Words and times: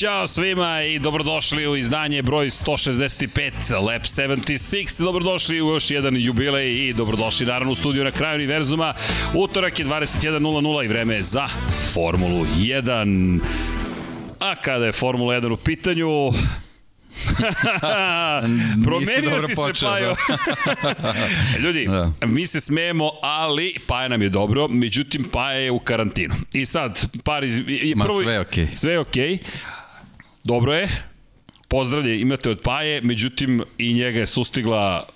Ćao 0.00 0.26
svima 0.26 0.82
i 0.82 0.98
dobrodošli 0.98 1.68
u 1.68 1.76
izdanje 1.76 2.22
broj 2.22 2.46
165 2.46 3.82
Lab 3.86 4.02
76. 4.02 5.02
Dobrodošli 5.02 5.62
u 5.62 5.68
još 5.68 5.90
jedan 5.90 6.16
jubilej 6.16 6.88
i 6.88 6.92
dobrodošli 6.92 7.46
naravno 7.46 7.72
u 7.72 7.74
studiju 7.74 8.04
na 8.04 8.10
kraju 8.10 8.34
univerzuma. 8.34 8.94
Utorak 9.34 9.78
je 9.78 9.86
21.00 9.86 10.84
i 10.84 10.88
vreme 10.88 11.14
je 11.14 11.22
za 11.22 11.46
Formulu 11.92 12.44
1. 12.58 13.40
A 14.38 14.54
kada 14.54 14.86
je 14.86 14.92
Formula 14.92 15.34
1 15.34 15.52
u 15.52 15.56
pitanju, 15.56 16.08
Promenio 18.84 19.40
si 19.46 19.54
počeo, 19.54 19.74
se, 19.74 19.86
Pajo. 19.86 20.14
Da. 21.02 21.14
Ljudi, 21.64 21.86
da. 21.88 22.26
mi 22.26 22.46
se 22.46 22.60
smejemo, 22.60 23.10
ali 23.22 23.74
Paja 23.86 24.08
nam 24.08 24.22
je 24.22 24.28
dobro, 24.28 24.68
međutim 24.68 25.28
Paja 25.32 25.58
je 25.58 25.70
u 25.70 25.78
karantinu. 25.78 26.34
I 26.52 26.66
sad, 26.66 27.06
par 27.24 27.44
iz... 27.44 27.58
Ma 27.96 28.04
prvo, 28.04 28.22
sve 28.22 28.32
je 28.32 28.40
okej. 28.40 28.64
Okay. 28.64 28.76
Sve 28.76 28.92
je 28.92 28.98
okej. 28.98 29.38
Okay. 29.38 29.79
Dobro 30.44 30.74
je. 30.74 30.88
Pozdravlje 31.68 32.20
imate 32.20 32.50
od 32.50 32.60
Paje, 32.60 33.00
međutim 33.00 33.62
i 33.78 33.92
njega 33.92 34.18
je 34.18 34.26
sustigla 34.26 35.06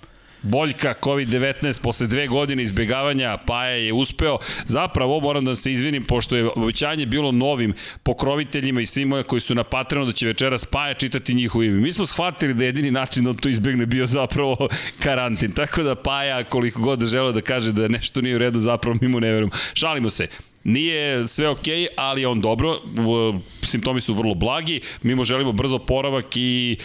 Boljka 0.41 0.93
COVID-19 1.01 1.81
posle 1.81 2.07
dve 2.07 2.27
godine 2.27 2.63
izbjegavanja 2.63 3.37
Paja 3.37 3.69
je 3.69 3.93
uspeo. 3.93 4.37
Zapravo 4.65 5.19
moram 5.19 5.45
da 5.45 5.55
se 5.55 5.71
izvinim 5.71 6.03
pošto 6.03 6.35
je 6.35 6.49
obećanje 6.55 7.05
bilo 7.05 7.31
novim 7.31 7.73
pokroviteljima 8.03 8.81
i 8.81 8.85
svima 8.85 9.23
koji 9.23 9.41
su 9.41 9.55
na 9.55 9.63
Patreonu 9.63 10.05
da 10.05 10.11
će 10.11 10.27
večeras 10.27 10.65
Paja 10.65 10.93
čitati 10.93 11.33
njihovo 11.33 11.63
ime. 11.63 11.79
Mi 11.79 11.93
smo 11.93 12.05
shvatili 12.05 12.53
da 12.53 12.63
jedini 12.63 12.91
način 12.91 13.23
da 13.23 13.29
on 13.29 13.37
to 13.37 13.49
izbegne 13.49 13.85
bio 13.85 14.05
zapravo 14.05 14.67
karantin. 15.03 15.51
Tako 15.51 15.83
da 15.83 15.95
Paja 15.95 16.43
koliko 16.43 16.81
god 16.81 17.05
želeo 17.05 17.31
da 17.31 17.41
kaže 17.41 17.71
da 17.71 17.87
nešto 17.87 18.21
nije 18.21 18.35
u 18.35 18.39
redu 18.39 18.59
zapravo 18.59 18.97
mi 19.01 19.07
mu 19.07 19.19
ne 19.19 19.31
verujemo. 19.31 19.51
Šalimo 19.73 20.09
se. 20.09 20.27
Nije 20.65 21.27
sve 21.27 21.49
okej, 21.49 21.75
okay, 21.75 21.87
ali 21.95 22.21
je 22.21 22.27
on 22.27 22.41
dobro, 22.41 22.81
simptomi 23.63 24.01
su 24.01 24.13
vrlo 24.13 24.33
blagi, 24.33 24.81
mi 25.03 25.15
mu 25.15 25.23
želimo 25.23 25.51
brzo 25.51 25.79
poravak 25.79 26.25
i 26.35 26.77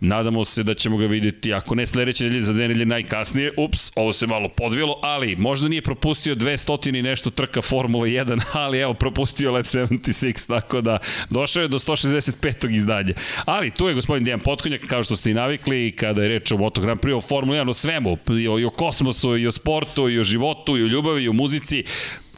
nadamo 0.00 0.44
se 0.44 0.62
da 0.62 0.74
ćemo 0.74 0.96
ga 0.96 1.06
videti, 1.06 1.52
ako 1.52 1.74
ne 1.74 1.86
sledeće 1.86 2.24
nedelje, 2.24 2.42
za 2.42 2.52
dve 2.52 2.68
nedelje 2.68 2.86
najkasnije, 2.86 3.52
ups, 3.56 3.92
ovo 3.96 4.12
se 4.12 4.26
malo 4.26 4.48
podvilo, 4.48 4.98
ali 5.02 5.36
možda 5.36 5.68
nije 5.68 5.82
propustio 5.82 6.34
200 6.34 6.98
i 6.98 7.02
nešto 7.02 7.30
trka 7.30 7.62
Formula 7.62 8.06
1, 8.06 8.40
ali 8.52 8.78
evo, 8.78 8.94
propustio 8.94 9.52
Lab 9.52 9.64
76, 9.64 10.48
tako 10.48 10.80
da 10.80 10.98
došao 11.30 11.62
je 11.62 11.68
do 11.68 11.78
165. 11.78 12.74
izdanja. 12.74 13.14
Ali 13.44 13.70
tu 13.70 13.88
je 13.88 13.94
gospodin 13.94 14.24
Dejan 14.24 14.40
Potkonjak, 14.40 14.80
kao 14.86 15.02
što 15.02 15.16
ste 15.16 15.30
i 15.30 15.34
navikli, 15.34 15.92
kada 15.96 16.22
je 16.22 16.28
reč 16.28 16.52
o 16.52 16.56
Moto 16.56 16.80
Grand 16.80 17.00
Prix, 17.00 17.16
o 17.16 17.20
Formula 17.20 17.58
1, 17.58 17.70
o 17.70 17.74
svemu, 17.74 18.18
i 18.28 18.48
o, 18.48 18.58
i 18.58 18.64
o 18.64 18.70
kosmosu, 18.70 19.36
i 19.36 19.46
o 19.46 19.52
sportu, 19.52 20.08
i 20.08 20.18
o 20.18 20.24
životu, 20.24 20.78
i 20.78 20.82
o 20.82 20.86
ljubavi, 20.86 21.24
i 21.24 21.28
o 21.28 21.32
muzici, 21.32 21.84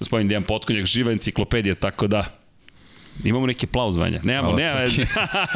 gospodin 0.01 0.29
Dejan 0.29 0.45
Potkonjak, 0.49 0.89
živa 0.89 1.13
enciklopedija, 1.13 1.77
tako 1.79 2.09
da 2.09 2.25
Imamo 3.25 3.47
neke 3.47 3.67
plauzvanja. 3.67 4.21
Nemamo, 4.23 4.57
nema 4.57 4.79
veze. 4.79 5.05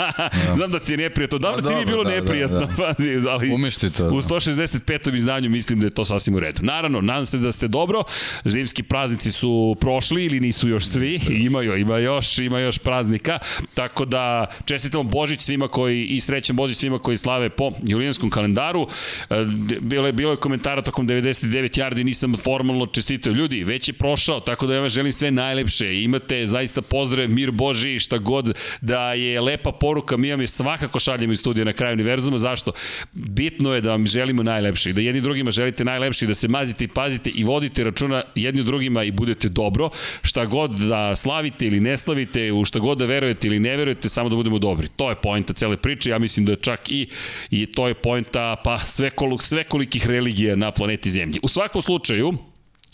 Znam 0.57 0.71
da 0.71 0.81
ti 0.81 0.93
je 0.93 0.97
neprijatno. 0.97 1.39
Dobro, 1.39 1.63
ti 1.63 1.75
nije 1.75 1.87
bilo 1.87 2.05
da, 2.05 2.11
neprijatno. 2.11 2.59
Da, 2.59 2.67
da. 2.67 2.75
Pazi, 2.77 3.29
ali 3.29 3.55
Umešti 3.55 3.91
to. 3.91 4.05
Da. 4.05 4.11
U 4.11 4.21
165. 4.21 5.15
izdanju 5.15 5.51
mislim 5.51 5.81
da 5.81 5.87
je 5.87 5.91
to 5.91 6.05
sasvim 6.05 6.35
u 6.35 6.41
redu. 6.41 6.61
Naravno, 6.63 7.01
nadam 7.01 7.27
se 7.27 7.39
da 7.39 7.53
ste 7.53 7.69
dobro. 7.69 8.03
Zimski 8.45 8.83
praznici 8.83 9.33
su 9.33 9.77
prošli 9.81 10.25
ili 10.25 10.41
nisu 10.41 10.69
još 10.69 10.87
svi. 10.87 11.21
Imaju, 11.29 11.77
ima 11.77 11.99
još, 11.99 12.39
ima 12.39 12.59
još 12.59 12.79
praznika. 12.79 13.39
Tako 13.75 14.05
da 14.05 14.47
čestitamo 14.65 15.05
Božić 15.05 15.41
svima 15.41 15.69
koji 15.69 16.05
i 16.05 16.21
srećan 16.21 16.57
Božić 16.57 16.77
svima 16.77 16.99
koji 16.99 17.19
slave 17.19 17.49
po 17.49 17.73
julijanskom 17.89 18.31
kalendaru. 18.31 18.89
E, 19.31 19.45
bilo 19.81 20.07
je, 20.07 20.13
bilo 20.13 20.31
je 20.31 20.37
komentara 20.37 20.83
tokom 20.83 21.09
99 21.09 21.81
yardi, 21.81 22.03
nisam 22.05 22.35
formalno 22.37 22.87
čestitao. 22.87 23.33
Ljudi, 23.33 23.65
već 23.65 23.89
je 23.89 23.93
prošao, 23.93 24.41
tako 24.41 24.67
da 24.67 24.75
ja 24.75 24.81
vam 24.81 24.89
želim 24.89 25.13
sve 25.13 25.31
najlepše. 25.31 26.03
Imate 26.03 26.47
zaista 26.47 26.83
pozdrav, 26.83 27.31
mir 27.31 27.51
Boži, 27.55 27.99
šta 27.99 28.19
god 28.19 28.59
da 28.81 29.13
je 29.13 29.41
lepa 29.41 29.73
poruka, 29.73 30.17
mi 30.17 30.31
vam 30.31 30.41
je 30.41 30.47
svakako 30.47 31.01
šaljemo 31.01 31.33
iz 31.33 31.39
studija 31.39 31.65
na 31.65 31.73
kraju 31.73 31.95
univerzuma. 31.95 32.39
Zašto? 32.39 32.73
Bitno 33.13 33.75
je 33.75 33.81
da 33.81 33.91
vam 33.91 34.07
želimo 34.07 34.43
najlepše 34.43 34.91
i 34.91 34.93
da 34.93 35.01
jedni 35.01 35.21
drugima 35.21 35.51
želite 35.51 35.85
najlepše 35.85 36.25
i 36.25 36.29
da 36.29 36.35
se 36.35 36.49
mazite 36.49 36.85
i 36.85 36.89
pazite 36.89 37.31
i 37.31 37.45
vodite 37.45 37.85
računa 37.85 38.23
jedni 38.35 38.63
drugima 38.63 39.05
i 39.05 39.11
budete 39.11 39.49
dobro. 39.49 39.91
Šta 40.23 40.45
god 40.45 40.71
da 40.71 41.17
slavite 41.17 41.67
ili 41.67 41.81
ne 41.81 41.97
slavite, 41.97 42.53
u 42.53 42.65
šta 42.65 42.79
god 42.79 42.99
da 42.99 43.05
verujete 43.05 43.47
ili 43.47 43.61
ne 43.61 43.77
verujete, 43.77 44.09
samo 44.09 44.29
da 44.29 44.37
budemo 44.37 44.59
dobri. 44.59 44.89
To 44.97 45.11
je 45.11 45.17
poenta 45.17 45.53
cele 45.53 45.77
priče, 45.77 46.11
ja 46.11 46.19
mislim 46.19 46.47
da 46.47 46.53
je 46.53 46.57
čak 46.57 46.91
i, 46.91 47.09
i 47.51 47.67
to 47.67 47.89
je 47.89 47.95
poenta 47.95 48.57
pa 48.65 48.79
svekolik, 48.79 49.43
svekolikih 49.43 50.07
religija 50.07 50.57
na 50.57 50.71
planeti 50.71 51.11
Zemlji. 51.11 51.41
U 51.43 51.49
svakom 51.49 51.83
slučaju, 51.83 52.33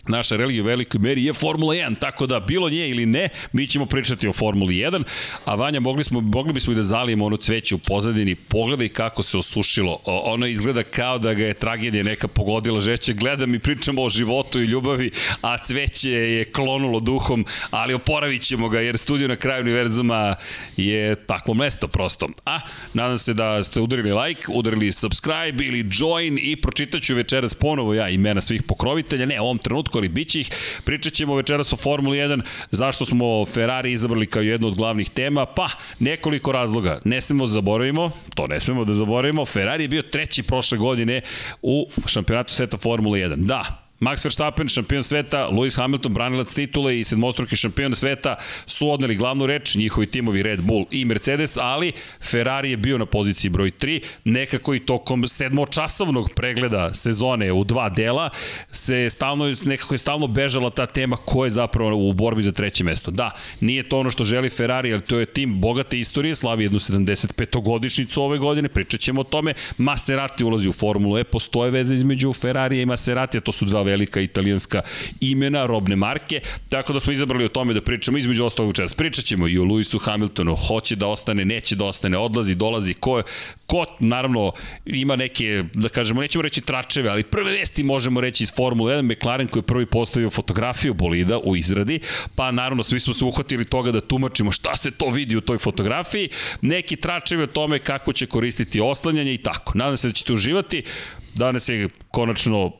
naša 0.08 0.36
religija 0.36 0.62
u 0.62 0.66
velikoj 0.66 1.00
meri 1.00 1.24
je 1.24 1.32
Formula 1.32 1.74
1, 1.74 1.98
tako 2.00 2.26
da 2.26 2.40
bilo 2.40 2.70
nje 2.70 2.88
ili 2.88 3.06
ne, 3.06 3.28
mi 3.52 3.66
ćemo 3.66 3.86
pričati 3.86 4.28
o 4.28 4.32
Formuli 4.32 4.74
1, 4.74 5.02
a 5.44 5.54
Vanja, 5.54 5.80
mogli, 5.80 6.04
smo, 6.04 6.20
mogli 6.20 6.52
bismo 6.52 6.72
i 6.72 6.76
da 6.76 6.82
zalijemo 6.82 7.24
ono 7.24 7.36
cveće 7.36 7.74
u 7.74 7.78
pozadini, 7.78 8.34
pogledaj 8.34 8.88
kako 8.88 9.22
se 9.22 9.38
osušilo, 9.38 9.98
o, 10.04 10.32
ono 10.32 10.46
izgleda 10.46 10.82
kao 10.82 11.18
da 11.18 11.34
ga 11.34 11.44
je 11.44 11.54
tragedija 11.54 12.04
neka 12.04 12.28
pogodila, 12.28 12.80
žeće 12.80 13.12
gledam 13.12 13.54
i 13.54 13.58
pričamo 13.58 14.02
o 14.02 14.08
životu 14.08 14.60
i 14.60 14.64
ljubavi, 14.64 15.10
a 15.42 15.58
cveće 15.58 16.10
je 16.10 16.44
klonulo 16.44 17.00
duhom, 17.00 17.46
ali 17.70 17.94
oporavit 17.94 18.42
ćemo 18.42 18.68
ga, 18.68 18.80
jer 18.80 18.98
studio 18.98 19.28
na 19.28 19.36
kraju 19.36 19.62
univerzuma 19.62 20.34
je 20.76 21.14
takvo 21.14 21.54
mesto 21.54 21.88
prosto. 21.88 22.28
A, 22.44 22.60
nadam 22.94 23.18
se 23.18 23.34
da 23.34 23.62
ste 23.62 23.80
udarili 23.80 24.12
like, 24.12 24.42
udarili 24.48 24.92
subscribe 24.92 25.64
ili 25.64 25.88
join 25.92 26.38
i 26.42 26.56
pročitaću 26.56 27.14
večeras 27.14 27.54
ponovo 27.54 27.94
ja 27.94 28.08
imena 28.08 28.40
svih 28.40 28.62
pokrovitelja, 28.62 29.26
ne, 29.26 29.40
u 29.40 29.44
ovom 29.44 29.58
trenutku 29.58 29.89
trenutku, 29.90 29.98
ali 29.98 30.08
bit 30.08 30.28
će 30.28 30.40
ih. 30.40 30.50
Pričat 30.84 31.12
ćemo 31.12 31.36
večeras 31.36 31.72
o 31.72 31.76
Formuli 31.76 32.18
1, 32.18 32.42
zašto 32.70 33.04
smo 33.04 33.44
Ferrari 33.44 33.92
izabrali 33.92 34.26
kao 34.26 34.42
jednu 34.42 34.68
od 34.68 34.74
glavnih 34.74 35.10
tema, 35.10 35.46
pa 35.46 35.68
nekoliko 35.98 36.52
razloga. 36.52 37.00
Ne 37.04 37.20
smemo 37.20 37.46
da 37.46 37.52
zaboravimo, 37.52 38.10
to 38.34 38.46
ne 38.46 38.60
smemo 38.60 38.84
da 38.84 38.94
zaboravimo, 38.94 39.46
Ferrari 39.46 39.84
je 39.84 39.88
bio 39.88 40.02
treći 40.02 40.42
prošle 40.42 40.78
godine 40.78 41.20
u 41.62 41.88
šampionatu 42.06 42.54
sveta 42.54 42.78
Formule 42.78 43.18
1. 43.18 43.36
Da, 43.36 43.89
Max 44.00 44.24
Verstappen, 44.24 44.68
šampion 44.68 45.02
sveta, 45.02 45.48
Lewis 45.52 45.76
Hamilton, 45.76 46.14
branilac 46.14 46.54
titule 46.54 47.00
i 47.00 47.04
sedmostruki 47.04 47.56
šampion 47.56 47.94
sveta 47.94 48.36
su 48.66 48.90
odneli 48.90 49.16
glavnu 49.16 49.46
reč, 49.46 49.74
njihovi 49.74 50.06
timovi 50.06 50.42
Red 50.42 50.60
Bull 50.60 50.84
i 50.90 51.04
Mercedes, 51.04 51.56
ali 51.56 51.92
Ferrari 52.30 52.70
je 52.70 52.76
bio 52.76 52.98
na 52.98 53.06
poziciji 53.06 53.50
broj 53.50 53.70
3, 53.70 54.02
nekako 54.24 54.74
i 54.74 54.80
tokom 54.80 55.28
sedmočasovnog 55.28 56.30
pregleda 56.36 56.94
sezone 56.94 57.52
u 57.52 57.64
dva 57.64 57.88
dela 57.88 58.30
se 58.72 59.10
stalno, 59.10 59.54
nekako 59.64 59.94
je 59.94 59.98
stalno 59.98 60.26
bežala 60.26 60.70
ta 60.70 60.86
tema 60.86 61.16
ko 61.16 61.44
je 61.44 61.50
zapravo 61.50 62.08
u 62.08 62.12
borbi 62.12 62.42
za 62.42 62.52
treće 62.52 62.84
mesto. 62.84 63.10
Da, 63.10 63.30
nije 63.60 63.88
to 63.88 63.98
ono 63.98 64.10
što 64.10 64.24
želi 64.24 64.48
Ferrari, 64.48 64.92
ali 64.92 65.02
to 65.02 65.18
je 65.18 65.26
tim 65.26 65.60
bogate 65.60 65.98
istorije, 65.98 66.34
slavi 66.34 66.64
jednu 66.64 66.78
75. 66.78 67.62
godišnicu 67.62 68.22
ove 68.22 68.38
godine, 68.38 68.68
pričat 68.68 69.00
ćemo 69.00 69.20
o 69.20 69.24
tome. 69.24 69.54
Maserati 69.78 70.44
ulazi 70.44 70.68
u 70.68 70.72
Formulu 70.72 71.18
E, 71.18 71.24
postoje 71.24 71.70
veze 71.70 71.94
između 71.94 72.32
Ferrarija 72.32 72.82
i 72.82 72.86
Maserati, 72.86 73.40
to 73.40 73.52
su 73.52 73.64
dva 73.64 73.89
velika 73.90 74.20
italijanska 74.20 74.82
imena, 75.20 75.66
robne 75.66 75.96
marke, 75.96 76.40
tako 76.68 76.92
da 76.92 77.00
smo 77.00 77.12
izabrali 77.12 77.44
o 77.44 77.48
tome 77.48 77.74
da 77.74 77.82
pričamo 77.82 78.18
između 78.18 78.44
ostalog 78.44 78.70
večeras. 78.70 78.94
Pričat 78.94 79.24
ćemo 79.24 79.48
i 79.48 79.58
o 79.58 79.64
Lewisu 79.64 80.00
Hamiltonu, 80.00 80.56
hoće 80.56 80.96
da 80.96 81.06
ostane, 81.06 81.44
neće 81.44 81.76
da 81.76 81.84
ostane, 81.84 82.18
odlazi, 82.18 82.54
dolazi, 82.54 82.94
ko, 82.94 83.22
ko 83.66 83.84
naravno 84.00 84.52
ima 84.86 85.16
neke, 85.16 85.64
da 85.74 85.88
kažemo, 85.88 86.20
nećemo 86.20 86.42
reći 86.42 86.60
tračeve, 86.60 87.10
ali 87.10 87.22
prve 87.22 87.52
vesti 87.52 87.82
možemo 87.82 88.20
reći 88.20 88.42
iz 88.42 88.52
Formule 88.56 88.94
1, 88.94 89.12
McLaren 89.12 89.48
koji 89.48 89.60
je 89.60 89.66
prvi 89.66 89.86
postavio 89.86 90.30
fotografiju 90.30 90.94
bolida 90.94 91.38
u 91.38 91.56
izradi, 91.56 92.00
pa 92.34 92.50
naravno 92.50 92.82
svi 92.82 93.00
smo 93.00 93.14
se 93.14 93.24
uhvatili 93.24 93.64
toga 93.64 93.92
da 93.92 94.00
tumačimo 94.00 94.50
šta 94.50 94.76
se 94.76 94.90
to 94.90 95.10
vidi 95.10 95.36
u 95.36 95.40
toj 95.40 95.58
fotografiji, 95.58 96.28
neki 96.60 96.96
tračevi 96.96 97.42
o 97.42 97.46
tome 97.46 97.78
kako 97.78 98.12
će 98.12 98.26
koristiti 98.26 98.80
oslanjanje 98.80 99.34
i 99.34 99.38
tako. 99.38 99.72
Nadam 99.78 99.96
se 99.96 100.08
da 100.08 100.14
ćete 100.14 100.32
uživati. 100.32 100.82
Danas 101.34 101.68
je 101.68 101.88
konačno 102.10 102.72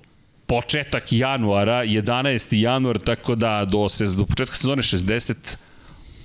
početak 0.51 1.13
januara, 1.13 1.85
11. 1.85 2.57
januar, 2.57 2.99
tako 2.99 3.35
da 3.35 3.65
do, 3.65 3.89
se, 3.89 4.07
do 4.07 4.27
početka 4.27 4.57
sezone 4.57 4.83
60 4.83 5.57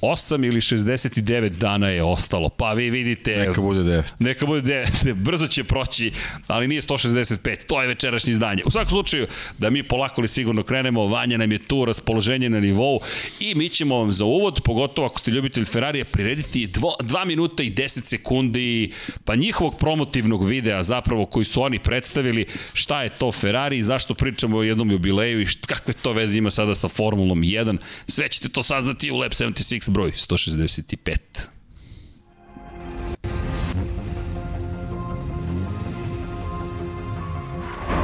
8 0.05 0.47
ili 0.47 0.61
69 0.61 1.49
dana 1.49 1.89
je 1.89 2.03
ostalo. 2.03 2.49
Pa 2.49 2.73
vi 2.73 2.89
vidite... 2.89 3.37
Neka 3.37 3.61
bude 3.61 3.79
9. 3.79 4.03
Neka 4.19 4.45
bude 4.45 4.61
9. 4.61 5.13
Brzo 5.25 5.47
će 5.47 5.63
proći, 5.63 6.11
ali 6.47 6.67
nije 6.67 6.81
165. 6.81 7.65
To 7.65 7.81
je 7.81 7.87
večerašnje 7.87 8.31
izdanje. 8.31 8.63
U 8.65 8.71
svakom 8.71 8.89
slučaju, 8.89 9.27
da 9.57 9.69
mi 9.69 9.83
polako 9.83 10.21
li 10.21 10.27
sigurno 10.27 10.63
krenemo, 10.63 11.07
Vanja 11.07 11.37
nam 11.37 11.51
je 11.51 11.59
tu, 11.59 11.85
raspoloženje 11.85 12.49
na 12.49 12.59
nivou 12.59 12.99
i 13.39 13.55
mi 13.55 13.69
ćemo 13.69 13.97
vam 13.97 14.11
za 14.11 14.25
uvod, 14.25 14.61
pogotovo 14.63 15.07
ako 15.07 15.19
ste 15.19 15.31
ljubitelj 15.31 15.65
Ferrarija, 15.65 16.05
prirediti 16.05 16.67
2 16.67 17.25
minuta 17.25 17.63
i 17.63 17.71
10 17.71 18.05
sekundi 18.05 18.91
pa 19.25 19.35
njihovog 19.35 19.77
promotivnog 19.79 20.45
videa 20.47 20.83
zapravo 20.83 21.25
koji 21.25 21.45
su 21.45 21.61
oni 21.61 21.79
predstavili 21.79 22.45
šta 22.73 23.03
je 23.03 23.09
to 23.09 23.31
Ferrari 23.31 23.77
i 23.77 23.83
zašto 23.83 24.13
pričamo 24.13 24.57
o 24.57 24.63
jednom 24.63 24.91
jubileju 24.91 25.41
i 25.41 25.47
kakve 25.67 25.93
to 25.93 26.11
veze 26.11 26.37
ima 26.37 26.51
sada 26.51 26.75
sa 26.75 26.87
Formulom 26.87 27.41
1. 27.41 27.77
Sve 28.07 28.29
ćete 28.29 28.49
to 28.49 28.63
saznati 28.63 29.11
u 29.11 29.17
Lab 29.17 29.31
76 29.31 29.91
broj 29.95 30.11
165. 30.11 31.49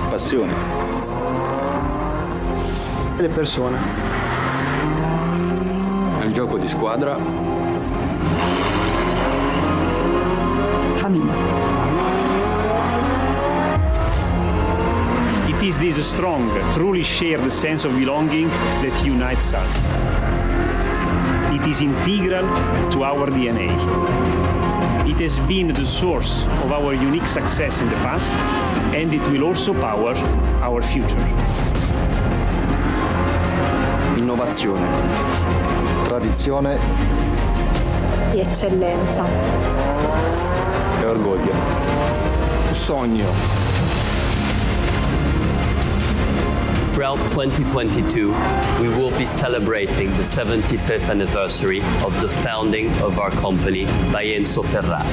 Passione. 0.09 0.53
Le 3.17 3.27
persone. 3.27 3.77
È 6.19 6.23
un 6.23 6.31
gioco 6.31 6.57
di 6.57 6.67
squadra 6.69 7.17
famiglia. 10.95 11.33
It 15.47 15.61
is 15.61 15.77
this 15.77 15.99
strong, 15.99 16.57
truly 16.71 17.03
shared 17.03 17.51
sense 17.51 17.85
of 17.85 17.93
belonging 17.97 18.49
that 18.81 19.03
unites 19.03 19.51
us. 19.51 20.30
It 21.61 21.67
is 21.67 21.81
integral 21.81 22.41
to 22.89 23.03
our 23.03 23.27
DNA. 23.27 23.69
It 25.07 25.19
has 25.19 25.37
been 25.41 25.67
the 25.67 25.85
source 25.85 26.43
of 26.63 26.71
our 26.71 26.95
unique 26.95 27.27
success 27.27 27.81
in 27.81 27.87
the 27.87 27.95
past, 27.97 28.33
and 28.95 29.13
it 29.13 29.21
will 29.29 29.43
also 29.43 29.71
power 29.73 30.15
our 30.63 30.81
future. 30.81 31.21
Innovazione. 34.17 34.87
Tradizione 36.05 36.79
di 38.31 38.39
eccellenza. 38.39 39.25
E 40.99 41.05
orgoglio. 41.05 41.53
Sogno. 42.71 43.70
Throughout 47.01 47.29
2022, 47.29 48.27
we 48.79 48.87
will 48.87 49.09
be 49.17 49.25
celebrating 49.25 50.11
the 50.11 50.21
75th 50.21 51.09
anniversary 51.09 51.81
of 52.05 52.21
the 52.21 52.29
founding 52.29 52.91
of 52.99 53.17
our 53.17 53.31
company 53.31 53.85
by 54.13 54.23
Enzo 54.23 54.63
Ferrari. 54.63 55.09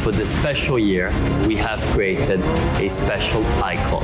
For 0.00 0.10
this 0.10 0.36
special 0.36 0.80
year, 0.80 1.10
we 1.46 1.54
have 1.54 1.80
created 1.92 2.40
a 2.80 2.88
special 2.88 3.46
icon. 3.62 4.02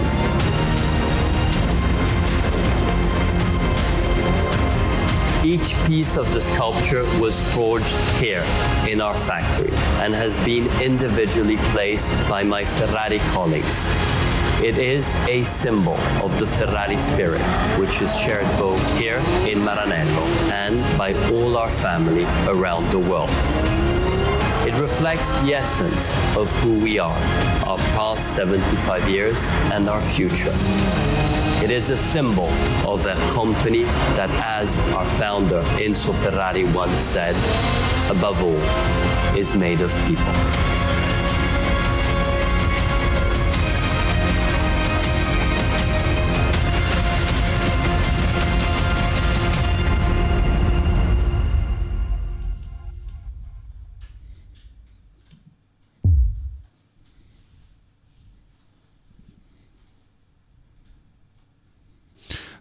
Each 5.44 5.74
piece 5.88 6.16
of 6.16 6.32
the 6.32 6.40
sculpture 6.40 7.02
was 7.20 7.42
forged 7.54 7.96
here 8.20 8.44
in 8.88 9.00
our 9.00 9.16
factory 9.16 9.72
and 10.00 10.14
has 10.14 10.38
been 10.44 10.68
individually 10.80 11.56
placed 11.72 12.12
by 12.28 12.44
my 12.44 12.64
Ferrari 12.64 13.18
colleagues. 13.34 13.88
It 14.62 14.76
is 14.76 15.14
a 15.28 15.44
symbol 15.44 15.96
of 16.20 16.36
the 16.40 16.46
Ferrari 16.46 16.98
spirit, 16.98 17.40
which 17.78 18.02
is 18.02 18.18
shared 18.18 18.46
both 18.58 18.98
here 18.98 19.18
in 19.46 19.60
Maranello 19.60 20.26
and 20.50 20.82
by 20.98 21.12
all 21.30 21.56
our 21.56 21.70
family 21.70 22.24
around 22.48 22.90
the 22.90 22.98
world. 22.98 23.30
It 24.66 24.74
reflects 24.80 25.30
the 25.42 25.54
essence 25.54 26.12
of 26.36 26.50
who 26.60 26.80
we 26.80 26.98
are, 26.98 27.16
our 27.68 27.78
past 27.94 28.34
75 28.34 29.08
years 29.08 29.48
and 29.72 29.88
our 29.88 30.02
future. 30.02 30.52
It 31.62 31.70
is 31.70 31.90
a 31.90 31.96
symbol 31.96 32.48
of 32.84 33.06
a 33.06 33.14
company 33.30 33.84
that, 34.18 34.30
as 34.44 34.76
our 34.92 35.06
founder 35.06 35.62
Enzo 35.78 36.12
Ferrari 36.12 36.64
once 36.64 37.00
said, 37.00 37.36
above 38.10 38.42
all, 38.42 39.36
is 39.38 39.54
made 39.54 39.82
of 39.82 39.94
people. 40.06 40.77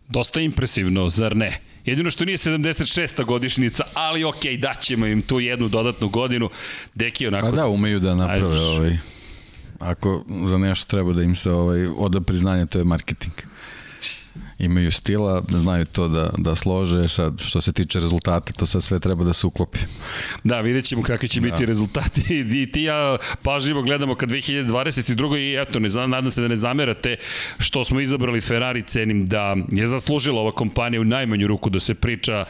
Dosta 0.10 0.42
impresivno, 0.42 1.10
zar 1.10 1.36
ne? 1.36 1.62
Jedino 1.86 2.12
što 2.12 2.26
nije 2.26 2.38
76. 2.38 3.26
godišnica, 3.26 3.84
ali 3.94 4.24
okej, 4.24 4.54
okay, 4.54 4.60
daćemo 4.60 5.06
im 5.06 5.22
tu 5.22 5.40
jednu 5.40 5.68
dodatnu 5.68 6.10
godinu. 6.10 6.50
Deki 6.96 7.28
onako... 7.28 7.50
Pa 7.50 7.56
da, 7.56 7.68
umeju 7.68 8.00
da 8.00 8.16
naprave 8.16 8.60
ovaj, 8.60 8.98
ako 9.80 10.24
za 10.46 10.58
nešto 10.58 10.90
treba 10.90 11.14
da 11.14 11.24
im 11.24 11.36
se 11.36 11.52
ovaj, 11.52 11.88
oda 11.98 12.22
priznanje, 12.22 12.66
to 12.66 12.80
je 12.80 12.86
marketing 12.86 13.34
imaju 14.60 14.92
stila, 14.92 15.44
znaju 15.50 15.86
to 15.86 16.08
da, 16.08 16.30
da 16.38 16.56
slože, 16.56 17.08
sad 17.08 17.42
što 17.42 17.62
se 17.62 17.74
tiče 17.74 18.00
rezultata, 18.00 18.54
to 18.54 18.66
sad 18.66 18.84
sve 18.84 19.00
treba 19.00 19.24
da 19.24 19.34
se 19.34 19.48
uklopi. 19.48 19.80
Da, 20.44 20.62
vidjet 20.62 20.86
ćemo 20.86 21.04
kakvi 21.04 21.28
će 21.28 21.40
da. 21.40 21.50
biti 21.50 21.66
rezultati 21.66 22.22
i 22.64 22.72
ti 22.72 22.82
ja 22.82 23.18
pažljivo 23.42 23.82
gledamo 23.82 24.16
kad 24.16 24.30
2022. 24.30 25.38
i 25.38 25.62
eto, 25.62 25.80
ne 25.80 25.90
znam, 25.90 26.10
nadam 26.10 26.32
se 26.32 26.42
da 26.42 26.48
ne 26.48 26.56
zamerate 26.56 27.16
što 27.60 27.84
smo 27.84 28.00
izabrali 28.00 28.42
Ferrari, 28.42 28.84
cenim 28.84 29.26
da 29.26 29.56
je 29.72 29.88
zaslužila 29.88 30.42
ova 30.42 30.52
kompanija 30.52 31.02
u 31.02 31.04
najmanju 31.04 31.48
ruku 31.48 31.70
da 31.70 31.80
se 31.80 31.94
priča 31.94 32.46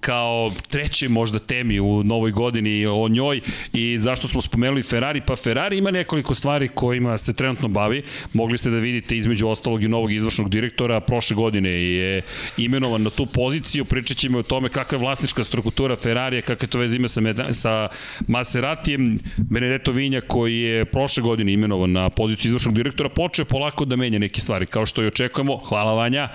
kao 0.00 0.52
treće 0.68 1.08
možda 1.08 1.38
temi 1.38 1.80
u 1.80 2.04
novoj 2.04 2.30
godini 2.30 2.86
o 2.86 3.08
njoj 3.08 3.40
i 3.72 3.98
zašto 3.98 4.28
smo 4.28 4.40
spomenuli 4.40 4.82
Ferrari, 4.82 5.20
pa 5.20 5.36
Ferrari 5.36 5.78
ima 5.78 5.90
nekoliko 5.90 6.34
stvari 6.34 6.68
kojima 6.68 7.18
se 7.18 7.32
trenutno 7.32 7.68
bavi, 7.68 8.02
mogli 8.32 8.58
ste 8.58 8.70
da 8.70 8.76
vidite 8.76 9.16
između 9.16 9.48
ostalog 9.48 9.82
i 9.82 9.88
novog 9.88 10.12
izvršnog 10.12 10.48
direktora, 10.48 11.00
prošle 11.00 11.36
godine 11.36 11.45
je 11.54 12.22
imenovan 12.56 13.02
na 13.02 13.10
tu 13.10 13.26
poziciju, 13.26 13.84
pričat 13.84 14.16
ćemo 14.16 14.38
o 14.38 14.42
tome 14.42 14.68
kakva 14.68 14.98
je 14.98 15.02
vlasnička 15.02 15.44
struktura 15.44 15.96
Ferrarija, 15.96 16.42
kakve 16.42 16.68
to 16.68 16.78
veze 16.78 16.96
ima 16.96 17.08
sa, 17.08 17.20
sa 17.52 17.88
Maseratijem, 18.28 19.18
Benedetto 19.36 19.92
Vinja 19.92 20.20
koji 20.20 20.60
je 20.60 20.84
prošle 20.84 21.22
godine 21.22 21.52
imenovan 21.52 21.92
na 21.92 22.10
poziciju 22.10 22.48
izvršnog 22.48 22.74
direktora, 22.74 23.08
počeo 23.08 23.44
polako 23.44 23.84
da 23.84 23.96
menja 23.96 24.18
neke 24.18 24.40
stvari, 24.40 24.66
kao 24.66 24.86
što 24.86 25.02
i 25.02 25.06
očekujemo, 25.06 25.56
hvala 25.56 25.94
Vanja, 25.94 26.28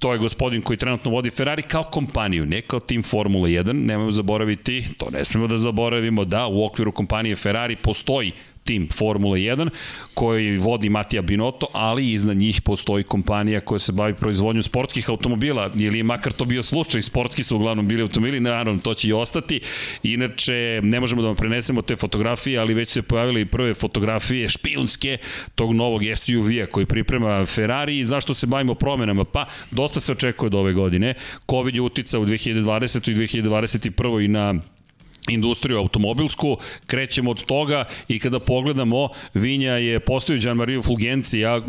to 0.00 0.12
je 0.12 0.18
gospodin 0.18 0.62
koji 0.62 0.76
trenutno 0.76 1.10
vodi 1.10 1.30
Ferrari 1.30 1.62
kao 1.62 1.82
kompaniju, 1.82 2.46
ne 2.46 2.62
kao 2.62 2.80
tim 2.80 3.02
Formula 3.02 3.48
1, 3.48 3.72
nemojmo 3.72 4.10
zaboraviti, 4.10 4.84
to 4.98 5.10
ne 5.10 5.24
smemo 5.24 5.46
da 5.46 5.56
zaboravimo, 5.56 6.24
da 6.24 6.46
u 6.46 6.64
okviru 6.64 6.92
kompanije 6.92 7.36
Ferrari 7.36 7.76
postoji 7.76 8.32
tim 8.64 8.88
Formula 8.92 9.36
1 9.36 9.68
koji 10.14 10.56
vodi 10.56 10.88
Matija 10.88 11.22
Binotto, 11.22 11.66
ali 11.72 12.12
iznad 12.12 12.36
njih 12.36 12.60
postoji 12.62 13.04
kompanija 13.04 13.60
koja 13.60 13.78
se 13.78 13.92
bavi 13.92 14.14
proizvodnjom 14.14 14.62
sportskih 14.62 15.10
automobila, 15.10 15.70
ili 15.78 15.98
je 15.98 16.04
makar 16.04 16.32
to 16.32 16.44
bio 16.44 16.62
slučaj, 16.62 17.02
sportski 17.02 17.42
su 17.42 17.56
uglavnom 17.56 17.88
bili 17.88 18.02
automobili, 18.02 18.40
naravno 18.40 18.80
to 18.80 18.94
će 18.94 19.08
i 19.08 19.12
ostati. 19.12 19.60
Inače, 20.02 20.80
ne 20.82 21.00
možemo 21.00 21.22
da 21.22 21.28
vam 21.28 21.36
prenesemo 21.36 21.82
te 21.82 21.96
fotografije, 21.96 22.58
ali 22.58 22.74
već 22.74 22.90
se 22.90 23.02
pojavile 23.02 23.40
i 23.40 23.46
prve 23.46 23.74
fotografije 23.74 24.48
špijunske 24.48 25.18
tog 25.54 25.72
novog 25.72 26.02
SUV-a 26.16 26.66
koji 26.66 26.86
priprema 26.86 27.46
Ferrari 27.46 27.98
i 27.98 28.06
zašto 28.06 28.34
se 28.34 28.46
bavimo 28.46 28.74
promenama? 28.74 29.24
Pa, 29.24 29.46
dosta 29.70 30.00
se 30.00 30.12
očekuje 30.12 30.46
od 30.46 30.54
ove 30.54 30.72
godine. 30.72 31.14
Covid 31.50 31.74
je 31.74 31.80
utica 31.80 32.18
u 32.18 32.26
2020. 32.26 33.10
i 33.10 33.14
2021. 33.14 34.24
i 34.24 34.28
na 34.28 34.54
industriju 35.30 35.78
automobilsku, 35.78 36.56
krećemo 36.86 37.30
od 37.30 37.44
toga 37.44 37.84
i 38.08 38.18
kada 38.18 38.40
pogledamo, 38.40 39.08
Vinja 39.34 39.72
je 39.72 40.00
postavio 40.00 40.40
Gian 40.40 40.56
Mario 40.56 40.82
Fulgenci, 40.82 41.38
ja, 41.38 41.60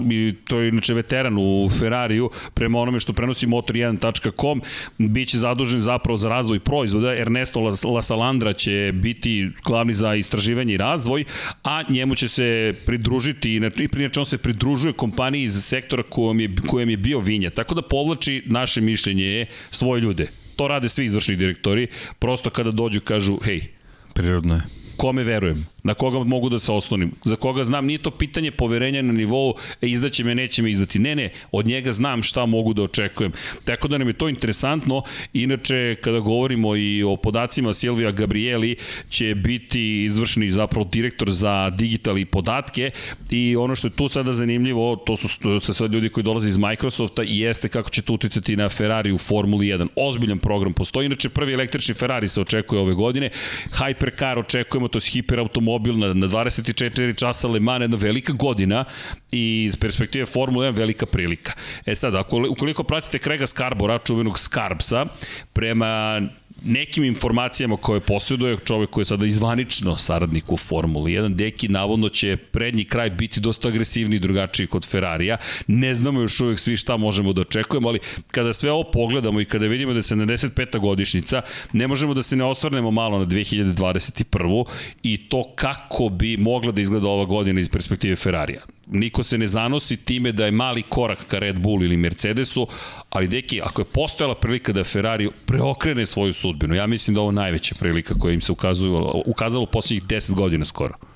to 0.47 0.59
je 0.59 0.69
inače 0.69 0.93
veteran 0.93 1.37
u 1.37 1.69
Ferrariju, 1.79 2.29
prema 2.53 2.79
onome 2.79 2.99
što 2.99 3.13
prenosi 3.13 3.47
motor1.com, 3.47 4.61
bit 4.97 5.29
će 5.29 5.37
zadužen 5.37 5.81
zapravo 5.81 6.17
za 6.17 6.29
razvoj 6.29 6.59
proizvoda, 6.59 7.15
Ernesto 7.15 7.59
Lasalandra 7.83 8.53
će 8.53 8.91
biti 8.95 9.49
glavni 9.65 9.93
za 9.93 10.15
istraživanje 10.15 10.73
i 10.73 10.77
razvoj, 10.77 11.25
a 11.63 11.83
njemu 11.89 12.15
će 12.15 12.27
se 12.27 12.75
pridružiti, 12.85 13.61
i 13.77 13.87
prinače 13.87 14.19
on 14.19 14.25
se 14.25 14.37
pridružuje 14.37 14.93
kompaniji 14.93 15.43
iz 15.43 15.63
sektora 15.63 16.03
kojem 16.03 16.39
je, 16.39 16.49
kojem 16.67 16.89
je 16.89 16.97
bio 16.97 17.19
Vinja, 17.19 17.49
tako 17.49 17.75
da 17.75 17.81
povlači 17.81 18.43
naše 18.45 18.81
mišljenje 18.81 19.25
je 19.25 19.45
svoje 19.71 20.01
ljude 20.01 20.40
to 20.61 20.67
rade 20.67 20.89
svi 20.89 21.05
izvršni 21.05 21.35
direktori, 21.35 21.87
prosto 22.19 22.49
kada 22.49 22.71
dođu 22.71 23.01
kažu, 23.01 23.37
hej, 23.43 23.67
Prirodno 24.13 24.55
je. 24.55 24.61
Kome 24.97 25.23
verujem? 25.23 25.65
Na 25.83 25.93
koga 25.93 26.23
mogu 26.23 26.49
da 26.49 26.59
se 26.59 26.71
oslonim, 26.71 27.11
za 27.23 27.35
koga 27.35 27.63
znam, 27.63 27.85
nije 27.85 27.97
to 27.97 28.11
pitanje 28.11 28.51
poverenja 28.51 29.01
na 29.01 29.13
nivou 29.13 29.55
e, 29.81 29.87
izdaće 29.87 30.23
me, 30.23 30.35
neće 30.35 30.61
me 30.61 30.71
izdati. 30.71 30.99
Ne, 30.99 31.15
ne, 31.15 31.29
od 31.51 31.65
njega 31.65 31.91
znam 31.91 32.23
šta 32.23 32.45
mogu 32.45 32.73
da 32.73 32.83
očekujem. 32.83 33.31
Tako 33.65 33.87
da 33.87 33.97
nam 33.97 34.07
je 34.07 34.13
to 34.13 34.29
interesantno. 34.29 35.03
Inače, 35.33 35.95
kada 36.01 36.19
govorimo 36.19 36.75
i 36.75 37.03
o 37.03 37.15
podacima, 37.15 37.73
Silvija 37.73 38.11
Gabrieli 38.11 38.75
će 39.09 39.35
biti 39.35 40.03
izvršni 40.03 40.51
zapravo 40.51 40.89
direktor 40.91 41.31
za 41.31 41.69
digital 41.69 42.17
i 42.17 42.25
podatke 42.25 42.91
i 43.29 43.55
ono 43.55 43.75
što 43.75 43.87
je 43.87 43.91
tu 43.91 44.07
sada 44.07 44.33
zanimljivo, 44.33 44.95
to 44.95 45.17
su 45.17 45.39
to 45.39 45.59
sve 45.59 45.87
ljudi 45.87 46.09
koji 46.09 46.23
dolaze 46.23 46.47
iz 46.47 46.57
Microsofta 46.57 47.23
i 47.23 47.39
jeste 47.39 47.69
kako 47.69 47.89
će 47.89 48.01
to 48.01 48.13
uticati 48.13 48.55
na 48.55 48.69
Ferrari 48.69 49.11
u 49.11 49.17
Formuli 49.17 49.65
1. 49.65 49.87
Ozbiljan 49.95 50.39
program 50.39 50.73
postoji. 50.73 51.05
Inače, 51.05 51.29
prvi 51.29 51.53
električni 51.53 51.93
Ferrari 51.93 52.27
se 52.27 52.41
očekuje 52.41 52.81
ove 52.81 52.93
godine. 52.93 53.29
Hypercar 53.71 54.39
očekujemo, 54.39 54.87
to 54.87 54.97
je 54.97 55.11
hiperautomobil 55.11 55.70
automobil 55.71 55.97
na, 55.97 56.13
na 56.13 56.27
24 56.27 57.15
časa 57.15 57.47
Le 57.47 57.59
Mans, 57.59 57.81
jedna 57.81 57.97
velika 57.97 58.33
godina 58.33 58.85
i 59.31 59.63
iz 59.65 59.75
perspektive 59.75 60.25
Formule 60.25 60.71
1 60.71 60.75
velika 60.75 61.05
prilika. 61.05 61.53
E 61.85 61.95
sad, 61.95 62.15
ako, 62.15 62.45
ukoliko 62.49 62.83
pratite 62.83 63.19
Krega 63.19 63.47
Skarbora, 63.47 63.99
čuvenog 63.99 64.39
Skarbsa, 64.39 65.05
prema 65.53 66.21
nekim 66.63 67.03
informacijama 67.03 67.77
koje 67.77 67.99
posjeduje 67.99 68.57
čovek 68.65 68.89
koji 68.89 69.01
je 69.01 69.05
sada 69.05 69.25
izvanično 69.25 69.97
saradnik 69.97 70.51
u 70.51 70.57
Formuli 70.57 71.11
1, 71.11 71.35
Deki 71.35 71.67
navodno 71.67 72.09
će 72.09 72.37
prednji 72.37 72.85
kraj 72.85 73.09
biti 73.09 73.39
dosta 73.39 73.67
agresivniji 73.67 74.17
i 74.17 74.19
drugačiji 74.19 74.67
kod 74.67 74.87
Ferrarija. 74.87 75.37
Ne 75.67 75.95
znamo 75.95 76.21
još 76.21 76.39
uvek 76.39 76.59
svi 76.59 76.77
šta 76.77 76.97
možemo 76.97 77.33
da 77.33 77.41
očekujemo, 77.41 77.87
ali 77.89 77.99
kada 78.31 78.53
sve 78.53 78.71
ovo 78.71 78.91
pogledamo 78.91 79.41
i 79.41 79.45
kada 79.45 79.67
vidimo 79.67 79.93
da 79.93 79.97
je 79.97 80.03
75. 80.03 80.79
godišnica, 80.79 81.41
ne 81.73 81.87
možemo 81.87 82.13
da 82.13 82.23
se 82.23 82.35
ne 82.35 82.43
osvrnemo 82.43 82.91
malo 82.91 83.19
na 83.19 83.25
2021. 83.25 84.65
i 85.03 85.17
to 85.17 85.43
kako 85.55 86.09
bi 86.09 86.37
mogla 86.37 86.71
da 86.71 86.81
izgleda 86.81 87.07
ova 87.07 87.25
godina 87.25 87.59
iz 87.59 87.69
perspektive 87.69 88.15
Ferrarija 88.15 88.61
niko 88.91 89.23
se 89.23 89.37
ne 89.37 89.47
zanosi 89.47 89.97
time 89.97 90.31
da 90.31 90.45
je 90.45 90.51
mali 90.51 90.81
korak 90.81 91.25
ka 91.27 91.39
Red 91.39 91.59
Bull 91.59 91.83
ili 91.83 91.97
Mercedesu, 91.97 92.67
ali 93.09 93.27
deki, 93.27 93.61
ako 93.61 93.81
je 93.81 93.85
postojala 93.85 94.35
prilika 94.35 94.73
da 94.73 94.83
Ferrari 94.83 95.29
preokrene 95.45 96.05
svoju 96.05 96.33
sudbinu, 96.33 96.75
ja 96.75 96.87
mislim 96.87 97.15
da 97.15 97.21
ovo 97.21 97.31
najveća 97.31 97.75
prilika 97.79 98.13
koja 98.13 98.33
im 98.33 98.41
se 98.41 98.51
ukazuje, 98.51 98.91
ukazalo 99.25 99.63
u 99.63 99.71
poslednjih 99.71 100.03
10 100.03 100.33
godina 100.33 100.65
skoro. 100.65 101.10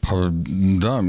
Pa 0.00 0.16
da, 0.78 1.02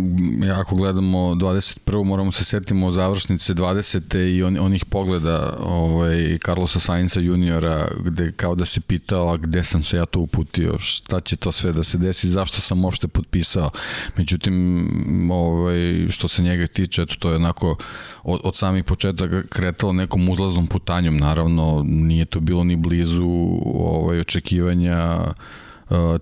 ako 0.60 0.76
gledamo 0.76 1.18
21. 1.18 2.04
moramo 2.04 2.32
se 2.32 2.44
setimo 2.44 2.92
završnice 2.92 3.54
20. 3.54 4.36
i 4.36 4.44
on, 4.44 4.58
onih 4.60 4.86
pogleda 4.86 5.58
ovaj, 5.60 6.38
Carlosa 6.46 6.80
Sainza 6.80 7.20
juniora 7.20 7.88
gde 8.04 8.32
kao 8.32 8.56
da 8.56 8.66
se 8.66 8.82
pitao 8.82 9.30
a 9.30 9.38
gde 9.38 9.64
sam 9.64 9.84
se 9.84 9.98
ja 9.98 10.06
to 10.06 10.20
uputio, 10.20 10.80
šta 10.80 11.20
će 11.20 11.36
to 11.36 11.52
sve 11.52 11.72
da 11.72 11.84
se 11.84 11.98
desi, 11.98 12.28
zašto 12.28 12.62
sam 12.62 12.86
uopšte 12.86 13.08
potpisao. 13.08 13.70
Međutim, 14.18 15.32
ovaj, 15.32 16.08
što 16.10 16.28
se 16.28 16.42
njega 16.42 16.68
tiče, 16.68 17.02
eto 17.02 17.16
to 17.20 17.30
je 17.30 17.36
onako 17.36 17.76
od, 18.24 18.40
od 18.44 18.56
samih 18.56 18.84
početaka 18.84 19.44
kretalo 19.44 19.94
nekom 19.94 20.30
uzlaznom 20.30 20.68
putanjom, 20.68 21.18
naravno 21.18 21.84
nije 21.86 22.26
to 22.26 22.40
bilo 22.40 22.64
ni 22.64 22.76
blizu 22.76 23.30
ovaj, 23.76 24.20
očekivanja 24.20 25.20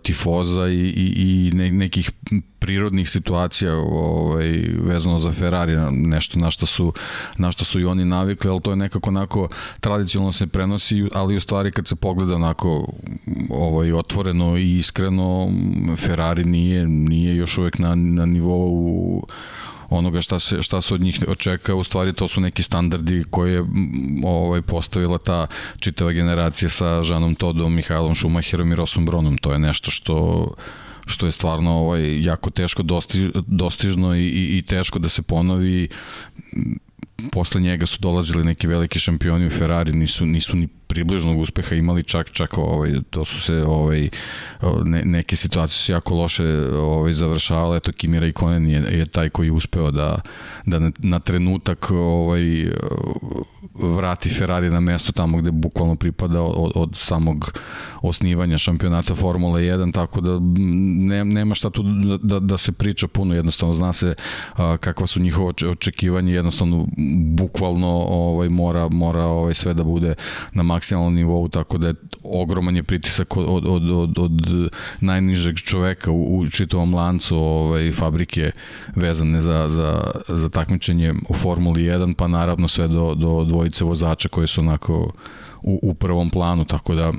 tifoza 0.04 0.68
i, 0.68 0.74
i, 0.74 1.14
i 1.18 1.52
ne, 1.56 1.72
nekih 1.72 2.12
prirodnih 2.60 3.10
situacija 3.10 3.76
ovaj, 3.76 4.48
vezano 4.80 5.20
za 5.20 5.32
Ferrari, 5.32 5.76
nešto 5.92 6.40
na 6.40 6.52
što 6.52 6.66
su, 6.66 6.94
na 7.38 7.52
što 7.52 7.66
su 7.66 7.80
i 7.80 7.86
oni 7.86 8.06
navikli, 8.06 8.50
ali 8.50 8.62
to 8.62 8.70
je 8.70 8.76
nekako 8.76 9.10
onako 9.10 9.48
tradicionalno 9.80 10.32
se 10.32 10.48
prenosi, 10.48 11.10
ali 11.14 11.36
u 11.36 11.40
stvari 11.40 11.72
kad 11.72 11.88
se 11.88 11.96
pogleda 11.96 12.36
onako 12.36 12.88
ovaj, 13.50 13.92
otvoreno 13.92 14.58
i 14.58 14.78
iskreno, 14.78 15.50
Ferrari 15.98 16.44
nije, 16.44 16.88
nije 16.88 17.36
još 17.36 17.58
uvek 17.58 17.80
na, 17.80 17.96
na 17.96 18.26
nivou 18.26 19.24
onoga 19.90 20.22
šta 20.22 20.40
se, 20.40 20.62
šta 20.62 20.82
se 20.82 20.94
od 20.94 21.02
njih 21.02 21.20
očeka, 21.28 21.76
u 21.76 21.84
stvari 21.84 22.14
to 22.14 22.28
su 22.28 22.42
neki 22.42 22.64
standardi 22.64 23.24
koje 23.30 23.54
je 23.54 23.66
ovaj, 24.26 24.62
postavila 24.62 25.18
ta 25.18 25.48
čitava 25.80 26.12
generacija 26.12 26.70
sa 26.70 27.04
Žanom 27.04 27.36
Todom, 27.36 27.76
Mihajlom 27.76 28.16
Šumacherom 28.16 28.72
i 28.72 28.76
Rosom 28.76 29.06
Bronom. 29.06 29.38
To 29.38 29.54
je 29.54 29.60
nešto 29.60 29.92
što 29.92 30.48
što 31.10 31.26
je 31.26 31.32
stvarno 31.32 31.72
ovaj, 31.72 32.24
jako 32.24 32.50
teško 32.50 32.84
dostiž, 32.84 33.30
dostižno 33.48 34.16
i, 34.16 34.26
i, 34.28 34.58
i 34.58 34.62
teško 34.62 35.00
da 35.00 35.10
se 35.10 35.22
ponovi 35.22 35.90
posle 37.32 37.62
njega 37.62 37.86
su 37.86 37.98
dolazili 38.00 38.44
neki 38.44 38.68
veliki 38.68 39.00
šampioni 39.00 39.48
u 39.48 39.50
Ferrari, 39.50 39.92
nisu, 39.92 40.26
nisu 40.26 40.56
ni 40.56 40.68
približnog 40.88 41.40
uspeha 41.40 41.76
imali 41.76 42.04
čak 42.04 42.32
čak 42.32 42.58
ovaj 42.58 42.94
to 43.10 43.26
su 43.26 43.42
se 43.42 43.54
ovaj 43.54 44.10
ne, 44.84 45.02
neke 45.06 45.36
situacije 45.36 45.84
su 45.84 45.92
jako 45.92 46.16
loše 46.16 46.46
ovaj 46.74 47.14
završavale 47.14 47.78
eto 47.78 47.92
Kimi 47.92 48.20
Raikkonen 48.20 48.70
je, 48.70 48.98
je 48.98 49.06
taj 49.06 49.30
koji 49.30 49.48
je 49.48 49.52
uspeo 49.52 49.92
da 49.92 50.22
da 50.66 50.80
na, 50.80 50.92
na 50.98 51.20
trenutak 51.20 51.92
ovaj 51.92 52.72
vrati 53.74 54.30
Ferrari 54.30 54.70
na 54.70 54.80
mesto 54.80 55.12
tamo 55.12 55.38
gde 55.38 55.52
bukvalno 55.52 55.96
pripada 55.96 56.42
od, 56.42 56.72
od 56.76 56.96
samog 56.96 57.60
osnivanja 58.02 58.58
šampionata 58.58 59.16
Formule 59.16 59.62
1 59.62 59.94
tako 59.94 60.22
da 60.22 60.40
ne, 61.08 61.26
nema 61.26 61.56
šta 61.56 61.70
tu 61.70 61.84
da, 61.84 62.18
da, 62.18 62.40
da 62.40 62.58
se 62.58 62.72
priča 62.72 63.08
puno. 63.08 63.36
Jednostavno 63.36 63.74
zna 63.74 63.94
se 63.94 64.16
a, 64.54 64.78
kakva 64.78 65.08
su 65.08 65.20
njihova 65.20 65.54
očekivanja. 65.70 66.34
Jednostavno 66.34 66.88
bukvalno 67.38 67.88
ovaj 68.10 68.50
mora 68.50 68.90
mora 68.90 69.26
ovaj 69.26 69.54
sve 69.54 69.74
da 69.74 69.84
bude 69.84 70.16
na 70.54 70.64
maksimalnom 70.78 71.16
nivou, 71.16 71.48
tako 71.48 71.78
da 71.78 71.88
je 71.88 71.96
ogroman 72.24 72.76
je 72.76 72.84
pritisak 72.84 73.38
od, 73.38 73.48
od, 73.48 73.66
od, 73.66 73.90
od, 73.90 74.20
od 74.20 74.72
najnižeg 75.02 75.56
čoveka 75.56 76.12
u, 76.12 76.38
u 76.38 76.50
čitavom 76.50 76.94
lancu 76.94 77.38
ovaj, 77.38 77.92
fabrike 77.92 78.52
vezane 78.96 79.42
za, 79.42 79.66
za, 79.70 80.02
za 80.28 80.50
takmičenje 80.50 81.14
u 81.30 81.34
Formuli 81.34 81.84
1, 81.84 82.14
pa 82.14 82.28
naravno 82.28 82.68
sve 82.68 82.88
do, 82.88 83.16
do 83.16 83.44
dvojice 83.44 83.84
vozača 83.84 84.30
koji 84.30 84.48
su 84.48 84.62
onako 84.62 85.14
u, 85.62 85.80
u 85.82 85.94
prvom 85.94 86.30
planu, 86.30 86.66
tako 86.66 86.96
da 86.96 87.14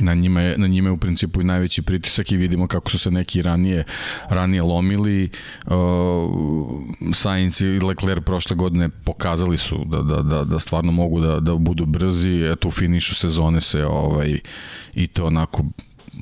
na 0.00 0.14
njima 0.14 0.40
je 0.40 0.58
na 0.58 0.66
njima 0.66 0.88
je 0.88 0.92
u 0.92 0.96
principu 0.96 1.40
i 1.40 1.44
najveći 1.44 1.82
pritisak 1.82 2.32
i 2.32 2.36
vidimo 2.36 2.66
kako 2.66 2.90
su 2.90 2.98
se 2.98 3.10
neki 3.10 3.42
ranije 3.42 3.84
ranije 4.28 4.62
lomili. 4.62 5.30
Uh, 5.66 5.74
Sainz 7.14 7.60
i 7.60 7.80
Leclerc 7.80 8.24
prošle 8.24 8.56
godine 8.56 8.88
pokazali 8.88 9.58
su 9.58 9.84
da, 9.84 10.02
da, 10.02 10.22
da, 10.22 10.44
da 10.44 10.58
stvarno 10.58 10.92
mogu 10.92 11.20
da, 11.20 11.40
da 11.40 11.54
budu 11.54 11.86
brzi. 11.86 12.42
Eto 12.52 12.68
u 12.68 12.70
finišu 12.70 13.14
sezone 13.14 13.60
se 13.60 13.86
ovaj 13.86 14.40
i 14.94 15.06
to 15.06 15.26
onako 15.26 15.64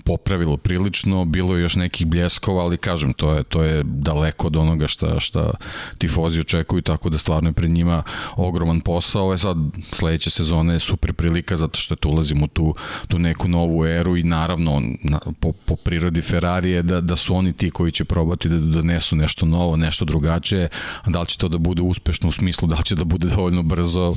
popravilo 0.05 0.57
prilično, 0.57 1.25
bilo 1.25 1.57
je 1.57 1.63
još 1.63 1.77
nekih 1.77 2.07
bljeskova, 2.07 2.63
ali 2.63 2.77
kažem, 2.77 3.13
to 3.13 3.33
je, 3.33 3.45
to 3.45 3.63
je 3.63 3.83
daleko 3.85 4.47
od 4.47 4.57
onoga 4.57 4.89
šta, 4.89 5.21
šta 5.21 5.51
tifozi 5.99 6.41
očekuju, 6.41 6.83
tako 6.83 7.11
da 7.11 7.19
stvarno 7.19 7.49
je 7.49 7.53
pred 7.53 7.71
njima 7.71 8.03
ogroman 8.37 8.81
posao. 8.81 9.35
E 9.35 9.39
sad, 9.39 9.57
sledeće 9.93 10.31
sezone 10.31 10.75
je 10.75 10.81
super 10.81 11.13
prilika 11.13 11.57
zato 11.57 11.79
što 11.79 11.97
tu 11.97 12.11
ulazimo 12.11 12.45
u 12.45 12.49
tu, 12.49 12.75
tu 13.09 13.19
neku 13.19 13.49
novu 13.49 13.87
eru 13.87 14.17
i 14.17 14.23
naravno 14.23 14.83
na, 15.03 15.21
po, 15.41 15.53
po 15.53 15.77
prirodi 15.77 16.23
Ferrari 16.23 16.71
je 16.71 16.83
da, 16.83 17.01
da 17.01 17.17
su 17.17 17.35
oni 17.35 17.53
ti 17.53 17.71
koji 17.71 17.93
će 17.93 18.05
probati 18.05 18.49
da 18.49 18.59
donesu 18.59 19.17
nešto 19.17 19.47
novo, 19.47 19.77
nešto 19.77 20.05
drugačije, 20.05 20.69
a 21.03 21.11
da 21.11 21.21
li 21.21 21.27
će 21.27 21.39
to 21.39 21.49
da 21.49 21.59
bude 21.59 21.83
uspešno 21.83 22.29
u 22.29 22.33
smislu, 22.33 22.69
da 22.69 22.77
li 22.77 22.85
će 22.85 22.95
da 22.95 23.05
bude 23.05 23.29
dovoljno 23.29 23.63
brzo, 23.63 24.15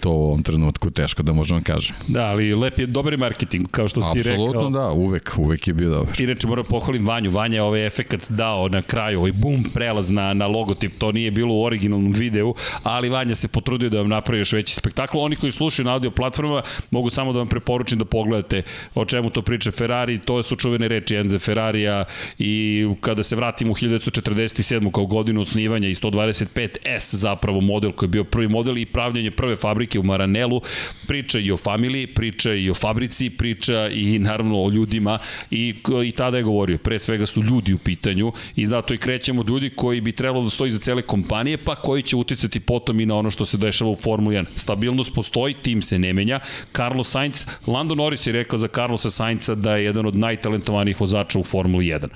to 0.00 0.10
u 0.10 0.24
ovom 0.26 0.42
trenutku 0.42 0.90
teško 0.90 1.22
da 1.22 1.32
možemo 1.32 1.60
kažem. 1.64 1.96
Da, 2.08 2.24
ali 2.24 2.54
lep 2.54 2.78
je 2.78 2.86
dobar 2.86 3.16
marketing, 3.18 3.68
kao 3.70 3.88
što 3.88 4.00
si 4.02 4.22
rekao. 4.22 4.32
Apsolutno 4.32 4.70
da, 4.70 4.90
uvek 4.90 5.29
uvek, 5.38 5.68
je 5.68 5.74
bio 5.74 5.90
dobar. 5.90 6.20
Inače 6.20 6.46
moram 6.46 6.64
pohvalim 6.64 7.06
Vanju, 7.06 7.30
Vanja 7.30 7.54
je 7.54 7.62
ovaj 7.62 7.86
efekt 7.86 8.30
dao 8.30 8.68
na 8.68 8.82
kraju, 8.82 9.18
ovaj 9.18 9.32
bum 9.32 9.64
prelaz 9.74 10.10
na, 10.10 10.34
na 10.34 10.46
logotip, 10.46 10.92
to 10.98 11.12
nije 11.12 11.30
bilo 11.30 11.54
u 11.54 11.64
originalnom 11.64 12.12
videu, 12.12 12.54
ali 12.82 13.08
Vanja 13.08 13.34
se 13.34 13.48
potrudio 13.48 13.88
da 13.88 13.98
vam 13.98 14.08
napravi 14.08 14.40
još 14.40 14.52
veći 14.52 14.74
spektakl. 14.74 15.18
Oni 15.18 15.36
koji 15.36 15.52
slušaju 15.52 15.86
na 15.86 15.92
audio 15.92 16.10
platformama 16.10 16.62
mogu 16.90 17.10
samo 17.10 17.32
da 17.32 17.38
vam 17.38 17.48
preporučim 17.48 17.98
da 17.98 18.04
pogledate 18.04 18.62
o 18.94 19.04
čemu 19.04 19.30
to 19.30 19.42
priča 19.42 19.70
Ferrari, 19.70 20.18
to 20.18 20.42
su 20.42 20.56
čuvene 20.56 20.88
reči 20.88 21.16
Enze 21.16 21.38
Ferrarija 21.38 22.04
i 22.38 22.86
kada 23.00 23.22
se 23.22 23.36
vratimo 23.36 23.72
u 23.72 23.74
1947. 23.74 24.92
kao 24.92 25.06
godinu 25.06 25.40
osnivanja 25.40 25.88
i 25.88 25.94
125S 25.94 27.14
zapravo 27.14 27.60
model 27.60 27.92
koji 27.92 28.06
je 28.06 28.10
bio 28.10 28.24
prvi 28.24 28.48
model 28.48 28.78
i 28.78 28.86
pravljanje 28.86 29.30
prve 29.30 29.56
fabrike 29.56 29.98
u 29.98 30.02
Maranelu, 30.02 30.60
priča 31.06 31.38
i 31.38 31.50
o 31.50 31.56
familiji, 31.56 32.06
priča 32.06 32.54
i 32.54 32.70
o 32.70 32.74
fabrici, 32.74 33.30
priča 33.30 33.88
i 33.88 34.18
naravno 34.18 34.62
o 34.64 34.70
ljudima 34.70 35.18
i, 35.50 35.74
i 36.06 36.12
tada 36.12 36.36
je 36.36 36.42
govorio, 36.42 36.78
pre 36.78 36.98
svega 36.98 37.26
su 37.26 37.42
ljudi 37.42 37.72
u 37.72 37.78
pitanju 37.78 38.32
i 38.56 38.66
zato 38.66 38.94
i 38.94 38.98
krećemo 38.98 39.40
od 39.40 39.48
ljudi 39.48 39.70
koji 39.70 40.00
bi 40.00 40.12
trebalo 40.12 40.44
da 40.44 40.50
stoji 40.50 40.70
za 40.70 40.78
cele 40.78 41.02
kompanije, 41.02 41.56
pa 41.56 41.74
koji 41.74 42.02
će 42.02 42.16
uticati 42.16 42.60
potom 42.60 43.00
i 43.00 43.06
na 43.06 43.16
ono 43.16 43.30
što 43.30 43.44
se 43.44 43.58
dešava 43.58 43.90
u 43.90 43.96
Formuli 43.96 44.36
1. 44.36 44.44
Stabilnost 44.56 45.14
postoji, 45.14 45.54
tim 45.54 45.82
se 45.82 45.98
ne 45.98 46.12
menja. 46.12 46.40
Carlos 46.76 47.10
Sainz, 47.10 47.46
Lando 47.66 47.94
Norris 47.94 48.26
je 48.26 48.32
rekao 48.32 48.58
za 48.58 48.68
Carlosa 48.68 49.10
Sainza 49.10 49.54
da 49.54 49.76
je 49.76 49.84
jedan 49.84 50.06
od 50.06 50.16
najtalentovanijih 50.16 51.00
vozača 51.00 51.38
u 51.38 51.44
Formuli 51.44 51.84
1. 51.84 52.08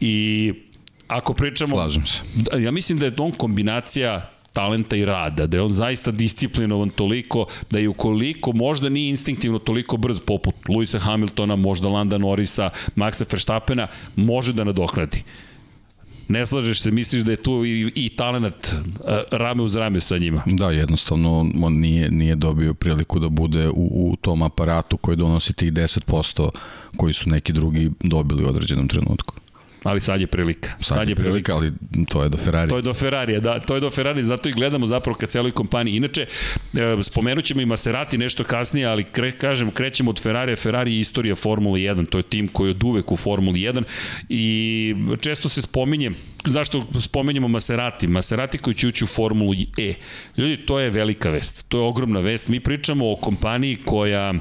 I 0.00 0.52
ako 1.08 1.34
pričamo... 1.34 1.76
Slažem 1.76 2.06
se. 2.06 2.22
Da, 2.34 2.58
ja 2.58 2.70
mislim 2.70 2.98
da 2.98 3.06
je 3.06 3.14
on 3.18 3.32
kombinacija 3.32 4.37
talenta 4.52 4.96
i 4.96 5.04
rada, 5.04 5.46
da 5.46 5.56
je 5.56 5.62
on 5.62 5.72
zaista 5.72 6.10
disciplinovan 6.10 6.90
toliko 6.90 7.46
da 7.70 7.78
je 7.78 7.88
ukoliko 7.88 8.52
možda 8.52 8.88
nije 8.88 9.10
instinktivno 9.10 9.58
toliko 9.58 9.96
brz 9.96 10.20
poput 10.20 10.54
Luisa 10.68 10.98
Hamiltona, 10.98 11.56
možda 11.56 11.88
Landa 11.88 12.18
Norrisa, 12.18 12.70
Maxa 12.96 13.24
Verstappena, 13.32 13.86
može 14.16 14.52
da 14.52 14.64
nadoknadi. 14.64 15.22
Ne 16.28 16.46
slažeš 16.46 16.80
se, 16.80 16.90
misliš 16.90 17.22
da 17.22 17.30
je 17.30 17.42
tu 17.42 17.64
i, 17.64 17.92
i 17.94 18.08
talent 18.08 18.74
rame 19.30 19.62
uz 19.62 19.76
rame 19.76 20.00
sa 20.00 20.18
njima? 20.18 20.42
Da, 20.46 20.70
jednostavno 20.70 21.50
on 21.62 21.72
nije, 21.72 22.10
nije 22.10 22.36
dobio 22.36 22.74
priliku 22.74 23.18
da 23.18 23.28
bude 23.28 23.68
u, 23.68 24.10
u 24.10 24.16
tom 24.16 24.42
aparatu 24.42 24.96
koji 24.96 25.16
donosi 25.16 25.52
tih 25.52 25.72
10% 25.72 26.50
koji 26.96 27.12
su 27.12 27.30
neki 27.30 27.52
drugi 27.52 27.90
dobili 28.00 28.44
u 28.44 28.48
određenom 28.48 28.88
trenutku 28.88 29.34
ali 29.88 30.00
sad 30.00 30.20
je 30.20 30.26
prilika. 30.26 30.70
Sad, 30.80 30.98
sad 30.98 31.08
je 31.08 31.14
prilika, 31.14 31.54
ali 31.54 31.72
to 32.08 32.22
je 32.22 32.28
do 32.28 32.36
Ferrari. 32.36 32.68
To 32.68 32.76
je 32.76 32.82
do 32.82 32.94
Ferrari, 32.94 33.40
da, 33.40 33.60
to 33.60 33.74
je 33.74 33.80
do 33.80 33.90
Ferrari, 33.90 34.24
zato 34.24 34.48
i 34.48 34.52
gledamo 34.52 34.86
zapravo 34.86 35.18
ka 35.18 35.26
celoj 35.26 35.52
kompaniji. 35.52 35.96
Inače, 35.96 36.26
e, 36.74 37.02
spomenut 37.02 37.44
ćemo 37.44 37.60
i 37.60 37.66
Maserati 37.66 38.18
nešto 38.18 38.44
kasnije, 38.44 38.86
ali 38.86 39.04
kre, 39.04 39.32
kažem, 39.32 39.70
krećemo 39.70 40.10
od 40.10 40.22
Ferrari, 40.22 40.56
Ferrari 40.56 40.94
je 40.94 41.00
istorija 41.00 41.34
Formule 41.34 41.80
1, 41.80 42.08
to 42.08 42.18
je 42.18 42.22
tim 42.22 42.48
koji 42.48 42.68
je 42.68 42.70
od 42.70 42.84
uvek 42.84 43.12
u 43.12 43.16
Formuli 43.16 43.60
1 43.60 43.82
i 44.28 44.94
često 45.20 45.48
se 45.48 45.62
spominje, 45.62 46.10
zašto 46.44 46.86
spomenjamo 47.00 47.48
Maserati? 47.48 48.06
Maserati 48.06 48.58
koji 48.58 48.74
će 48.74 48.86
ući 48.86 49.04
u 49.04 49.06
Formulu 49.06 49.52
E. 49.78 49.94
Ljudi, 50.36 50.56
to 50.56 50.80
je 50.80 50.90
velika 50.90 51.30
vest, 51.30 51.68
to 51.68 51.78
je 51.78 51.84
ogromna 51.84 52.20
vest. 52.20 52.48
Mi 52.48 52.60
pričamo 52.60 53.12
o 53.12 53.16
kompaniji 53.16 53.76
koja 53.84 54.34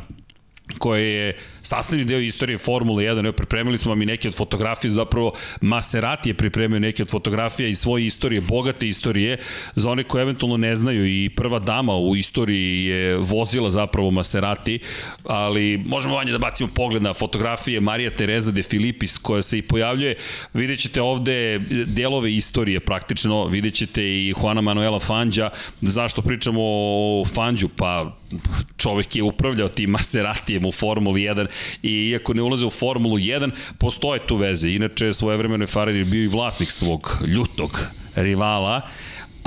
koje 0.78 1.16
je 1.16 1.36
sastavni 1.62 2.06
deo 2.06 2.20
istorije 2.20 2.58
Formule 2.58 3.04
1. 3.04 3.26
Evo, 3.26 3.32
pripremili 3.32 3.78
smo 3.78 3.92
vam 3.92 4.02
i 4.02 4.06
neke 4.06 4.28
od 4.28 4.36
fotografija, 4.36 4.92
zapravo 4.92 5.34
Maserati 5.62 6.30
je 6.30 6.34
pripremio 6.34 6.80
neke 6.80 7.04
od 7.04 7.10
fotografija 7.10 7.68
iz 7.68 7.80
svoje 7.80 8.06
istorije, 8.06 8.42
bogate 8.42 8.88
istorije, 8.88 9.38
za 9.76 9.90
one 9.90 10.04
koje 10.04 10.22
eventualno 10.22 10.58
ne 10.58 10.76
znaju 10.76 11.06
i 11.06 11.30
prva 11.30 11.60
dama 11.60 11.96
u 11.96 12.16
istoriji 12.16 12.86
je 12.86 13.18
vozila 13.18 13.72
zapravo 13.72 14.12
Maserati, 14.12 14.80
ali 15.24 15.84
možemo 15.86 16.16
vanje 16.16 16.32
da 16.32 16.38
bacimo 16.38 16.70
pogled 16.76 17.02
na 17.04 17.14
fotografije 17.14 17.82
Marija 17.82 18.10
Teresa 18.10 18.52
de 18.52 18.64
Filipis 18.64 19.18
koja 19.18 19.42
se 19.42 19.58
i 19.58 19.62
pojavljuje. 19.62 20.16
Vidjet 20.54 20.80
ćete 20.80 21.02
ovde 21.02 21.60
delove 21.86 22.34
istorije 22.34 22.80
praktično, 22.80 23.46
vidjet 23.46 23.74
ćete 23.74 24.04
i 24.04 24.34
Juana 24.42 24.62
Manuela 24.62 25.00
Fanđa. 25.00 25.50
Zašto 25.82 26.22
pričamo 26.22 26.60
o 26.62 27.24
Fanđu? 27.34 27.70
Pa 27.70 28.18
čovek 28.78 29.16
je 29.16 29.24
upravljao 29.24 29.70
tim 29.70 29.92
Maseratijem 30.58 30.66
u 30.66 30.72
Formuli 30.72 31.22
1 31.22 31.48
i 31.84 32.10
iako 32.10 32.34
ne 32.34 32.42
ulaze 32.42 32.66
u 32.66 32.70
Formulu 32.70 33.18
1, 33.18 33.52
postoje 33.80 34.20
tu 34.28 34.36
veze. 34.36 34.70
Inače, 34.70 35.14
svojevremeno 35.14 35.64
je 35.64 35.68
Ferrari 35.68 36.04
bio 36.04 36.24
i 36.24 36.28
vlasnik 36.28 36.72
svog 36.72 37.18
ljutog 37.28 37.80
rivala 38.16 38.82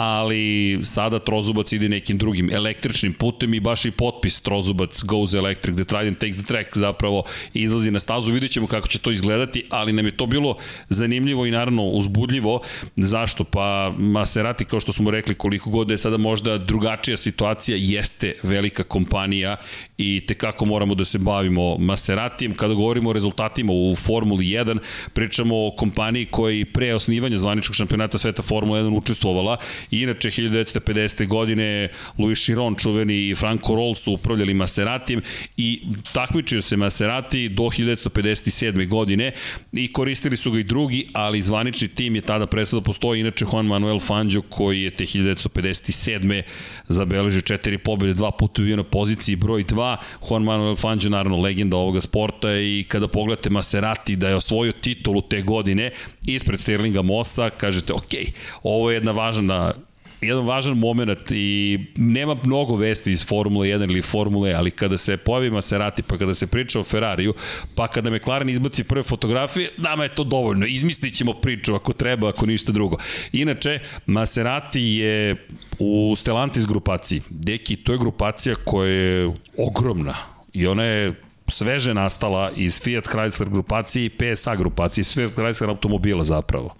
ali 0.00 0.80
sada 0.84 1.18
Trozubac 1.18 1.72
ide 1.72 1.88
nekim 1.88 2.18
drugim 2.18 2.50
električnim 2.52 3.12
putem 3.12 3.54
i 3.54 3.60
baš 3.60 3.84
i 3.84 3.90
potpis 3.90 4.40
Trozubac 4.40 5.02
goes 5.02 5.34
electric, 5.34 5.76
the 5.76 5.84
Trident 5.84 6.18
takes 6.18 6.36
the 6.36 6.46
track 6.46 6.76
zapravo 6.76 7.24
izlazi 7.54 7.90
na 7.90 8.00
stazu, 8.00 8.32
vidjet 8.32 8.52
ćemo 8.52 8.66
kako 8.66 8.88
će 8.88 8.98
to 8.98 9.10
izgledati, 9.10 9.64
ali 9.70 9.92
nam 9.92 10.06
je 10.06 10.16
to 10.16 10.26
bilo 10.26 10.56
zanimljivo 10.88 11.46
i 11.46 11.50
naravno 11.50 11.84
uzbudljivo. 11.84 12.60
Zašto? 12.96 13.44
Pa 13.44 13.92
Maserati, 13.98 14.64
kao 14.64 14.80
što 14.80 14.92
smo 14.92 15.10
rekli, 15.10 15.34
koliko 15.34 15.70
god 15.70 15.90
je 15.90 15.98
sada 15.98 16.16
možda 16.16 16.58
drugačija 16.58 17.16
situacija, 17.16 17.76
jeste 17.80 18.34
velika 18.42 18.82
kompanija 18.82 19.56
i 19.98 20.26
te 20.26 20.34
kako 20.34 20.64
moramo 20.64 20.94
da 20.94 21.04
se 21.04 21.18
bavimo 21.18 21.78
Maseratijem. 21.78 22.54
Kada 22.54 22.74
govorimo 22.74 23.10
o 23.10 23.12
rezultatima 23.12 23.72
u 23.72 23.96
Formuli 23.96 24.44
1, 24.44 24.78
pričamo 25.12 25.66
o 25.66 25.74
kompaniji 25.76 26.26
koja 26.26 26.54
i 26.54 26.64
pre 26.64 26.94
osnivanja 26.94 27.38
zvaničkog 27.38 27.76
šampionata 27.76 28.18
sveta 28.18 28.42
Formula 28.42 28.80
1 28.80 28.96
učestvovala 28.96 29.56
Inače, 29.90 30.30
1950. 30.30 31.26
godine 31.26 31.88
Louis 32.18 32.42
Chiron, 32.42 32.76
čuveni 32.76 33.28
i 33.28 33.34
Franco 33.34 33.74
Roll 33.74 33.94
su 33.94 34.12
upravljali 34.12 34.54
Maseratijem 34.54 35.22
i 35.56 35.82
takmičio 36.12 36.62
se 36.62 36.76
Maserati 36.76 37.48
do 37.48 37.62
1957. 37.62 38.88
godine 38.88 39.32
i 39.72 39.92
koristili 39.92 40.36
su 40.36 40.50
ga 40.50 40.58
i 40.58 40.64
drugi, 40.64 41.08
ali 41.12 41.42
zvanični 41.42 41.88
tim 41.88 42.14
je 42.14 42.20
tada 42.20 42.46
prestao 42.46 42.80
da 42.80 42.84
postoji. 42.84 43.20
Inače, 43.20 43.44
Juan 43.52 43.66
Manuel 43.66 43.98
Fangio 43.98 44.42
koji 44.42 44.82
je 44.82 44.90
te 44.90 45.04
1957. 45.04 46.42
zabeležio 46.88 47.40
četiri 47.40 47.78
pobjede, 47.78 48.14
dva 48.14 48.30
puta 48.30 48.62
bio 48.62 48.76
na 48.76 48.84
poziciji 48.84 49.36
broj 49.36 49.64
2. 49.64 49.96
Juan 50.28 50.42
Manuel 50.42 50.76
Fangio, 50.76 51.10
naravno, 51.10 51.38
legenda 51.38 51.76
ovoga 51.76 52.00
sporta 52.00 52.56
i 52.56 52.84
kada 52.88 53.08
pogledate 53.08 53.50
Maserati 53.50 54.16
da 54.16 54.28
je 54.28 54.34
osvojio 54.36 54.72
titulu 54.72 55.22
te 55.22 55.42
godine 55.42 55.90
ispred 56.26 56.60
Sterlinga 56.60 57.02
Mossa, 57.02 57.50
kažete, 57.50 57.92
ok, 57.92 58.14
ovo 58.62 58.90
je 58.90 58.96
jedna 58.96 59.12
važna 59.12 59.72
jedan 60.20 60.46
važan 60.46 60.78
moment 60.78 61.30
i 61.30 61.78
nema 61.96 62.36
mnogo 62.44 62.76
vesti 62.76 63.10
iz 63.10 63.26
Formule 63.26 63.68
1 63.68 63.90
ili 63.90 64.02
Formule, 64.02 64.52
ali 64.52 64.70
kada 64.70 64.96
se 64.96 65.16
pojavi 65.16 65.50
Maserati, 65.50 66.02
pa 66.02 66.18
kada 66.18 66.34
se 66.34 66.46
priča 66.46 66.80
o 66.80 66.84
Ferrariju, 66.84 67.34
pa 67.74 67.88
kada 67.88 68.10
McLaren 68.10 68.48
izbaci 68.48 68.84
prve 68.84 69.02
fotografije, 69.02 69.70
nama 69.78 70.02
je 70.02 70.14
to 70.14 70.24
dovoljno. 70.24 70.66
Izmislit 70.66 71.16
ćemo 71.16 71.32
priču 71.32 71.74
ako 71.74 71.92
treba, 71.92 72.28
ako 72.28 72.46
ništa 72.46 72.72
drugo. 72.72 72.96
Inače, 73.32 73.78
Maserati 74.06 74.82
je 74.82 75.46
u 75.78 76.14
Stellantis 76.16 76.66
grupaciji. 76.66 77.22
Deki, 77.30 77.76
to 77.76 77.92
je 77.92 77.98
grupacija 77.98 78.54
koja 78.64 78.90
je 78.90 79.32
ogromna 79.56 80.14
i 80.52 80.66
ona 80.66 80.84
je 80.84 81.14
sveže 81.50 81.94
nastala 81.94 82.50
iz 82.56 82.80
Fiat 82.82 83.04
Chrysler 83.04 83.48
grupacije 83.48 84.04
i 84.04 84.10
PSA 84.10 84.56
grupacije, 84.56 85.04
Fiat 85.04 85.30
Chrysler 85.30 85.68
automobila 85.68 86.24
zapravo. 86.24 86.74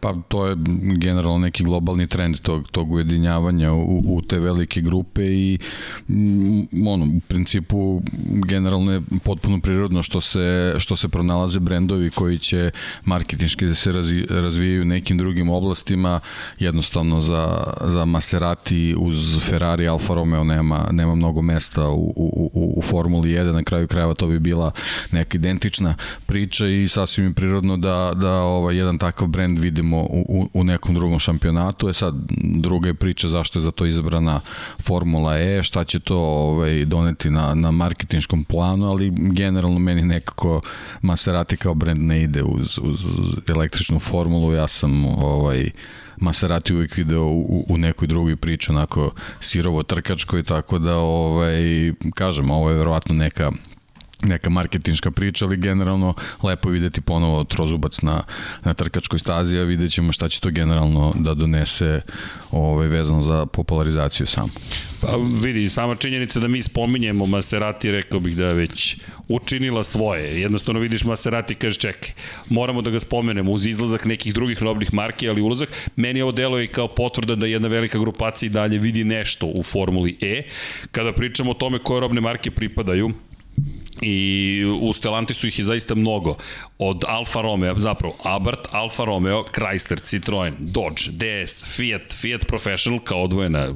Pa 0.00 0.14
to 0.28 0.46
je 0.46 0.56
generalno 0.96 1.38
neki 1.38 1.64
globalni 1.64 2.06
trend 2.06 2.38
tog, 2.40 2.70
tog 2.70 2.92
ujedinjavanja 2.92 3.72
u, 3.72 4.02
u 4.06 4.22
te 4.22 4.38
velike 4.38 4.80
grupe 4.80 5.24
i 5.24 5.58
mm, 6.08 6.88
ono, 6.88 7.04
u 7.04 7.20
principu 7.28 8.02
generalno 8.46 8.92
je 8.92 9.00
potpuno 9.24 9.60
prirodno 9.60 10.02
što 10.02 10.20
se, 10.20 10.74
što 10.78 10.96
se 10.96 11.08
pronalaze 11.08 11.60
brendovi 11.60 12.10
koji 12.10 12.38
će 12.38 12.70
marketinški 13.04 13.66
da 13.66 13.74
se 13.74 13.92
razvi, 13.92 14.26
razvijaju 14.30 14.84
nekim 14.84 15.18
drugim 15.18 15.50
oblastima, 15.50 16.20
jednostavno 16.58 17.20
za, 17.20 17.64
za 17.84 18.04
Maserati 18.04 18.94
uz 18.98 19.38
Ferrari 19.40 19.88
Alfa 19.88 20.14
Romeo 20.14 20.44
nema, 20.44 20.88
nema 20.92 21.14
mnogo 21.14 21.42
mesta 21.42 21.88
u, 21.88 22.12
u, 22.16 22.50
u, 22.54 22.74
u 22.76 22.82
Formuli 22.82 23.28
1, 23.28 23.52
na 23.52 23.62
kraju 23.62 23.88
krajeva 23.88 24.14
to 24.14 24.26
bi 24.26 24.38
bila 24.38 24.70
neka 25.10 25.36
identična 25.38 25.94
priča 26.26 26.66
i 26.66 26.88
sasvim 26.88 27.26
je 27.26 27.34
prirodno 27.34 27.76
da, 27.76 28.12
da 28.14 28.32
ovaj, 28.32 28.76
jedan 28.76 28.98
takav 28.98 29.28
brend 29.28 29.58
vidimo 29.58 29.87
vidimo 29.88 30.06
u, 30.10 30.48
u 30.54 30.64
nekom 30.64 30.94
drugom 30.94 31.18
šampionatu. 31.18 31.88
E 31.88 31.92
sad, 31.92 32.14
druga 32.40 32.88
je 32.88 32.94
priča 32.94 33.28
zašto 33.28 33.58
je 33.58 33.62
za 33.62 33.70
to 33.70 33.86
izabrana 33.86 34.40
Formula 34.82 35.38
E, 35.38 35.62
šta 35.62 35.84
će 35.84 36.00
to 36.00 36.18
ovaj, 36.18 36.84
doneti 36.84 37.30
na, 37.30 37.54
na 37.54 37.70
marketinškom 37.70 38.44
planu, 38.44 38.90
ali 38.90 39.10
generalno 39.10 39.78
meni 39.78 40.02
nekako 40.02 40.60
Maserati 41.02 41.56
kao 41.56 41.74
brand 41.74 42.00
ne 42.00 42.22
ide 42.22 42.42
uz, 42.42 42.78
uz 42.82 43.06
električnu 43.48 43.98
formulu. 43.98 44.52
Ja 44.52 44.68
sam 44.68 45.04
ovaj, 45.04 45.70
Maserati 46.16 46.74
uvijek 46.74 46.96
video 46.96 47.24
u, 47.24 47.66
u 47.68 47.78
nekoj 47.78 48.08
drugoj 48.08 48.36
priči, 48.36 48.70
onako 48.70 49.12
sirovo 49.40 49.82
trkačkoj, 49.82 50.42
tako 50.42 50.78
da 50.78 50.96
ovaj, 50.96 51.92
kažem, 52.14 52.50
ovo 52.50 52.70
je 52.70 52.76
verovatno 52.76 53.14
neka 53.14 53.50
neka 54.22 54.50
marketinška 54.50 55.10
priča, 55.10 55.44
ali 55.44 55.56
generalno 55.56 56.14
lepo 56.42 56.68
videti 56.68 57.00
ponovo 57.00 57.44
trozubac 57.44 58.00
na, 58.02 58.22
na 58.64 58.74
trkačkoj 58.74 59.18
stazi, 59.18 59.58
a 59.58 59.64
vidjet 59.64 59.92
ćemo 59.92 60.12
šta 60.12 60.28
će 60.28 60.40
to 60.40 60.50
generalno 60.50 61.14
da 61.18 61.34
donese 61.34 62.00
ovaj, 62.50 62.88
vezano 62.88 63.22
za 63.22 63.46
popularizaciju 63.46 64.26
samo. 64.26 64.48
Pa 65.00 65.16
vidi, 65.42 65.68
sama 65.68 65.94
činjenica 65.94 66.40
da 66.40 66.48
mi 66.48 66.62
spominjemo 66.62 67.26
Maserati, 67.26 67.90
rekao 67.90 68.20
bih 68.20 68.36
da 68.36 68.46
je 68.46 68.54
već 68.54 68.96
učinila 69.28 69.84
svoje. 69.84 70.40
Jednostavno 70.40 70.80
vidiš 70.80 71.04
Maserati 71.04 71.52
i 71.52 71.56
kaže 71.56 71.78
čekaj, 71.78 72.10
moramo 72.48 72.82
da 72.82 72.90
ga 72.90 73.00
spomenemo 73.00 73.52
uz 73.52 73.66
izlazak 73.66 74.04
nekih 74.04 74.34
drugih 74.34 74.62
robnih 74.62 74.94
marki, 74.94 75.28
ali 75.28 75.42
ulazak, 75.42 75.90
meni 75.96 76.22
ovo 76.22 76.32
delo 76.32 76.58
je 76.58 76.66
kao 76.66 76.88
potvrda 76.88 77.34
da 77.34 77.46
jedna 77.46 77.68
velika 77.68 77.98
grupacija 77.98 78.46
i 78.46 78.50
dalje 78.50 78.78
vidi 78.78 79.04
nešto 79.04 79.46
u 79.46 79.62
Formuli 79.62 80.18
E. 80.20 80.42
Kada 80.90 81.12
pričamo 81.12 81.50
o 81.50 81.54
tome 81.54 81.78
koje 81.78 82.00
robne 82.00 82.20
marke 82.20 82.50
pripadaju, 82.50 83.12
i 84.02 84.64
u 84.80 84.92
Stellantisu 84.92 85.46
ih 85.46 85.58
je 85.58 85.64
zaista 85.64 85.94
mnogo. 85.94 86.36
Od 86.78 87.04
Alfa 87.08 87.40
Romeo, 87.40 87.78
zapravo 87.78 88.16
Abarth, 88.22 88.68
Alfa 88.72 89.04
Romeo, 89.04 89.44
Chrysler, 89.44 90.02
Citroen, 90.02 90.54
Dodge, 90.58 91.02
DS, 91.10 91.64
Fiat, 91.76 92.14
Fiat 92.14 92.46
Professional 92.46 93.00
kao 93.00 93.22
odvojena 93.22 93.74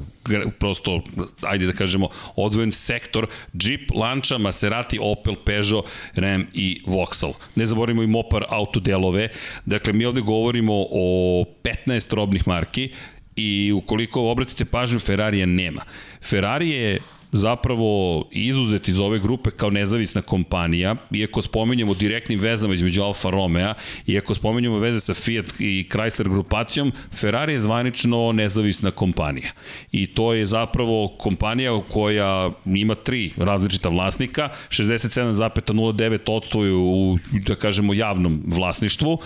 prosto, 0.59 1.01
ajde 1.41 1.65
da 1.65 1.73
kažemo, 1.73 2.09
odvojen 2.35 2.71
sektor, 2.71 3.27
Jeep, 3.53 3.91
Lancia, 3.95 4.37
Maserati, 4.37 4.99
Opel, 5.01 5.35
Peugeot, 5.45 5.85
Ram 6.15 6.47
i 6.53 6.81
Vauxhall. 6.85 7.33
Ne 7.55 7.67
zaboravimo 7.67 8.03
i 8.03 8.07
Mopar 8.07 8.45
autodelove. 8.49 9.29
Dakle, 9.65 9.93
mi 9.93 10.05
ovde 10.05 10.21
govorimo 10.21 10.73
o 10.91 11.45
15 11.87 12.15
robnih 12.15 12.47
marki 12.47 12.89
i 13.35 13.71
ukoliko 13.71 14.21
obratite 14.21 14.65
pažnju, 14.65 14.99
Ferrarija 14.99 15.45
nema. 15.45 15.81
Ferrari 16.21 16.69
je 16.69 16.99
zapravo 17.33 18.23
izuzet 18.31 18.87
iz 18.87 18.99
ove 18.99 19.19
grupe 19.19 19.51
kao 19.51 19.69
nezavisna 19.69 20.21
kompanija, 20.21 20.95
iako 21.11 21.41
spominjemo 21.41 21.93
direktnim 21.93 22.39
vezama 22.39 22.73
između 22.73 23.03
Alfa 23.03 23.29
Romeo, 23.29 23.73
iako 24.07 24.33
spominjemo 24.33 24.79
veze 24.79 24.99
sa 24.99 25.13
Fiat 25.13 25.45
i 25.59 25.87
Chrysler 25.91 26.29
grupacijom, 26.29 26.91
Ferrari 27.11 27.53
je 27.53 27.59
zvanično 27.59 28.31
nezavisna 28.31 28.91
kompanija. 28.91 29.51
I 29.91 30.07
to 30.07 30.33
je 30.33 30.45
zapravo 30.45 31.07
kompanija 31.07 31.81
koja 31.89 32.51
ima 32.65 32.95
tri 32.95 33.31
različita 33.37 33.89
vlasnika, 33.89 34.49
67,09% 34.69 36.71
u, 36.71 37.17
da 37.31 37.55
kažemo, 37.55 37.93
javnom 37.93 38.43
vlasništvu, 38.47 39.19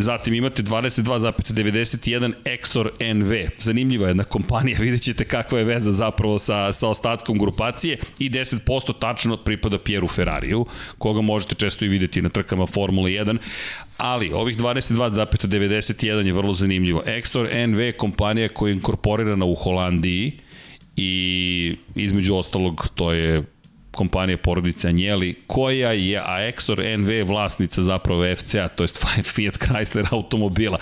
Zatim 0.00 0.34
imate 0.34 0.62
22,91 0.62 2.32
Exor 2.44 3.14
NV. 3.14 3.32
Zanimljiva 3.56 4.08
jedna 4.08 4.24
kompanija, 4.24 4.78
vidjet 4.82 5.02
ćete 5.02 5.24
kakva 5.24 5.58
je 5.58 5.64
veza 5.64 5.92
zapravo 5.92 6.38
sa, 6.38 6.72
sa 6.72 6.88
ostatkom 6.88 7.38
grupacije 7.38 7.98
i 8.18 8.30
10% 8.30 8.98
tačno 9.00 9.36
pripada 9.36 9.78
Pieru 9.78 10.08
Ferrariju, 10.08 10.66
koga 10.98 11.20
možete 11.20 11.54
često 11.54 11.84
i 11.84 11.88
videti 11.88 12.22
na 12.22 12.28
trkama 12.28 12.66
Formule 12.66 13.10
1, 13.10 13.38
ali 13.96 14.32
ovih 14.32 14.56
22,91 14.56 16.26
je 16.26 16.32
vrlo 16.32 16.54
zanimljivo. 16.54 17.02
Exor 17.06 17.66
NV 17.66 17.96
kompanija 17.96 18.48
koja 18.48 18.70
je 18.70 18.74
inkorporirana 18.74 19.44
u 19.44 19.54
Holandiji 19.54 20.32
i 20.96 21.76
između 21.94 22.34
ostalog 22.34 22.88
to 22.94 23.12
je 23.12 23.44
kompanija 23.90 24.38
porodice 24.38 24.88
Anjeli, 24.88 25.34
koja 25.46 25.92
je, 25.92 26.18
a 26.18 26.50
Exor 26.52 26.98
NV 26.98 27.28
vlasnica 27.28 27.82
zapravo 27.82 28.36
FCA, 28.36 28.68
to 28.68 28.84
je 28.84 28.88
Fiat 29.34 29.58
Chrysler 29.58 30.06
automobila. 30.10 30.78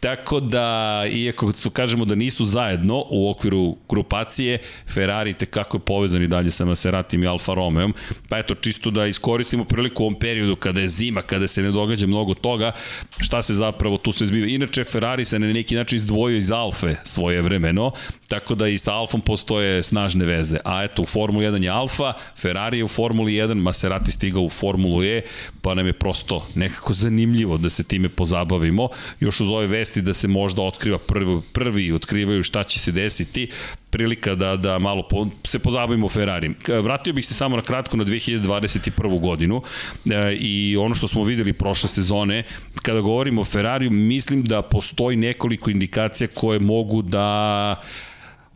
Tako 0.00 0.40
da, 0.40 1.04
iako 1.12 1.52
kažemo 1.72 2.04
da 2.04 2.14
nisu 2.14 2.44
zajedno 2.44 3.04
u 3.10 3.30
okviru 3.30 3.76
grupacije, 3.88 4.58
Ferrari 4.88 5.34
te 5.34 5.46
kako 5.46 5.76
je 5.76 5.80
povezan 5.80 6.22
i 6.22 6.28
dalje 6.28 6.50
sa 6.50 6.64
Maseratim 6.64 7.22
i 7.22 7.26
Alfa 7.26 7.54
Romeom, 7.54 7.94
pa 8.28 8.38
eto, 8.38 8.54
čisto 8.54 8.90
da 8.90 9.06
iskoristimo 9.06 9.64
priliku 9.64 10.02
u 10.02 10.06
ovom 10.06 10.18
periodu 10.18 10.56
kada 10.56 10.80
je 10.80 10.88
zima, 10.88 11.22
kada 11.22 11.46
se 11.46 11.62
ne 11.62 11.70
događa 11.70 12.06
mnogo 12.06 12.34
toga, 12.34 12.72
šta 13.18 13.42
se 13.42 13.54
zapravo 13.54 13.96
tu 13.96 14.12
sve 14.12 14.26
zbiva. 14.26 14.46
Inače, 14.46 14.84
Ferrari 14.84 15.24
se 15.24 15.38
na 15.38 15.46
neki 15.46 15.74
način 15.74 15.96
izdvojio 15.96 16.36
iz 16.38 16.50
Alfe 16.50 16.94
svoje 17.04 17.42
vremeno, 17.42 17.92
tako 18.28 18.54
da 18.54 18.68
i 18.68 18.78
sa 18.78 18.94
Alfom 18.94 19.20
postoje 19.20 19.82
snažne 19.82 20.24
veze. 20.24 20.58
A 20.64 20.84
eto, 20.84 21.02
u 21.02 21.06
Formuli 21.06 21.46
1 21.46 21.62
je 21.62 21.70
Alfa, 21.70 22.12
Ferrari 22.36 22.78
je 22.78 22.84
u 22.84 22.88
Formuli 22.88 23.32
1, 23.32 23.54
Maserati 23.54 24.12
stigao 24.12 24.42
u 24.42 24.48
Formulu 24.48 25.04
E, 25.04 25.22
pa 25.62 25.74
nam 25.74 25.86
je 25.86 25.92
prosto 25.92 26.46
nekako 26.54 26.92
zanimljivo 26.92 27.58
da 27.58 27.70
se 27.70 27.84
time 27.84 28.08
pozabavimo. 28.08 28.88
Još 29.20 29.40
uz 29.40 29.50
ove 29.50 29.66
vesti 29.66 29.89
da 29.96 30.14
se 30.14 30.28
možda 30.28 30.62
otkriva 30.62 30.98
prvi, 30.98 31.40
prvi 31.52 31.92
otkrivaju 31.92 32.42
šta 32.42 32.64
će 32.64 32.78
se 32.78 32.92
desiti, 32.92 33.48
prilika 33.90 34.34
da, 34.34 34.56
da 34.56 34.78
malo 34.78 35.08
po, 35.08 35.26
se 35.44 35.58
pozabavimo 35.58 36.08
Ferrari. 36.08 36.54
Vratio 36.82 37.12
bih 37.12 37.26
se 37.26 37.34
samo 37.34 37.56
na 37.56 37.62
kratko 37.62 37.96
na 37.96 38.04
2021. 38.04 39.20
godinu 39.20 39.62
e, 40.10 40.36
i 40.40 40.76
ono 40.76 40.94
što 40.94 41.08
smo 41.08 41.24
videli 41.24 41.52
prošle 41.52 41.88
sezone, 41.88 42.42
kada 42.82 43.00
govorimo 43.00 43.40
o 43.40 43.44
Ferrariju, 43.44 43.90
mislim 43.90 44.44
da 44.44 44.62
postoji 44.62 45.16
nekoliko 45.16 45.70
indikacija 45.70 46.28
koje 46.34 46.58
mogu 46.58 47.02
da 47.02 47.76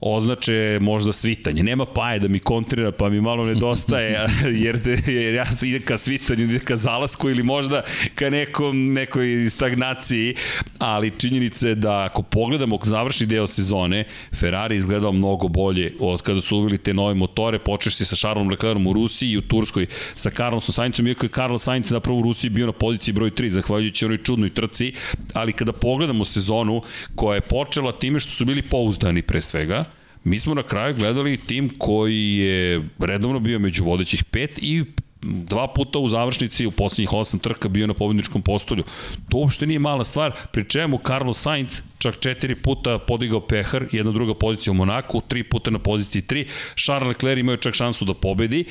označe 0.01 0.79
možda 0.81 1.13
svitanje. 1.13 1.63
Nema 1.63 1.87
paje 1.87 2.19
da 2.19 2.29
mi 2.29 2.39
kontrira, 2.39 2.93
pa 2.93 3.09
mi 3.09 3.21
malo 3.21 3.45
nedostaje, 3.45 4.27
jer, 4.65 4.81
jer 5.07 5.35
ja 5.35 5.47
se 5.47 5.69
ide 5.69 5.81
ka 5.81 5.99
svitanju, 5.99 6.45
ide 6.45 6.59
ka 6.59 6.77
zalasku 6.77 7.31
ili 7.31 7.43
možda 7.43 7.83
ka 8.15 8.31
nekom, 8.31 8.93
nekoj 8.93 9.47
stagnaciji, 9.51 10.35
ali 10.79 11.13
činjenica 11.19 11.69
je 11.69 11.75
da 11.75 12.05
ako 12.05 12.23
pogledamo 12.23 12.79
završni 12.83 13.27
deo 13.27 13.47
sezone, 13.47 14.05
Ferrari 14.41 14.77
izgledao 14.77 15.13
mnogo 15.13 15.49
bolje 15.49 15.95
od 16.01 16.23
kada 16.23 16.41
su 16.41 16.57
uvili 16.57 16.79
te 16.79 16.95
nove 16.95 17.15
motore, 17.15 17.59
počeš 17.59 17.97
si 17.97 18.05
sa 18.05 18.17
Charlesom 18.17 18.51
Leclercom 18.51 18.87
u 18.87 18.93
Rusiji 18.93 19.31
i 19.31 19.39
u 19.39 19.43
Turskoj 19.43 19.87
sa 20.15 20.31
Carlosom 20.31 20.73
Saincom, 20.73 21.07
iako 21.07 21.27
je 21.27 21.31
Carlos 21.31 21.63
Sainz 21.63 21.91
napravo 21.91 22.19
u 22.19 22.23
Rusiji 22.23 22.51
bio 22.51 22.67
na 22.67 22.73
poziciji 22.73 23.15
broj 23.15 23.31
3, 23.31 23.49
zahvaljujući 23.49 24.05
onoj 24.05 24.19
čudnoj 24.23 24.55
trci, 24.55 24.93
ali 25.33 25.53
kada 25.53 25.73
pogledamo 25.73 26.25
sezonu 26.25 26.83
koja 27.15 27.35
je 27.35 27.41
počela 27.41 27.93
time 27.93 28.21
što 28.21 28.31
su 28.31 28.45
bili 28.45 28.63
pouzdani 28.63 29.23
pre 29.23 29.41
svega, 29.41 29.85
mi 30.25 30.41
smo 30.41 30.55
na 30.55 30.63
kraju 30.63 30.95
gledali 30.95 31.37
tim 31.37 31.71
koji 31.79 32.37
je 32.37 32.89
redovno 32.99 33.41
bio 33.41 33.59
među 33.59 33.85
vodećih 33.85 34.25
pet 34.25 34.59
i 34.63 34.85
dva 35.25 35.67
puta 35.67 35.99
u 35.99 36.09
završnici 36.09 36.67
u 36.67 36.71
poslednjih 36.71 37.13
osam 37.13 37.41
trka 37.41 37.69
bio 37.69 37.87
na 37.87 37.95
pobedničkom 37.95 38.43
postolju. 38.43 38.85
To 39.29 39.37
uopšte 39.37 39.67
nije 39.67 39.79
mala 39.79 40.05
stvar, 40.05 40.33
pri 40.53 40.69
čemu 40.69 40.99
Carlos 41.07 41.41
Sainz 41.41 41.83
čak 41.99 42.21
četiri 42.21 42.55
puta 42.55 42.99
podigao 42.99 43.41
pehar, 43.41 43.85
jedna 43.93 44.13
druga 44.13 44.35
pozicija 44.35 44.71
u 44.71 44.75
Monaku, 44.75 45.21
tri 45.29 45.43
puta 45.43 45.71
na 45.71 45.79
poziciji 45.79 46.23
tri, 46.23 46.47
Charles 46.85 47.09
Leclerc 47.09 47.41
imaju 47.41 47.59
čak 47.59 47.75
šansu 47.75 48.05
da 48.05 48.15
pobedi, 48.15 48.65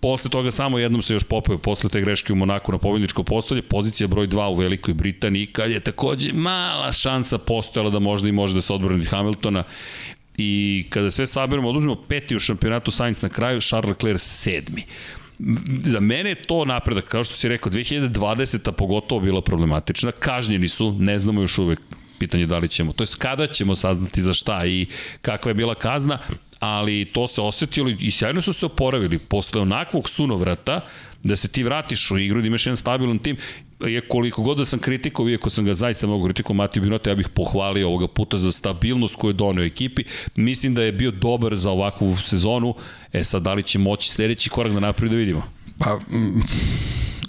posle 0.00 0.30
toga 0.30 0.50
samo 0.50 0.78
jednom 0.78 1.02
se 1.02 1.14
još 1.14 1.24
popeo 1.24 1.58
posle 1.58 1.90
te 1.90 2.00
greške 2.00 2.32
u 2.32 2.36
Monaku 2.36 2.72
na 2.72 2.78
pobedničko 2.78 3.22
postolje, 3.22 3.62
pozicija 3.62 4.08
broj 4.08 4.28
2 4.28 4.48
u 4.48 4.54
Velikoj 4.54 4.94
Britaniji, 4.94 5.46
kad 5.46 5.70
je 5.70 5.80
takođe 5.80 6.32
mala 6.32 6.92
šansa 6.92 7.38
postojala 7.38 7.90
da 7.90 7.98
možda 7.98 8.28
i 8.28 8.32
može 8.32 8.54
da 8.54 8.60
se 8.60 8.72
odbrani 8.72 9.00
od 9.00 9.06
Hamiltona 9.06 9.64
i 10.36 10.84
kada 10.90 11.10
sve 11.10 11.26
saberemo, 11.26 11.68
oduzmemo 11.68 12.02
peti 12.08 12.36
u 12.36 12.40
šampionatu 12.40 12.90
Sainz 12.90 13.22
na 13.22 13.28
kraju, 13.28 13.60
Charles 13.60 13.88
Leclerc 13.88 14.22
sedmi. 14.22 14.82
Za 15.84 16.00
mene 16.00 16.30
je 16.30 16.42
to 16.42 16.64
napredak, 16.64 17.04
kao 17.04 17.24
što 17.24 17.34
si 17.34 17.48
rekao, 17.48 17.72
2020. 17.72 18.72
pogotovo 18.72 19.20
bila 19.20 19.40
problematična, 19.40 20.12
kažnjeni 20.12 20.68
su, 20.68 20.92
ne 20.92 21.18
znamo 21.18 21.40
još 21.40 21.58
uvek 21.58 21.80
pitanje 22.18 22.46
da 22.46 22.58
li 22.58 22.68
ćemo, 22.68 22.92
to 22.92 23.02
jest 23.02 23.16
kada 23.16 23.46
ćemo 23.46 23.74
saznati 23.74 24.20
za 24.20 24.34
šta 24.34 24.66
i 24.66 24.86
kakva 25.22 25.50
je 25.50 25.54
bila 25.54 25.74
kazna, 25.74 26.18
ali 26.58 27.04
to 27.04 27.28
se 27.28 27.40
osetilo 27.40 27.90
i 28.00 28.10
sjajno 28.10 28.40
su 28.40 28.52
se 28.52 28.66
oporavili. 28.66 29.18
Posle 29.18 29.60
onakvog 29.60 30.08
sunovrata 30.08 30.80
da 31.22 31.36
se 31.36 31.48
ti 31.48 31.62
vratiš 31.62 32.10
u 32.10 32.18
igru, 32.18 32.40
da 32.40 32.46
imaš 32.46 32.66
jedan 32.66 32.76
stabilan 32.76 33.18
tim 33.18 33.36
je 33.86 34.00
koliko 34.00 34.42
god 34.42 34.58
da 34.58 34.64
sam 34.64 34.78
kritikao, 34.78 35.28
iako 35.28 35.50
sam 35.50 35.64
ga 35.64 35.74
zaista 35.74 36.06
mnogo 36.06 36.24
kritikao, 36.24 36.54
Matiju 36.54 36.82
Binota, 36.82 37.10
ja 37.10 37.16
bih 37.16 37.28
pohvalio 37.28 37.88
ovoga 37.88 38.08
puta 38.08 38.36
za 38.36 38.52
stabilnost 38.52 39.16
koju 39.16 39.30
je 39.30 39.34
donio 39.34 39.64
ekipi. 39.64 40.04
Mislim 40.36 40.74
da 40.74 40.82
je 40.82 40.92
bio 40.92 41.10
dobar 41.10 41.56
za 41.56 41.70
ovakvu 41.70 42.16
sezonu. 42.16 42.74
E 43.12 43.24
sad, 43.24 43.42
da 43.42 43.54
li 43.54 43.62
će 43.62 43.78
moći 43.78 44.10
sledeći 44.10 44.50
korak 44.50 44.72
da 44.72 44.80
napravi 44.80 45.10
da 45.10 45.16
vidimo? 45.16 45.42
Pa, 45.78 45.94
mm, 45.94 46.42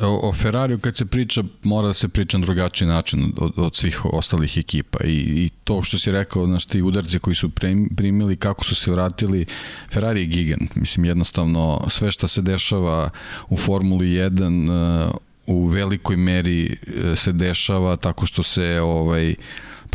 o, 0.01 0.29
o 0.29 0.33
Ferrariju 0.33 0.79
kad 0.79 0.97
se 0.97 1.05
priča, 1.05 1.43
mora 1.63 1.87
da 1.87 1.93
se 1.93 2.07
priča 2.07 2.37
na 2.37 2.45
drugačiji 2.45 2.87
način 2.87 3.33
od, 3.37 3.53
od 3.55 3.75
svih 3.75 4.05
ostalih 4.05 4.57
ekipa 4.57 5.03
i, 5.03 5.13
i 5.13 5.49
to 5.63 5.83
što 5.83 5.97
si 5.97 6.11
rekao, 6.11 6.45
znaš, 6.45 6.65
ti 6.65 6.81
udarci 6.81 7.19
koji 7.19 7.35
su 7.35 7.49
primili, 7.95 8.35
kako 8.35 8.65
su 8.65 8.75
se 8.75 8.91
vratili, 8.91 9.45
Ferrari 9.91 10.19
je 10.19 10.25
gigant, 10.25 10.75
mislim, 10.75 11.05
jednostavno 11.05 11.85
sve 11.89 12.11
što 12.11 12.27
se 12.27 12.41
dešava 12.41 13.09
u 13.49 13.57
Formuli 13.57 14.05
1 14.05 15.11
u 15.47 15.67
velikoj 15.67 16.17
meri 16.17 16.65
e, 16.65 17.15
se 17.15 17.31
dešava 17.31 17.95
tako 17.95 18.25
što 18.25 18.43
se 18.43 18.79
ovaj 18.81 19.35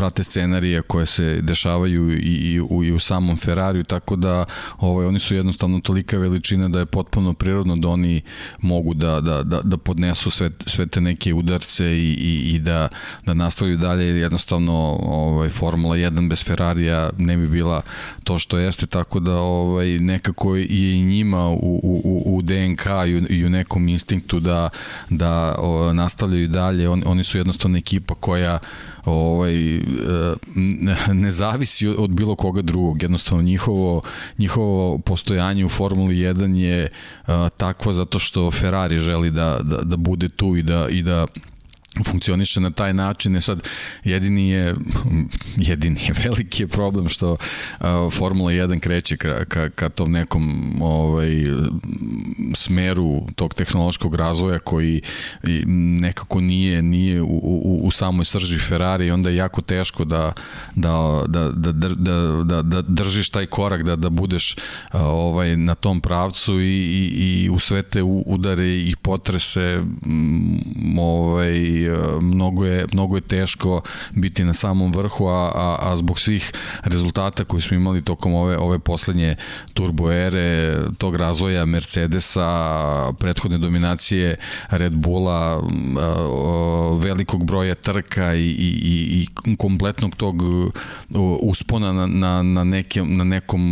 prate 0.00 0.24
scenarije 0.24 0.82
koje 0.82 1.06
se 1.06 1.40
dešavaju 1.42 2.12
i, 2.12 2.16
i, 2.16 2.60
u, 2.60 2.84
i 2.84 2.92
u 2.92 2.98
samom 3.00 3.36
Ferrariju, 3.36 3.84
tako 3.84 4.16
da 4.16 4.44
ovaj, 4.78 5.06
oni 5.06 5.18
su 5.18 5.34
jednostavno 5.34 5.80
tolika 5.80 6.18
veličina 6.18 6.68
da 6.68 6.78
je 6.78 6.86
potpuno 6.86 7.32
prirodno 7.32 7.76
da 7.76 7.88
oni 7.88 8.22
mogu 8.60 8.94
da, 8.94 9.20
da, 9.20 9.42
da, 9.42 9.60
da 9.62 9.76
podnesu 9.76 10.30
sve, 10.30 10.50
sve 10.66 10.86
te 10.86 11.00
neke 11.00 11.34
udarce 11.34 11.84
i, 11.86 12.12
i, 12.12 12.54
i 12.54 12.58
da, 12.58 12.88
da 13.26 13.34
nastavaju 13.34 13.76
dalje, 13.76 14.04
jednostavno 14.04 14.98
ovaj, 15.02 15.48
Formula 15.48 15.96
1 15.96 16.28
bez 16.28 16.44
Ferrarija 16.44 17.10
ne 17.18 17.36
bi 17.36 17.48
bila 17.48 17.82
to 18.24 18.38
što 18.38 18.58
jeste, 18.58 18.86
tako 18.86 19.20
da 19.20 19.34
ovaj, 19.36 19.98
nekako 19.98 20.56
je 20.56 20.66
i 20.70 21.02
njima 21.02 21.48
u, 21.48 21.80
u, 21.82 22.22
u 22.36 22.42
DNK 22.42 22.86
i 23.06 23.14
u, 23.14 23.22
i 23.28 23.46
u 23.46 23.50
nekom 23.50 23.88
instinktu 23.88 24.40
da, 24.40 24.68
da 25.10 25.54
o, 25.58 25.92
nastavljaju 25.92 26.48
dalje, 26.48 26.88
oni, 26.88 27.02
oni 27.06 27.24
su 27.24 27.38
jednostavno 27.38 27.78
ekipa 27.78 28.14
koja 28.14 28.58
ovaj, 29.04 29.76
e, 29.76 29.80
ne 31.12 31.30
zavisi 31.30 31.88
od 31.88 32.10
bilo 32.10 32.36
koga 32.36 32.62
drugog. 32.62 33.02
Jednostavno 33.02 33.42
njihovo, 33.42 34.02
njihovo 34.38 34.98
postojanje 34.98 35.64
u 35.64 35.68
Formuli 35.68 36.14
1 36.14 36.54
je 36.54 36.82
e, 36.82 36.90
takvo 37.56 37.92
zato 37.92 38.18
što 38.18 38.50
Ferrari 38.50 38.98
želi 38.98 39.30
da, 39.30 39.58
da, 39.62 39.76
da 39.76 39.96
bude 39.96 40.28
tu 40.28 40.56
i 40.56 40.62
da, 40.62 40.88
i 40.88 41.02
da 41.02 41.26
funkcioniše 42.04 42.60
na 42.60 42.70
taj 42.70 42.94
način. 42.94 43.36
E 43.36 43.40
sad, 43.40 43.68
jedini 44.04 44.50
je, 44.50 44.74
jedini 45.56 46.00
je 46.00 46.14
veliki 46.24 46.62
je 46.62 46.66
problem 46.68 47.08
što 47.08 47.36
Formula 48.12 48.50
1 48.50 48.80
kreće 48.80 49.16
ka, 49.16 49.44
ka, 49.44 49.70
ka 49.70 49.88
tom 49.88 50.12
nekom 50.12 50.74
ovaj, 50.82 51.30
smeru 52.54 53.26
tog 53.34 53.54
tehnološkog 53.54 54.14
razvoja 54.14 54.58
koji 54.58 55.02
nekako 56.00 56.40
nije 56.40 56.82
nije 56.82 57.22
u, 57.22 57.40
u, 57.42 57.80
u 57.82 57.90
samoj 57.90 58.24
srži 58.24 58.58
Ferrari 58.58 59.06
i 59.06 59.10
onda 59.10 59.28
je 59.28 59.36
jako 59.36 59.62
teško 59.62 60.04
da, 60.04 60.32
da, 60.74 61.22
da, 61.26 61.50
da, 61.50 61.72
da, 61.72 62.42
da, 62.44 62.62
da 62.62 62.82
držiš 62.82 63.30
taj 63.30 63.46
korak, 63.46 63.82
da, 63.82 63.96
da 63.96 64.10
budeš 64.10 64.56
ovaj, 64.92 65.56
na 65.56 65.74
tom 65.74 66.00
pravcu 66.00 66.60
i, 66.60 66.64
i, 66.64 67.44
i 67.44 67.50
u 67.50 67.58
sve 67.58 67.82
te 67.82 68.02
udare 68.02 68.68
i 68.68 68.94
potrese 69.02 69.82
ovaj, 70.98 71.79
mnogo 72.20 72.66
je, 72.66 72.86
mnogo 72.92 73.16
je 73.16 73.20
teško 73.20 73.82
biti 74.10 74.44
na 74.44 74.54
samom 74.54 74.92
vrhu, 74.92 75.26
a, 75.26 75.52
a, 75.54 75.76
a 75.80 75.96
zbog 75.96 76.20
svih 76.20 76.52
rezultata 76.82 77.44
koji 77.44 77.62
smo 77.62 77.76
imali 77.76 78.04
tokom 78.04 78.34
ove, 78.34 78.56
ove 78.56 78.78
poslednje 78.78 79.36
turbo 79.74 80.12
ere, 80.12 80.76
tog 80.98 81.16
razvoja 81.16 81.64
Mercedesa, 81.64 83.12
prethodne 83.18 83.58
dominacije 83.58 84.36
Red 84.70 84.92
Bulla, 84.92 85.62
velikog 86.98 87.44
broja 87.44 87.74
trka 87.74 88.34
i, 88.34 88.46
i, 88.48 88.68
i, 88.82 89.26
i 89.46 89.56
kompletnog 89.56 90.16
tog 90.16 90.42
uspona 91.40 91.92
na, 91.92 92.06
na, 92.06 92.42
na, 92.42 92.64
nekem, 92.64 93.16
na 93.16 93.24
nekom 93.24 93.62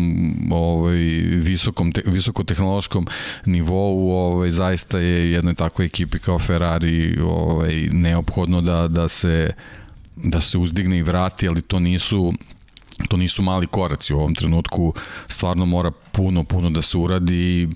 ovaj, 0.53 0.99
visokom, 1.43 1.93
te, 1.93 2.03
visokotehnološkom 2.07 3.07
nivou, 3.47 4.11
ovaj, 4.11 4.51
zaista 4.51 4.99
je 4.99 5.33
jednoj 5.33 5.55
takvoj 5.55 5.87
ekipi 5.87 6.19
kao 6.19 6.39
Ferrari 6.39 7.19
ovaj, 7.23 7.89
neophodno 7.99 8.61
da, 8.61 8.89
da 8.89 9.09
se 9.09 9.51
da 10.17 10.41
se 10.41 10.59
uzdigne 10.59 10.99
i 10.99 11.03
vrati, 11.03 11.49
ali 11.49 11.63
to 11.63 11.81
nisu 11.81 12.33
to 13.09 13.17
nisu 13.17 13.43
mali 13.43 13.67
koraci. 13.67 14.15
U 14.15 14.19
ovom 14.19 14.35
trenutku 14.35 14.95
stvarno 15.27 15.67
mora 15.67 15.91
puno 16.13 16.45
puno 16.45 16.71
da 16.71 16.83
se 16.83 16.99
uradi 16.99 17.35
i 17.35 17.69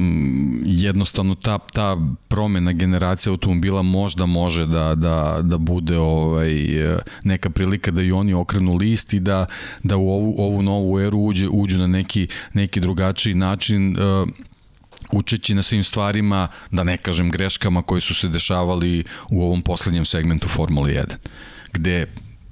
mm, 0.00 0.62
jednostavno 0.64 1.34
ta, 1.34 1.58
ta 1.58 1.96
promena 2.28 2.72
generacija 2.72 3.30
automobila 3.30 3.82
možda 3.82 4.26
može 4.26 4.66
da, 4.66 4.94
da, 4.94 5.38
da 5.42 5.58
bude 5.58 5.98
ovaj, 5.98 6.50
neka 7.24 7.50
prilika 7.50 7.90
da 7.90 8.02
i 8.02 8.12
oni 8.12 8.34
okrenu 8.34 8.76
list 8.76 9.14
i 9.14 9.20
da, 9.20 9.46
da 9.82 9.96
u 9.96 10.10
ovu, 10.10 10.34
ovu 10.38 10.62
novu 10.62 11.00
eru 11.00 11.18
uđe, 11.18 11.48
uđu 11.48 11.78
na 11.78 11.86
neki, 11.86 12.28
neki 12.52 12.80
drugačiji 12.80 13.34
način. 13.34 13.96
Uh, 14.22 14.28
učeći 15.12 15.54
na 15.54 15.62
svim 15.62 15.84
stvarima, 15.84 16.48
da 16.70 16.84
ne 16.84 16.96
kažem 16.96 17.30
greškama 17.30 17.82
koji 17.82 18.00
su 18.00 18.14
se 18.14 18.28
dešavali 18.28 19.04
u 19.30 19.42
ovom 19.42 19.62
poslednjem 19.62 20.04
segmentu 20.04 20.48
Formule 20.48 20.92
1, 20.92 21.04
gde 21.72 22.06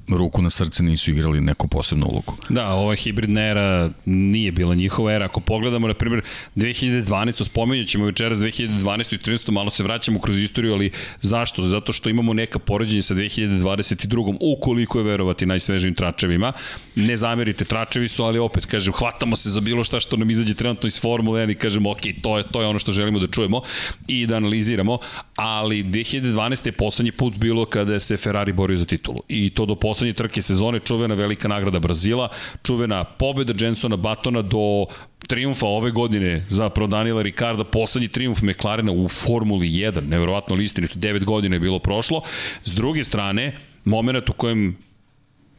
ruku 0.09 0.43
na 0.43 0.51
srce 0.51 0.83
nisu 0.83 1.11
igrali 1.11 1.41
neku 1.41 1.69
posebnu 1.69 2.07
ulogu. 2.07 2.35
Da, 2.49 2.69
ova 2.69 2.95
hibridna 2.95 3.41
era 3.41 3.91
nije 4.05 4.53
bila 4.53 4.75
njihova 4.75 5.13
era. 5.13 5.25
Ako 5.25 5.41
pogledamo, 5.41 5.89
na 5.89 5.95
primjer, 5.95 6.23
2012. 6.57 7.45
spomenut 7.45 7.89
ćemo 7.89 8.05
večeras 8.05 8.39
2012. 8.39 9.15
i 9.15 9.19
13. 9.19 9.51
malo 9.51 9.71
se 9.71 9.83
vraćamo 9.83 10.21
kroz 10.21 10.41
istoriju, 10.41 10.73
ali 10.73 10.91
zašto? 11.21 11.63
Zato 11.63 11.93
što 11.93 12.11
imamo 12.11 12.33
neka 12.33 12.59
poređenja 12.59 13.03
sa 13.03 13.15
2022. 13.15 14.37
ukoliko 14.41 14.99
je 14.99 15.05
verovati 15.05 15.47
najsvežijim 15.47 15.95
tračevima. 15.95 16.53
Ne 16.95 17.17
zamerite, 17.17 17.65
tračevi 17.65 18.09
su, 18.09 18.25
ali 18.25 18.39
opet, 18.39 18.67
kažem, 18.67 18.93
hvatamo 18.93 19.37
se 19.37 19.51
za 19.51 19.61
bilo 19.61 19.85
šta 19.85 20.01
što 20.01 20.17
nam 20.17 20.31
izađe 20.31 20.55
trenutno 20.55 20.87
iz 20.87 21.01
Formule 21.01 21.47
1 21.47 21.51
i 21.51 21.55
kažemo, 21.55 21.91
ok, 21.91 22.01
to 22.23 22.39
je, 22.39 22.45
to 22.53 22.61
je 22.61 22.67
ono 22.67 22.79
što 22.79 22.93
želimo 22.93 23.19
da 23.19 23.27
čujemo 23.27 23.61
i 24.09 24.27
da 24.27 24.37
analiziramo, 24.37 24.99
ali 25.37 25.85
2012. 25.85 26.67
je 26.67 26.73
poslednji 26.73 27.13
put 27.13 27.39
bilo 27.39 27.65
kada 27.65 28.01
se 28.01 28.17
Ferrari 28.17 28.53
borio 28.53 28.79
za 28.79 28.85
titulu. 28.85 29.23
I 29.29 29.51
to 29.51 29.67
do 29.67 29.75
trke 30.15 30.43
sezone, 30.43 30.81
čuvena 30.81 31.15
velika 31.15 31.49
nagrada 31.49 31.79
Brazila, 31.79 32.29
čuvena 32.63 33.05
pobeda 33.05 33.55
Jensona 33.61 33.97
Batona 33.97 34.43
do 34.43 34.87
triumfa 35.27 35.67
ove 35.67 35.91
godine 35.91 36.47
za 36.49 36.69
pro 36.71 36.87
Daniela 36.87 37.23
Ricarda, 37.23 37.65
poslednji 37.65 38.09
triumf 38.09 38.43
McLarena 38.43 38.93
u 38.93 39.09
Formuli 39.09 39.69
1, 39.69 40.09
nevjerovatno 40.09 40.57
listinito, 40.57 40.99
9 40.99 41.25
godina 41.25 41.57
je 41.57 41.61
bilo 41.61 41.79
prošlo. 41.79 42.23
S 42.65 42.75
druge 42.75 43.05
strane, 43.05 43.53
moment 43.85 44.29
u 44.29 44.33
kojem 44.33 44.77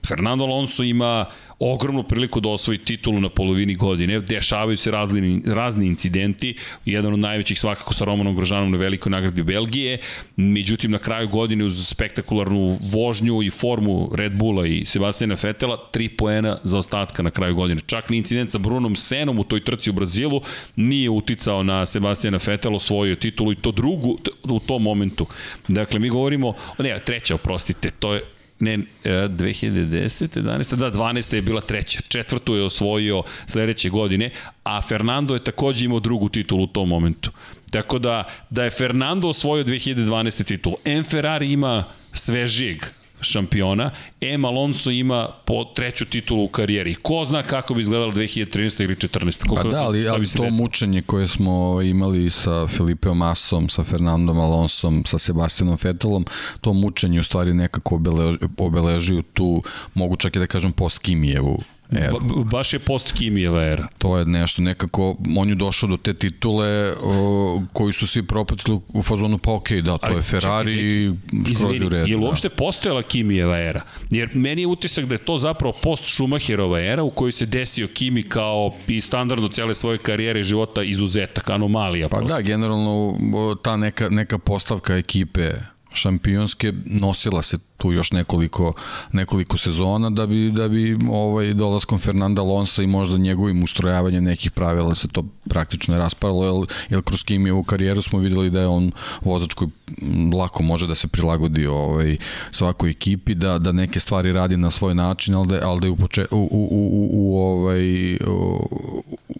Fernando 0.08 0.44
Alonso 0.44 0.84
ima 0.84 1.26
ogromnu 1.60 2.04
priliku 2.04 2.40
da 2.40 2.50
osvoji 2.50 2.78
titulu 2.78 3.22
na 3.22 3.30
polovini 3.30 3.76
godine, 3.76 4.20
dešavaju 4.20 4.78
se 4.78 4.92
razni, 4.92 5.42
razni 5.46 5.88
incidenti, 5.88 6.56
jedan 6.86 7.14
od 7.14 7.20
najvećih 7.20 7.60
svakako 7.60 7.94
sa 7.94 8.06
Romanom 8.06 8.36
Grožanom 8.36 8.72
na 8.72 8.78
velikoj 8.78 9.10
nagradi 9.10 9.44
Belgije, 9.44 9.98
međutim 10.36 10.92
na 10.92 10.98
kraju 10.98 11.28
godine 11.28 11.64
uz 11.64 11.88
spektakularnu 11.88 12.78
vožnju 12.92 13.44
i 13.44 13.50
formu 13.50 14.12
Red 14.16 14.38
Bulla 14.38 14.68
i 14.68 14.86
Sebastina 14.86 15.36
Fetela, 15.36 15.90
tri 15.92 16.10
poena 16.10 16.58
za 16.64 16.78
ostatka 16.78 17.24
na 17.24 17.30
kraju 17.30 17.56
godine. 17.56 17.82
Čak 17.86 18.10
ni 18.10 18.18
incident 18.18 18.52
sa 18.52 18.58
Brunom 18.58 18.96
Senom 18.96 19.40
u 19.40 19.44
toj 19.44 19.64
trci 19.64 19.90
u 19.90 19.94
Brazilu 19.94 20.42
nije 20.76 21.10
uticao 21.10 21.64
na 21.64 21.86
Sebastina 21.86 22.40
Fetela, 22.40 22.76
osvojio 22.76 23.16
titulu 23.16 23.52
i 23.52 23.56
to 23.56 23.72
drugu 23.72 24.18
u 24.44 24.60
tom 24.60 24.84
momentu. 24.84 25.26
Dakle, 25.68 26.00
mi 26.00 26.10
govorimo, 26.10 26.54
ne, 26.78 27.00
treća, 27.00 27.36
oprostite, 27.36 27.92
to 28.00 28.14
je 28.14 28.37
ne, 28.60 28.78
2010. 29.04 30.40
11. 30.40 30.76
Da, 30.76 30.92
12. 30.92 31.36
je 31.36 31.42
bila 31.42 31.62
treća. 31.62 32.00
Četvrtu 32.08 32.56
je 32.56 32.64
osvojio 32.64 33.24
sledeće 33.48 33.90
godine, 33.90 34.30
a 34.64 34.82
Fernando 34.82 35.34
je 35.34 35.44
takođe 35.44 35.86
imao 35.86 36.00
drugu 36.00 36.30
titulu 36.30 36.64
u 36.64 36.68
tom 36.68 36.90
momentu. 36.90 37.32
Tako 37.72 38.00
da, 38.00 38.24
da 38.50 38.64
je 38.64 38.70
Fernando 38.70 39.30
osvojio 39.30 39.64
2012. 39.64 40.44
titulu. 40.44 40.76
M 40.86 41.04
Ferrari 41.04 41.52
ima 41.52 41.84
svežijeg 42.14 42.84
šampiona. 43.22 43.92
M. 44.22 44.46
Alonso 44.46 44.92
ima 44.92 45.28
po 45.46 45.64
treću 45.76 46.06
titulu 46.06 46.44
u 46.44 46.48
karijeri. 46.48 46.96
Ko 46.96 47.26
zna 47.26 47.44
kako 47.44 47.74
bi 47.74 47.82
izgledalo 47.82 48.12
2013. 48.12 48.84
ili 48.84 48.96
14. 48.96 49.48
Koliko, 49.48 49.70
pa 49.70 49.76
da, 49.76 49.84
ali, 49.84 50.08
ali 50.08 50.28
to 50.28 50.44
desilo? 50.44 50.64
mučenje 50.64 51.02
koje 51.02 51.28
smo 51.28 51.82
imali 51.82 52.30
sa 52.30 52.68
Felipe 52.68 53.10
Masom, 53.14 53.70
sa 53.70 53.84
Fernandom 53.84 54.40
Alonsom, 54.40 55.04
sa 55.06 55.18
Sebastianom 55.18 55.78
Vettelom, 55.84 56.26
to 56.62 56.74
mučenje 56.74 57.20
u 57.20 57.24
stvari 57.24 57.54
nekako 57.54 58.02
obeležuju 58.58 59.22
tu, 59.22 59.64
mogu 59.94 60.16
čak 60.16 60.36
i 60.36 60.40
da 60.40 60.48
kažem, 60.48 60.72
post-Kimijevu 61.90 62.44
Ba, 62.44 62.58
baš 62.58 62.74
je 62.74 62.80
post 62.80 63.12
Kimijeva 63.12 63.64
era. 63.64 63.88
To 63.98 64.18
je 64.18 64.26
nešto, 64.26 64.62
nekako, 64.62 65.18
on 65.38 65.50
je 65.50 65.56
došao 65.56 65.90
do 65.90 65.98
te 65.98 66.14
titule 66.14 66.94
o, 67.04 67.62
koji 67.74 67.94
su 67.94 68.08
svi 68.08 68.24
propatili 68.24 68.80
u 68.94 69.04
fazonu, 69.04 69.38
pa 69.38 69.54
okej, 69.54 69.78
okay, 69.78 69.82
da, 69.82 69.98
to 69.98 70.06
Ali, 70.06 70.16
je 70.16 70.22
Ferrari 70.22 70.76
i 70.76 71.12
skroz 71.56 71.82
u 71.82 71.90
redu. 71.90 72.08
Je 72.08 72.16
li 72.16 72.22
da. 72.22 72.28
uopšte 72.28 72.50
postojala 72.50 73.02
Kimijeva 73.02 73.58
era? 73.58 73.82
Jer 74.10 74.30
meni 74.34 74.62
je 74.62 74.68
utisak 74.68 75.06
da 75.06 75.16
je 75.16 75.26
to 75.26 75.38
zapravo 75.38 75.74
post 75.84 76.16
Schumacherova 76.16 76.82
era 76.82 77.04
u 77.04 77.10
kojoj 77.10 77.32
se 77.32 77.46
desio 77.46 77.88
Kimi 77.88 78.24
kao 78.24 78.74
i 78.88 79.02
standardno 79.02 79.50
cele 79.50 79.76
svoje 79.76 79.98
karijere 79.98 80.40
i 80.40 80.44
života 80.44 80.84
izuzetak, 80.84 81.50
anomalija. 81.50 82.10
Pa 82.10 82.18
prosto. 82.18 82.36
da, 82.36 82.42
generalno 82.42 83.18
ta 83.64 83.78
neka, 83.78 84.10
neka 84.10 84.38
postavka 84.38 84.96
ekipe 84.96 85.52
šampionske 85.94 86.74
nosila 86.86 87.42
se 87.42 87.58
tu 87.78 87.92
još 87.92 88.12
nekoliko, 88.12 88.74
nekoliko 89.12 89.58
sezona 89.58 90.10
da 90.10 90.28
bi, 90.28 90.52
da 90.52 90.68
bi 90.68 90.98
ovaj, 91.12 91.54
dolaskom 91.54 92.00
Fernanda 92.00 92.42
Alonso 92.42 92.82
i 92.82 92.88
možda 92.88 93.18
njegovim 93.18 93.64
ustrojavanjem 93.64 94.24
nekih 94.24 94.52
pravila 94.52 94.96
se 94.96 95.08
to 95.08 95.24
praktično 95.50 95.98
raspalo, 95.98 96.46
jer, 96.46 96.68
jer 96.90 97.02
kroz 97.02 97.24
Kimijevu 97.24 97.64
karijeru 97.64 98.02
smo 98.02 98.20
videli 98.20 98.50
da 98.50 98.60
je 98.60 98.68
on 98.68 98.92
vozač 99.22 99.54
koji 99.54 99.70
lako 100.34 100.64
može 100.64 100.88
da 100.88 100.96
se 100.96 101.08
prilagodi 101.08 101.68
ovaj, 101.68 102.18
svakoj 102.52 102.90
ekipi, 102.90 103.36
da, 103.36 103.58
da 103.58 103.72
neke 103.72 104.00
stvari 104.00 104.34
radi 104.34 104.58
na 104.58 104.72
svoj 104.72 104.96
način, 104.96 105.36
ali 105.36 105.48
da, 105.48 105.60
ali 105.64 105.80
da 105.80 105.88
je 105.88 105.92
u, 105.92 105.96
poče, 105.96 106.26
u, 106.32 106.50
u, 106.52 106.68
u, 106.72 107.10
u, 107.12 107.40
ovaj, 107.40 108.16
u, 108.16 108.70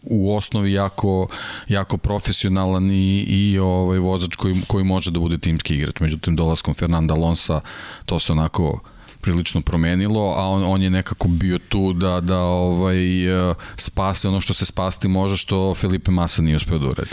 u 0.04 0.36
osnovi 0.36 0.74
jako, 0.74 1.28
jako 1.68 1.98
profesionalan 1.98 2.92
i, 2.92 3.20
i 3.28 3.60
ovaj, 3.60 4.00
vozač 4.00 4.36
koji, 4.36 4.62
koji 4.68 4.84
može 4.84 5.12
da 5.12 5.20
bude 5.20 5.38
timski 5.38 5.76
igrač. 5.76 6.00
Međutim, 6.00 6.36
dolaskom 6.36 6.74
Fernanda 6.74 7.14
Alonso 7.14 7.62
to 8.06 8.20
onako 8.30 8.80
prilično 9.22 9.62
promenilo, 9.62 10.34
a 10.38 10.48
on, 10.48 10.64
on 10.64 10.82
je 10.82 10.90
nekako 10.90 11.28
bio 11.28 11.60
tu 11.70 11.94
da, 11.94 12.22
da 12.22 12.40
ovaj, 12.40 13.26
eh, 13.50 13.54
spase 13.76 14.28
ono 14.28 14.42
što 14.42 14.54
se 14.54 14.66
spasti 14.66 15.08
može, 15.08 15.38
što 15.38 15.76
Felipe 15.76 16.12
Massa 16.12 16.42
nije 16.42 16.56
uspeo 16.56 16.80
da 16.80 16.88
uradi. 16.88 17.10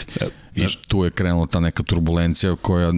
I 0.57 0.67
tu 0.89 1.05
je 1.05 1.11
krenula 1.11 1.47
ta 1.47 1.61
neka 1.61 1.83
turbulencija 1.83 2.57
koja 2.57 2.91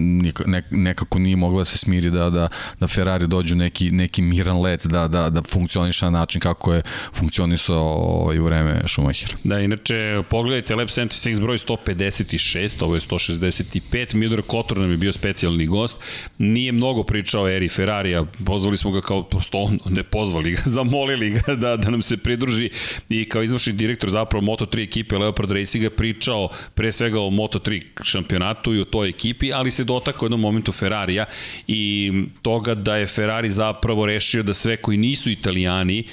nekako 0.71 1.19
nije 1.19 1.35
mogla 1.35 1.59
da 1.59 1.65
se 1.65 1.77
smiri 1.77 2.09
da, 2.09 2.29
da, 2.29 2.47
da 2.79 2.87
Ferrari 2.87 3.27
dođu 3.27 3.55
neki, 3.55 3.91
neki 3.91 4.21
miran 4.21 4.61
let 4.61 4.85
da, 4.85 5.07
da, 5.07 5.29
da 5.29 5.41
funkcioniša 5.41 6.09
na 6.09 6.19
način 6.19 6.41
kako 6.41 6.73
je 6.73 6.81
funkcionisao 7.13 7.83
ovaj, 7.83 8.39
u 8.39 8.43
vreme 8.43 8.81
Schumacher. 8.87 9.35
Da, 9.43 9.59
inače, 9.59 10.23
pogledajte 10.29 10.75
Lab 10.75 10.87
76 10.87 11.41
broj 11.41 11.57
156, 11.57 12.83
ovo 12.83 12.95
je 12.95 13.01
165, 13.01 14.15
Midor 14.15 14.41
Kotor 14.41 14.77
nam 14.77 14.91
je 14.91 14.97
bio 14.97 15.13
specijalni 15.13 15.65
gost, 15.65 15.97
nije 16.37 16.71
mnogo 16.71 17.03
pričao 17.03 17.43
o 17.43 17.49
eri 17.49 17.69
Ferrarija, 17.69 18.25
pozvali 18.45 18.77
smo 18.77 18.91
ga 18.91 19.01
kao, 19.01 19.23
prosto 19.23 19.71
ne 19.89 20.03
pozvali 20.03 20.51
ga, 20.51 20.61
zamolili 20.77 21.29
ga 21.29 21.55
da, 21.55 21.77
da 21.77 21.89
nam 21.89 22.01
se 22.01 22.17
pridruži. 22.17 22.69
I 23.09 23.29
kao 23.29 23.43
izvršni 23.43 23.73
direktor 23.73 24.09
zapravo 24.09 24.45
Moto3 24.45 24.83
ekipe 24.83 25.17
Leopard 25.17 25.51
Racinga 25.51 25.89
pričao 25.89 26.49
pre 26.75 26.91
svega 26.91 27.21
o 27.21 27.29
Moto 27.29 27.46
Moto3 27.47 27.81
šampionatu 28.03 28.73
i 28.73 28.81
u 28.81 28.85
toj 28.85 29.09
ekipi, 29.09 29.53
ali 29.53 29.71
se 29.71 29.83
dotako 29.83 30.25
u 30.25 30.27
jednom 30.27 30.41
momentu 30.41 30.71
Ferrarija 30.71 31.25
i 31.67 32.11
toga 32.41 32.75
da 32.75 32.95
je 32.95 33.07
Ferrari 33.07 33.51
zapravo 33.51 34.05
rešio 34.05 34.43
da 34.43 34.53
sve 34.53 34.77
koji 34.77 34.97
nisu 34.97 35.31
italijani 35.31 36.03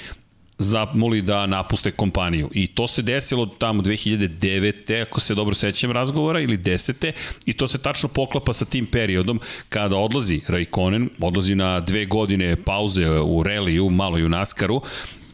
zamoli 0.57 1.21
da 1.21 1.45
napuste 1.45 1.91
kompaniju. 1.91 2.49
I 2.53 2.67
to 2.67 2.87
se 2.87 3.01
desilo 3.01 3.45
tamo 3.45 3.83
2009. 3.83 5.01
ako 5.01 5.19
se 5.19 5.35
dobro 5.35 5.55
sećam 5.55 5.91
razgovora, 5.91 6.39
ili 6.39 6.57
10. 6.57 7.11
I 7.45 7.53
to 7.53 7.67
se 7.67 7.77
tačno 7.77 8.09
poklapa 8.09 8.53
sa 8.53 8.65
tim 8.65 8.85
periodom 8.85 9.39
kada 9.69 9.97
odlazi 9.97 10.41
Raikkonen, 10.47 11.09
odlazi 11.19 11.55
na 11.55 11.79
dve 11.79 12.05
godine 12.05 12.55
pauze 12.55 13.09
u 13.09 13.43
reliju, 13.43 13.89
malo 13.89 14.19
i 14.19 14.25
u 14.25 14.29
Naskaru, 14.29 14.81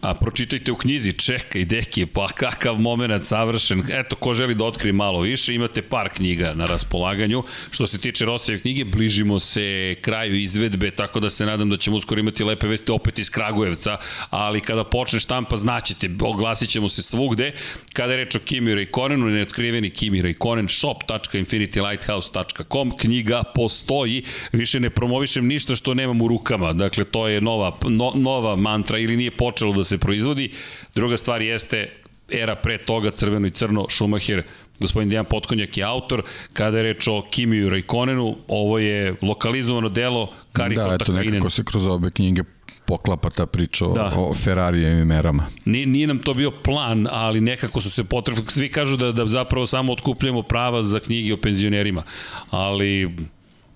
A 0.02 0.14
pročitajte 0.14 0.72
u 0.72 0.76
knjizi, 0.76 1.14
čekaj, 1.14 1.66
deki, 1.66 2.06
pa 2.06 2.28
kakav 2.28 2.80
moment 2.80 3.26
savršen. 3.26 3.84
Eto, 3.90 4.16
ko 4.16 4.34
želi 4.34 4.56
da 4.56 4.66
otkrije 4.66 4.94
malo 4.94 5.22
više, 5.22 5.54
imate 5.54 5.82
par 5.82 6.10
knjiga 6.10 6.54
na 6.54 6.66
raspolaganju. 6.66 7.44
Što 7.72 7.88
se 7.88 7.98
tiče 7.98 8.26
Rosijeve 8.26 8.62
knjige, 8.62 8.86
bližimo 8.86 9.40
se 9.40 9.96
kraju 10.02 10.36
izvedbe, 10.36 10.92
tako 10.92 11.20
da 11.20 11.30
se 11.30 11.46
nadam 11.46 11.70
da 11.70 11.78
ćemo 11.78 11.98
uskoro 11.98 12.20
imati 12.20 12.44
lepe 12.44 12.68
vesti 12.68 12.92
opet 12.92 13.20
iz 13.20 13.30
Kragujevca, 13.30 13.98
ali 14.30 14.62
kada 14.62 14.84
počne 14.84 15.20
štampa, 15.20 15.58
znaćete, 15.58 16.10
oglasit 16.22 16.70
ćemo 16.70 16.90
se 16.90 17.04
svugde. 17.04 17.52
Kada 17.94 18.14
je 18.14 18.18
reč 18.18 18.36
o 18.36 18.40
Kimi 18.40 18.76
Rayconenu, 18.76 19.32
neotkriveni 19.32 19.90
Kimi 19.90 20.22
Rayconen, 20.22 20.80
shop.infinitylighthouse.com, 20.80 22.98
knjiga 22.98 23.44
postoji, 23.56 24.24
više 24.52 24.80
ne 24.80 24.90
promovišem 24.90 25.48
ništa 25.48 25.76
što 25.76 25.94
nemam 25.94 26.22
u 26.22 26.28
rukama, 26.28 26.74
dakle 26.74 27.06
to 27.06 27.28
je 27.28 27.42
nova, 27.42 27.78
no, 27.84 28.12
nova 28.16 28.56
mantra 28.56 28.98
ili 28.98 29.18
nije 29.18 29.32
počelo 29.32 29.74
da 29.74 29.84
se 29.84 29.91
proizvodi. 29.98 30.52
Druga 30.96 31.18
stvar 31.18 31.42
jeste 31.42 31.90
era 32.32 32.56
pre 32.56 32.78
toga, 32.78 33.12
crveno 33.12 33.48
i 33.48 33.52
crno, 33.52 33.86
Schumacher, 33.90 34.44
gospodin 34.80 35.10
Dejan 35.10 35.26
Potkonjak 35.26 35.78
je 35.78 35.84
autor, 35.84 36.24
kada 36.54 36.78
je 36.78 36.84
reč 36.84 37.08
o 37.08 37.22
Kimiju 37.32 37.70
Rajkonenu, 37.70 38.38
ovo 38.48 38.80
je 38.80 39.16
lokalizovano 39.22 39.90
delo 39.90 40.34
Kariko 40.54 40.84
Da, 40.84 40.94
eto, 40.94 41.14
nekako 41.14 41.50
se 41.50 41.64
kroz 41.64 41.88
obe 41.88 42.12
knjige 42.12 42.44
poklapa 42.86 43.30
ta 43.30 43.46
priča 43.46 43.86
da. 43.86 44.14
o 44.18 44.34
Ferrarijevim 44.34 45.08
merama. 45.08 45.48
Nije, 45.66 45.86
nije 45.86 46.08
nam 46.08 46.20
to 46.20 46.34
bio 46.34 46.52
plan, 46.52 47.08
ali 47.12 47.42
nekako 47.42 47.82
su 47.82 47.90
se 47.90 48.04
potrebni, 48.04 48.44
svi 48.48 48.70
kažu 48.70 48.98
da, 48.98 49.12
da 49.12 49.26
zapravo 49.26 49.66
samo 49.66 49.94
otkupljamo 49.94 50.44
prava 50.44 50.84
za 50.84 51.00
knjige 51.00 51.34
o 51.34 51.38
penzionerima, 51.38 52.04
ali 52.50 53.10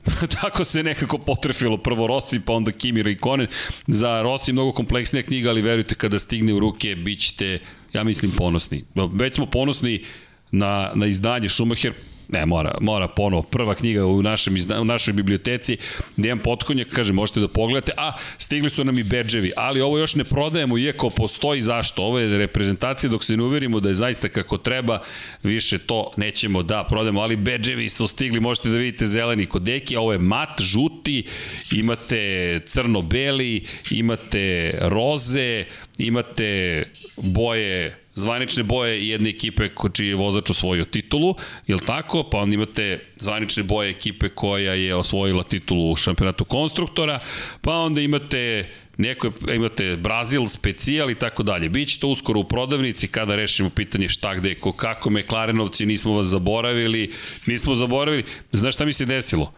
Tako 0.41 0.63
se 0.63 0.83
nekako 0.83 1.17
potrefilo 1.17 1.77
prvo 1.77 2.07
Rossi, 2.07 2.39
pa 2.39 2.53
onda 2.53 2.71
Kimi 2.71 3.03
Raikkonen. 3.03 3.47
Za 3.87 4.21
Rossi 4.21 4.53
mnogo 4.53 4.71
kompleksnija 4.71 5.23
knjiga, 5.23 5.49
ali 5.49 5.61
verujte 5.61 5.95
kada 5.95 6.19
stigne 6.19 6.53
u 6.53 6.59
ruke, 6.59 6.95
bit 6.95 7.19
ćete, 7.19 7.59
ja 7.93 8.03
mislim, 8.03 8.31
ponosni. 8.31 8.83
Već 9.13 9.35
smo 9.35 9.45
ponosni 9.45 10.03
na, 10.51 10.91
na 10.95 11.05
izdanje 11.05 11.49
Schumacher 11.49 11.93
Ne, 12.27 12.45
mora, 12.45 12.77
mora 12.81 13.07
ponovo. 13.07 13.43
Prva 13.43 13.75
knjiga 13.75 14.05
u, 14.05 14.21
našem, 14.21 14.55
u 14.81 14.85
našoj 14.85 15.13
biblioteci, 15.13 15.77
Dejan 16.17 16.39
Potkonjak, 16.39 16.87
kaže, 16.87 17.13
možete 17.13 17.39
da 17.39 17.47
pogledate. 17.47 17.91
A, 17.97 18.11
stigli 18.37 18.69
su 18.69 18.83
nam 18.83 18.99
i 18.99 19.03
bedževi, 19.03 19.51
ali 19.57 19.81
ovo 19.81 19.97
još 19.97 20.15
ne 20.15 20.23
prodajemo, 20.23 20.77
iako 20.77 21.09
postoji 21.09 21.61
zašto. 21.61 22.03
Ovo 22.03 22.19
je 22.19 22.37
reprezentacija 22.37 23.09
dok 23.09 23.23
se 23.23 23.37
ne 23.37 23.43
uverimo 23.43 23.79
da 23.79 23.89
je 23.89 23.95
zaista 23.95 24.29
kako 24.29 24.57
treba, 24.57 24.99
više 25.43 25.77
to 25.77 26.11
nećemo 26.17 26.63
da 26.63 26.83
prodajemo, 26.89 27.21
ali 27.21 27.35
bedževi 27.35 27.89
su 27.89 28.07
stigli, 28.07 28.39
možete 28.39 28.69
da 28.69 28.77
vidite 28.77 29.05
zeleni 29.05 29.45
kod 29.45 29.61
deki, 29.61 29.95
ovo 29.95 30.13
je 30.13 30.19
mat, 30.19 30.61
žuti, 30.61 31.23
imate 31.71 32.59
crno-beli, 32.65 33.63
imate 33.91 34.77
roze, 34.81 35.65
imate 35.97 36.83
boje 37.17 38.04
zvanične 38.15 38.63
boje 38.63 39.07
jedne 39.07 39.29
ekipe 39.29 39.69
čiji 39.93 40.07
je 40.07 40.15
vozač 40.15 40.49
osvojio 40.49 40.85
titulu, 40.85 41.35
je 41.67 41.77
tako? 41.77 42.23
Pa 42.23 42.37
onda 42.37 42.53
imate 42.53 42.99
zvanične 43.15 43.63
boje 43.63 43.89
ekipe 43.89 44.29
koja 44.29 44.73
je 44.73 44.95
osvojila 44.95 45.43
titulu 45.43 45.91
u 45.91 45.95
šampionatu 45.95 46.45
konstruktora, 46.45 47.19
pa 47.61 47.75
onda 47.77 48.01
imate 48.01 48.69
neko 48.97 49.31
imate 49.55 49.97
Brazil, 49.97 50.47
specijal 50.47 51.11
i 51.11 51.15
tako 51.15 51.43
dalje. 51.43 51.69
Biće 51.69 51.99
to 51.99 52.07
uskoro 52.07 52.39
u 52.39 52.43
prodavnici 52.43 53.07
kada 53.07 53.35
rešimo 53.35 53.69
pitanje 53.69 54.09
šta 54.09 54.35
gde, 54.35 54.55
ko, 54.55 54.71
kako 54.71 55.09
Meklarenovci, 55.09 55.85
nismo 55.85 56.13
vas 56.13 56.27
zaboravili, 56.27 57.11
nismo 57.45 57.75
zaboravili. 57.75 58.23
Znaš 58.51 58.73
šta 58.73 58.85
mi 58.85 58.93
se 58.93 59.05
desilo? 59.05 59.53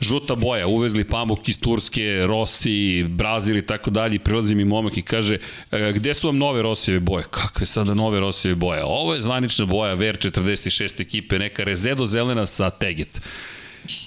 Žuta 0.00 0.34
boja, 0.34 0.66
uvezli 0.66 1.04
pamuk 1.04 1.48
iz 1.48 1.58
Turske, 1.58 2.26
Rossi, 2.26 3.04
Brazil 3.08 3.56
i 3.56 3.66
tako 3.66 3.90
dalje, 3.90 4.18
prilazi 4.18 4.54
mi 4.54 4.64
momak 4.64 4.96
i 4.96 5.02
kaže, 5.02 5.38
e, 5.70 5.92
gde 5.92 6.14
su 6.14 6.28
vam 6.28 6.38
nove 6.38 6.62
Rosijeve 6.62 7.00
boje? 7.00 7.24
Kakve 7.30 7.66
sada 7.66 7.94
nove 7.94 8.20
Rosijeve 8.20 8.54
boje? 8.54 8.84
Ovo 8.84 9.14
je 9.14 9.20
zvanična 9.20 9.66
boja 9.66 9.94
VR 9.94 10.16
46 10.16 11.00
ekipe, 11.00 11.38
neka 11.38 11.64
Rezedo 11.64 12.06
zelena 12.06 12.46
sa 12.46 12.70
Teget. 12.70 13.20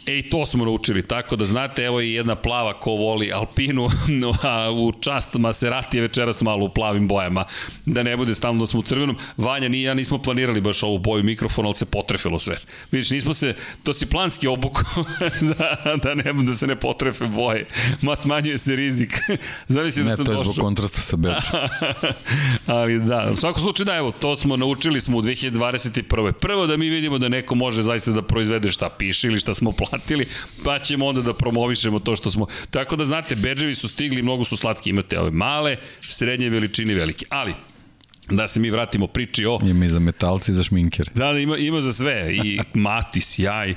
E 0.10 0.18
i 0.18 0.22
to 0.30 0.46
smo 0.46 0.66
naučili, 0.66 1.02
tako 1.08 1.36
da 1.36 1.46
znate, 1.46 1.84
evo 1.84 2.02
i 2.02 2.12
jedna 2.12 2.36
plava 2.36 2.80
ko 2.80 2.92
voli 2.92 3.32
Alpinu, 3.34 3.90
a 4.44 4.72
u 4.72 4.92
čast 4.92 5.34
Maserati 5.36 5.98
je 5.98 6.02
večeras 6.02 6.42
malo 6.42 6.66
u 6.66 6.70
plavim 6.70 7.08
bojama, 7.08 7.46
da 7.86 8.04
ne 8.04 8.18
bude 8.18 8.34
stalno 8.36 8.60
da 8.60 8.68
smo 8.68 8.80
u 8.80 8.84
crvenom. 8.84 9.18
Vanja 9.38 9.70
ni 9.70 9.82
ja 9.82 9.94
nismo 9.94 10.18
planirali 10.18 10.62
baš 10.62 10.84
ovu 10.84 10.98
boju 11.00 11.24
mikrofona, 11.24 11.68
ali 11.68 11.76
se 11.76 11.86
potrefilo 11.86 12.40
sve. 12.40 12.58
Vidiš, 12.92 13.10
nismo 13.12 13.34
se, 13.34 13.56
to 13.84 13.94
si 13.94 14.06
planski 14.06 14.48
obuku, 14.48 14.82
da, 15.58 15.76
da, 16.04 16.16
ne, 16.16 16.34
da 16.34 16.54
se 16.54 16.68
ne 16.68 16.76
potrefe 16.76 17.26
boje, 17.26 17.68
ma 18.02 18.16
smanjuje 18.16 18.58
se 18.58 18.76
rizik. 18.76 19.14
Zamisli 19.68 20.04
da 20.04 20.10
Ne, 20.10 20.16
sam 20.16 20.26
to 20.26 20.32
je 20.32 20.38
došao. 20.38 20.54
zbog 20.54 20.66
kontrasta 20.66 21.02
sa 21.02 21.16
Bečom. 21.18 21.60
Ali 22.66 23.00
da, 23.00 23.30
u 23.34 23.36
svakom 23.36 23.62
slučaju 23.62 23.86
da, 23.86 23.96
evo, 23.96 24.12
to 24.12 24.36
smo 24.36 24.58
naučili 24.58 25.02
smo 25.02 25.18
u 25.18 25.22
2021. 25.22 26.32
Prvo 26.32 26.68
da 26.68 26.78
mi 26.78 26.90
vidimo 26.90 27.18
da 27.18 27.30
neko 27.30 27.56
može 27.56 27.82
zaista 27.82 28.12
da 28.12 28.22
proizvede 28.22 28.72
šta 28.72 28.90
piše 28.90 29.28
ili 29.28 29.40
šta 29.40 29.54
smo 29.54 29.72
platili, 30.00 30.26
pa 30.64 30.80
ćemo 30.80 31.06
onda 31.06 31.22
da 31.22 31.34
promovišemo 31.34 32.00
to 32.00 32.16
što 32.16 32.32
smo... 32.32 32.48
Tako 32.70 32.96
da 32.96 33.06
znate, 33.06 33.36
bedževi 33.36 33.76
su 33.76 33.88
stigli, 33.88 34.22
mnogo 34.22 34.44
su 34.44 34.58
slatki, 34.58 34.90
imate 34.90 35.20
ove 35.20 35.32
male, 35.32 35.78
srednje 36.02 36.50
veličine, 36.50 36.94
velike. 36.94 37.26
Ali, 37.30 37.54
da 38.30 38.48
se 38.48 38.60
mi 38.60 38.70
vratimo 38.70 39.08
priči 39.08 39.46
o... 39.46 39.60
Ima 39.64 39.86
i 39.86 39.90
za 39.90 40.00
metalci 40.00 40.52
i 40.52 40.56
za 40.56 40.64
šminkere. 40.64 41.12
Da, 41.16 41.34
da, 41.34 41.40
ima, 41.40 41.58
ima 41.58 41.82
za 41.82 41.94
sve. 41.94 42.36
I 42.36 42.60
mati, 42.74 43.22
sjaj, 43.22 43.76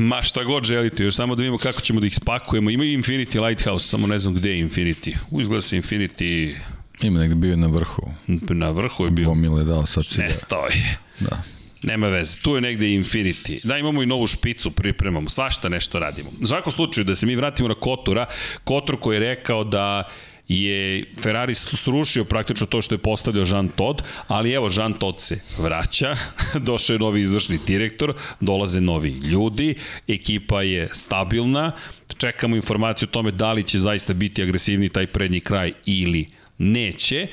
Ma 0.00 0.22
šta 0.22 0.44
god 0.44 0.64
želite, 0.64 1.04
još 1.04 1.14
samo 1.14 1.34
da 1.34 1.42
vidimo 1.42 1.58
kako 1.58 1.80
ćemo 1.80 2.00
da 2.00 2.06
ih 2.06 2.14
spakujemo. 2.14 2.70
Ima 2.70 2.84
i 2.84 2.96
Infinity 2.96 3.46
Lighthouse, 3.46 3.88
samo 3.88 4.06
ne 4.06 4.18
znam 4.18 4.34
gde 4.34 4.50
je 4.50 4.64
Infinity. 4.64 5.16
Izgleda 5.40 5.60
se 5.60 5.76
Infinity 5.76 6.54
Ima 7.02 7.18
negde 7.20 7.34
bio 7.34 7.56
na 7.56 7.66
vrhu. 7.66 8.02
na 8.50 8.70
vrhu 8.70 9.04
je 9.04 9.10
bio. 9.10 9.28
Gomile 9.28 9.64
dao, 9.64 9.86
sad 9.86 10.06
si. 10.06 10.18
Nestao 10.18 10.66
je. 10.66 10.98
Da. 11.20 11.42
Nema 11.82 12.08
veze, 12.08 12.36
tu 12.42 12.54
je 12.54 12.60
negde 12.60 12.86
Infinity. 12.86 13.60
Da, 13.64 13.78
imamo 13.78 14.02
i 14.02 14.06
novu 14.06 14.26
špicu, 14.26 14.70
pripremamo, 14.70 15.28
svašta 15.28 15.68
nešto 15.68 15.98
radimo. 15.98 16.30
U 16.42 16.46
svakom 16.46 16.72
slučaju, 16.72 17.04
da 17.04 17.14
se 17.14 17.26
mi 17.26 17.36
vratimo 17.36 17.68
na 17.68 17.74
Kotura, 17.74 18.26
Kotor 18.64 19.00
koji 19.00 19.16
je 19.16 19.20
rekao 19.20 19.64
da 19.64 20.08
je 20.48 21.04
Ferrari 21.22 21.54
srušio 21.54 22.24
praktično 22.24 22.66
to 22.66 22.82
što 22.82 22.94
je 22.94 22.98
postavljao 22.98 23.46
Jean 23.46 23.68
Todt, 23.68 24.02
ali 24.26 24.52
evo 24.52 24.68
Jean 24.76 24.92
Todt 24.92 25.20
se 25.20 25.40
vraća, 25.58 26.16
došao 26.68 26.94
je 26.94 26.98
novi 26.98 27.20
izvršni 27.20 27.58
direktor, 27.66 28.14
dolaze 28.40 28.80
novi 28.80 29.10
ljudi, 29.10 29.74
ekipa 30.08 30.62
je 30.62 30.88
stabilna, 30.92 31.72
čekamo 32.16 32.56
informaciju 32.56 33.08
o 33.08 33.12
tome 33.12 33.30
da 33.30 33.52
li 33.52 33.62
će 33.62 33.78
zaista 33.78 34.12
biti 34.12 34.42
agresivni 34.42 34.88
taj 34.88 35.06
prednji 35.06 35.40
kraj 35.40 35.72
ili 35.86 36.26
neće 36.58 37.26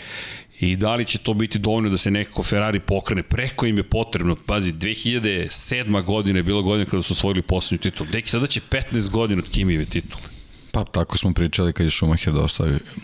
i 0.60 0.76
da 0.76 0.96
li 0.96 1.06
će 1.06 1.18
to 1.18 1.34
biti 1.34 1.60
dovoljno 1.60 1.90
da 1.90 1.98
se 1.98 2.12
nekako 2.12 2.44
Ferrari 2.44 2.80
pokrene. 2.80 3.24
Preko 3.24 3.66
im 3.66 3.78
je 3.78 3.84
potrebno, 3.84 4.36
pazi, 4.46 4.74
2007. 4.74 6.04
godina 6.04 6.40
je 6.40 6.44
bila 6.44 6.62
godina 6.62 6.90
kada 6.90 7.02
su 7.02 7.14
osvojili 7.14 7.42
poslednju 7.42 7.82
titulu. 7.82 8.10
Deki, 8.12 8.30
sada 8.30 8.48
će 8.48 8.62
15 8.70 9.10
godina 9.10 9.42
od 9.46 9.52
Kimijeve 9.52 9.86
titule. 9.86 10.24
Pa 10.72 10.84
tako 10.84 11.18
smo 11.18 11.34
pričali 11.34 11.74
kad 11.74 11.86
je 11.86 11.92
Schumacher 11.92 12.34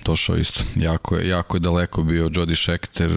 došao, 0.05 0.37
isto. 0.37 0.63
Jako 0.75 1.17
je, 1.17 1.27
jako 1.27 1.57
je 1.57 1.59
daleko 1.59 2.03
bio 2.03 2.29
Jody 2.29 2.55
Scheckter, 2.55 3.11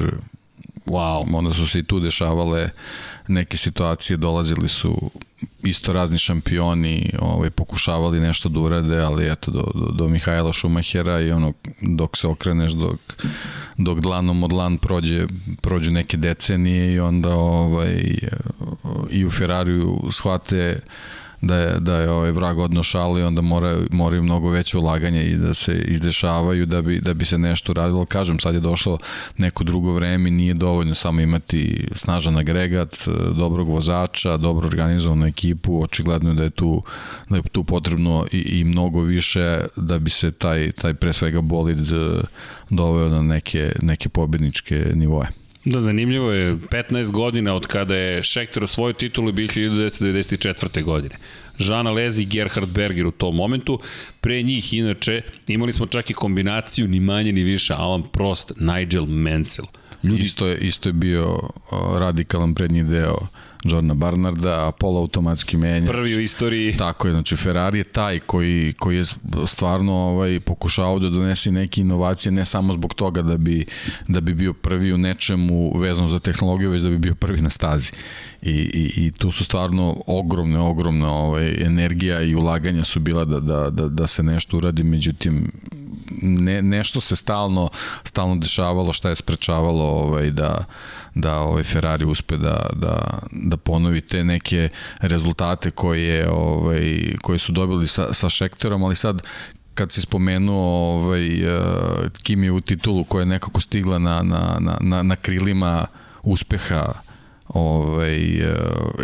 Wow. 0.86 1.36
onda 1.36 1.54
su 1.54 1.66
se 1.68 1.78
i 1.78 1.82
tu 1.82 2.00
dešavale 2.00 2.70
neke 3.28 3.56
situacije, 3.56 4.16
dolazili 4.16 4.68
su 4.68 5.10
isto 5.62 5.92
razni 5.92 6.18
šampioni, 6.18 7.10
ovaj, 7.18 7.50
pokušavali 7.50 8.20
nešto 8.20 8.48
da 8.48 8.60
urade, 8.60 8.98
ali 8.98 9.32
eto, 9.32 9.50
do, 9.50 9.70
do, 9.74 9.86
do 9.92 10.08
Mihajla 10.08 10.52
Šumahera 10.52 11.20
i 11.20 11.30
ono, 11.30 11.52
dok 11.80 12.16
se 12.16 12.26
okreneš, 12.26 12.72
dok, 12.72 12.98
dok 13.78 14.00
dlanom 14.00 14.42
od 14.42 14.50
dlan 14.50 14.78
prođe, 14.78 15.26
prođu 15.60 15.90
neke 15.90 16.16
decenije 16.16 16.94
i 16.94 17.00
onda 17.00 17.34
ovaj, 17.34 18.18
i 19.10 19.24
u 19.24 19.30
Ferrariju 19.30 20.00
shvate 20.10 20.80
da 21.46 21.56
je, 21.56 21.80
da 21.80 21.96
je 21.96 22.10
ovaj 22.10 22.30
vrag 22.30 22.58
odnošalo 22.58 23.18
i 23.18 23.22
onda 23.22 23.40
mora, 23.40 23.78
moraju 23.90 24.22
mnogo 24.22 24.50
veće 24.50 24.78
ulaganje 24.78 25.24
i 25.24 25.36
da 25.36 25.54
se 25.54 25.84
izdešavaju 25.88 26.66
da 26.66 26.82
bi, 26.82 27.00
da 27.00 27.14
bi 27.14 27.24
se 27.24 27.38
nešto 27.38 27.72
radilo. 27.72 28.06
Kažem, 28.06 28.38
sad 28.38 28.54
je 28.54 28.60
došlo 28.60 28.98
neko 29.38 29.64
drugo 29.64 29.92
vreme 29.92 30.28
i 30.28 30.32
nije 30.32 30.54
dovoljno 30.54 30.94
samo 30.94 31.20
imati 31.20 31.88
snažan 31.94 32.36
agregat, 32.38 32.96
dobrog 33.36 33.68
vozača, 33.68 34.36
dobro 34.36 34.66
organizovanu 34.66 35.26
ekipu, 35.26 35.82
očigledno 35.82 36.34
da 36.34 36.42
je 36.42 36.50
tu, 36.50 36.82
da 37.28 37.36
je 37.36 37.42
tu 37.42 37.64
potrebno 37.64 38.26
i, 38.32 38.38
i 38.38 38.64
mnogo 38.64 39.00
više 39.00 39.60
da 39.76 39.98
bi 39.98 40.10
se 40.10 40.32
taj, 40.32 40.72
taj 40.72 40.94
pre 40.94 41.12
svega 41.12 41.40
bolid 41.40 41.92
eh, 41.92 42.20
doveo 42.70 43.08
na 43.08 43.22
neke, 43.22 43.72
neke 43.82 44.08
pobedničke 44.08 44.92
nivoje. 44.94 45.43
Da, 45.64 45.80
zanimljivo 45.80 46.32
je, 46.32 46.56
15 46.56 47.10
godina 47.10 47.54
od 47.54 47.66
kada 47.66 47.96
je 47.96 48.24
Schecter 48.24 48.64
osvojio 48.64 48.92
titulu 48.92 49.32
bio 49.32 49.48
1994. 49.48 50.82
godine. 50.82 51.14
Žana 51.58 51.90
Lezi 51.90 52.22
i 52.22 52.26
Gerhard 52.26 52.68
Berger 52.68 53.06
u 53.06 53.10
tom 53.10 53.36
momentu. 53.36 53.80
Pre 54.20 54.42
njih, 54.42 54.74
inače, 54.74 55.22
imali 55.46 55.72
smo 55.72 55.86
čak 55.86 56.10
i 56.10 56.14
kombinaciju 56.14 56.88
ni 56.88 57.00
manje 57.00 57.32
ni 57.32 57.42
više 57.42 57.74
Alan 57.74 58.02
Prost, 58.02 58.52
Nigel 58.56 59.06
Mansell. 59.06 59.68
Ljudi... 60.02 60.22
Isto, 60.22 60.46
je, 60.46 60.58
isto 60.58 60.88
je 60.88 60.92
bio 60.92 61.40
radikalan 61.98 62.54
prednji 62.54 62.84
deo 62.84 63.26
Jordana 63.64 63.94
Barnarda, 63.94 64.68
a 64.68 64.72
poloautomatski 64.72 65.56
menjač. 65.56 65.90
Prvi 65.90 66.16
u 66.16 66.20
istoriji. 66.20 66.76
Tako 66.76 67.08
je, 67.08 67.12
znači 67.12 67.36
Ferrari 67.36 67.78
je 67.78 67.84
taj 67.84 68.18
koji, 68.18 68.74
koji 68.78 68.96
je 68.96 69.04
stvarno 69.46 69.92
ovaj, 69.92 70.40
pokušao 70.40 70.98
da 70.98 71.08
donese 71.08 71.50
neke 71.50 71.80
inovacije, 71.80 72.32
ne 72.32 72.44
samo 72.44 72.72
zbog 72.72 72.94
toga 72.94 73.22
da 73.22 73.36
bi, 73.36 73.66
da 74.08 74.20
bi 74.20 74.34
bio 74.34 74.52
prvi 74.52 74.92
u 74.92 74.98
nečemu 74.98 75.78
vezano 75.78 76.08
za 76.08 76.18
tehnologiju, 76.18 76.70
već 76.70 76.82
da 76.82 76.90
bi 76.90 76.98
bio 76.98 77.14
prvi 77.14 77.40
na 77.40 77.50
stazi. 77.50 77.92
I, 78.42 78.50
i, 78.50 79.06
i 79.06 79.10
tu 79.10 79.32
su 79.32 79.44
stvarno 79.44 79.96
ogromne, 80.06 80.58
ogromne 80.58 81.06
ovaj, 81.06 81.62
energija 81.62 82.22
i 82.22 82.34
ulaganja 82.34 82.84
su 82.84 83.00
bila 83.00 83.24
da, 83.24 83.40
da, 83.40 83.70
da, 83.70 83.88
da 83.88 84.06
se 84.06 84.22
nešto 84.22 84.56
uradi, 84.56 84.82
međutim 84.82 85.50
ne, 86.22 86.62
nešto 86.62 87.00
se 87.00 87.16
stalno 87.16 87.68
stalno 88.04 88.36
dešavalo 88.36 88.92
šta 88.92 89.08
je 89.08 89.16
sprečavalo 89.16 89.84
ovaj 89.84 90.30
da 90.30 90.64
da 91.14 91.38
ovaj 91.38 91.62
Ferrari 91.62 92.04
uspe 92.04 92.36
da 92.36 92.66
da 92.72 93.18
da 93.32 93.56
ponovi 93.56 94.00
te 94.00 94.24
neke 94.24 94.68
rezultate 95.00 95.70
koje 95.70 96.30
ovaj 96.30 97.14
koje 97.22 97.38
su 97.38 97.52
dobili 97.52 97.86
sa 97.86 98.12
sa 98.12 98.30
Schecterom, 98.30 98.82
ali 98.82 98.94
sad 98.94 99.22
kad 99.74 99.92
si 99.92 100.00
spomenuo 100.00 100.94
ovaj 100.94 101.54
uh, 101.56 101.60
Kimijevu 102.22 102.60
titulu 102.60 103.04
koja 103.04 103.22
je 103.22 103.26
nekako 103.26 103.60
stigla 103.60 103.98
na 103.98 104.22
na 104.22 104.56
na 104.60 104.78
na, 104.80 105.02
na 105.02 105.16
krilima 105.16 105.86
uspeha 106.22 106.92
ovaj, 107.48 108.18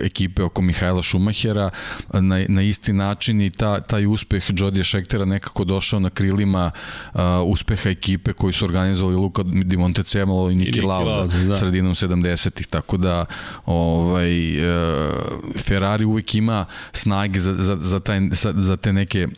ekipe 0.05 0.43
oko 0.43 0.63
Mihajla 0.63 1.03
Šumahera 1.03 1.71
na, 2.13 2.45
na 2.49 2.63
isti 2.63 2.93
način 2.93 3.41
i 3.41 3.51
ta, 3.51 3.81
taj 3.81 4.07
uspeh 4.07 4.45
Jodija 4.49 4.85
Šektera 4.85 5.25
nekako 5.25 5.65
došao 5.65 6.01
na 6.01 6.11
krilima 6.11 6.71
uh, 7.15 7.21
uspeha 7.45 7.91
ekipe 7.91 8.33
koji 8.33 8.53
su 8.53 8.65
organizovali 8.65 9.17
Luka 9.17 9.43
Di 9.43 9.77
Montecemolo 9.77 10.51
i 10.51 10.55
Niki, 10.55 10.71
Niki 10.71 10.81
Lauda 10.81 11.37
da. 11.49 11.57
sredinom 11.57 11.95
70-ih 11.95 12.67
tako 12.67 12.97
da 12.97 13.25
ovaj, 13.67 14.51
uh, 14.51 15.15
Ferrari 15.59 16.05
uvek 16.05 16.35
ima 16.35 16.65
snage 16.93 17.41
za, 17.41 17.55
za, 17.55 17.77
za, 17.81 18.01
taj, 18.01 18.21
za, 18.33 18.53
za 18.57 18.77
te 18.77 18.93
neke 18.93 19.29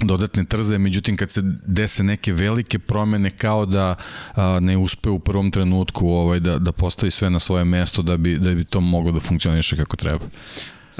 dodatne 0.00 0.44
trze, 0.44 0.78
međutim 0.78 1.16
kad 1.16 1.30
se 1.30 1.40
dese 1.66 2.02
neke 2.02 2.32
velike 2.32 2.78
promene 2.78 3.30
kao 3.30 3.66
da 3.66 3.94
a, 4.34 4.58
ne 4.60 4.76
uspe 4.76 5.10
u 5.10 5.18
prvom 5.18 5.50
trenutku 5.50 6.08
ovaj, 6.08 6.40
da, 6.40 6.58
da 6.58 6.72
postavi 6.72 7.10
sve 7.10 7.30
na 7.30 7.38
svoje 7.38 7.64
mesto 7.64 8.02
da 8.02 8.16
bi, 8.16 8.38
da 8.38 8.54
bi 8.54 8.64
to 8.64 8.80
moglo 8.80 9.12
da 9.12 9.20
funkcioniše 9.20 9.76
kako 9.76 9.96
treba 9.96 10.24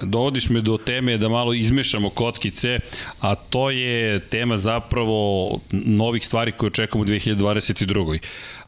dovodiš 0.03 0.48
me 0.48 0.61
do 0.61 0.76
teme 0.76 1.18
da 1.18 1.28
malo 1.28 1.55
izmešamo 1.55 2.11
kockice, 2.11 2.78
a 3.20 3.34
to 3.34 3.70
je 3.70 4.20
tema 4.20 4.57
zapravo 4.57 5.51
novih 5.72 6.26
stvari 6.26 6.53
koje 6.53 6.68
očekujemo 6.68 7.03
u 7.03 7.09
2022. 7.09 8.18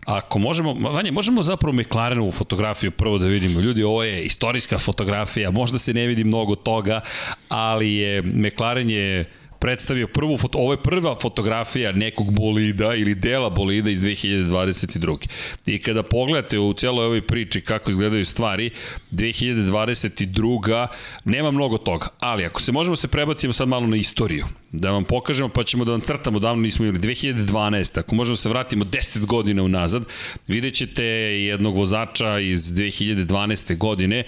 Ako 0.04 0.38
možemo, 0.38 0.74
Vanja, 0.74 1.12
možemo 1.12 1.42
zapravo 1.42 1.76
McLarenovu 1.76 2.32
fotografiju 2.32 2.90
prvo 2.90 3.18
da 3.18 3.26
vidimo. 3.26 3.60
Ljudi, 3.60 3.82
ovo 3.82 4.02
je 4.02 4.24
istorijska 4.24 4.78
fotografija, 4.78 5.50
možda 5.50 5.78
se 5.78 5.94
ne 5.94 6.06
vidi 6.06 6.24
mnogo 6.24 6.54
toga, 6.54 7.00
ali 7.48 7.92
je 7.92 8.22
McLaren 8.22 8.90
je 8.90 9.24
predstavio 9.62 10.06
prvu 10.06 10.38
foto, 10.38 10.58
ovo 10.58 10.72
je 10.72 10.82
prva 10.82 11.16
fotografija 11.20 11.92
nekog 11.92 12.32
bolida 12.34 12.94
ili 12.94 13.14
dela 13.14 13.50
bolida 13.50 13.90
iz 13.90 14.00
2022. 14.00 15.26
I 15.66 15.78
kada 15.78 16.02
pogledate 16.02 16.58
u 16.58 16.74
celoj 16.74 17.06
ovoj 17.06 17.26
priči 17.26 17.60
kako 17.60 17.90
izgledaju 17.90 18.24
stvari, 18.24 18.70
2022. 19.10 20.86
nema 21.24 21.50
mnogo 21.50 21.78
toga, 21.78 22.08
ali 22.18 22.44
ako 22.44 22.62
se 22.62 22.72
možemo 22.72 22.96
se 22.96 23.08
prebacimo 23.08 23.52
sad 23.52 23.68
malo 23.68 23.86
na 23.86 23.96
istoriju, 23.96 24.46
da 24.72 24.90
vam 24.90 25.04
pokažemo 25.04 25.48
pa 25.48 25.64
ćemo 25.64 25.84
da 25.84 25.90
vam 25.90 26.00
crtamo, 26.00 26.38
davno 26.38 26.62
nismo 26.62 26.84
imali 26.84 26.98
2012. 26.98 27.98
Ako 27.98 28.14
možemo 28.14 28.36
se 28.36 28.48
vratimo 28.48 28.84
10 28.84 29.26
godina 29.26 29.62
unazad, 29.62 30.04
vidjet 30.48 30.74
ćete 30.74 31.04
jednog 31.04 31.76
vozača 31.76 32.38
iz 32.38 32.72
2012. 32.72 33.76
godine 33.76 34.24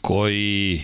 koji 0.00 0.82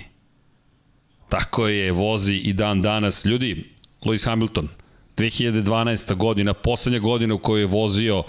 Tako 1.29 1.69
je, 1.69 1.93
vozi 1.93 2.35
i 2.35 2.53
dan 2.53 2.83
danas. 2.83 3.25
Ljudi, 3.25 3.65
Lewis 4.03 4.27
Hamilton, 4.27 4.69
2012. 5.17 6.15
godina, 6.15 6.55
poslednja 6.55 6.99
godina 6.99 7.35
u 7.35 7.39
kojoj 7.39 7.63
je 7.63 7.67
vozio 7.67 8.23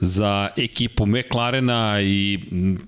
za 0.00 0.48
ekipu 0.56 1.06
McLarena 1.06 2.00
i 2.00 2.38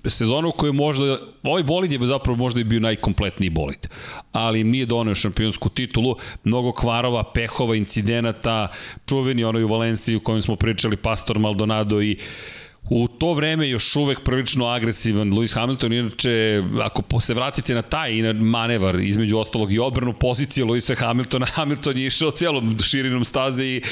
sezonu 0.06 0.48
u 0.48 0.52
kojoj 0.52 0.72
možda, 0.72 1.18
ovaj 1.42 1.62
bolid 1.62 1.92
je 1.92 2.06
zapravo 2.06 2.36
možda 2.36 2.60
i 2.60 2.64
bio 2.64 2.80
najkompletniji 2.80 3.50
bolid, 3.50 3.88
ali 4.32 4.60
im 4.60 4.70
nije 4.70 4.86
donio 4.86 5.14
šampionsku 5.14 5.68
titulu, 5.68 6.16
mnogo 6.44 6.72
kvarova, 6.72 7.32
pehova, 7.32 7.76
incidenata, 7.76 8.68
čuveni 9.06 9.44
onoj 9.44 9.62
u 9.62 9.68
Valenciji 9.68 10.16
u 10.16 10.20
kojem 10.20 10.42
smo 10.42 10.56
pričali 10.56 10.96
Pastor 10.96 11.38
Maldonado 11.38 12.02
i 12.02 12.16
U 12.90 13.08
to 13.08 13.32
vreme 13.32 13.68
još 13.68 13.96
uvek 13.96 14.20
prilično 14.20 14.66
agresivan 14.66 15.30
Lewis 15.32 15.54
Hamilton, 15.54 15.92
inače 15.92 16.62
ako 16.82 17.20
se 17.20 17.34
vratite 17.34 17.74
na 17.74 17.82
taj 17.82 18.14
na 18.14 18.32
manevar 18.32 19.00
između 19.00 19.38
ostalog 19.38 19.72
i 19.72 19.78
odbranu 19.78 20.12
pozicije 20.12 20.64
Lewisa 20.64 20.96
Hamiltona, 20.98 21.46
Hamilton 21.54 21.98
je 21.98 22.06
išao 22.06 22.30
celom 22.30 22.78
širinom 22.82 23.24
staze 23.24 23.64
i 23.64 23.82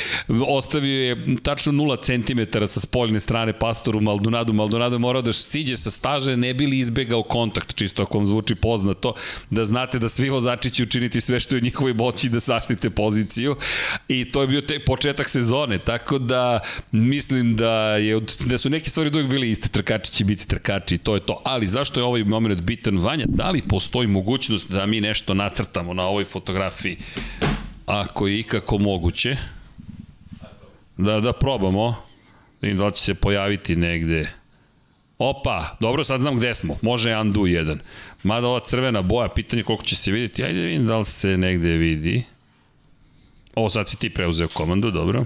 ostavio 0.48 1.02
je 1.02 1.36
tačno 1.42 1.72
0 1.72 2.02
cm 2.02 2.66
sa 2.66 2.80
spoljne 2.80 3.20
strane 3.20 3.52
pastoru 3.58 4.00
Maldonado. 4.00 4.52
Maldonado 4.52 4.98
morao 4.98 5.22
da 5.22 5.32
siđe 5.32 5.76
sa 5.76 5.90
staže, 5.90 6.36
ne 6.36 6.54
bili 6.54 6.78
izbegao 6.78 7.22
kontakt, 7.22 7.74
čisto 7.74 8.02
ako 8.02 8.18
vam 8.18 8.26
zvuči 8.26 8.54
poznato, 8.54 9.14
da 9.50 9.64
znate 9.64 9.98
da 9.98 10.08
svi 10.08 10.30
vozači 10.30 10.70
će 10.70 10.82
učiniti 10.82 11.20
sve 11.20 11.40
što 11.40 11.54
je 11.54 11.58
u 11.58 11.64
njihovoj 11.64 11.94
moći 11.94 12.28
da 12.28 12.40
saštite 12.40 12.90
poziciju 12.90 13.56
i 14.08 14.24
to 14.24 14.40
je 14.40 14.48
bio 14.48 14.60
te 14.60 14.78
početak 14.78 15.28
sezone, 15.28 15.78
tako 15.78 16.18
da 16.18 16.60
mislim 16.90 17.56
da 17.56 17.96
je 17.96 18.20
da 18.46 18.58
su 18.58 18.70
neki 18.70 18.81
neke 18.82 18.90
stvari 18.90 19.10
uvijek 19.10 19.30
bili 19.30 19.50
iste, 19.50 19.68
trkači 19.68 20.12
će 20.12 20.24
biti 20.24 20.48
trkači 20.48 20.94
i 20.94 20.98
to 20.98 21.14
je 21.14 21.20
to. 21.20 21.42
Ali 21.44 21.66
zašto 21.66 22.00
je 22.00 22.04
ovaj 22.04 22.24
moment 22.24 22.60
bitan 22.60 22.98
Vanja? 22.98 23.24
Da 23.28 23.50
li 23.50 23.62
postoji 23.62 24.08
mogućnost 24.08 24.70
da 24.70 24.86
mi 24.86 25.00
nešto 25.00 25.34
nacrtamo 25.34 25.94
na 25.94 26.02
ovoj 26.02 26.24
fotografiji? 26.24 26.96
Ako 27.86 28.26
je 28.26 28.38
ikako 28.38 28.78
moguće. 28.78 29.36
Da, 30.96 31.20
da 31.20 31.32
probamo. 31.32 31.96
Da 32.62 32.74
da 32.74 32.86
li 32.86 32.92
će 32.92 33.02
se 33.02 33.14
pojaviti 33.14 33.76
negde. 33.76 34.30
Opa, 35.18 35.76
dobro, 35.80 36.04
sad 36.04 36.20
znam 36.20 36.36
gde 36.36 36.54
smo. 36.54 36.76
Može 36.82 37.16
undo 37.16 37.46
jedan. 37.46 37.80
Mada 38.22 38.46
ova 38.46 38.60
crvena 38.60 39.02
boja, 39.02 39.28
pitanje 39.28 39.62
koliko 39.62 39.84
će 39.84 39.96
se 39.96 40.12
vidjeti. 40.12 40.44
Ajde 40.44 40.60
da 40.60 40.66
vidim 40.66 40.86
da 40.86 40.98
li 40.98 41.04
se 41.04 41.36
negde 41.36 41.70
vidi. 41.70 42.24
O, 43.54 43.70
sad 43.70 43.88
si 43.88 43.96
ti 43.96 44.10
preuzeo 44.10 44.48
komandu, 44.48 44.90
dobro. 44.90 45.24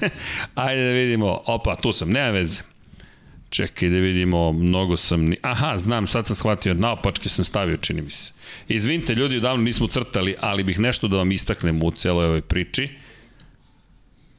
Ajde 0.54 0.84
da 0.84 0.92
vidimo. 0.92 1.40
Opa, 1.46 1.76
tu 1.76 1.92
sam, 1.92 2.10
nema 2.10 2.30
veze. 2.30 2.69
Čekaj 3.50 3.88
da 3.88 3.96
vidimo, 3.96 4.52
mnogo 4.52 4.96
sam... 4.96 5.24
Ni... 5.24 5.36
Aha, 5.42 5.78
znam, 5.78 6.06
sad 6.06 6.26
sam 6.26 6.36
shvatio, 6.36 6.74
naopačke 6.74 7.28
sam 7.28 7.44
stavio, 7.44 7.76
čini 7.76 8.02
mi 8.02 8.10
se. 8.10 8.32
Izvinite, 8.68 9.14
ljudi, 9.14 9.36
odavno 9.36 9.64
nismo 9.64 9.88
crtali, 9.88 10.36
ali 10.40 10.62
bih 10.62 10.78
nešto 10.78 11.08
da 11.08 11.16
vam 11.16 11.32
istaknem 11.32 11.82
u 11.82 11.90
celoj 11.90 12.26
ovoj 12.26 12.40
priči. 12.40 12.88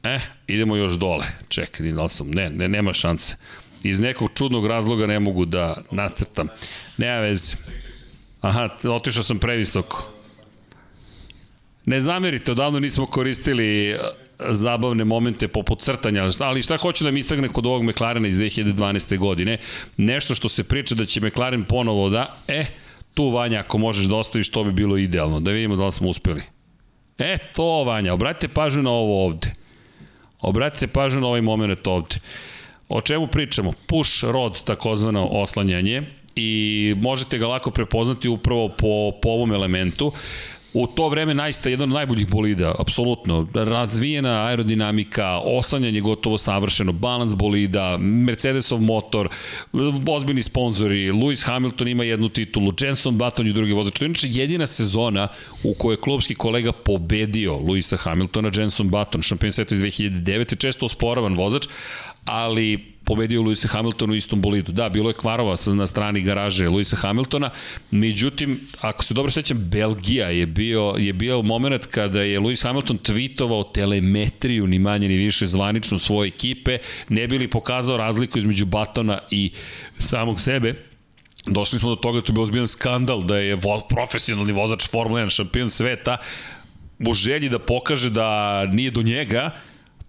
E, 0.02 0.18
idemo 0.46 0.76
još 0.76 0.92
dole. 0.92 1.26
Čekaj, 1.48 1.92
da 1.92 2.08
sam... 2.08 2.30
Ne, 2.30 2.50
ne, 2.50 2.68
nema 2.68 2.92
šanse. 2.92 3.36
Iz 3.82 4.00
nekog 4.00 4.30
čudnog 4.34 4.66
razloga 4.66 5.06
ne 5.06 5.20
mogu 5.20 5.44
da 5.44 5.82
nacrtam. 5.90 6.48
Nema 6.96 7.18
veze. 7.18 7.56
Aha, 8.40 8.68
otišao 8.84 9.22
sam 9.22 9.38
previsoko. 9.38 10.12
Ne 11.84 12.00
zamerite, 12.00 12.52
odavno 12.52 12.80
nismo 12.80 13.06
koristili 13.06 13.96
zabavne 14.48 15.04
momente 15.04 15.48
poput 15.48 15.80
crtanja, 15.80 16.28
ali 16.38 16.62
šta 16.62 16.76
hoću 16.76 17.04
da 17.04 17.10
mi 17.10 17.18
istagne 17.18 17.48
kod 17.48 17.66
ovog 17.66 17.84
McLarena 17.84 18.28
iz 18.28 18.36
2012. 18.36 19.18
godine, 19.18 19.58
nešto 19.96 20.34
što 20.34 20.48
se 20.48 20.64
priča 20.64 20.94
da 20.94 21.04
će 21.04 21.20
McLaren 21.20 21.64
ponovo 21.64 22.08
da, 22.08 22.36
e, 22.48 22.64
tu 23.14 23.30
Vanja, 23.30 23.60
ako 23.60 23.78
možeš 23.78 24.06
da 24.06 24.16
ostaviš, 24.16 24.50
to 24.50 24.64
bi 24.64 24.72
bilo 24.72 24.96
idealno, 24.96 25.40
da 25.40 25.50
vidimo 25.50 25.76
da 25.76 25.86
li 25.86 25.92
smo 25.92 26.08
uspeli. 26.08 26.42
E, 27.18 27.36
to 27.54 27.84
Vanja, 27.84 28.14
obratite 28.14 28.48
pažnju 28.48 28.82
na 28.82 28.90
ovo 28.90 29.24
ovde. 29.24 29.54
Obratite 30.40 30.86
pažnju 30.86 31.20
na 31.20 31.26
ovaj 31.26 31.40
moment 31.40 31.86
ovde. 31.86 32.16
O 32.88 33.00
čemu 33.00 33.26
pričamo? 33.26 33.72
Push 33.86 34.24
rod, 34.24 34.64
takozvano 34.64 35.26
oslanjanje, 35.26 36.02
i 36.36 36.94
možete 36.96 37.38
ga 37.38 37.46
lako 37.46 37.70
prepoznati 37.70 38.28
upravo 38.28 38.68
po, 38.68 39.12
po 39.22 39.28
ovom 39.28 39.52
elementu 39.52 40.12
u 40.74 40.86
to 40.86 41.08
vreme 41.08 41.34
najsta 41.34 41.70
jedan 41.70 41.90
od 41.90 41.94
najboljih 41.94 42.28
bolida, 42.28 42.74
apsolutno. 42.78 43.46
Razvijena 43.54 44.46
aerodinamika, 44.46 45.38
oslanjanje 45.44 46.00
gotovo 46.00 46.38
savršeno, 46.38 46.92
balans 46.92 47.34
bolida, 47.34 47.96
Mercedesov 47.98 48.80
motor, 48.80 49.28
ozbiljni 50.08 50.42
sponzori, 50.42 51.10
Lewis 51.10 51.46
Hamilton 51.46 51.88
ima 51.88 52.04
jednu 52.04 52.28
titulu, 52.28 52.72
Jenson 52.80 53.18
Button 53.18 53.46
je 53.46 53.52
drugi 53.52 53.72
vozač. 53.72 53.98
To 53.98 54.04
je 54.04 54.06
inače 54.06 54.28
jedina 54.30 54.66
sezona 54.66 55.28
u 55.62 55.74
kojoj 55.74 55.92
je 55.92 56.00
klubski 56.00 56.34
kolega 56.34 56.72
pobedio 56.72 57.52
Lewisa 57.52 57.96
Hamiltona, 57.96 58.50
Jenson 58.56 58.90
Button, 58.90 59.22
šampion 59.22 59.52
sveta 59.52 59.74
iz 59.74 59.80
2009. 59.80 60.58
Često 60.58 60.86
osporavan 60.86 61.34
vozač, 61.34 61.66
ali 62.24 62.91
pobedio 63.04 63.42
Luisa 63.42 63.68
Hamiltona 63.68 64.12
u 64.12 64.16
istom 64.16 64.40
bolidu. 64.40 64.72
Da, 64.72 64.88
bilo 64.88 65.10
je 65.10 65.14
kvarova 65.14 65.56
na 65.66 65.86
strani 65.86 66.20
garaže 66.20 66.68
Luisa 66.68 66.96
Hamiltona, 66.96 67.50
međutim, 67.90 68.60
ako 68.80 69.04
se 69.04 69.14
dobro 69.14 69.30
sećam, 69.30 69.58
Belgija 69.58 70.28
je 70.28 70.46
bio, 70.46 70.94
je 70.98 71.12
bio 71.12 71.42
moment 71.42 71.86
kada 71.86 72.22
je 72.22 72.40
Lewis 72.40 72.62
Hamilton 72.62 72.98
tweetovao 72.98 73.72
telemetriju, 73.74 74.66
ni 74.66 74.78
manje 74.78 75.08
ni 75.08 75.16
više 75.16 75.46
zvaničnu 75.46 75.98
svoje 75.98 76.28
ekipe, 76.28 76.78
ne 77.08 77.26
bili 77.26 77.48
pokazao 77.48 77.96
razliku 77.96 78.38
između 78.38 78.66
Batona 78.66 79.18
i 79.30 79.50
samog 79.98 80.40
sebe, 80.40 80.74
došli 81.46 81.78
smo 81.78 81.90
do 81.90 81.96
toga 81.96 82.20
da 82.20 82.24
to 82.24 82.32
je 82.32 82.34
bio 82.34 82.42
ozbiljan 82.42 82.68
skandal 82.68 83.22
da 83.22 83.36
je 83.36 83.54
vo, 83.54 83.80
profesionalni 83.88 84.52
vozač 84.52 84.90
Formula 84.90 85.20
1 85.20 85.28
šampion 85.28 85.70
sveta 85.70 86.16
u 87.06 87.12
želji 87.12 87.48
da 87.48 87.58
pokaže 87.58 88.10
da 88.10 88.66
nije 88.66 88.90
do 88.90 89.02
njega, 89.02 89.50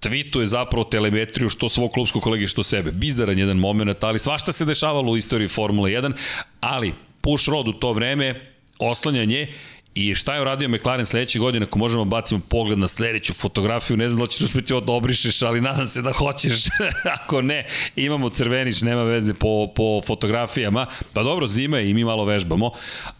tweetuje 0.03 0.45
zapravo 0.45 0.83
telemetriju 0.83 1.49
što 1.49 1.69
svog 1.69 1.91
klubskog 1.91 2.23
kolege 2.23 2.47
što 2.47 2.63
sebe. 2.63 2.91
Bizaran 2.91 3.39
jedan 3.39 3.57
moment, 3.57 4.03
ali 4.03 4.19
svašta 4.19 4.51
se 4.51 4.65
dešavalo 4.65 5.11
u 5.11 5.17
istoriji 5.17 5.47
Formule 5.47 5.91
1, 5.91 6.13
ali 6.61 6.93
push 7.21 7.49
rod 7.49 7.67
u 7.67 7.73
to 7.73 7.93
vreme, 7.93 8.51
oslanjanje 8.79 9.47
I 9.95 10.15
šta 10.15 10.35
je 10.35 10.41
uradio 10.41 10.69
McLaren 10.69 11.05
sledeće 11.05 11.39
godine, 11.39 11.65
ako 11.65 11.79
možemo 11.79 12.05
bacimo 12.05 12.41
pogled 12.49 12.79
na 12.79 12.87
sledeću 12.87 13.33
fotografiju, 13.33 13.97
ne 13.97 14.09
znam 14.09 14.19
da 14.19 14.27
ćeš 14.27 14.41
uspeti 14.41 14.73
da 14.85 14.93
obrišeš, 14.93 15.41
ali 15.41 15.61
nadam 15.61 15.87
se 15.87 16.01
da 16.01 16.11
hoćeš. 16.11 16.63
ako 17.19 17.41
ne, 17.41 17.65
imamo 17.95 18.29
crveniš, 18.29 18.81
nema 18.81 19.03
veze 19.03 19.33
po, 19.33 19.67
po 19.75 20.01
fotografijama. 20.07 20.85
Pa 21.13 21.23
dobro, 21.23 21.47
zima 21.47 21.77
je 21.77 21.89
i 21.89 21.93
mi 21.93 22.03
malo 22.03 22.25
vežbamo, 22.25 22.71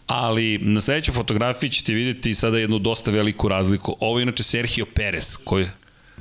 ali 0.06 0.58
na 0.58 0.80
sledećoj 0.80 1.14
fotografiji 1.14 1.70
ćete 1.70 1.92
vidjeti 1.92 2.34
sada 2.34 2.58
jednu 2.58 2.78
dosta 2.78 3.10
veliku 3.10 3.48
razliku. 3.48 3.96
Ovo 4.00 4.18
je 4.18 4.22
inače 4.22 4.42
Sergio 4.42 4.86
Perez, 4.94 5.36
koji... 5.44 5.66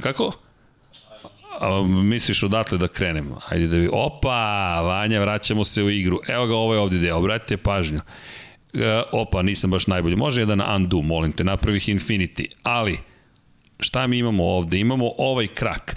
Kako? 0.01 0.42
A, 1.59 1.83
misliš 1.87 2.43
odatle 2.43 2.77
da 2.77 2.87
krenemo? 2.87 3.39
Ajde 3.49 3.67
da 3.67 3.77
vi... 3.77 3.89
Opa, 3.91 4.81
Vanja, 4.81 5.21
vraćamo 5.21 5.63
se 5.63 5.83
u 5.83 5.89
igru. 5.89 6.19
Evo 6.27 6.47
ga, 6.47 6.55
ovo 6.55 6.73
je 6.73 6.79
ovdje 6.79 6.99
deo, 6.99 7.17
obratite 7.17 7.57
pažnju. 7.57 8.01
E, 8.73 9.01
opa, 9.11 9.41
nisam 9.41 9.71
baš 9.71 9.87
najbolji. 9.87 10.15
Može 10.15 10.41
jedan 10.41 10.61
undo, 10.75 11.01
molim 11.01 11.31
te, 11.31 11.43
napravih 11.43 11.89
infinity. 11.89 12.45
Ali, 12.63 12.99
šta 13.79 14.07
mi 14.07 14.17
imamo 14.17 14.43
ovde? 14.43 14.79
Imamo 14.79 15.11
ovaj 15.17 15.47
krak. 15.47 15.95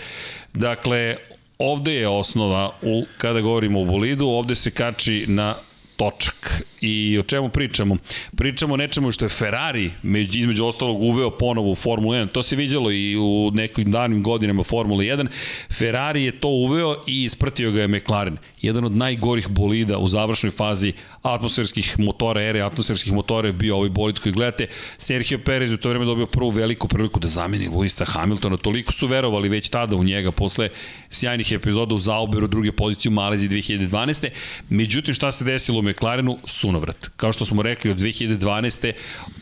Dakle, 0.53 1.17
ovde 1.59 1.95
je 1.95 2.09
osnova, 2.09 2.73
u, 2.83 3.05
kada 3.19 3.41
govorimo 3.41 3.81
o 3.81 3.85
bolidu, 3.85 4.27
ovde 4.27 4.55
se 4.55 4.71
kači 4.71 5.25
na 5.29 5.55
točak. 5.97 6.63
I 6.81 7.19
o 7.21 7.23
čemu 7.23 7.49
pričamo? 7.49 7.97
Pričamo 8.37 8.75
o 8.75 8.77
nečemu 8.77 9.13
što 9.13 9.25
je 9.25 9.29
Ferrari 9.29 9.91
među, 10.03 10.39
između 10.39 10.65
ostalog 10.65 11.03
uveo 11.03 11.31
ponovo 11.31 11.71
u 11.71 11.75
Formulu 11.75 12.15
1. 12.15 12.33
To 12.33 12.43
se 12.43 12.57
viđalo 12.57 12.91
i 12.91 13.17
u 13.17 13.51
nekim 13.55 13.91
danim 13.91 14.23
godinama 14.23 14.63
Formule 14.63 15.05
1. 15.05 15.27
Ferrari 15.73 16.25
je 16.25 16.41
to 16.41 16.49
uveo 16.49 16.97
i 17.07 17.25
ispratio 17.25 17.71
ga 17.71 17.81
je 17.81 17.89
McLaren. 17.89 18.37
Jedan 18.67 18.85
od 18.85 18.97
najgorih 18.97 19.49
bolida 19.49 19.99
u 19.99 20.09
završnoj 20.09 20.51
fazi 20.51 20.93
atmosferskih 21.23 21.99
motora, 21.99 22.43
ere 22.43 22.61
atmosferskih 22.61 23.13
motora 23.13 23.49
je 23.49 23.53
bio 23.53 23.77
ovaj 23.77 23.89
bolid 23.89 24.19
koji 24.19 24.33
gledate. 24.33 24.67
Sergio 24.99 25.39
Perez 25.39 25.73
u 25.73 25.77
to 25.77 25.89
vreme 25.89 26.05
dobio 26.05 26.27
prvu 26.27 26.51
veliku 26.51 26.89
priliku 26.89 27.21
da 27.21 27.29
zameni 27.29 27.69
Luisa 27.69 28.05
Hamiltona. 28.05 28.57
Toliko 28.57 28.93
su 28.93 29.07
verovali 29.07 29.49
već 29.49 29.69
tada 29.69 29.97
u 29.97 30.05
njega 30.05 30.33
posle 30.33 30.69
sjajnih 31.11 31.53
epizoda 31.53 31.95
u 31.95 31.99
Zauberu, 31.99 32.47
druge 32.47 32.73
pozicije 32.73 33.11
u 33.11 33.13
Malezi 33.13 33.49
2012. 33.49 34.29
Međutim, 34.69 35.15
šta 35.15 35.33
se 35.33 35.45
desilo 35.45 35.79
u 35.79 35.83
McLarenu? 35.83 36.39
Sunovrat. 36.45 37.11
Kao 37.17 37.33
što 37.33 37.45
smo 37.45 37.63
rekli, 37.63 37.91
od 37.91 37.99
2012. 37.99 38.93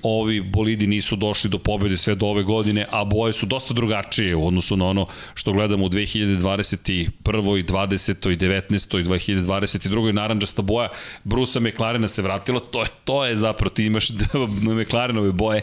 ovi 0.02 0.40
bolidi 0.40 0.86
nisu 0.86 1.16
došli 1.16 1.50
do 1.50 1.58
pobede 1.58 1.96
sve 1.96 2.14
do 2.14 2.26
ove 2.26 2.42
godine, 2.42 2.86
a 2.90 3.04
boje 3.04 3.32
su 3.32 3.46
dosta 3.46 3.74
drugačije 3.74 4.36
u 4.36 4.46
odnosu 4.46 4.76
na 4.76 4.86
ono 4.86 5.06
što 5.34 5.52
gledamo 5.52 5.84
u 5.84 5.88
2021. 5.88 7.10
20. 7.24 8.36
19. 8.36 9.00
i 9.00 9.04
2022. 9.18 10.12
naranđasta 10.12 10.62
boja 10.62 10.88
Brusa 11.24 11.60
McLarena 11.60 12.08
se 12.08 12.22
vratila, 12.22 12.60
to 12.60 12.82
je, 12.82 12.88
to 13.04 13.24
je 13.24 13.36
zapravo, 13.36 13.70
ti 13.70 13.84
imaš 13.84 14.10
McLarenove 14.80 15.32
boje, 15.32 15.62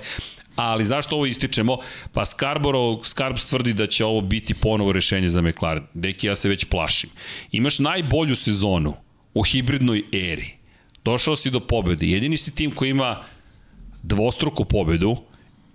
Ali 0.55 0.85
zašto 0.85 1.15
ovo 1.15 1.25
ističemo? 1.25 1.77
Pa 2.13 2.25
Scarborough, 2.25 3.05
Scarbs 3.05 3.45
tvrdi 3.45 3.73
da 3.73 3.87
će 3.87 4.05
ovo 4.05 4.21
biti 4.21 4.53
ponovo 4.53 4.91
rešenje 4.91 5.29
za 5.29 5.41
McLaren. 5.41 5.83
Deki, 5.93 6.27
ja 6.27 6.35
se 6.35 6.49
već 6.49 6.65
plašim. 6.65 7.09
Imaš 7.51 7.79
najbolju 7.79 8.35
sezonu 8.35 8.93
u 9.33 9.43
hibridnoj 9.43 10.03
eri. 10.13 10.53
Došao 11.03 11.35
si 11.35 11.51
do 11.51 11.59
pobede. 11.59 12.07
Jedini 12.07 12.37
si 12.37 12.55
tim 12.55 12.71
koji 12.71 12.89
ima 12.89 13.23
dvostruku 14.03 14.65
pobedu, 14.65 15.15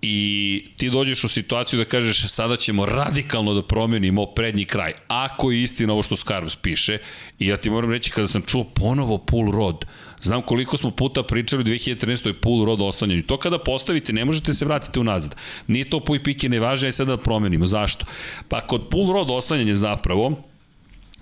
i 0.01 0.65
ti 0.77 0.89
dođeš 0.89 1.23
u 1.23 1.29
situaciju 1.29 1.79
da 1.79 1.85
kažeš 1.85 2.27
sada 2.27 2.55
ćemo 2.55 2.85
radikalno 2.85 3.53
da 3.53 3.61
promenimo 3.61 4.25
prednji 4.25 4.65
kraj. 4.65 4.93
Ako 5.07 5.51
je 5.51 5.63
istina 5.63 5.93
ovo 5.93 6.03
što 6.03 6.15
Skarbs 6.15 6.55
piše, 6.55 6.97
i 7.39 7.47
ja 7.47 7.57
ti 7.57 7.69
moram 7.69 7.91
reći 7.91 8.11
kada 8.11 8.27
sam 8.27 8.41
čuo 8.41 8.63
ponovo 8.63 9.17
pull 9.17 9.51
rod, 9.51 9.85
znam 10.21 10.41
koliko 10.41 10.77
smo 10.77 10.91
puta 10.91 11.23
pričali 11.23 11.61
u 11.61 11.65
2013. 11.65 12.33
pull 12.33 12.65
rod 12.65 12.81
oslanjanju. 12.81 13.23
To 13.23 13.37
kada 13.37 13.59
postavite, 13.59 14.13
ne 14.13 14.25
možete 14.25 14.53
se 14.53 14.65
vratiti 14.65 14.99
unazad. 14.99 15.35
Nije 15.67 15.89
to 15.89 15.99
puj 15.99 16.23
pike 16.23 16.49
ne 16.49 16.59
važe, 16.59 16.87
aj 16.87 16.91
sada 16.91 17.15
da 17.15 17.23
promenimo. 17.23 17.65
Zašto? 17.65 18.05
Pa 18.49 18.61
kod 18.61 18.87
pull 18.89 19.13
rod 19.13 19.31
oslanjanja 19.31 19.75
zapravo, 19.75 20.43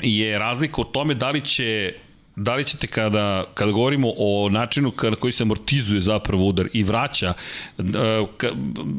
je 0.01 0.39
razlika 0.39 0.81
u 0.81 0.85
tome 0.85 1.13
da 1.13 1.31
li 1.31 1.41
će 1.41 1.93
da 2.35 2.55
li 2.55 2.65
ćete 2.65 2.87
kada, 2.87 3.43
kada 3.53 3.71
govorimo 3.71 4.13
o 4.17 4.49
načinu 4.49 4.91
kada 4.91 5.15
koji 5.15 5.31
se 5.31 5.43
amortizuje 5.43 6.01
zapravo 6.01 6.47
udar 6.47 6.67
i 6.73 6.83
vraća, 6.83 7.33
e, 7.77 7.83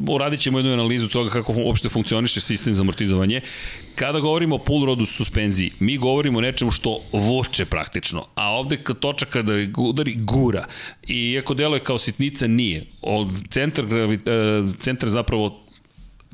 uradit 0.09 0.39
ćemo 0.39 0.59
jednu 0.59 0.73
analizu 0.73 1.07
toga 1.07 1.29
kako 1.29 1.53
uopšte 1.57 1.89
funkcioniše 1.89 2.41
sistem 2.41 2.75
za 2.75 2.81
amortizovanje, 2.81 3.41
kada 3.95 4.19
govorimo 4.19 4.55
o 4.55 4.63
pull 4.63 4.85
rodu 4.85 5.05
suspenziji, 5.05 5.71
mi 5.79 5.97
govorimo 5.97 6.37
o 6.37 6.41
nečemu 6.41 6.71
što 6.71 6.99
vuče 7.13 7.65
praktično, 7.65 8.25
a 8.35 8.49
ovde 8.49 8.83
toča 8.99 9.25
kada 9.25 9.53
udari 9.77 10.15
gura, 10.19 10.65
i 11.07 11.31
iako 11.31 11.53
deluje 11.53 11.79
kao 11.79 11.99
sitnica, 11.99 12.47
nije. 12.47 12.85
Od 13.01 13.27
centar, 13.49 13.85
e, 13.85 14.17
centar 14.79 15.09
zapravo 15.09 15.63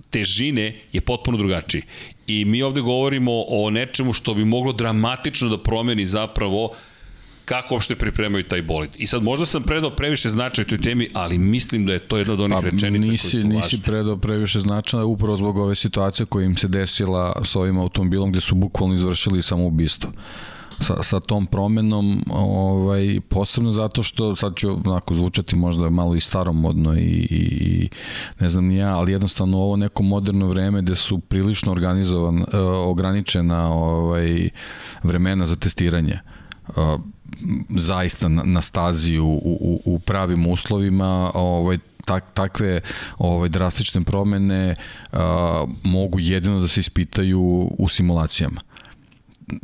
težine 0.09 0.75
je 0.93 1.01
potpuno 1.01 1.37
drugačiji. 1.37 1.81
I 2.27 2.45
mi 2.45 2.61
ovde 2.63 2.81
govorimo 2.81 3.31
o 3.47 3.69
nečemu 3.69 4.13
što 4.13 4.33
bi 4.33 4.45
moglo 4.45 4.73
dramatično 4.73 5.49
da 5.49 5.57
promeni 5.57 6.07
zapravo 6.07 6.65
uh, 6.65 6.71
kako 7.45 7.73
uopšte 7.73 7.95
pripremaju 7.95 8.43
taj 8.43 8.61
bolid. 8.61 8.89
I 8.97 9.07
sad 9.07 9.23
možda 9.23 9.45
sam 9.45 9.63
predao 9.63 9.89
previše 9.89 10.29
značaj 10.29 10.65
toj 10.65 10.81
temi, 10.81 11.09
ali 11.13 11.37
mislim 11.37 11.85
da 11.85 11.93
je 11.93 11.99
to 11.99 12.17
jedna 12.17 12.33
od 12.33 12.39
onih 12.39 12.57
pa, 12.61 12.69
rečenica 12.69 13.11
nisi, 13.11 13.31
koji 13.31 13.41
su 13.41 13.47
važne. 13.47 13.55
Nisi 13.55 13.81
predao 13.81 14.17
previše 14.17 14.59
značaja 14.59 15.05
upravo 15.05 15.37
zbog 15.37 15.57
ove 15.57 15.75
situacije 15.75 16.25
koja 16.25 16.45
im 16.45 16.57
se 16.57 16.67
desila 16.67 17.41
s 17.43 17.55
ovim 17.55 17.77
automobilom 17.77 18.31
gde 18.31 18.41
su 18.41 18.55
bukvalno 18.55 18.95
izvršili 18.95 19.41
samoubistvo 19.41 20.11
sa, 20.79 21.03
sa 21.03 21.19
tom 21.19 21.45
promenom, 21.45 22.23
ovaj, 22.29 23.19
posebno 23.29 23.71
zato 23.71 24.03
što, 24.03 24.35
sad 24.35 24.55
ću 24.55 24.79
onako 24.85 25.15
zvučati 25.15 25.55
možda 25.55 25.89
malo 25.89 26.15
i 26.15 26.21
staromodno 26.21 26.95
i, 26.95 26.99
i, 26.99 27.47
i 27.59 27.89
ne 28.39 28.49
znam 28.49 28.65
ni 28.65 28.77
ja, 28.77 28.97
ali 28.97 29.11
jednostavno 29.11 29.57
ovo 29.57 29.75
neko 29.75 30.03
moderno 30.03 30.47
vreme 30.47 30.81
gde 30.81 30.95
su 30.95 31.19
prilično 31.19 31.71
organizovan, 31.71 32.41
uh, 32.41 32.45
ograničena 32.87 33.73
ovaj, 33.73 34.49
vremena 35.03 35.45
za 35.45 35.55
testiranje. 35.55 36.19
Uh, 36.67 36.75
zaista 37.69 38.29
na, 38.29 38.43
na 38.43 38.61
stazi 38.61 39.17
u, 39.17 39.27
u, 39.43 39.81
u 39.85 39.99
pravim 39.99 40.47
uslovima 40.47 41.31
ovaj, 41.33 41.77
tak, 42.05 42.33
takve 42.33 42.81
ovaj, 43.17 43.49
drastične 43.49 44.03
promene 44.03 44.75
a, 45.11 45.65
mogu 45.83 46.19
jedino 46.19 46.59
da 46.59 46.67
se 46.67 46.79
ispitaju 46.79 47.41
u 47.77 47.89
simulacijama. 47.89 48.61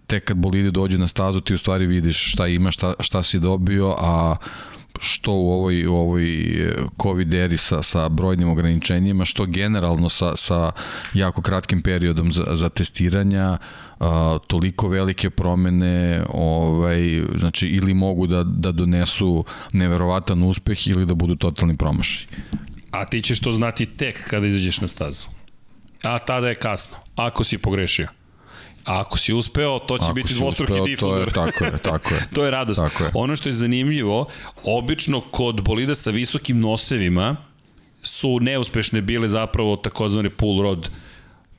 Tek 0.07 0.25
kad 0.25 0.37
bolide 0.37 0.71
dođu 0.71 0.97
na 0.97 1.07
stazu 1.07 1.41
ti 1.41 1.53
u 1.53 1.57
stvari 1.57 1.85
vidiš 1.85 2.31
šta 2.31 2.47
ima, 2.47 2.71
šta, 2.71 2.93
šta 2.99 3.23
si 3.23 3.39
dobio, 3.39 3.95
a 3.97 4.35
što 4.99 5.31
u 5.31 5.51
ovoj, 5.51 5.85
u 5.87 5.95
ovoj 5.95 6.39
e, 6.41 6.73
COVID 7.01 7.33
eri 7.33 7.57
sa, 7.57 7.81
sa 7.81 8.09
brojnim 8.09 8.49
ograničenjima, 8.49 9.25
što 9.25 9.45
generalno 9.45 10.09
sa, 10.09 10.35
sa 10.35 10.71
jako 11.13 11.41
kratkim 11.41 11.81
periodom 11.81 12.31
za, 12.31 12.45
za 12.51 12.69
testiranja, 12.69 13.57
a, 13.99 14.37
toliko 14.47 14.87
velike 14.87 15.29
promene 15.29 16.23
ovaj, 16.29 17.23
znači 17.37 17.67
ili 17.67 17.93
mogu 17.93 18.27
da, 18.27 18.43
da 18.43 18.71
donesu 18.71 19.45
neverovatan 19.71 20.43
uspeh 20.43 20.87
ili 20.87 21.05
da 21.05 21.13
budu 21.13 21.35
totalni 21.35 21.77
promašaj. 21.77 22.27
A 22.91 23.05
ti 23.05 23.21
ćeš 23.21 23.39
to 23.39 23.51
znati 23.51 23.85
tek 23.85 24.29
kada 24.29 24.47
izađeš 24.47 24.81
na 24.81 24.87
stazu. 24.87 25.27
A 26.03 26.19
tada 26.19 26.49
je 26.49 26.55
kasno, 26.55 26.97
ako 27.15 27.43
si 27.43 27.57
pogrešio. 27.57 28.18
A 28.85 28.99
ako 28.99 29.17
si 29.17 29.33
uspeo, 29.33 29.79
to 29.79 29.97
će 29.97 30.03
ako 30.03 30.13
biti 30.13 30.33
dvostruki 30.33 30.71
uspeo, 30.71 30.85
difuzor. 30.85 31.31
To 31.31 31.45
je, 31.45 31.51
tako 31.51 31.65
je, 31.65 31.77
tako 31.91 32.15
je. 32.15 32.27
to 32.33 32.45
je 32.45 32.51
radost. 32.51 32.79
Tako 32.79 33.03
je. 33.03 33.11
Ono 33.13 33.35
što 33.35 33.49
je 33.49 33.53
zanimljivo, 33.53 34.25
obično 34.63 35.21
kod 35.21 35.61
bolida 35.61 35.95
sa 35.95 36.09
visokim 36.09 36.59
nosevima 36.59 37.35
su 38.01 38.39
neuspešne 38.39 39.01
bile 39.01 39.27
zapravo 39.27 39.75
takozvane 39.75 40.29
pull 40.29 40.61
rod 40.61 40.89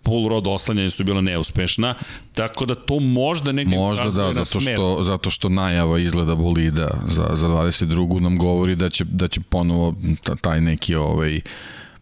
pull 0.03 0.29
rod 0.29 0.47
oslanjanja 0.47 0.91
su 0.91 1.05
bila 1.05 1.21
neuspešna, 1.21 1.95
tako 2.35 2.67
da 2.67 2.75
to 2.75 3.01
možda 3.01 3.53
negdje 3.53 3.79
možda 3.79 4.05
da, 4.05 4.33
zato 4.33 4.61
što, 4.61 4.99
zato 5.03 5.31
što 5.31 5.49
najava 5.49 5.99
izgleda 5.99 6.35
bolida 6.35 6.89
za, 7.07 7.29
za 7.33 7.49
22. 7.49 8.21
nam 8.21 8.39
govori 8.39 8.77
da 8.77 8.89
će, 8.89 9.05
da 9.05 9.29
će 9.29 9.41
ponovo 9.41 9.95
taj 10.41 10.61
neki 10.61 10.95
ovaj, 10.95 11.41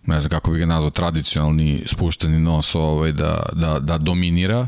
ne 0.07 0.21
znam 0.21 0.31
kako 0.31 0.51
bi 0.51 0.59
ga 0.59 0.67
nazvao, 0.67 0.91
tradicionalni 0.91 1.83
spušteni 1.87 2.41
nos 2.41 2.75
ovaj, 2.75 3.13
da, 3.13 3.43
da, 3.53 3.79
da 3.79 3.99
dominira, 3.99 4.67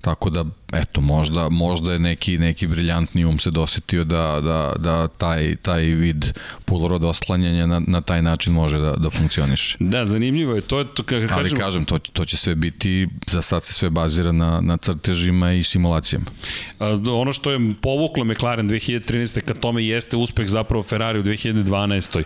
Tako 0.00 0.30
da, 0.30 0.44
eto, 0.72 1.00
možda, 1.00 1.48
možda 1.48 1.92
je 1.92 1.98
neki, 1.98 2.38
neki 2.38 2.66
briljantni 2.66 3.24
um 3.24 3.38
se 3.38 3.50
dosetio 3.50 4.04
da, 4.04 4.40
da, 4.40 4.72
da 4.78 5.08
taj, 5.08 5.56
taj 5.56 5.82
vid 5.82 6.24
puloroda 6.64 7.06
oslanjanja 7.06 7.66
na, 7.66 7.80
na 7.86 8.00
taj 8.00 8.22
način 8.22 8.52
može 8.52 8.78
da, 8.78 8.92
da 8.92 9.10
funkcioniše. 9.10 9.76
Da, 9.80 10.06
zanimljivo 10.06 10.54
je. 10.54 10.60
To 10.60 10.78
je 10.78 10.84
to, 10.94 11.02
kako 11.02 11.26
kažem... 11.28 11.38
Ali 11.38 11.50
kažem, 11.50 11.84
to, 11.84 11.98
to 11.98 12.24
će 12.24 12.36
sve 12.36 12.54
biti, 12.54 13.08
za 13.26 13.42
sad 13.42 13.64
se 13.64 13.72
sve 13.72 13.90
bazira 13.90 14.32
na, 14.32 14.60
na 14.60 14.76
crtežima 14.76 15.52
i 15.52 15.62
simulacijama. 15.62 16.26
A, 16.78 16.88
ono 17.06 17.32
što 17.32 17.50
je 17.50 17.74
povuklo 17.80 18.24
McLaren 18.24 18.70
2013. 18.70 19.40
ka 19.40 19.54
tome 19.54 19.84
jeste 19.84 20.16
uspeh 20.16 20.48
zapravo 20.48 20.82
Ferrari 20.82 21.18
u 21.18 21.22
2012. 21.22 22.22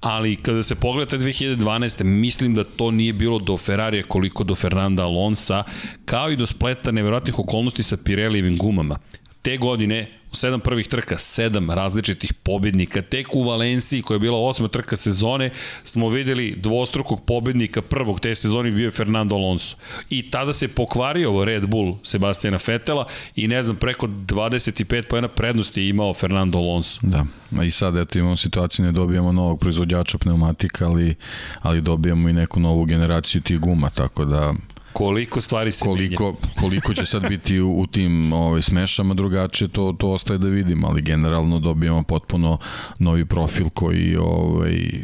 Ali 0.00 0.36
kada 0.36 0.62
se 0.62 0.74
pogledate 0.74 1.18
2012. 1.18 2.04
mislim 2.04 2.54
da 2.54 2.64
to 2.64 2.90
nije 2.90 3.12
bilo 3.12 3.38
do 3.38 3.56
Ferrarija 3.56 4.02
koliko 4.02 4.44
do 4.44 4.54
Fernanda 4.54 5.04
Alonsa, 5.04 5.62
kao 6.04 6.30
i 6.30 6.36
do 6.36 6.46
spleta 6.46 6.90
nevjerojatnih 6.90 7.38
okolnosti 7.38 7.79
sa 7.82 7.96
Pirelijevim 7.96 8.56
gumama. 8.56 8.98
Te 9.42 9.56
godine 9.56 10.20
u 10.32 10.34
sedam 10.34 10.60
prvih 10.60 10.88
trka, 10.88 11.18
sedam 11.18 11.70
različitih 11.70 12.34
pobednika. 12.34 13.02
Tek 13.02 13.34
u 13.34 13.42
Valenciji, 13.42 14.02
koja 14.02 14.14
je 14.14 14.18
bila 14.18 14.38
osma 14.38 14.68
trka 14.68 14.96
sezone, 14.96 15.50
smo 15.84 16.08
videli 16.08 16.54
dvostrukog 16.56 17.24
pobednika 17.24 17.82
prvog 17.82 18.20
te 18.20 18.34
sezone 18.34 18.70
bio 18.70 18.84
je 18.84 18.90
Fernando 18.90 19.34
Alonso. 19.34 19.76
I 20.10 20.30
tada 20.30 20.52
se 20.52 20.68
pokvario 20.68 21.44
Red 21.44 21.66
Bull 21.66 21.96
Sebastiana 22.02 22.58
Fetela 22.58 23.06
i 23.36 23.48
ne 23.48 23.62
znam, 23.62 23.76
preko 23.76 24.06
25 24.06 25.08
pojena 25.08 25.28
prednosti 25.28 25.82
je 25.82 25.88
imao 25.88 26.14
Fernando 26.14 26.58
Alonso. 26.58 27.00
Da, 27.02 27.26
a 27.58 27.64
i 27.64 27.70
sad 27.70 27.96
eto 27.96 28.18
imamo 28.18 28.36
situaciju, 28.36 28.84
ne 28.84 28.92
dobijamo 28.92 29.32
novog 29.32 29.60
proizvođača 29.60 30.18
pneumatika, 30.18 30.86
ali, 30.86 31.14
ali 31.60 31.80
dobijamo 31.80 32.28
i 32.28 32.32
neku 32.32 32.60
novu 32.60 32.84
generaciju 32.84 33.42
tih 33.42 33.58
guma, 33.58 33.90
tako 33.90 34.24
da 34.24 34.54
Koliko 34.92 35.40
stvari 35.40 35.72
se 35.72 35.84
koliko, 35.84 36.24
menja. 36.24 36.54
koliko 36.60 36.94
će 36.94 37.06
sad 37.06 37.28
biti 37.28 37.60
u, 37.60 37.80
u 37.80 37.86
tim 37.86 38.32
ovaj, 38.32 38.62
smešama 38.62 39.14
drugačije, 39.14 39.68
to, 39.68 39.94
to 39.98 40.10
ostaje 40.10 40.38
da 40.38 40.48
vidimo, 40.48 40.88
ali 40.88 41.02
generalno 41.02 41.58
dobijamo 41.58 42.02
potpuno 42.02 42.58
novi 42.98 43.24
profil 43.24 43.68
koji 43.68 44.16
ovaj, 44.16 45.02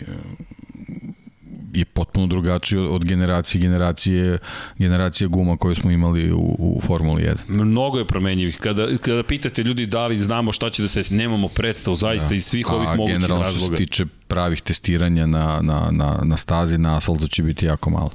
i 1.76 1.84
potpuno 1.84 2.26
drugačiji 2.26 2.80
od 2.80 3.04
generacije 3.04 3.62
generacije 3.62 4.38
generacije 4.78 5.28
guma 5.28 5.56
koje 5.56 5.74
smo 5.74 5.90
imali 5.90 6.32
u, 6.32 6.56
u 6.58 6.80
Formuli 6.80 7.22
1. 7.22 7.36
Mnogo 7.48 7.98
je 7.98 8.04
promenjivih. 8.04 8.56
Kada, 8.56 8.96
kada 8.96 9.22
pitate 9.22 9.62
ljudi 9.62 9.86
da 9.86 10.06
li 10.06 10.18
znamo 10.18 10.52
šta 10.52 10.70
će 10.70 10.82
da 10.82 10.88
se 10.88 11.02
nemamo 11.10 11.48
predstav 11.48 11.94
zaista 11.94 12.28
da. 12.28 12.34
iz 12.34 12.44
svih 12.44 12.72
ovih 12.72 12.88
mogućih 12.88 13.14
razloga. 13.14 13.24
A 13.24 13.28
generalno 13.28 13.58
što 13.58 13.68
se 13.68 13.74
tiče 13.74 14.06
pravih 14.28 14.62
testiranja 14.62 15.26
na, 15.26 15.58
na, 15.62 15.88
na, 15.90 16.20
na 16.24 16.36
stazi, 16.36 16.78
na 16.78 16.96
asfaltu 16.96 17.28
će 17.28 17.42
biti 17.42 17.66
jako 17.66 17.90
malo. 17.90 18.10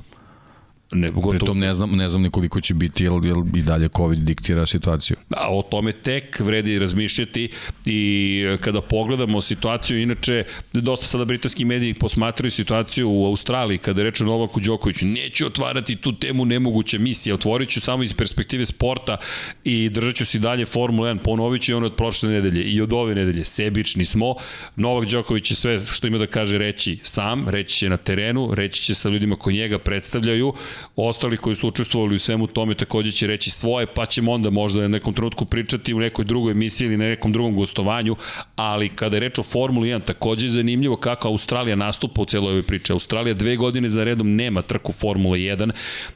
Ne, 0.92 1.12
pogotovo... 1.12 1.40
Pritom 1.40 1.60
ne 1.60 1.74
znam, 1.74 1.92
ne 1.92 2.10
znam 2.10 2.22
nikoliko 2.22 2.62
će 2.62 2.74
biti, 2.74 3.04
jer, 3.04 3.14
jer 3.24 3.36
i 3.56 3.62
dalje 3.62 3.90
COVID 3.98 4.20
diktira 4.20 4.66
situaciju. 4.66 5.18
A 5.30 5.48
o 5.50 5.62
tome 5.62 5.92
tek 5.92 6.40
vredi 6.40 6.80
razmišljati 6.80 7.50
i 7.86 8.44
kada 8.62 8.82
pogledamo 8.82 9.42
situaciju, 9.42 10.02
inače, 10.02 10.44
dosta 10.74 11.06
sada 11.06 11.26
britanski 11.26 11.66
mediji 11.66 11.94
posmatraju 11.94 12.52
situaciju 12.52 13.10
u 13.10 13.26
Australiji, 13.26 13.78
kada 13.78 14.04
reče 14.04 14.24
Novaku 14.24 14.60
Đokoviću, 14.60 15.06
neću 15.06 15.46
otvarati 15.46 15.96
tu 15.96 16.12
temu 16.20 16.46
nemoguća 16.46 17.00
misija, 17.00 17.36
otvorit 17.36 17.70
ću 17.70 17.82
samo 17.82 18.04
iz 18.04 18.14
perspektive 18.14 18.66
sporta 18.66 19.18
i 19.64 19.90
držat 19.90 20.16
ću 20.16 20.26
si 20.26 20.40
dalje 20.40 20.66
Formula 20.66 21.10
1, 21.10 21.18
ponovit 21.24 21.62
ću 21.62 21.78
ono 21.78 21.86
od 21.86 21.96
prošle 21.96 22.30
nedelje 22.30 22.64
i 22.64 22.82
od 22.82 22.94
ove 22.94 23.16
nedelje, 23.16 23.44
sebični 23.44 24.06
smo, 24.06 24.36
Novak 24.76 25.10
Đoković 25.10 25.52
je 25.52 25.56
sve 25.56 25.80
što 25.80 26.08
ima 26.08 26.18
da 26.18 26.28
kaže 26.28 26.58
reći 26.58 27.00
sam, 27.04 27.50
reći 27.50 27.78
će 27.78 27.90
na 27.90 27.98
terenu, 27.98 28.50
reći 28.54 28.84
će 28.84 28.96
sa 28.96 29.10
ljudima 29.10 29.36
koji 29.36 29.56
njega 29.56 29.80
predstavljaju, 29.80 30.54
ostali 30.96 31.38
koji 31.38 31.56
su 31.56 31.68
učestvovali 31.68 32.16
u 32.16 32.20
svemu 32.20 32.48
tome 32.48 32.76
takođe 32.76 33.12
će 33.12 33.28
reći 33.28 33.50
svoje, 33.50 33.86
pa 33.86 34.06
ćemo 34.06 34.32
onda 34.32 34.50
možda 34.50 34.82
na 34.82 34.88
nekom 34.88 35.14
trenutku 35.14 35.46
pričati 35.46 35.94
u 35.94 36.00
nekoj 36.00 36.26
drugoj 36.26 36.52
emisiji 36.52 36.86
ili 36.86 36.98
na 36.98 37.06
nekom 37.06 37.32
drugom 37.32 37.56
gostovanju, 37.56 38.16
ali 38.56 38.90
kada 38.90 39.16
je 39.16 39.20
reč 39.20 39.40
o 39.40 39.44
Formuli 39.44 39.90
1, 39.90 40.04
takođe 40.04 40.46
je 40.46 40.50
zanimljivo 40.50 40.96
kako 40.96 41.28
Australija 41.28 41.76
nastupa 41.76 42.22
u 42.22 42.26
celoj 42.26 42.50
ovoj 42.50 42.64
priči. 42.64 42.94
Australija 42.94 43.34
dve 43.34 43.56
godine 43.56 43.90
za 43.90 44.04
redom 44.04 44.36
nema 44.36 44.62
trku 44.62 44.92
Formule 44.92 45.40
1, 45.40 45.72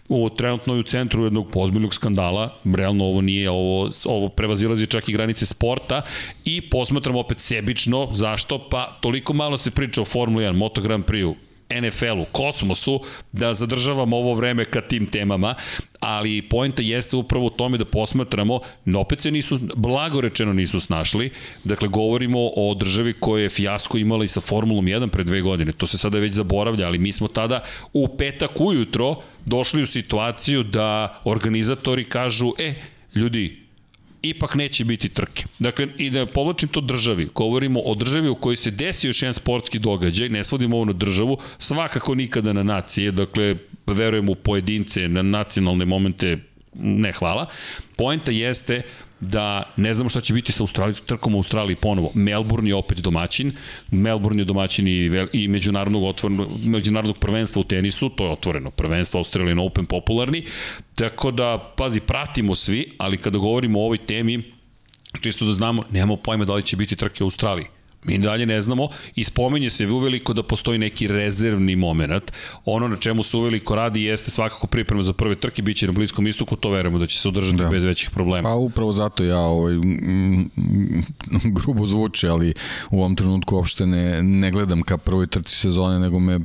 u, 0.10 0.30
trenutno 0.30 0.74
je 0.74 0.80
u 0.80 0.84
centru 0.84 1.24
jednog 1.24 1.52
pozbiljnog 1.52 1.94
skandala, 1.94 2.56
realno 2.64 3.06
ovo 3.06 3.22
nije, 3.22 3.50
ovo, 3.50 3.90
ovo 4.06 4.30
prevazilazi 4.30 4.86
čak 4.86 5.10
i 5.10 5.14
granice 5.14 5.46
sporta 5.46 6.02
i 6.46 6.62
posmatramo 6.70 7.20
opet 7.20 7.40
sebično, 7.40 8.10
zašto? 8.12 8.70
Pa 8.70 8.98
toliko 9.02 9.34
malo 9.34 9.58
se 9.58 9.72
priča 9.72 10.02
o 10.02 10.06
Formuli 10.06 10.46
1, 10.46 10.54
Moto 10.54 10.82
Grand 10.82 11.06
Prix-u, 11.06 11.36
NFL-u, 11.70 12.26
kosmosu, 12.32 13.00
da 13.32 13.54
zadržavamo 13.54 14.18
ovo 14.18 14.34
vreme 14.34 14.66
ka 14.66 14.82
tim 14.82 15.06
temama, 15.06 15.56
ali 16.00 16.42
poenta 16.42 16.84
jeste 16.84 17.16
upravo 17.16 17.46
u 17.46 17.50
tome 17.50 17.78
da 17.78 17.86
posmatramo, 17.86 18.60
no 18.86 19.00
opet 19.00 19.22
se 19.22 19.32
nisu, 19.32 19.60
blago 19.76 20.22
rečeno 20.22 20.54
nisu 20.54 20.80
snašli, 20.80 21.32
dakle 21.64 21.88
govorimo 21.88 22.40
o 22.56 22.74
državi 22.74 23.14
koja 23.14 23.44
je 23.44 23.50
fijasko 23.50 23.98
imala 23.98 24.26
i 24.26 24.28
sa 24.28 24.42
Formulom 24.42 24.86
1 24.86 25.08
pre 25.08 25.24
dve 25.24 25.42
godine, 25.42 25.72
to 25.72 25.88
se 25.88 25.98
sada 25.98 26.20
već 26.20 26.34
zaboravlja, 26.34 26.88
ali 26.88 26.98
mi 26.98 27.12
smo 27.12 27.28
tada 27.28 27.64
u 27.94 28.08
petak 28.18 28.52
ujutro 28.60 29.16
došli 29.46 29.82
u 29.82 29.86
situaciju 29.86 30.64
da 30.64 31.22
organizatori 31.24 32.04
kažu, 32.04 32.54
e, 32.60 32.74
ljudi, 33.16 33.65
ipak 34.30 34.56
neće 34.56 34.86
biti 34.86 35.10
trke. 35.10 35.44
Dakle, 35.60 35.88
i 35.98 36.10
da 36.10 36.26
povlačim 36.26 36.70
to 36.70 36.82
državi, 36.82 37.28
govorimo 37.36 37.80
o 37.80 37.96
državi 37.96 38.30
u 38.30 38.36
kojoj 38.36 38.56
se 38.56 38.72
desio 38.72 39.10
još 39.10 39.22
jedan 39.22 39.34
sportski 39.34 39.80
događaj, 39.80 40.30
ne 40.30 40.44
svodimo 40.44 40.76
ovo 40.76 40.86
na 40.86 40.94
državu, 40.94 41.38
svakako 41.60 42.16
nikada 42.16 42.54
na 42.54 42.64
nacije, 42.64 43.12
dakle, 43.12 43.56
verujem 43.88 44.30
u 44.30 44.36
pojedince, 44.36 45.08
na 45.08 45.22
nacionalne 45.22 45.86
momente, 45.86 46.38
ne 46.80 47.12
hvala. 47.12 47.48
Poenta 47.98 48.32
jeste 48.32 48.82
da 49.20 49.74
ne 49.78 49.94
znamo 49.94 50.10
šta 50.10 50.22
će 50.22 50.34
biti 50.34 50.52
sa 50.52 50.64
Australijskom 50.64 51.08
trkom 51.08 51.36
u 51.36 51.38
Australiji 51.38 51.76
ponovo. 51.76 52.12
Melbourne 52.14 52.70
je 52.70 52.76
opet 52.76 52.98
domaćin, 52.98 53.54
Melbourne 53.92 54.42
je 54.42 54.46
domaćin 54.46 54.88
i, 54.88 55.12
i 55.34 55.48
međunarodnog, 55.48 56.04
otvoreno, 56.04 56.48
međunarodnog 56.66 57.18
prvenstva 57.18 57.60
u 57.60 57.64
tenisu, 57.64 58.10
to 58.10 58.26
je 58.26 58.32
otvoreno 58.32 58.72
prvenstvo 58.72 59.18
Australian 59.18 59.60
Open 59.60 59.86
popularni, 59.86 60.46
tako 60.96 61.32
da, 61.32 61.74
pazi, 61.78 62.00
pratimo 62.00 62.56
svi, 62.56 62.92
ali 62.98 63.18
kada 63.18 63.38
govorimo 63.38 63.80
o 63.80 63.86
ovoj 63.86 63.98
temi, 63.98 64.44
čisto 65.22 65.46
da 65.46 65.52
znamo, 65.52 65.84
nemamo 65.92 66.16
pojma 66.16 66.46
da 66.46 66.54
li 66.54 66.64
će 66.64 66.78
biti 66.78 66.96
trke 66.96 67.24
u 67.24 67.28
Australiji. 67.28 67.66
Mi 68.06 68.18
dalje 68.18 68.46
ne 68.46 68.62
znamo 68.62 68.90
i 69.16 69.24
spominje 69.24 69.70
se 69.70 69.88
uveliko 69.88 70.34
da 70.34 70.44
postoji 70.44 70.80
neki 70.80 71.08
rezervni 71.08 71.76
moment. 71.76 72.32
Ono 72.66 72.88
na 72.88 72.96
čemu 72.98 73.24
se 73.24 73.38
uveliko 73.38 73.76
radi 73.76 74.04
jeste 74.04 74.32
svakako 74.32 74.68
priprema 74.68 75.04
za 75.04 75.14
prve 75.14 75.36
trke, 75.36 75.62
bit 75.62 75.78
će 75.78 75.86
na 75.88 75.92
Bliskom 75.92 76.28
istoku, 76.28 76.56
to 76.56 76.70
verujemo 76.70 77.00
da 77.00 77.08
će 77.08 77.20
se 77.20 77.28
održati 77.28 77.58
da. 77.58 77.70
bez 77.70 77.84
većih 77.84 78.10
problema. 78.10 78.50
Pa 78.50 78.56
upravo 78.56 78.94
zato 78.94 79.24
ja 79.24 79.40
ovaj, 79.40 79.76
grubo 81.58 81.88
zvuči, 81.88 82.28
ali 82.28 82.54
u 82.92 83.00
ovom 83.00 83.16
trenutku 83.16 83.56
uopšte 83.56 83.86
ne, 83.86 84.24
ne 84.24 84.52
gledam 84.52 84.82
ka 84.82 84.98
prvoj 84.98 85.28
trci 85.28 85.56
sezone, 85.56 86.00
nego 86.00 86.20
me 86.20 86.40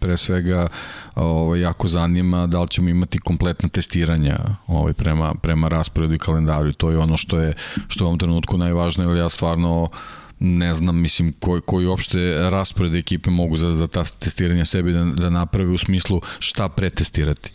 pre 0.00 0.16
svega 0.16 0.68
ovaj, 1.14 1.60
jako 1.60 1.88
zanima 1.88 2.46
da 2.46 2.62
li 2.62 2.68
ćemo 2.68 2.88
imati 2.88 3.18
kompletna 3.18 3.68
testiranja 3.68 4.38
ovaj, 4.66 4.92
prema, 4.92 5.34
prema 5.34 5.68
rasporedu 5.68 6.14
i 6.14 6.18
kalendaru. 6.18 6.72
To 6.72 6.90
je 6.90 6.98
ono 6.98 7.16
što 7.16 7.38
je, 7.38 7.52
što 7.88 8.04
je 8.04 8.06
u 8.06 8.08
ovom 8.08 8.18
trenutku 8.18 8.58
najvažnije, 8.58 9.08
ali 9.08 9.18
ja 9.18 9.28
stvarno 9.28 9.88
ne 10.40 10.74
znam, 10.74 11.00
mislim, 11.00 11.32
koji, 11.40 11.60
koji 11.60 11.86
uopšte 11.86 12.50
raspored 12.50 12.94
ekipe 12.94 13.30
mogu 13.30 13.56
za, 13.56 13.72
za 13.72 13.86
ta 13.86 14.04
testiranja 14.04 14.64
sebi 14.64 14.92
da, 14.92 15.04
da 15.04 15.30
naprave 15.30 15.70
u 15.70 15.78
smislu 15.78 16.20
šta 16.38 16.68
pretestirati. 16.68 17.50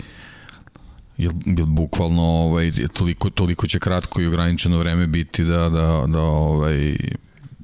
Jel, 1.18 1.32
jel 1.46 1.66
bukvalno 1.66 2.22
ovaj, 2.22 2.72
toliko, 2.94 3.30
toliko 3.30 3.68
će 3.68 3.80
kratko 3.80 4.22
i 4.22 4.28
ograničeno 4.28 4.78
vreme 4.78 5.08
biti 5.08 5.44
da, 5.44 5.70
da, 5.70 6.06
da 6.08 6.22
ovaj, 6.22 6.96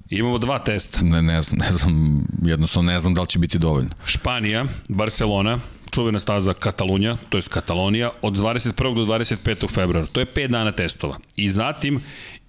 Imamo 0.09 0.38
dva 0.38 0.59
testa. 0.59 1.01
Ne, 1.01 1.22
ne 1.22 1.41
znam, 1.41 1.59
ne 1.59 1.72
znam, 1.72 2.26
jednostavno 2.41 2.91
ne 2.91 2.99
znam 2.99 3.13
da 3.13 3.22
li 3.22 3.28
će 3.28 3.39
biti 3.39 3.59
dovoljno. 3.59 3.89
Španija, 4.05 4.65
Barcelona, 4.88 5.59
čuvena 5.92 6.20
staza 6.20 6.54
Katalunja, 6.54 7.18
to 7.30 7.38
je 7.38 7.42
Katalonija, 7.50 8.12
od 8.22 8.34
21. 8.34 8.96
do 8.96 9.06
25. 9.06 9.74
februara. 9.74 10.08
To 10.08 10.20
je 10.20 10.26
5 10.26 10.48
dana 10.48 10.72
testova. 10.72 11.18
I 11.36 11.50
zatim 11.50 12.02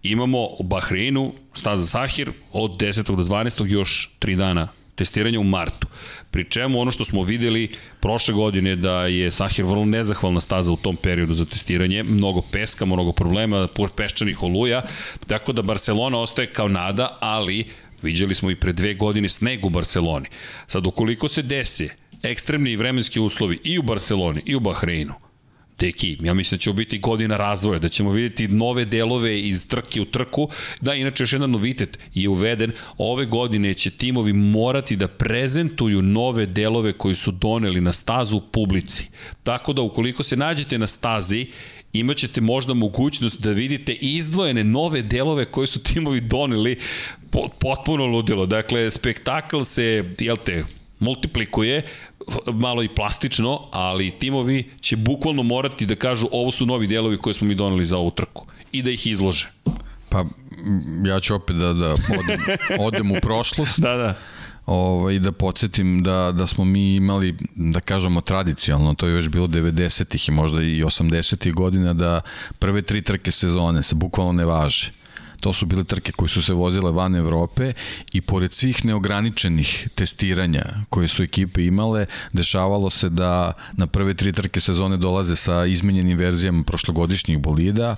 imamo 0.02 0.46
u 0.58 0.62
Bahreinu 0.62 1.32
staza 1.54 1.86
Sahir 1.86 2.32
od 2.52 2.70
10. 2.70 3.16
do 3.16 3.24
12. 3.24 3.66
još 3.66 4.10
3 4.20 4.36
dana 4.36 4.68
testiranja 4.98 5.40
u 5.40 5.44
martu. 5.44 5.86
Pri 6.30 6.44
čemu 6.44 6.80
ono 6.80 6.90
što 6.90 7.04
smo 7.04 7.22
videli 7.22 7.70
prošle 8.00 8.34
godine 8.34 8.76
da 8.76 9.06
je 9.06 9.30
Sahir 9.30 9.64
vrlo 9.64 9.84
nezahvalna 9.84 10.40
staza 10.40 10.72
u 10.72 10.76
tom 10.76 10.96
periodu 10.96 11.34
za 11.34 11.44
testiranje, 11.44 12.02
mnogo 12.02 12.42
peska, 12.52 12.84
mnogo 12.84 13.12
problema, 13.12 13.68
peščanih 13.96 14.42
oluja, 14.42 14.82
tako 15.26 15.52
da 15.52 15.62
Barcelona 15.62 16.18
ostaje 16.18 16.52
kao 16.52 16.68
nada, 16.68 17.16
ali 17.20 17.64
viđali 18.02 18.34
smo 18.34 18.50
i 18.50 18.56
pre 18.56 18.72
dve 18.72 18.94
godine 18.94 19.28
sneg 19.28 19.64
u 19.64 19.70
Barceloni. 19.70 20.28
Sad, 20.66 20.86
ukoliko 20.86 21.28
se 21.28 21.42
desi 21.42 21.88
ekstremni 22.22 22.76
vremenski 22.76 23.20
uslovi 23.20 23.58
i 23.64 23.78
u 23.78 23.82
Barceloni 23.82 24.42
i 24.46 24.54
u 24.54 24.60
Bahreinu, 24.60 25.14
Deki, 25.78 26.16
ja 26.20 26.34
mislim 26.34 26.58
da 26.58 26.62
će 26.62 26.72
biti 26.72 26.98
godina 26.98 27.36
razvoja, 27.36 27.78
da 27.78 27.88
ćemo 27.88 28.10
vidjeti 28.10 28.48
nove 28.48 28.84
delove 28.84 29.40
iz 29.40 29.68
trke 29.68 30.00
u 30.00 30.04
trku. 30.04 30.48
Da, 30.80 30.94
inače 30.94 31.22
još 31.22 31.32
jedan 31.32 31.50
novitet 31.50 31.98
je 32.14 32.28
uveden. 32.28 32.72
Ove 32.96 33.26
godine 33.26 33.74
će 33.74 33.90
timovi 33.90 34.32
morati 34.32 34.96
da 34.96 35.08
prezentuju 35.08 36.02
nove 36.02 36.46
delove 36.46 36.92
koji 36.92 37.14
su 37.14 37.30
doneli 37.30 37.80
na 37.80 37.92
stazu 37.92 38.40
publici. 38.52 39.08
Tako 39.42 39.72
da 39.72 39.82
ukoliko 39.82 40.22
se 40.22 40.36
nađete 40.36 40.78
na 40.78 40.86
stazi 40.86 41.46
imaćete 41.92 42.40
možda 42.40 42.74
mogućnost 42.74 43.40
da 43.40 43.50
vidite 43.50 43.92
izdvojene 43.92 44.64
nove 44.64 45.02
delove 45.02 45.44
koje 45.44 45.66
su 45.66 45.82
timovi 45.82 46.20
doneli 46.20 46.78
potpuno 47.58 48.06
ludilo. 48.06 48.46
Dakle, 48.46 48.90
spektakl 48.90 49.62
se, 49.62 50.14
jel 50.18 50.36
te, 50.36 50.64
multiplikuje, 50.98 51.82
malo 52.52 52.82
i 52.82 52.88
plastično, 52.88 53.60
ali 53.72 54.10
timovi 54.10 54.70
će 54.80 54.96
bukvalno 54.96 55.42
morati 55.42 55.86
da 55.86 55.94
kažu 55.94 56.28
ovo 56.32 56.50
su 56.50 56.66
novi 56.66 56.86
delovi 56.86 57.18
koje 57.18 57.34
smo 57.34 57.48
mi 57.48 57.54
doneli 57.54 57.84
za 57.84 57.98
ovu 57.98 58.10
trku 58.10 58.46
i 58.72 58.82
da 58.82 58.90
ih 58.90 59.06
izlože. 59.06 59.50
Pa 60.08 60.24
ja 61.06 61.20
ću 61.20 61.34
opet 61.34 61.56
da, 61.56 61.72
da 61.72 61.92
odem, 61.92 62.40
odem 62.86 63.10
u 63.10 63.16
prošlost. 63.22 63.80
da, 63.80 63.96
da 63.96 64.14
ovaj, 64.68 65.18
da 65.18 65.32
podsjetim 65.32 66.02
da, 66.02 66.32
da 66.32 66.46
smo 66.46 66.64
mi 66.64 66.94
imali, 66.94 67.36
da 67.54 67.80
kažemo 67.80 68.20
tradicionalno, 68.20 68.94
to 68.94 69.06
je 69.06 69.14
još 69.14 69.28
bilo 69.28 69.46
90-ih 69.46 70.28
i 70.28 70.32
možda 70.32 70.62
i 70.62 70.82
80-ih 70.84 71.54
godina, 71.54 71.94
da 71.94 72.20
prve 72.58 72.82
tri 72.82 73.02
trke 73.02 73.30
sezone 73.30 73.82
se 73.82 73.94
bukvalno 73.94 74.32
ne 74.32 74.44
važe. 74.44 74.92
To 75.40 75.52
su 75.52 75.66
bile 75.66 75.84
trke 75.84 76.12
koje 76.12 76.28
su 76.28 76.42
se 76.42 76.54
vozile 76.54 76.92
van 76.92 77.14
Evrope 77.14 77.72
i 78.12 78.20
pored 78.20 78.52
svih 78.52 78.84
neograničenih 78.84 79.88
testiranja 79.94 80.64
koje 80.90 81.08
su 81.08 81.22
ekipe 81.22 81.64
imale, 81.64 82.06
dešavalo 82.32 82.90
se 82.90 83.08
da 83.08 83.52
na 83.72 83.86
prve 83.86 84.14
tri 84.14 84.32
trke 84.32 84.60
sezone 84.60 84.96
dolaze 84.96 85.36
sa 85.36 85.66
izmenjenim 85.66 86.18
verzijama 86.18 86.62
prošlogodišnjih 86.62 87.38
bolida 87.38 87.96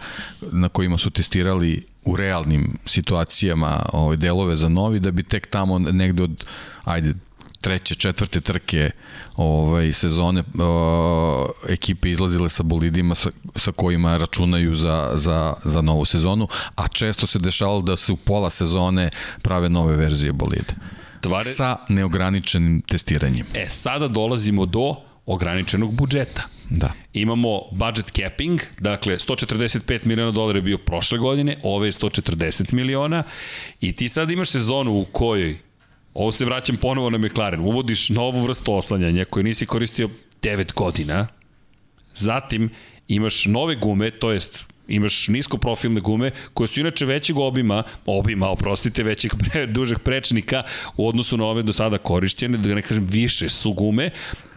na 0.53 0.68
kojima 0.68 0.99
su 0.99 1.11
testirali 1.11 1.86
u 2.05 2.16
realnim 2.16 2.78
situacijama 2.84 3.86
ovaj, 3.93 4.16
delove 4.16 4.57
za 4.57 4.68
novi, 4.68 5.01
da 5.01 5.11
bi 5.11 5.22
tek 5.22 5.47
tamo 5.47 5.78
negde 5.78 6.22
od, 6.22 6.45
ajde, 6.84 7.14
treće, 7.61 7.94
četvrte 7.94 8.40
trke 8.40 8.90
ovaj, 9.36 9.92
sezone 9.92 10.40
uh, 10.40 11.50
ekipe 11.68 12.11
izlazile 12.11 12.48
sa 12.48 12.62
bolidima 12.62 13.14
sa, 13.14 13.30
sa 13.56 13.72
kojima 13.72 14.16
računaju 14.16 14.74
za, 14.74 15.11
za, 15.14 15.54
za 15.64 15.80
novu 15.80 16.04
sezonu, 16.04 16.48
a 16.74 16.88
često 16.88 17.26
se 17.26 17.38
dešavalo 17.38 17.80
da 17.80 17.96
se 17.96 18.12
u 18.12 18.16
pola 18.16 18.50
sezone 18.50 19.11
prave 19.42 19.68
nove 19.68 19.96
verzije 19.96 20.32
bolide. 20.32 20.74
Dva 21.22 21.38
re... 21.38 21.54
sa 21.54 21.76
neograničenim 21.88 22.82
testiranjem. 22.82 23.46
E, 23.54 23.66
sada 23.68 24.08
dolazimo 24.08 24.66
do 24.66 24.96
ograničenog 25.26 25.94
budžeta. 25.94 26.42
Da. 26.70 26.90
Imamo 27.12 27.61
budget 27.72 28.11
capping, 28.11 28.61
dakle 28.78 29.18
145 29.18 30.06
miliona 30.06 30.32
dolara 30.32 30.58
je 30.58 30.62
bio 30.62 30.78
prošle 30.78 31.18
godine, 31.18 31.56
ove 31.62 31.88
je 31.88 31.92
140 31.92 32.72
miliona 32.72 33.22
i 33.80 33.92
ti 33.92 34.08
sad 34.08 34.30
imaš 34.30 34.48
sezonu 34.50 35.00
u 35.00 35.04
kojoj 35.04 35.58
Ovo 36.20 36.32
se 36.32 36.44
vraćam 36.44 36.76
ponovo 36.76 37.10
na 37.10 37.18
McLaren. 37.18 37.60
Uvodiš 37.60 38.08
novu 38.08 38.42
vrstu 38.42 38.74
oslanjanja 38.74 39.24
koju 39.24 39.44
nisi 39.44 39.66
koristio 39.66 40.08
9 40.42 40.74
godina. 40.74 41.26
Zatim 42.14 42.70
imaš 43.08 43.46
nove 43.46 43.76
gume, 43.76 44.10
to 44.10 44.32
jest 44.32 44.64
imaš 44.88 45.28
niskoprofilne 45.28 46.00
gume 46.00 46.30
koje 46.54 46.68
su 46.68 46.80
inače 46.80 47.06
većeg 47.06 47.38
obima, 47.38 47.82
obima, 48.06 48.48
oprostite, 48.48 49.02
većeg 49.02 49.32
pre, 49.38 49.66
dužeg 49.66 49.98
prečnika 49.98 50.62
u 50.96 51.08
odnosu 51.08 51.36
na 51.36 51.44
ove 51.44 51.62
do 51.62 51.72
sada 51.72 51.98
korišćene, 51.98 52.58
da 52.58 52.74
ne 52.74 52.82
kažem 52.82 53.06
više 53.10 53.48
su 53.48 53.72
gume. 53.72 54.10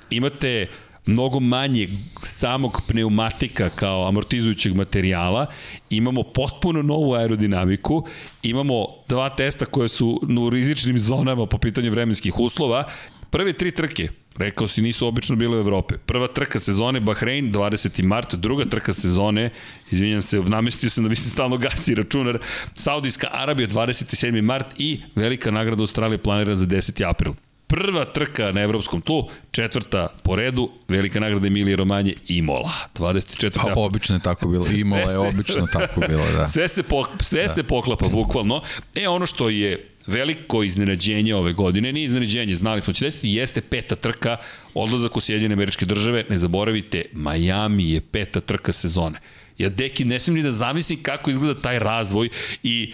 Imate 0.09 0.67
mnogo 1.05 1.39
manje 1.39 1.89
samog 2.23 2.81
pneumatika 2.87 3.69
kao 3.69 4.07
amortizujućeg 4.07 4.75
materijala, 4.75 5.45
imamo 5.89 6.23
potpuno 6.23 6.81
novu 6.81 7.13
aerodinamiku, 7.13 8.05
imamo 8.41 8.85
dva 9.09 9.29
testa 9.29 9.65
koje 9.65 9.89
su 9.89 10.21
u 10.39 10.49
rizičnim 10.49 10.99
zonama 10.99 11.45
po 11.45 11.57
pitanju 11.57 11.91
vremenskih 11.91 12.39
uslova, 12.39 12.83
prve 13.29 13.53
tri 13.53 13.71
trke, 13.71 14.09
rekao 14.37 14.67
si, 14.67 14.81
nisu 14.81 15.07
obično 15.07 15.35
bile 15.35 15.57
u 15.57 15.59
Evrope. 15.59 15.97
Prva 15.97 16.27
trka 16.27 16.59
sezone 16.59 16.99
Bahrein, 16.99 17.51
20. 17.51 18.03
mart, 18.03 18.35
druga 18.35 18.65
trka 18.65 18.93
sezone, 18.93 19.49
izvinjam 19.91 20.21
se, 20.21 20.39
namestio 20.39 20.89
sam 20.89 21.03
da 21.03 21.09
mislim 21.09 21.29
stalno 21.29 21.57
gasi 21.57 21.95
računar, 21.95 22.39
Saudijska 22.73 23.27
Arabija, 23.31 23.67
27. 23.67 24.41
mart 24.41 24.73
i 24.77 25.01
velika 25.15 25.51
nagrada 25.51 25.81
Australije 25.81 26.17
planirana 26.17 26.55
za 26.55 26.65
10. 26.65 27.09
april 27.09 27.33
prva 27.73 28.05
trka 28.05 28.51
na 28.51 28.61
evropskom 28.61 29.01
tlu, 29.01 29.29
četvrta 29.51 30.07
po 30.23 30.35
redu, 30.35 30.71
velika 30.87 31.19
nagrada 31.19 31.47
Emilije 31.47 31.75
Romanje 31.75 32.13
i 32.27 32.41
Mola. 32.41 32.71
24. 32.95 33.51
Pa 33.53 33.73
obično 33.75 34.15
je 34.15 34.19
tako 34.19 34.47
bilo. 34.47 34.65
I 34.77 34.83
Mola 34.83 35.11
je 35.11 35.17
obično 35.17 35.67
tako 35.73 36.01
bilo, 36.07 36.31
da. 36.31 36.47
Sve 36.47 36.67
se, 36.67 36.83
po, 36.83 37.05
sve 37.19 37.47
da. 37.47 37.53
se 37.53 37.63
poklapa, 37.63 38.07
bukvalno. 38.07 38.61
E, 38.95 39.07
ono 39.07 39.25
što 39.25 39.49
je 39.49 39.89
veliko 40.07 40.63
iznenađenje 40.63 41.35
ove 41.35 41.53
godine, 41.53 41.93
nije 41.93 42.05
iznenađenje, 42.05 42.55
znali 42.55 42.81
smo 42.81 42.93
će 42.93 43.05
desiti, 43.05 43.29
jeste 43.29 43.61
peta 43.61 43.95
trka, 43.95 44.37
odlazak 44.73 45.17
u 45.17 45.19
Sjedinjene 45.19 45.53
američke 45.53 45.85
države, 45.85 46.25
ne 46.29 46.37
zaboravite, 46.37 47.05
Miami 47.13 47.89
je 47.89 48.01
peta 48.01 48.41
trka 48.41 48.73
sezone. 48.73 49.19
Ja, 49.57 49.69
deki, 49.69 50.05
ne 50.05 50.19
smijem 50.19 50.35
ni 50.35 50.43
da 50.43 50.51
zamislim 50.51 51.03
kako 51.03 51.29
izgleda 51.29 51.61
taj 51.61 51.79
razvoj 51.79 52.29
i 52.63 52.93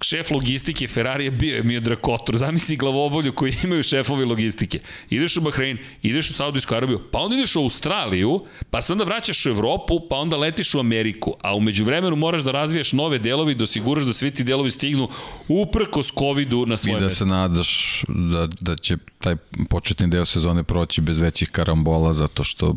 šef 0.00 0.30
logistike 0.30 0.88
Ferrari 0.88 1.24
je 1.24 1.30
bio 1.30 1.58
Emio 1.58 1.80
Drakotor. 1.80 2.36
Zamisli 2.36 2.76
glavobolju 2.76 3.32
koji 3.32 3.56
imaju 3.64 3.82
šefovi 3.82 4.24
logistike. 4.24 4.80
Ideš 5.10 5.36
u 5.36 5.40
Bahrein, 5.40 5.78
ideš 6.02 6.30
u 6.30 6.32
Saudijsku 6.34 6.74
Arabiju, 6.74 7.00
pa 7.10 7.18
onda 7.18 7.36
ideš 7.36 7.56
u 7.56 7.60
Australiju, 7.60 8.44
pa 8.70 8.82
se 8.82 8.92
onda 8.92 9.04
vraćaš 9.04 9.46
u 9.46 9.48
Evropu, 9.48 10.00
pa 10.10 10.16
onda 10.16 10.36
letiš 10.36 10.74
u 10.74 10.80
Ameriku. 10.80 11.34
A 11.42 11.54
umeđu 11.54 11.84
vremenu 11.84 12.16
moraš 12.16 12.42
da 12.42 12.50
razvijaš 12.50 12.92
nove 12.92 13.18
delovi, 13.18 13.54
da 13.54 13.64
osiguraš 13.64 14.04
da 14.04 14.12
svi 14.12 14.30
ti 14.30 14.44
delovi 14.44 14.70
stignu 14.70 15.08
uprkos 15.48 16.12
COVID-u 16.18 16.66
na 16.66 16.76
svoje 16.76 16.94
mesto. 16.94 16.98
I 16.98 17.00
da 17.00 17.06
mesto. 17.06 17.24
se 17.24 17.30
nadaš 17.30 18.04
da, 18.08 18.48
da 18.60 18.76
će 18.76 18.96
taj 19.18 19.36
početni 19.68 20.10
deo 20.10 20.24
sezone 20.24 20.62
proći 20.62 21.00
bez 21.00 21.20
većih 21.20 21.50
karambola, 21.50 22.12
zato 22.12 22.44
što 22.44 22.76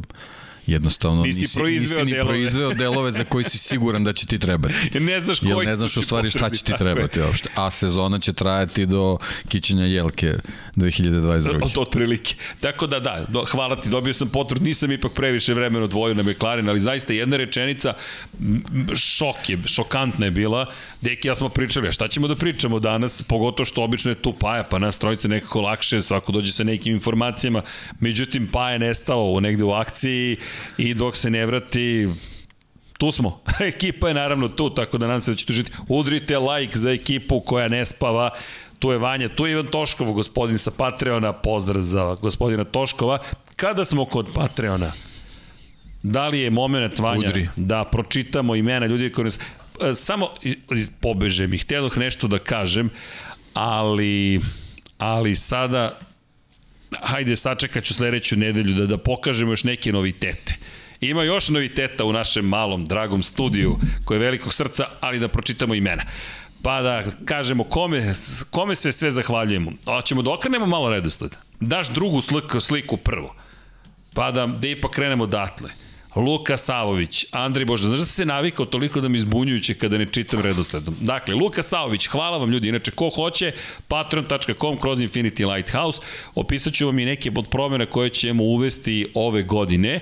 jednostavno 0.65 1.23
nisi, 1.23 1.41
nisi 1.41 1.59
proizveo 1.59 1.99
nisi 1.99 2.05
ni 2.05 2.11
delove. 2.11 2.29
proizveo 2.29 2.73
delove 2.73 3.11
za 3.11 3.23
koji 3.23 3.43
si 3.43 3.57
siguran 3.57 4.03
da 4.03 4.13
će 4.13 4.25
ti 4.25 4.39
trebati. 4.39 4.73
ne 4.99 5.19
znaš 5.19 5.39
koji 5.39 5.49
Jer 5.49 5.65
ne 5.65 5.75
znaš 5.75 5.97
u 5.97 6.01
stvari 6.01 6.29
šta 6.29 6.49
će 6.49 6.63
ti 6.63 6.73
trebati 6.77 7.21
uopšte. 7.21 7.49
A 7.55 7.71
sezona 7.71 8.19
će 8.19 8.33
trajati 8.33 8.85
do 8.85 9.17
kićenja 9.47 9.85
jelke 9.85 10.33
2022. 10.75 11.63
Od, 11.63 11.77
od 11.77 11.89
prilike. 11.89 12.35
Tako 12.59 12.87
da 12.87 12.99
da, 12.99 13.25
do, 13.29 13.45
hvala 13.45 13.75
ti, 13.75 13.89
dobio 13.89 14.13
sam 14.13 14.29
potrud, 14.29 14.61
nisam 14.61 14.91
ipak 14.91 15.11
previše 15.13 15.53
vremena 15.53 15.85
odvojio 15.85 16.13
na 16.13 16.23
McLaren, 16.23 16.69
ali 16.69 16.81
zaista 16.81 17.13
jedna 17.13 17.37
rečenica, 17.37 17.93
šok 18.95 19.49
je, 19.49 19.57
šokantna 19.65 20.25
je 20.25 20.31
bila. 20.31 20.65
Deki, 21.01 21.27
ja 21.27 21.35
smo 21.35 21.49
pričali, 21.49 21.87
a 21.87 21.91
šta 21.91 22.07
ćemo 22.07 22.27
da 22.27 22.35
pričamo 22.35 22.79
danas, 22.79 23.21
pogotovo 23.21 23.65
što 23.65 23.83
obično 23.83 24.11
je 24.11 24.21
tu 24.21 24.33
Paja, 24.33 24.63
pa 24.63 24.79
nas 24.79 24.97
trojice 24.97 25.27
nekako 25.27 25.61
lakše, 25.61 26.01
svako 26.01 26.31
dođe 26.31 26.51
sa 26.51 26.63
nekim 26.63 26.93
informacijama, 26.93 27.61
međutim 27.99 28.49
Paja 28.51 28.73
je 28.73 28.79
nestao 28.79 29.39
negde 29.39 29.63
u 29.63 29.71
akciji, 29.71 30.37
i 30.77 30.93
dok 30.93 31.15
se 31.15 31.29
ne 31.29 31.45
vrati 31.45 32.07
tu 32.97 33.11
smo. 33.11 33.39
Ekipa 33.73 34.07
je 34.07 34.13
naravno 34.13 34.47
tu, 34.47 34.69
tako 34.69 34.97
da 34.97 35.07
nam 35.07 35.21
se 35.21 35.31
da 35.31 35.37
ćete 35.37 35.53
užiti. 35.53 35.71
Udrite 35.87 36.37
like 36.39 36.77
za 36.77 36.91
ekipu 36.91 37.39
koja 37.39 37.67
ne 37.67 37.85
spava. 37.85 38.29
Tu 38.79 38.91
je 38.91 38.97
Vanja, 38.97 39.29
tu 39.29 39.45
je 39.45 39.51
Ivan 39.51 39.65
Toškov, 39.65 40.11
gospodin 40.11 40.57
sa 40.57 40.71
Patreona, 40.71 41.33
pozdrav 41.33 41.81
za 41.81 42.15
gospodina 42.21 42.63
Toškova. 42.63 43.19
Kada 43.55 43.85
smo 43.85 44.05
kod 44.05 44.27
Patreona, 44.33 44.91
da 46.03 46.27
li 46.27 46.39
je 46.39 46.49
moment 46.49 46.99
Vanja 46.99 47.29
Udri. 47.29 47.49
da 47.55 47.83
pročitamo 47.83 48.55
imena 48.55 48.85
ljudi 48.85 49.11
koji 49.11 49.25
nas... 49.25 49.39
E, 49.81 49.95
samo 49.95 50.29
pobeže 51.01 51.47
mi, 51.47 51.57
htjedoh 51.57 51.97
nešto 51.97 52.27
da 52.27 52.39
kažem, 52.39 52.89
ali, 53.53 54.41
ali 54.97 55.35
sada 55.35 55.99
hajde 57.01 57.35
sačekat 57.35 57.83
ću 57.83 57.93
sledeću 57.93 58.35
nedelju 58.35 58.75
da, 58.75 58.85
da 58.85 58.97
pokažemo 58.97 59.51
još 59.51 59.63
neke 59.63 59.91
novitete. 59.91 60.55
Ima 61.01 61.23
još 61.23 61.49
noviteta 61.49 62.05
u 62.05 62.13
našem 62.13 62.45
malom, 62.45 62.85
dragom 62.85 63.23
studiju, 63.23 63.77
koje 64.05 64.15
je 64.15 64.19
velikog 64.19 64.53
srca, 64.53 64.85
ali 65.01 65.19
da 65.19 65.27
pročitamo 65.27 65.75
imena. 65.75 66.03
Pa 66.61 66.81
da 66.81 67.03
kažemo 67.25 67.63
kome, 67.63 68.13
kome 68.49 68.75
se 68.75 68.91
sve 68.91 69.11
zahvaljujemo. 69.11 69.71
Hoćemo 69.85 70.21
da 70.21 70.33
okrenemo 70.33 70.65
malo 70.65 70.89
redosled. 70.89 71.31
Daš 71.59 71.89
drugu 71.89 72.21
sliku, 72.21 72.59
sliku 72.59 72.97
prvo. 72.97 73.35
Pa 74.13 74.31
da, 74.31 74.45
da 74.45 74.67
ipak 74.67 74.91
krenemo 74.91 75.25
datle. 75.25 75.69
Luka 76.15 76.57
Savović, 76.57 77.25
Andrej 77.31 77.65
Bože, 77.65 77.87
znaš 77.87 77.99
da 77.99 78.05
se 78.05 78.25
navikao 78.25 78.65
toliko 78.65 79.01
da 79.01 79.07
mi 79.07 79.17
izbunjujuće 79.17 79.73
kada 79.73 79.97
ne 79.97 80.05
čitam 80.11 80.39
redosledom. 80.39 80.95
Dakle, 81.01 81.35
Luka 81.35 81.61
Savović, 81.61 82.07
hvala 82.07 82.37
vam 82.37 82.51
ljudi, 82.51 82.67
inače 82.67 82.91
ko 82.91 83.09
hoće, 83.09 83.51
patreon.com 83.87 84.77
kroz 84.77 84.99
Infinity 84.99 85.53
Lighthouse, 85.53 86.01
opisat 86.35 86.73
ću 86.73 86.85
vam 86.85 86.99
i 86.99 87.05
neke 87.05 87.31
od 87.35 87.49
promjena 87.49 87.85
koje 87.85 88.09
ćemo 88.09 88.43
uvesti 88.43 89.07
ove 89.13 89.43
godine 89.43 89.99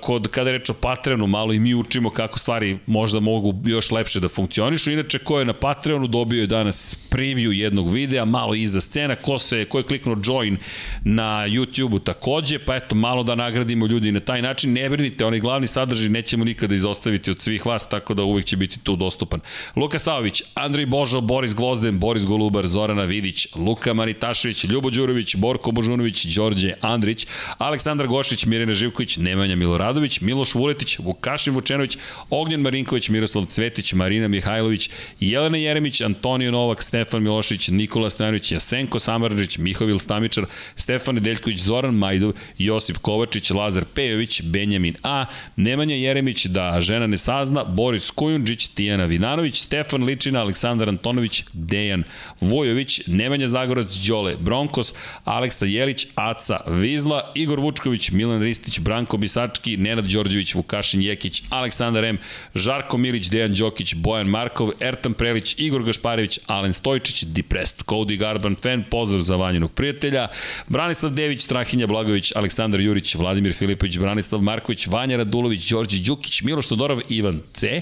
kod, 0.00 0.28
kada 0.28 0.52
reč 0.52 0.70
o 0.70 0.74
Patreonu, 0.74 1.26
malo 1.26 1.52
i 1.52 1.58
mi 1.58 1.74
učimo 1.74 2.10
kako 2.10 2.38
stvari 2.38 2.78
možda 2.86 3.20
mogu 3.20 3.54
još 3.64 3.90
lepše 3.90 4.20
da 4.20 4.28
funkcionišu. 4.28 4.92
Inače, 4.92 5.18
ko 5.18 5.38
je 5.38 5.44
na 5.44 5.52
Patreonu 5.52 6.06
dobio 6.06 6.40
je 6.40 6.46
danas 6.46 6.96
preview 7.10 7.50
jednog 7.50 7.92
videa, 7.92 8.24
malo 8.24 8.54
iza 8.54 8.80
scena, 8.80 9.14
ko, 9.14 9.38
se, 9.38 9.64
ko 9.64 9.78
je 9.78 9.84
kliknuo 9.84 10.16
join 10.24 10.56
na 11.04 11.48
YouTube-u 11.48 11.98
takođe, 11.98 12.58
pa 12.58 12.76
eto, 12.76 12.94
malo 12.94 13.22
da 13.22 13.34
nagradimo 13.34 13.86
ljudi 13.86 14.12
na 14.12 14.20
taj 14.20 14.42
način. 14.42 14.72
Ne 14.72 14.90
brinite, 14.90 15.24
onaj 15.24 15.40
glavni 15.40 15.66
sadržaj 15.66 16.08
nećemo 16.08 16.44
nikada 16.44 16.74
izostaviti 16.74 17.30
od 17.30 17.40
svih 17.40 17.66
vas, 17.66 17.88
tako 17.88 18.14
da 18.14 18.22
uvek 18.22 18.44
će 18.44 18.56
biti 18.56 18.78
tu 18.78 18.96
dostupan. 18.96 19.40
Luka 19.76 19.98
Savović, 19.98 20.42
Andrej 20.54 20.86
Božo, 20.86 21.20
Boris 21.20 21.54
Gvozden, 21.54 21.98
Boris 21.98 22.26
Golubar, 22.26 22.66
Zorana 22.66 23.04
Vidić, 23.04 23.46
Luka 23.56 23.94
Maritašević, 23.94 24.64
Ljubo 24.64 24.90
Đurović, 24.90 25.36
Borko 25.36 25.70
Božunović, 25.70 26.24
Đorđe 26.24 26.74
Andrić, 26.80 27.26
Aleksandar 27.58 28.06
Gošić, 28.06 28.46
Mirjana 28.46 28.72
Živković, 28.72 29.16
Nemanja 29.26 29.56
Miloradović, 29.56 30.20
Miloš 30.20 30.54
Vuletić, 30.54 30.98
Vukašin 30.98 31.54
Vučenović, 31.54 31.98
Ognjen 32.30 32.60
Marinković, 32.60 33.08
Miroslav 33.08 33.44
Cvetić, 33.44 33.92
Marina 33.92 34.28
Mihajlović, 34.28 34.90
Jelena 35.20 35.58
Jeremić, 35.58 36.00
Antonio 36.00 36.50
Novak, 36.50 36.82
Stefan 36.82 37.22
Milošić, 37.22 37.68
Nikola 37.68 38.10
Stojanović, 38.10 38.52
Jasenko 38.52 38.98
Samarđić, 38.98 39.58
Mihovil 39.58 39.98
Stamičar, 39.98 40.44
Stefan 40.76 41.14
Nedeljković, 41.14 41.60
Zoran 41.60 41.94
Majdov, 41.94 42.32
Josip 42.58 42.98
Kovačić, 42.98 43.50
Lazar 43.50 43.84
Pejović, 43.94 44.42
Benjamin 44.42 44.94
A, 45.02 45.24
Nemanja 45.56 45.94
Jeremić, 45.96 46.46
da 46.46 46.80
žena 46.80 47.06
ne 47.06 47.16
sazna, 47.16 47.64
Boris 47.64 48.10
Kujundžić, 48.10 48.66
Tijana 48.66 49.04
Vidanović, 49.04 49.60
Stefan 49.60 50.04
Ličina, 50.04 50.40
Aleksandar 50.40 50.88
Antonović, 50.88 51.44
Dejan 51.52 52.04
Vojović, 52.40 53.00
Nemanja 53.06 53.48
Zagorac, 53.48 53.94
Đole 54.08 54.36
Bronkos, 54.40 54.94
Aleksa 55.24 55.66
Jelić, 55.66 56.06
Aca 56.14 56.60
Vizla, 56.66 57.32
Igor 57.34 57.60
Vučković, 57.60 58.10
Milan 58.10 58.42
Ristić, 58.42 58.80
Branko 58.80 59.15
Bisački, 59.16 59.76
Nenad 59.76 60.06
Đorđević, 60.06 60.54
Vukašin 60.54 61.02
Jekić, 61.02 61.42
Aleksandar 61.50 62.04
M, 62.04 62.18
Žarko 62.54 62.98
Milić, 62.98 63.30
Dejan 63.30 63.54
Đokić, 63.54 63.94
Bojan 63.94 64.26
Markov, 64.26 64.70
Ertan 64.80 65.14
Prelić, 65.14 65.54
Igor 65.58 65.82
Gašparević, 65.82 66.38
Alen 66.46 66.72
Stojčić, 66.72 67.24
Depressed, 67.24 67.84
Cody 67.84 68.16
Garban 68.18 68.56
fan, 68.62 68.84
pozdrav 68.90 69.22
za 69.22 69.36
vanjenog 69.36 69.72
prijatelja, 69.72 70.28
Branislav 70.68 71.12
Dević, 71.12 71.42
Strahinja 71.42 71.86
Blagović, 71.86 72.32
Aleksandar 72.36 72.80
Jurić, 72.80 73.14
Vladimir 73.14 73.52
Filipović, 73.52 73.98
Branislav 73.98 74.40
Marković, 74.42 74.86
Vanja 74.86 75.16
Radulović, 75.16 75.70
Đorđe 75.70 76.02
Đukić, 76.02 76.42
Miloš 76.42 76.68
Todorov, 76.68 77.00
Ivan 77.08 77.42
C, 77.52 77.80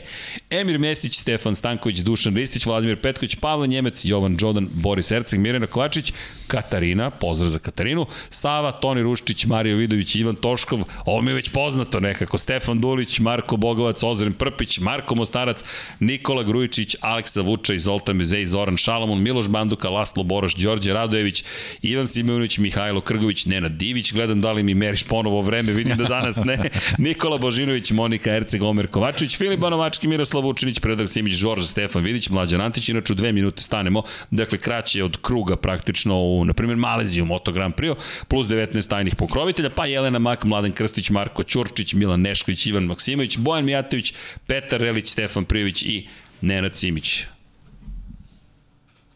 Emir 0.51 0.79
Mesić, 0.79 1.19
Stefan 1.19 1.55
Stanković, 1.55 1.99
Dušan 1.99 2.37
Ristić, 2.37 2.67
Vladimir 2.67 3.01
Petković, 3.01 3.37
Pavle 3.37 3.67
Njemec, 3.67 4.05
Jovan 4.05 4.37
Đodan, 4.37 4.69
Boris 4.73 5.11
Erceg, 5.11 5.41
Mirjana 5.41 5.67
Kovačić, 5.67 6.13
Katarina, 6.47 7.11
pozdrav 7.11 7.51
za 7.51 7.59
Katarinu, 7.59 8.07
Sava, 8.31 8.73
Toni 8.73 9.03
Ruščić, 9.03 9.47
Mario 9.47 9.77
Vidović, 9.77 10.15
Ivan 10.17 10.37
Toškov, 10.37 10.85
ovo 11.07 11.21
mi 11.25 11.31
je 11.31 11.35
već 11.35 11.49
poznato 11.49 12.01
nekako. 12.01 12.39
Stefan 12.39 12.81
Dulić, 12.81 13.19
Marko 13.19 13.57
Bogovac, 13.57 14.03
Ozren 14.03 14.33
Prpić, 14.33 14.79
Marko 14.79 15.15
Mostarac, 15.15 15.65
Nikola 16.01 16.43
Grujičić, 16.43 16.97
Aleksa 17.01 17.41
Vučaj, 17.41 17.79
Zoltan 17.79 18.19
Bezej, 18.19 18.47
Zoran 18.47 18.77
Šalamun, 18.77 19.23
Miloš 19.23 19.49
Banduka, 19.49 19.91
Laslo 19.91 20.23
Boroš, 20.23 20.55
Đorđe 20.55 20.93
Radojević, 20.93 21.45
Ivan 21.83 22.07
Simonović, 22.07 22.59
Mihajlo 22.59 23.01
Krgović, 23.01 23.47
Nenad 23.47 23.73
Divić, 23.73 24.13
gledam 24.13 24.41
da 24.41 24.53
li 24.53 24.63
mi 24.63 24.75
meriš 24.75 25.03
ponovo 25.03 25.41
vreme, 25.41 25.73
vidim 25.73 25.97
da 25.97 26.05
danas 26.05 26.37
ne, 26.45 26.71
Nikola 26.99 27.39
Božinović, 27.39 27.91
Monika 27.91 28.33
Erceg, 28.33 28.63
Omer 28.63 28.87
Kovačević, 28.87 29.39
Filip 29.39 29.61
Banovački, 29.61 30.09
Miroslav 30.09 30.43
Vučinić, 30.43 30.81
Predrag 30.81 31.09
Simić, 31.09 31.35
Žorž, 31.35 31.65
Stefan 31.65 32.03
Vidić, 32.03 32.29
Mlađan 32.29 32.61
Antić, 32.61 32.89
inače 32.89 33.13
u 33.13 33.17
dve 33.17 33.33
minute 33.33 33.63
stanemo, 33.63 34.03
dakle 34.31 34.59
kraće 34.59 35.05
od 35.05 35.17
kruga 35.23 35.57
praktično 35.57 36.21
u, 36.21 36.45
na 36.45 36.53
primjer, 36.53 36.77
Maleziju, 36.77 37.25
Moto 37.25 37.53
Grand 37.53 37.75
Prix, 37.75 37.95
plus 38.29 38.47
19 38.47 38.89
tajnih 38.89 39.17
pokrovitelja, 39.17 39.71
pa 39.71 39.87
Jelena 39.87 40.19
Mak, 40.19 40.45
Mladen 40.45 40.73
Krstić, 40.73 41.11
Marko 41.15 41.43
Ćurčić, 41.43 41.95
Milan 41.95 42.21
Nešković, 42.21 42.67
Ivan 42.67 42.85
Maksimović, 42.85 43.39
Bojan 43.39 43.65
Mijatović, 43.65 44.15
Petar 44.47 44.81
Relić, 44.81 45.09
Stefan 45.09 45.45
Prijović 45.45 45.83
i 45.83 46.09
Nenad 46.41 46.77
Simić. 46.77 47.25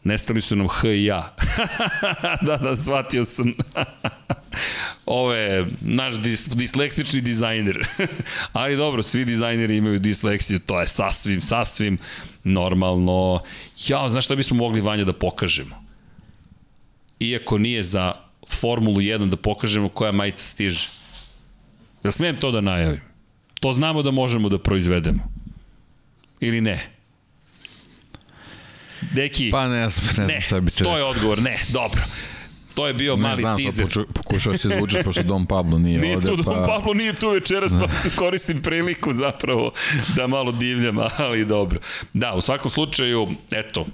Nestali 0.05 0.41
su 0.41 0.57
nam 0.57 0.69
H 0.69 0.89
i 0.89 1.05
ja. 1.05 1.37
da, 2.47 2.57
da, 2.57 2.77
shvatio 2.77 3.25
sam. 3.25 3.53
Ovo 5.07 5.33
je 5.33 5.67
naš 5.81 6.19
dis, 6.21 6.49
disleksični 6.49 7.21
dizajner. 7.21 7.89
Ali 8.53 8.77
dobro, 8.77 9.03
svi 9.03 9.25
dizajneri 9.25 9.77
imaju 9.77 9.99
disleksiju, 9.99 10.61
to 10.67 10.81
je 10.81 10.87
sasvim, 10.87 11.41
sasvim 11.41 11.99
normalno. 12.45 13.43
Ja, 13.89 14.11
znaš 14.11 14.25
šta 14.25 14.37
bismo 14.37 14.57
mogli 14.57 14.81
Vanja 14.81 15.05
da 15.05 15.13
pokažemo? 15.13 15.85
Iako 17.21 17.59
nije 17.59 17.83
za 17.83 18.13
Formulu 18.49 19.01
1 19.01 19.29
da 19.31 19.37
pokažemo 19.37 19.89
koja 19.89 20.13
majica 20.13 20.45
stiže. 20.45 20.89
Ja 22.05 22.13
smijem 22.13 22.37
to 22.37 22.51
da 22.51 22.61
najavim? 22.61 23.01
To 23.61 23.73
znamo 23.73 24.03
da 24.03 24.11
možemo 24.11 24.49
da 24.49 24.59
proizvedemo. 24.59 25.33
Ili 26.41 26.61
ne? 26.61 26.91
Deki, 29.01 29.51
Pa 29.51 29.69
ne 29.69 29.89
znam, 29.89 30.07
ne 30.07 30.13
znam 30.15 30.27
ne, 30.27 30.41
šta 30.41 30.61
bi 30.61 30.71
te... 30.71 30.85
to 30.85 30.97
je 30.99 31.05
odgovor, 31.05 31.43
ne, 31.43 31.59
dobro. 31.69 32.03
To 32.75 32.87
je 32.87 32.95
bio 32.95 33.17
Ne 33.17 33.23
mali 33.23 33.41
znam, 33.41 33.57
teaser. 33.57 33.73
sad 33.75 33.85
poču- 33.87 34.13
pokušao 34.15 34.57
si 34.57 34.69
izvučeš, 34.69 35.05
pošto 35.05 35.23
Dom 35.23 35.47
Pablo 35.47 35.79
nije, 35.79 35.99
Nije 35.99 36.17
ovde, 36.17 36.27
tu, 36.29 36.45
pa... 36.45 36.53
pa... 36.53 36.67
Pablo 36.67 36.95
nije 36.95 37.13
tu 37.13 37.31
večeras, 37.31 37.73
pa 37.73 37.99
se 37.99 38.11
koristim 38.17 38.63
priliku 38.63 39.15
zapravo 39.15 39.73
da 40.17 40.27
malo 40.27 40.53
divljam, 40.53 40.97
ali 41.19 41.45
dobro. 41.45 41.81
Da, 42.13 42.35
u 42.35 42.41
svakom 42.41 42.71
slučaju, 42.71 43.29
eto, 43.51 43.87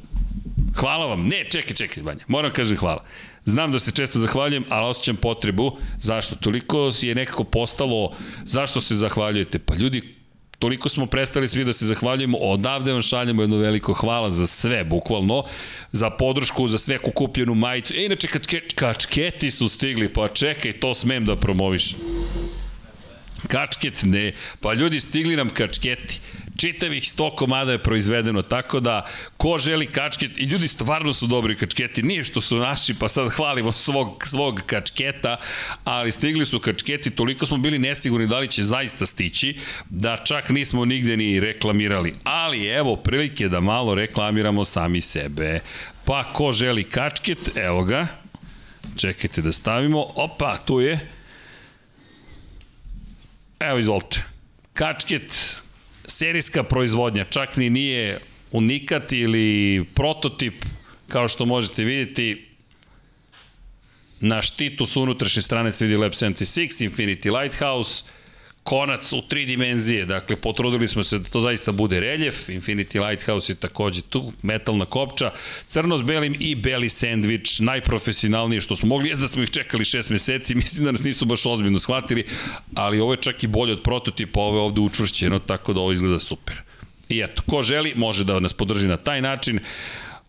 hvala 0.76 1.06
vam. 1.06 1.26
Ne, 1.26 1.44
čekaj, 1.50 1.74
čekaj, 1.76 2.02
Vanja, 2.02 2.24
moram 2.28 2.52
kažem 2.52 2.76
hvala. 2.76 3.04
Znam 3.44 3.72
da 3.72 3.78
se 3.78 3.90
često 3.90 4.18
zahvaljujem, 4.18 4.64
ali 4.68 4.86
osjećam 4.86 5.16
potrebu. 5.16 5.76
Zašto? 6.00 6.36
Toliko 6.36 6.90
je 7.00 7.14
nekako 7.14 7.44
postalo, 7.44 8.12
zašto 8.44 8.80
se 8.80 8.94
zahvaljujete? 8.94 9.58
Pa 9.58 9.74
ljudi, 9.74 10.14
toliko 10.58 10.88
smo 10.88 11.06
prestali 11.06 11.48
svi 11.48 11.64
da 11.64 11.72
se 11.72 11.86
zahvaljujemo, 11.86 12.38
odavde 12.38 12.92
vam 12.92 13.02
šaljemo 13.02 13.42
jedno 13.42 13.56
veliko 13.56 13.92
hvala 13.92 14.30
za 14.30 14.46
sve, 14.46 14.84
bukvalno, 14.84 15.44
za 15.92 16.10
podršku, 16.10 16.68
za 16.68 16.78
sve 16.78 16.98
kupljenu 16.98 17.54
majicu. 17.54 17.94
E, 17.94 18.04
inače, 18.04 18.28
kačke, 18.28 18.60
kačketi 18.74 19.50
su 19.50 19.68
stigli, 19.68 20.08
pa 20.12 20.28
čekaj, 20.28 20.72
to 20.80 20.94
smem 20.94 21.24
da 21.24 21.36
promovišem. 21.36 21.98
Kačket 23.48 24.02
ne, 24.02 24.32
pa 24.60 24.74
ljudi 24.74 25.00
stigli 25.00 25.36
nam 25.36 25.48
kačketi. 25.48 26.20
Čitavih 26.56 27.02
100 27.02 27.34
komada 27.36 27.72
je 27.72 27.82
proizvedeno, 27.82 28.42
tako 28.42 28.80
da 28.80 29.06
ko 29.36 29.58
želi 29.58 29.86
kačket, 29.86 30.38
i 30.38 30.44
ljudi 30.44 30.68
stvarno 30.68 31.12
su 31.12 31.26
dobri 31.26 31.56
kačketi, 31.56 32.02
nije 32.02 32.24
što 32.24 32.40
su 32.40 32.56
naši, 32.56 32.94
pa 32.94 33.08
sad 33.08 33.28
hvalimo 33.28 33.72
svog, 33.72 34.24
svog 34.26 34.62
kačketa, 34.66 35.36
ali 35.84 36.12
stigli 36.12 36.46
su 36.46 36.60
kačketi, 36.60 37.10
toliko 37.10 37.46
smo 37.46 37.56
bili 37.56 37.78
nesigurni 37.78 38.26
da 38.26 38.38
li 38.38 38.48
će 38.48 38.62
zaista 38.62 39.06
stići, 39.06 39.58
da 39.90 40.16
čak 40.16 40.48
nismo 40.48 40.84
nigde 40.84 41.16
ni 41.16 41.40
reklamirali. 41.40 42.14
Ali 42.24 42.66
evo 42.66 42.96
prilike 42.96 43.48
da 43.48 43.60
malo 43.60 43.94
reklamiramo 43.94 44.64
sami 44.64 45.00
sebe. 45.00 45.60
Pa 46.04 46.24
ko 46.32 46.52
želi 46.52 46.84
kačket, 46.84 47.56
evo 47.56 47.84
ga, 47.84 48.06
čekajte 48.96 49.42
da 49.42 49.52
stavimo, 49.52 50.06
opa, 50.14 50.56
tu 50.66 50.80
je, 50.80 51.08
Evo, 53.60 53.78
izvolite. 53.78 54.22
Kačket, 54.74 55.60
serijska 56.06 56.62
proizvodnja, 56.62 57.24
čak 57.24 57.56
ni 57.56 57.70
nije 57.70 58.20
unikat 58.52 59.12
ili 59.12 59.84
prototip, 59.94 60.64
kao 61.08 61.28
što 61.28 61.46
možete 61.46 61.84
vidjeti, 61.84 62.46
na 64.20 64.42
štitu 64.42 64.86
s 64.86 64.96
unutrašnje 64.96 65.42
strane 65.42 65.72
CD 65.72 65.82
Lab 65.82 66.12
76, 66.12 66.90
Infinity 66.90 67.40
Lighthouse, 67.40 68.04
konac 68.64 69.12
u 69.12 69.20
tri 69.20 69.46
dimenzije, 69.46 70.06
dakle 70.06 70.36
potrudili 70.36 70.88
smo 70.88 71.02
se 71.02 71.18
da 71.18 71.28
to 71.28 71.40
zaista 71.40 71.72
bude 71.72 72.00
reljef, 72.00 72.48
Infinity 72.48 73.08
Lighthouse 73.08 73.52
je 73.52 73.56
takođe 73.56 74.02
tu, 74.02 74.32
metalna 74.42 74.84
kopča, 74.84 75.30
crno 75.68 75.98
s 75.98 76.02
belim 76.02 76.36
i 76.40 76.54
beli 76.54 76.88
sandvič, 76.88 77.60
najprofesionalnije 77.60 78.60
što 78.60 78.76
smo 78.76 78.88
mogli, 78.88 79.08
je 79.08 79.16
da 79.16 79.28
smo 79.28 79.42
ih 79.42 79.50
čekali 79.50 79.84
šest 79.84 80.10
meseci, 80.10 80.54
mislim 80.64 80.84
da 80.84 80.92
nas 80.92 81.02
nisu 81.02 81.24
baš 81.24 81.46
ozbiljno 81.46 81.78
shvatili, 81.78 82.24
ali 82.74 83.00
ovo 83.00 83.12
je 83.12 83.22
čak 83.22 83.44
i 83.44 83.46
bolje 83.46 83.72
od 83.72 83.82
prototipa, 83.82 84.40
ovo 84.40 84.56
je 84.56 84.62
ovde 84.62 84.80
učvršćeno, 84.80 85.38
tako 85.38 85.72
da 85.72 85.80
ovo 85.80 85.92
izgleda 85.92 86.18
super. 86.18 86.60
I 87.08 87.20
eto, 87.20 87.42
ko 87.46 87.62
želi, 87.62 87.92
može 87.96 88.24
da 88.24 88.40
nas 88.40 88.52
podrži 88.52 88.88
na 88.88 88.96
taj 88.96 89.22
način. 89.22 89.60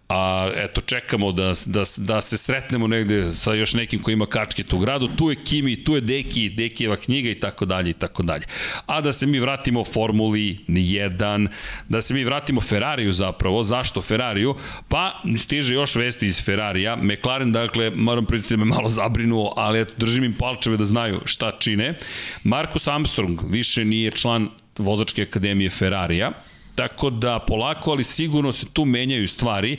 A 0.10 0.52
eto, 0.56 0.82
čekamo 0.82 1.32
da, 1.32 1.54
da, 1.66 1.84
da 1.98 2.22
se 2.22 2.38
sretnemo 2.38 2.88
negde 2.88 3.32
sa 3.32 3.54
još 3.54 3.74
nekim 3.74 4.02
ko 4.02 4.12
ima 4.12 4.26
kačket 4.26 4.74
u 4.74 4.80
gradu. 4.80 5.08
Tu 5.18 5.30
je 5.30 5.44
Kimi, 5.44 5.84
tu 5.84 5.96
je 5.96 6.02
Deki, 6.02 6.50
Dekijeva 6.50 6.96
knjiga 6.96 7.30
i 7.30 7.40
tako 7.40 7.66
dalje 7.66 7.90
i 7.90 7.94
tako 7.94 8.24
dalje. 8.24 8.46
A 8.86 9.02
da 9.02 9.14
se 9.14 9.26
mi 9.26 9.40
vratimo 9.40 9.84
Formuli 9.84 10.58
1, 10.68 11.48
da 11.90 12.02
se 12.02 12.14
mi 12.14 12.24
vratimo 12.24 12.62
Ferrariju 12.62 13.14
zapravo. 13.14 13.64
Zašto 13.64 14.02
Ferrariju? 14.02 14.56
Pa 14.90 15.22
stiže 15.40 15.74
još 15.74 15.96
vesti 15.96 16.26
iz 16.26 16.46
Ferrarija. 16.46 16.96
McLaren, 16.96 17.52
dakle, 17.52 17.90
moram 17.90 18.26
priznati 18.26 18.54
da 18.54 18.58
me 18.58 18.66
malo 18.66 18.90
zabrinuo, 18.90 19.54
ali 19.58 19.82
eto, 19.82 19.94
držim 19.98 20.24
im 20.24 20.34
palčeve 20.34 20.78
da 20.78 20.84
znaju 20.84 21.22
šta 21.26 21.52
čine. 21.60 21.98
Marcus 22.44 22.88
Armstrong 22.88 23.42
više 23.50 23.86
nije 23.86 24.12
član 24.12 24.50
vozačke 24.78 25.22
akademije 25.22 25.70
Ferrarija 25.70 26.32
Tako 26.76 27.10
da 27.10 27.40
polako, 27.40 27.92
ali 27.92 28.04
sigurno 28.04 28.52
se 28.52 28.66
tu 28.74 28.86
menjaju 28.86 29.28
stvari. 29.28 29.78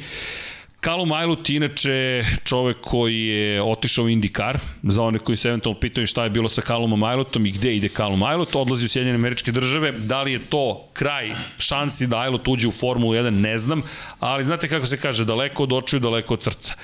Callum 0.87 1.09
Aylut, 1.09 1.51
inače 1.51 2.23
čovek 2.45 2.77
koji 2.81 3.27
je 3.27 3.63
otišao 3.63 4.05
u 4.05 4.09
IndyCar, 4.09 4.59
za 4.83 5.03
one 5.03 5.19
koji 5.19 5.37
se 5.37 5.49
eventualno 5.49 5.81
pitaju 5.81 6.07
šta 6.07 6.25
je 6.25 6.31
bilo 6.31 6.49
sa 6.49 6.63
Callumom 6.63 7.01
Aylutom 7.01 7.49
i 7.49 7.53
gde 7.53 7.77
ide 7.77 7.89
Callum 7.89 8.21
Aylot, 8.21 8.57
odlazi 8.57 8.85
u 8.85 8.89
Sjedinjene 8.89 9.19
američke 9.19 9.53
države, 9.53 9.93
da 9.93 10.23
li 10.23 10.33
je 10.33 10.39
to 10.39 10.89
kraj 10.93 11.35
šansi 11.59 12.07
da 12.07 12.17
Aylot 12.17 12.49
uđe 12.53 12.69
u 12.69 12.73
Formulu 12.73 13.13
1, 13.15 13.31
ne 13.31 13.59
znam, 13.59 13.83
ali 14.21 14.45
znate 14.45 14.69
kako 14.69 14.87
se 14.87 14.97
kaže, 14.97 15.25
daleko 15.25 15.63
od 15.63 15.73
očiju, 15.73 16.01
daleko 16.01 16.35
od 16.35 16.43
srca. 16.43 16.75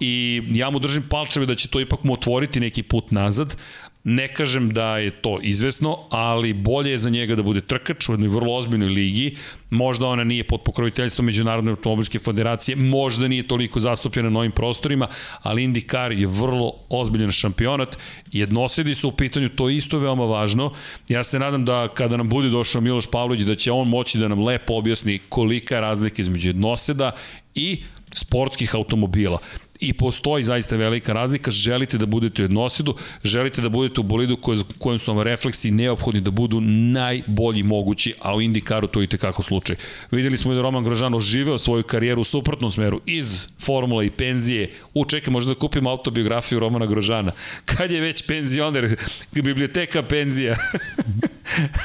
I 0.00 0.42
ja 0.50 0.70
mu 0.70 0.78
držim 0.78 1.02
palčeve 1.08 1.46
da 1.46 1.54
će 1.54 1.68
to 1.68 1.80
ipak 1.80 2.02
mu 2.02 2.12
otvoriti 2.12 2.60
neki 2.60 2.82
put 2.82 3.10
nazad, 3.10 3.56
Ne 4.04 4.34
kažem 4.34 4.70
da 4.70 4.98
je 4.98 5.10
to 5.10 5.38
izvesno, 5.42 5.98
ali 6.10 6.52
bolje 6.52 6.90
je 6.90 6.98
za 6.98 7.10
njega 7.10 7.36
da 7.36 7.42
bude 7.42 7.60
trkač 7.60 8.08
u 8.08 8.12
jednoj 8.12 8.28
vrlo 8.28 8.56
ozbiljnoj 8.56 8.88
ligi. 8.88 9.36
Možda 9.70 10.06
ona 10.06 10.24
nije 10.24 10.44
pod 10.44 10.62
pokroviteljstvom 10.62 11.26
Međunarodne 11.26 11.70
automobilske 11.70 12.18
federacije, 12.18 12.76
možda 12.76 13.28
nije 13.28 13.46
toliko 13.46 13.80
zastupljena 13.80 14.30
na 14.30 14.38
ovim 14.38 14.52
prostorima, 14.52 15.08
ali 15.42 15.62
IndyCar 15.62 16.10
je 16.20 16.26
vrlo 16.26 16.72
ozbiljan 16.88 17.32
šampionat. 17.32 17.98
Jednosedi 18.32 18.94
su 18.94 19.08
u 19.08 19.12
pitanju, 19.12 19.48
to 19.48 19.68
je 19.68 19.76
isto 19.76 19.98
veoma 19.98 20.24
važno. 20.24 20.72
Ja 21.08 21.24
se 21.24 21.38
nadam 21.38 21.64
da 21.64 21.88
kada 21.94 22.16
nam 22.16 22.28
bude 22.28 22.48
došao 22.48 22.80
Miloš 22.80 23.10
Pavlović, 23.10 23.40
da 23.40 23.54
će 23.54 23.72
on 23.72 23.88
moći 23.88 24.18
da 24.18 24.28
nam 24.28 24.44
lepo 24.44 24.74
objasni 24.74 25.18
kolika 25.28 25.74
je 25.74 25.80
razlika 25.80 26.22
između 26.22 26.48
jednoseda 26.48 27.12
i 27.54 27.82
sportskih 28.14 28.74
automobila 28.74 29.38
i 29.82 29.92
postoji 29.92 30.44
zaista 30.44 30.76
velika 30.76 31.12
razlika, 31.12 31.50
želite 31.50 31.98
da 31.98 32.06
budete 32.06 32.42
u 32.42 32.44
jednosidu, 32.44 32.94
želite 33.24 33.62
da 33.62 33.68
budete 33.68 34.00
u 34.00 34.04
bolidu 34.04 34.36
koje, 34.36 34.58
kojem 34.78 34.98
su 34.98 35.14
vam 35.14 35.22
refleksi 35.22 35.70
neophodni 35.70 36.20
da 36.20 36.30
budu 36.30 36.60
najbolji 36.60 37.62
mogući, 37.62 38.14
a 38.20 38.34
u 38.36 38.40
IndyCaru 38.40 38.90
to 38.90 39.02
i 39.02 39.06
tekako 39.06 39.42
slučaj. 39.42 39.76
Videli 40.10 40.38
smo 40.38 40.52
da 40.52 40.58
je 40.58 40.62
Roman 40.62 40.84
Grožano 40.84 41.18
živeo 41.18 41.58
svoju 41.58 41.82
karijeru 41.82 42.20
u 42.20 42.24
suprotnom 42.24 42.70
smeru, 42.70 43.00
iz 43.06 43.46
formula 43.58 44.04
i 44.04 44.10
penzije. 44.10 44.70
U, 44.94 45.04
čekaj, 45.04 45.32
možda 45.32 45.54
da 45.54 45.58
kupim 45.58 45.86
autobiografiju 45.86 46.60
Romana 46.60 46.86
Grožana. 46.86 47.32
Kad 47.64 47.90
je 47.90 48.00
već 48.00 48.26
penzioner, 48.26 48.96
biblioteka 49.32 50.02
penzija. 50.02 50.56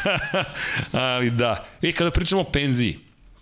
Ali 0.91 1.31
da. 1.31 1.65
I 1.81 1.91
kada 1.91 2.11
pričamo 2.11 2.41
o 2.41 2.51
penziji, 2.51 2.97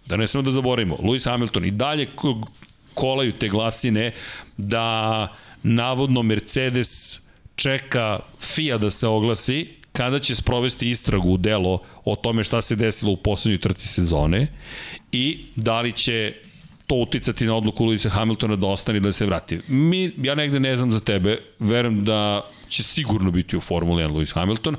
da 0.06 0.18
ne 0.18 0.28
samo 0.28 0.42
da 0.42 0.52
zaboravimo, 0.52 0.96
Lewis 0.96 1.30
Hamilton 1.30 1.66
i 1.66 1.72
dalje 1.72 2.08
kolaju 2.96 3.32
te 3.32 3.50
glasine 3.50 4.12
da 4.58 5.28
navodno 5.64 6.22
Mercedes 6.24 7.20
čeka 7.56 8.20
FIA 8.40 8.78
da 8.78 8.90
se 8.90 9.08
oglasi 9.08 9.68
kada 9.92 10.20
će 10.20 10.36
sprovesti 10.36 10.90
istragu 10.90 11.30
u 11.30 11.38
delo 11.38 11.80
o 12.06 12.16
tome 12.16 12.44
šta 12.44 12.62
se 12.62 12.76
desilo 12.76 13.12
u 13.12 13.18
poslednjoj 13.18 13.60
trti 13.60 13.88
sezone 13.88 14.48
i 15.12 15.46
da 15.56 15.82
li 15.82 15.92
će 15.92 16.34
to 16.88 16.96
uticati 16.96 17.46
na 17.46 17.56
odluku 17.56 17.86
Luisa 17.86 18.10
Hamiltona 18.10 18.56
da 18.56 18.68
ostane 18.68 19.00
da 19.00 19.12
se 19.12 19.26
vrati. 19.26 19.60
Mi, 19.68 20.12
ja 20.18 20.36
negde 20.36 20.60
ne 20.60 20.78
znam 20.78 20.92
za 20.92 21.00
tebe, 21.00 21.38
verujem 21.60 22.06
da 22.06 22.50
će 22.70 22.84
sigurno 22.84 23.32
biti 23.32 23.58
u 23.58 23.60
Formuli 23.60 24.04
1 24.04 24.12
Lewis 24.12 24.34
Hamilton, 24.34 24.76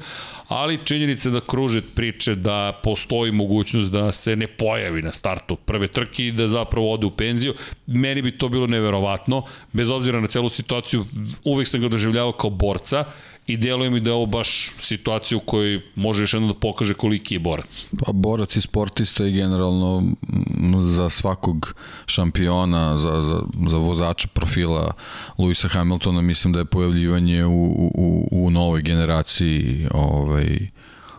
ali 0.48 0.84
činjenica 0.84 1.30
da 1.30 1.40
kruže 1.40 1.82
priče 1.82 2.34
da 2.34 2.80
postoji 2.82 3.32
mogućnost 3.32 3.90
da 3.90 4.12
se 4.12 4.36
ne 4.36 4.46
pojavi 4.46 5.02
na 5.02 5.12
startu 5.12 5.56
prve 5.56 5.88
trke 5.88 6.26
i 6.26 6.32
da 6.32 6.48
zapravo 6.48 6.92
ode 6.92 7.06
u 7.06 7.10
penziju, 7.10 7.54
meni 7.86 8.22
bi 8.22 8.38
to 8.38 8.48
bilo 8.48 8.66
neverovatno, 8.66 9.42
bez 9.72 9.90
obzira 9.90 10.20
na 10.20 10.26
celu 10.26 10.48
situaciju, 10.48 11.04
uvek 11.44 11.68
sam 11.68 11.80
ga 11.80 11.88
doživljavao 11.88 12.32
kao 12.32 12.50
borca 12.50 13.04
i 13.46 13.56
deluje 13.56 13.90
mi 13.90 14.00
da 14.00 14.10
je 14.10 14.14
ovo 14.14 14.26
baš 14.26 14.70
situacija 14.78 15.38
u 15.38 15.40
kojoj 15.40 15.82
može 15.94 16.22
još 16.22 16.34
jedno 16.34 16.48
da 16.48 16.54
pokaže 16.54 16.94
koliki 16.94 17.34
je 17.34 17.38
borac. 17.38 17.86
Pa 18.04 18.12
borac 18.12 18.56
i 18.56 18.60
sportista 18.60 19.26
i 19.26 19.32
generalno 19.32 20.02
za 20.84 21.10
svakog 21.10 21.74
šampiona, 22.06 22.96
za, 22.96 23.22
za, 23.22 23.42
za 23.68 23.76
vozača 23.76 24.28
profila 24.28 24.92
Luisa 25.38 25.68
Hamiltona 25.68 26.20
mislim 26.20 26.52
da 26.52 26.58
je 26.58 26.64
pojavljivanje 26.64 27.44
u, 27.44 27.90
u, 27.94 28.28
u 28.32 28.50
novoj 28.50 28.82
generaciji 28.82 29.88
ovaj, 29.90 30.68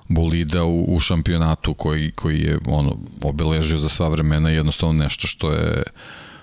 bolida 0.08 0.64
u, 0.64 0.96
u 0.96 1.00
šampionatu 1.00 1.74
koji, 1.74 2.12
koji 2.12 2.42
je 2.42 2.60
ono 2.66 2.98
obeležio 3.22 3.78
za 3.78 3.90
sva 3.90 4.10
vremena 4.10 4.50
jednostavno 4.50 5.04
nešto 5.04 5.28
što 5.28 5.52
je 5.52 5.84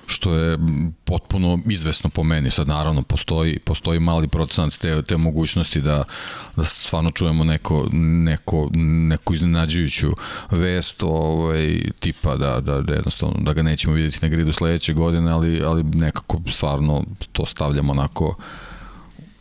što 0.07 0.35
je 0.35 0.59
potpuno 1.05 1.59
izvesno 1.67 2.11
po 2.11 2.23
meni. 2.23 2.51
Sad 2.51 2.69
naravno 2.69 3.03
postoji, 3.03 3.59
postoji 3.59 4.01
mali 4.01 4.29
procenat 4.29 4.77
te, 4.77 5.03
te 5.03 5.17
mogućnosti 5.17 5.81
da, 5.81 6.05
da 6.57 6.65
stvarno 6.65 7.11
čujemo 7.11 7.45
neko, 7.45 7.89
neko, 7.93 8.71
neku 9.09 9.35
iznenađujuću 9.35 10.11
vest 10.51 11.03
ovaj, 11.03 11.81
tipa 12.01 12.37
da, 12.37 12.61
da, 12.61 12.81
da, 12.81 12.93
jednostavno, 12.93 13.35
da 13.41 13.53
ga 13.53 13.63
nećemo 13.63 13.95
vidjeti 13.95 14.19
na 14.23 14.29
gridu 14.29 14.53
sledeće 14.53 14.93
godine, 14.93 15.31
ali, 15.31 15.63
ali 15.65 15.83
nekako 15.83 16.41
stvarno 16.51 17.05
to 17.33 17.47
stavljamo 17.47 17.93
onako 17.93 18.35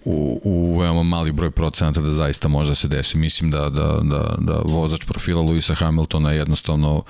u, 0.05 0.41
u 0.43 0.79
veoma 0.79 1.03
mali 1.03 1.31
broj 1.31 1.51
procenata 1.51 2.01
da 2.01 2.11
zaista 2.11 2.47
može 2.47 2.71
da 2.71 2.75
se 2.75 2.87
desi. 2.87 3.17
Mislim 3.17 3.51
da, 3.51 3.69
da, 3.69 3.99
da, 4.01 4.35
da 4.37 4.61
vozač 4.65 5.05
profila 5.05 5.41
Luisa 5.41 5.73
Hamiltona 5.75 6.31
jednostavno 6.31 6.95
uh, 6.95 7.03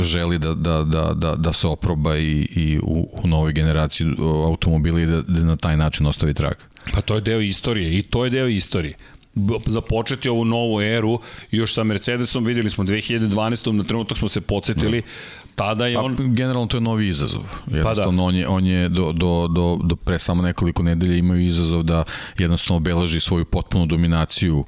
želi 0.00 0.38
da, 0.38 0.54
da, 0.54 0.82
da, 0.84 1.12
da, 1.14 1.34
da 1.34 1.52
se 1.52 1.66
oproba 1.66 2.16
i, 2.16 2.48
i 2.56 2.78
u, 2.82 3.08
u 3.22 3.28
novoj 3.28 3.52
generaciji 3.52 4.06
automobila 4.46 5.00
i 5.00 5.06
da, 5.06 5.22
da 5.22 5.40
na 5.40 5.56
taj 5.56 5.76
način 5.76 6.06
ostavi 6.06 6.34
trag. 6.34 6.54
Pa 6.92 7.00
to 7.00 7.14
je 7.14 7.20
deo 7.20 7.40
istorije 7.40 7.98
i 7.98 8.02
to 8.02 8.24
je 8.24 8.30
deo 8.30 8.46
istorije 8.46 8.96
započeti 9.66 10.28
ovu 10.28 10.44
novu 10.44 10.82
eru 10.82 11.20
još 11.50 11.74
sa 11.74 11.84
Mercedesom, 11.84 12.44
videli 12.44 12.70
smo 12.70 12.84
2012. 12.84 13.72
na 13.72 13.84
trenutak 13.84 14.18
smo 14.18 14.28
se 14.28 14.40
podsjetili 14.40 15.02
tada 15.54 15.86
je 15.86 15.94
pa, 15.94 16.00
on... 16.00 16.16
Generalno 16.34 16.66
to 16.66 16.76
je 16.76 16.80
novi 16.80 17.08
izazov. 17.08 17.42
Jednostavno 17.66 18.10
pa 18.12 18.16
da. 18.16 18.22
on 18.22 18.34
je, 18.34 18.48
on 18.48 18.66
je 18.66 18.88
do, 18.88 19.12
do, 19.12 19.48
do, 19.48 19.78
do 19.84 19.96
pre 19.96 20.18
samo 20.18 20.42
nekoliko 20.42 20.82
nedelja 20.82 21.16
imao 21.16 21.36
izazov 21.36 21.82
da 21.82 22.04
jednostavno 22.38 22.76
obeleži 22.76 23.20
svoju 23.20 23.44
potpunu 23.44 23.86
dominaciju 23.86 24.58
uh, 24.58 24.66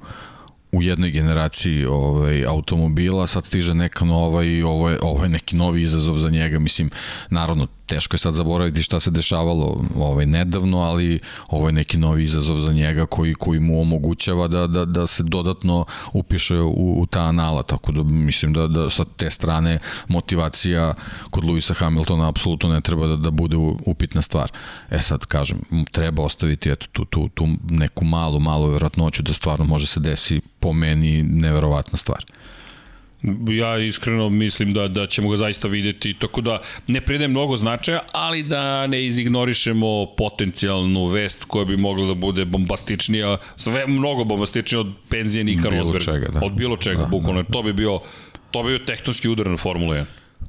u 0.72 0.82
jednoj 0.82 1.10
generaciji 1.10 1.84
ovaj 1.84 2.46
automobila, 2.46 3.26
sad 3.26 3.44
stiže 3.44 3.74
neka 3.74 4.04
nova 4.04 4.44
i 4.44 4.62
ovo 4.62 4.90
je, 4.90 4.98
ovo 5.02 5.22
je 5.22 5.28
neki 5.28 5.56
novi 5.56 5.82
izazov 5.82 6.16
za 6.16 6.30
njega, 6.30 6.58
mislim, 6.58 6.90
naravno 7.30 7.66
teško 7.90 8.14
je 8.14 8.18
sad 8.18 8.34
zaboraviti 8.34 8.82
šta 8.82 9.00
se 9.00 9.10
dešavalo 9.10 9.84
ovaj, 9.96 10.26
nedavno, 10.26 10.78
ali 10.78 11.20
ovo 11.48 11.68
je 11.68 11.72
neki 11.72 11.98
novi 11.98 12.24
izazov 12.24 12.56
za 12.56 12.72
njega 12.72 13.06
koji, 13.06 13.34
koji 13.34 13.60
mu 13.60 13.80
omogućava 13.80 14.48
da, 14.48 14.66
da, 14.66 14.84
da 14.84 15.06
se 15.06 15.22
dodatno 15.22 15.84
upiše 16.12 16.56
u, 16.56 17.00
u 17.00 17.06
ta 17.06 17.20
anala, 17.20 17.62
tako 17.62 17.92
da 17.92 18.02
mislim 18.02 18.52
da, 18.52 18.66
da 18.66 18.90
sa 18.90 19.04
te 19.16 19.30
strane 19.30 19.78
motivacija 20.08 20.94
kod 21.30 21.44
Luisa 21.44 21.74
Hamiltona 21.74 22.28
apsolutno 22.28 22.68
ne 22.68 22.80
treba 22.80 23.06
da, 23.06 23.16
da 23.16 23.30
bude 23.30 23.56
upitna 23.86 24.22
stvar. 24.22 24.52
E 24.90 24.98
sad, 24.98 25.26
kažem, 25.26 25.60
treba 25.92 26.22
ostaviti 26.22 26.70
eto, 26.70 26.86
tu, 26.92 27.04
tu, 27.04 27.28
tu 27.28 27.46
neku 27.70 28.04
malu, 28.04 28.40
malu 28.40 28.70
vjerojatnoću 28.70 29.22
da 29.22 29.32
stvarno 29.32 29.64
može 29.64 29.86
se 29.86 30.00
desi 30.00 30.40
po 30.61 30.72
meni 30.72 31.22
neverovatna 31.22 31.98
stvar. 31.98 32.24
Ja 33.48 33.78
iskreno 33.78 34.28
mislim 34.28 34.72
da, 34.72 34.88
da 34.88 35.06
ćemo 35.06 35.28
ga 35.28 35.36
zaista 35.36 35.68
videti, 35.68 36.14
tako 36.14 36.40
da 36.40 36.61
ne 36.86 37.00
pridajem 37.00 37.30
mnogo 37.30 37.56
značaja, 37.56 38.00
ali 38.12 38.42
da 38.42 38.86
ne 38.86 39.06
izignorišemo 39.06 40.06
potencijalnu 40.16 41.06
vest 41.06 41.44
koja 41.44 41.64
bi 41.64 41.76
mogla 41.76 42.06
da 42.06 42.14
bude 42.14 42.44
bombastičnija, 42.44 43.36
sve 43.56 43.86
mnogo 43.86 44.24
bombastičnija 44.24 44.80
od 44.80 44.92
penzije 45.08 45.44
Nika 45.44 45.68
Rosberga. 45.68 46.28
Da. 46.28 46.40
Od 46.46 46.52
bilo 46.52 46.76
čega, 46.76 47.02
da, 47.02 47.06
bukvalno. 47.06 47.42
Da. 47.42 47.52
To 47.52 47.62
bi 47.62 47.72
bio 47.72 48.00
to 48.50 48.62
bi 48.62 48.68
bio 48.68 48.78
tektonski 48.78 49.28
udar 49.28 49.46
na 49.46 49.56
Formula 49.56 49.96
1. 49.96 50.04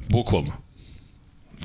Bukvalno. 0.10 0.52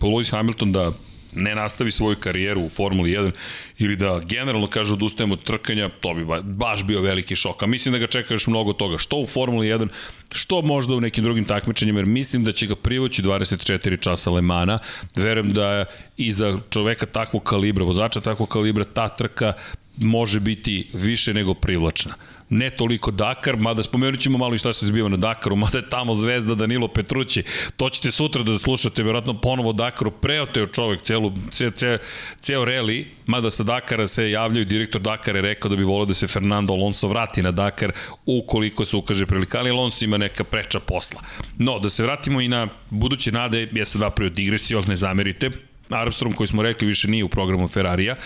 Lewis 0.00 0.30
Hamilton 0.30 0.72
da 0.72 0.92
ne 1.36 1.54
nastavi 1.54 1.90
svoju 1.90 2.16
karijeru 2.16 2.62
u 2.62 2.68
Formuli 2.68 3.10
1 3.10 3.30
ili 3.78 3.96
da 3.96 4.20
generalno 4.24 4.66
kaže 4.66 4.92
odustajemo 4.92 5.34
od 5.34 5.44
trkanja, 5.44 5.88
to 6.00 6.14
bi 6.14 6.26
baš 6.42 6.84
bio 6.84 7.00
veliki 7.00 7.36
šok. 7.36 7.62
A 7.62 7.66
mislim 7.66 7.92
da 7.92 7.98
ga 7.98 8.06
čeka 8.06 8.34
još 8.34 8.46
mnogo 8.46 8.72
toga. 8.72 8.98
Što 8.98 9.16
u 9.16 9.26
Formuli 9.26 9.66
1, 9.66 9.88
što 10.32 10.62
možda 10.62 10.94
u 10.94 11.00
nekim 11.00 11.24
drugim 11.24 11.44
takmičenjima, 11.44 11.98
jer 11.98 12.06
mislim 12.06 12.44
da 12.44 12.52
će 12.52 12.66
ga 12.66 12.76
privući 12.76 13.22
24 13.22 14.00
časa 14.00 14.30
Lemana. 14.30 14.78
Verujem 15.16 15.52
da 15.52 15.84
i 16.16 16.32
za 16.32 16.58
čoveka 16.70 17.06
takvog 17.06 17.42
kalibra, 17.42 17.84
vozača 17.84 18.20
takvog 18.20 18.48
kalibra, 18.48 18.84
ta 18.84 19.08
trka 19.08 19.52
može 19.96 20.40
biti 20.40 20.88
više 20.92 21.34
nego 21.34 21.54
privlačna 21.54 22.14
ne 22.48 22.70
toliko 22.70 23.10
Dakar, 23.10 23.56
mada 23.56 23.82
spomenut 23.82 24.20
ćemo 24.20 24.38
malo 24.38 24.54
i 24.54 24.58
šta 24.58 24.72
se 24.72 24.86
zbiva 24.86 25.08
na 25.08 25.16
Dakaru, 25.16 25.56
mada 25.56 25.78
je 25.78 25.88
tamo 25.88 26.14
zvezda 26.14 26.54
Danilo 26.54 26.88
Petrući, 26.88 27.42
to 27.76 27.90
ćete 27.90 28.10
sutra 28.10 28.42
da 28.42 28.58
slušate, 28.58 29.02
verovatno 29.02 29.40
ponovo 29.40 29.72
Dakaru, 29.72 30.10
preoteo 30.10 30.66
čovek 30.66 31.02
celu, 31.02 31.32
ce, 31.50 31.70
ce, 31.70 31.98
ceo 32.40 32.64
reli, 32.64 33.06
mada 33.26 33.50
sa 33.50 33.62
Dakara 33.62 34.06
se 34.06 34.30
javljaju, 34.30 34.64
direktor 34.64 35.00
Dakara 35.00 35.38
je 35.38 35.42
rekao 35.42 35.68
da 35.68 35.76
bi 35.76 35.84
volio 35.84 36.06
da 36.06 36.14
se 36.14 36.26
Fernando 36.26 36.72
Alonso 36.72 37.08
vrati 37.08 37.42
na 37.42 37.50
Dakar 37.50 37.92
ukoliko 38.26 38.84
se 38.84 38.96
ukaže 38.96 39.26
prilika, 39.26 39.58
ali 39.58 39.70
Alonso 39.70 40.04
ima 40.04 40.18
neka 40.18 40.44
preča 40.44 40.80
posla. 40.80 41.20
No, 41.58 41.78
da 41.78 41.90
se 41.90 42.02
vratimo 42.02 42.40
i 42.40 42.48
na 42.48 42.68
buduće 42.90 43.32
nade, 43.32 43.68
ja 43.72 43.84
sam 43.84 44.00
napravio 44.00 44.34
digresiju, 44.34 44.78
ali 44.78 44.86
ne 44.86 44.96
zamerite, 44.96 45.50
Armstrong 45.90 46.34
koji 46.34 46.46
smo 46.46 46.62
rekli 46.62 46.88
više 46.88 47.08
nije 47.08 47.24
u 47.24 47.28
programu 47.28 47.68
Ferrarija, 47.68 48.16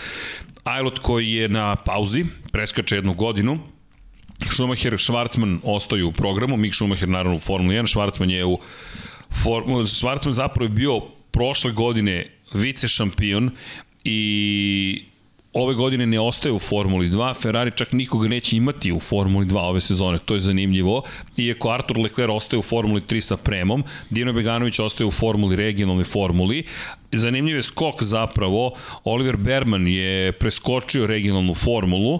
Ailot 0.63 0.99
koji 0.99 1.31
je 1.31 1.49
na 1.49 1.75
pauzi, 1.75 2.25
preskače 2.51 2.95
jednu 2.95 3.13
godinu, 3.13 3.59
Schumacher, 4.49 4.93
Schwarzman 4.93 5.59
ostaju 5.63 6.07
u 6.07 6.11
programu, 6.11 6.57
Mick 6.57 6.75
Schumacher 6.75 7.09
naravno 7.09 7.35
u 7.35 7.39
Formuli 7.39 7.75
1, 7.75 7.97
Schwarzman 7.97 8.29
je 8.29 8.45
u 8.45 8.59
Schwarzman 9.85 10.31
zapravo 10.31 10.65
je 10.65 10.69
bio 10.69 10.99
prošle 11.31 11.71
godine 11.71 12.25
vice 12.53 12.87
šampion 12.87 13.51
i 14.03 15.05
ove 15.53 15.73
godine 15.73 16.05
ne 16.05 16.19
ostaje 16.19 16.53
u 16.53 16.59
Formuli 16.59 17.09
2, 17.09 17.41
Ferrari 17.41 17.71
čak 17.75 17.91
nikoga 17.91 18.27
neće 18.27 18.57
imati 18.57 18.91
u 18.91 18.99
Formuli 18.99 19.45
2 19.45 19.57
ove 19.57 19.81
sezone, 19.81 20.19
to 20.25 20.33
je 20.33 20.39
zanimljivo. 20.39 21.03
Iako 21.37 21.69
Artur 21.69 21.97
Leclerc 21.97 22.31
ostaje 22.35 22.59
u 22.59 22.63
Formuli 22.63 23.01
3 23.01 23.21
sa 23.21 23.37
Premom, 23.37 23.83
Dino 24.09 24.33
Beganović 24.33 24.79
ostaje 24.79 25.07
u 25.07 25.11
Formuli, 25.11 25.55
regionalnoj 25.55 26.03
Formuli. 26.03 26.63
Zanimljiv 27.11 27.55
je 27.55 27.63
skok 27.63 28.03
zapravo, 28.03 28.73
Oliver 29.03 29.37
Berman 29.37 29.87
je 29.87 30.31
preskočio 30.31 31.07
regionalnu 31.07 31.53
formulu, 31.53 32.19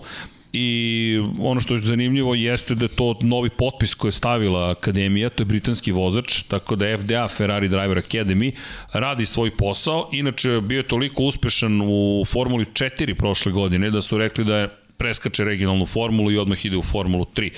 i 0.53 1.19
ono 1.39 1.61
što 1.61 1.73
je 1.73 1.79
zanimljivo 1.79 2.35
jeste 2.35 2.75
da 2.75 2.85
je 2.85 2.95
to 2.95 3.15
novi 3.21 3.49
potpis 3.49 3.93
koji 3.93 4.09
je 4.09 4.13
stavila 4.13 4.71
Akademija, 4.71 5.29
to 5.29 5.41
je 5.41 5.45
britanski 5.45 5.91
vozač, 5.91 6.41
tako 6.41 6.75
da 6.75 6.97
FDA 6.97 7.27
Ferrari 7.27 7.69
Driver 7.69 7.97
Academy 7.97 8.51
radi 8.93 9.25
svoj 9.25 9.57
posao, 9.57 10.09
inače 10.11 10.61
bio 10.61 10.77
je 10.77 10.87
toliko 10.87 11.23
uspešan 11.23 11.81
u 11.81 12.23
Formuli 12.27 12.65
4 12.65 13.13
prošle 13.13 13.51
godine 13.51 13.91
da 13.91 14.01
su 14.01 14.17
rekli 14.17 14.45
da 14.45 14.57
je 14.57 14.69
preskače 15.01 15.43
regionalnu 15.43 15.85
formulu 15.85 16.31
i 16.31 16.37
odmah 16.37 16.65
ide 16.65 16.77
u 16.77 16.83
Formulu 16.83 17.25
3. 17.35 17.49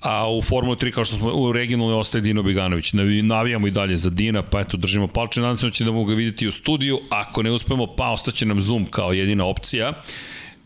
A 0.00 0.30
u 0.30 0.42
Formulu 0.42 0.76
3, 0.76 0.92
kao 0.92 1.04
što 1.04 1.16
smo 1.16 1.32
u 1.34 1.52
regionalnoj, 1.52 1.98
ostaje 1.98 2.22
Dino 2.22 2.42
Beganović. 2.42 2.92
Navijamo 3.22 3.66
i 3.66 3.70
dalje 3.70 3.96
za 3.96 4.10
Dina, 4.10 4.42
pa 4.42 4.60
eto, 4.60 4.76
držimo 4.76 5.08
palče. 5.08 5.40
Nadam 5.40 5.56
se 5.56 5.66
da 5.66 5.72
će 5.72 5.84
mogu 5.84 6.04
ga 6.04 6.14
videti 6.14 6.48
u 6.48 6.52
studiju. 6.52 7.00
Ako 7.10 7.42
ne 7.42 7.50
uspemo, 7.50 7.86
pa 7.86 8.10
ostaće 8.10 8.46
nam 8.46 8.60
Zoom 8.60 8.86
kao 8.90 9.12
jedina 9.12 9.44
opcija. 9.44 9.92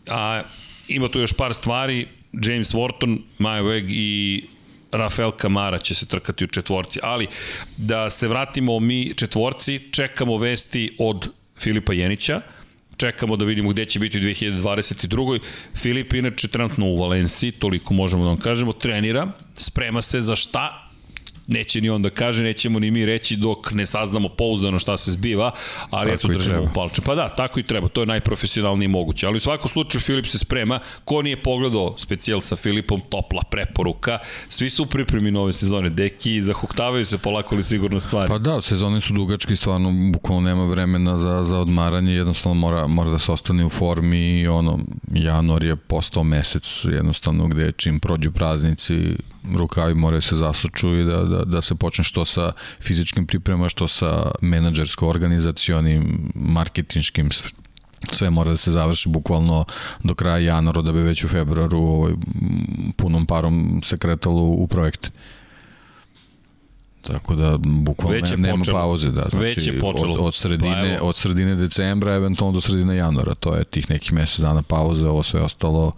A 0.07 0.41
Ima 0.93 1.09
tu 1.09 1.19
još 1.19 1.33
par 1.33 1.53
stvari, 1.53 2.07
James 2.33 2.73
Wharton, 2.73 3.21
Maja 3.37 3.63
Weg 3.63 3.85
i 3.89 4.43
Rafael 4.91 5.31
Kamara 5.31 5.77
će 5.77 5.95
se 5.95 6.05
trkati 6.05 6.43
u 6.43 6.47
četvorci, 6.47 6.99
ali 7.03 7.27
da 7.77 8.09
se 8.09 8.27
vratimo 8.27 8.79
mi 8.79 9.13
četvorci, 9.15 9.79
čekamo 9.91 10.37
vesti 10.37 10.95
od 10.99 11.29
Filipa 11.59 11.93
Jenića, 11.93 12.41
čekamo 12.97 13.35
da 13.35 13.45
vidimo 13.45 13.69
gde 13.69 13.85
će 13.85 13.99
biti 13.99 14.17
u 14.17 14.21
2022. 14.21 15.39
Filip 15.75 16.13
inače 16.13 16.47
trenutno 16.47 16.85
u 16.85 17.01
Valenciji, 17.01 17.51
toliko 17.51 17.93
možemo 17.93 18.23
da 18.23 18.29
vam 18.29 18.39
kažemo, 18.39 18.73
trenira, 18.73 19.31
sprema 19.53 20.01
se 20.01 20.21
za 20.21 20.35
šta? 20.35 20.82
Neće 21.47 21.81
ni 21.81 21.89
on 21.89 22.01
da 22.01 22.09
kaže, 22.09 22.43
nećemo 22.43 22.79
ni 22.79 22.91
mi 22.91 23.05
reći 23.05 23.35
dok 23.35 23.71
ne 23.71 23.85
saznamo 23.85 24.29
pouzdano 24.29 24.79
šta 24.79 24.97
se 24.97 25.11
zbiva, 25.11 25.51
ali 25.89 26.11
Tako 26.11 26.15
eto 26.15 26.27
držimo 26.27 26.71
palče. 26.75 27.01
Pa 27.01 27.15
da, 27.15 27.29
tako 27.29 27.59
i 27.59 27.63
treba, 27.63 27.87
to 27.87 28.01
je 28.01 28.07
najprofesionalnije 28.07 28.87
moguće. 28.87 29.27
Ali 29.27 29.37
u 29.37 29.39
svakom 29.39 29.69
slučaju 29.69 30.01
Filip 30.01 30.25
se 30.25 30.37
sprema, 30.37 30.79
ko 31.05 31.21
nije 31.21 31.41
pogledao 31.41 31.95
specijal 31.97 32.41
sa 32.41 32.55
Filipom, 32.55 33.01
topla 33.09 33.41
preporuka, 33.51 34.19
svi 34.49 34.69
su 34.69 34.83
u 34.83 34.85
pripremi 34.85 35.31
nove 35.31 35.53
sezone, 35.53 35.89
deki 35.89 36.41
zahuktavaju 36.41 37.05
se 37.05 37.17
polako 37.17 37.55
ali 37.55 37.63
sigurno 37.63 37.99
stvari. 37.99 38.27
Pa 38.27 38.37
da, 38.37 38.61
sezone 38.61 39.01
su 39.01 39.13
dugačke 39.13 39.55
stvarno 39.55 39.91
bukvalno 40.13 40.49
nema 40.49 40.65
vremena 40.65 41.17
za, 41.17 41.43
za 41.43 41.59
odmaranje, 41.59 42.13
jednostavno 42.13 42.59
mora, 42.59 42.87
mora 42.87 43.09
da 43.09 43.17
se 43.17 43.31
ostane 43.31 43.65
u 43.65 43.69
formi 43.69 44.39
i 44.39 44.47
ono, 44.47 44.79
januar 45.13 45.63
je 45.63 45.75
postao 45.75 46.23
mesec 46.23 46.85
jednostavno 46.85 47.47
gde 47.47 47.71
čim 47.71 47.99
prođu 47.99 48.31
praznici 48.31 49.15
rukavi 49.55 49.95
moraju 49.95 50.21
se 50.21 50.35
zasuču 50.35 50.95
i 50.99 51.03
da, 51.03 51.17
da, 51.23 51.43
da 51.45 51.61
se 51.61 51.75
počne 51.75 52.03
što 52.03 52.25
sa 52.25 52.51
fizičkim 52.81 53.27
pripremama, 53.27 53.69
što 53.69 53.87
sa 53.87 54.31
menadžersko-organizacionim, 54.41 56.31
marketinškim, 56.35 57.29
sve- 58.11 58.29
mora 58.29 58.51
da 58.51 58.57
se 58.57 58.71
završi 58.71 59.09
bukvalno 59.09 59.65
do 60.03 60.15
kraja 60.15 60.37
januara 60.37 60.81
da 60.81 60.91
bi 60.91 61.01
već 61.01 61.23
u 61.23 61.27
februaru 61.27 61.79
ovaj, 61.79 62.13
punom 62.95 63.25
parom 63.25 63.81
se 63.83 63.97
kretalo 63.97 64.41
u 64.41 64.67
projekte. 64.67 65.09
Tako 67.01 67.35
da 67.35 67.57
bukvalno 67.57 68.15
Već 68.15 68.31
je 68.31 68.37
ne, 68.37 68.47
nema 68.47 68.57
počelo. 68.59 68.79
pauze, 68.79 69.11
da. 69.11 69.21
Znači, 69.21 69.37
Već 69.37 69.67
je 69.67 69.79
počelo. 69.79 70.13
Od, 70.13 70.19
od, 70.27 70.35
sredine, 70.35 70.97
Pa 70.99 71.05
od 71.05 71.15
sredine 71.15 71.55
decembra, 71.55 72.13
eventualno 72.15 72.53
do 72.53 72.61
sredine 72.61 72.95
januara, 72.95 73.35
to 73.35 73.55
je 73.55 73.63
tih 73.63 73.89
nekih 73.89 74.13
mesec 74.13 74.39
dana 74.39 74.61
pauze, 74.61 75.07
ovo 75.07 75.23
sve 75.23 75.41
ostalo 75.41 75.91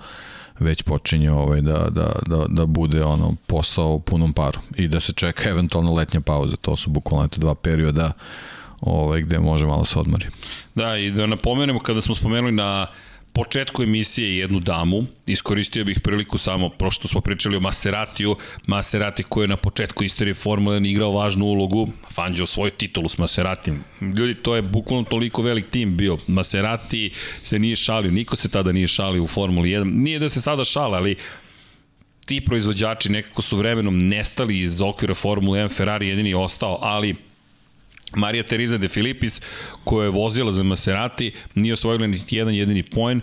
već 0.60 0.82
počinje 0.82 1.32
ovaj, 1.32 1.62
da, 1.62 1.90
da, 1.90 2.12
da, 2.28 2.46
da 2.48 2.66
bude 2.66 3.04
ono 3.04 3.36
posao 3.48 4.00
punom 4.00 4.34
paru 4.34 4.60
i 4.76 4.88
da 4.88 5.00
se 5.00 5.14
čeka 5.14 5.50
eventualno 5.50 5.94
letnja 5.94 6.22
pauza, 6.22 6.56
to 6.56 6.76
su 6.76 6.90
bukvalno 6.90 7.26
eto 7.26 7.40
dva 7.40 7.56
perioda 7.56 8.12
ovaj, 8.82 9.22
gde 9.22 9.40
može 9.40 9.66
malo 9.66 9.86
se 9.86 10.00
odmori. 10.00 10.26
Da, 10.76 10.98
i 10.98 11.12
da 11.12 11.26
napomenemo 11.26 11.80
kada 11.80 12.02
smo 12.02 12.16
spomenuli 12.16 12.52
na 12.52 12.88
početku 13.36 13.84
emisije 13.84 14.38
jednu 14.38 14.60
damu, 14.60 15.06
iskoristio 15.28 15.86
bih 15.86 16.00
priliku 16.00 16.38
samo, 16.38 16.70
prošto 16.70 17.08
smo 17.08 17.22
pričali 17.22 17.58
o 17.58 17.60
Maseratiju, 17.60 18.36
Maserati 18.66 19.24
koji 19.24 19.44
je 19.44 19.48
na 19.48 19.58
početku 19.58 20.04
istorije 20.04 20.34
Formule 20.34 20.80
1 20.80 20.88
igrao 20.88 21.12
važnu 21.12 21.46
ulogu, 21.46 21.90
Fangio 22.14 22.46
svoju 22.46 22.72
titulu 22.72 23.10
s 23.10 23.18
Maseratijem. 23.18 23.84
Ljudi, 24.02 24.34
to 24.34 24.56
je 24.56 24.62
bukvalno 24.62 25.04
toliko 25.04 25.42
velik 25.42 25.70
tim 25.70 25.98
bio. 25.98 26.18
Maserati 26.28 27.12
se 27.42 27.60
nije 27.60 27.76
šalio, 27.76 28.12
niko 28.12 28.36
se 28.36 28.50
tada 28.50 28.72
nije 28.72 28.88
šalio 28.88 29.24
u 29.24 29.28
Formuli 29.28 29.70
1. 29.70 29.84
Nije 29.84 30.20
da 30.20 30.30
se 30.30 30.42
sada 30.42 30.64
šale, 30.64 30.98
ali 30.98 31.16
ti 32.26 32.42
proizvođači 32.46 33.12
nekako 33.12 33.42
su 33.42 33.58
vremenom 33.58 34.08
nestali 34.08 34.60
iz 34.60 34.82
okvira 34.82 35.14
Formule 35.14 35.60
1, 35.60 35.76
Ferrari 35.78 36.08
jedini 36.08 36.30
je 36.30 36.38
ostao, 36.38 36.78
ali 36.82 37.16
Marija 38.14 38.44
Teresa 38.44 38.78
de 38.78 38.88
Filipis, 38.88 39.42
koja 39.84 40.04
je 40.04 40.10
vozila 40.10 40.52
za 40.52 40.64
Maserati, 40.64 41.32
nije 41.56 41.74
osvojila 41.74 42.08
niti 42.08 42.38
jedan 42.38 42.54
jedini 42.54 42.84
poen, 42.84 43.22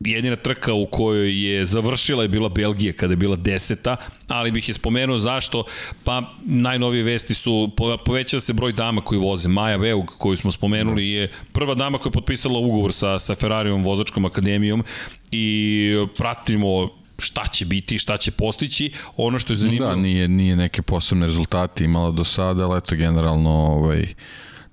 jedina 0.00 0.36
trka 0.36 0.72
u 0.72 0.86
kojoj 0.86 1.46
je 1.46 1.66
završila 1.66 2.22
je 2.22 2.28
bila 2.28 2.48
Belgija 2.48 2.92
kada 2.92 3.12
je 3.12 3.16
bila 3.16 3.36
deseta, 3.36 3.96
ali 4.28 4.50
bih 4.50 4.68
je 4.68 4.74
spomenuo 4.74 5.18
zašto, 5.18 5.64
pa 6.04 6.34
najnovije 6.44 7.02
vesti 7.02 7.34
su, 7.34 7.70
po- 7.76 7.96
povećava 8.04 8.40
se 8.40 8.52
broj 8.52 8.72
dama 8.72 9.00
koji 9.00 9.18
voze. 9.20 9.48
Maja 9.48 9.76
Veug, 9.76 10.06
koju 10.18 10.36
smo 10.36 10.52
spomenuli, 10.52 11.08
je 11.08 11.30
prva 11.52 11.74
dama 11.74 11.98
koja 11.98 12.10
je 12.10 12.12
potpisala 12.12 12.58
ugovor 12.58 12.92
sa, 12.92 13.18
sa 13.18 13.34
Ferrarijom 13.34 13.84
vozačkom 13.84 14.24
akademijom 14.24 14.84
i 15.30 16.06
pratimo 16.18 17.01
šta 17.22 17.46
će 17.46 17.64
biti, 17.64 17.98
šta 17.98 18.16
će 18.16 18.30
postići. 18.30 18.92
Ono 19.16 19.38
što 19.38 19.52
je 19.52 19.56
zanimljivo... 19.56 19.88
Da, 19.88 19.96
nije, 19.96 20.28
nije 20.28 20.56
neke 20.56 20.82
posebne 20.82 21.26
rezultate 21.26 21.84
imala 21.84 22.10
do 22.10 22.24
sada, 22.24 22.64
ali 22.64 22.78
eto 22.78 22.96
generalno 22.96 23.50
ovaj, 23.50 24.14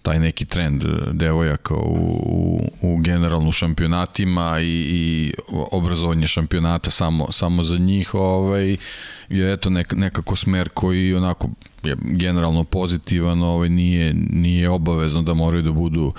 taj 0.01 0.19
neki 0.19 0.45
trend 0.45 0.83
eh, 0.83 0.87
devojaka 1.11 1.75
u, 1.75 2.19
u, 2.25 2.61
u 2.81 2.97
generalno 2.97 3.51
šampionatima 3.51 4.59
i, 4.61 4.85
i 4.89 5.33
obrazovanje 5.71 6.27
šampionata 6.27 6.91
samo, 6.91 7.31
samo 7.31 7.63
za 7.63 7.77
njih 7.77 8.15
ovaj, 8.15 8.77
je 9.29 9.53
eto 9.53 9.69
nek, 9.69 9.93
nekako 9.93 10.35
smer 10.35 10.69
koji 10.69 11.13
onako 11.13 11.49
je 11.83 11.95
generalno 12.01 12.63
pozitivan, 12.63 13.43
ovaj, 13.43 13.69
nije, 13.69 14.13
nije 14.13 14.69
obavezno 14.69 15.21
da 15.21 15.33
moraju 15.33 15.63
da 15.63 15.71
budu 15.71 16.13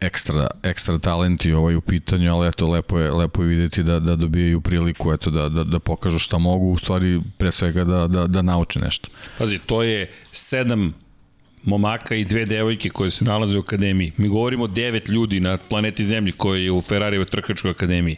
ekstra, 0.00 0.46
ekstra 0.62 0.98
talenti 0.98 1.52
ovaj 1.52 1.76
u 1.76 1.80
pitanju, 1.80 2.34
ali 2.34 2.48
eto 2.48 2.68
lepo 2.68 2.98
je, 2.98 3.10
lepo 3.10 3.42
je 3.42 3.48
videti 3.48 3.82
da, 3.82 4.00
da 4.00 4.16
dobijaju 4.16 4.60
priliku 4.60 5.12
eto 5.12 5.30
da, 5.30 5.48
da, 5.48 5.64
da 5.64 5.78
pokažu 5.78 6.18
šta 6.18 6.38
mogu, 6.38 6.72
u 6.72 6.78
stvari 6.78 7.20
pre 7.38 7.52
svega 7.52 7.84
da, 7.84 8.06
da, 8.06 8.26
da 8.26 8.42
nauče 8.42 8.80
nešto. 8.80 9.08
Pazi, 9.38 9.58
to 9.66 9.82
je 9.82 10.10
sedam 10.32 10.94
momaka 11.62 12.14
i 12.14 12.24
dve 12.24 12.44
devojke 12.44 12.88
koje 12.88 13.10
se 13.10 13.24
nalaze 13.24 13.58
u 13.58 13.60
akademiji. 13.60 14.12
Mi 14.16 14.28
govorimo 14.28 14.66
devet 14.66 15.08
ljudi 15.08 15.40
na 15.40 15.56
planeti 15.56 16.04
Zemlji 16.04 16.32
koji 16.32 16.64
je 16.64 16.72
u 16.72 16.82
Ferrarijevoj 16.82 17.26
trkačkoj 17.26 17.70
akademiji. 17.70 18.16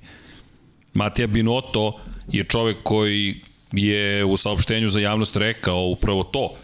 Matija 0.94 1.26
Binotto 1.26 2.00
je 2.32 2.44
čovek 2.44 2.76
koji 2.82 3.40
je 3.72 4.24
u 4.24 4.36
saopštenju 4.36 4.88
za 4.88 5.00
javnost 5.00 5.36
rekao 5.36 5.86
upravo 5.86 6.24
to 6.24 6.56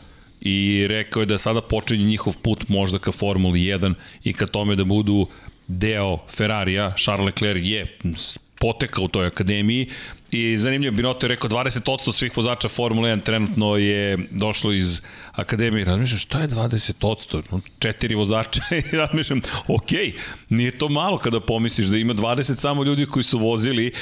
i 0.44 0.86
rekao 0.88 1.20
je 1.20 1.26
da 1.26 1.38
sada 1.38 1.60
počinje 1.60 2.04
njihov 2.04 2.36
put 2.42 2.68
možda 2.68 2.98
ka 2.98 3.12
Formuli 3.12 3.60
1 3.60 3.94
i 4.24 4.32
ka 4.32 4.46
tome 4.46 4.76
da 4.76 4.84
budu 4.84 5.26
deo 5.68 6.18
Ferrarija, 6.36 6.94
Charles 6.96 7.26
Leclerc 7.26 7.64
je 7.64 7.98
potekao 8.58 9.04
u 9.04 9.08
toj 9.08 9.26
akademiji 9.26 9.88
i 10.30 10.58
zanimljivo 10.58 10.96
Binotto 10.96 11.26
je 11.26 11.28
rekao 11.28 11.50
20% 11.50 12.12
svih 12.12 12.36
vozača 12.36 12.68
Formule 12.68 13.10
1 13.10 13.22
trenutno 13.22 13.76
je 13.76 14.18
došlo 14.30 14.72
iz 14.72 15.00
akademije. 15.32 15.84
Razmišljam 15.84 16.18
šta 16.18 16.40
je 16.40 16.48
20%? 16.48 17.42
No, 17.50 17.60
Četiri 17.78 18.14
vozača 18.14 18.62
i 18.92 18.96
razmišljam, 18.96 19.40
ok, 19.66 19.90
nije 20.48 20.78
to 20.78 20.88
malo 20.88 21.18
kada 21.18 21.40
pomisliš 21.40 21.86
da 21.86 21.96
ima 21.96 22.14
20 22.14 22.60
samo 22.60 22.84
ljudi 22.84 23.06
koji 23.06 23.22
su 23.22 23.38
vozili 23.38 23.92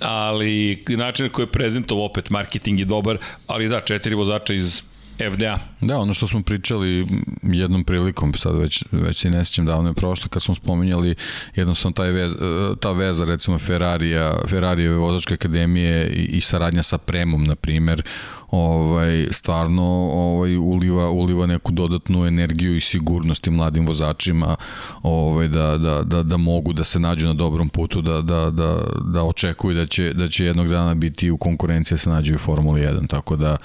ali 0.00 0.84
način 0.88 1.26
na 1.26 1.32
koji 1.32 1.42
je 1.42 1.52
prezentovao 1.52 2.04
opet 2.04 2.30
marketing 2.30 2.78
je 2.78 2.84
dobar, 2.84 3.18
ali 3.46 3.68
da, 3.68 3.80
četiri 3.80 4.14
vozača 4.14 4.54
iz 4.54 4.82
FDA. 5.18 5.58
Da, 5.80 5.98
ono 5.98 6.14
što 6.14 6.26
smo 6.26 6.42
pričali 6.42 7.06
jednom 7.42 7.84
prilikom, 7.84 8.34
sad 8.34 8.58
već, 8.58 8.84
već 8.92 9.20
se 9.20 9.30
ne 9.30 9.44
sjećam 9.44 9.66
davno 9.66 9.90
je 9.90 9.94
prošlo, 9.94 10.28
kad 10.28 10.42
smo 10.42 10.54
spominjali 10.54 11.14
jednostavno 11.54 11.94
taj 11.94 12.10
vez, 12.10 12.32
ta 12.80 12.92
veza 12.92 13.24
recimo 13.24 13.58
Ferrarija, 13.58 14.32
Ferrarijeve 14.48 14.96
vozačke 14.96 15.34
akademije 15.34 16.08
i, 16.08 16.24
i 16.24 16.40
saradnja 16.40 16.82
sa 16.82 16.98
Premom, 16.98 17.44
na 17.44 17.54
primer, 17.54 18.02
ovaj, 18.50 19.28
stvarno 19.30 19.82
ovaj, 20.12 20.56
uliva, 20.56 21.10
uliva 21.10 21.46
neku 21.46 21.72
dodatnu 21.72 22.26
energiju 22.26 22.76
i 22.76 22.80
sigurnost 22.80 23.46
i 23.46 23.50
mladim 23.50 23.86
vozačima 23.86 24.56
ovaj, 25.02 25.48
da, 25.48 25.78
da, 25.78 26.02
da, 26.02 26.22
da 26.22 26.36
mogu 26.36 26.72
da 26.72 26.84
se 26.84 27.00
nađu 27.00 27.26
na 27.26 27.34
dobrom 27.34 27.68
putu, 27.68 28.02
da, 28.02 28.22
da, 28.22 28.50
da, 28.50 28.84
da 29.04 29.24
očekuju 29.24 29.74
da 29.74 29.86
će, 29.86 30.12
da 30.12 30.28
će 30.28 30.44
jednog 30.44 30.68
dana 30.68 30.94
biti 30.94 31.30
u 31.30 31.36
konkurenciji 31.36 31.96
da 31.96 31.98
se 31.98 32.10
nađu 32.10 32.34
u 32.34 32.38
Formuli 32.38 32.80
1, 32.80 33.08
tako 33.08 33.36
da 33.36 33.56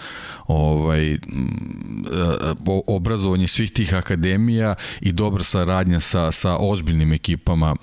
ovaj, 0.48 1.18
obrazovanje 2.88 3.48
svih 3.48 3.72
tih 3.72 3.94
akademija 3.94 4.76
i 5.02 5.12
dobra 5.12 5.44
saradnja 5.44 6.00
sa, 6.00 6.32
sa 6.32 6.58
ozbiljnim 6.58 7.14
ekipama 7.14 7.76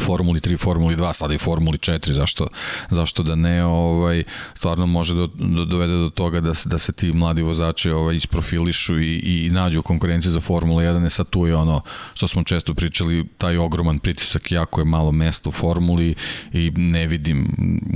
Formuli 0.00 0.40
3, 0.40 0.58
Formuli 0.58 0.96
2, 0.96 1.12
sada 1.12 1.34
i 1.34 1.38
Formuli 1.38 1.78
4, 1.78 2.12
zašto, 2.12 2.48
zašto 2.90 3.22
da 3.22 3.34
ne, 3.34 3.64
ovaj, 3.64 4.22
stvarno 4.54 4.86
može 4.86 5.14
do, 5.14 5.26
do, 5.34 5.64
dovede 5.64 5.92
do 5.92 6.10
toga 6.10 6.40
da 6.40 6.54
se, 6.54 6.68
da 6.68 6.78
se 6.78 6.92
ti 6.92 7.12
mladi 7.12 7.42
vozači 7.42 7.90
ovaj, 7.90 8.16
isprofilišu 8.16 9.00
i, 9.00 9.18
i 9.18 9.50
nađu 9.50 9.80
u 9.80 9.82
konkurenciji 9.82 10.32
za 10.32 10.40
Formula 10.40 10.82
1, 10.82 11.06
e 11.06 11.10
sad 11.10 11.28
tu 11.30 11.46
je 11.46 11.56
ono 11.56 11.80
što 12.14 12.28
smo 12.28 12.44
često 12.44 12.74
pričali, 12.74 13.28
taj 13.38 13.56
ogroman 13.56 13.98
pritisak, 13.98 14.52
jako 14.52 14.80
je 14.80 14.84
malo 14.84 15.12
mesta 15.12 15.48
u 15.48 15.52
Formuli 15.52 16.14
i 16.52 16.72
ne 16.76 17.06
vidim 17.06 17.48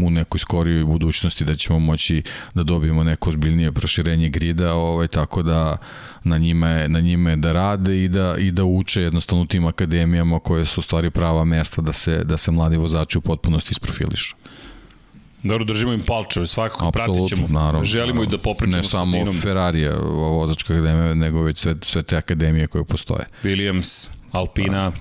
u 0.02 0.10
nekoj 0.10 0.38
skorijoj 0.38 0.84
budućnosti 0.84 1.44
da 1.44 1.54
ćemo 1.54 1.78
moći 1.78 2.22
da 2.54 2.62
dobijemo 2.62 3.04
neko 3.04 3.30
ozbiljnije 3.30 3.72
proširenje 3.72 4.28
grida, 4.28 4.74
ovaj, 4.74 5.08
tako 5.08 5.42
da 5.42 5.76
na 6.26 6.38
njima 6.38 6.68
je, 6.68 6.88
na 6.88 7.00
njima 7.00 7.30
je 7.30 7.36
da 7.36 7.52
rade 7.52 8.04
i 8.04 8.08
da, 8.08 8.34
i 8.38 8.50
da 8.50 8.64
uče 8.64 9.02
jednostavno 9.02 9.42
u 9.42 9.46
tim 9.46 9.66
akademijama 9.66 10.40
koje 10.40 10.64
su 10.64 10.80
u 10.80 10.82
stvari 10.82 11.10
prava 11.10 11.44
mesta 11.44 11.82
da 11.82 11.92
se, 11.92 12.24
da 12.24 12.36
se 12.36 12.50
mladi 12.50 12.76
vozači 12.76 13.18
u 13.18 13.20
potpunosti 13.20 13.72
isprofilišu. 13.72 14.36
Dobro, 15.42 15.64
držimo 15.64 15.92
im 15.92 16.02
palčeve, 16.02 16.46
svakako 16.46 16.90
pratit 16.90 17.28
ćemo. 17.28 17.48
Naravno, 17.48 17.84
Želimo 17.84 18.14
naravno. 18.14 18.22
i 18.22 18.36
da 18.36 18.42
popričamo 18.42 18.76
Ne 18.76 18.82
sa 18.82 18.88
samo 18.88 19.18
Dinom. 19.18 19.34
Ferrarija, 19.40 19.94
vozačka 20.12 20.72
akademija, 20.74 21.14
nego 21.14 21.42
već 21.42 21.58
sve, 21.58 21.74
sve 21.82 22.02
te 22.02 22.16
akademije 22.16 22.66
koje 22.66 22.84
postoje. 22.84 23.24
Williams, 23.42 24.08
Alpina, 24.32 24.92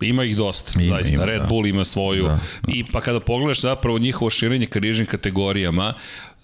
Ima 0.00 0.24
ih 0.24 0.36
dosta, 0.36 0.80
Ima, 0.82 0.96
zaista. 0.96 1.14
ima, 1.14 1.24
Red 1.24 1.40
da. 1.40 1.46
Bull 1.46 1.66
ima 1.66 1.84
svoju. 1.84 2.22
Da, 2.24 2.28
da. 2.62 2.72
I 2.72 2.84
pa 2.92 3.00
kada 3.00 3.20
pogledaš 3.20 3.60
zapravo 3.60 3.98
njihovo 3.98 4.30
širenje 4.30 4.66
ka 4.66 4.80
nižim 4.80 5.06
kategorijama, 5.06 5.94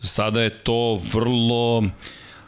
sada 0.01 0.43
je 0.43 0.51
to 0.51 1.01
vrlo, 1.13 1.85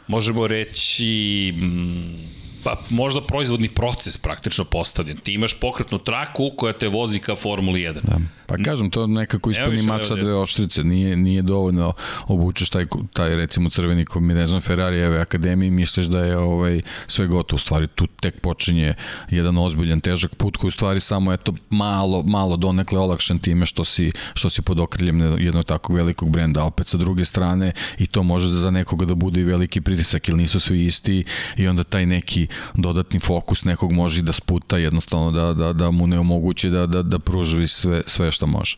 možemo 0.07 0.47
reći, 0.47 1.53
mm, 1.57 2.46
pa 2.67 2.75
možda 2.89 3.21
proizvodni 3.21 3.69
proces 3.69 4.17
praktično 4.17 4.65
postavljen. 4.65 5.17
Ti 5.17 5.33
imaš 5.33 5.53
pokretnu 5.53 5.99
traku 5.99 6.51
koja 6.57 6.73
te 6.73 6.87
vozi 6.87 7.19
ka 7.19 7.35
Formuli 7.35 7.81
1. 7.81 7.93
Da. 8.03 8.17
Pa 8.45 8.57
kažem, 8.57 8.89
to 8.89 9.07
nekako 9.07 9.49
ispani 9.49 9.71
više 9.71 9.87
mač 9.87 10.07
sa 10.07 10.13
levo, 10.13 10.25
dve 10.25 10.35
oštrice. 10.35 10.83
Nije, 10.83 11.15
nije 11.17 11.41
dovoljno 11.41 11.93
obučeš 12.27 12.69
taj, 12.69 12.85
taj 13.13 13.35
recimo 13.35 13.69
crveni 13.69 14.05
kombinezon 14.05 14.61
Ferrarijeve 14.61 15.19
akademije 15.19 15.67
i 15.67 15.71
misliš 15.71 16.05
da 16.05 16.23
je 16.23 16.37
ovaj, 16.37 16.81
sve 17.07 17.27
gotovo. 17.27 17.55
U 17.55 17.59
stvari 17.59 17.87
tu 17.87 18.07
tek 18.07 18.41
počinje 18.41 18.93
jedan 19.29 19.57
ozbiljan 19.57 19.99
težak 19.99 20.35
put 20.35 20.57
koji 20.57 20.67
u 20.67 20.71
stvari 20.71 20.99
samo 20.99 21.33
eto 21.33 21.53
malo, 21.69 22.23
malo 22.23 22.57
donekle 22.57 22.99
olakšan 22.99 23.39
time 23.39 23.65
što 23.65 23.85
si, 23.85 24.11
što 24.33 24.49
si 24.49 24.61
pod 24.61 24.79
okriljem 24.79 25.21
jednog 25.21 25.65
takvog 25.65 25.97
velikog 25.97 26.29
brenda. 26.29 26.61
A 26.61 26.65
opet 26.65 26.87
sa 26.87 26.97
druge 26.97 27.25
strane 27.25 27.71
i 27.97 28.07
to 28.07 28.23
može 28.23 28.47
za 28.47 28.71
nekoga 28.71 29.05
da 29.05 29.15
bude 29.15 29.41
i 29.41 29.43
veliki 29.43 29.81
pritisak 29.81 30.29
ili 30.29 30.37
nisu 30.37 30.59
svi 30.59 30.85
isti 30.85 31.23
i 31.57 31.67
onda 31.67 31.83
taj 31.83 32.05
neki 32.05 32.47
dodatni 32.73 33.19
fokus 33.19 33.63
nekog 33.63 33.91
može 33.91 34.21
da 34.21 34.31
sputa 34.31 34.77
jednostavno 34.77 35.31
da, 35.31 35.53
da, 35.53 35.73
da 35.73 35.91
mu 35.91 36.07
ne 36.07 36.19
omogući 36.19 36.69
da, 36.69 36.85
da, 36.85 37.03
da 37.03 37.19
pruži 37.19 37.67
sve, 37.67 38.01
sve 38.05 38.31
što 38.31 38.47
može. 38.47 38.77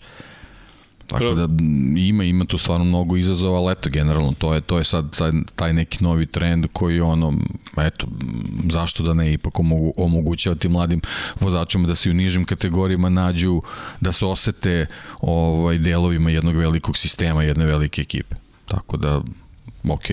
Tako 1.10 1.34
da 1.34 1.48
ima 1.98 2.24
ima 2.24 2.46
tu 2.46 2.58
stvarno 2.58 2.86
mnogo 2.86 3.18
izazova, 3.18 3.60
ali 3.60 3.72
eto 3.72 3.90
generalno 3.90 4.34
to 4.38 4.54
je 4.54 4.62
to 4.62 4.78
je 4.78 4.84
sad, 4.84 5.06
sad 5.12 5.34
taj 5.56 5.74
neki 5.74 6.04
novi 6.04 6.26
trend 6.26 6.66
koji 6.74 7.02
ono 7.02 7.34
eto 7.78 8.08
zašto 8.70 9.04
da 9.04 9.14
ne 9.14 9.34
ipak 9.34 9.60
omogu, 9.60 9.94
omogućavati 9.98 10.70
mladim 10.70 11.02
vozačima 11.40 11.88
da 11.88 11.96
se 11.96 12.10
u 12.10 12.14
nižim 12.14 12.46
kategorijama 12.46 13.10
nađu 13.10 13.62
da 14.02 14.12
se 14.12 14.26
osete 14.26 14.86
ovaj 15.22 15.78
delovima 15.78 16.30
jednog 16.30 16.56
velikog 16.56 16.98
sistema, 16.98 17.44
jedne 17.44 17.66
velike 17.66 18.02
ekipe. 18.02 18.36
Tako 18.66 18.98
da 18.98 19.22
ok, 19.90 20.06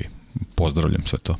pozdravljam 0.55 1.03
sve 1.07 1.19
to. 1.19 1.37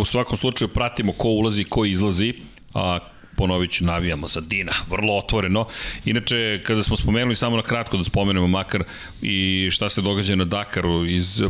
U 0.00 0.04
svakom 0.04 0.36
slučaju 0.36 0.68
pratimo 0.68 1.12
ko 1.12 1.28
ulazi, 1.28 1.64
ko 1.64 1.84
izlazi, 1.84 2.34
a 2.74 2.98
ponovit 3.36 3.70
ću, 3.70 3.84
navijamo 3.84 4.28
za 4.28 4.40
Dina, 4.40 4.72
vrlo 4.90 5.16
otvoreno. 5.16 5.66
Inače, 6.04 6.62
kada 6.66 6.82
smo 6.82 6.96
spomenuli, 6.96 7.36
samo 7.36 7.56
na 7.56 7.62
kratko 7.62 7.96
da 7.96 8.04
spomenemo 8.04 8.46
makar 8.46 8.84
i 9.22 9.68
šta 9.70 9.88
se 9.88 10.02
događa 10.02 10.36
na 10.36 10.44
Dakaru 10.44 11.06
iz 11.06 11.42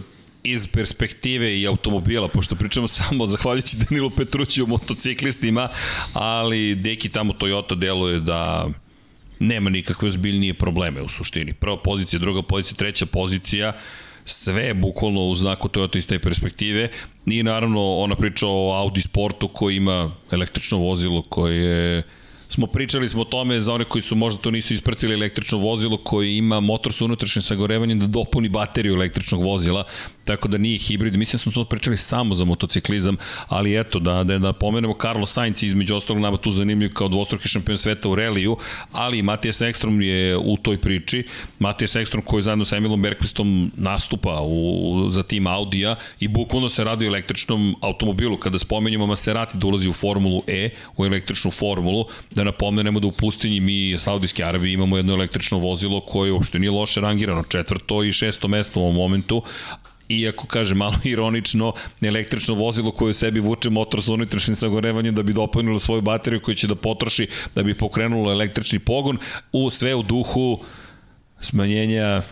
iz 0.43 0.69
perspektive 0.69 1.61
i 1.61 1.67
automobila, 1.67 2.29
pošto 2.29 2.57
pričamo 2.57 2.89
samo 2.89 3.27
zahvaljujući 3.27 3.77
Danilu 3.77 4.11
Petrućiju 4.11 4.67
motociklistima, 4.67 5.69
ali 6.13 6.75
deki 6.75 7.09
tamo 7.09 7.33
Toyota 7.33 7.75
deluje 7.75 8.21
da 8.21 8.69
nema 9.39 9.71
nikakve 9.71 10.09
ozbiljnije 10.09 10.55
probleme 10.55 11.03
u 11.03 11.09
suštini. 11.09 11.53
Prva 11.53 11.77
pozicija, 11.83 12.21
druga 12.21 12.43
pozicija, 12.43 12.77
treća 12.77 13.07
pozicija, 13.07 13.73
sve 14.29 14.75
bukvalno 14.75 15.21
u 15.21 15.35
znaku 15.35 15.69
Toyota 15.69 15.99
iz 15.99 16.07
te 16.07 16.19
perspektive. 16.19 16.89
I 17.27 17.43
naravno 17.43 17.95
ona 17.97 18.17
priča 18.17 18.47
o 18.47 18.73
Audi 18.73 19.01
Sportu 19.01 19.49
koji 19.49 19.77
ima 19.77 20.13
električno 20.31 20.79
vozilo 20.79 21.23
koje 21.23 21.57
je 21.57 22.03
smo 22.49 22.67
pričali 22.67 23.09
smo 23.09 23.21
o 23.21 23.25
tome 23.25 23.61
za 23.61 23.73
one 23.73 23.85
koji 23.85 24.03
su 24.03 24.17
možda 24.17 24.41
to 24.41 24.51
nisu 24.51 24.75
ispratili 24.75 25.15
električno 25.15 25.59
vozilo 25.59 25.97
koji 25.97 26.37
ima 26.37 26.61
motor 26.61 26.93
sa 26.93 27.05
unutrašnjim 27.05 27.43
sagorevanjem 27.43 28.01
da 28.01 28.07
dopuni 28.07 28.49
bateriju 28.49 28.95
električnog 28.95 29.43
vozila, 29.43 29.85
tako 30.25 30.49
da 30.49 30.59
nije 30.59 30.79
hibrid. 30.79 31.17
Mislim 31.17 31.39
da 31.39 31.43
smo 31.43 31.53
to 31.53 31.65
pričali 31.65 31.97
samo 31.97 32.35
za 32.35 32.45
motociklizam, 32.45 33.17
ali 33.49 33.81
eto, 33.81 33.99
da, 33.99 34.25
da, 34.25 34.39
da 34.39 34.53
pomenemo 34.53 34.97
Carlos 35.03 35.33
Sainz 35.33 35.63
između 35.63 35.97
ostalog 35.97 36.23
nama 36.23 36.37
tu 36.37 36.51
zanimljiv 36.51 36.93
kao 36.93 37.09
dvostruki 37.09 37.49
šampion 37.49 37.79
sveta 37.79 38.09
u 38.09 38.15
reliju, 38.15 38.57
ali 38.93 39.23
Matijas 39.23 39.61
Ekstrom 39.61 40.03
je 40.03 40.37
u 40.37 40.57
toj 40.57 40.81
priči. 40.81 41.25
Matijas 41.59 41.97
Ekstrom 41.97 42.23
koji 42.23 42.43
zajedno 42.43 42.65
sa 42.65 42.77
Emilom 42.77 43.03
Bergqvistom 43.03 43.71
nastupa 43.77 44.41
u, 44.43 45.07
za 45.09 45.23
tim 45.23 45.47
Audija 45.47 45.97
i 46.21 46.29
bukvalno 46.29 46.69
se 46.69 46.85
radi 46.85 47.07
o 47.07 47.09
električnom 47.09 47.77
automobilu. 47.81 48.37
Kada 48.37 48.59
spomenjamo 48.59 49.07
Maserati 49.07 49.59
da 49.59 49.67
ulazi 49.67 49.89
u 49.89 49.93
Formulu 49.93 50.43
E, 50.47 50.71
u 50.97 51.05
električnu 51.05 51.51
formulu, 51.51 52.05
da 52.39 52.45
napomenemo 52.45 53.01
da 53.01 53.07
u 53.07 53.13
pustinji 53.13 53.61
mi 53.61 53.99
Saudijske 53.99 54.45
Arabije 54.45 54.73
imamo 54.73 54.97
jedno 54.97 55.15
električno 55.15 55.59
vozilo 55.59 56.01
koje 56.01 56.33
uopšte 56.33 56.59
nije 56.59 56.71
loše 56.71 57.01
rangirano, 57.01 57.43
četvrto 57.43 58.05
i 58.05 58.13
šesto 58.13 58.49
mesto 58.49 58.81
u 58.81 58.83
ovom 58.83 58.95
momentu, 58.95 59.43
iako 60.09 60.47
kaže 60.47 60.75
malo 60.75 60.95
ironično, 61.15 61.73
električno 62.03 62.55
vozilo 62.55 62.91
koje 62.91 63.11
u 63.11 63.15
sebi 63.15 63.41
vuče 63.41 63.71
motor 63.71 64.03
sa 64.03 64.13
unutrašnjim 64.13 64.57
sagorevanjem 64.57 65.15
da 65.15 65.23
bi 65.23 65.33
dopunilo 65.33 65.79
svoju 65.79 66.03
bateriju 66.03 66.41
koju 66.41 66.55
će 66.55 66.67
da 66.67 66.75
potroši 66.75 67.27
da 67.55 67.63
bi 67.63 67.75
pokrenulo 67.75 68.33
električni 68.33 68.79
pogon 68.79 69.19
u 69.53 69.71
sve 69.71 69.95
u 69.95 70.03
duhu 70.03 70.61
smanjenja 71.41 72.23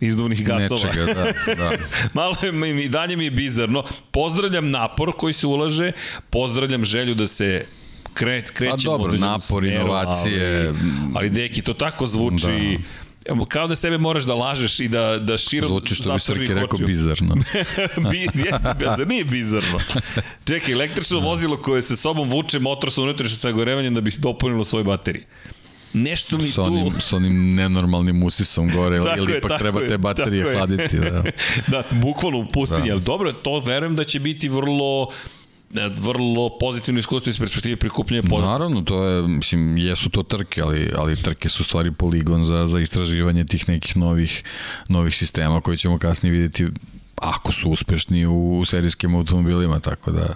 izduvnih 0.00 0.46
gasova. 0.46 0.92
Nečega, 0.92 1.14
da, 1.14 1.54
da. 1.54 1.70
Malo 2.20 2.34
je, 2.42 2.52
mi, 2.52 2.84
i 2.84 2.88
dalje 2.88 3.16
mi 3.16 3.24
je 3.24 3.30
bizarno. 3.30 3.84
Pozdravljam 4.10 4.70
napor 4.70 5.12
koji 5.18 5.32
se 5.32 5.46
ulaže, 5.46 5.92
pozdravljam 6.30 6.84
želju 6.84 7.14
da 7.14 7.26
se 7.26 7.66
kret, 8.14 8.50
krećemo. 8.50 8.96
Pa 8.96 9.02
dobro, 9.02 9.12
napor, 9.12 9.62
smjeru, 9.62 9.80
inovacije. 9.80 10.68
Ali, 10.68 10.76
ali 11.14 11.30
deki, 11.30 11.62
to 11.62 11.72
tako 11.72 12.06
zvuči... 12.06 12.78
Da 12.78 13.44
kao 13.48 13.66
da 13.66 13.76
sebe 13.76 13.98
moraš 13.98 14.24
da 14.24 14.34
lažeš 14.34 14.80
i 14.80 14.88
da, 14.88 15.18
da 15.18 15.38
širom 15.38 15.68
Zvuči 15.68 15.94
što 15.94 16.12
bi 16.12 16.20
Srki 16.20 16.54
rekao 16.54 16.78
bizarno. 16.86 17.34
Bi, 18.10 18.18
jeste, 18.18 18.74
bizarno, 18.78 19.04
nije 19.04 19.24
bizarno. 19.24 19.78
Čekaj, 20.44 20.72
električno 20.72 21.20
da. 21.20 21.26
vozilo 21.26 21.56
koje 21.56 21.82
se 21.82 21.96
sobom 21.96 22.30
vuče 22.30 22.58
motor 22.58 22.92
sa 22.92 23.02
unutrašnjim 23.02 23.38
sagorevanjem 23.38 23.94
da 23.94 24.00
bi 24.00 24.10
dopunilo 24.18 24.64
svoje 24.64 24.84
baterije 24.84 25.26
nešto 25.92 26.38
mi 26.38 26.50
sa 26.50 26.64
tu... 26.64 26.68
Onim, 26.68 26.92
sa 26.98 27.16
onim 27.16 27.54
nenormalnim 27.54 28.22
usisom 28.22 28.70
gore, 28.74 28.96
ili 29.18 29.38
ipak 29.38 29.58
treba 29.58 29.88
te 29.88 29.98
baterije 29.98 30.52
hladiti. 30.52 30.98
Da. 30.98 31.24
da, 31.72 31.82
bukvalno 31.90 32.38
u 32.38 32.46
pustinji, 32.46 32.88
da. 32.88 32.92
ali 32.92 33.02
dobro, 33.02 33.32
to 33.32 33.60
verujem 33.60 33.96
da 33.96 34.04
će 34.04 34.20
biti 34.20 34.48
vrlo 34.48 35.08
vrlo 35.98 36.58
pozitivno 36.60 37.00
iskustvo 37.00 37.30
iz 37.30 37.38
perspektive 37.38 37.76
prikupljanja 37.76 38.22
podataka. 38.22 38.52
Naravno, 38.52 38.82
to 38.82 39.04
je, 39.04 39.28
mislim, 39.28 39.76
jesu 39.76 40.10
to 40.10 40.22
trke, 40.22 40.62
ali, 40.62 40.90
ali 40.96 41.16
trke 41.16 41.48
su 41.48 41.64
stvari 41.64 41.92
poligon 41.92 42.44
za, 42.44 42.66
za 42.66 42.80
istraživanje 42.80 43.44
tih 43.44 43.68
nekih 43.68 43.96
novih, 43.96 44.42
novih 44.88 45.16
sistema 45.16 45.60
koje 45.60 45.76
ćemo 45.76 45.98
kasnije 45.98 46.32
videti 46.32 46.66
ako 47.16 47.52
su 47.52 47.70
uspešni 47.70 48.26
u, 48.26 48.58
u 48.58 48.64
serijskim 48.64 49.14
automobilima, 49.14 49.80
tako 49.80 50.10
da 50.10 50.34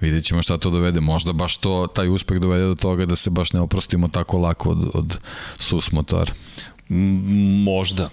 vidjet 0.00 0.24
ćemo 0.24 0.42
šta 0.42 0.58
to 0.58 0.70
dovede. 0.70 1.00
Možda 1.00 1.32
baš 1.32 1.56
to, 1.56 1.86
taj 1.94 2.08
uspeh 2.08 2.38
dovede 2.38 2.64
do 2.64 2.74
toga 2.74 3.06
da 3.06 3.16
se 3.16 3.30
baš 3.30 3.52
ne 3.52 3.60
oprostimo 3.60 4.08
tako 4.08 4.38
lako 4.38 4.70
od, 4.70 4.90
od 4.94 5.18
sus 5.58 5.92
motora. 5.92 6.32
Možda. 7.64 8.10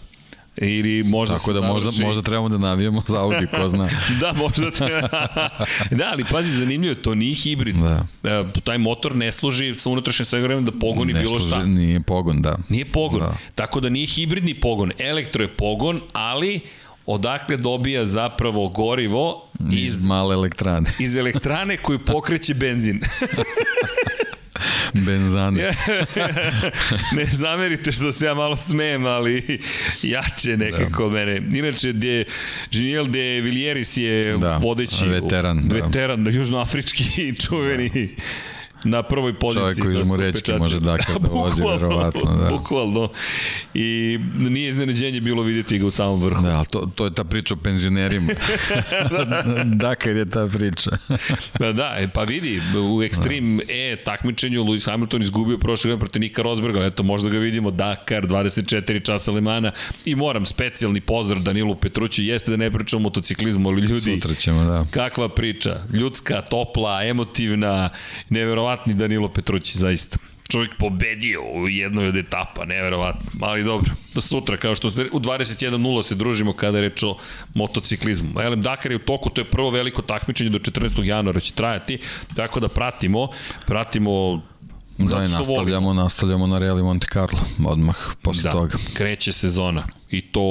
Ili 0.61 1.03
možda 1.03 1.37
Tako 1.37 1.53
da 1.53 1.61
možda, 1.61 2.05
možda 2.05 2.21
trebamo 2.21 2.49
da 2.49 2.57
navijemo 2.57 3.03
za 3.07 3.21
Audi, 3.21 3.47
ko 3.47 3.67
zna. 3.67 3.89
da, 4.21 4.33
možda 4.33 4.71
treba. 4.71 5.07
da, 5.99 6.09
ali 6.11 6.25
pazi, 6.31 6.55
zanimljivo, 6.55 6.95
to 6.95 7.15
nije 7.15 7.35
hibrid. 7.35 7.75
Da. 7.75 8.05
E, 8.23 8.43
taj 8.63 8.77
motor 8.77 9.15
ne 9.15 9.31
služi 9.31 9.75
sa 9.75 9.89
unutrašnjim 9.89 10.25
sagorem 10.25 10.65
da 10.65 10.71
pogoni 10.71 11.13
ne 11.13 11.21
bilo 11.21 11.39
služi, 11.39 11.53
šta. 11.53 11.63
Nije 11.63 12.01
pogon, 12.01 12.41
da. 12.41 12.57
Nije 12.69 12.85
pogon. 12.91 13.19
Da. 13.19 13.37
Tako 13.55 13.79
da 13.79 13.89
nije 13.89 14.07
hibridni 14.07 14.53
pogon. 14.53 14.91
Elektro 14.99 15.43
je 15.43 15.47
pogon, 15.47 16.01
ali 16.13 16.59
odakle 17.05 17.57
dobija 17.57 18.05
zapravo 18.05 18.67
gorivo 18.69 19.47
iz, 19.71 19.95
iz 19.95 20.05
male 20.05 20.33
elektrane. 20.33 20.89
iz 20.99 21.15
elektrane 21.15 21.77
koju 21.77 21.99
pokreće 22.05 22.53
benzin. 22.53 23.01
Benzane. 24.93 25.63
ne 27.17 27.25
zamerite 27.31 27.91
što 27.91 28.11
se 28.11 28.25
ja 28.25 28.33
malo 28.33 28.55
smejem, 28.55 29.05
ali 29.05 29.59
jače 30.01 30.57
nekako 30.57 31.09
da. 31.09 31.13
mene. 31.13 31.41
Inače, 31.57 31.93
de, 31.93 32.25
Geniel 32.71 33.05
de 33.05 33.41
Villieris 33.41 33.97
je 33.97 34.37
da, 34.37 34.57
vodeći 34.57 35.05
veteran, 35.07 35.67
da. 35.67 35.75
veteran 35.75 36.27
južnoafrički 36.27 37.33
čuveni 37.47 37.89
da 37.89 38.60
na 38.83 39.03
prvoj 39.03 39.33
poziciji. 39.33 39.61
Čovjek 39.61 39.81
koji 39.81 39.99
iz 39.99 40.07
Murečki 40.07 40.53
može 40.53 40.79
da 40.79 40.97
kada 40.97 41.27
vozi, 41.33 41.63
verovatno. 41.63 42.21
Da. 42.21 42.49
Bukvalno. 42.49 43.09
I 43.73 44.19
nije 44.37 44.69
iznenađenje 44.69 45.21
bilo 45.21 45.43
vidjeti 45.43 45.77
ga 45.77 45.85
u 45.87 45.91
samom 45.91 46.23
vrhu. 46.23 46.41
Da, 46.41 46.63
to, 46.63 46.89
to 46.95 47.05
je 47.05 47.13
ta 47.13 47.23
priča 47.23 47.53
o 47.53 47.57
penzionerima. 47.57 48.33
Dakar 49.85 50.15
je 50.15 50.25
ta 50.29 50.47
priča. 50.47 50.91
da, 51.59 51.73
da, 51.73 51.95
e, 51.99 52.07
pa 52.07 52.23
vidi, 52.23 52.61
u 52.77 53.01
Extreme 53.01 53.57
da. 53.57 53.73
E 53.73 53.95
takmičenju 54.03 54.63
Lewis 54.63 54.91
Hamilton 54.91 55.21
izgubio 55.21 55.57
prošle 55.57 55.89
godine 55.89 55.99
protiv 55.99 56.19
Nika 56.19 56.41
Rosberga, 56.41 56.85
eto 56.85 57.03
možda 57.03 57.29
ga 57.29 57.37
vidimo, 57.37 57.71
Dakar, 57.71 58.23
24 58.27 59.05
časa 59.05 59.31
Lemana 59.31 59.71
i 60.05 60.15
moram 60.15 60.45
specijalni 60.45 61.01
pozdrav 61.01 61.41
Danilu 61.41 61.75
Petrući, 61.75 62.25
jeste 62.25 62.51
da 62.51 62.57
ne 62.57 62.71
pričamo 62.71 62.99
o 62.99 63.03
motociklizmu, 63.03 63.69
ali 63.69 63.81
ljudi, 63.81 64.15
Sutra 64.15 64.35
ćemo, 64.35 64.63
da. 64.63 64.83
kakva 64.91 65.29
priča, 65.29 65.83
ljudska, 65.93 66.41
topla, 66.41 67.03
emotivna, 67.03 67.89
neverovatna 68.29 68.70
neverovatni 68.71 68.93
Danilo 68.93 69.29
Petrući, 69.29 69.77
zaista. 69.77 70.17
Čovjek 70.49 70.71
pobedio 70.79 71.41
u 71.41 71.69
jednoj 71.69 72.07
od 72.07 72.17
etapa, 72.17 72.65
neverovatno. 72.65 73.31
Ali 73.41 73.63
dobro, 73.63 73.91
do 74.13 74.21
sutra, 74.21 74.57
kao 74.57 74.75
što 74.75 74.89
ste, 74.89 75.07
u 75.11 75.19
21.0 75.19 76.03
se 76.03 76.15
družimo 76.15 76.53
kada 76.53 76.77
je 76.77 76.89
reč 76.89 77.03
o 77.03 77.17
motociklizmu. 77.53 78.41
Elem 78.41 78.61
Dakar 78.61 78.91
je 78.91 78.95
u 78.95 78.99
toku, 78.99 79.29
to 79.29 79.41
je 79.41 79.49
prvo 79.49 79.69
veliko 79.69 80.01
takmičenje 80.01 80.49
do 80.49 80.59
14. 80.59 81.03
januara 81.03 81.39
će 81.39 81.53
trajati, 81.53 81.99
tako 82.35 82.59
da 82.59 82.67
pratimo, 82.67 83.27
pratimo 83.65 84.41
Da, 85.09 85.23
i 85.23 85.27
nastavljamo, 85.27 85.93
nastavljamo 85.93 86.47
na 86.47 86.57
Reali 86.57 86.83
Monte 86.83 87.07
Carlo, 87.13 87.39
odmah 87.65 87.95
posle 88.21 88.43
da, 88.43 88.51
toga. 88.51 88.77
kreće 88.93 89.33
sezona. 89.33 89.87
I 90.09 90.21
to 90.21 90.41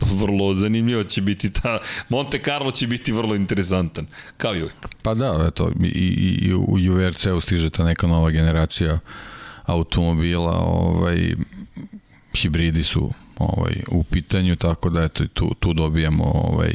vrlo 0.00 0.54
zanimljivo 0.54 1.04
će 1.04 1.22
biti 1.22 1.52
ta, 1.52 1.78
Monte 2.08 2.40
Carlo 2.44 2.70
će 2.70 2.86
biti 2.86 3.12
vrlo 3.12 3.34
interesantan, 3.34 4.06
kao 4.36 4.54
i 4.54 4.62
uvijek. 4.62 4.88
Pa 5.02 5.14
da, 5.14 5.44
eto, 5.48 5.70
i, 5.82 5.86
i, 5.86 6.48
i 6.48 6.54
u 6.54 6.92
UVRC-u 6.92 7.40
stiže 7.40 7.70
ta 7.70 7.84
neka 7.84 8.06
nova 8.06 8.30
generacija 8.30 8.98
automobila, 9.66 10.58
ovaj, 10.58 11.34
hibridi 12.34 12.82
su 12.84 13.12
ovaj 13.42 13.82
u 13.88 14.02
pitanju 14.04 14.56
tako 14.56 14.90
da 14.90 15.02
eto 15.02 15.26
tu 15.26 15.54
tu 15.60 15.72
dobijamo 15.72 16.24
ovaj 16.24 16.74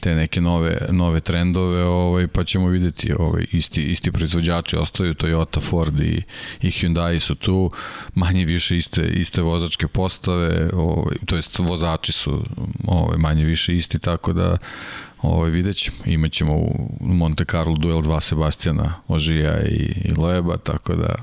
te 0.00 0.14
neke 0.14 0.40
nove 0.40 0.78
nove 0.90 1.20
trendove 1.20 1.84
ovaj 1.84 2.26
pa 2.26 2.44
ćemo 2.44 2.68
videti 2.68 3.12
ovaj 3.18 3.44
isti 3.52 3.82
isti 3.82 4.12
proizvođači 4.12 4.76
ostaju 4.76 5.14
Toyota, 5.14 5.60
Ford 5.60 6.00
i 6.00 6.22
i 6.62 6.70
Hyundai 6.70 7.18
su 7.18 7.34
tu 7.34 7.70
manje 8.14 8.44
više 8.44 8.76
iste 8.76 9.02
iste 9.02 9.42
vozačke 9.42 9.88
postave 9.88 10.70
ovaj 10.72 11.16
to 11.26 11.36
jest 11.36 11.58
vozači 11.58 12.12
su 12.12 12.44
ovaj 12.86 13.18
manje 13.18 13.44
više 13.44 13.76
isti 13.76 13.98
tako 13.98 14.32
da 14.32 14.56
Ovaj 15.22 15.50
videćemo, 15.50 15.96
imaćemo 16.06 16.54
u 16.54 16.88
Monte 17.00 17.44
Carlo 17.44 17.74
duel 17.74 18.02
dva 18.02 18.20
Sebastiana 18.20 18.94
Ožija 19.08 19.62
i, 19.62 19.92
i 20.04 20.12
Loeba, 20.16 20.56
tako 20.56 20.94
da 20.94 21.14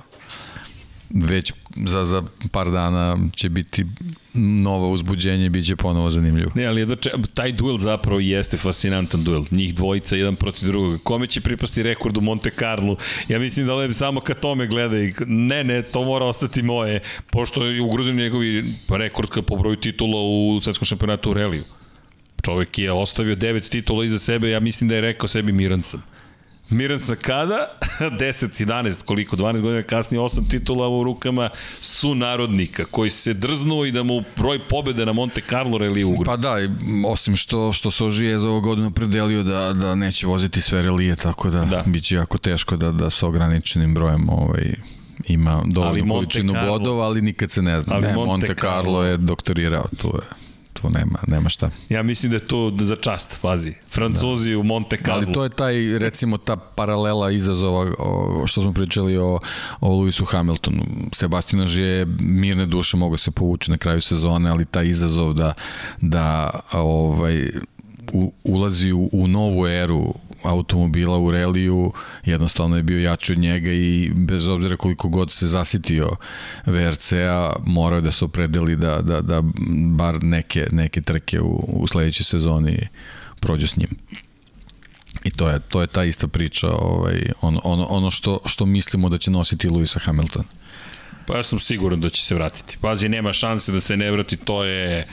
već 1.10 1.54
za, 1.76 2.06
za 2.06 2.24
par 2.52 2.72
dana 2.72 3.18
će 3.36 3.50
biti 3.50 3.86
novo 4.34 4.90
uzbuđenje, 4.90 5.50
bit 5.50 5.66
će 5.66 5.76
ponovo 5.76 6.12
zanimljivo. 6.12 6.52
Ne, 6.56 6.66
ali 6.66 6.82
jedno, 6.82 6.96
taj 7.34 7.52
duel 7.52 7.78
zapravo 7.78 8.20
jeste 8.20 8.58
fascinantan 8.58 9.24
duel. 9.24 9.44
Njih 9.52 9.76
dvojica, 9.76 10.16
jedan 10.16 10.36
protiv 10.36 10.68
drugog. 10.68 11.04
Kome 11.04 11.28
će 11.28 11.42
pripasti 11.42 11.84
rekord 11.84 12.18
u 12.18 12.22
Monte 12.22 12.52
Carlo? 12.60 12.96
Ja 13.28 13.40
mislim 13.40 13.66
da 13.68 13.76
Leb 13.76 13.94
samo 13.94 14.20
ka 14.20 14.34
tome 14.34 14.68
gleda 14.68 14.98
i 14.98 15.14
ne, 15.26 15.64
ne, 15.64 15.82
to 15.82 16.04
mora 16.04 16.26
ostati 16.26 16.64
moje, 16.64 17.00
pošto 17.32 17.66
je 17.66 17.82
ugrožen 17.82 18.16
njegovi 18.16 18.74
rekord 18.90 19.30
po 19.48 19.56
broju 19.56 19.76
titula 19.76 20.22
u 20.22 20.60
svetskom 20.60 20.86
šampionatu 20.86 21.32
u 21.32 21.34
reliju. 21.34 21.64
Čovek 22.46 22.80
je 22.80 22.92
ostavio 22.92 23.36
devet 23.36 23.70
titula 23.70 24.06
iza 24.06 24.20
sebe, 24.20 24.50
ja 24.50 24.60
mislim 24.60 24.88
da 24.88 24.96
je 24.96 25.02
rekao 25.02 25.28
sebi 25.28 25.52
miran 25.52 25.84
sam. 25.84 26.04
Miran 26.70 27.00
sa 27.00 27.16
kada? 27.16 27.68
10, 28.00 28.66
11, 28.66 29.04
koliko? 29.04 29.36
12 29.36 29.62
godina 29.62 29.84
kasnije, 29.84 30.22
8 30.22 30.50
titula 30.50 30.90
u 30.90 31.04
rukama 31.04 31.50
su 31.82 32.16
narodnika, 32.16 32.86
koji 32.86 33.10
se 33.10 33.34
drznuo 33.34 33.86
i 33.86 33.92
da 33.92 34.04
mu 34.04 34.24
broj 34.38 34.60
pobede 34.68 35.06
na 35.06 35.14
Monte 35.14 35.42
Carlo 35.50 35.78
reli 35.78 36.04
ugroz. 36.04 36.26
Pa 36.26 36.38
da, 36.38 36.56
osim 37.08 37.36
što, 37.36 37.74
što 37.74 37.92
se 37.92 38.06
ožije 38.06 38.40
za 38.40 38.50
ovu 38.50 38.62
godinu 38.62 38.92
predelio 38.92 39.44
da, 39.44 39.74
da 39.74 39.96
neće 39.96 40.28
voziti 40.28 40.62
sve 40.62 40.82
relije, 40.82 41.16
tako 41.16 41.50
da, 41.50 41.66
da. 41.66 41.84
bit 41.86 42.04
će 42.04 42.16
jako 42.16 42.38
teško 42.38 42.78
da, 42.78 42.92
da 42.92 43.10
sa 43.10 43.28
ograničenim 43.28 43.94
brojem 43.94 44.30
ovaj, 44.30 44.74
ima 45.28 45.62
dovoljnu 45.66 46.14
količinu 46.14 46.54
bodova, 46.66 47.06
ali 47.06 47.22
nikad 47.22 47.52
se 47.52 47.62
ne 47.62 47.82
zna. 47.82 47.96
Ali 47.96 48.08
ne, 48.08 48.14
Monte, 48.14 48.28
Monte 48.28 48.56
Carlo, 48.62 48.82
Carlo 48.82 49.04
je 49.04 49.18
doktorirao, 49.18 49.86
tu 49.98 50.08
je 50.08 50.45
tu 50.88 50.94
nema, 50.94 51.20
nema 51.28 51.50
šta. 51.50 51.70
Ja 51.90 52.04
mislim 52.04 52.30
da 52.30 52.36
je 52.36 52.48
to 52.48 52.72
za 52.80 52.96
čast, 52.96 53.40
pazi. 53.42 53.74
Francuzi 53.90 54.52
da. 54.52 54.58
u 54.58 54.64
Monte 54.64 54.98
Carlo. 54.98 55.24
Ali 55.26 55.34
to 55.34 55.44
je 55.44 55.50
taj, 55.50 56.00
recimo, 56.00 56.38
ta 56.38 56.56
paralela 56.56 57.32
izazova 57.32 57.92
o, 58.00 58.44
što 58.48 58.62
smo 58.62 58.74
pričali 58.74 59.18
o, 59.18 59.40
o 59.82 59.90
Lewisu 59.90 60.26
Hamiltonu. 60.26 60.84
Sebastian 61.12 61.68
je 61.70 62.06
mirne 62.20 62.66
duše 62.66 62.98
mogao 62.98 63.18
se 63.18 63.32
povući 63.32 63.72
na 63.72 63.78
kraju 63.78 64.02
sezone, 64.02 64.50
ali 64.50 64.66
taj 64.66 64.88
izazov 64.88 65.34
da, 65.34 65.54
da 66.02 66.50
ovaj, 66.72 67.50
u, 68.14 68.34
ulazi 68.44 68.92
u, 68.92 69.10
u 69.12 69.28
novu 69.28 69.68
eru 69.68 70.14
automobila 70.46 71.18
u 71.18 71.32
reliju, 71.32 71.94
jednostavno 72.26 72.78
je 72.78 72.84
bio 72.84 73.00
jači 73.00 73.32
od 73.32 73.38
njega 73.38 73.72
i 73.72 74.12
bez 74.16 74.48
obzira 74.48 74.78
koliko 74.78 75.10
god 75.10 75.32
se 75.32 75.48
zasitio 75.48 76.10
VRC-a, 76.66 77.54
morao 77.66 78.02
da 78.02 78.12
se 78.12 78.26
opredeli 78.26 78.76
da, 78.76 79.02
da, 79.02 79.22
da 79.22 79.42
bar 79.90 80.24
neke, 80.24 80.68
neke 80.72 81.02
trke 81.02 81.42
u, 81.42 81.66
u 81.68 81.88
sledećoj 81.88 82.24
sezoni 82.24 82.88
prođe 83.40 83.68
s 83.68 83.78
njim. 83.78 83.90
I 85.24 85.32
to 85.32 85.50
je, 85.50 85.60
to 85.60 85.82
je 85.82 85.88
ta 85.88 86.04
ista 86.04 86.28
priča, 86.28 86.68
ovaj, 86.72 87.22
ono, 87.42 87.62
ono, 87.64 87.86
ono 87.86 88.12
što, 88.12 88.40
što 88.46 88.66
mislimo 88.66 89.10
da 89.10 89.18
će 89.18 89.32
nositi 89.32 89.70
Lewisa 89.70 90.00
Hamilton. 90.00 90.44
Pa 91.28 91.38
ja 91.38 91.44
sam 91.44 91.60
siguran 91.60 92.02
da 92.02 92.10
će 92.10 92.24
se 92.24 92.36
vratiti. 92.36 92.78
Pazi, 92.82 93.10
nema 93.10 93.34
šanse 93.34 93.72
da 93.72 93.80
se 93.80 93.98
ne 93.98 94.12
vrati, 94.12 94.38
to 94.38 94.64
je 94.64 95.08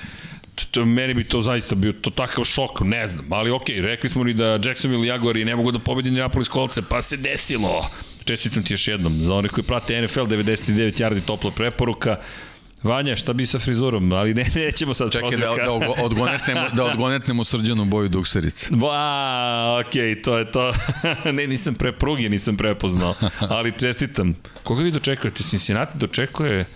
to, 0.70 0.84
meni 0.84 1.14
bi 1.14 1.24
to 1.24 1.40
zaista 1.40 1.74
bio 1.74 1.92
to 1.92 2.10
takav 2.10 2.44
šok, 2.44 2.80
ne 2.80 3.08
znam, 3.08 3.32
ali 3.32 3.50
okej, 3.50 3.76
okay, 3.76 3.82
rekli 3.82 4.10
smo 4.10 4.24
ni 4.24 4.34
da 4.34 4.58
Jacksonville 4.64 5.06
Jaguari 5.06 5.44
ne 5.44 5.56
mogu 5.56 5.72
da 5.72 5.78
pobedi 5.78 6.08
Indianapolis 6.08 6.48
Colts, 6.48 6.78
pa 6.88 7.02
se 7.02 7.16
desilo. 7.16 7.86
Čestitam 8.24 8.62
ti 8.62 8.72
još 8.72 8.88
jednom, 8.88 9.18
za 9.18 9.34
one 9.34 9.48
koji 9.48 9.64
prate 9.64 10.02
NFL 10.02 10.20
99 10.20 11.02
yardi 11.02 11.20
topla 11.20 11.50
preporuka, 11.50 12.16
Vanja, 12.82 13.16
šta 13.16 13.32
bi 13.32 13.46
sa 13.46 13.58
frizurom, 13.58 14.12
ali 14.12 14.34
ne, 14.34 14.46
nećemo 14.54 14.94
sad 14.94 15.12
Čekaj 15.12 15.30
da, 15.30 15.64
da, 15.64 15.72
odgonetnemo, 16.04 16.60
da 16.72 16.84
odgonetnemo 16.84 17.44
srđanu 17.44 17.84
boju 17.84 18.08
dukserice. 18.08 18.66
Ba, 18.70 19.80
okej, 19.80 20.02
okay, 20.02 20.24
to 20.24 20.38
je 20.38 20.50
to. 20.50 20.72
ne, 21.32 21.46
nisam 21.46 21.74
pre 21.74 21.92
pruge, 21.92 22.28
nisam 22.28 22.56
prepoznao, 22.56 23.14
ali 23.40 23.72
čestitam. 23.78 24.34
Koga 24.62 24.82
vi 24.82 24.90
dočekujete? 24.90 25.42
Cincinnati 25.42 25.98
dočekuje... 25.98 26.66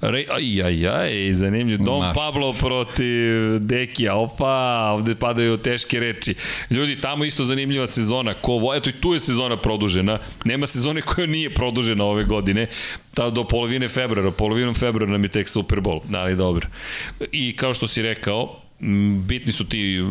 Re, 0.00 0.24
aj, 0.30 0.62
aj, 0.64 0.86
aj, 0.88 1.32
zanimljiv. 1.32 1.78
Dom 1.78 2.00
Mašt. 2.00 2.14
Pablo 2.14 2.52
protiv 2.52 3.58
Dekija, 3.58 4.14
opa, 4.14 4.90
ovde 4.94 5.14
padaju 5.14 5.56
teške 5.56 6.00
reči. 6.00 6.34
Ljudi, 6.70 7.00
tamo 7.00 7.24
isto 7.24 7.44
zanimljiva 7.44 7.86
sezona. 7.86 8.34
Ko, 8.34 8.72
eto 8.74 8.90
i 8.90 8.92
tu 8.92 9.14
je 9.14 9.20
sezona 9.20 9.56
produžena. 9.56 10.18
Nema 10.44 10.66
sezone 10.66 11.02
koja 11.02 11.26
nije 11.26 11.54
produžena 11.54 12.04
ove 12.04 12.24
godine. 12.24 12.66
Ta, 13.14 13.30
do 13.30 13.44
polovine 13.44 13.88
februara. 13.88 14.30
Polovinom 14.30 14.74
februara 14.74 15.12
nam 15.12 15.24
je 15.24 15.28
tek 15.28 15.48
Super 15.48 15.78
Bowl. 15.80 16.00
Ali 16.14 16.36
dobro. 16.36 16.68
I 17.32 17.56
kao 17.56 17.74
što 17.74 17.86
si 17.86 18.02
rekao, 18.02 18.60
bitni 19.26 19.52
su 19.52 19.64
ti 19.68 20.04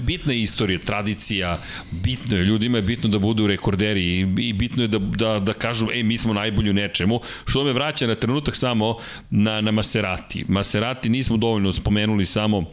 bitna 0.00 0.32
je 0.32 0.42
istorija, 0.42 0.78
tradicija, 0.78 1.58
bitno 1.90 2.36
je, 2.36 2.44
ljudima 2.44 2.78
je 2.78 2.82
bitno 2.82 3.08
da 3.08 3.18
budu 3.18 3.46
rekorderi 3.46 4.20
i, 4.38 4.52
bitno 4.52 4.82
je 4.82 4.88
da, 4.88 4.98
da, 4.98 5.40
da 5.40 5.52
kažu, 5.52 5.86
ej, 5.94 6.02
mi 6.02 6.18
smo 6.18 6.34
najbolji 6.34 6.70
u 6.70 6.74
nečemu, 6.74 7.20
što 7.44 7.64
me 7.64 7.72
vraća 7.72 8.06
na 8.06 8.14
trenutak 8.14 8.56
samo 8.56 8.96
na, 9.30 9.60
na 9.60 9.70
Maserati. 9.70 10.44
Maserati 10.48 11.08
nismo 11.08 11.36
dovoljno 11.36 11.72
spomenuli 11.72 12.26
samo 12.26 12.64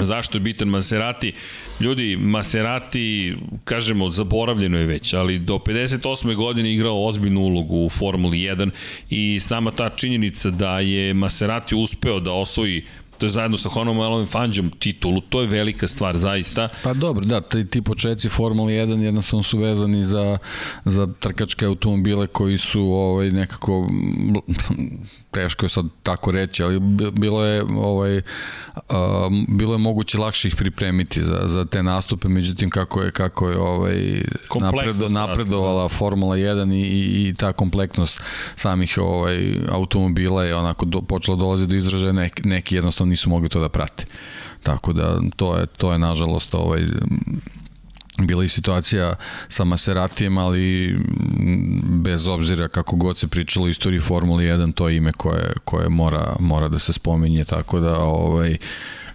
Zašto 0.00 0.36
je 0.36 0.40
bitan 0.40 0.68
Maserati? 0.68 1.32
Ljudi, 1.80 2.16
Maserati, 2.16 3.36
kažemo, 3.64 4.10
zaboravljeno 4.10 4.78
je 4.78 4.86
već, 4.86 5.14
ali 5.14 5.38
do 5.38 5.54
58. 5.54 6.34
godine 6.34 6.72
igrao 6.72 7.06
ozbiljnu 7.06 7.40
ulogu 7.40 7.76
u 7.76 7.88
Formuli 7.88 8.38
1 8.38 8.70
i 9.10 9.40
sama 9.40 9.70
ta 9.70 9.90
činjenica 9.90 10.50
da 10.50 10.80
je 10.80 11.14
Maserati 11.14 11.74
uspeo 11.74 12.20
da 12.20 12.32
osvoji 12.32 12.84
to 13.18 13.26
je 13.26 13.30
zajedno 13.30 13.58
sa 13.58 13.68
Honom 13.68 13.96
Elovim 13.96 14.26
Fanđom 14.26 14.70
titulu, 14.70 15.20
to 15.20 15.40
je 15.40 15.46
velika 15.46 15.88
stvar 15.88 16.16
zaista. 16.16 16.68
Pa 16.82 16.94
dobro, 16.94 17.24
da, 17.24 17.40
ti, 17.40 17.66
ti 17.66 17.82
početci 17.82 18.28
Formula 18.28 18.70
1 18.70 19.02
jednostavno 19.02 19.42
su 19.42 19.58
vezani 19.58 20.04
za, 20.04 20.38
za 20.84 21.08
trkačke 21.20 21.64
automobile 21.66 22.26
koji 22.26 22.58
su 22.58 22.82
ovaj, 22.82 23.30
nekako 23.30 23.88
teško 25.30 25.66
je 25.66 25.70
sad 25.70 25.86
tako 26.02 26.30
reći, 26.30 26.62
ali 26.62 26.80
bilo 27.12 27.44
je 27.44 27.62
ovaj 27.62 28.16
um, 28.16 29.46
bilo 29.48 29.74
je 29.74 29.78
moguće 29.78 30.18
lakše 30.18 30.48
ih 30.48 30.56
pripremiti 30.56 31.22
za, 31.22 31.40
za 31.44 31.64
te 31.64 31.82
nastupe, 31.82 32.28
međutim 32.28 32.70
kako 32.70 33.02
je 33.02 33.10
kako 33.10 33.48
je 33.48 33.58
ovaj 33.58 34.22
napredo, 34.60 35.08
napredovala 35.08 35.82
da. 35.82 35.88
Formula 35.88 36.36
1 36.36 36.74
i, 36.74 36.80
i, 36.80 37.28
i 37.28 37.34
ta 37.34 37.52
kompleksnost 37.52 38.20
samih 38.54 38.98
ovaj 38.98 39.54
automobila 39.70 40.44
je 40.44 40.56
onako 40.56 40.84
do, 40.84 41.00
počela 41.00 41.36
dolazi 41.36 41.66
do 41.66 41.74
izražaja 41.74 42.12
neki, 42.12 42.48
neki 42.48 42.74
jednostavno 42.74 43.10
nisu 43.10 43.30
mogli 43.30 43.48
to 43.48 43.60
da 43.60 43.68
prate. 43.68 44.04
Tako 44.62 44.92
da 44.92 45.20
to 45.36 45.56
je 45.56 45.66
to 45.66 45.92
je 45.92 45.98
nažalost 45.98 46.54
ovaj 46.54 46.82
bila 48.18 48.44
i 48.44 48.48
situacija 48.48 49.14
sa 49.48 49.64
Maseratijem, 49.64 50.38
ali 50.38 50.96
bez 51.82 52.28
obzira 52.28 52.68
kako 52.68 52.96
god 52.96 53.18
se 53.18 53.28
pričalo 53.28 53.66
o 53.66 53.68
istoriji 53.68 54.00
Formule 54.00 54.44
1, 54.44 54.74
to 54.74 54.88
je 54.88 54.96
ime 54.96 55.12
koje, 55.12 55.52
koje 55.64 55.88
mora, 55.88 56.36
mora 56.40 56.68
da 56.68 56.78
se 56.78 56.92
spominje, 56.92 57.44
tako 57.44 57.80
da 57.80 57.98
ovaj, 57.98 58.56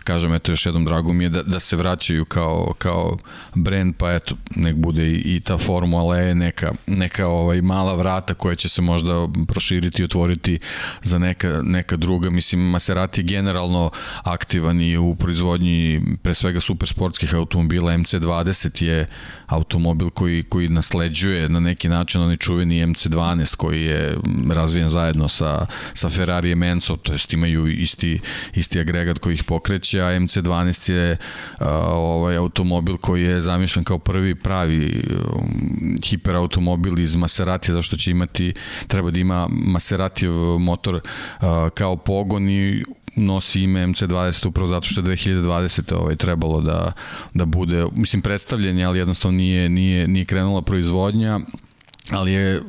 kažem, 0.04 0.34
eto 0.34 0.52
još 0.52 0.66
jednom 0.66 0.86
drago 0.86 1.14
mi 1.14 1.24
je 1.24 1.30
da, 1.30 1.44
da 1.44 1.60
se 1.60 1.76
vraćaju 1.76 2.26
kao, 2.26 2.74
kao 2.78 3.18
brand, 3.56 3.96
pa 3.98 4.12
eto, 4.12 4.36
nek 4.56 4.76
bude 4.76 5.08
i, 5.08 5.36
i 5.36 5.40
ta 5.40 5.58
Formula 5.58 6.20
E 6.20 6.36
neka, 6.36 6.74
neka 6.88 7.28
ovaj 7.28 7.62
mala 7.62 7.96
vrata 7.96 8.34
koja 8.34 8.56
će 8.56 8.70
se 8.70 8.82
možda 8.82 9.28
proširiti 9.48 10.02
i 10.02 10.06
otvoriti 10.06 10.60
za 11.02 11.20
neka, 11.20 11.62
neka 11.64 11.98
druga. 11.98 12.30
Mislim, 12.30 12.70
Maserati 12.70 13.22
je 13.22 13.26
generalno 13.26 13.92
aktivan 14.24 14.82
i 14.82 14.98
u 14.98 15.16
proizvodnji 15.16 16.02
pre 16.22 16.34
svega 16.34 16.60
supersportskih 16.60 17.34
automobila. 17.36 17.94
MC20 17.94 18.84
je 18.84 19.08
automobil 19.46 20.10
koji, 20.10 20.44
koji 20.44 20.70
nasleđuje 20.70 21.50
na 21.50 21.60
neki 21.60 21.90
način 21.90 22.22
onaj 22.22 22.38
čuveni 22.38 22.86
MC12 22.86 23.56
koji 23.56 23.82
je 23.82 24.18
razvijen 24.54 24.90
zajedno 24.90 25.28
sa, 25.28 25.66
sa 25.94 26.10
Ferrari 26.10 26.52
Enzo, 26.52 26.98
to 26.98 27.14
jest 27.14 27.34
imaju 27.34 27.68
isti, 27.68 28.20
isti 28.54 28.80
agregat 28.80 29.18
koji 29.18 29.34
ih 29.34 29.44
pokreće 29.44 29.93
reći, 29.94 30.02
a 30.02 30.20
MC12 30.20 30.92
je 30.92 31.18
ovaj 31.94 32.38
automobil 32.38 32.98
koji 32.98 33.24
je 33.24 33.42
zamišljen 33.42 33.86
kao 33.86 34.00
prvi 34.00 34.36
pravi 34.36 35.04
um, 35.10 35.98
hiperautomobil 36.04 37.00
iz 37.00 37.16
Maserati, 37.16 37.72
zašto 37.72 37.98
će 37.98 38.12
imati, 38.12 38.54
treba 38.88 39.12
da 39.12 39.20
ima 39.20 39.48
Maseratijev 39.50 40.34
motor 40.60 41.02
kao 41.74 41.96
pogon 41.96 42.50
i 42.50 42.84
nosi 43.16 43.62
ime 43.62 43.88
MC20 43.88 44.48
upravo 44.48 44.70
zato 44.70 44.88
što 44.88 45.02
je 45.02 45.18
2020. 45.18 45.96
Ovaj, 45.96 46.16
trebalo 46.16 46.62
da, 46.62 46.92
da 47.34 47.46
bude, 47.46 47.86
mislim, 47.96 48.22
predstavljen, 48.22 48.86
ali 48.86 49.00
jednostavno 49.00 49.38
nije, 49.38 49.70
nije, 49.70 50.08
nije 50.08 50.26
krenula 50.26 50.62
proizvodnja 50.62 51.40
ali 52.12 52.32
je 52.32 52.60
uh, 52.60 52.66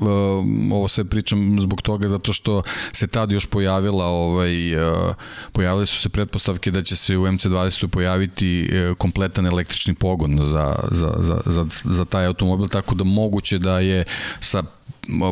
ovo 0.73 0.89
sve 0.89 1.05
pričam 1.05 1.61
zbog 1.61 1.83
toga 1.83 2.09
zato 2.09 2.33
što 2.33 2.63
se 2.93 3.07
tad 3.07 3.31
još 3.31 3.47
pojavila 3.47 4.05
ovaj 4.05 4.77
uh, 4.77 5.15
pojavile 5.53 5.87
su 5.87 6.01
se 6.01 6.09
pretpostavke 6.09 6.71
da 6.71 6.83
će 6.83 6.97
se 6.97 7.17
u 7.17 7.27
MC20 7.27 7.87
pojaviti 7.87 8.71
uh, 8.91 8.97
kompletan 8.97 9.47
električni 9.47 9.95
pogon 9.95 10.39
za, 10.45 10.77
za, 10.91 11.15
za, 11.19 11.41
za, 11.47 11.67
za 11.85 12.05
taj 12.05 12.27
automobil 12.27 12.69
tako 12.69 12.95
da 12.95 13.05
moguće 13.05 13.59
da 13.59 13.81
je 13.81 14.05
sa 14.41 14.63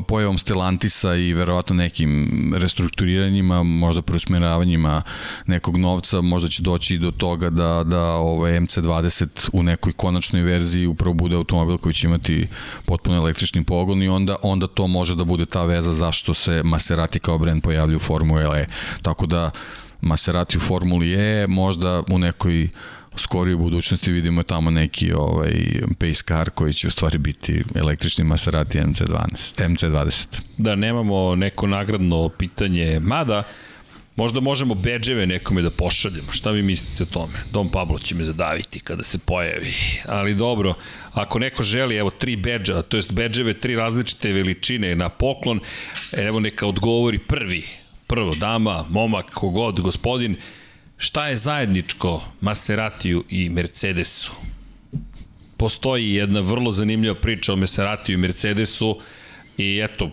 pojavom 0.08 0.38
Stellantisa 0.38 1.14
i 1.14 1.32
verovatno 1.32 1.76
nekim 1.76 2.28
restrukturiranjima, 2.56 3.62
možda 3.62 4.02
preusmeravanjima 4.02 5.02
nekog 5.46 5.76
novca, 5.76 6.20
možda 6.20 6.48
će 6.48 6.62
doći 6.62 6.98
do 6.98 7.10
toga 7.10 7.50
da, 7.50 7.84
da 7.84 8.02
ovaj 8.02 8.52
MC20 8.52 9.50
u 9.52 9.62
nekoj 9.62 9.92
konačnoj 9.92 10.42
verziji 10.42 10.86
upravo 10.86 11.14
bude 11.14 11.36
automobil 11.36 11.78
koji 11.78 11.92
će 11.92 12.06
imati 12.06 12.46
potpuno 12.84 13.16
električni 13.16 13.64
pogon 13.64 14.02
i 14.02 14.08
onda, 14.08 14.36
onda 14.42 14.66
to 14.66 14.86
može 14.86 15.16
da 15.16 15.24
bude 15.24 15.46
ta 15.46 15.64
veza 15.64 15.92
zašto 15.92 16.34
se 16.34 16.62
Maserati 16.64 17.18
kao 17.18 17.38
brend 17.38 17.62
pojavlja 17.62 17.96
u 17.96 18.00
Formuli 18.00 18.60
E. 18.60 18.66
Tako 19.02 19.26
da 19.26 19.50
Maserati 20.00 20.56
u 20.56 20.60
Formuli 20.60 21.12
E 21.12 21.46
možda 21.46 22.02
u 22.10 22.18
nekoj 22.18 22.68
skorije 23.16 23.56
budućnosti 23.56 24.12
vidimo 24.12 24.42
tamo 24.42 24.70
neki 24.70 25.12
ovaj 25.12 25.52
pace 25.98 26.22
car 26.28 26.50
koji 26.50 26.72
će 26.72 26.86
u 26.86 26.90
stvari 26.90 27.18
biti 27.18 27.62
električni 27.74 28.24
Maserati 28.24 28.78
MC12, 28.78 29.26
MC20. 29.56 30.26
Da, 30.58 30.74
nemamo 30.74 31.34
neko 31.34 31.66
nagradno 31.66 32.28
pitanje, 32.28 33.00
mada 33.00 33.42
Možda 34.16 34.40
možemo 34.40 34.74
beđeve 34.74 35.26
nekome 35.26 35.62
da 35.62 35.70
pošaljemo. 35.70 36.32
Šta 36.32 36.50
vi 36.50 36.62
mislite 36.62 37.02
o 37.02 37.06
tome? 37.06 37.38
Dom 37.52 37.68
Pablo 37.68 37.98
će 37.98 38.14
me 38.14 38.24
zadaviti 38.24 38.80
kada 38.80 39.02
se 39.02 39.18
pojavi. 39.18 39.74
Ali 40.06 40.34
dobro, 40.34 40.74
ako 41.12 41.38
neko 41.38 41.62
želi, 41.62 41.96
evo, 41.96 42.10
tri 42.10 42.36
beđa, 42.36 42.82
to 42.82 42.96
jest 42.96 43.12
beđeve 43.12 43.54
tri 43.54 43.76
različite 43.76 44.32
veličine 44.32 44.94
na 44.94 45.08
poklon, 45.08 45.60
evo 46.12 46.40
neka 46.40 46.66
odgovori 46.66 47.18
prvi. 47.18 47.64
Prvo, 48.06 48.34
dama, 48.34 48.84
momak, 48.90 49.30
kogod, 49.30 49.80
gospodin, 49.80 50.36
Šta 51.02 51.28
je 51.28 51.36
zajedničko 51.36 52.22
Maseratiju 52.40 53.24
i 53.28 53.48
Mercedesu? 53.48 54.32
Postoji 55.56 56.14
jedna 56.14 56.40
vrlo 56.40 56.72
zanimljiva 56.72 57.14
priča 57.14 57.52
o 57.52 57.56
Maseratiju 57.56 58.14
i 58.14 58.20
Mercedesu 58.22 59.00
i 59.58 59.80
eto, 59.84 60.10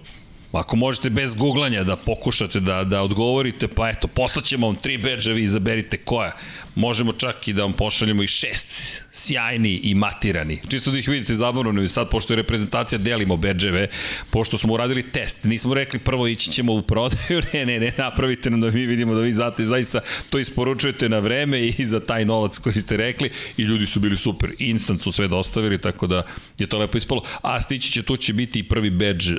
Ako 0.51 0.76
možete 0.76 1.09
bez 1.09 1.35
googlanja 1.35 1.84
da 1.84 1.95
pokušate 1.95 2.59
da, 2.59 2.84
da 2.84 3.01
odgovorite, 3.01 3.67
pa 3.67 3.89
eto, 3.89 4.07
poslaćemo 4.07 4.67
vam 4.67 4.76
tri 4.76 4.97
beđa, 4.97 5.31
vi 5.31 5.43
izaberite 5.43 5.97
koja. 5.97 6.35
Možemo 6.76 7.11
čak 7.11 7.47
i 7.47 7.53
da 7.53 7.61
vam 7.61 7.73
pošaljemo 7.73 8.23
i 8.23 8.27
šest 8.27 9.05
sjajni 9.11 9.80
i 9.84 9.93
matirani. 9.93 10.59
Čisto 10.69 10.91
da 10.91 10.97
ih 10.97 11.07
vidite 11.07 11.34
zabavno, 11.34 11.88
sad, 11.88 12.09
pošto 12.09 12.34
je 12.34 12.38
reprezentacija, 12.38 12.99
delimo 12.99 13.38
beđeve, 13.38 13.88
pošto 14.30 14.57
smo 14.57 14.73
uradili 14.73 15.11
test. 15.11 15.43
Nismo 15.43 15.73
rekli 15.73 15.99
prvo 15.99 16.27
ići 16.27 16.51
ćemo 16.51 16.73
u 16.73 16.81
prodaju, 16.81 17.41
ne, 17.53 17.65
ne, 17.65 17.80
ne, 17.80 17.91
napravite 17.97 18.49
nam 18.49 18.61
da 18.61 18.71
mi 18.71 18.85
vidimo 18.85 19.15
da 19.15 19.21
vi 19.21 19.31
zate, 19.31 19.63
zaista 19.63 19.99
to 20.30 20.39
isporučujete 20.39 21.09
na 21.09 21.19
vreme 21.19 21.67
i 21.67 21.85
za 21.85 21.99
taj 21.99 22.26
novac 22.26 22.57
koji 22.57 22.73
ste 22.73 22.97
rekli 22.97 23.30
i 23.57 23.61
ljudi 23.63 23.85
su 23.85 23.99
bili 23.99 24.17
super. 24.17 24.51
Instant 24.59 25.01
su 25.01 25.11
sve 25.11 25.27
dostavili, 25.27 25.81
tako 25.81 26.07
da 26.07 26.23
je 26.57 26.67
to 26.67 26.77
lepo 26.77 26.97
ispalo. 26.97 27.23
A 27.41 27.61
stići 27.61 27.91
će, 27.91 28.03
tu 28.03 28.17
će 28.17 28.34
biti 28.34 28.59
i 28.59 28.63
prvi 28.63 28.89
beđ 28.89 29.31
uh, 29.31 29.38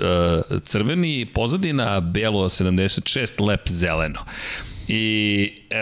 crven, 0.64 0.99
crveni, 1.00 1.26
pozadina 1.26 2.00
belo 2.00 2.48
76, 2.48 3.40
lep 3.40 3.68
zeleno. 3.68 4.24
I 4.88 5.52
e, 5.70 5.76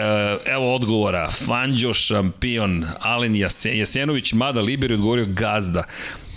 evo 0.47 0.75
odgovora, 0.75 1.31
Fanđo 1.31 1.95
šampion, 1.95 2.85
Alen 3.01 3.37
Jasen, 3.37 3.79
Jasenović, 3.79 4.33
mada 4.33 4.61
Liber 4.61 4.91
je 4.91 4.95
odgovorio 4.95 5.27
gazda. 5.29 5.85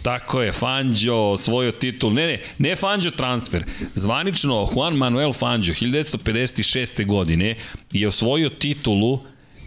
Tako 0.04 0.42
je, 0.42 0.52
Fanđo 0.52 1.16
osvojio 1.16 1.72
titul. 1.72 2.14
Ne, 2.14 2.28
ne, 2.28 2.40
ne 2.58 2.76
Fanđo 2.76 3.12
transfer. 3.12 3.64
Zvanično, 3.96 4.70
Juan 4.76 4.96
Manuel 4.96 5.34
Fanđo, 5.34 5.74
1956. 5.74 7.06
godine, 7.06 7.56
je 7.92 8.08
osvojio 8.08 8.50
titulu 8.50 9.20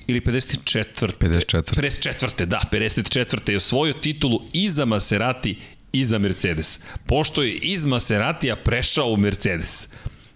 ili 0.06 0.20
54. 0.20 1.12
54. 1.20 1.80
54. 1.80 2.44
Da, 2.44 2.60
54. 2.72 3.50
je 3.50 3.56
osvojio 3.56 3.92
titulu 3.92 4.42
i 4.52 4.70
za 4.70 4.84
Maserati 4.84 5.56
i 5.94 6.04
za 6.04 6.18
Mercedes. 6.18 6.80
Pošto 7.06 7.42
je 7.42 7.54
iz 7.54 7.86
Maseratija 7.86 8.56
prešao 8.56 9.06
u 9.06 9.16
Mercedes. 9.16 9.88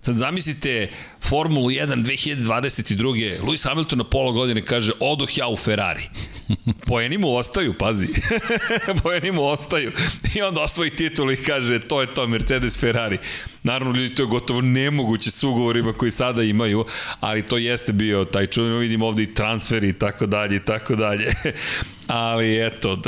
Sad 0.02 0.16
zamislite 0.16 0.88
Formulu 1.28 1.70
1 1.70 2.04
2022. 2.04 3.40
Lewis 3.42 3.68
Hamilton 3.68 3.98
na 3.98 4.04
pola 4.04 4.32
godine 4.32 4.62
kaže 4.62 4.92
odoh 5.00 5.38
ja 5.38 5.48
u 5.48 5.56
Ferrari. 5.56 6.02
Poeni 6.88 7.18
mu 7.18 7.34
ostaju, 7.34 7.74
pazi. 7.78 8.08
Poeni 9.02 9.32
mu 9.32 9.44
ostaju. 9.44 9.92
I 10.34 10.42
onda 10.42 10.60
osvoji 10.60 10.90
titul 10.90 11.32
i 11.32 11.36
kaže 11.36 11.80
to 11.80 12.00
je 12.00 12.14
to 12.14 12.26
Mercedes 12.26 12.80
Ferrari. 12.80 13.18
Naravno, 13.62 13.94
ljudi, 13.94 14.14
to 14.14 14.22
je 14.22 14.26
gotovo 14.26 14.60
nemoguće 14.60 15.30
s 15.30 15.42
ugovorima 15.44 15.92
koji 15.92 16.10
sada 16.10 16.42
imaju, 16.42 16.84
ali 17.20 17.46
to 17.46 17.56
jeste 17.56 17.92
bio 17.92 18.24
taj 18.24 18.46
čuveno, 18.46 18.76
vidimo 18.76 19.06
ovde 19.06 19.22
i 19.22 19.34
transferi 19.34 19.88
i 19.88 19.92
tako 19.92 20.26
dalje 20.26 20.56
i 20.56 20.64
tako 20.64 20.96
dalje. 20.96 21.32
ali 22.06 22.66
eto, 22.66 23.02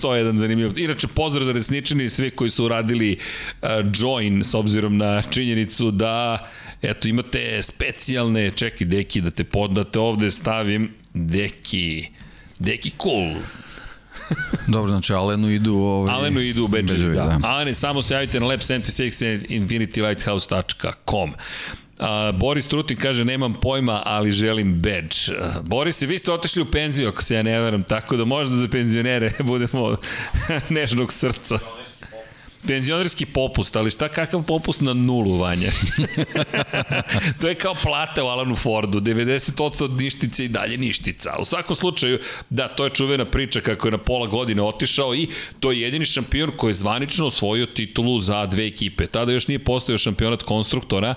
to 0.00 0.14
je 0.14 0.20
jedan 0.20 0.38
zanimljiv. 0.38 0.78
Inače, 0.78 1.06
pozdrav 1.06 1.46
za 1.46 1.52
resničani 1.52 2.04
i 2.04 2.08
svi 2.08 2.30
koji 2.30 2.50
su 2.50 2.64
uradili 2.64 3.18
uh, 3.62 3.68
join 3.94 4.44
s 4.44 4.54
obzirom 4.54 4.96
na 4.96 5.22
činjenicu 5.22 5.90
da 5.90 6.48
eto, 6.82 7.08
imate 7.08 7.38
specijalne, 7.66 8.50
čekaj, 8.50 8.86
deki, 8.86 9.20
da 9.20 9.30
te 9.30 9.44
podate 9.44 9.98
ovde 9.98 10.30
stavim, 10.30 10.94
deki, 11.14 12.08
deki 12.58 12.92
cool, 13.02 13.34
Dobro, 14.66 14.88
znači 14.88 15.12
Alenu 15.12 15.50
idu 15.50 15.74
ovaj, 15.74 16.14
Alenu 16.14 16.40
idu 16.40 16.64
u 16.64 16.68
Beđevi, 16.68 17.16
da. 17.16 17.24
da. 17.24 17.48
Alene, 17.48 17.74
samo 17.74 18.02
se 18.02 18.14
javite 18.14 18.40
na 18.40 18.46
lab76 18.46 19.46
infinitylighthouse.com. 19.48 21.34
A, 21.98 22.32
Boris 22.32 22.66
Trutin 22.66 22.96
kaže, 22.96 23.24
nemam 23.24 23.54
pojma, 23.54 24.02
ali 24.04 24.32
želim 24.32 24.74
badge. 24.74 25.16
Boris, 25.62 26.02
vi 26.02 26.18
ste 26.18 26.32
otišli 26.32 26.62
u 26.62 26.70
penziju, 26.70 27.08
ako 27.08 27.22
se 27.22 27.34
ja 27.34 27.42
ne 27.42 27.60
veram, 27.60 27.82
tako 27.82 28.16
da 28.16 28.24
možda 28.24 28.56
za 28.56 28.68
penzionere 28.68 29.32
budemo 29.50 29.96
nežnog 30.68 31.12
srca. 31.12 31.58
Penzionerski 32.66 33.26
popust, 33.26 33.76
ali 33.76 33.90
šta 33.90 34.08
kakav 34.08 34.42
popust 34.42 34.80
na 34.80 34.92
nulu, 34.92 35.38
Vanja? 35.38 35.70
to 37.40 37.48
je 37.48 37.54
kao 37.54 37.74
plata 37.82 38.24
u 38.24 38.26
Alanu 38.26 38.56
Fordu, 38.56 39.00
90% 39.00 39.84
od 39.84 40.00
ništice 40.00 40.44
i 40.44 40.48
dalje 40.48 40.76
ništica. 40.78 41.36
U 41.38 41.44
svakom 41.44 41.76
slučaju, 41.76 42.18
da, 42.50 42.68
to 42.68 42.84
je 42.84 42.90
čuvena 42.90 43.24
priča 43.24 43.60
kako 43.60 43.88
je 43.88 43.92
na 43.92 43.98
pola 43.98 44.26
godine 44.26 44.62
otišao 44.62 45.14
i 45.14 45.28
to 45.60 45.72
je 45.72 45.80
jedini 45.80 46.04
šampion 46.04 46.52
koji 46.56 46.70
je 46.70 46.74
zvanično 46.74 47.26
osvojio 47.26 47.66
titulu 47.66 48.20
za 48.20 48.46
dve 48.46 48.66
ekipe. 48.66 49.06
Tada 49.06 49.32
još 49.32 49.48
nije 49.48 49.64
postojao 49.64 49.98
šampionat 49.98 50.42
konstruktora, 50.42 51.14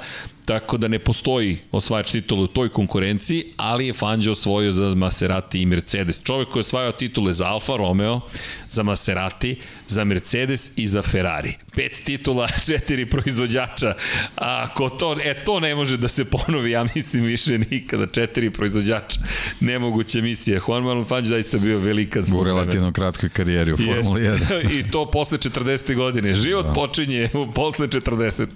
tako 0.50 0.78
da 0.78 0.88
ne 0.88 1.00
postoji 1.00 1.58
osvajač 1.72 2.12
titula 2.12 2.42
u 2.42 2.48
toj 2.48 2.70
konkurenciji, 2.70 3.44
ali 3.58 3.88
je 3.88 3.94
Fangio 3.94 4.32
osvojio 4.32 4.72
za 4.72 4.96
Maserati 4.96 5.62
i 5.62 5.66
Mercedes. 5.66 6.20
Čovek 6.24 6.48
koji 6.48 6.62
je 6.62 6.66
osvajao 6.66 6.92
titule 6.92 7.34
za 7.34 7.46
Alfa 7.46 7.76
Romeo, 7.76 8.22
za 8.70 8.84
Maserati, 8.84 9.56
za 9.88 10.04
Mercedes 10.04 10.72
i 10.76 10.88
za 10.88 11.02
Ferrari. 11.02 11.54
Pet 11.76 12.02
titula, 12.04 12.48
četiri 12.68 13.06
proizvođača. 13.10 13.94
A 14.36 14.66
ako 14.70 14.90
to, 14.90 15.18
e, 15.24 15.34
to 15.44 15.60
ne 15.60 15.76
može 15.76 15.98
da 15.98 16.08
se 16.08 16.26
ponovi, 16.26 16.72
ja 16.72 16.86
mislim 16.96 17.24
više 17.24 17.58
nikada, 17.72 18.06
četiri 18.06 18.50
proizvođača. 18.50 19.20
Nemoguća 19.60 20.22
misija. 20.22 20.60
Juan 20.68 20.84
Manuel 20.84 21.06
Fangio 21.06 21.28
zaista 21.28 21.58
bio 21.58 21.80
velika 21.80 22.20
U 22.36 22.44
relativno 22.44 22.92
kratkoj 22.92 23.30
karijeri 23.30 23.74
u 23.74 23.78
Formuli 23.78 24.22
1. 24.22 24.72
I 24.80 24.92
to 24.92 25.12
posle 25.12 25.38
40. 25.38 25.96
godine. 25.96 26.34
Život 26.36 26.66
da. 26.66 26.74
počinje 26.74 27.30
posle 27.56 27.88
40. 27.88 28.48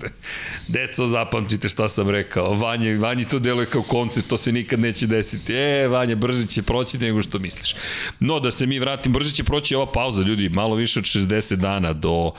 Deco, 0.67 1.07
zapamtite 1.07 1.69
šta 1.69 1.82
sam 1.89 2.09
rekao. 2.09 2.53
Vanje, 2.53 2.95
Vanji 2.95 3.25
to 3.25 3.39
deluje 3.39 3.65
kao 3.65 3.81
koncept, 3.81 4.27
to 4.27 4.37
se 4.37 4.51
nikad 4.51 4.79
neće 4.79 5.07
desiti. 5.07 5.53
E, 5.53 5.87
Vanja, 5.87 6.15
brže 6.15 6.47
će 6.47 6.61
proći 6.61 6.97
nego 6.97 7.21
što 7.21 7.39
misliš. 7.39 7.75
No, 8.19 8.39
da 8.39 8.51
se 8.51 8.65
mi 8.65 8.79
vratim, 8.79 9.13
brže 9.13 9.31
će 9.31 9.43
proći 9.43 9.75
ova 9.75 9.91
pauza, 9.91 10.23
ljudi, 10.23 10.49
malo 10.49 10.75
više 10.75 10.99
od 10.99 11.05
60 11.05 11.55
dana 11.55 11.93
do 11.93 12.31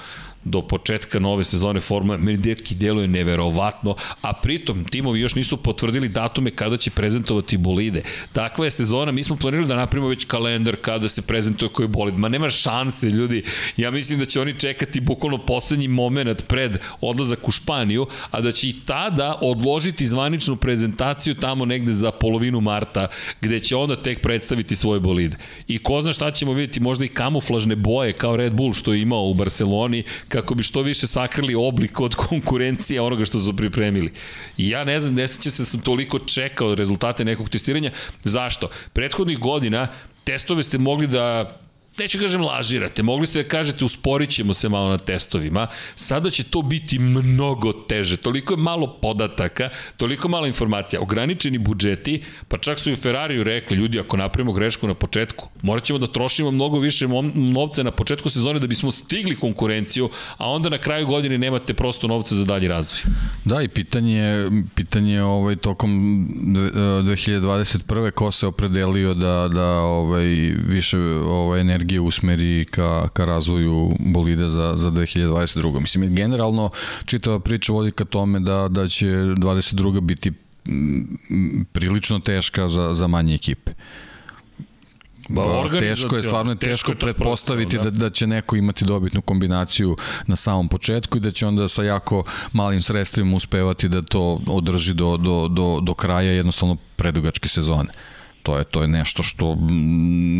do 0.44 0.62
početka 0.62 1.18
nove 1.18 1.44
sezone 1.44 1.80
Formule, 1.80 2.18
meni 2.18 2.38
deki 2.38 2.74
deluje 2.74 3.08
neverovatno, 3.08 3.96
a 4.20 4.32
pritom 4.32 4.84
timovi 4.84 5.20
još 5.20 5.34
nisu 5.34 5.56
potvrdili 5.56 6.08
datume 6.08 6.50
kada 6.50 6.76
će 6.76 6.90
prezentovati 6.90 7.56
bolide. 7.56 8.02
Takva 8.32 8.64
je 8.64 8.70
sezona, 8.70 9.12
mi 9.12 9.24
smo 9.24 9.36
planirali 9.36 9.68
da 9.68 9.76
napravimo 9.76 10.08
već 10.08 10.24
kalendar 10.24 10.76
kada 10.76 11.08
se 11.08 11.22
prezentuje 11.22 11.68
koji 11.68 11.88
bolid. 11.88 12.18
Ma 12.18 12.28
nema 12.28 12.50
šanse, 12.50 13.08
ljudi. 13.08 13.42
Ja 13.76 13.90
mislim 13.90 14.18
da 14.18 14.24
će 14.24 14.40
oni 14.40 14.58
čekati 14.58 15.00
bukvalno 15.00 15.38
poslednji 15.38 15.88
moment 15.88 16.48
pred 16.48 16.78
odlazak 17.00 17.48
u 17.48 17.50
Španiju, 17.50 18.06
a 18.30 18.40
da 18.40 18.52
će 18.52 18.68
i 18.68 18.74
tada 18.86 19.38
odložiti 19.40 20.06
zvaničnu 20.06 20.56
prezentaciju 20.56 21.34
tamo 21.34 21.64
negde 21.64 21.92
za 21.92 22.10
polovinu 22.10 22.60
marta, 22.60 23.08
gde 23.40 23.60
će 23.60 23.76
onda 23.76 23.96
tek 23.96 24.20
predstaviti 24.20 24.76
svoje 24.76 25.00
bolide. 25.00 25.36
I 25.68 25.78
ko 25.78 26.02
zna 26.02 26.12
šta 26.12 26.30
ćemo 26.30 26.52
vidjeti, 26.52 26.80
možda 26.80 27.04
i 27.04 27.08
kamuflažne 27.08 27.76
boje 27.76 28.12
kao 28.12 28.36
Red 28.36 28.52
Bull 28.52 28.72
što 28.72 28.92
je 28.92 29.02
imao 29.02 29.24
u 29.24 29.34
Barceloni, 29.34 30.02
kako 30.34 30.54
bi 30.54 30.62
što 30.62 30.82
više 30.82 31.06
sakrili 31.06 31.54
oblik 31.54 32.00
od 32.00 32.14
konkurencije 32.14 33.00
onoga 33.00 33.24
što 33.24 33.40
su 33.40 33.56
pripremili. 33.56 34.12
Ja 34.56 34.84
ne 34.84 35.00
znam, 35.00 35.14
ne 35.14 35.28
sećam 35.28 35.52
se 35.52 35.62
da 35.62 35.66
sam 35.66 35.80
toliko 35.80 36.18
čekao 36.18 36.74
rezultate 36.74 37.24
nekog 37.24 37.48
testiranja. 37.48 37.90
Zašto? 38.24 38.68
Prethodnih 38.92 39.38
godina 39.38 39.88
testove 40.24 40.62
ste 40.62 40.78
mogli 40.78 41.06
da 41.06 41.58
neću 41.98 42.18
kažem 42.18 42.42
lažirate, 42.42 43.02
mogli 43.02 43.26
ste 43.26 43.42
da 43.42 43.48
kažete 43.48 43.84
usporit 43.84 44.30
ćemo 44.30 44.54
se 44.54 44.68
malo 44.68 44.88
na 44.88 44.98
testovima, 44.98 45.66
sada 45.96 46.30
će 46.30 46.44
to 46.44 46.62
biti 46.62 46.98
mnogo 46.98 47.72
teže, 47.72 48.16
toliko 48.16 48.52
je 48.52 48.56
malo 48.56 48.98
podataka, 49.02 49.68
toliko 49.96 50.28
malo 50.28 50.46
informacija, 50.46 51.02
ograničeni 51.02 51.58
budžeti, 51.58 52.22
pa 52.48 52.58
čak 52.58 52.78
su 52.78 52.90
i 52.90 52.96
Ferrariju 52.96 53.44
rekli, 53.44 53.76
ljudi, 53.76 54.00
ako 54.00 54.16
napravimo 54.16 54.52
grešku 54.52 54.86
na 54.86 54.94
početku, 54.94 55.48
morat 55.62 55.84
ćemo 55.84 55.98
da 55.98 56.06
trošimo 56.06 56.50
mnogo 56.50 56.78
više 56.78 57.08
novca 57.34 57.82
na 57.82 57.90
početku 57.90 58.30
sezone 58.30 58.58
da 58.58 58.66
bismo 58.66 58.90
stigli 58.90 59.36
konkurenciju, 59.36 60.10
a 60.36 60.50
onda 60.50 60.68
na 60.68 60.78
kraju 60.78 61.06
godine 61.06 61.38
nemate 61.38 61.74
prosto 61.74 62.08
novca 62.08 62.34
za 62.34 62.44
dalji 62.44 62.68
razvoj. 62.68 63.00
Da, 63.44 63.62
i 63.62 63.68
pitanje, 63.68 64.50
pitanje 64.74 65.22
ovaj, 65.22 65.56
tokom 65.56 65.90
2021. 66.30 68.10
ko 68.10 68.30
se 68.30 68.46
opredelio 68.46 69.14
da, 69.14 69.48
da 69.48 69.68
ovaj, 69.80 70.24
više 70.68 70.98
ovaj, 70.98 71.60
energije 71.60 71.83
energije 71.84 72.00
usmeri 72.00 72.64
ka, 72.70 73.08
ka 73.12 73.24
razvoju 73.24 73.96
bolida 73.98 74.48
za, 74.48 74.72
za 74.76 74.90
2022. 74.90 75.80
Mislim, 75.80 76.14
generalno 76.14 76.70
čitava 77.04 77.40
priča 77.40 77.72
vodi 77.72 77.92
ka 77.92 78.04
tome 78.04 78.40
da, 78.40 78.68
da 78.68 78.88
će 78.88 79.06
22. 79.06 80.00
biti 80.00 80.32
prilično 81.72 82.18
teška 82.18 82.68
za, 82.68 82.94
za 82.94 83.06
manje 83.06 83.34
ekipe. 83.34 83.72
Ba, 85.28 85.42
teško 85.78 86.16
je, 86.16 86.22
stvarno 86.22 86.52
je 86.52 86.56
teško, 86.56 86.70
teško 86.70 86.92
je 86.92 86.96
pretpostaviti 86.96 87.76
da. 87.76 87.84
da, 87.84 87.90
da 87.90 88.10
će 88.10 88.26
neko 88.26 88.56
imati 88.56 88.84
dobitnu 88.84 89.22
kombinaciju 89.22 89.96
na 90.26 90.36
samom 90.36 90.68
početku 90.68 91.18
i 91.18 91.20
da 91.20 91.30
će 91.30 91.46
onda 91.46 91.68
sa 91.68 91.82
jako 91.82 92.24
malim 92.52 92.82
sredstvima 92.82 93.36
uspevati 93.36 93.88
da 93.88 94.02
to 94.02 94.40
održi 94.46 94.94
do, 94.94 95.16
do, 95.16 95.48
do, 95.48 95.80
do 95.80 95.94
kraja 95.94 96.32
jednostavno 96.32 96.76
predugačke 96.96 97.48
sezone 97.48 97.92
to 98.44 98.58
je 98.58 98.64
to 98.64 98.82
je 98.82 98.88
nešto 98.88 99.22
što 99.22 99.56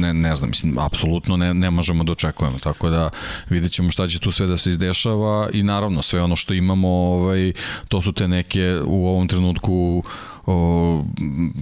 ne, 0.00 0.14
ne 0.14 0.36
znam, 0.36 0.50
mislim, 0.50 0.78
apsolutno 0.78 1.36
ne, 1.36 1.54
ne 1.54 1.70
možemo 1.70 2.04
da 2.04 2.12
očekujemo, 2.12 2.58
tako 2.58 2.90
da 2.90 3.10
vidjet 3.48 3.72
ćemo 3.72 3.90
šta 3.90 4.08
će 4.08 4.18
tu 4.18 4.32
sve 4.32 4.46
da 4.46 4.56
se 4.56 4.70
izdešava 4.70 5.48
i 5.52 5.62
naravno 5.62 6.02
sve 6.02 6.22
ono 6.22 6.36
što 6.36 6.54
imamo, 6.54 6.88
ovaj, 6.88 7.52
to 7.88 8.02
su 8.02 8.12
te 8.12 8.28
neke 8.28 8.80
u 8.84 9.08
ovom 9.08 9.28
trenutku 9.28 10.02
o, 10.46 11.04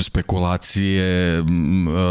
spekulacije, 0.01 1.43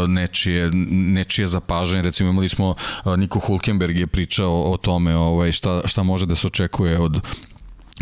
nečije, 0.08 0.70
nečije 0.90 1.48
zapažanje, 1.48 2.02
recimo 2.02 2.30
imali 2.30 2.48
smo, 2.48 2.74
Niko 3.16 3.38
Hulkenberg 3.38 3.96
je 3.96 4.06
pričao 4.06 4.72
o 4.72 4.76
tome 4.76 5.16
ovaj, 5.16 5.52
šta, 5.52 5.80
šta 5.84 6.02
može 6.02 6.26
da 6.26 6.34
se 6.34 6.46
očekuje 6.46 6.98
od 6.98 7.20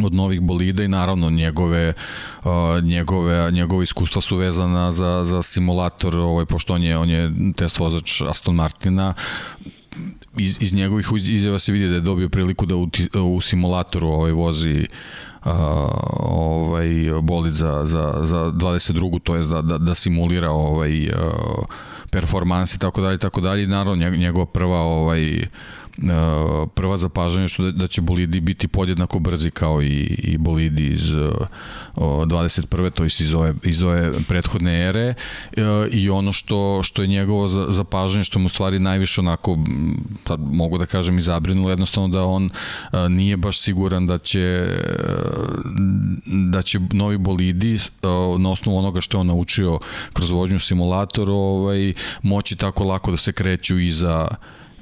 od 0.05 0.15
novih 0.15 0.41
bolida 0.41 0.83
i 0.83 0.89
naravno 0.89 1.31
njegove 1.31 1.93
uh, 2.45 2.51
njegove 2.83 3.51
njegove 3.53 3.83
iskustva 3.83 4.23
su 4.23 4.37
vezana 4.37 4.93
za 4.93 5.25
za 5.25 5.43
simulator 5.43 6.19
ovaj 6.19 6.45
pošto 6.45 6.75
on 6.75 6.83
je 6.83 6.99
on 6.99 7.11
je 7.11 7.33
test 7.57 7.79
vozač 7.79 8.21
Aston 8.21 8.55
Martina 8.55 9.15
iz, 10.37 10.63
iz 10.63 10.73
njegovih 10.73 11.07
izjava 11.29 11.59
se 11.59 11.73
vidi 11.73 11.89
da 11.89 11.95
je 11.95 12.01
dobio 12.01 12.29
priliku 12.29 12.67
da 12.67 12.77
u, 12.77 12.89
u 13.35 13.41
simulatoru 13.41 14.09
ovaj 14.09 14.33
vozi 14.33 14.87
uh, 15.45 15.53
ovaj 16.21 16.89
bolid 17.23 17.53
za, 17.53 17.83
za, 17.85 18.21
za 18.23 18.37
22. 18.37 19.21
to 19.21 19.37
je 19.37 19.43
da, 19.43 19.63
da, 19.63 19.79
da 19.79 19.95
simulira 19.95 20.51
ovaj 20.51 21.09
uh, 21.09 21.15
performansi 22.11 22.79
tako 22.79 23.01
dalje 23.01 23.19
tako 23.19 23.41
dalje 23.41 23.67
naravno 23.67 24.17
njegova 24.17 24.47
prva 24.47 24.79
ovaj 24.79 25.21
E, 25.33 25.47
prva 26.75 26.99
zapažanja 26.99 27.49
su 27.49 27.63
da, 27.63 27.71
da 27.73 27.87
će 27.87 28.01
bolidi 28.01 28.41
biti 28.41 28.69
podjednako 28.69 29.19
brzi 29.19 29.51
kao 29.51 29.83
i, 29.83 30.03
i 30.23 30.39
bolidi 30.39 30.87
iz 30.87 31.13
o, 31.97 32.25
21. 32.25 32.91
to 32.91 33.03
je 33.03 33.07
iz 33.21 33.35
ove, 33.35 33.55
iz 33.65 33.83
ove 33.83 34.13
prethodne 34.29 34.89
ere 34.89 35.15
e, 35.57 35.63
i 35.93 36.11
ono 36.11 36.33
što, 36.33 36.83
što 36.83 37.03
je 37.03 37.09
njegovo 37.09 37.49
zapažanje 37.49 38.25
što 38.25 38.39
mu 38.39 38.49
stvari 38.49 38.79
najviše 38.79 39.21
onako 39.21 39.59
pa, 40.25 40.37
mogu 40.37 40.79
da 40.79 40.87
kažem 40.87 41.19
i 41.19 41.23
zabrinulo 41.23 41.71
jednostavno 41.71 42.09
da 42.09 42.25
on 42.25 42.51
e, 42.93 43.09
nije 43.09 43.37
baš 43.37 43.61
siguran 43.61 44.07
da 44.07 44.19
će 44.19 44.77
da 46.27 46.63
će 46.63 46.81
novi 46.93 47.19
bolidi 47.19 47.79
na 48.39 48.51
osnovu 48.51 48.79
onoga 48.79 49.01
što 49.01 49.17
je 49.17 49.21
on 49.21 49.27
naučio 49.27 49.79
kroz 50.13 50.31
vožnju 50.31 50.59
simulator 50.59 51.31
ovaj, 51.31 51.93
moći 52.23 52.57
tako 52.57 52.85
lako 52.85 53.11
da 53.11 53.17
se 53.17 53.33
kreću 53.33 53.79
iza 53.79 54.29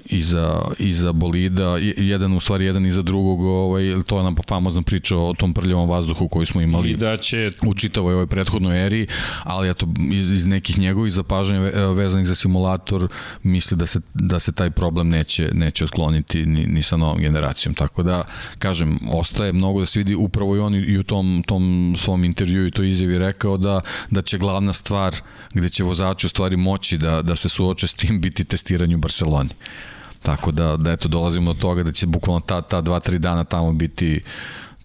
iza, 0.09 0.61
iza 0.79 1.13
bolida, 1.13 1.77
jedan 1.97 2.37
u 2.37 2.41
stvari 2.41 2.65
jedan 2.65 2.87
iza 2.87 3.03
drugog, 3.03 3.43
ovaj, 3.43 3.95
to 4.07 4.19
je 4.19 4.25
nam 4.25 4.37
famozna 4.49 4.83
priča 4.83 5.17
o 5.17 5.35
tom 5.35 5.55
prljavom 5.55 5.89
vazduhu 5.89 6.29
koji 6.29 6.47
smo 6.47 6.61
imali 6.61 6.91
I 6.91 6.97
da 6.97 7.17
će... 7.17 7.51
u 7.67 7.75
čitavoj 7.75 8.15
ovoj 8.15 8.27
prethodnoj 8.27 8.87
eri, 8.87 9.07
ali 9.43 9.71
eto, 9.71 9.89
iz, 10.13 10.33
iz 10.33 10.47
nekih 10.47 10.79
njegovih 10.79 11.13
zapažanja 11.13 11.61
vezanih 11.97 12.27
za 12.27 12.35
simulator 12.35 13.09
misli 13.43 13.77
da 13.77 13.87
se, 13.87 14.01
da 14.15 14.39
se 14.39 14.53
taj 14.53 14.71
problem 14.71 15.09
neće, 15.09 15.51
neće 15.53 15.85
otkloniti 15.85 16.47
ni, 16.47 16.67
ni 16.67 16.83
sa 16.83 16.97
novom 16.97 17.19
generacijom, 17.19 17.75
tako 17.75 18.03
da, 18.03 18.25
kažem, 18.59 18.99
ostaje 19.13 19.53
mnogo 19.53 19.81
da 19.81 19.87
se 19.87 19.99
vidi 19.99 20.15
upravo 20.15 20.57
i 20.57 20.61
on 20.61 20.75
i 20.75 20.99
u 20.99 21.03
tom, 21.03 21.43
tom 21.47 21.95
svom 21.99 22.25
intervju 22.25 22.67
i 22.67 22.71
to 22.71 22.83
izjavi 22.83 23.19
rekao 23.19 23.57
da, 23.57 23.81
da 24.11 24.23
će 24.23 24.39
glavna 24.39 24.73
stvar 24.73 25.15
gde 25.55 25.69
će 25.69 25.85
vozači 25.85 26.27
u 26.27 26.29
stvari 26.31 26.57
moći 26.57 26.99
da, 26.99 27.23
da 27.23 27.37
se 27.37 27.49
suoče 27.49 27.87
s 27.87 27.95
tim 27.95 28.21
biti 28.21 28.45
testiranje 28.45 28.95
u 28.95 28.99
Barceloni. 28.99 29.51
Tako 30.23 30.51
da, 30.51 30.77
da 30.77 30.93
eto, 30.93 31.09
dolazimo 31.09 31.53
do 31.53 31.61
toga 31.61 31.83
da 31.83 31.93
će 31.93 32.07
bukvalno 32.07 32.41
ta, 32.41 32.61
ta 32.63 32.81
dva, 32.81 33.01
tri 33.01 33.19
dana 33.19 33.45
tamo 33.45 33.73
biti 33.73 34.23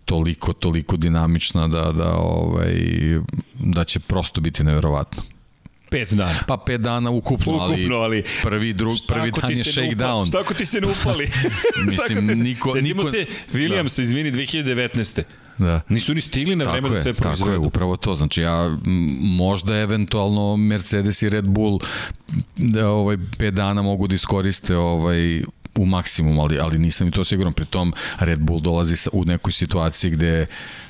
toliko, 0.06 0.54
toliko 0.54 0.98
dinamična 0.98 1.68
da, 1.68 1.92
da, 1.92 2.14
ovaj, 2.16 2.74
da 3.60 3.84
će 3.84 4.00
prosto 4.00 4.42
biti 4.42 4.64
neverovatno. 4.64 5.24
Pet 5.90 6.14
dana. 6.14 6.40
Pa 6.48 6.58
pet 6.58 6.82
dana 6.82 7.10
ukupno, 7.10 7.54
ukupno 7.54 7.96
ali, 7.96 7.96
ali 7.96 8.24
prvi, 8.44 8.74
drug, 8.74 8.98
prvi 9.08 9.32
dan 9.42 9.52
je 9.52 9.64
shakedown. 9.64 10.28
Šta 10.28 10.40
ako 10.40 10.54
ti 10.54 10.66
se 10.66 10.82
ne 10.82 10.88
upali? 10.88 11.30
Mislim, 11.86 12.26
niko... 12.26 12.76
niko... 12.76 13.12
se, 13.12 13.26
William 13.54 13.84
da. 13.84 13.90
se 13.90 14.02
izvini 14.02 14.32
2019. 14.32 15.24
Da. 15.58 15.82
Nisu 15.90 16.14
ni 16.14 16.22
stigli 16.22 16.56
na 16.56 16.72
vreme 16.72 16.90
da 16.90 17.02
sve 17.02 17.14
proizvedu. 17.14 17.52
Tako 17.52 17.52
je, 17.52 17.68
upravo 17.68 17.98
to. 17.98 18.16
Znači, 18.16 18.42
ja 18.42 18.78
možda 19.22 19.78
eventualno 19.78 20.58
Mercedes 20.58 21.22
i 21.22 21.30
Red 21.30 21.48
Bull 21.48 21.80
da, 22.58 22.90
ovaj, 22.90 23.18
5 23.18 23.52
dana 23.52 23.82
mogu 23.82 24.08
da 24.08 24.16
iskoriste 24.16 24.78
ovaj, 24.78 25.44
u 25.76 25.86
maksimum, 25.86 26.40
ali, 26.40 26.60
ali 26.60 26.80
nisam 26.80 27.08
i 27.08 27.12
to 27.12 27.24
siguran. 27.24 27.54
Pri 27.54 27.66
tom 27.66 27.94
Red 28.20 28.42
Bull 28.42 28.60
dolazi 28.60 28.96
sa, 28.96 29.10
u 29.14 29.26
nekoj 29.26 29.52
situaciji 29.52 30.12
gde 30.12 30.46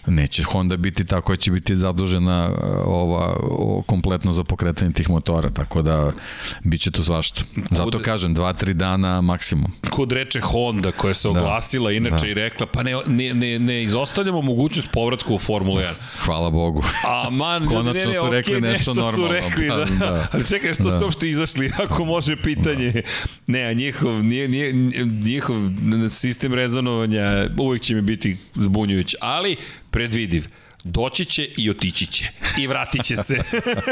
neće 0.08 0.44
Honda 0.44 0.78
biti 0.78 1.06
tako 1.06 1.32
da 1.32 1.38
će 1.38 1.52
biti 1.52 1.76
zadužena 1.76 2.50
uh, 2.50 2.58
ova, 2.86 3.38
o, 3.42 3.84
kompletno 3.88 4.34
za 4.34 4.44
pokretanje 4.44 4.94
tih 4.94 5.10
motora, 5.10 5.50
tako 5.50 5.82
da 5.82 6.12
bit 6.64 6.82
će 6.82 6.92
to 6.92 7.04
svašta. 7.04 7.42
Zato 7.72 8.02
kažem, 8.02 8.34
dva, 8.34 8.54
tri 8.54 8.74
dana 8.74 9.22
maksimum. 9.22 9.72
Kod 9.90 10.12
reče 10.12 10.42
Honda 10.42 10.92
koja 10.92 11.14
se 11.14 11.28
da. 11.28 11.40
oglasila 11.40 11.90
da, 11.90 11.96
inače 11.96 12.26
da. 12.26 12.32
i 12.32 12.34
rekla, 12.34 12.68
pa 12.68 12.84
ne, 12.84 12.96
ne, 13.08 13.34
ne, 13.34 13.60
ne 13.60 13.84
izostavljamo 13.84 14.42
mogućnost 14.42 14.92
povratka 14.92 15.34
u 15.34 15.38
Formulu 15.38 15.78
1. 15.78 15.94
Hvala 16.18 16.50
Bogu. 16.50 16.84
A 17.08 17.30
man, 17.30 17.68
Konačno 17.68 17.94
ne, 17.94 18.06
ne, 18.06 18.14
su 18.14 18.30
rekli 18.30 18.56
okay, 18.56 18.62
nešto, 18.62 18.94
nešto 18.94 18.94
normalno. 18.94 19.28
Su 19.28 19.34
rekli, 19.34 19.68
da, 19.68 19.76
da. 19.76 19.86
da. 19.86 20.28
Ali 20.32 20.48
čekaj, 20.48 20.74
što 20.74 20.84
da. 20.84 20.96
ste 20.96 21.06
uopšte 21.06 21.30
izašli, 21.30 21.72
ako 21.84 22.06
može 22.06 22.36
pitanje. 22.36 22.92
Da. 22.92 23.02
Ne, 23.48 23.64
a 23.64 23.74
njihov, 23.74 24.24
nije, 24.24 24.48
nije, 24.48 24.74
njihov 25.26 25.56
sistem 26.10 26.54
rezonovanja 26.54 27.48
uvijek 27.58 27.82
će 27.82 27.96
mi 27.96 28.02
biti 28.02 28.38
zbunjujući, 28.56 29.18
ali 29.22 29.58
predvidiv 29.94 30.48
doći 30.84 31.26
će 31.26 31.50
i 31.58 31.70
otići 31.70 32.06
će 32.06 32.26
i 32.58 32.68
vratit 32.68 33.04
će 33.04 33.16
se. 33.16 33.38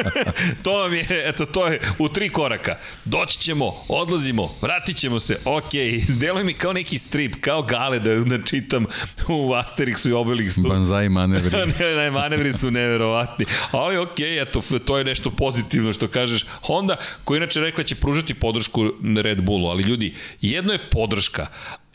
to 0.64 0.73
vam 0.73 0.94
je, 0.94 1.06
eto, 1.10 1.45
to 1.45 1.68
je 1.68 1.82
u 1.99 2.10
tri 2.10 2.30
koraka. 2.30 2.78
Doći 3.06 3.40
ćemo, 3.40 3.73
odlazimo, 3.88 4.56
vratit 4.61 4.98
ćemo 4.98 5.19
se, 5.19 5.38
ok, 5.45 5.72
deluje 6.22 6.44
mi 6.44 6.53
kao 6.53 6.73
neki 6.73 6.98
strip, 6.98 7.36
kao 7.41 7.61
gale 7.61 7.99
da, 7.99 8.15
da 8.15 8.44
čitam 8.44 8.86
u 9.28 9.52
Asterixu 9.52 10.10
i 10.10 10.14
Obelixu. 10.14 10.69
Banzai 10.69 11.10
manevri. 11.10 11.57
ne, 11.80 11.95
ne, 11.95 12.11
manevri 12.11 12.53
su 12.53 12.72
neverovatni. 12.72 13.45
Ali 13.72 13.98
ok, 13.98 14.19
eto, 14.19 14.61
to 14.86 14.98
je 14.98 15.03
nešto 15.03 15.32
pozitivno 15.32 15.94
što 15.94 16.07
kažeš. 16.07 16.45
Honda, 16.61 16.98
koja 17.23 17.38
inače 17.38 17.60
rekla 17.60 17.84
će 17.84 17.95
pružati 17.95 18.34
podršku 18.34 18.91
Red 19.22 19.41
Bullu, 19.41 19.68
ali 19.68 19.84
ljudi, 19.84 20.14
jedno 20.41 20.73
je 20.73 20.90
podrška, 20.90 21.48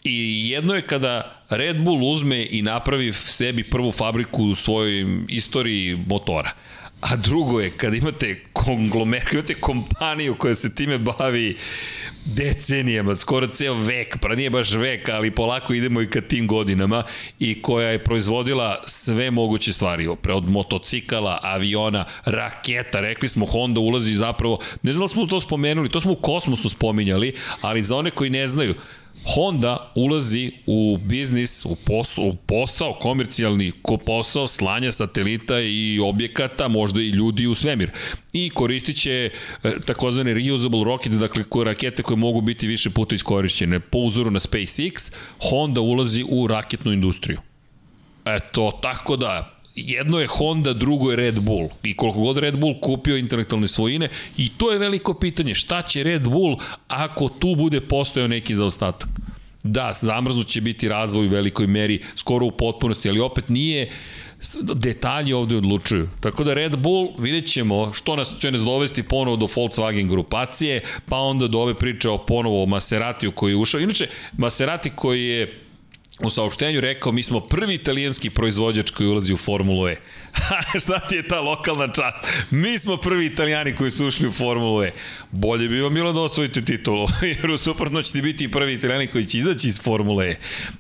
I 0.09 0.49
jedno 0.51 0.75
je 0.75 0.83
kada 0.83 1.43
Red 1.49 1.81
Bull 1.85 2.05
uzme 2.05 2.47
i 2.51 2.63
napravi 2.63 3.13
sebi 3.13 3.63
prvu 3.63 3.93
fabriku 3.93 4.45
u 4.45 4.55
svojoj 4.55 5.07
istoriji 5.29 5.99
motora. 6.09 6.51
A 7.01 7.17
drugo 7.17 7.61
je 7.61 7.71
kada 7.71 7.97
imate 7.97 8.41
konglomer, 8.53 9.23
imate 9.33 9.55
kompaniju 9.55 10.35
koja 10.35 10.55
se 10.55 10.75
time 10.75 10.99
bavi 10.99 11.57
decenijama, 12.25 13.17
skoro 13.17 13.47
ceo 13.47 13.75
vek, 13.75 14.17
pa 14.21 14.35
nije 14.35 14.51
baš 14.51 14.73
vek, 14.73 15.09
ali 15.09 15.31
polako 15.31 15.75
idemo 15.75 16.03
i 16.03 16.11
ka 16.11 16.21
tim 16.21 16.47
godinama 16.47 17.03
i 17.39 17.63
koja 17.63 17.89
je 17.89 18.05
proizvodila 18.05 18.83
sve 18.87 19.31
moguće 19.31 19.73
stvari, 19.73 20.09
od 20.29 20.49
motocikala, 20.49 21.39
aviona, 21.43 22.05
raketa, 22.25 23.01
rekli 23.01 23.29
smo 23.29 23.47
Honda 23.47 23.81
ulazi 23.81 24.13
zapravo, 24.13 24.59
ne 24.83 24.93
znam 24.93 25.07
da 25.07 25.15
smo 25.15 25.27
to 25.27 25.41
spomenuli, 25.41 25.89
to 25.89 26.01
smo 26.01 26.13
u 26.13 26.21
kosmosu 26.21 26.69
spominjali, 26.69 27.35
ali 27.61 27.83
za 27.83 27.97
one 27.97 28.11
koji 28.11 28.31
ne 28.31 28.49
znaju, 28.49 28.75
Honda 29.35 29.93
ulazi 29.95 30.53
u 30.67 30.99
biznis, 31.03 31.65
u 31.65 31.77
posao, 31.77 32.25
u 32.25 32.35
posao 32.35 32.93
komercijalni 33.01 33.73
posao 34.07 34.47
slanja 34.47 34.93
satelita 34.93 35.61
i 35.61 36.01
objekata, 36.05 36.69
možda 36.69 37.01
i 37.01 37.09
ljudi 37.09 37.47
u 37.47 37.55
svemir. 37.55 37.91
I 38.33 38.51
koristit 38.51 38.97
će 38.97 39.31
e, 39.63 39.81
takozvane 39.87 40.35
reusable 40.35 40.85
rocket, 40.85 41.13
dakle 41.13 41.45
rakete 41.65 42.03
koje 42.03 42.17
mogu 42.17 42.41
biti 42.41 42.67
više 42.67 42.91
puta 42.91 43.15
iskorišćene. 43.15 43.81
Po 43.81 43.99
uzoru 43.99 44.31
na 44.31 44.39
SpaceX, 44.39 45.13
Honda 45.51 45.81
ulazi 45.81 46.25
u 46.29 46.47
raketnu 46.47 46.93
industriju. 46.93 47.39
Eto, 48.25 48.79
tako 48.83 49.17
da, 49.17 49.56
jedno 49.77 50.21
je 50.21 50.27
Honda, 50.27 50.73
drugo 50.73 51.11
je 51.11 51.17
Red 51.17 51.41
Bull. 51.41 51.69
I 51.83 51.97
koliko 51.97 52.21
god 52.21 52.39
Red 52.39 52.59
Bull 52.59 52.81
kupio 52.81 53.17
intelektualne 53.17 53.69
svojine, 53.69 54.09
i 54.37 54.49
to 54.49 54.73
je 54.73 54.79
veliko 54.79 55.15
pitanje, 55.15 55.55
šta 55.55 55.83
će 55.83 56.03
Red 56.03 56.29
Bull 56.29 56.57
ako 56.89 57.29
tu 57.29 57.55
bude 57.55 57.81
postojao 57.81 58.29
neki 58.29 58.55
zaostatak? 58.55 59.09
Da, 59.65 59.93
zamrznut 59.93 60.47
će 60.47 60.61
biti 60.61 60.89
razvoj 60.89 61.27
u 61.27 61.31
velikoj 61.31 61.67
meri, 61.67 62.03
skoro 62.17 62.47
u 62.47 62.51
potpunosti, 62.51 63.09
ali 63.09 63.21
opet 63.21 63.49
nije 63.49 63.89
detalji 64.75 65.33
ovde 65.33 65.57
odlučuju. 65.57 66.09
Tako 66.21 66.45
da 66.45 66.55
Red 66.55 66.77
Bull, 66.77 67.09
vidjet 67.19 67.47
ćemo 67.47 67.93
što 67.93 68.17
nas 68.17 68.39
će 68.41 68.51
nas 68.51 68.63
dovesti 68.63 69.03
ponovo 69.03 69.37
do 69.37 69.47
Volkswagen 69.47 70.09
grupacije, 70.09 70.83
pa 71.09 71.17
onda 71.17 71.49
do 71.49 71.59
ove 71.59 71.75
priče 71.75 72.09
o 72.09 72.19
ponovo 72.19 72.63
o 72.63 72.67
Maseratiju 72.67 73.33
koji 73.33 73.53
je 73.53 73.57
ušao. 73.57 73.81
Inače, 73.81 74.09
Maserati 74.39 74.91
koji 74.91 75.25
je 75.25 75.66
u 76.21 76.31
saopštenju 76.31 76.81
rekao 76.81 77.13
mi 77.13 77.23
smo 77.23 77.41
prvi 77.41 77.75
italijanski 77.75 78.31
proizvođač 78.31 78.91
koji 78.91 79.09
ulazi 79.09 79.33
u 79.33 79.37
Formulu 79.37 79.89
E. 79.89 79.97
Šta 80.83 80.99
ti 80.99 81.17
je 81.17 81.29
ta 81.29 81.41
lokalna 81.41 81.93
čast? 81.93 82.17
Mi 82.51 82.79
smo 82.79 82.97
prvi 82.97 83.27
italijani 83.27 83.75
koji 83.75 83.91
su 83.91 84.07
ušli 84.07 84.29
u 84.29 84.33
Formulu 84.33 84.83
E. 84.83 84.93
Bolje 85.31 85.69
bi 85.69 85.81
vam 85.81 85.95
bilo 85.95 86.13
da 86.13 86.21
osvojite 86.21 86.65
titulu, 86.65 87.09
jer 87.43 87.51
u 87.51 87.59
suprotno 87.59 88.03
ćete 88.03 88.23
biti 88.23 88.45
i 88.45 88.51
prvi 88.51 88.75
italijani 88.75 89.07
koji 89.07 89.27
će 89.27 89.39
izaći 89.39 89.69
iz 89.69 89.81
Formule 89.83 90.31
E. 90.31 90.37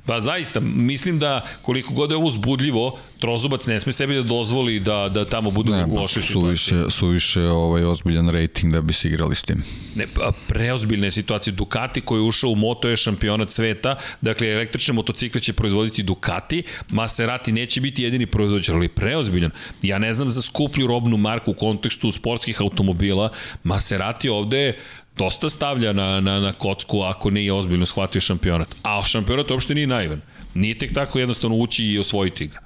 Pa 0.06 0.20
zaista, 0.20 0.60
mislim 0.60 1.18
da 1.18 1.46
koliko 1.62 1.94
god 1.94 2.10
je 2.10 2.16
ovo 2.16 2.26
uzbudljivo, 2.26 2.98
Trozubac 3.18 3.66
ne 3.66 3.80
sme 3.80 3.92
sebi 3.92 4.14
da 4.14 4.22
dozvoli 4.22 4.80
da, 4.80 5.08
da 5.08 5.24
tamo 5.24 5.50
budu 5.50 5.72
ne, 5.72 5.84
u 5.84 5.94
lošoj 5.94 6.22
situaciji. 6.22 6.78
Su 6.88 7.08
više 7.08 7.42
ovaj, 7.42 7.84
ozbiljan 7.84 8.28
rating 8.28 8.72
da 8.72 8.80
bi 8.80 8.92
se 8.92 9.08
igrali 9.08 9.36
s 9.36 9.42
tim. 9.42 9.62
Ne, 9.94 10.06
pa, 10.14 10.32
preozbiljne 10.48 11.10
situacije. 11.10 11.52
Ducati 11.52 12.00
koji 12.00 12.18
je 12.18 12.22
ušao 12.22 12.50
u 12.50 12.54
Moto 12.54 12.88
je 12.88 12.96
šampionat 12.96 13.50
sveta, 13.50 13.96
dakle 14.20 14.48
električne 14.48 14.94
motocikle 14.94 15.40
će 15.40 15.52
proizvoditi 15.52 16.02
Ducati, 16.02 16.62
Maserati 16.88 17.52
neće 17.52 17.80
biti 17.80 18.02
jedini 18.02 18.26
proizvođač, 18.26 18.68
ali 18.68 18.88
preozbiljan. 18.88 19.50
Ja 19.82 19.98
ne 19.98 20.12
znam 20.12 20.30
za 20.30 20.42
skuplju 20.42 20.86
robnu 20.86 21.16
marku 21.16 21.50
u 21.50 21.54
kontekstu 21.54 22.10
sportskih 22.12 22.60
automobila, 22.60 23.30
Maserati 23.64 24.28
ovde 24.28 24.76
dosta 25.16 25.48
stavlja 25.48 25.92
na, 25.92 26.20
na, 26.20 26.40
na 26.40 26.52
kocku 26.52 27.00
ako 27.02 27.30
nije 27.30 27.52
ozbiljno 27.52 27.86
shvatio 27.86 28.20
šampionat. 28.20 28.68
A 28.82 29.02
šampionat 29.04 29.50
uopšte 29.50 29.74
nije 29.74 29.86
naivan. 29.86 30.20
Nije 30.54 30.78
tek 30.78 30.94
tako 30.94 31.18
jednostavno 31.18 31.56
ući 31.56 31.84
i 31.84 31.98
osvojiti 31.98 32.46
ga. 32.46 32.58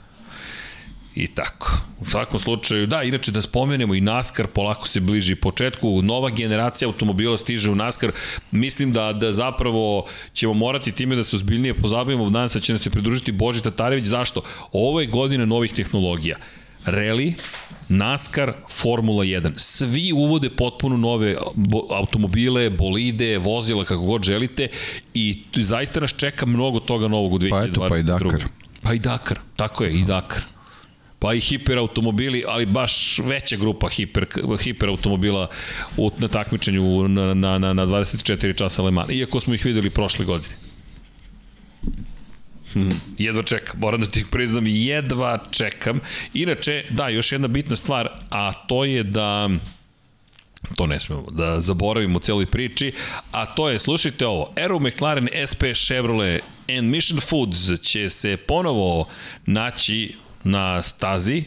I 1.15 1.27
tako. 1.27 1.73
U 2.01 2.05
svakom 2.05 2.39
slučaju, 2.39 2.87
da, 2.87 3.03
inače 3.03 3.33
da 3.33 3.43
spomenemo 3.43 3.95
i 3.95 4.01
NASCAR 4.01 4.47
polako 4.47 4.89
se 4.89 5.01
bliži 5.01 5.35
početku, 5.35 6.03
nova 6.03 6.31
generacija 6.31 6.89
automobila 6.89 7.37
stiže 7.37 7.71
u 7.71 7.75
NASCAR, 7.75 8.13
mislim 8.51 8.93
da, 8.93 9.13
da 9.13 9.33
zapravo 9.33 10.07
ćemo 10.33 10.55
morati 10.55 10.93
time 10.93 11.17
da 11.17 11.25
se 11.25 11.37
ozbiljnije 11.37 11.75
pozabavimo, 11.75 12.31
danas 12.31 12.53
da 12.53 12.61
će 12.61 12.73
nas 12.73 12.83
se 12.83 12.91
pridružiti 12.91 13.33
Boži 13.33 13.63
Tatarević, 13.63 14.07
zašto? 14.07 14.43
Ovo 14.73 15.01
je 15.01 15.07
godina 15.07 15.45
novih 15.45 15.73
tehnologija. 15.73 16.37
Rally, 16.87 17.33
NASCAR, 17.89 18.53
Formula 18.69 19.25
1. 19.25 19.53
Svi 19.57 20.13
uvode 20.13 20.51
potpuno 20.51 20.97
nove 20.97 21.37
automobile, 21.91 22.71
bolide, 22.71 23.39
vozila, 23.39 23.85
kako 23.85 24.03
god 24.03 24.23
želite 24.23 24.69
i 25.15 25.43
zaista 25.57 26.01
nas 26.01 26.15
čeka 26.17 26.47
mnogo 26.47 26.81
toga 26.81 27.09
novog 27.09 27.33
u 27.33 27.39
2022. 27.39 27.51
Pa 27.51 27.65
eto, 27.65 27.87
pa 27.89 27.97
i 27.97 28.03
Dakar. 28.03 28.45
Pa 28.83 28.95
i 28.95 28.99
Dakar, 28.99 29.39
tako 29.57 29.85
je, 29.85 29.93
i 29.93 30.05
Dakar 30.05 30.43
pa 31.21 31.35
i 31.35 31.41
hiperautomobili, 31.41 32.45
ali 32.49 32.67
baš 32.67 33.19
veća 33.19 33.57
grupa 33.57 33.89
hiper, 33.89 34.27
hiperautomobila 34.63 35.49
u, 35.97 36.11
na 36.19 36.29
takmičenju 36.29 37.09
na, 37.09 37.35
na, 37.35 37.59
na, 37.59 37.73
na 37.73 37.87
24 37.87 38.57
časa 38.59 38.83
Le 38.83 38.91
Mans, 38.91 39.11
iako 39.11 39.41
smo 39.41 39.55
ih 39.55 39.65
videli 39.65 39.91
prošle 39.91 40.25
godine. 40.25 40.55
Hmm, 42.73 43.01
jedva 43.19 43.43
čekam, 43.43 43.81
moram 43.81 44.01
da 44.01 44.07
ti 44.07 44.25
priznam, 44.31 44.65
jedva 44.67 45.39
čekam. 45.51 46.01
Inače, 46.35 46.85
da, 46.91 47.09
još 47.09 47.33
jedna 47.33 47.49
bitna 47.49 47.77
stvar, 47.77 48.09
a 48.31 48.53
to 48.53 48.85
je 48.85 49.03
da 49.03 49.49
to 50.77 50.87
ne 50.87 51.01
smemo 51.01 51.27
da 51.31 51.61
zaboravimo 51.61 52.17
u 52.17 52.21
celoj 52.21 52.47
priči, 52.47 52.93
a 53.33 53.47
to 53.47 53.69
je, 53.69 53.79
slušajte 53.79 54.27
ovo, 54.27 54.53
Aero 54.57 54.79
McLaren 54.79 55.29
SP 55.51 55.63
Chevrolet 55.87 56.43
and 56.79 56.89
Mission 56.89 57.21
Foods 57.21 57.81
će 57.83 58.09
se 58.09 58.37
ponovo 58.37 59.09
naći 59.47 60.15
na 60.45 60.83
stazi, 60.83 61.45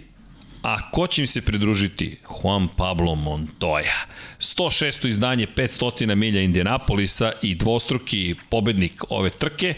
A 0.64 0.92
ko 0.92 1.08
će 1.08 1.22
im 1.22 1.28
se 1.28 1.42
pridružiti? 1.42 2.18
Juan 2.30 2.68
Pablo 2.78 3.16
Montoya. 3.16 4.06
106. 4.40 5.08
izdanje 5.08 5.48
500 5.56 6.16
milja 6.16 6.42
Indianapolisa 6.42 7.32
i 7.42 7.56
dvostruki 7.56 8.36
pobednik 8.50 9.04
ove 9.10 9.30
trke. 9.30 9.74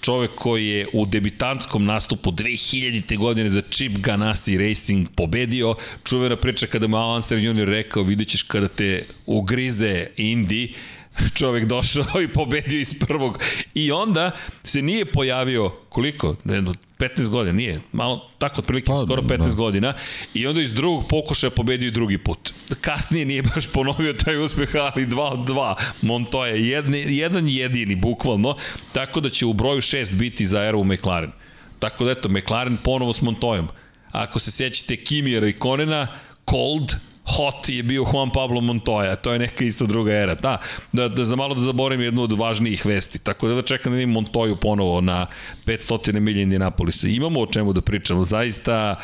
Čovek 0.00 0.30
koji 0.34 0.68
je 0.68 0.86
u 0.92 1.06
debitantskom 1.06 1.84
nastupu 1.84 2.30
2000. 2.30 3.18
godine 3.18 3.50
za 3.50 3.60
Chip 3.60 3.92
Ganassi 3.98 4.58
Racing 4.58 5.08
pobedio. 5.16 5.74
Čuvena 6.04 6.36
priča 6.36 6.66
kada 6.66 6.86
mu 6.86 6.96
Alan 6.96 7.22
Junior 7.30 7.68
rekao 7.68 8.02
vidit 8.02 8.28
ćeš 8.28 8.42
kada 8.42 8.68
te 8.68 9.04
ugrize 9.26 10.06
Indy 10.16 10.74
čovek 11.38 11.64
došao 11.64 12.22
i 12.22 12.32
pobedio 12.32 12.80
iz 12.80 12.94
prvog. 12.98 13.38
I 13.74 13.92
onda 13.92 14.30
se 14.64 14.82
nije 14.82 15.04
pojavio, 15.04 15.70
koliko? 15.88 16.36
Jedno, 16.44 16.74
15 16.98 17.28
godina, 17.28 17.56
nije, 17.56 17.80
malo 17.92 18.30
tako 18.38 18.60
otprilike, 18.60 18.86
pa, 18.86 19.00
skoro 19.06 19.22
15 19.22 19.48
da. 19.48 19.54
godina. 19.54 19.94
I 20.34 20.46
onda 20.46 20.60
iz 20.60 20.72
drugog 20.72 21.08
pokušaja 21.08 21.50
pobedio 21.50 21.88
i 21.88 21.90
drugi 21.90 22.18
put. 22.18 22.52
Kasnije 22.80 23.24
nije 23.24 23.42
baš 23.42 23.66
ponovio 23.66 24.12
taj 24.12 24.44
uspeh, 24.44 24.70
ali 24.74 25.06
2 25.06 25.32
od 25.32 25.38
2. 25.38 25.74
Montoya, 26.02 26.54
jedan, 26.54 26.94
jedan 26.94 27.48
jedini, 27.48 27.94
bukvalno. 27.94 28.56
Tako 28.92 29.20
da 29.20 29.28
će 29.28 29.46
u 29.46 29.52
broju 29.52 29.80
6 29.80 30.14
biti 30.14 30.46
za 30.46 30.58
Aero 30.58 30.84
McLaren. 30.84 31.32
Tako 31.78 32.04
da 32.04 32.10
eto, 32.10 32.28
McLaren 32.28 32.76
ponovo 32.76 33.12
s 33.12 33.22
Montoyom. 33.22 33.66
Ako 34.10 34.38
se 34.38 34.50
sjećate 34.50 34.96
Kimira 34.96 35.48
i 35.48 35.52
Konena, 35.52 36.06
Cold, 36.50 36.92
hot 37.24 37.68
je 37.68 37.82
bio 37.82 38.04
Juan 38.12 38.30
Pablo 38.30 38.60
Montoya, 38.60 39.16
to 39.16 39.32
je 39.32 39.38
neka 39.38 39.64
isto 39.64 39.86
druga 39.86 40.12
era. 40.12 40.34
Da, 40.34 40.58
da, 40.92 41.08
da 41.08 41.24
za 41.24 41.36
malo 41.36 41.54
da 41.54 41.60
zaboravim 41.60 42.04
jednu 42.04 42.22
od 42.22 42.32
važnijih 42.32 42.86
vesti. 42.86 43.18
Tako 43.18 43.48
da 43.48 43.54
da 43.54 43.62
čekam 43.62 43.92
da 43.92 43.96
vidim 43.96 44.14
Montoyu 44.14 44.56
ponovo 44.56 45.00
na 45.00 45.26
500 45.66 46.20
milija 46.20 46.42
Indianapolisa. 46.42 47.08
Imamo 47.08 47.40
o 47.40 47.46
čemu 47.46 47.72
da 47.72 47.80
pričamo. 47.80 48.24
Zaista, 48.24 48.96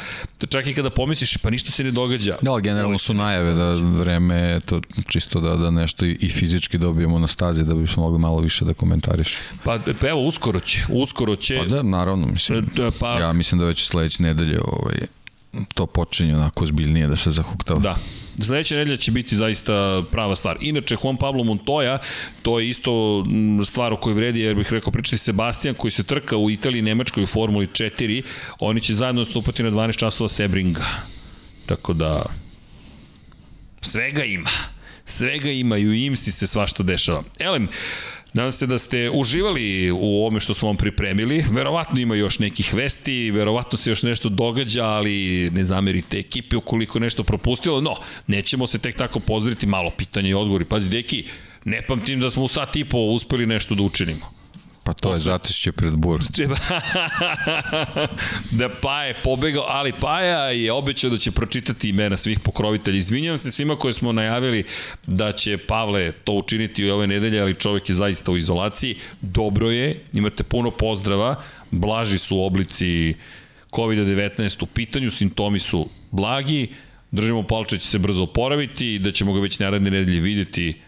čak 0.49 0.67
i 0.67 0.75
kada 0.75 0.91
pomisliš, 0.91 1.37
pa 1.37 1.51
ništa 1.51 1.71
se 1.71 1.85
ne 1.85 1.91
događa. 1.91 2.37
Da, 2.43 2.53
ali 2.53 2.63
generalno 2.63 2.99
su 2.99 3.15
najave 3.15 3.55
da 3.55 3.73
vreme, 3.73 4.61
to 4.67 4.81
čisto 5.09 5.41
da, 5.41 5.57
da 5.57 5.71
nešto 5.71 6.05
i, 6.05 6.17
i 6.21 6.29
fizički 6.29 6.79
dobijemo 6.79 7.19
na 7.19 7.29
stazi 7.29 7.65
da 7.65 7.75
bismo 7.75 8.03
mogli 8.03 8.19
malo 8.19 8.41
više 8.41 8.65
da 8.65 8.75
komentariš. 8.75 9.37
Pa, 9.65 9.79
pa 10.01 10.09
evo, 10.09 10.21
uskoro 10.21 10.61
će. 10.61 10.81
Uskoro 10.89 11.37
će. 11.37 11.59
Pa 11.59 11.65
da, 11.65 11.83
naravno, 11.83 12.27
mislim. 12.27 12.59
E, 12.59 12.91
pa, 13.01 13.19
ja 13.19 13.33
mislim 13.33 13.59
da 13.59 13.65
već 13.67 13.87
sledeće 13.87 14.23
nedelje 14.23 14.61
ovaj, 14.65 14.99
to 15.75 15.87
počinje 15.87 16.37
onako 16.37 16.67
zbiljnije 16.67 17.07
da 17.07 17.17
se 17.17 17.31
zahuktava. 17.31 17.81
Da, 17.81 17.97
Sledeća 18.43 18.77
nedelja 18.77 18.97
će 18.97 19.13
biti 19.13 19.37
zaista 19.37 20.03
prava 20.11 20.37
stvar. 20.37 20.57
Inače, 20.61 20.97
Juan 21.03 21.17
Pablo 21.17 21.45
Montoya, 21.45 21.99
to 22.43 22.61
je 22.61 22.69
isto 22.69 23.25
stvar 23.65 23.93
o 23.93 23.97
kojoj 23.97 24.15
vredi, 24.15 24.41
jer 24.41 24.55
bih 24.55 24.73
rekao, 24.73 24.93
pričati 24.93 25.17
Sebastian 25.17 25.75
koji 25.75 25.91
se 25.91 26.03
trka 26.03 26.37
u 26.37 26.51
Italiji 26.51 26.79
i 26.79 26.83
Nemačkoj 26.83 27.23
u 27.23 27.27
Formuli 27.27 27.67
4, 27.67 28.23
oni 28.61 28.81
će 28.81 28.95
zajedno 28.95 29.25
stupati 29.25 29.63
na 29.63 29.71
12 29.71 29.97
časova 29.97 30.29
Sebringa. 30.29 30.85
Tako 31.67 31.93
da, 31.93 32.23
svega 33.81 34.25
ima. 34.25 34.51
Svega 35.05 35.51
ima 35.51 35.77
i 35.77 35.87
u 35.87 35.95
IMSI 35.95 36.33
se 36.33 36.47
svašta 36.47 36.83
dešava. 36.83 37.23
Elem, 37.39 37.69
Nadam 38.33 38.53
se 38.53 38.67
da 38.67 38.79
ste 38.79 39.11
uživali 39.11 39.91
u 39.91 40.21
ovome 40.21 40.41
što 40.41 40.55
smo 40.55 40.69
vam 40.69 40.77
pripremili. 40.77 41.45
Verovatno 41.51 42.01
ima 42.01 42.15
još 42.15 42.39
nekih 42.39 42.75
vesti, 42.75 43.31
verovatno 43.31 43.79
se 43.79 43.91
još 43.91 44.03
nešto 44.03 44.29
događa, 44.29 44.85
ali 44.85 45.51
ne 45.51 45.65
zamerite 45.65 46.19
ekipe 46.19 46.57
ukoliko 46.57 46.99
nešto 46.99 47.25
propustilo. 47.25 47.81
No, 47.81 47.95
nećemo 48.27 48.67
se 48.67 48.79
tek 48.79 48.97
tako 48.97 49.21
pozdraviti, 49.21 49.67
malo 49.67 49.91
pitanja 49.91 50.29
i 50.29 50.35
odgovori. 50.35 50.65
Pazi, 50.65 50.89
deki, 50.89 51.25
ne 51.65 51.83
pamtim 51.83 52.21
da 52.21 52.31
smo 52.31 52.45
u 52.45 52.49
sat 52.49 52.77
i 52.77 52.85
po 52.85 52.99
uspeli 52.99 53.47
nešto 53.47 53.75
da 53.75 53.83
učinimo. 53.83 54.38
Pa 54.89 54.95
to, 54.95 55.09
to 55.09 55.15
je 55.15 55.19
su... 55.19 55.25
zatišće 55.25 55.73
pred 55.73 55.97
bur. 55.97 56.21
da 58.59 58.69
pa 58.83 59.03
je 59.03 59.15
pobegao, 59.25 59.65
ali 59.69 59.93
Paja 60.01 60.39
je 60.39 60.73
obećao 60.73 61.11
da 61.11 61.19
će 61.19 61.31
pročitati 61.31 61.89
imena 61.89 62.17
svih 62.17 62.41
pokrovitelja. 62.41 62.99
Izvinjavam 62.99 63.39
se 63.39 63.51
svima 63.51 63.77
koje 63.77 63.93
smo 63.93 64.13
najavili 64.13 64.65
da 65.07 65.33
će 65.33 65.59
Pavle 65.59 66.13
to 66.13 66.33
učiniti 66.33 66.91
u 66.91 66.95
ove 66.95 67.07
nedelje, 67.07 67.41
ali 67.41 67.55
čovjek 67.55 67.89
je 67.89 67.95
zaista 67.95 68.33
u 68.33 68.37
izolaciji. 68.37 68.97
Dobro 69.21 69.71
je, 69.71 70.01
imate 70.15 70.43
puno 70.43 70.71
pozdrava, 70.71 71.43
blaži 71.71 72.19
su 72.19 72.41
oblici 72.41 73.15
COVID-19 73.71 74.63
u 74.63 74.67
pitanju, 74.67 75.11
simptomi 75.11 75.59
su 75.59 75.89
blagi, 76.11 76.69
držimo 77.11 77.43
palče 77.43 77.77
da 77.77 77.81
će 77.81 77.87
se 77.87 77.99
brzo 77.99 78.23
oporaviti 78.23 78.95
i 78.95 78.99
da 78.99 79.13
ćemo 79.13 79.33
ga 79.33 79.41
već 79.41 79.59
naredne 79.59 79.91
nedelje 79.91 80.21
videti 80.21 80.81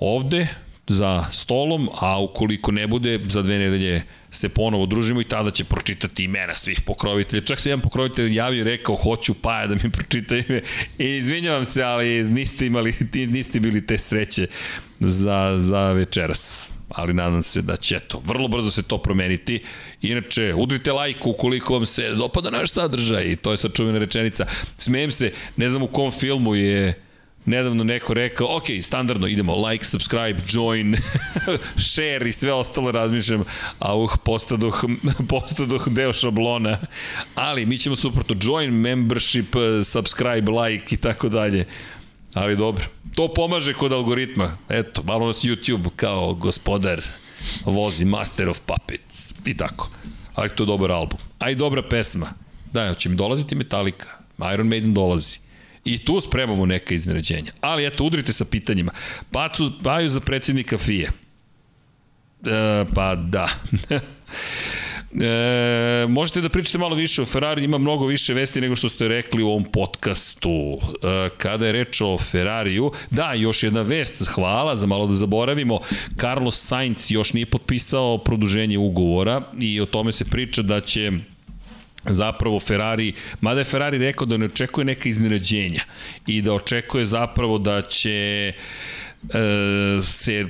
ovde 0.00 0.48
za 0.86 1.26
stolom, 1.30 1.88
a 2.00 2.20
ukoliko 2.20 2.72
ne 2.72 2.86
bude, 2.86 3.20
za 3.28 3.42
dve 3.42 3.58
nedelje 3.58 4.02
se 4.30 4.48
ponovo 4.48 4.86
družimo 4.86 5.20
i 5.20 5.24
tada 5.28 5.50
će 5.50 5.64
pročitati 5.64 6.24
imena 6.24 6.54
svih 6.54 6.80
pokrovitelja. 6.80 7.42
Čak 7.42 7.60
se 7.60 7.70
jedan 7.70 7.80
pokrovitelj 7.80 8.34
javio 8.34 8.60
i 8.60 8.64
rekao 8.64 8.96
hoću 8.96 9.34
Paja 9.34 9.66
da 9.66 9.74
mi 9.74 9.90
pročita 9.90 10.36
ime 10.36 10.62
i 10.98 11.16
izvinjavam 11.16 11.64
se, 11.64 11.82
ali 11.82 12.24
niste 12.24 12.66
imali, 12.66 12.94
niste 13.14 13.60
bili 13.60 13.86
te 13.86 13.98
sreće 13.98 14.46
za, 15.00 15.54
za 15.56 15.92
večeras 15.92 16.72
ali 16.94 17.14
nadam 17.14 17.42
se 17.42 17.62
da 17.62 17.76
će 17.76 17.98
to. 17.98 18.22
Vrlo 18.24 18.48
brzo 18.48 18.70
se 18.70 18.82
to 18.82 18.98
promeniti. 18.98 19.62
Inače, 20.02 20.54
udrite 20.54 20.92
like 20.92 21.20
ukoliko 21.24 21.74
vam 21.74 21.86
se 21.86 22.10
dopada 22.10 22.50
naš 22.50 22.70
sadržaj 22.70 23.24
i 23.24 23.36
to 23.36 23.50
je 23.50 23.56
sačuvena 23.56 23.98
rečenica. 23.98 24.46
Smijem 24.78 25.10
se, 25.10 25.32
ne 25.56 25.70
znam 25.70 25.82
u 25.82 25.86
kom 25.86 26.10
filmu 26.10 26.54
je 26.54 27.02
nedavno 27.44 27.84
neko 27.84 28.14
rekao, 28.14 28.56
ok, 28.56 28.64
standardno 28.82 29.26
idemo, 29.26 29.68
like, 29.68 29.84
subscribe, 29.84 30.42
join, 30.48 30.96
share 31.92 32.28
i 32.28 32.32
sve 32.32 32.52
ostalo 32.52 32.92
razmišljam, 32.92 33.44
a 33.78 33.96
uh, 33.96 34.10
postaduh, 34.24 34.84
postaduh 35.30 35.88
deo 35.88 36.12
šablona, 36.12 36.78
ali 37.34 37.66
mi 37.66 37.78
ćemo 37.78 37.96
suprotno, 37.96 38.36
join, 38.42 38.70
membership, 38.70 39.54
subscribe, 39.84 40.52
like 40.52 40.94
i 40.94 40.98
tako 40.98 41.28
dalje. 41.28 41.66
Ali 42.34 42.56
dobro, 42.56 42.84
to 43.14 43.34
pomaže 43.34 43.74
kod 43.74 43.92
algoritma. 43.92 44.56
Eto, 44.68 45.02
malo 45.02 45.26
nas 45.26 45.44
YouTube 45.44 45.88
kao 45.96 46.34
gospodar 46.34 47.02
vozi 47.64 48.04
Master 48.04 48.48
of 48.48 48.60
Puppets 48.60 49.34
i 49.46 49.56
tako. 49.56 49.90
Ali 50.34 50.48
to 50.48 50.62
je 50.62 50.66
dobar 50.66 50.92
album. 50.92 51.18
A 51.38 51.50
i 51.50 51.54
dobra 51.54 51.82
pesma. 51.82 52.32
Da, 52.72 52.94
će 52.94 53.08
mi 53.08 53.16
dolaziti 53.16 53.54
Metallica. 53.54 54.08
Iron 54.54 54.68
Maiden 54.68 54.94
dolazi. 54.94 55.38
I 55.84 55.98
tu 55.98 56.20
spremamo 56.20 56.66
neka 56.66 56.94
iznenađenja. 56.94 57.52
Ali 57.60 57.86
eto, 57.86 58.04
udrite 58.04 58.32
sa 58.32 58.44
pitanjima. 58.44 58.92
Pacu, 59.30 59.72
paju 59.82 60.10
za 60.10 60.20
predsjednika 60.20 60.78
FIE. 60.78 61.08
E, 62.46 62.84
pa 62.94 63.14
da. 63.14 63.48
E, 65.20 66.06
možete 66.08 66.40
da 66.40 66.48
pričate 66.48 66.78
malo 66.78 66.94
više 66.94 67.22
o 67.22 67.26
Ferrari, 67.26 67.64
ima 67.64 67.78
mnogo 67.78 68.06
više 68.06 68.34
vesti 68.34 68.60
nego 68.60 68.76
što 68.76 68.88
ste 68.88 69.08
rekli 69.08 69.42
u 69.42 69.48
ovom 69.48 69.64
podcastu. 69.64 70.50
E, 70.50 71.28
kada 71.38 71.66
je 71.66 71.72
reč 71.72 72.00
o 72.00 72.18
Ferrariju, 72.18 72.90
da, 73.10 73.32
još 73.34 73.62
jedna 73.62 73.82
vest, 73.82 74.28
hvala, 74.28 74.76
za 74.76 74.86
malo 74.86 75.06
da 75.06 75.14
zaboravimo, 75.14 75.80
Carlos 76.20 76.66
Sainz 76.66 77.10
još 77.10 77.32
nije 77.32 77.46
potpisao 77.46 78.18
produženje 78.18 78.78
ugovora 78.78 79.42
i 79.60 79.80
o 79.80 79.86
tome 79.86 80.12
se 80.12 80.24
priča 80.24 80.62
da 80.62 80.80
će 80.80 81.12
zapravo 82.06 82.60
Ferrari, 82.60 83.12
mada 83.40 83.60
je 83.60 83.64
Ferrari 83.64 83.98
rekao 83.98 84.26
da 84.26 84.36
ne 84.36 84.46
očekuje 84.46 84.84
neka 84.84 85.08
iznenađenja 85.08 85.82
i 86.26 86.42
da 86.42 86.52
očekuje 86.52 87.06
zapravo 87.06 87.58
da 87.58 87.82
će 87.82 88.52
e, 88.52 90.02
se 90.02 90.46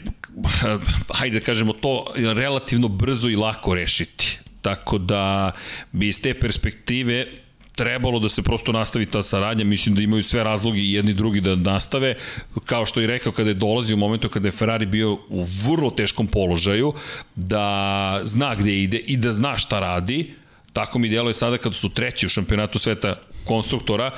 hajde 1.15 1.39
da 1.39 1.45
kažemo 1.45 1.73
to 1.73 2.13
relativno 2.17 2.89
brzo 2.89 3.29
i 3.29 3.37
lako 3.37 3.75
rešiti. 3.75 4.39
Tako 4.63 4.99
da 4.99 5.53
bi 5.93 6.09
iz 6.09 6.21
te 6.23 6.35
perspektive 6.35 7.27
trebalo 7.77 8.19
da 8.19 8.29
se 8.29 8.43
prosto 8.43 8.73
nastavi 8.73 9.07
ta 9.07 9.23
saradnja, 9.23 9.65
mislim 9.65 9.95
da 9.95 10.03
imaju 10.03 10.23
sve 10.23 10.45
razloge 10.45 10.81
i 10.81 10.93
jedni 10.93 11.11
i 11.11 11.15
drugi 11.15 11.41
da 11.41 11.57
nastave, 11.57 12.15
kao 12.65 12.87
što 12.87 13.01
je 13.01 13.07
rekao 13.07 13.33
kada 13.33 13.51
je 13.51 13.55
dolazi 13.55 13.95
u 13.95 13.97
momentu 13.97 14.29
kada 14.29 14.49
je 14.49 14.53
Ferrari 14.53 14.87
bio 14.87 15.13
u 15.13 15.45
vrlo 15.65 15.91
teškom 15.91 16.27
položaju, 16.27 16.93
da 17.35 18.21
zna 18.25 18.55
gde 18.55 18.77
ide 18.83 18.99
i 18.99 19.17
da 19.17 19.33
zna 19.33 19.57
šta 19.57 19.81
radi, 19.81 20.35
tako 20.73 20.99
mi 20.99 21.09
djeluje 21.09 21.35
sada 21.35 21.59
kada 21.59 21.75
su 21.75 21.89
treći 21.89 22.27
u 22.27 22.29
šampionatu 22.29 22.79
sveta 22.79 23.17
konstruktora, 23.45 24.11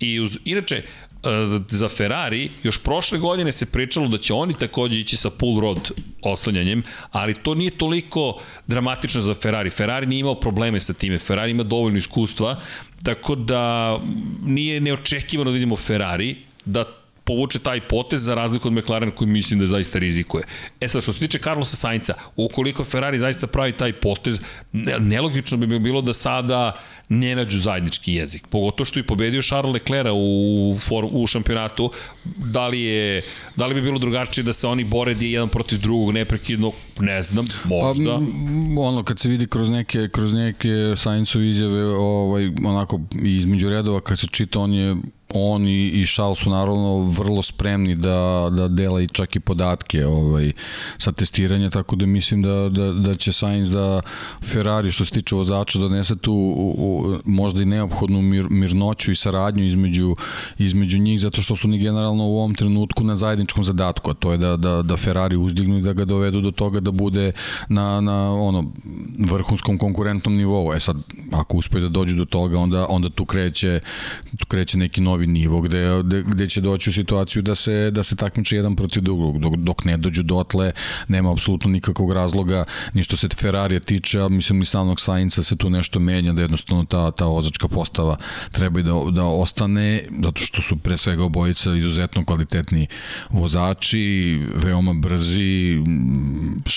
I 0.00 0.20
uz, 0.20 0.38
inače, 0.44 0.82
E, 1.22 1.60
za 1.70 1.88
Ferrari, 1.88 2.50
još 2.62 2.82
prošle 2.82 3.18
godine 3.18 3.52
se 3.52 3.66
pričalo 3.66 4.08
da 4.08 4.18
će 4.18 4.34
oni 4.34 4.54
takođe 4.54 4.98
ići 5.00 5.16
sa 5.16 5.30
pull 5.30 5.60
rod 5.60 5.90
oslanjanjem, 6.22 6.82
ali 7.10 7.34
to 7.34 7.54
nije 7.54 7.70
toliko 7.70 8.40
dramatično 8.66 9.20
za 9.20 9.34
Ferrari. 9.34 9.70
Ferrari 9.70 10.06
nije 10.06 10.20
imao 10.20 10.34
probleme 10.34 10.80
sa 10.80 10.92
time, 10.92 11.18
Ferrari 11.18 11.50
ima 11.50 11.62
dovoljno 11.62 11.98
iskustva, 11.98 12.60
tako 13.02 13.34
da 13.34 13.96
nije 14.44 14.80
neočekivano 14.80 15.50
da 15.50 15.54
vidimo 15.54 15.76
Ferrari 15.76 16.36
da 16.64 16.84
povuče 17.28 17.58
taj 17.58 17.80
potez 17.80 18.22
za 18.22 18.34
razliku 18.34 18.68
od 18.68 18.74
McLaren 18.74 19.10
koji 19.10 19.28
mislim 19.28 19.60
da 19.60 19.66
zaista 19.66 19.98
rizikuje. 19.98 20.44
E 20.80 20.88
sad, 20.88 21.02
što 21.02 21.12
se 21.12 21.18
tiče 21.18 21.38
Carlosa 21.38 21.76
Sainca, 21.76 22.14
ukoliko 22.36 22.84
Ferrari 22.84 23.18
zaista 23.18 23.46
pravi 23.46 23.72
taj 23.72 23.92
potez, 23.92 24.40
nelogično 25.00 25.58
bi 25.58 25.78
bilo 25.78 26.00
da 26.00 26.14
sada 26.14 26.72
ne 27.08 27.36
nađu 27.36 27.58
zajednički 27.58 28.14
jezik. 28.14 28.46
Pogotovo 28.46 28.84
što 28.84 28.98
je 28.98 29.06
pobedio 29.06 29.42
Charles 29.42 29.74
Leclerc 29.74 30.08
u, 30.12 30.76
u 31.12 31.26
šampionatu. 31.26 31.90
Da 32.24 32.68
li, 32.68 32.80
je, 32.80 33.22
da 33.56 33.66
li 33.66 33.74
bi 33.74 33.82
bilo 33.82 33.98
drugačije 33.98 34.44
da 34.44 34.52
se 34.52 34.66
oni 34.66 34.84
bore 34.84 35.14
di 35.14 35.32
jedan 35.32 35.48
protiv 35.48 35.80
drugog 35.80 36.12
neprekidno? 36.14 36.72
Ne 37.00 37.22
znam, 37.22 37.44
možda. 37.64 38.18
Pa, 38.18 38.80
ono, 38.80 39.02
kad 39.02 39.18
se 39.18 39.28
vidi 39.28 39.46
kroz 39.46 39.70
neke, 39.70 40.08
kroz 40.12 40.32
neke 40.32 40.96
Sainzove 40.96 41.50
izjave, 41.50 41.84
ovaj, 41.84 42.50
onako, 42.64 43.00
između 43.22 43.70
redova, 43.70 44.00
kad 44.00 44.18
se 44.18 44.26
čita, 44.26 44.60
on 44.60 44.72
je 44.72 44.96
on 45.34 45.66
i, 45.66 45.88
i 45.88 46.06
Šal 46.06 46.34
su 46.34 46.50
naravno 46.50 46.98
vrlo 46.98 47.42
spremni 47.42 47.96
da, 47.96 48.48
da 48.52 48.68
dela 48.68 49.00
i 49.00 49.08
čak 49.08 49.36
i 49.36 49.40
podatke 49.40 50.06
ovaj, 50.06 50.52
sa 50.98 51.12
testiranja, 51.12 51.70
tako 51.70 51.96
da 51.96 52.06
mislim 52.06 52.42
da, 52.42 52.68
da, 52.68 52.92
da 52.92 53.14
će 53.14 53.32
Sainz 53.32 53.70
da 53.70 54.00
Ferrari 54.44 54.90
što 54.90 55.04
se 55.04 55.10
tiče 55.10 55.34
vozača 55.34 55.78
donese 55.78 56.16
tu 56.16 56.32
u, 56.32 56.74
u, 56.78 57.18
možda 57.24 57.62
i 57.62 57.66
neophodnu 57.66 58.22
mir, 58.22 58.46
mirnoću 58.50 59.12
i 59.12 59.16
saradnju 59.16 59.64
između, 59.64 60.16
između 60.58 60.98
njih, 60.98 61.20
zato 61.20 61.42
što 61.42 61.56
su 61.56 61.68
oni 61.68 61.78
generalno 61.78 62.24
u 62.24 62.38
ovom 62.38 62.54
trenutku 62.54 63.04
na 63.04 63.16
zajedničkom 63.16 63.64
zadatku, 63.64 64.10
a 64.10 64.14
to 64.14 64.32
je 64.32 64.38
da, 64.38 64.56
da, 64.56 64.82
da 64.82 64.96
Ferrari 64.96 65.36
uzdignu 65.36 65.78
i 65.78 65.82
da 65.82 65.92
ga 65.92 66.04
dovedu 66.04 66.40
do 66.40 66.50
toga 66.50 66.80
da 66.80 66.90
bude 66.90 67.32
na, 67.68 68.00
na 68.00 68.32
ono, 68.32 68.72
vrhunskom 69.18 69.78
konkurentnom 69.78 70.36
nivou. 70.36 70.74
E 70.74 70.80
sad, 70.80 70.96
ako 71.32 71.56
uspeju 71.56 71.82
da 71.82 71.88
dođu 71.88 72.16
do 72.16 72.24
toga, 72.24 72.58
onda, 72.58 72.86
onda 72.88 73.10
tu 73.10 73.24
kreće, 73.24 73.80
tu 74.38 74.46
kreće 74.46 74.78
neki 74.78 75.00
novi 75.00 75.17
novi 75.18 75.26
nivo 75.26 75.60
gde, 75.60 76.02
gde, 76.26 76.46
će 76.46 76.60
doći 76.60 76.90
u 76.90 76.92
situaciju 76.92 77.42
da 77.42 77.54
se, 77.54 77.90
da 77.90 78.02
se 78.02 78.16
takmiče 78.16 78.56
jedan 78.56 78.76
protiv 78.76 79.02
drugog. 79.02 79.38
Dok, 79.38 79.56
dok 79.56 79.84
ne 79.84 79.96
dođu 79.96 80.22
dotle, 80.22 80.72
nema 81.08 81.32
apsolutno 81.32 81.70
nikakvog 81.70 82.12
razloga, 82.12 82.64
ni 82.94 83.02
što 83.02 83.16
se 83.16 83.28
Ferrarija 83.28 83.80
tiče, 83.80 84.20
a 84.20 84.28
mislim 84.28 84.62
i 84.62 84.64
samog 84.64 85.00
Sainca 85.00 85.42
se 85.42 85.56
tu 85.56 85.70
nešto 85.70 85.98
menja, 85.98 86.32
da 86.32 86.42
jednostavno 86.42 86.84
ta, 86.84 87.10
ta 87.10 87.24
vozačka 87.24 87.68
postava 87.68 88.16
treba 88.50 88.82
da, 88.82 88.94
da 89.10 89.24
ostane, 89.24 90.04
zato 90.22 90.40
što 90.40 90.62
su 90.62 90.76
pre 90.76 90.96
svega 90.96 91.24
obojica 91.24 91.74
izuzetno 91.74 92.24
kvalitetni 92.24 92.86
vozači, 93.30 94.38
veoma 94.54 94.92
brzi, 94.92 95.78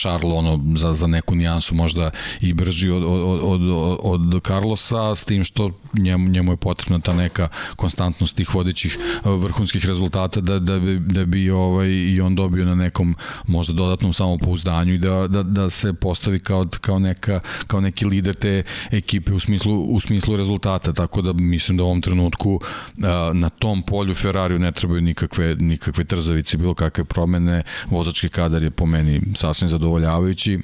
Charles 0.02 0.34
ono, 0.34 0.60
za, 0.76 0.94
za 0.94 1.08
neku 1.08 1.36
nijansu 1.36 1.76
možda 1.76 2.12
i 2.42 2.54
brži 2.54 2.90
od, 2.90 3.04
od, 3.04 3.40
od, 3.44 3.62
od, 4.04 4.34
od 4.34 4.44
Carlosa, 4.48 5.16
s 5.16 5.24
tim 5.24 5.44
što 5.44 5.72
njemu, 5.94 6.30
njemu 6.30 6.52
je 6.52 6.58
potrebna 6.58 7.00
ta 7.00 7.14
neka 7.14 7.48
konstantnost 7.76 8.31
konstantnost 8.32 8.36
tih 8.36 8.56
vodećih 8.56 8.98
e, 9.26 9.30
vrhunskih 9.30 9.86
rezultata 9.86 10.42
da, 10.42 10.60
da, 10.60 10.80
bi, 10.80 11.00
da 11.00 11.26
bi 11.26 11.50
ovaj, 11.50 11.90
i 11.90 12.22
on 12.22 12.36
dobio 12.36 12.66
na 12.66 12.76
nekom 12.76 13.16
možda 13.48 13.74
dodatnom 13.74 14.14
samopouzdanju 14.14 14.94
i 14.94 14.98
da, 14.98 15.28
da, 15.28 15.44
da 15.44 15.70
se 15.70 15.94
postavi 15.94 16.40
kao, 16.40 16.68
kao, 16.82 17.00
neka, 17.00 17.40
kao 17.68 17.82
neki 17.82 18.06
lider 18.06 18.36
te 18.36 18.64
ekipe 18.92 19.34
u 19.34 19.40
smislu, 19.40 19.84
u 19.84 20.00
smislu 20.00 20.38
rezultata, 20.38 20.94
tako 20.94 21.22
da 21.22 21.34
mislim 21.34 21.78
da 21.78 21.84
u 21.84 21.88
ovom 21.88 22.02
trenutku 22.02 22.60
e, 22.62 23.34
na 23.34 23.50
tom 23.50 23.84
polju 23.84 24.14
Ferrariju 24.14 24.60
ne 24.60 24.72
trebaju 24.72 25.02
nikakve, 25.02 25.56
nikakve 25.56 26.04
trzavice, 26.04 26.58
bilo 26.58 26.74
kakve 26.74 27.04
promene, 27.04 27.64
vozački 27.90 28.30
kadar 28.30 28.64
je 28.64 28.72
po 28.72 28.86
meni 28.86 29.22
sasvim 29.36 29.70
zadovoljavajući 29.70 30.60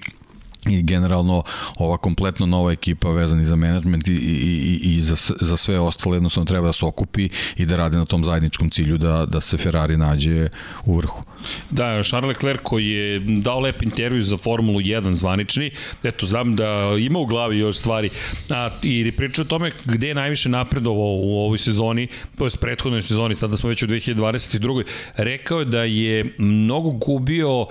i 0.69 0.83
generalno 0.83 1.43
ova 1.77 1.97
kompletno 1.97 2.45
nova 2.45 2.71
ekipa 2.71 3.09
vezani 3.09 3.45
za 3.45 3.55
menadžment 3.55 4.07
i, 4.07 4.13
i, 4.13 4.79
i, 4.83 5.01
za, 5.01 5.15
za 5.41 5.57
sve 5.57 5.79
ostalo 5.79 6.15
jednostavno 6.15 6.45
treba 6.45 6.67
da 6.67 6.73
se 6.73 6.85
okupi 6.85 7.29
i 7.55 7.65
da 7.65 7.77
rade 7.77 7.97
na 7.97 8.05
tom 8.05 8.23
zajedničkom 8.23 8.69
cilju 8.69 8.97
da, 8.97 9.25
da 9.25 9.41
se 9.41 9.57
Ferrari 9.57 9.97
nađe 9.97 10.49
u 10.85 10.97
vrhu. 10.97 11.23
Da, 11.69 12.03
Charles 12.03 12.27
Leclerc 12.27 12.59
koji 12.63 12.87
je 12.87 13.19
dao 13.19 13.59
lep 13.59 13.83
intervju 13.83 14.23
za 14.23 14.37
Formulu 14.37 14.79
1 14.79 15.11
zvanični, 15.11 15.71
eto, 16.03 16.25
znam 16.25 16.55
da 16.55 16.95
ima 16.99 17.19
u 17.19 17.25
glavi 17.25 17.57
još 17.57 17.77
stvari, 17.77 18.09
a, 18.49 18.69
i 18.81 19.11
priča 19.11 19.41
o 19.41 19.45
tome 19.45 19.71
gde 19.85 20.07
je 20.07 20.15
najviše 20.15 20.49
napredovao 20.49 21.13
u 21.13 21.39
ovoj 21.39 21.57
sezoni, 21.57 22.07
to 22.37 22.45
je 22.45 22.51
prethodnoj 22.61 23.01
sezoni, 23.01 23.35
tada 23.35 23.57
smo 23.57 23.69
već 23.69 23.83
u 23.83 23.87
2022. 23.87 24.83
Rekao 25.17 25.59
je 25.59 25.65
da 25.65 25.83
je 25.83 26.35
mnogo 26.37 26.89
gubio 26.89 27.67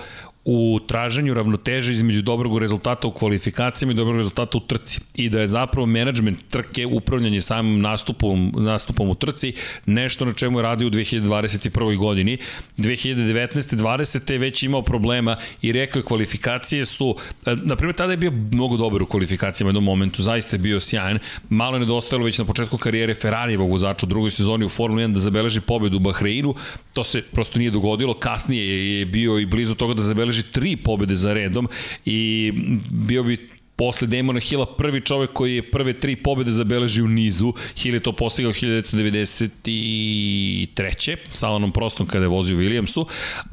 u 0.49 0.79
traženju 0.87 1.33
ravnoteže 1.33 1.93
između 1.93 2.21
dobrog 2.21 2.57
rezultata 2.57 3.07
u 3.07 3.11
kvalifikacijama 3.11 3.91
i 3.91 3.95
dobrog 3.95 4.17
rezultata 4.17 4.57
u 4.57 4.61
trci. 4.61 4.99
I 5.15 5.29
da 5.29 5.39
je 5.39 5.47
zapravo 5.47 5.85
menadžment 5.85 6.39
trke, 6.49 6.85
upravljanje 6.85 7.41
samim 7.41 7.81
nastupom, 7.81 8.53
nastupom 8.55 9.09
u 9.09 9.15
trci, 9.15 9.53
nešto 9.85 10.25
na 10.25 10.33
čemu 10.33 10.59
je 10.59 10.63
radio 10.63 10.87
u 10.87 10.91
2021. 10.91 11.97
godini. 11.97 12.37
2019. 12.77 13.75
20. 13.75 14.39
već 14.39 14.63
imao 14.63 14.81
problema 14.81 15.35
i 15.61 15.71
rekao 15.71 15.99
je 15.99 16.03
kvalifikacije 16.03 16.85
su, 16.85 17.15
e, 17.45 17.55
na 17.55 17.75
primjer 17.75 17.95
tada 17.95 18.13
je 18.13 18.17
bio 18.17 18.31
mnogo 18.31 18.77
dobar 18.77 19.01
u 19.01 19.05
kvalifikacijama 19.05 19.67
u 19.67 19.71
jednom 19.71 19.83
momentu, 19.83 20.23
zaista 20.23 20.55
je 20.55 20.59
bio 20.59 20.79
sjajan. 20.79 21.19
Malo 21.49 21.75
je 21.75 21.79
nedostajalo 21.79 22.25
već 22.25 22.37
na 22.37 22.45
početku 22.45 22.77
karijere 22.77 23.13
Ferrarijevog 23.13 23.69
vozača 23.69 24.05
u 24.05 24.09
drugoj 24.09 24.31
sezoni 24.31 24.65
u 24.65 24.69
Formula 24.69 25.01
1 25.01 25.13
da 25.13 25.19
zabeleži 25.19 25.61
pobedu 25.61 25.97
u 25.97 25.99
Bahreinu. 25.99 26.55
To 26.93 27.03
se 27.03 27.21
prosto 27.21 27.59
nije 27.59 27.71
dogodilo. 27.71 28.13
Kasnije 28.13 28.99
je 28.99 29.05
bio 29.05 29.39
i 29.39 29.45
blizu 29.45 29.75
toga 29.75 29.93
da 29.93 30.01
zabeleži 30.01 30.36
tri 30.43 30.75
pobede 30.75 31.15
za 31.15 31.33
redom 31.33 31.67
i 32.05 32.51
bio 32.91 33.23
bi 33.23 33.56
posle 33.77 34.07
Damona 34.07 34.39
Hilla 34.39 34.65
prvi 34.65 35.01
čovek 35.01 35.33
koji 35.33 35.55
je 35.55 35.71
prve 35.71 35.93
tri 35.93 36.15
pobede 36.15 36.51
zabeležio 36.51 37.05
u 37.05 37.07
nizu. 37.07 37.53
Hill 37.77 37.95
je 37.95 37.99
to 37.99 38.11
postigao 38.11 38.53
1993. 38.53 41.15
sa 41.33 41.49
onom 41.49 41.71
prostom 41.71 42.07
kada 42.07 42.25
je 42.25 42.29
vozio 42.29 42.57
Williamsu, 42.57 43.05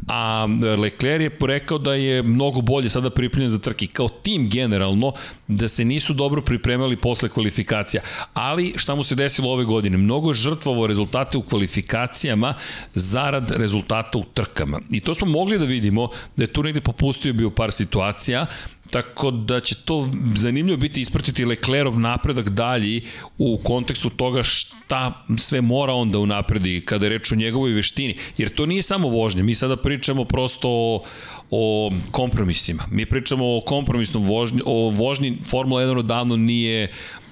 a 0.09 0.47
Leclerc 0.79 1.23
je 1.23 1.31
rekao 1.47 1.79
da 1.79 1.95
je 1.95 2.23
mnogo 2.23 2.61
bolje 2.61 2.91
sada 2.91 3.11
pripremljen 3.11 3.51
za 3.51 3.59
trke. 3.59 3.87
Kao 3.87 4.09
tim 4.09 4.51
generalno, 4.51 5.13
da 5.49 5.69
se 5.69 5.85
nisu 5.85 6.15
dobro 6.15 6.43
pripremali 6.43 6.97
posle 6.97 7.29
kvalifikacija. 7.29 8.03
Ali 8.35 8.75
šta 8.77 8.95
mu 8.95 9.05
se 9.05 9.15
desilo 9.15 9.53
ove 9.53 9.65
godine? 9.65 9.97
Mnogo 9.97 10.31
je 10.31 10.35
žrtvovo 10.35 10.87
rezultate 10.87 11.39
u 11.39 11.43
kvalifikacijama 11.43 12.55
zarad 12.95 13.51
rezultata 13.51 14.19
u 14.19 14.25
trkama. 14.35 14.81
I 14.91 15.01
to 15.01 15.15
smo 15.15 15.27
mogli 15.27 15.59
da 15.59 15.65
vidimo 15.65 16.09
da 16.37 16.45
je 16.45 16.53
tu 16.53 16.63
negde 16.63 16.81
popustio 16.81 17.33
bio 17.33 17.51
par 17.51 17.73
situacija, 17.73 18.47
Tako 18.91 19.31
da 19.31 19.61
će 19.61 19.75
to 19.75 20.11
zanimljivo 20.37 20.77
biti 20.77 21.01
ispratiti 21.01 21.45
Leclerov 21.45 22.01
napredak 22.01 22.49
dalji 22.49 23.03
u 23.39 23.59
kontekstu 23.65 24.11
toga 24.11 24.43
šta 24.43 25.25
sve 25.39 25.61
mora 25.61 25.93
on 25.93 26.11
da 26.11 26.19
unapredi 26.19 26.83
kada 26.85 27.07
je 27.07 27.11
reč 27.11 27.33
o 27.33 27.35
njegovoj 27.35 27.73
veštini. 27.73 28.17
Jer 28.39 28.49
to 28.49 28.67
nije 28.67 28.83
samo 28.83 29.09
vožnja. 29.09 29.43
Mi 29.43 29.55
sada 29.55 29.77
pričamo 29.77 30.25
prosto 30.25 30.69
o, 30.71 31.05
o 31.51 31.93
kompromisima. 32.11 32.85
Mi 32.91 33.07
pričamo 33.07 33.57
o 33.57 33.61
kompromisnom 33.61 34.25
vožnji, 34.25 34.63
o 34.65 34.91
vožnji 34.91 35.39
Formula 35.51 35.83
1 35.83 35.99
odavno 35.99 36.37
nije 36.37 36.89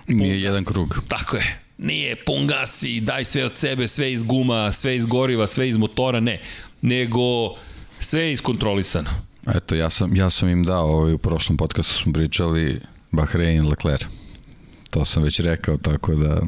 Nije 0.07 0.43
jedan 0.43 0.65
krug. 0.65 1.01
Tako 1.09 1.37
je. 1.37 1.61
Nije 1.79 2.17
pun 2.17 2.47
gas 2.47 2.83
i 2.83 3.01
daj 3.01 3.25
sve 3.25 3.45
od 3.45 3.57
sebe, 3.57 3.89
sve 3.89 4.13
iz 4.13 4.23
guma, 4.23 4.73
sve 4.73 4.97
iz 4.97 5.07
goriva, 5.07 5.47
sve 5.47 5.69
iz 5.69 5.77
motora, 5.77 6.21
ne. 6.21 6.41
Nego 6.83 7.55
sve 7.99 8.21
je 8.21 8.33
iskontrolisano 8.33 9.32
Eto, 9.47 9.75
ja 9.75 9.91
sam, 9.91 10.17
ja 10.17 10.31
sam 10.31 10.49
im 10.49 10.65
dao, 10.65 10.87
ovaj, 10.87 11.13
u 11.13 11.19
prošlom 11.19 11.57
podcastu 11.57 11.95
smo 11.95 12.13
pričali 12.13 12.81
Bahrein 13.11 13.69
Leclerc. 13.69 14.03
To 14.91 15.05
sam 15.05 15.23
već 15.23 15.41
rekao, 15.41 15.77
tako 15.77 16.15
da... 16.15 16.41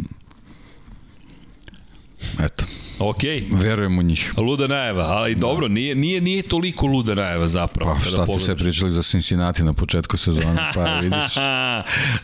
Eto. 2.41 2.65
Ok. 2.99 3.19
Verujem 3.51 3.99
u 3.99 4.03
njih. 4.03 4.35
Luda 4.37 4.67
najava, 4.67 5.03
ali 5.03 5.35
da. 5.35 5.41
dobro, 5.41 5.69
nije, 5.69 5.95
nije, 5.95 6.21
nije 6.21 6.43
toliko 6.43 6.87
luda 6.87 7.15
najava 7.15 7.49
zapravo. 7.49 7.95
Pa 7.95 8.01
šta 8.01 8.27
ste 8.27 8.39
sve 8.39 8.57
pričali 8.57 8.91
za 8.91 9.03
Cincinnati 9.03 9.63
na 9.63 9.73
početku 9.73 10.17
sezona, 10.17 10.71
pa 10.75 10.85
vidiš. 11.03 11.35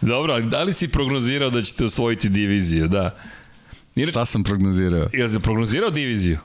dobro, 0.00 0.40
da 0.40 0.62
li 0.62 0.72
si 0.72 0.88
prognozirao 0.88 1.50
da 1.50 1.62
ćete 1.62 1.84
osvojiti 1.84 2.28
diviziju, 2.28 2.88
da? 2.88 3.16
Inače, 3.94 4.12
šta 4.12 4.26
sam 4.26 4.44
prognozirao? 4.44 5.06
Jel 5.12 5.28
si 5.28 5.40
prognozirao 5.40 5.90
diviziju? 5.90 6.38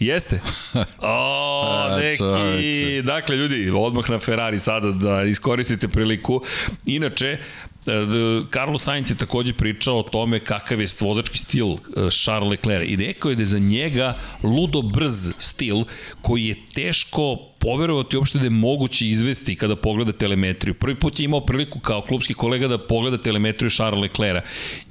Jeste? 0.00 0.40
O, 0.98 1.96
neki... 1.98 3.02
Dakle, 3.02 3.36
ljudi, 3.36 3.70
odmah 3.74 4.10
na 4.10 4.18
Ferrari 4.18 4.58
sada 4.58 4.90
da 4.92 5.20
iskoristite 5.26 5.88
priliku. 5.88 6.42
Inače, 6.86 7.38
Carlos 8.52 8.82
Sainz 8.82 9.10
je 9.10 9.16
takođe 9.16 9.52
pričao 9.52 9.98
o 9.98 10.02
tome 10.02 10.40
kakav 10.40 10.80
je 10.80 10.86
vozački 11.00 11.38
stil 11.38 11.66
e, 11.72 11.76
Charles 12.10 12.50
Leclerc 12.50 12.88
i 12.88 12.96
rekao 12.96 13.30
je 13.30 13.34
da 13.34 13.42
je 13.42 13.46
za 13.46 13.58
njega 13.58 14.16
ludo 14.42 14.82
brz 14.82 15.32
stil 15.38 15.84
koji 16.20 16.44
je 16.44 16.56
teško 16.74 17.36
poverovati 17.58 18.16
uopšte 18.16 18.38
da 18.38 18.44
je 18.44 18.50
moguće 18.50 19.08
izvesti 19.08 19.56
kada 19.56 19.76
pogleda 19.76 20.12
telemetriju. 20.12 20.74
Prvi 20.74 20.94
put 20.94 21.20
je 21.20 21.24
imao 21.24 21.40
priliku 21.40 21.80
kao 21.80 22.02
klubski 22.02 22.34
kolega 22.34 22.68
da 22.68 22.78
pogleda 22.78 23.18
telemetriju 23.18 23.70
Charles 23.70 24.02
Leclerc 24.02 24.44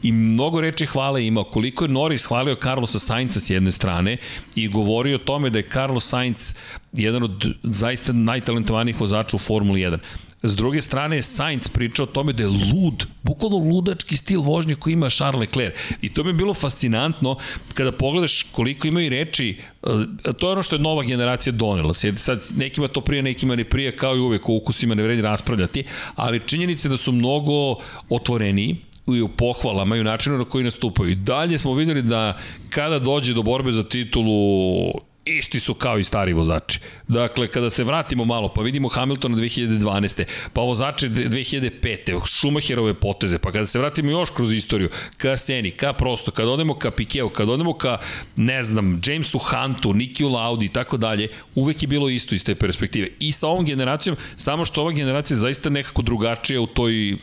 i 0.03 0.11
mnogo 0.11 0.61
reči 0.61 0.85
hvale 0.85 1.25
imao. 1.25 1.43
Koliko 1.43 1.83
je 1.83 1.89
Norris 1.89 2.25
hvalio 2.25 2.55
Carlosa 2.55 2.99
Sainza 2.99 3.39
s 3.39 3.49
jedne 3.49 3.71
strane 3.71 4.17
i 4.55 4.67
govorio 4.67 5.15
o 5.15 5.25
tome 5.25 5.49
da 5.49 5.59
je 5.59 5.69
Carlos 5.69 6.09
Sainz 6.09 6.55
jedan 6.93 7.23
od 7.23 7.47
zaista 7.63 8.13
najtalentovanijih 8.13 9.01
vozača 9.01 9.35
u 9.35 9.39
Formuli 9.39 9.79
1. 9.79 9.97
S 10.43 10.55
druge 10.55 10.81
strane, 10.81 11.21
Sainz 11.21 11.67
pričao 11.67 12.03
o 12.03 12.07
tome 12.07 12.33
da 12.33 12.43
je 12.43 12.49
lud, 12.49 13.05
bukvalno 13.23 13.57
ludački 13.57 14.17
stil 14.17 14.41
vožnje 14.41 14.75
koji 14.75 14.93
ima 14.93 15.09
Charles 15.09 15.39
Leclerc. 15.39 15.75
I 16.01 16.13
to 16.13 16.23
mi 16.23 16.29
je 16.29 16.33
bilo 16.33 16.53
fascinantno 16.53 17.37
kada 17.73 17.91
pogledaš 17.91 18.43
koliko 18.43 18.87
imaju 18.87 19.09
reči, 19.09 19.57
e, 19.83 20.33
to 20.39 20.47
je 20.47 20.51
ono 20.51 20.63
što 20.63 20.75
je 20.75 20.79
nova 20.79 21.03
generacija 21.03 21.53
donela. 21.53 21.93
Sad 22.15 22.43
nekima 22.55 22.87
to 22.87 23.01
prije, 23.01 23.23
nekima 23.23 23.55
ne 23.55 23.63
prije, 23.63 23.95
kao 23.95 24.15
i 24.15 24.19
uvek 24.19 24.49
o 24.49 24.53
ukusima 24.53 24.95
ne 24.95 25.03
vredi 25.03 25.21
raspravljati, 25.21 25.83
ali 26.15 26.41
činjenice 26.45 26.89
da 26.89 26.97
su 26.97 27.11
mnogo 27.11 27.75
otvoreniji, 28.09 28.75
i 29.15 29.21
u 29.21 29.27
pohvalama 29.27 29.97
i 29.97 30.01
u 30.01 30.03
načinu 30.03 30.37
na 30.37 30.45
koji 30.45 30.63
nastupaju. 30.63 31.09
I 31.09 31.15
dalje 31.15 31.57
smo 31.57 31.73
videli 31.73 32.01
da 32.01 32.37
kada 32.69 32.99
dođe 32.99 33.33
do 33.33 33.43
borbe 33.43 33.71
za 33.71 33.83
titulu 33.83 34.91
isti 35.25 35.59
su 35.59 35.73
kao 35.73 35.99
i 35.99 36.03
stari 36.03 36.33
vozači. 36.33 36.79
Dakle, 37.07 37.47
kada 37.47 37.69
se 37.69 37.83
vratimo 37.83 38.25
malo, 38.25 38.53
pa 38.53 38.61
vidimo 38.61 38.89
Hamiltona 38.89 39.37
2012. 39.37 40.23
Pa 40.53 40.61
vozače 40.61 41.09
2005. 41.09 42.21
Schumacherove 42.25 42.93
poteze, 42.93 43.39
pa 43.39 43.51
kada 43.51 43.67
se 43.67 43.79
vratimo 43.79 44.11
još 44.11 44.29
kroz 44.29 44.53
istoriju, 44.53 44.89
ka 45.17 45.37
Seni, 45.37 45.71
ka 45.71 45.93
Prosto, 45.93 46.31
kada 46.31 46.51
odemo 46.51 46.79
ka 46.79 46.91
Pikeu, 46.91 47.29
kada 47.29 47.51
odemo 47.51 47.73
ka, 47.73 47.97
ne 48.35 48.63
znam, 48.63 49.01
Jamesu 49.05 49.39
Huntu, 49.39 49.93
Nikiju 49.93 50.29
Laudi 50.29 50.65
i 50.65 50.69
tako 50.69 50.97
dalje, 50.97 51.29
uvek 51.55 51.83
je 51.83 51.87
bilo 51.87 52.09
isto 52.09 52.35
iz 52.35 52.45
te 52.45 52.55
perspektive. 52.55 53.07
I 53.19 53.31
sa 53.31 53.47
ovom 53.47 53.65
generacijom, 53.65 54.17
samo 54.35 54.65
što 54.65 54.81
ova 54.81 54.91
generacija 54.91 55.37
zaista 55.37 55.69
nekako 55.69 56.01
drugačija 56.01 56.61
u 56.61 56.67
toj 56.67 57.17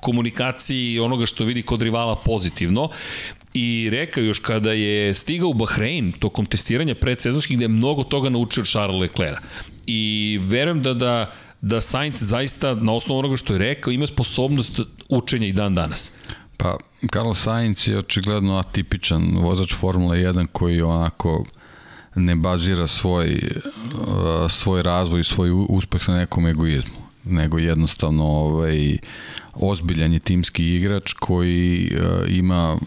komunikaciji 0.00 0.98
onoga 0.98 1.26
što 1.26 1.44
vidi 1.44 1.62
kod 1.62 1.82
rivala 1.82 2.16
pozitivno 2.16 2.88
i 3.54 3.88
rekao 3.90 4.22
još 4.22 4.38
kada 4.38 4.72
je 4.72 5.14
stigao 5.14 5.48
u 5.48 5.54
Bahrein 5.54 6.12
tokom 6.12 6.46
testiranja 6.46 6.94
predsezonskih 6.94 7.56
gde 7.56 7.64
je 7.64 7.68
mnogo 7.68 8.04
toga 8.04 8.28
naučio 8.28 8.64
od 8.74 9.00
Leclerc. 9.00 9.38
I 9.86 10.38
verujem 10.42 10.82
da, 10.82 10.94
da, 10.94 11.32
da 11.60 11.80
Sainz 11.80 12.14
zaista 12.20 12.74
na 12.74 12.92
osnovu 12.92 13.18
onoga 13.18 13.36
što 13.36 13.52
je 13.52 13.58
rekao 13.58 13.90
ima 13.90 14.06
sposobnost 14.06 14.80
učenja 15.08 15.46
i 15.46 15.52
dan 15.52 15.74
danas. 15.74 16.12
Pa, 16.56 16.76
Carlos 17.12 17.42
Sainz 17.42 17.88
je 17.88 17.98
očigledno 17.98 18.58
atipičan 18.58 19.22
vozač 19.36 19.74
Formule 19.74 20.18
1 20.18 20.46
koji 20.52 20.82
onako 20.82 21.44
ne 22.14 22.34
bazira 22.34 22.86
svoj, 22.86 23.40
uh, 23.94 24.50
svoj 24.50 24.82
razvoj 24.82 25.20
i 25.20 25.24
svoj 25.24 25.50
uspeh 25.68 26.08
na 26.08 26.16
nekom 26.16 26.46
egoizmu 26.46 26.99
nego 27.24 27.58
jednostavno 27.58 28.24
ovaj, 28.24 28.98
ozbiljan 29.54 30.12
je 30.12 30.20
timski 30.20 30.74
igrač 30.76 31.12
koji 31.12 31.90
uh, 31.94 32.28
ima 32.28 32.78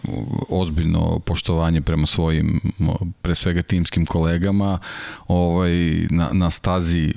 ozbiljno 0.48 1.18
poštovanje 1.18 1.80
prema 1.80 2.06
svojim 2.06 2.60
pre 3.22 3.34
svega 3.34 3.62
timskim 3.62 4.06
kolegama 4.06 4.78
ovaj 5.28 6.06
na 6.10 6.30
na 6.32 6.50
stazi 6.50 7.14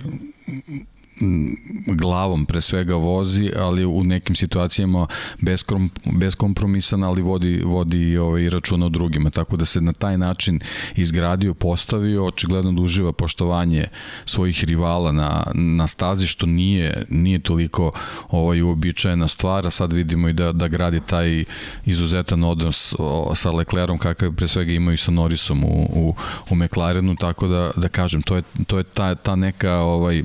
glavom 1.88 2.46
pre 2.46 2.62
svega 2.62 2.96
vozi, 2.96 3.52
ali 3.60 3.86
u 3.86 4.04
nekim 4.04 4.36
situacijama 4.36 5.08
bez, 5.40 5.64
krom, 5.64 5.92
bez 6.14 6.36
kompromisan, 6.36 7.04
ali 7.04 7.22
vodi, 7.22 7.62
vodi 7.66 8.18
ovaj, 8.18 8.50
računa 8.50 8.86
o 8.86 8.90
drugima. 8.90 9.30
Tako 9.30 9.58
da 9.58 9.66
se 9.66 9.82
na 9.82 9.94
taj 9.94 10.18
način 10.18 10.60
izgradio, 10.96 11.54
postavio, 11.54 12.26
očigledno 12.26 12.72
da 12.72 12.82
uživa 12.82 13.14
poštovanje 13.14 13.88
svojih 14.26 14.64
rivala 14.64 15.12
na, 15.12 15.44
na 15.54 15.88
stazi, 15.88 16.28
što 16.28 16.46
nije, 16.46 17.06
nije 17.10 17.40
toliko 17.40 17.92
ovaj, 18.30 18.62
uobičajena 18.62 19.28
stvar, 19.28 19.68
a 19.68 19.70
sad 19.70 19.94
vidimo 19.94 20.30
i 20.30 20.34
da, 20.34 20.52
da 20.52 20.68
gradi 20.68 21.00
taj 21.00 21.44
izuzetan 21.86 22.44
odnos 22.44 22.96
sa 23.36 23.52
Leclerom 23.52 23.98
kakav 23.98 24.32
pre 24.32 24.48
svega 24.48 24.72
imaju 24.72 24.98
sa 24.98 25.12
Norrisom 25.12 25.64
u, 25.64 25.90
u, 25.94 26.16
u 26.50 26.56
McLarenu, 26.56 27.16
tako 27.16 27.48
da, 27.48 27.72
da 27.76 27.90
kažem, 27.90 28.22
to 28.22 28.36
je, 28.36 28.44
to 28.68 28.78
je 28.78 28.84
ta, 28.84 29.16
ta 29.16 29.36
neka 29.36 29.74
ovaj, 29.74 30.24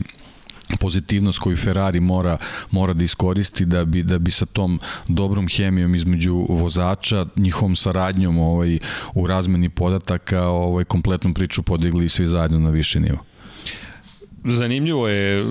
pozitivnost 0.80 1.38
koju 1.38 1.56
Ferrari 1.56 2.00
mora 2.00 2.36
mora 2.70 2.92
da 2.92 3.04
iskoristi 3.04 3.64
da 3.64 3.84
bi 3.84 4.02
da 4.02 4.18
bi 4.18 4.30
sa 4.30 4.46
tom 4.46 4.80
dobrom 5.08 5.48
hemijom 5.48 5.94
između 5.94 6.46
vozača, 6.48 7.26
njihovom 7.36 7.76
saradnjom 7.76 8.38
ovaj 8.38 8.78
u 9.14 9.26
razmeni 9.26 9.68
podataka, 9.68 10.42
ovaj 10.48 10.84
kompletnu 10.84 11.34
priču 11.34 11.62
podigli 11.62 12.08
svi 12.08 12.26
zajedno 12.26 12.58
na 12.58 12.70
viši 12.70 13.00
nivo. 13.00 13.31
Zanimljivo 14.44 15.08
je 15.08 15.44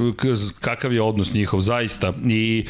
kakav 0.60 0.94
je 0.94 1.02
odnos 1.02 1.34
njihov 1.34 1.62
zaista. 1.62 2.14
I 2.28 2.66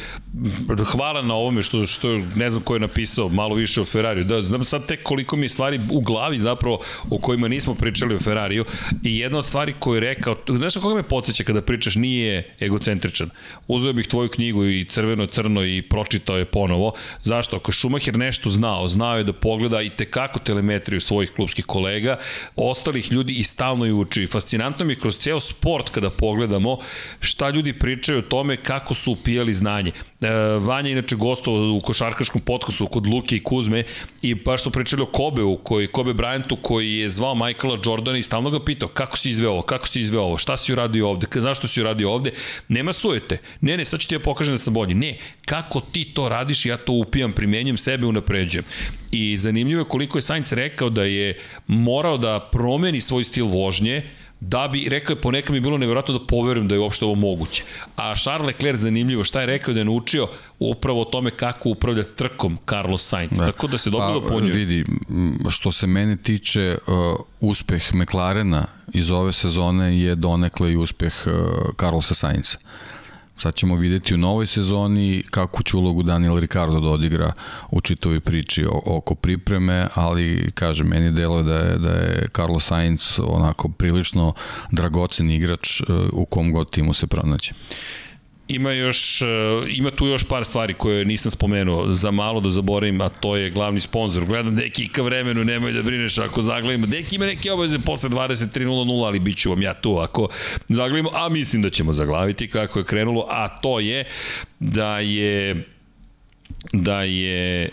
hvala 0.84 1.22
na 1.22 1.34
ovome 1.34 1.62
što, 1.62 1.86
što 1.86 2.08
ne 2.36 2.50
znam 2.50 2.62
ko 2.62 2.74
je 2.74 2.80
napisao 2.80 3.28
malo 3.28 3.54
više 3.54 3.80
o 3.80 3.84
Ferrariju. 3.84 4.24
Da 4.24 4.42
znam 4.42 4.64
sad 4.64 4.86
tek 4.86 5.02
koliko 5.02 5.36
mi 5.36 5.44
je 5.44 5.48
stvari 5.48 5.80
u 5.90 6.00
glavi 6.00 6.38
zapravo 6.38 6.80
o 7.10 7.18
kojima 7.18 7.48
nismo 7.48 7.74
pričali 7.74 8.14
o 8.14 8.18
Ferrariju. 8.18 8.64
I 9.02 9.18
jedna 9.18 9.38
od 9.38 9.46
stvari 9.46 9.74
koju 9.78 9.94
je 9.94 10.00
rekao 10.00 10.36
znaš 10.48 10.74
na 10.74 10.82
koga 10.82 10.94
me 10.94 11.02
podsjeća 11.02 11.44
kada 11.44 11.62
pričaš 11.62 11.94
nije 11.94 12.56
egocentričan. 12.60 13.30
Uzeo 13.68 13.92
bih 13.92 14.06
tvoju 14.06 14.28
knjigu 14.28 14.64
i 14.64 14.84
crveno 14.84 15.26
crno 15.26 15.64
i 15.64 15.82
pročitao 15.82 16.36
je 16.36 16.44
ponovo. 16.44 16.92
Zašto? 17.22 17.56
Ako 17.56 17.72
Schumacher 17.72 18.18
nešto 18.18 18.50
znao 18.50 18.88
znao 18.88 19.18
je 19.18 19.24
da 19.24 19.32
pogleda 19.32 19.82
i 19.82 19.90
tekako 19.90 20.38
telemetriju 20.38 21.00
svojih 21.00 21.30
klubskih 21.30 21.64
kolega 21.64 22.18
ostalih 22.56 23.12
ljudi 23.12 23.32
i 23.32 23.44
stalno 23.44 23.84
je 23.84 23.92
uči. 23.92 24.26
Fascinantno 24.26 24.84
mi 24.84 24.92
je 24.92 24.98
kroz 24.98 25.18
ceo 25.18 25.40
sport 25.40 25.88
kada 25.88 26.11
pogledamo 26.12 26.78
šta 27.20 27.50
ljudi 27.50 27.72
pričaju 27.72 28.18
o 28.18 28.22
tome 28.22 28.56
kako 28.56 28.94
su 28.94 29.12
upijali 29.12 29.54
znanje. 29.54 29.92
E, 30.20 30.28
Vanja 30.60 30.90
inače 30.90 31.16
gostovao 31.16 31.76
u 31.76 31.80
košarkaškom 31.80 32.40
podcastu 32.40 32.86
kod 32.86 33.06
Luke 33.06 33.36
i 33.36 33.42
Kuzme 33.42 33.84
i 34.22 34.34
baš 34.34 34.62
su 34.62 34.70
pričali 34.70 35.02
o 35.02 35.06
Kobeu, 35.06 35.56
koji, 35.56 35.86
Kobe 35.86 36.12
Bryantu 36.12 36.56
koji 36.62 36.94
je 36.94 37.08
zvao 37.08 37.34
Michaela 37.34 37.78
Jordana 37.86 38.18
i 38.18 38.22
stalno 38.22 38.50
ga 38.50 38.64
pitao 38.64 38.88
kako 38.88 39.18
si 39.18 39.30
izveo 39.30 39.50
ovo, 39.50 39.62
kako 39.62 39.88
si 39.88 40.00
izveo 40.00 40.22
ovo, 40.22 40.38
šta 40.38 40.56
si 40.56 40.72
uradio 40.72 41.08
ovde, 41.08 41.26
zašto 41.34 41.66
si 41.66 41.80
uradio 41.80 42.10
ovde. 42.10 42.30
Nema 42.68 42.92
sujete. 42.92 43.38
Ne, 43.60 43.76
ne, 43.76 43.84
sad 43.84 44.00
ću 44.00 44.08
ti 44.08 44.14
ja 44.14 44.20
pokažem 44.20 44.54
da 44.54 44.58
sam 44.58 44.74
bolji. 44.74 44.94
Ne, 44.94 45.18
kako 45.44 45.80
ti 45.80 46.04
to 46.04 46.28
radiš, 46.28 46.66
ja 46.66 46.76
to 46.76 46.92
upijam, 46.92 47.32
primenjujem 47.32 47.76
sebe, 47.76 48.06
unapređujem. 48.06 48.64
I 49.12 49.38
zanimljivo 49.38 49.80
je 49.80 49.88
koliko 49.88 50.18
je 50.18 50.22
Sainz 50.22 50.52
rekao 50.52 50.90
da 50.90 51.04
je 51.04 51.38
morao 51.66 52.18
da 52.18 52.48
promeni 52.52 53.00
svoj 53.00 53.24
stil 53.24 53.46
vožnje, 53.46 54.02
da 54.44 54.68
bi, 54.68 54.88
rekao 54.88 55.14
je, 55.14 55.20
ponekad 55.20 55.50
mi 55.50 55.56
je 55.56 55.60
bilo 55.60 55.78
nevjerojatno 55.78 56.18
da 56.18 56.26
poverujem 56.26 56.68
da 56.68 56.74
je 56.74 56.80
uopšte 56.80 57.04
ovo 57.04 57.14
moguće. 57.14 57.64
A 57.96 58.14
Charles 58.16 58.46
Leclerc 58.46 58.80
zanimljivo, 58.80 59.24
šta 59.24 59.40
je 59.40 59.46
rekao 59.46 59.74
da 59.74 59.80
je 59.80 59.84
naučio 59.84 60.28
upravo 60.58 61.02
o 61.02 61.04
tome 61.04 61.30
kako 61.30 61.68
upravlja 61.68 62.02
trkom 62.02 62.58
Carlos 62.68 63.08
Sainz. 63.08 63.38
Da. 63.38 63.46
Tako 63.46 63.66
da 63.66 63.78
se 63.78 63.90
dobilo 63.90 64.20
pa, 64.20 64.28
po 64.28 64.40
njoj. 64.40 64.50
Vidi, 64.50 64.84
što 65.50 65.72
se 65.72 65.86
mene 65.86 66.16
tiče, 66.16 66.78
uh, 66.86 66.94
uspeh 67.40 67.94
McLarena 67.94 68.64
iz 68.92 69.10
ove 69.10 69.32
sezone 69.32 69.98
je 70.00 70.14
donekle 70.14 70.72
i 70.72 70.76
uspeh 70.76 71.14
uh, 71.26 71.32
Carlosa 71.80 72.14
Sainza. 72.14 72.58
Sad 73.42 73.54
ćemo 73.54 73.76
videti 73.76 74.14
u 74.14 74.18
novoj 74.18 74.46
sezoni 74.46 75.22
kako 75.30 75.62
će 75.62 75.76
ulogu 75.76 76.02
Daniel 76.02 76.38
Ricardo 76.38 76.80
da 76.80 76.88
odigra 76.88 77.32
u 77.70 77.80
čitovi 77.80 78.20
priči 78.20 78.66
oko 78.84 79.14
pripreme, 79.14 79.86
ali 79.94 80.50
kaže 80.54 80.84
meni 80.84 81.10
delo 81.10 81.42
da 81.42 81.56
je, 81.56 81.78
da 81.78 81.90
je 81.90 82.28
Carlos 82.36 82.64
Sainz 82.64 83.20
onako 83.26 83.68
prilično 83.68 84.32
dragocen 84.70 85.30
igrač 85.30 85.80
e, 85.80 85.84
u 86.12 86.24
kom 86.24 86.52
god 86.52 86.70
timu 86.70 86.94
se 86.94 87.06
pronaće. 87.06 87.54
Ima 88.54 88.72
još, 88.72 89.22
e, 89.22 89.26
ima 89.68 89.90
tu 89.90 90.06
još 90.06 90.24
par 90.24 90.44
stvari 90.44 90.74
koje 90.74 91.04
nisam 91.04 91.30
spomenuo, 91.30 91.92
za 91.92 92.10
malo 92.10 92.40
da 92.40 92.50
zaboravim, 92.50 93.00
a 93.00 93.08
to 93.08 93.36
je 93.36 93.50
glavni 93.50 93.80
sponsor. 93.80 94.24
Gledam 94.24 94.56
Deki 94.56 94.88
ka 94.88 95.02
vremenu, 95.02 95.44
nemoj 95.44 95.72
da 95.72 95.82
brineš 95.82 96.18
ako 96.18 96.42
zaglavimo. 96.42 96.86
Deki 96.86 97.16
ima 97.16 97.26
neke 97.26 97.52
obaveze 97.52 97.78
posle 97.78 98.10
23.00, 98.10 99.06
ali 99.06 99.20
bit 99.20 99.38
ću 99.38 99.50
vam 99.50 99.62
ja 99.62 99.74
tu 99.74 99.98
ako 99.98 100.28
zaglavimo, 100.68 101.10
a 101.12 101.28
mislim 101.28 101.62
da 101.62 101.70
ćemo 101.70 101.92
zaglaviti 101.92 102.48
kako 102.48 102.78
je 102.78 102.84
krenulo, 102.84 103.26
a 103.30 103.48
to 103.48 103.80
je 103.80 104.04
da 104.60 104.98
je 104.98 105.64
da 106.72 107.02
je 107.02 107.70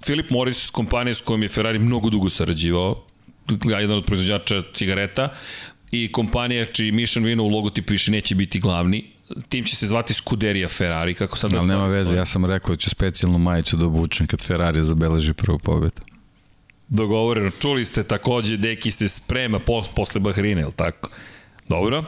Philip 0.00 0.30
Morris, 0.30 0.70
kompanija 0.70 1.14
s 1.14 1.20
kojom 1.20 1.42
je 1.42 1.48
Ferrari 1.48 1.78
mnogo 1.78 2.10
dugo 2.10 2.28
sarađivao, 2.28 3.04
jedan 3.80 3.98
od 3.98 4.04
proizvođača 4.04 4.62
cigareta, 4.74 5.28
i 5.90 6.12
kompanija 6.12 6.64
čiji 6.64 6.92
Mission 6.92 7.24
Vino 7.24 7.44
u 7.44 7.48
logotipu 7.48 7.92
više 7.92 8.10
neće 8.10 8.34
biti 8.34 8.60
glavni, 8.60 9.04
tim 9.48 9.64
će 9.64 9.76
se 9.76 9.86
zvati 9.86 10.14
Scuderia 10.14 10.68
Ferrari, 10.68 11.14
kako 11.14 11.38
sad... 11.38 11.54
Ali 11.54 11.68
nema 11.68 11.86
veze, 11.86 12.16
ja 12.16 12.24
sam 12.24 12.44
rekao 12.44 12.74
da 12.74 12.78
ću 12.78 12.90
specijalnu 12.90 13.38
majicu 13.38 13.76
da 13.76 13.86
obučem 13.86 14.26
kad 14.26 14.44
Ferrari 14.44 14.82
zabeleži 14.82 15.32
prvu 15.32 15.58
pobedu. 15.58 16.00
Dogovoreno, 16.88 17.50
čuli 17.50 17.84
ste 17.84 18.02
takođe, 18.02 18.56
Deki 18.56 18.90
se 18.90 19.08
sprema 19.08 19.58
po, 19.58 19.84
posle 19.96 20.20
Bahrine, 20.20 20.60
je 20.60 20.70
tako? 20.76 21.10
Dobro. 21.68 22.04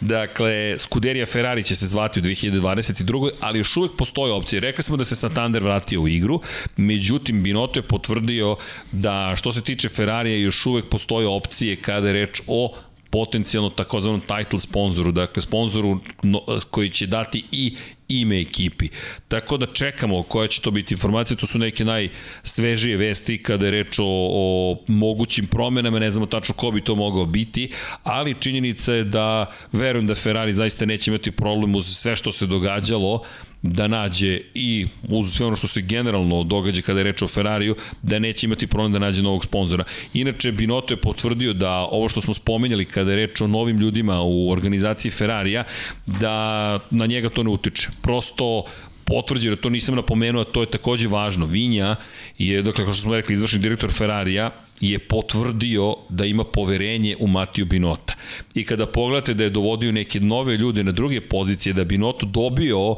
Dakle, 0.00 0.78
Scuderia 0.78 1.26
Ferrari 1.26 1.64
će 1.64 1.76
se 1.76 1.86
zvati 1.86 2.20
u 2.20 2.22
2022. 2.22 3.30
ali 3.40 3.58
još 3.58 3.76
uvek 3.76 3.92
postoje 3.98 4.32
opcije. 4.32 4.60
Rekli 4.60 4.84
smo 4.84 4.96
da 4.96 5.04
se 5.04 5.16
Santander 5.16 5.62
vratio 5.62 6.00
u 6.00 6.08
igru, 6.08 6.40
međutim 6.76 7.42
Binotto 7.42 7.78
je 7.78 7.86
potvrdio 7.86 8.56
da 8.92 9.34
što 9.36 9.52
se 9.52 9.62
tiče 9.62 9.88
Ferrarija 9.88 10.36
još 10.36 10.66
uvek 10.66 10.88
postoje 10.88 11.26
opcije 11.26 11.76
kada 11.76 12.06
je 12.06 12.12
reč 12.12 12.40
o 12.46 12.74
potencijalno 13.10 13.70
takozvanom 13.70 14.20
title 14.20 14.60
sponzoru, 14.60 15.12
dakle 15.12 15.42
sponzoru 15.42 16.00
no, 16.22 16.40
koji 16.70 16.90
će 16.90 17.06
dati 17.06 17.44
i 17.52 17.74
ime 18.08 18.40
ekipi. 18.40 18.88
Tako 19.28 19.56
da 19.56 19.66
čekamo 19.66 20.22
koja 20.22 20.48
će 20.48 20.60
to 20.60 20.70
biti 20.70 20.94
informacija, 20.94 21.36
to 21.36 21.46
su 21.46 21.58
neke 21.58 21.84
najsvežije 21.84 22.96
vesti 22.96 23.42
kada 23.42 23.66
je 23.66 23.70
reč 23.70 23.98
o, 23.98 24.04
o 24.06 24.76
mogućim 24.86 25.46
promenama, 25.46 25.98
ne 25.98 26.10
znamo 26.10 26.26
tačno 26.26 26.54
ko 26.54 26.70
bi 26.70 26.80
to 26.80 26.94
mogao 26.94 27.26
biti, 27.26 27.72
ali 28.02 28.36
činjenica 28.40 28.92
je 28.92 29.04
da 29.04 29.46
verujem 29.72 30.06
da 30.06 30.14
Ferrari 30.14 30.54
zaista 30.54 30.86
neće 30.86 31.10
imati 31.10 31.30
problem 31.30 31.74
uz 31.74 31.96
sve 31.96 32.16
što 32.16 32.32
se 32.32 32.46
događalo, 32.46 33.22
da 33.62 33.88
nađe 33.88 34.40
i 34.54 34.86
uz 35.08 35.32
sve 35.32 35.46
ono 35.46 35.56
što 35.56 35.66
se 35.66 35.80
generalno 35.80 36.44
događa 36.44 36.82
kada 36.82 37.00
je 37.00 37.04
reč 37.04 37.22
o 37.22 37.28
Ferrariju, 37.28 37.76
da 38.02 38.18
neće 38.18 38.46
imati 38.46 38.66
problem 38.66 38.92
da 38.92 38.98
nađe 38.98 39.22
novog 39.22 39.44
sponzora. 39.44 39.84
Inače, 40.14 40.52
Binotto 40.52 40.94
je 40.94 41.00
potvrdio 41.00 41.52
da 41.52 41.70
ovo 41.90 42.08
što 42.08 42.20
smo 42.20 42.34
spomenjali 42.34 42.84
kada 42.84 43.10
je 43.10 43.16
reč 43.16 43.40
o 43.40 43.46
novim 43.46 43.78
ljudima 43.78 44.20
u 44.22 44.50
organizaciji 44.50 45.10
Ferrarija, 45.10 45.64
da 46.06 46.78
na 46.90 47.06
njega 47.06 47.28
to 47.28 47.42
ne 47.42 47.50
utiče. 47.50 47.88
Prosto 48.02 48.64
potvrđeno, 49.04 49.56
to 49.56 49.70
nisam 49.70 49.94
napomenuo, 49.94 50.44
to 50.44 50.60
je 50.60 50.70
takođe 50.70 51.08
važno. 51.08 51.46
Vinja 51.46 51.96
je, 52.38 52.62
dakle, 52.62 52.84
kao 52.84 52.92
što 52.92 53.02
smo 53.02 53.14
rekli, 53.14 53.34
izvršni 53.34 53.58
direktor 53.58 53.92
Ferrarija 53.92 54.50
je 54.80 54.98
potvrdio 54.98 55.94
da 56.08 56.24
ima 56.24 56.44
poverenje 56.44 57.16
u 57.20 57.26
Matiju 57.26 57.66
Binota. 57.66 58.14
I 58.54 58.64
kada 58.64 58.86
pogledate 58.86 59.34
da 59.34 59.44
je 59.44 59.50
dovodio 59.50 59.92
neke 59.92 60.20
nove 60.20 60.56
ljude 60.56 60.84
na 60.84 60.92
druge 60.92 61.20
pozicije, 61.20 61.72
da 61.72 61.84
Binotto 61.84 62.26
dobio 62.26 62.96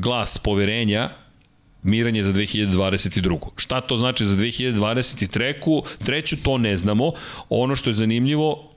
glas 0.00 0.38
poverenja 0.38 1.10
miranje 1.82 2.22
za 2.22 2.32
2022. 2.32 3.38
Šta 3.56 3.80
to 3.80 3.96
znači 3.96 4.24
za 4.24 4.36
2023. 4.36 5.82
Treću 6.04 6.36
to 6.42 6.58
ne 6.58 6.76
znamo. 6.76 7.12
Ono 7.48 7.76
što 7.76 7.90
je 7.90 7.94
zanimljivo, 7.94 8.70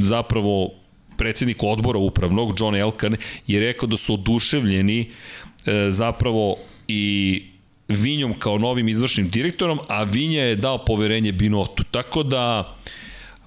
zapravo 0.00 0.70
predsednik 1.16 1.62
odbora 1.62 1.98
upravnog, 1.98 2.56
John 2.60 2.76
Elkan, 2.76 3.16
je 3.46 3.60
rekao 3.60 3.86
da 3.86 3.96
su 3.96 4.14
oduševljeni 4.14 5.00
e, 5.66 5.90
zapravo 5.90 6.56
i 6.88 7.42
Vinjom 7.88 8.38
kao 8.38 8.58
novim 8.58 8.88
izvršnim 8.88 9.28
direktorom, 9.28 9.78
a 9.88 10.02
Vinja 10.02 10.42
je 10.42 10.56
dao 10.56 10.84
poverenje 10.84 11.32
Binotu. 11.32 11.84
Tako 11.84 12.22
da 12.22 12.76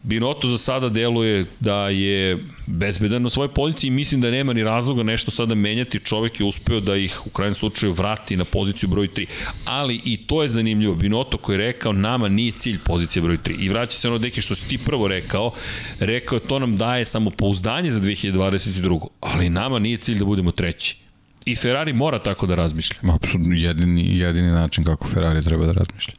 Binoto 0.04 0.48
za 0.48 0.58
sada 0.58 0.90
deluje 0.90 1.46
da 1.60 1.90
je 1.90 2.38
bezbedan 2.68 3.22
na 3.22 3.30
svojoj 3.30 3.54
poziciji 3.54 3.88
i 3.88 3.92
mislim 3.92 4.22
da 4.22 4.32
nema 4.32 4.54
ni 4.54 4.64
razloga 4.64 5.04
nešto 5.04 5.32
sada 5.32 5.56
menjati. 5.56 6.00
Čovek 6.00 6.40
je 6.40 6.46
uspeo 6.46 6.80
da 6.80 6.96
ih 6.96 7.28
u 7.28 7.30
krajnjem 7.30 7.56
slučaju 7.56 7.94
vrati 7.94 8.38
na 8.38 8.46
poziciju 8.46 8.90
broj 8.90 9.08
3. 9.08 9.26
Ali 9.66 10.02
i 10.06 10.18
to 10.18 10.44
je 10.44 10.50
zanimljivo. 10.50 10.96
Binoto 10.96 11.38
koji 11.38 11.54
je 11.54 11.58
rekao 11.58 11.94
nama 11.94 12.28
nije 12.28 12.52
cilj 12.52 12.80
pozicija 12.86 13.24
broj 13.24 13.38
3. 13.38 13.56
I 13.60 13.70
vraća 13.70 13.92
se 13.92 14.08
ono 14.08 14.18
deki 14.18 14.42
što 14.42 14.56
si 14.56 14.68
ti 14.68 14.78
prvo 14.78 15.08
rekao. 15.08 15.52
Rekao 16.00 16.36
je 16.36 16.48
to 16.48 16.60
nam 16.60 16.78
daje 16.78 17.06
samo 17.06 17.30
pouzdanje 17.30 17.92
za 17.92 18.00
2022. 18.00 19.08
Ali 19.20 19.50
nama 19.50 19.80
nije 19.80 19.98
cilj 19.98 20.20
da 20.20 20.26
budemo 20.26 20.52
treći. 20.52 20.98
I 21.46 21.56
Ferrari 21.56 21.94
mora 21.94 22.20
tako 22.20 22.46
da 22.46 22.56
razmišlja. 22.56 22.98
Apsolutno 23.14 23.56
jedini, 23.56 24.18
jedini 24.18 24.48
način 24.48 24.84
kako 24.84 25.08
Ferrari 25.08 25.44
treba 25.44 25.66
da 25.66 25.72
razmišlja. 25.72 26.14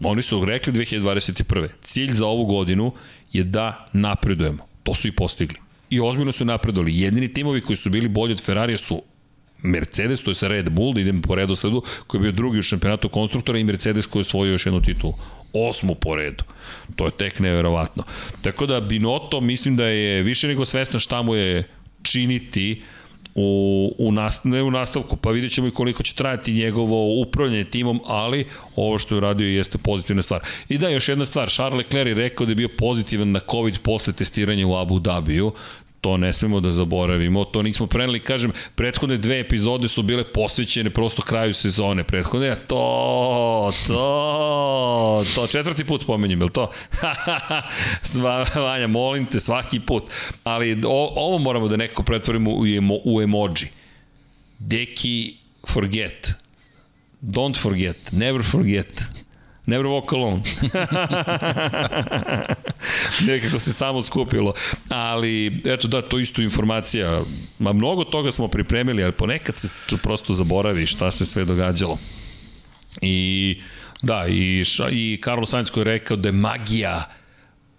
Oni 0.00 0.22
su 0.22 0.44
rekli 0.44 0.72
2021. 0.72 1.68
Cilj 1.82 2.12
za 2.12 2.26
ovu 2.26 2.44
godinu 2.44 2.92
je 3.32 3.44
da 3.44 3.88
napredujemo. 3.92 4.66
To 4.82 4.94
su 4.94 5.08
i 5.08 5.12
postigli. 5.12 5.58
I 5.90 6.00
ozbiljno 6.00 6.32
su 6.32 6.44
napredovali. 6.44 7.00
Jedini 7.00 7.32
timovi 7.32 7.60
koji 7.60 7.76
su 7.76 7.90
bili 7.90 8.08
bolji 8.08 8.32
od 8.32 8.44
Ferrarija 8.44 8.78
su 8.78 9.02
Mercedes, 9.62 10.22
to 10.22 10.30
je 10.30 10.34
sa 10.34 10.48
Red 10.48 10.70
Bull, 10.70 10.94
da 10.94 11.00
idemo 11.00 11.22
po 11.22 11.34
redu 11.34 11.54
sledu, 11.54 11.82
koji 12.06 12.18
je 12.18 12.22
bio 12.22 12.32
drugi 12.32 12.58
u 12.58 12.62
šampionatu 12.62 13.08
konstruktora 13.08 13.58
i 13.58 13.64
Mercedes 13.64 14.06
koji 14.06 14.20
je 14.20 14.28
osvojio 14.28 14.52
još 14.52 14.66
jednu 14.66 14.80
titulu. 14.80 15.14
Osmu 15.52 15.94
po 15.94 16.16
redu. 16.16 16.44
To 16.96 17.04
je 17.04 17.10
tek 17.10 17.38
neverovatno. 17.38 18.04
Tako 18.42 18.66
da 18.66 18.80
Binotto 18.80 19.40
mislim 19.40 19.76
da 19.76 19.86
je 19.86 20.22
više 20.22 20.48
nego 20.48 20.64
svestan 20.64 21.00
šta 21.00 21.22
mu 21.22 21.34
je 21.34 21.68
činiti 22.02 22.82
uh, 22.82 22.97
u, 23.38 23.94
u, 23.98 24.12
nast, 24.12 24.44
ne 24.44 24.62
u 24.62 24.70
nastavku, 24.70 25.16
pa 25.16 25.30
vidjet 25.30 25.52
ćemo 25.52 25.68
i 25.68 25.70
koliko 25.70 26.02
će 26.02 26.14
trajati 26.14 26.52
njegovo 26.52 27.20
upravljanje 27.22 27.64
timom, 27.64 28.00
ali 28.06 28.46
ovo 28.76 28.98
što 28.98 29.14
je 29.14 29.16
uradio 29.16 29.48
jeste 29.48 29.78
pozitivna 29.78 30.22
stvar. 30.22 30.40
I 30.68 30.78
da, 30.78 30.88
još 30.88 31.08
jedna 31.08 31.24
stvar, 31.24 31.48
Charles 31.50 31.78
Leclerc 31.78 32.08
je 32.08 32.14
rekao 32.14 32.46
da 32.46 32.52
je 32.52 32.56
bio 32.56 32.68
pozitivan 32.78 33.30
na 33.30 33.40
COVID 33.50 33.78
posle 33.82 34.12
testiranja 34.12 34.66
u 34.66 34.76
Abu 34.76 34.98
Dhabiju, 34.98 35.52
To 36.00 36.16
ne 36.16 36.32
smemo 36.32 36.60
da 36.60 36.70
zaboravimo, 36.70 37.44
to 37.44 37.62
nismo 37.62 37.86
preneli, 37.86 38.20
kažem, 38.20 38.52
prethodne 38.74 39.16
dve 39.16 39.40
epizode 39.40 39.88
su 39.88 40.02
bile 40.02 40.24
posvećene 40.32 40.90
prosto 40.90 41.22
kraju 41.22 41.54
sezone, 41.54 42.04
prethodne, 42.04 42.56
to, 42.66 43.72
to, 43.88 45.24
to, 45.34 45.46
četvrti 45.46 45.84
put 45.84 46.02
spomenjem, 46.02 46.42
je 46.42 46.52
to? 46.52 46.70
Vanja, 48.62 48.86
molim 48.86 49.26
te, 49.26 49.40
svaki 49.40 49.80
put, 49.80 50.04
ali 50.44 50.82
o, 50.86 51.12
ovo 51.16 51.38
moramo 51.38 51.68
da 51.68 51.76
nekako 51.76 52.02
pretvorimo 52.02 52.50
u, 52.50 52.66
emo, 52.66 52.94
u 53.04 53.22
emoji. 53.22 53.68
Deki, 54.58 55.36
forget. 55.68 56.34
Don't 57.22 57.58
forget, 57.58 58.12
never 58.12 58.42
forget. 58.42 59.02
Never 59.66 59.86
walk 59.86 60.12
alone. 60.12 60.42
Nekako 63.26 63.58
se 63.58 63.72
samo 63.72 64.02
skupilo. 64.02 64.52
Ali, 64.88 65.62
eto 65.66 65.88
da, 65.88 66.02
to 66.02 66.18
isto 66.18 66.42
informacija. 66.42 67.22
Ma 67.58 67.72
mnogo 67.72 68.04
toga 68.04 68.32
smo 68.32 68.48
pripremili, 68.48 69.02
ali 69.02 69.12
ponekad 69.12 69.56
se 69.56 69.68
prosto 70.02 70.34
zaboravi 70.34 70.86
šta 70.86 71.10
se 71.10 71.26
sve 71.26 71.44
događalo. 71.44 71.98
I 73.00 73.60
da, 74.02 74.26
i, 74.28 74.64
i 74.92 75.18
Karlo 75.20 75.46
Sainz 75.46 75.70
koji 75.70 75.80
je 75.80 75.84
rekao 75.84 76.16
da 76.16 76.28
je 76.28 76.32
magija 76.32 77.08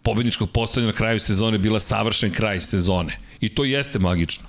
pobedničkog 0.03 0.51
postavljanja 0.51 0.91
na 0.91 0.97
kraju 0.97 1.19
sezone 1.19 1.57
bila 1.57 1.79
savršen 1.79 2.31
kraj 2.31 2.61
sezone. 2.61 3.19
I 3.41 3.49
to 3.49 3.63
jeste 3.63 3.99
magično. 3.99 4.47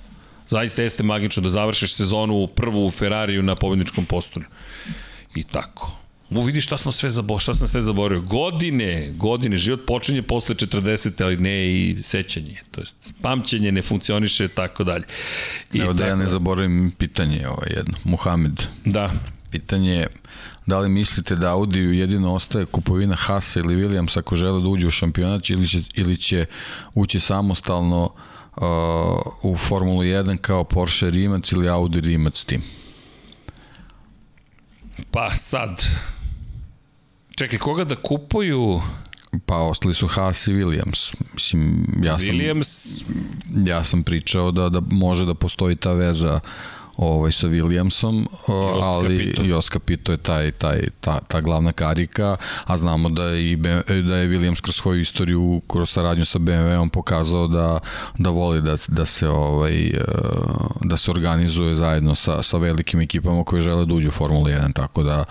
Zaista 0.49 0.81
jeste 0.81 1.03
magično 1.03 1.43
da 1.43 1.49
završiš 1.49 1.93
sezonu 1.95 2.47
prvu 2.47 2.85
u 2.85 2.91
Ferrariju 2.91 3.43
na 3.43 3.55
pobedničkom 3.55 4.05
postolju. 4.05 4.45
I 5.35 5.43
tako. 5.43 6.00
Mu 6.31 6.41
vidi 6.41 6.61
šta 6.61 6.77
smo 6.77 6.91
sve 6.91 7.09
zaboravili, 7.09 7.41
šta 7.41 7.53
sam 7.53 7.67
sve 7.67 7.81
zaboravio. 7.81 8.21
Godine, 8.21 9.13
godine, 9.15 9.57
život 9.57 9.79
počinje 9.87 10.21
posle 10.21 10.55
40, 10.55 11.23
ali 11.23 11.37
ne 11.37 11.71
i 11.71 11.97
sećanje. 12.03 12.57
To 12.71 12.81
jest, 12.81 13.13
pamćenje 13.21 13.71
ne 13.71 13.81
funkcioniše 13.81 14.47
tako 14.47 14.83
dalje. 14.83 15.03
I 15.73 15.79
Evo 15.79 15.93
da 15.93 16.05
ja 16.05 16.15
ne 16.15 16.29
zaboravim 16.29 16.91
pitanje 16.97 17.47
ovo 17.47 17.63
jedno. 17.69 17.97
Muhamed. 18.03 18.63
Da. 18.85 19.11
Pitanje 19.49 19.91
je, 19.91 20.07
da 20.65 20.79
li 20.79 20.89
mislite 20.89 21.35
da 21.35 21.51
Audiju 21.51 21.93
jedino 21.93 22.33
ostaje 22.33 22.65
kupovina 22.65 23.15
Hasa 23.15 23.59
ili 23.59 23.75
Williams 23.75 24.19
ako 24.19 24.35
žele 24.35 24.61
da 24.61 24.67
uđe 24.67 24.87
u 24.87 24.91
šampionat 24.91 25.49
ili 25.49 25.67
će, 25.67 25.79
ili 25.93 26.17
će 26.17 26.45
ući 26.93 27.19
samostalno 27.19 28.03
uh, 28.55 28.63
u 29.43 29.57
Formulu 29.57 30.01
1 30.01 30.37
kao 30.37 30.63
Porsche 30.63 31.09
Rimac 31.09 31.51
ili 31.51 31.69
Audi 31.69 32.01
Rimac 32.01 32.43
tim? 32.43 32.61
Pa 35.11 35.29
sad, 35.35 35.87
Čekaj, 37.35 37.59
koga 37.59 37.83
da 37.83 37.95
kupuju? 37.95 38.81
Pa 39.45 39.57
ostali 39.57 39.93
su 39.93 40.07
Haas 40.07 40.47
i 40.47 40.51
Williams. 40.51 41.15
Mislim, 41.33 41.85
ja 42.03 42.19
sam, 42.19 42.27
Williams... 42.27 43.03
ja 43.65 43.83
sam 43.83 44.03
pričao 44.03 44.51
da, 44.51 44.69
da 44.69 44.81
može 44.91 45.25
da 45.25 45.33
postoji 45.33 45.75
ta 45.75 45.93
veza 45.93 46.39
ovaj 46.97 47.31
sa 47.31 47.47
Williamsom, 47.47 48.25
ali 48.83 49.35
Jos 49.43 49.69
Capito 49.69 50.11
je 50.11 50.17
taj, 50.17 50.51
taj, 50.51 50.81
ta, 50.99 51.19
ta 51.27 51.41
glavna 51.41 51.71
karika, 51.71 52.35
a 52.63 52.77
znamo 52.77 53.09
da 53.09 53.23
je, 53.23 53.51
i 53.51 53.55
da 53.85 54.17
je 54.17 54.29
Williams 54.29 54.61
kroz 54.61 54.75
svoju 54.75 55.01
istoriju, 55.01 55.61
kroz 55.67 55.89
saradnju 55.89 56.25
sa 56.25 56.39
BMW-om 56.39 56.89
pokazao 56.89 57.47
da, 57.47 57.79
da 58.17 58.29
voli 58.29 58.61
da, 58.61 58.77
da 58.87 59.05
se 59.05 59.29
ovaj 59.29 59.87
eh, 59.87 60.01
da 60.81 60.97
se 60.97 61.11
organizuje 61.11 61.75
zajedno 61.75 62.15
sa, 62.15 62.43
sa 62.43 62.57
velikim 62.57 63.01
ekipama 63.01 63.43
koje 63.43 63.61
žele 63.61 63.85
da 63.85 63.93
uđu 63.93 64.07
u 64.07 64.11
Formulu 64.11 64.45
1, 64.45 64.73
tako 64.73 65.03
da 65.03 65.23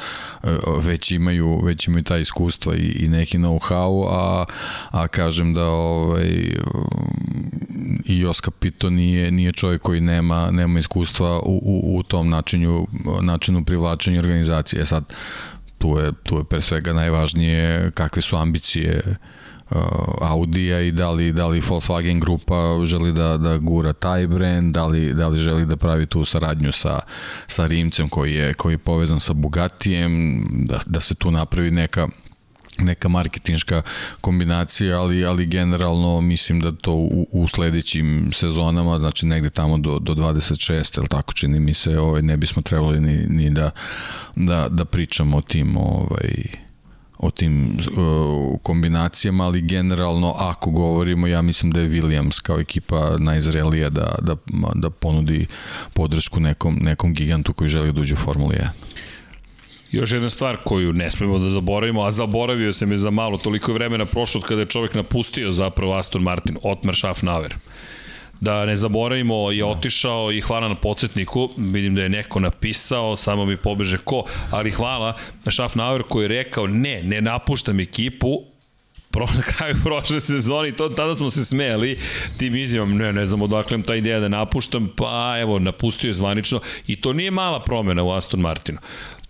eh, 0.43 0.49
već 0.83 1.11
imaju, 1.11 1.61
već 1.65 1.89
imaju 1.89 2.05
ta 2.05 2.19
iskustva 2.19 2.75
i, 2.75 2.97
i 3.05 3.09
neki 3.09 3.39
know-how, 3.39 4.07
a, 4.11 4.45
a 4.91 5.09
kažem 5.09 5.55
da 5.55 5.65
ovaj, 5.65 6.55
i 8.05 8.19
Jos 8.19 8.41
Capito 8.41 8.91
nije, 8.91 9.31
nije 9.31 9.53
čovjek 9.53 9.83
koji 9.83 10.01
nema, 10.01 10.51
nema 10.51 10.79
iskustva 10.79 11.41
u, 11.41 11.60
u, 11.61 11.97
u 11.99 12.03
tom 12.03 12.31
načinu, 12.31 12.87
načinu 13.23 13.65
privlačenja 13.65 14.19
organizacije. 14.19 14.83
E 14.83 14.87
sad, 14.87 15.05
tu 15.79 15.99
je, 15.99 16.13
tu 16.23 16.37
je 16.39 16.45
pre 16.45 16.61
svega 16.61 16.93
najvažnije 16.93 17.91
kakve 17.91 18.23
su 18.23 18.37
ambicije 18.37 19.03
uh, 19.07 19.77
Audija 20.21 20.81
i 20.81 20.93
da 20.93 21.11
li, 21.11 21.33
da 21.33 21.47
li 21.47 21.61
Volkswagen 21.61 22.21
grupa 22.21 22.85
želi 22.85 23.13
da, 23.13 23.37
da 23.37 23.59
gura 23.59 23.93
taj 23.93 24.27
brand, 24.27 24.75
da 24.75 24.87
li, 24.87 25.15
da 25.15 25.29
li 25.29 25.41
želi 25.41 25.67
da 25.67 25.77
pravi 25.77 26.07
tu 26.07 26.25
saradnju 26.25 26.73
sa, 26.73 27.01
sa 27.47 27.67
Rimcem 27.67 28.09
koji 28.09 28.35
je, 28.35 28.55
koji 28.55 28.75
je 28.75 28.79
povezan 28.79 29.21
sa 29.21 29.33
Bugatijem, 29.33 30.45
da, 30.51 30.79
da 30.87 31.01
se 31.01 31.15
tu 31.15 31.31
napravi 31.31 31.71
neka 31.71 32.09
neka 32.81 33.09
marketinška 33.09 33.83
kombinacija, 34.21 35.01
ali, 35.01 35.25
ali 35.25 35.47
generalno 35.47 36.21
mislim 36.21 36.61
da 36.61 36.73
to 36.73 36.93
u, 36.93 37.27
u 37.33 37.49
sledećim 37.49 38.31
sezonama, 38.33 38.99
znači 38.99 39.27
negde 39.27 39.51
tamo 39.51 39.79
do, 39.79 39.99
do 39.99 40.15
26, 40.15 40.99
ili 40.99 41.09
tako 41.09 41.33
čini 41.33 41.61
mi 41.61 41.75
se, 41.75 41.99
ovaj, 41.99 42.23
ne 42.23 42.37
bismo 42.37 42.63
trebali 42.63 43.01
ni, 43.01 43.27
ni 43.27 43.51
da, 43.51 43.71
da, 44.37 44.69
da 44.69 44.85
pričamo 44.85 45.37
o 45.37 45.41
tim 45.41 45.77
ovaj, 45.77 46.45
o 47.23 47.31
tim 47.31 47.79
uh, 47.97 48.61
kombinacijama, 48.63 49.45
ali 49.45 49.61
generalno 49.61 50.35
ako 50.39 50.71
govorimo, 50.71 51.27
ja 51.27 51.43
mislim 51.43 51.73
da 51.73 51.81
je 51.81 51.89
Williams 51.89 52.41
kao 52.43 52.61
ekipa 52.61 53.17
najzrelija 53.19 53.91
da, 53.91 54.15
da, 54.23 54.37
da 54.75 54.91
ponudi 54.91 55.47
podršku 55.93 56.41
nekom, 56.41 56.79
nekom 56.81 57.15
gigantu 57.15 57.53
koji 57.53 57.69
želi 57.69 57.93
da 57.93 58.01
uđe 58.01 58.15
u 58.15 58.17
Formuli 58.17 58.57
1. 58.57 58.69
Još 59.93 60.13
jedna 60.13 60.29
stvar 60.29 60.57
koju 60.65 60.93
ne 60.93 61.11
smemo 61.11 61.39
da 61.39 61.49
zaboravimo, 61.49 62.03
a 62.03 62.11
zaboravio 62.11 62.73
se 62.73 62.87
me 62.87 62.97
za 62.97 63.11
malo, 63.11 63.39
toliko 63.39 63.71
je 63.71 63.75
vremena 63.75 64.05
prošlo 64.05 64.39
od 64.39 64.47
kada 64.47 64.61
je 64.61 64.67
čovek 64.67 64.95
napustio 64.95 65.53
zapravo 65.53 65.95
Aston 65.95 66.23
Martin, 66.23 66.57
Otmar 66.63 66.97
Schaffnauer. 66.97 67.55
Da 68.41 68.67
ne 68.67 68.77
zaboravimo, 68.77 69.51
je 69.51 69.65
otišao 69.65 70.33
i 70.33 70.41
hvala 70.41 70.69
na 70.69 70.75
podsjetniku, 70.75 71.51
vidim 71.57 71.95
da 71.95 72.03
je 72.03 72.09
neko 72.09 72.41
napisao, 72.41 73.17
samo 73.17 73.45
mi 73.45 73.57
pobeže 73.57 73.99
ko, 73.99 74.25
ali 74.51 74.71
hvala 74.71 75.17
na 75.45 75.53
Schaffnauer 75.53 76.03
koji 76.03 76.25
je 76.25 76.29
rekao 76.29 76.67
ne, 76.67 77.03
ne 77.03 77.21
napuštam 77.21 77.81
ekipu, 77.81 78.43
pro, 79.11 79.27
na 79.37 79.43
kraju 79.43 79.77
prošle 79.85 80.21
sezone 80.21 80.69
i 80.69 80.73
to, 80.73 80.89
tada 80.89 81.17
smo 81.17 81.31
se 81.31 81.45
smejali 81.45 81.99
tim 82.39 82.57
izjavom, 82.57 82.97
ne, 82.97 83.13
ne 83.13 83.27
znam 83.27 83.43
odakle 83.43 83.83
ta 83.83 83.95
ideja 83.95 84.21
da 84.21 84.29
napuštam, 84.29 84.89
pa 84.97 85.37
evo, 85.41 85.59
napustio 85.59 86.09
je 86.09 86.15
zvanično 86.15 86.61
i 86.87 86.97
to 86.97 87.13
nije 87.13 87.31
mala 87.31 87.63
promena 87.63 88.03
u 88.03 88.11
Aston 88.11 88.41
Martinu. 88.41 88.79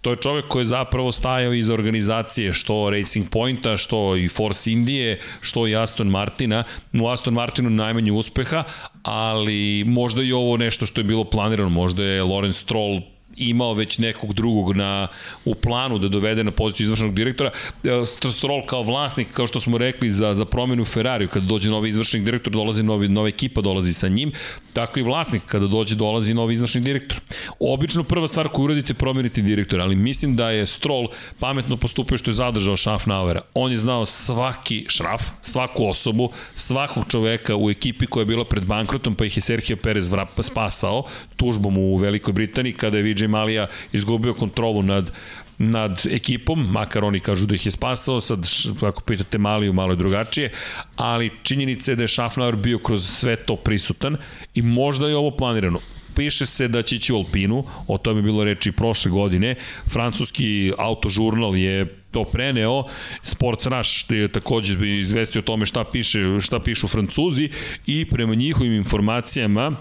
To 0.01 0.11
je 0.11 0.17
čovek 0.17 0.49
koji 0.49 0.63
je 0.63 0.67
zapravo 0.67 1.13
stajao 1.13 1.53
iza 1.53 1.75
organizacije, 1.75 2.53
što 2.53 2.91
Racing 2.91 3.31
Pointa, 3.31 3.77
što 3.77 4.17
i 4.17 4.29
Force 4.29 4.73
Indije, 4.73 5.21
što 5.41 5.67
i 5.69 5.77
Aston 5.77 6.09
Martina. 6.09 6.65
U 6.93 7.09
Aston 7.09 7.35
Martinu 7.35 7.71
najmanje 7.71 8.13
uspeha, 8.13 8.65
ali 9.03 9.85
možda 9.87 10.23
i 10.23 10.33
ovo 10.33 10.57
nešto 10.57 10.87
što 10.87 11.01
je 11.01 11.05
bilo 11.05 11.25
planirano, 11.25 11.69
možda 11.69 12.05
je 12.05 12.23
Lorenz 12.23 12.57
Stroll 12.57 13.01
imao 13.37 13.75
već 13.75 13.99
nekog 13.99 14.33
drugog 14.33 14.77
na, 14.77 15.09
u 15.45 15.55
planu 15.55 15.99
da 15.99 16.09
dovede 16.09 16.45
na 16.45 16.51
poziciju 16.51 16.85
izvršnog 16.85 17.15
direktora. 17.15 17.51
E, 17.85 18.07
Stroll 18.33 18.67
kao 18.67 18.83
vlasnik, 18.83 19.33
kao 19.33 19.47
što 19.47 19.61
smo 19.61 19.79
rekli, 19.79 20.11
za, 20.11 20.35
za 20.35 20.45
promenu 20.45 20.85
Ferrari, 20.85 21.29
kada 21.29 21.47
dođe 21.47 21.71
novi 21.71 21.89
izvršnik 21.89 22.25
direktor, 22.25 22.53
dolazi 22.53 22.83
novi, 22.83 23.09
nova 23.09 23.29
ekipa 23.29 23.61
dolazi 23.61 23.93
sa 23.93 24.09
njim, 24.09 24.33
tako 24.73 24.99
i 24.99 25.03
vlasnik, 25.03 25.43
kada 25.47 25.67
dođe, 25.67 25.95
dolazi 25.95 26.35
novi 26.35 26.55
izvršni 26.55 26.81
direktor. 26.81 27.21
Obično 27.61 28.05
prva 28.05 28.29
stvar 28.29 28.49
koju 28.49 28.65
uradite 28.65 28.95
promeniti 28.95 29.43
direktora, 29.43 29.85
ali 29.85 29.97
mislim 29.97 30.37
da 30.37 30.51
je 30.51 30.67
Stroll 30.67 31.09
pametno 31.39 31.77
postupio 31.77 32.19
što 32.19 32.31
je 32.31 32.35
zadržao 32.35 32.77
Schaffnauera. 32.77 33.41
On 33.55 33.71
je 33.71 33.77
znao 33.77 34.07
svaki 34.07 34.87
šraf, 34.89 35.23
svaku 35.43 35.87
osobu, 35.87 36.31
svakog 36.55 37.05
čoveka 37.09 37.57
u 37.57 37.71
ekipi 37.71 38.07
koja 38.07 38.23
je 38.23 38.27
bila 38.27 38.45
pred 38.45 38.65
bankrotom, 38.65 39.15
pa 39.15 39.25
ih 39.25 39.37
je 39.37 39.41
Sergio 39.41 39.77
Perez 39.77 40.11
spasao 40.43 41.05
tužbom 41.37 41.79
u 41.79 41.97
Velikoj 41.97 42.33
Britaniji 42.33 42.73
kada 42.73 42.99
je 42.99 43.05
Vijay 43.05 43.29
Malija 43.29 43.67
izgubio 43.93 44.35
kontrolu 44.35 44.83
nad 44.83 45.13
nad 45.61 46.07
ekipom, 46.11 46.71
makar 46.73 47.05
oni 47.05 47.21
kažu 47.21 47.47
da 47.47 47.55
ih 47.55 47.67
je 47.67 47.71
spasao, 47.71 48.21
sad 48.21 48.47
ako 48.81 49.01
pitate 49.01 49.39
Maliju 49.39 49.73
malo 49.73 49.93
je 49.93 49.97
drugačije, 49.97 50.53
ali 50.97 51.31
činjenica 51.43 51.93
je 51.93 51.97
da 51.97 52.03
je 52.03 52.09
Schaffnauer 52.09 52.57
bio 52.57 52.79
kroz 52.79 53.05
sve 53.05 53.37
to 53.37 53.57
prisutan 53.57 54.17
i 54.55 54.63
možda 54.63 55.09
je 55.09 55.17
ovo 55.17 55.31
planirano. 55.37 55.81
Piše 56.17 56.47
se 56.47 56.69
da 56.69 56.83
će 56.83 56.97
ići 56.97 57.13
u 57.13 57.17
Alpinu, 57.17 57.65
o 57.87 57.99
tome 57.99 58.19
je 58.19 58.23
bilo 58.23 58.45
reči 58.45 58.73
prošle 58.73 59.11
godine, 59.11 59.55
francuski 59.89 60.73
autožurnal 60.79 61.57
je 61.57 61.87
to 62.11 62.25
preneo, 62.25 62.85
Sports 63.23 63.67
Rush 63.67 64.11
je 64.11 64.29
takođe 64.29 64.99
izvestio 65.01 65.39
o 65.39 65.43
tome 65.43 65.67
šta 65.67 65.85
piše, 65.85 66.41
šta 66.41 66.59
pišu 66.59 66.89
Francuzi 66.89 67.49
i 67.87 68.05
prema 68.05 68.35
njihovim 68.35 68.73
informacijama 68.73 69.77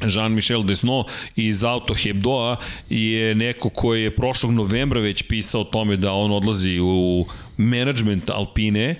Jean-Michel 0.00 0.64
Desno 0.64 1.04
iz 1.36 1.64
Auto 1.64 1.94
Hebdoa 1.94 2.56
je 2.88 3.34
neko 3.34 3.68
koji 3.68 4.02
je 4.02 4.16
prošlog 4.16 4.52
novembra 4.52 5.00
već 5.00 5.22
pisao 5.22 5.60
o 5.60 5.64
tome 5.64 5.96
da 5.96 6.12
on 6.12 6.32
odlazi 6.32 6.78
u 6.80 7.26
management 7.56 8.30
Alpine. 8.30 8.96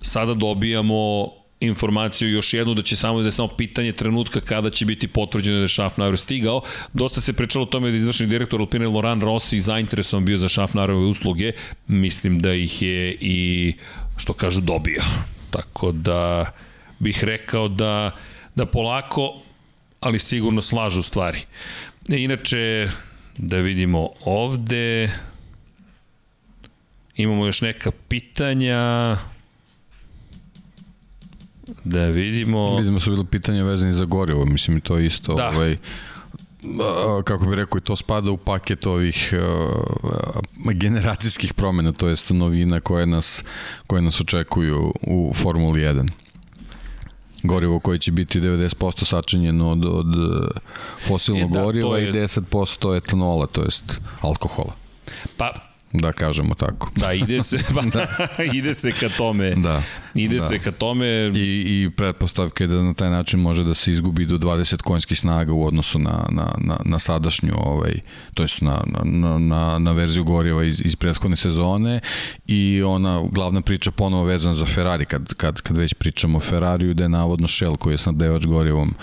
Sada 0.00 0.34
dobijamo 0.34 1.28
informaciju 1.60 2.30
još 2.30 2.54
jednu 2.54 2.74
da 2.74 2.82
će 2.82 2.96
samo 2.96 3.20
da 3.20 3.26
je 3.26 3.32
samo 3.32 3.48
pitanje 3.48 3.92
trenutka 3.92 4.40
kada 4.40 4.70
će 4.70 4.84
biti 4.84 5.08
potvrđeno 5.08 5.56
da 5.56 5.62
je 5.62 5.68
Schaffnauer 5.68 6.18
stigao. 6.18 6.62
Dosta 6.92 7.20
se 7.20 7.32
pričalo 7.32 7.62
o 7.62 7.66
tome 7.66 7.90
da 7.90 7.96
izvršni 7.96 8.26
direktor 8.26 8.60
Alpine 8.60 8.86
Laurent 8.86 9.22
Rossi 9.22 9.60
zainteresovan 9.60 10.24
bio 10.24 10.36
za 10.36 10.48
Schaffnauerove 10.48 11.06
usluge. 11.06 11.52
Mislim 11.86 12.40
da 12.40 12.54
ih 12.54 12.82
je 12.82 13.16
i 13.20 13.72
što 14.16 14.32
kažu 14.32 14.60
dobio. 14.60 15.02
Tako 15.50 15.92
da 15.92 16.52
bih 16.98 17.24
rekao 17.24 17.68
da 17.68 18.10
da 18.54 18.66
polako, 18.66 19.42
ali 20.00 20.18
sigurno 20.18 20.62
slažu 20.62 21.02
stvari. 21.02 21.38
Inače, 22.08 22.90
da 23.38 23.56
vidimo 23.56 24.08
ovde, 24.24 25.10
imamo 27.16 27.46
još 27.46 27.60
neka 27.60 27.90
pitanja, 28.08 29.16
da 31.84 32.04
vidimo... 32.04 32.76
Vidimo 32.76 33.00
su 33.00 33.10
bilo 33.10 33.24
pitanja 33.24 33.64
vezani 33.64 33.92
za 33.92 34.04
gorivo, 34.04 34.44
mislim 34.44 34.80
to 34.80 34.96
je 34.98 35.06
isto 35.06 35.34
Da. 35.34 35.48
ovaj, 35.48 35.76
kako 37.24 37.46
bih 37.46 37.54
rekao, 37.54 37.80
to 37.80 37.96
spada 37.96 38.30
u 38.30 38.36
paket 38.36 38.86
ovih 38.86 39.34
uh, 40.66 40.72
generacijskih 40.74 41.54
promena, 41.54 41.92
to 41.92 42.08
jest 42.08 42.30
novina 42.30 42.80
koje 42.80 43.06
nas, 43.06 43.44
koje 43.86 44.02
nas 44.02 44.20
očekuju 44.20 44.92
u 45.02 45.32
Formuli 45.34 45.80
1 45.80 46.08
gorivo 47.42 47.80
koje 47.80 47.98
će 47.98 48.12
biti 48.12 48.40
90% 48.40 49.04
sačinjeno 49.04 49.70
od, 49.70 49.84
od 49.84 50.06
eh, 50.06 50.46
fosilnog 51.08 51.50
E, 51.50 51.54
da, 51.54 51.62
goriva 51.62 51.98
je- 51.98 52.08
i 52.08 52.12
10% 52.12 52.96
etanola, 52.96 53.46
to 53.46 53.62
jest 53.62 53.84
alkohola, 54.20 54.72
Pa, 55.36 55.52
da 55.92 56.12
kažemo 56.12 56.54
tako. 56.54 56.90
da, 56.96 57.12
ide 57.12 57.42
se, 57.42 57.58
pa, 57.74 58.42
ide 58.44 58.74
se 58.74 58.92
ka 58.92 59.08
tome. 59.08 59.54
Da. 59.54 59.82
Ide 60.14 60.38
da. 60.38 60.48
se 60.48 60.58
ka 60.58 60.72
tome. 60.72 61.06
I, 61.34 61.64
i 61.66 61.90
pretpostavka 61.96 62.64
je 62.64 62.68
da 62.68 62.82
na 62.82 62.94
taj 62.94 63.10
način 63.10 63.40
može 63.40 63.64
da 63.64 63.74
se 63.74 63.92
izgubi 63.92 64.26
do 64.26 64.38
20 64.38 64.82
konjskih 64.82 65.18
snaga 65.18 65.52
u 65.52 65.66
odnosu 65.66 65.98
na, 65.98 66.26
na, 66.30 66.54
na, 66.58 66.76
na 66.84 66.98
sadašnju, 66.98 67.52
ovaj, 67.56 68.00
to 68.34 68.42
jest 68.42 68.60
na, 68.60 68.82
na, 69.04 69.38
na, 69.38 69.78
na 69.78 69.92
verziju 69.92 70.24
goriva 70.24 70.64
iz, 70.64 70.80
iz 70.84 70.96
prethodne 70.96 71.36
sezone 71.36 72.00
i 72.46 72.82
ona 72.86 73.22
glavna 73.32 73.60
priča 73.60 73.90
ponovo 73.90 74.24
vezana 74.24 74.54
za 74.54 74.66
Ferrari, 74.66 75.04
kad, 75.04 75.34
kad, 75.34 75.60
kad 75.60 75.76
već 75.76 75.94
pričamo 75.94 76.38
o 76.38 76.40
Ferrariju, 76.40 76.94
da 76.94 77.02
je 77.02 77.08
navodno 77.08 77.48
Shell 77.48 77.76
koji 77.76 77.94
je 77.94 77.98
snaddevač 77.98 78.46
gorivom 78.46 78.94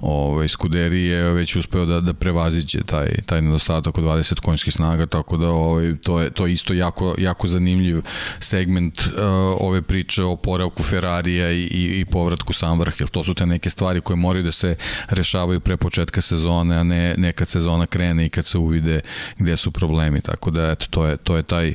ovaj, 0.00 0.48
Scuderije 0.48 1.32
već 1.32 1.56
uspeo 1.56 1.84
da, 1.84 2.00
da 2.00 2.14
prevaziđe 2.14 2.78
taj, 2.86 3.08
taj 3.26 3.42
nedostatak 3.42 3.98
od 3.98 4.04
20 4.04 4.40
konjskih 4.40 4.74
snaga, 4.74 5.06
tako 5.06 5.36
da 5.36 5.48
ovaj, 5.48 5.94
to, 6.02 6.20
je, 6.20 6.31
to 6.32 6.46
isto 6.46 6.74
jako, 6.74 7.14
jako 7.18 7.46
zanimljiv 7.46 8.02
segment 8.38 9.00
uh, 9.00 9.12
ove 9.60 9.82
priče 9.82 10.22
o 10.22 10.36
poravku 10.36 10.82
Ferrarija 10.82 11.52
i, 11.52 11.62
i, 11.62 12.00
i 12.00 12.04
povratku 12.04 12.52
sam 12.52 12.78
vrh, 12.78 12.94
jer 13.00 13.08
to 13.08 13.24
su 13.24 13.34
te 13.34 13.46
neke 13.46 13.70
stvari 13.70 14.00
koje 14.00 14.16
moraju 14.16 14.44
da 14.44 14.52
se 14.52 14.76
rešavaju 15.08 15.60
pre 15.60 15.76
početka 15.76 16.20
sezone, 16.20 16.76
a 16.76 16.82
ne, 16.82 17.14
ne 17.18 17.32
kad 17.32 17.48
sezona 17.48 17.86
krene 17.86 18.26
i 18.26 18.28
kad 18.28 18.46
se 18.46 18.58
uvide 18.58 19.00
gde 19.38 19.56
su 19.56 19.70
problemi, 19.70 20.20
tako 20.20 20.50
da 20.50 20.70
eto, 20.70 20.86
to 20.90 21.06
je, 21.06 21.16
to 21.16 21.36
je 21.36 21.42
taj 21.42 21.74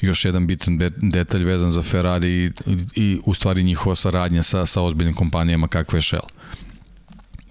još 0.00 0.24
jedan 0.24 0.46
bitan 0.46 0.78
de, 0.78 0.90
detalj 0.96 1.44
vezan 1.44 1.70
za 1.70 1.82
Ferrari 1.82 2.44
i, 2.44 2.50
i 2.94 3.18
u 3.24 3.34
stvari 3.34 3.62
njihova 3.62 3.94
saradnja 3.94 4.42
sa, 4.42 4.66
sa 4.66 4.82
ozbiljnim 4.82 5.14
kompanijama 5.14 5.68
kakve 5.68 5.96
je 5.96 6.02
Shell. 6.02 6.26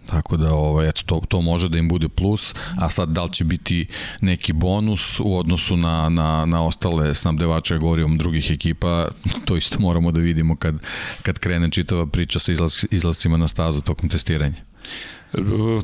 Tako 0.06 0.38
da 0.38 0.54
ovaj 0.54 0.90
eto 0.90 1.02
to 1.06 1.22
to 1.28 1.42
može 1.42 1.70
da 1.70 1.78
im 1.78 1.90
bude 1.90 2.10
plus, 2.10 2.54
a 2.78 2.90
sad 2.90 3.10
da 3.10 3.24
li 3.24 3.34
će 3.34 3.44
biti 3.44 3.88
neki 4.22 4.54
bonus 4.54 5.20
u 5.20 5.38
odnosu 5.38 5.78
na 5.78 6.10
na 6.10 6.46
na 6.46 6.66
ostale 6.66 7.16
snabdevače 7.16 7.78
gorivom 7.78 8.18
drugih 8.18 8.52
ekipa, 8.52 9.08
to 9.46 9.58
isto 9.58 9.80
moramo 9.80 10.12
da 10.12 10.20
vidimo 10.20 10.56
kad 10.56 10.76
kad 11.22 11.40
krene 11.40 11.72
čitava 11.72 12.06
priča 12.06 12.40
sa 12.40 12.52
izlaz, 12.52 12.86
izlascima 12.92 13.38
na 13.38 13.48
stazu 13.48 13.82
tokom 13.82 14.10
testiranja. 14.10 14.58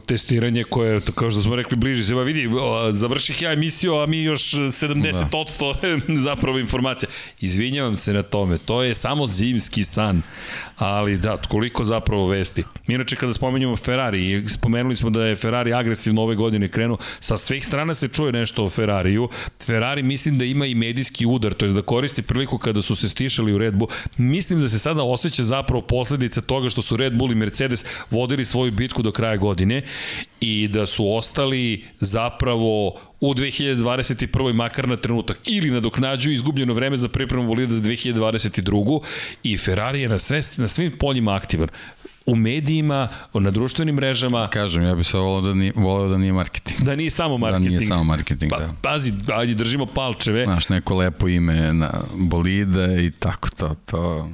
Testiranje 0.06 0.64
koje, 0.64 1.00
to 1.00 1.12
kao 1.12 1.32
što 1.32 1.42
smo 1.42 1.56
rekli, 1.56 1.78
bliži 1.78 2.04
se. 2.04 2.16
Ba 2.16 2.24
vidi, 2.24 2.50
završih 2.92 3.42
ja 3.42 3.54
emisiju, 3.54 3.96
a 3.96 4.06
mi 4.06 4.24
još 4.24 4.54
70% 4.54 6.08
da. 6.08 6.16
zapravo 6.30 6.60
informacija. 6.60 7.10
Izvinjavam 7.40 7.96
se 7.96 8.14
na 8.14 8.24
tome, 8.24 8.58
to 8.58 8.84
je 8.84 8.94
samo 8.94 9.28
zimski 9.28 9.84
san, 9.84 10.22
ali 10.78 11.18
da, 11.18 11.38
koliko 11.38 11.84
zapravo 11.84 12.28
vesti. 12.28 12.64
Inače, 12.88 13.16
kada 13.16 13.34
spomenjamo 13.34 13.76
Ferrari, 13.76 14.50
spomenuli 14.50 14.98
smo 14.98 15.10
da 15.10 15.24
je 15.24 15.36
Ferrari 15.36 15.74
agresivno 15.74 16.22
ove 16.22 16.36
godine 16.36 16.68
krenuo, 16.68 16.98
sa 17.20 17.38
svih 17.38 17.66
strana 17.66 17.94
se 17.94 18.08
čuje 18.08 18.32
nešto 18.32 18.66
o 18.66 18.70
Ferrariju. 18.70 19.30
Ferrari 19.66 20.04
mislim 20.04 20.38
da 20.38 20.46
ima 20.46 20.66
i 20.66 20.76
medijski 20.76 21.26
udar, 21.26 21.54
to 21.54 21.66
je 21.66 21.74
da 21.74 21.82
koristi 21.82 22.22
priliku 22.22 22.58
kada 22.58 22.82
su 22.82 22.96
se 22.96 23.10
stišali 23.10 23.54
u 23.54 23.58
Red 23.58 23.74
Bull. 23.74 23.92
Mislim 24.18 24.62
da 24.62 24.70
se 24.70 24.80
sada 24.80 25.04
osjeća 25.04 25.44
zapravo 25.44 25.82
posledica 25.82 26.42
toga 26.42 26.70
što 26.70 26.82
su 26.82 26.98
Red 26.98 27.14
Bull 27.14 27.32
i 27.32 27.36
Mercedes 27.36 27.86
vodili 28.12 28.46
svoju 28.46 28.72
bitku 28.72 29.02
do 29.02 29.12
kraja 29.12 29.37
godine 29.38 29.82
i 30.42 30.68
da 30.68 30.86
su 30.86 31.08
ostali 31.10 31.86
zapravo 32.00 32.88
u 33.22 33.34
2021. 33.34 34.18
makar 34.54 34.90
na 34.90 34.98
trenutak 34.98 35.40
ili 35.46 35.72
nadoknađuju 35.72 36.34
izgubljeno 36.34 36.74
vreme 36.74 36.98
za 36.98 37.10
pripremu 37.10 37.48
bolida 37.48 37.74
za 37.74 37.82
2022. 37.82 39.00
i 39.44 39.58
Ferrari 39.58 40.02
je 40.02 40.10
na, 40.10 40.20
sve, 40.20 40.42
na 40.58 40.68
svim 40.68 40.92
poljima 40.92 41.36
aktivan 41.36 41.68
u 42.26 42.36
medijima, 42.36 43.08
na 43.34 43.52
društvenim 43.52 43.96
mrežama, 43.96 44.48
Kažem, 44.48 44.84
ja 44.84 44.96
bih 44.96 45.08
se 45.08 45.18
volao 45.18 45.42
da 45.42 45.54
nije, 45.54 45.74
volao 45.76 46.10
da 46.10 46.18
nije 46.18 46.34
marketing. 46.34 46.82
da 46.82 46.96
nije 46.96 47.10
samo 47.10 47.34
Da 47.34 47.38
marketing. 47.38 47.70
nije 47.70 47.82
samo 47.82 48.04
marketing, 48.04 48.52
Pa, 48.52 48.60
da. 48.60 48.74
pazi, 48.82 49.14
ajde, 49.34 49.54
držimo 49.54 49.86
palčeve. 49.86 50.44
Znaš, 50.44 50.70
neko 50.70 50.96
lepo 50.96 51.28
ime 51.28 51.74
na 51.74 51.92
bolide 52.14 53.06
i 53.06 53.12
tako 53.12 53.50
to, 53.50 53.76
to, 53.86 54.30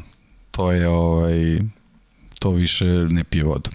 to 0.52 0.72
je 0.72 0.88
ovaj, 0.88 1.58
to 2.40 2.50
više 2.52 2.86
ne 2.86 3.24
pije 3.24 3.44
vodu. 3.44 3.70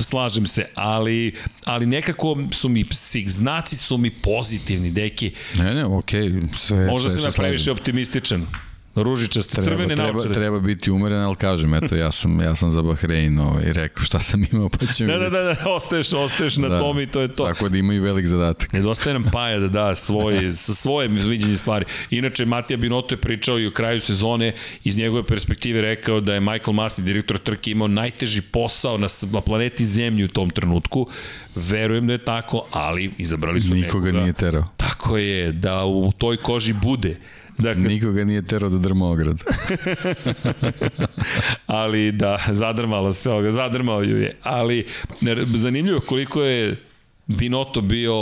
Slažem 0.00 0.46
se, 0.46 0.66
ali, 0.74 1.34
ali 1.64 1.86
nekako 1.86 2.38
su 2.52 2.68
mi, 2.68 2.84
znaci 3.26 3.76
su 3.76 3.98
mi 3.98 4.10
pozitivni, 4.10 4.90
deki. 4.90 5.32
Ne, 5.58 5.74
ne, 5.74 5.84
okej, 5.84 6.22
okay, 6.22 6.56
sve, 6.56 6.86
Možda 6.86 7.10
sve 7.10 7.18
sam 7.18 7.28
ja 7.28 7.32
previše 7.36 7.72
optimističan. 7.72 8.46
Ružičast, 8.94 9.50
crvene 9.50 9.94
treba, 9.96 10.12
naočare. 10.12 10.34
treba 10.34 10.60
biti 10.60 10.90
umeren, 10.90 11.18
ali 11.18 11.36
kažem, 11.36 11.74
eto, 11.74 11.94
ja 11.96 12.12
sam, 12.12 12.40
ja 12.40 12.54
sam 12.54 12.70
za 12.70 12.82
Bahrein 12.82 13.38
ovaj, 13.38 13.72
rekao 13.72 14.04
šta 14.04 14.20
sam 14.20 14.44
imao, 14.52 14.68
pa 14.68 14.86
ćemo 14.86 15.12
Da, 15.12 15.18
da, 15.18 15.30
da, 15.30 15.42
da, 15.44 15.56
ostaješ, 15.66 16.12
ostaješ 16.12 16.56
na 16.56 16.68
Da. 16.68 16.78
tome 16.78 17.02
i 17.02 17.06
to 17.06 17.20
je 17.20 17.28
to. 17.28 17.44
Tako 17.44 17.68
da 17.68 17.78
ima 17.78 17.94
i 17.94 17.98
velik 17.98 18.26
zadatak. 18.26 18.72
Nedostaje 18.72 19.14
nam 19.14 19.24
Paja 19.32 19.58
da 19.58 19.68
da 19.68 19.94
svoj, 19.94 20.52
sa 20.64 20.74
svoje 20.74 21.08
viđenje 21.08 21.56
stvari. 21.56 21.84
Inače, 22.10 22.44
Matija 22.44 22.76
Binotto 22.76 23.14
je 23.14 23.20
pričao 23.20 23.58
i 23.58 23.66
u 23.66 23.70
kraju 23.70 24.00
sezone, 24.00 24.52
iz 24.84 24.98
njegove 24.98 25.22
perspektive 25.22 25.80
rekao 25.80 26.20
da 26.20 26.34
je 26.34 26.40
Michael 26.40 26.72
Masi, 26.72 27.02
direktor 27.02 27.38
trke, 27.38 27.70
imao 27.70 27.88
najteži 27.88 28.42
posao 28.42 28.98
na, 28.98 29.06
na 29.32 29.40
planeti 29.40 29.84
Zemlji 29.84 30.24
u 30.24 30.28
tom 30.28 30.50
trenutku. 30.50 31.06
Verujem 31.54 32.06
da 32.06 32.12
je 32.12 32.24
tako, 32.24 32.66
ali 32.70 33.10
izabrali 33.18 33.60
su 33.60 33.74
Nikoga 33.74 34.04
nekoga. 34.06 34.22
nije 34.22 34.32
terao. 34.32 34.64
Tako 34.76 35.16
je, 35.18 35.52
da 35.52 35.84
u 35.84 36.12
toj 36.12 36.36
koži 36.36 36.72
bude. 36.72 37.16
Dakle, 37.58 37.82
Nikoga 37.82 38.24
nije 38.24 38.46
terao 38.46 38.70
da 38.70 38.78
drma 38.78 39.06
ograd. 39.06 39.42
ali 41.66 42.12
da, 42.12 42.38
zadrmala 42.50 43.12
se 43.12 43.30
ovoga, 43.30 43.50
zadrmao 43.50 44.02
ju 44.02 44.16
je. 44.20 44.36
Ali 44.42 44.86
zanimljivo 45.54 46.00
koliko 46.00 46.42
je 46.42 46.76
Binotto 47.26 47.80
bio 47.80 48.14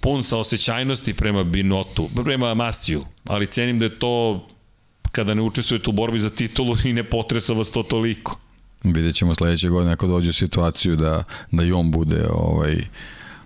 pun 0.00 0.22
sa 0.22 0.38
osjećajnosti 0.38 1.14
prema 1.14 1.44
Binotu, 1.44 2.08
prema 2.24 2.54
Masiju, 2.54 3.04
ali 3.24 3.46
cenim 3.46 3.78
da 3.78 3.84
je 3.84 3.98
to 3.98 4.46
kada 5.12 5.34
ne 5.34 5.42
učestvujete 5.42 5.90
u 5.90 5.92
borbi 5.92 6.18
za 6.18 6.30
titulu 6.30 6.76
i 6.84 6.92
ne 6.92 7.04
potresa 7.04 7.52
vas 7.52 7.70
to 7.70 7.82
toliko. 7.82 8.38
Vidjet 8.84 9.14
ćemo 9.14 9.34
sledeće 9.34 9.68
godine 9.68 9.92
ako 9.92 10.06
dođe 10.06 10.30
u 10.30 10.32
situaciju 10.32 10.96
da, 10.96 11.24
da 11.52 11.64
i 11.64 11.72
on 11.72 11.90
bude 11.90 12.26
ovaj, 12.30 12.74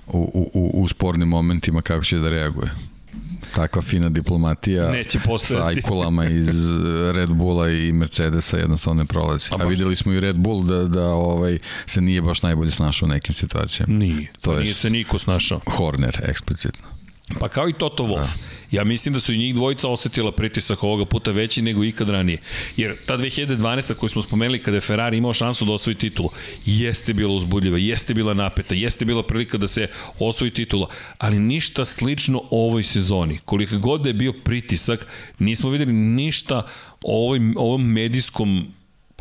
u, 0.07 0.51
u, 0.55 0.83
u 0.83 0.89
spornim 0.89 1.29
momentima 1.29 1.83
kako 1.83 2.05
će 2.05 2.19
da 2.19 2.31
reaguje. 2.31 2.71
Takva 3.55 3.83
fina 3.83 4.09
diplomatija 4.09 4.91
Neće 4.91 5.19
sa 5.19 5.25
postojati. 5.27 5.67
ajkulama 5.69 6.27
iz 6.27 6.49
Red 7.13 7.29
Bulla 7.31 7.71
i 7.71 7.93
Mercedesa 7.93 8.57
jednostavno 8.57 9.03
ne 9.03 9.07
prolazi. 9.07 9.49
A 9.51 9.57
A, 9.59 9.67
videli 9.67 9.97
smo 9.97 10.13
i 10.13 10.21
Red 10.21 10.37
Bull 10.37 10.63
da, 10.63 10.85
da 10.85 11.05
ovaj, 11.05 11.59
se 11.87 12.01
nije 12.01 12.23
baš 12.23 12.43
najbolje 12.43 12.71
snašao 12.71 13.07
u 13.07 13.11
nekim 13.11 13.35
situacijama. 13.35 13.95
Nije, 13.95 14.27
To 14.33 14.41
to 14.43 14.53
nije 14.53 14.65
jest- 14.65 14.75
se 14.75 14.91
niko 14.91 15.19
snašao. 15.19 15.61
Horner, 15.67 16.21
eksplicitno. 16.23 16.98
Pa 17.41 17.49
kao 17.49 17.69
i 17.69 17.73
Toto 17.73 18.05
Wolff. 18.05 18.39
Ja 18.71 18.85
mislim 18.85 19.15
da 19.15 19.21
su 19.21 19.33
i 19.33 19.39
njih 19.39 19.55
dvojica 19.55 19.89
osetila 19.89 20.33
pritisak 20.33 20.85
ovoga 20.85 21.05
puta 21.05 21.31
veći 21.31 21.63
nego 21.63 21.85
ikad 21.85 22.09
ranije. 22.09 22.39
Jer 22.77 22.97
ta 23.07 23.19
2012. 23.19 23.95
koju 23.95 24.09
smo 24.11 24.23
spomenuli 24.23 24.59
kada 24.59 24.77
je 24.77 24.81
Ferrari 24.81 25.17
imao 25.17 25.33
šansu 25.33 25.65
da 25.65 25.73
osvoji 25.73 25.95
titulu, 25.95 26.31
jeste 26.67 27.13
bila 27.13 27.35
uzbudljiva, 27.35 27.79
jeste 27.79 28.15
bila 28.15 28.35
napeta, 28.35 28.75
jeste 28.75 29.05
bila 29.05 29.23
prilika 29.23 29.59
da 29.59 29.67
se 29.67 29.89
osvoji 30.19 30.51
titula, 30.51 30.89
ali 31.19 31.39
ništa 31.39 31.85
slično 31.85 32.43
ovoj 32.51 32.85
sezoni. 32.85 33.39
Koliko 33.45 33.79
god 33.79 34.01
da 34.01 34.09
je 34.09 34.15
bio 34.15 34.33
pritisak, 34.33 35.07
nismo 35.39 35.71
videli 35.71 35.93
ništa 35.93 36.63
o 37.03 37.25
ovoj, 37.25 37.41
ovom 37.57 37.93
medijskom 37.93 38.73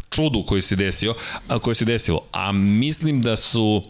čudu 0.10 0.44
koji 0.44 0.62
se 0.62 0.76
desio, 0.76 1.16
a 1.48 1.60
koje 1.60 1.76
se 1.76 1.86
desilo. 1.86 2.22
A 2.32 2.52
mislim 2.52 3.22
da 3.22 3.36
su 3.36 3.84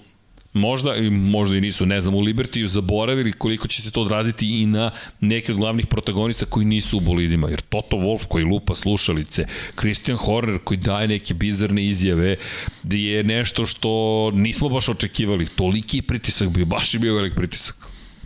možda 0.57 0.93
možda 1.11 1.57
i 1.57 1.61
nisu, 1.61 1.85
ne 1.85 2.01
znam, 2.01 2.15
u 2.15 2.19
Libertiju 2.19 2.67
zaboravili 2.67 3.33
koliko 3.33 3.67
će 3.67 3.81
se 3.81 3.91
to 3.91 4.01
odraziti 4.01 4.61
i 4.61 4.65
na 4.65 4.91
neke 5.19 5.51
od 5.51 5.57
glavnih 5.57 5.87
protagonista 5.87 6.45
koji 6.45 6.65
nisu 6.65 6.97
u 6.97 6.99
bolidima, 6.99 7.49
jer 7.49 7.61
Toto 7.61 7.97
Wolf 7.97 8.25
koji 8.25 8.45
lupa 8.45 8.75
slušalice, 8.75 9.45
Christian 9.79 10.17
Horner 10.17 10.59
koji 10.63 10.77
daje 10.77 11.07
neke 11.07 11.33
bizarne 11.33 11.85
izjave, 11.85 12.35
je 12.83 13.23
nešto 13.23 13.65
što 13.65 14.31
nismo 14.33 14.69
baš 14.69 14.89
očekivali. 14.89 15.47
Toliki 15.47 16.01
pritisak 16.01 16.49
bio, 16.49 16.65
baš 16.65 16.93
je 16.93 16.99
bio 16.99 17.15
velik 17.15 17.35
pritisak. 17.35 17.75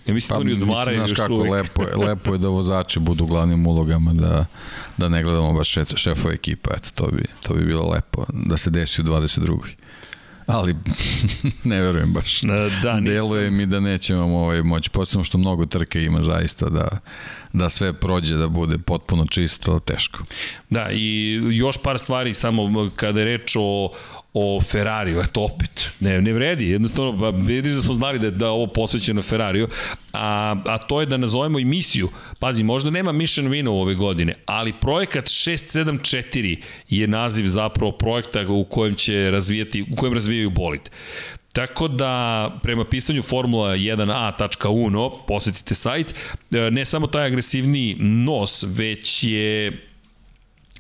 Ja 0.08 0.14
mislim 0.14 0.30
Pa, 0.30 0.36
da 0.36 0.42
oni 0.42 0.62
odmaraju 0.62 1.00
još 1.00 1.14
kako, 1.14 1.34
uvek. 1.34 1.52
lepo 1.52 1.84
je, 1.84 1.96
lepo 1.96 2.34
je 2.34 2.38
da 2.38 2.48
vozači 2.48 3.00
budu 3.00 3.24
u 3.24 3.28
glavnim 3.28 3.68
ulogama, 3.68 4.14
da, 4.14 4.46
da 4.98 5.10
ne 5.10 5.24
gledamo 5.24 5.54
baš 5.54 5.70
šef, 5.70 5.90
šefove 5.96 6.34
ekipa, 6.34 6.74
eto, 6.78 6.90
to 6.96 7.08
bi, 7.08 7.24
to 7.48 7.54
bi 7.54 7.66
bilo 7.66 7.88
lepo, 7.88 8.26
da 8.34 8.58
se 8.58 8.70
desi 8.70 9.02
u 9.02 9.06
22. 9.06 9.60
Ali, 10.52 10.76
ne 11.64 11.82
verujem 11.82 12.14
baš. 12.14 12.42
Da, 12.42 13.00
nisam. 13.00 13.06
Deluje 13.06 13.52
mi 13.52 13.66
da 13.66 13.80
nećemo 13.80 14.40
ovaj 14.40 14.62
moći, 14.62 14.90
posebno 14.90 15.24
što 15.24 15.38
mnogo 15.38 15.66
trke 15.66 16.04
ima 16.04 16.22
zaista 16.22 16.70
da, 16.70 16.88
da 17.54 17.70
sve 17.70 17.94
prođe, 17.94 18.36
da 18.36 18.48
bude 18.48 18.78
potpuno 18.78 19.26
čisto, 19.26 19.80
teško. 19.80 20.20
Da, 20.70 20.90
i 20.92 21.34
još 21.52 21.78
par 21.84 22.00
stvari 22.00 22.34
samo 22.34 22.90
kada 22.96 23.20
je 23.20 23.26
reč 23.26 23.56
o, 23.60 23.92
o 24.34 24.62
Ferrariju, 24.62 25.20
eto 25.20 25.42
opet, 25.42 25.90
ne, 26.00 26.22
ne 26.22 26.34
vredi, 26.34 26.70
jednostavno, 26.70 27.20
pa 27.20 27.30
vidiš 27.30 27.74
da 27.74 27.82
smo 27.82 27.94
znali 27.94 28.20
da 28.20 28.26
je 28.26 28.32
da 28.32 28.50
ovo 28.50 28.68
posvećeno 28.68 29.22
Ferrariju, 29.22 29.68
a, 30.14 30.56
a 30.66 30.78
to 30.78 31.00
je 31.00 31.06
da 31.06 31.18
nazovemo 31.18 31.60
i 31.60 31.66
misiju, 31.66 32.10
pazi, 32.40 32.64
možda 32.64 32.90
nema 32.90 33.12
Mission 33.12 33.68
u 33.68 33.82
ove 33.82 33.96
godine, 33.96 34.34
ali 34.46 34.74
projekat 34.74 35.26
674 35.26 36.58
je 36.90 37.08
naziv 37.08 37.46
zapravo 37.46 37.92
projekta 37.92 38.46
u 38.50 38.64
kojem 38.64 38.96
će 38.96 39.32
razvijati, 39.32 39.86
u 39.92 39.96
kojem 39.96 40.14
razvijaju 40.14 40.50
bolid. 40.50 40.90
Tako 41.54 41.88
da, 41.88 42.60
prema 42.64 42.86
pisanju 42.86 43.22
Formula 43.22 43.76
1a.uno, 43.76 45.10
posetite 45.28 45.76
sajt, 45.76 46.16
e, 46.52 46.72
ne 46.72 46.86
samo 46.86 47.08
taj 47.08 47.26
agresivni 47.26 47.96
nos, 48.00 48.64
već 48.68 49.24
je 49.24 49.91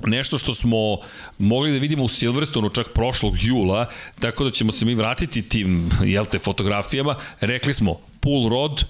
nešto 0.06 0.38
što 0.38 0.53
smo 0.53 0.98
mogli 1.38 1.72
da 1.72 1.78
vidimo 1.78 2.03
u 2.03 2.07
Silverstonu 2.07 2.69
čak 2.69 2.88
prošlog 2.94 3.34
jula, 3.41 3.86
tako 4.19 4.44
da 4.44 4.52
ćemo 4.52 4.72
se 4.72 4.86
mi 4.86 4.95
vratiti 4.95 5.41
tim, 5.41 5.90
jel 6.03 6.26
te, 6.26 6.40
fotografijama. 6.40 7.15
Rekli 7.40 7.73
smo, 7.73 7.99
pull 8.19 8.49
rod, 8.49 8.86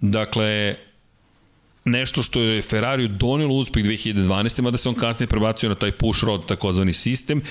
dakle, 0.00 0.76
nešto 1.84 2.22
što 2.22 2.40
je 2.40 2.62
Ferrari 2.62 3.08
donilo 3.08 3.54
uspeh 3.54 3.84
2012. 3.84 4.62
mada 4.62 4.76
se 4.76 4.88
on 4.88 4.94
kasnije 4.94 5.28
prebacio 5.28 5.68
na 5.68 5.74
taj 5.74 5.92
push 5.92 6.24
rod, 6.24 6.46
takozvani 6.46 6.92
sistem 6.92 7.42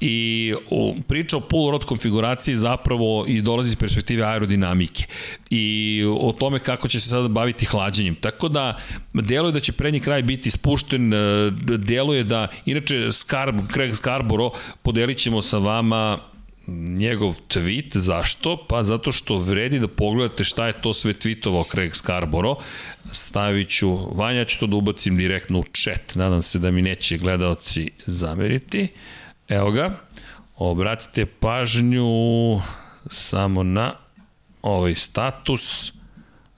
i 0.00 0.54
o, 0.70 0.94
priča 1.08 1.36
o 1.36 1.40
pull 1.40 1.70
rod 1.70 1.84
konfiguraciji 1.84 2.54
zapravo 2.54 3.24
i 3.28 3.42
dolazi 3.42 3.68
iz 3.68 3.76
perspektive 3.76 4.22
aerodinamike 4.22 5.04
i 5.50 6.04
o 6.20 6.32
tome 6.32 6.58
kako 6.58 6.88
će 6.88 7.00
se 7.00 7.08
sada 7.08 7.28
baviti 7.28 7.66
hlađenjem. 7.66 8.14
Tako 8.14 8.48
da, 8.48 8.78
deluje 9.12 9.52
da 9.52 9.60
će 9.60 9.72
prednji 9.72 10.00
kraj 10.00 10.22
biti 10.22 10.50
spušten, 10.50 11.12
e, 11.14 11.50
deluje 11.78 12.24
da, 12.24 12.48
inače, 12.64 13.12
Scarb, 13.12 13.60
Craig 13.72 13.94
Scarborough 13.94 14.56
podelit 14.82 15.18
ćemo 15.18 15.42
sa 15.42 15.58
vama 15.58 16.33
njegov 16.66 17.34
tweet, 17.48 17.96
zašto? 17.96 18.66
Pa 18.68 18.82
zato 18.82 19.12
što 19.12 19.38
vredi 19.38 19.78
da 19.78 19.88
pogledate 19.88 20.44
šta 20.44 20.66
je 20.66 20.80
to 20.80 20.94
sve 20.94 21.12
tweetovao 21.12 21.70
Craig 21.70 21.94
Scarborough. 21.94 22.62
Stavit 23.12 23.68
ću, 23.68 24.16
Vanja 24.16 24.44
ću 24.44 24.58
to 24.58 24.66
da 24.66 24.76
ubacim 24.76 25.16
direktno 25.16 25.58
u 25.58 25.64
chat, 25.72 26.14
nadam 26.14 26.42
se 26.42 26.58
da 26.58 26.70
mi 26.70 26.82
neće 26.82 27.18
gledalci 27.18 27.90
zameriti. 28.06 28.88
Evo 29.48 29.70
ga, 29.70 30.00
obratite 30.56 31.26
pažnju 31.26 32.06
samo 33.10 33.62
na 33.62 33.94
ovaj 34.62 34.94
status. 34.94 35.92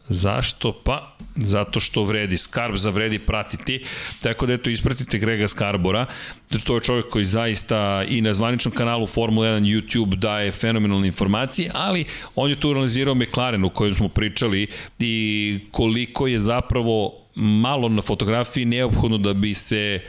Zašto? 0.09 0.83
Pa, 0.85 1.16
zato 1.37 1.81
što 1.81 2.05
vredi. 2.05 2.39
Skarb 2.39 2.77
za 2.77 2.91
vredi 2.91 3.19
pratiti. 3.19 3.85
Tako 4.23 4.47
da 4.47 4.53
eto, 4.53 4.71
ispratite 4.71 5.19
Grega 5.19 5.49
Skarbora. 5.49 6.07
To 6.65 6.75
je 6.75 6.81
čovjek 6.81 7.07
koji 7.09 7.25
zaista 7.25 8.05
i 8.09 8.21
na 8.21 8.35
zvaničnom 8.35 8.75
kanalu 8.75 9.07
Formula 9.07 9.47
1 9.47 9.61
YouTube 9.61 10.15
daje 10.15 10.51
fenomenalne 10.51 11.07
informacije, 11.07 11.71
ali 11.75 12.05
on 12.35 12.51
je 12.51 12.61
tu 12.61 12.71
analizirao 12.71 13.15
McLaren 13.15 13.65
u 13.65 13.71
kojem 13.71 13.95
smo 13.95 14.09
pričali 14.09 14.67
i 14.99 15.59
koliko 15.71 16.27
je 16.27 16.39
zapravo 16.39 17.13
malo 17.35 17.89
na 17.89 18.03
fotografiji 18.03 18.65
neophodno 18.65 19.19
da 19.19 19.33
bi 19.33 19.55
se 19.55 20.01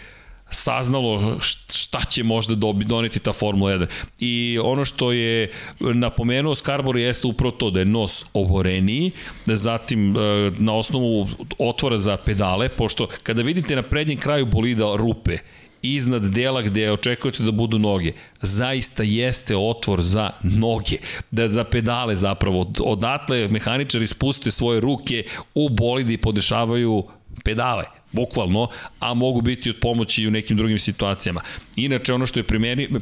saznalo 0.50 1.38
šta 1.70 2.00
će 2.10 2.24
možda 2.24 2.56
dobi, 2.56 2.86
doneti 2.86 3.20
ta 3.20 3.34
Formula 3.34 3.72
1. 3.72 3.88
I 4.20 4.60
ono 4.64 4.86
što 4.86 5.12
je 5.12 5.52
napomenuo 5.80 6.56
Scarborough 6.56 7.02
jeste 7.02 7.28
upravo 7.28 7.52
to 7.52 7.70
da 7.70 7.80
je 7.80 7.86
nos 7.86 8.26
oboreniji, 8.34 9.12
da 9.46 9.58
zatim 9.58 10.18
e, 10.18 10.52
na 10.58 10.74
osnovu 10.74 11.28
otvora 11.60 11.98
za 11.98 12.18
pedale, 12.18 12.70
pošto 12.70 13.08
kada 13.24 13.42
vidite 13.42 13.76
na 13.76 13.82
prednjem 13.82 14.20
kraju 14.20 14.46
bolida 14.46 14.96
rupe, 14.96 15.38
iznad 15.82 16.22
dela 16.22 16.62
gde 16.62 16.92
očekujete 16.92 17.44
da 17.44 17.52
budu 17.52 17.80
noge, 17.80 18.12
zaista 18.42 19.04
jeste 19.04 19.58
otvor 19.58 20.02
za 20.02 20.32
noge, 20.44 20.98
da 21.32 21.48
za 21.48 21.64
pedale 21.64 22.16
zapravo. 22.16 22.72
Odatle 22.84 23.48
mehaničari 23.48 24.08
spuste 24.08 24.52
svoje 24.52 24.80
ruke 24.80 25.24
u 25.56 25.70
bolidi 25.70 26.14
i 26.14 26.18
podešavaju 26.18 27.04
pedale 27.44 27.97
bukvalno, 28.18 28.68
a 29.00 29.14
mogu 29.14 29.42
biti 29.42 29.70
od 29.70 29.76
pomoći 29.82 30.24
i 30.24 30.28
u 30.28 30.32
nekim 30.32 30.58
drugim 30.58 30.80
situacijama. 30.80 31.42
Inače, 31.76 32.14
ono 32.14 32.26
što 32.26 32.40
je 32.40 32.48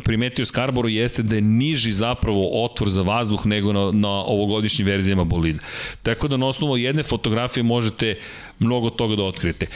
primetio 0.04 0.46
Scarborough 0.46 0.94
jeste 0.94 1.24
da 1.24 1.36
je 1.36 1.42
niži 1.42 1.92
zapravo 1.92 2.64
otvor 2.66 2.90
za 2.90 3.02
vazduh 3.02 3.46
nego 3.46 3.74
na, 3.74 3.92
na 3.92 4.10
ovogodišnjim 4.10 4.88
verzijama 4.88 5.24
bolida. 5.24 5.60
Tako 6.04 6.28
da 6.28 6.38
na 6.38 6.48
osnovu 6.48 6.78
jedne 6.78 7.04
fotografije 7.04 7.64
možete 7.64 8.18
mnogo 8.60 8.90
toga 8.90 9.16
da 9.16 9.24
otkrijete 9.24 9.68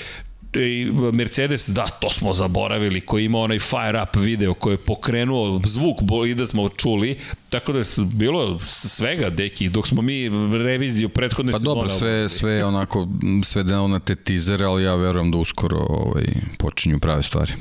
Mercedes, 1.14 1.70
da, 1.70 1.86
to 1.86 2.10
smo 2.10 2.34
zaboravili, 2.34 3.02
koji 3.02 3.26
ima 3.26 3.40
onaj 3.40 3.60
fire 3.60 4.02
up 4.04 4.16
video 4.16 4.54
koji 4.54 4.74
je 4.74 4.78
pokrenuo 4.78 5.62
zvuk 5.66 6.02
bolida 6.02 6.46
smo 6.46 6.70
čuli, 6.70 7.18
tako 7.50 7.72
da 7.74 7.80
je 7.80 7.86
bilo 7.98 8.60
svega, 8.60 9.30
deki, 9.30 9.70
dok 9.70 9.88
smo 9.88 10.02
mi 10.02 10.30
reviziju 10.58 11.10
prethodne 11.10 11.52
pa 11.52 11.60
sezone... 11.60 11.76
Pa 11.76 11.82
dobro, 11.82 11.98
sve, 12.00 12.30
sve 12.30 12.66
onako, 12.66 13.08
sve 13.44 13.64
da 13.64 13.88
na 13.88 14.00
te 14.00 14.16
tizere, 14.16 14.66
ali 14.66 14.84
ja 14.84 14.96
verujem 14.96 15.32
da 15.32 15.38
uskoro 15.38 15.78
ovaj, 15.78 16.26
počinju 16.58 17.00
prave 17.00 17.24
stvari. 17.24 17.54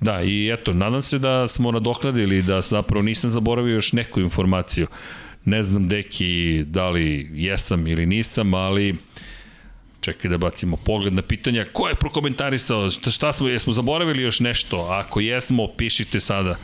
Da, 0.00 0.22
i 0.22 0.50
eto, 0.52 0.72
nadam 0.72 1.02
se 1.02 1.18
da 1.18 1.46
smo 1.46 1.70
nadoknadili, 1.70 2.42
da 2.42 2.60
zapravo 2.60 3.02
nisam 3.02 3.30
zaboravio 3.30 3.74
još 3.74 3.92
neku 3.92 4.20
informaciju. 4.20 4.86
Ne 5.44 5.62
znam, 5.62 5.88
deki, 5.88 6.64
da 6.66 6.90
li 6.90 7.30
jesam 7.34 7.86
ili 7.86 8.06
nisam, 8.06 8.54
ali 8.54 8.94
Čekaj 10.06 10.30
da 10.30 10.38
bacimo 10.38 10.76
pogled 10.76 11.12
na 11.12 11.22
pitanja. 11.22 11.64
Ko 11.72 11.88
je 11.88 11.94
prokomentarisao? 11.94 12.90
Šta, 12.90 13.10
šta 13.10 13.32
smo, 13.32 13.48
jesmo 13.48 13.72
zaboravili 13.72 14.22
još 14.22 14.40
nešto? 14.40 14.76
Ako 14.76 15.20
jesmo, 15.20 15.68
pišite 15.76 16.20
sada. 16.20 16.56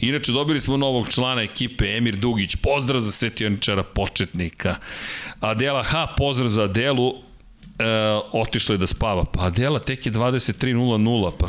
Inače, 0.00 0.32
dobili 0.32 0.60
smo 0.60 0.76
novog 0.76 1.08
člana 1.08 1.42
ekipe, 1.42 1.96
Emir 1.96 2.16
Dugić. 2.16 2.56
Pozdrav 2.56 3.00
za 3.00 3.10
svetioničara 3.10 3.82
početnika. 3.82 4.76
Adela 5.40 5.82
H, 5.82 6.06
pozdrav 6.16 6.48
za 6.48 6.62
Adelu. 6.62 7.27
E, 7.78 7.84
otišla 8.32 8.74
je 8.74 8.78
da 8.78 8.86
spava. 8.86 9.24
Pa 9.24 9.46
Adela 9.46 9.78
tek 9.78 10.06
je 10.06 10.12
23.00, 10.12 11.32
pa 11.38 11.48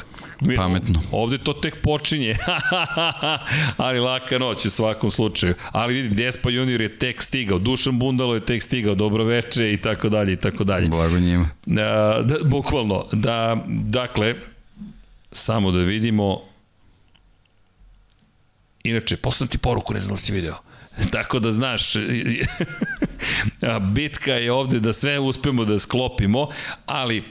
Pametno. 0.58 1.02
Ovde 1.12 1.38
to 1.38 1.54
tek 1.54 1.82
počinje. 1.84 2.36
Ali 3.78 4.00
laka 4.00 4.38
noć 4.38 4.66
u 4.66 4.70
svakom 4.70 5.12
slučaju. 5.12 5.54
Ali 5.72 5.94
vidim, 5.94 6.16
Despa 6.16 6.50
Junior 6.50 6.82
je 6.82 7.00
tek 7.00 7.22
stigao, 7.22 7.60
Dušan 7.60 8.00
Bundalo 8.00 8.36
je 8.36 8.46
tek 8.46 8.64
stigao, 8.64 8.96
dobro 8.96 9.24
veče 9.24 9.74
i 9.74 9.78
tako 9.78 10.10
dalje 10.10 10.34
i 10.34 10.38
tako 10.38 10.64
dalje. 10.64 10.90
Blago 10.90 11.20
njima. 11.20 11.50
Da, 11.66 12.20
da, 12.24 12.36
bukvalno. 12.44 13.06
Da, 13.12 13.64
dakle, 13.68 14.36
samo 15.32 15.72
da 15.72 15.80
vidimo 15.80 16.42
Inače, 18.84 19.18
poslam 19.18 19.48
ti 19.48 19.58
poruku, 19.58 19.94
ne 19.94 20.02
znam 20.02 20.16
da 20.16 20.22
si 20.22 20.32
video. 20.32 20.56
Tako 21.12 21.40
da 21.40 21.52
znaš, 21.52 21.94
bitka 23.94 24.34
je 24.34 24.52
ovde 24.52 24.80
da 24.80 24.94
sve 24.94 25.20
uspemo 25.20 25.66
da 25.66 25.80
sklopimo, 25.80 26.48
ali 26.86 27.24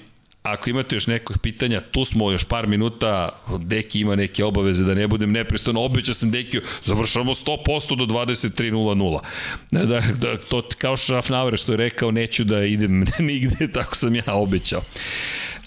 ako 0.42 0.70
imate 0.70 0.96
još 0.96 1.06
nekog 1.06 1.38
pitanja, 1.38 1.80
tu 1.80 2.04
smo 2.04 2.30
još 2.30 2.44
par 2.44 2.66
minuta, 2.66 3.28
Deki 3.58 4.00
ima 4.00 4.16
neke 4.16 4.44
obaveze 4.44 4.84
da 4.84 4.94
ne 4.94 5.08
budem 5.08 5.32
nepristano, 5.32 5.80
obećao 5.80 6.14
sam 6.14 6.30
Dekiju, 6.30 6.62
završamo 6.84 7.34
100% 7.34 7.96
do 7.96 8.14
23.00. 8.14 9.20
Da, 9.70 9.84
da, 9.84 10.00
da, 10.00 10.38
to 10.38 10.62
kao 10.78 10.96
Šafnauer 10.96 11.56
što 11.56 11.72
je 11.72 11.76
rekao, 11.76 12.10
neću 12.10 12.44
da 12.44 12.64
idem 12.64 13.04
nigde, 13.18 13.72
tako 13.72 13.96
sam 13.96 14.14
ja 14.14 14.34
obećao. 14.34 14.82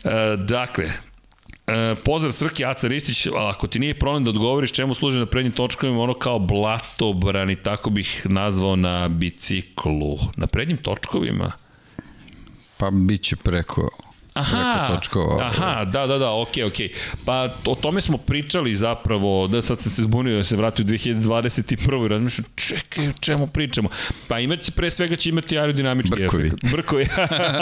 E, 0.03 0.37
dakle, 0.37 0.91
E, 1.67 1.95
pozdrav 2.05 2.31
Srki 2.31 2.65
Aca 2.65 2.87
Ristić, 2.87 3.27
ako 3.37 3.67
ti 3.67 3.79
nije 3.79 3.99
problem 3.99 4.23
da 4.23 4.29
odgovoriš 4.29 4.71
čemu 4.71 4.93
služi 4.93 5.19
na 5.19 5.25
prednjim 5.25 5.53
točkovima, 5.53 6.01
ono 6.01 6.13
kao 6.13 6.39
blatobran 6.39 7.49
i 7.49 7.55
tako 7.55 7.89
bih 7.89 8.21
nazvao 8.29 8.75
na 8.75 9.07
biciklu. 9.07 10.17
Na 10.35 10.47
prednjim 10.47 10.77
točkovima? 10.77 11.51
Pa 12.77 12.91
bit 12.91 13.21
će 13.21 13.35
preko 13.35 13.89
Aha, 14.33 14.87
točkova. 14.95 15.45
aha, 15.45 15.85
da, 15.85 16.07
da, 16.07 16.17
da, 16.17 16.31
okej, 16.31 16.63
okay, 16.63 16.67
okej. 16.67 16.87
Okay. 16.87 17.15
Pa 17.25 17.55
o 17.65 17.75
tome 17.75 18.01
smo 18.01 18.17
pričali 18.17 18.75
zapravo, 18.75 19.47
da 19.47 19.61
sad 19.61 19.79
sam 19.79 19.91
se 19.91 20.01
zbunio 20.01 20.37
da 20.37 20.43
se 20.43 20.57
vratio 20.57 20.83
u 20.83 20.87
2021. 20.87 22.05
i 22.05 22.07
razmišljam, 22.07 22.45
čekaj, 22.55 23.07
o 23.07 23.13
čemu 23.19 23.47
pričamo? 23.47 23.89
Pa 24.27 24.39
imati, 24.39 24.71
pre 24.71 24.91
svega 24.91 25.15
će 25.15 25.29
imati 25.29 25.59
aerodinamički 25.59 26.15
Brkovi. 26.15 26.47
efekt. 26.47 26.71
Brkovi. 26.71 27.07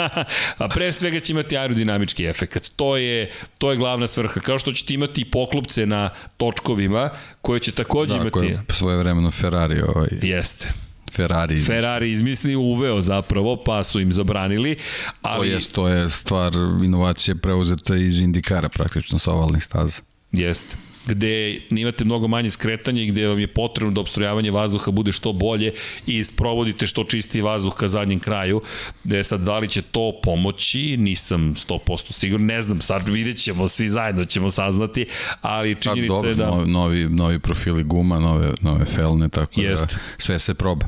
A 0.62 0.68
pre 0.74 0.92
svega 0.92 1.20
će 1.20 1.32
imati 1.32 1.58
aerodinamički 1.58 2.24
efekt. 2.24 2.72
To 2.76 2.96
je, 2.96 3.30
to 3.58 3.70
je 3.70 3.76
glavna 3.76 4.06
svrha. 4.06 4.40
Kao 4.40 4.58
što 4.58 4.72
ćete 4.72 4.94
imati 4.94 5.24
poklopce 5.24 5.86
na 5.86 6.10
točkovima, 6.36 7.10
koje 7.42 7.60
će 7.60 7.72
takođe 7.72 8.14
da, 8.14 8.20
imati... 8.20 8.30
Da, 8.30 8.40
koje 8.40 8.62
svoje 8.70 8.96
vremeno 8.96 9.30
Ferrari 9.30 9.82
ovaj, 9.82 10.08
Jeste 10.22 10.89
Ferrari. 11.10 11.62
Ferrari 11.62 12.12
izmislio, 12.12 12.60
uveo 12.60 13.02
zapravo, 13.02 13.56
pa 13.56 13.84
su 13.84 14.00
im 14.00 14.12
zabranili. 14.12 14.76
Ali... 15.22 15.48
To, 15.48 15.54
je, 15.54 15.60
to 15.72 15.88
je 15.88 16.10
stvar 16.10 16.52
inovacije 16.84 17.34
preuzeta 17.34 17.96
iz 17.96 18.20
Indikara 18.20 18.68
praktično 18.68 19.18
sa 19.18 19.32
ovalnih 19.32 19.64
staza. 19.64 20.02
Jeste 20.32 20.76
gde 21.06 21.60
imate 21.70 22.04
mnogo 22.04 22.28
manje 22.28 22.50
skretanja 22.50 23.02
i 23.02 23.06
gde 23.06 23.26
vam 23.26 23.38
je 23.38 23.46
potrebno 23.46 23.92
da 23.92 24.00
obstrojavanje 24.00 24.50
vazduha 24.50 24.90
bude 24.90 25.12
što 25.12 25.32
bolje 25.32 25.72
i 26.06 26.24
sprovodite 26.24 26.86
što 26.86 27.04
čisti 27.04 27.40
vazduh 27.40 27.74
ka 27.74 27.88
zadnjem 27.88 28.18
kraju. 28.18 28.60
Gde 29.04 29.24
sad, 29.24 29.40
da 29.40 29.58
li 29.58 29.68
će 29.68 29.82
to 29.82 30.20
pomoći, 30.22 30.96
nisam 30.96 31.54
100% 31.54 32.12
sigurno, 32.12 32.46
ne 32.46 32.62
znam, 32.62 32.80
sad 32.80 33.08
vidjet 33.08 33.38
ćemo, 33.42 33.68
svi 33.68 33.88
zajedno 33.88 34.24
ćemo 34.24 34.50
saznati, 34.50 35.06
ali 35.40 35.76
činjenica 35.80 36.26
je 36.26 36.34
da... 36.34 36.46
Novi, 36.46 36.70
novi, 36.70 37.04
novi 37.04 37.38
profili 37.38 37.84
guma, 37.84 38.18
nove, 38.18 38.54
nove 38.60 38.84
felne, 38.84 39.28
tako 39.28 39.60
Jest. 39.60 39.82
da 39.82 39.88
sve 40.18 40.38
se 40.38 40.54
proba. 40.54 40.86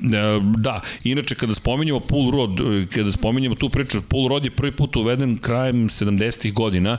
E, 0.00 0.40
Da, 0.56 0.80
inače 1.04 1.34
kada 1.34 1.54
spominjamo 1.54 2.00
Pull 2.00 2.30
Rod, 2.30 2.60
e, 2.60 2.86
kada 2.94 3.12
spominjamo 3.12 3.54
tu 3.54 3.68
priču, 3.68 4.02
Pull 4.02 4.28
Rod 4.28 4.44
je 4.44 4.50
prvi 4.50 4.72
put 4.72 4.96
uveden 4.96 5.38
krajem 5.38 5.88
70-ih 5.88 6.52
godina 6.52 6.98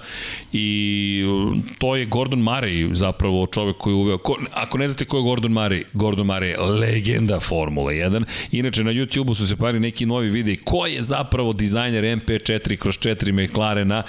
i 0.54 1.24
e, 1.26 1.76
to 1.78 1.96
je 1.96 2.06
Gordon 2.06 2.40
Murray 2.40 2.94
zapravo 2.94 3.48
čovek 3.48 3.78
koji 3.78 3.92
je 3.92 3.96
uveo. 3.96 4.18
Ko, 4.18 4.38
ako 4.54 4.78
ne 4.78 4.88
znate 4.88 5.06
ko 5.06 5.18
je 5.18 5.24
Gordon 5.24 5.52
Murray, 5.52 5.84
Gordon 5.94 6.28
Murray 6.28 6.46
je 6.46 6.60
legenda 6.60 7.40
Formule 7.40 7.94
1. 7.94 8.24
Inače 8.52 8.84
na 8.84 8.92
YouTube-u 8.92 9.36
su 9.36 9.48
se 9.48 9.56
pari 9.56 9.80
neki 9.80 10.06
novi 10.06 10.30
videi 10.30 10.58
ko 10.58 10.86
je 10.86 11.04
zapravo 11.04 11.54
dizajner 11.54 12.04
MP4 12.04 12.76
kroz 12.76 12.98
4 12.98 13.32
McLarena 13.32 14.04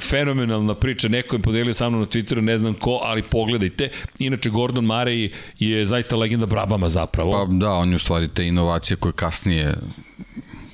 fenomenalna 0.00 0.74
priča, 0.74 1.08
neko 1.08 1.36
je 1.36 1.42
podelio 1.42 1.74
sa 1.74 1.88
mnom 1.88 2.00
na 2.00 2.06
Twitteru, 2.06 2.40
ne 2.40 2.58
znam 2.58 2.74
ko, 2.74 3.00
ali 3.02 3.22
pogledajte. 3.22 3.88
Inače, 4.18 4.50
Gordon 4.50 4.84
Murray 4.84 5.32
je 5.58 5.86
zaista 5.86 6.16
legenda 6.16 6.46
Brabama 6.46 6.88
zapravo. 6.88 7.32
Pa 7.32 7.54
da, 7.54 7.72
on 7.72 7.90
je 7.90 7.96
u 7.96 7.98
stvari 7.98 8.28
te 8.28 8.46
inovacije 8.46 8.96
koje 8.96 9.12
kasnije 9.12 9.74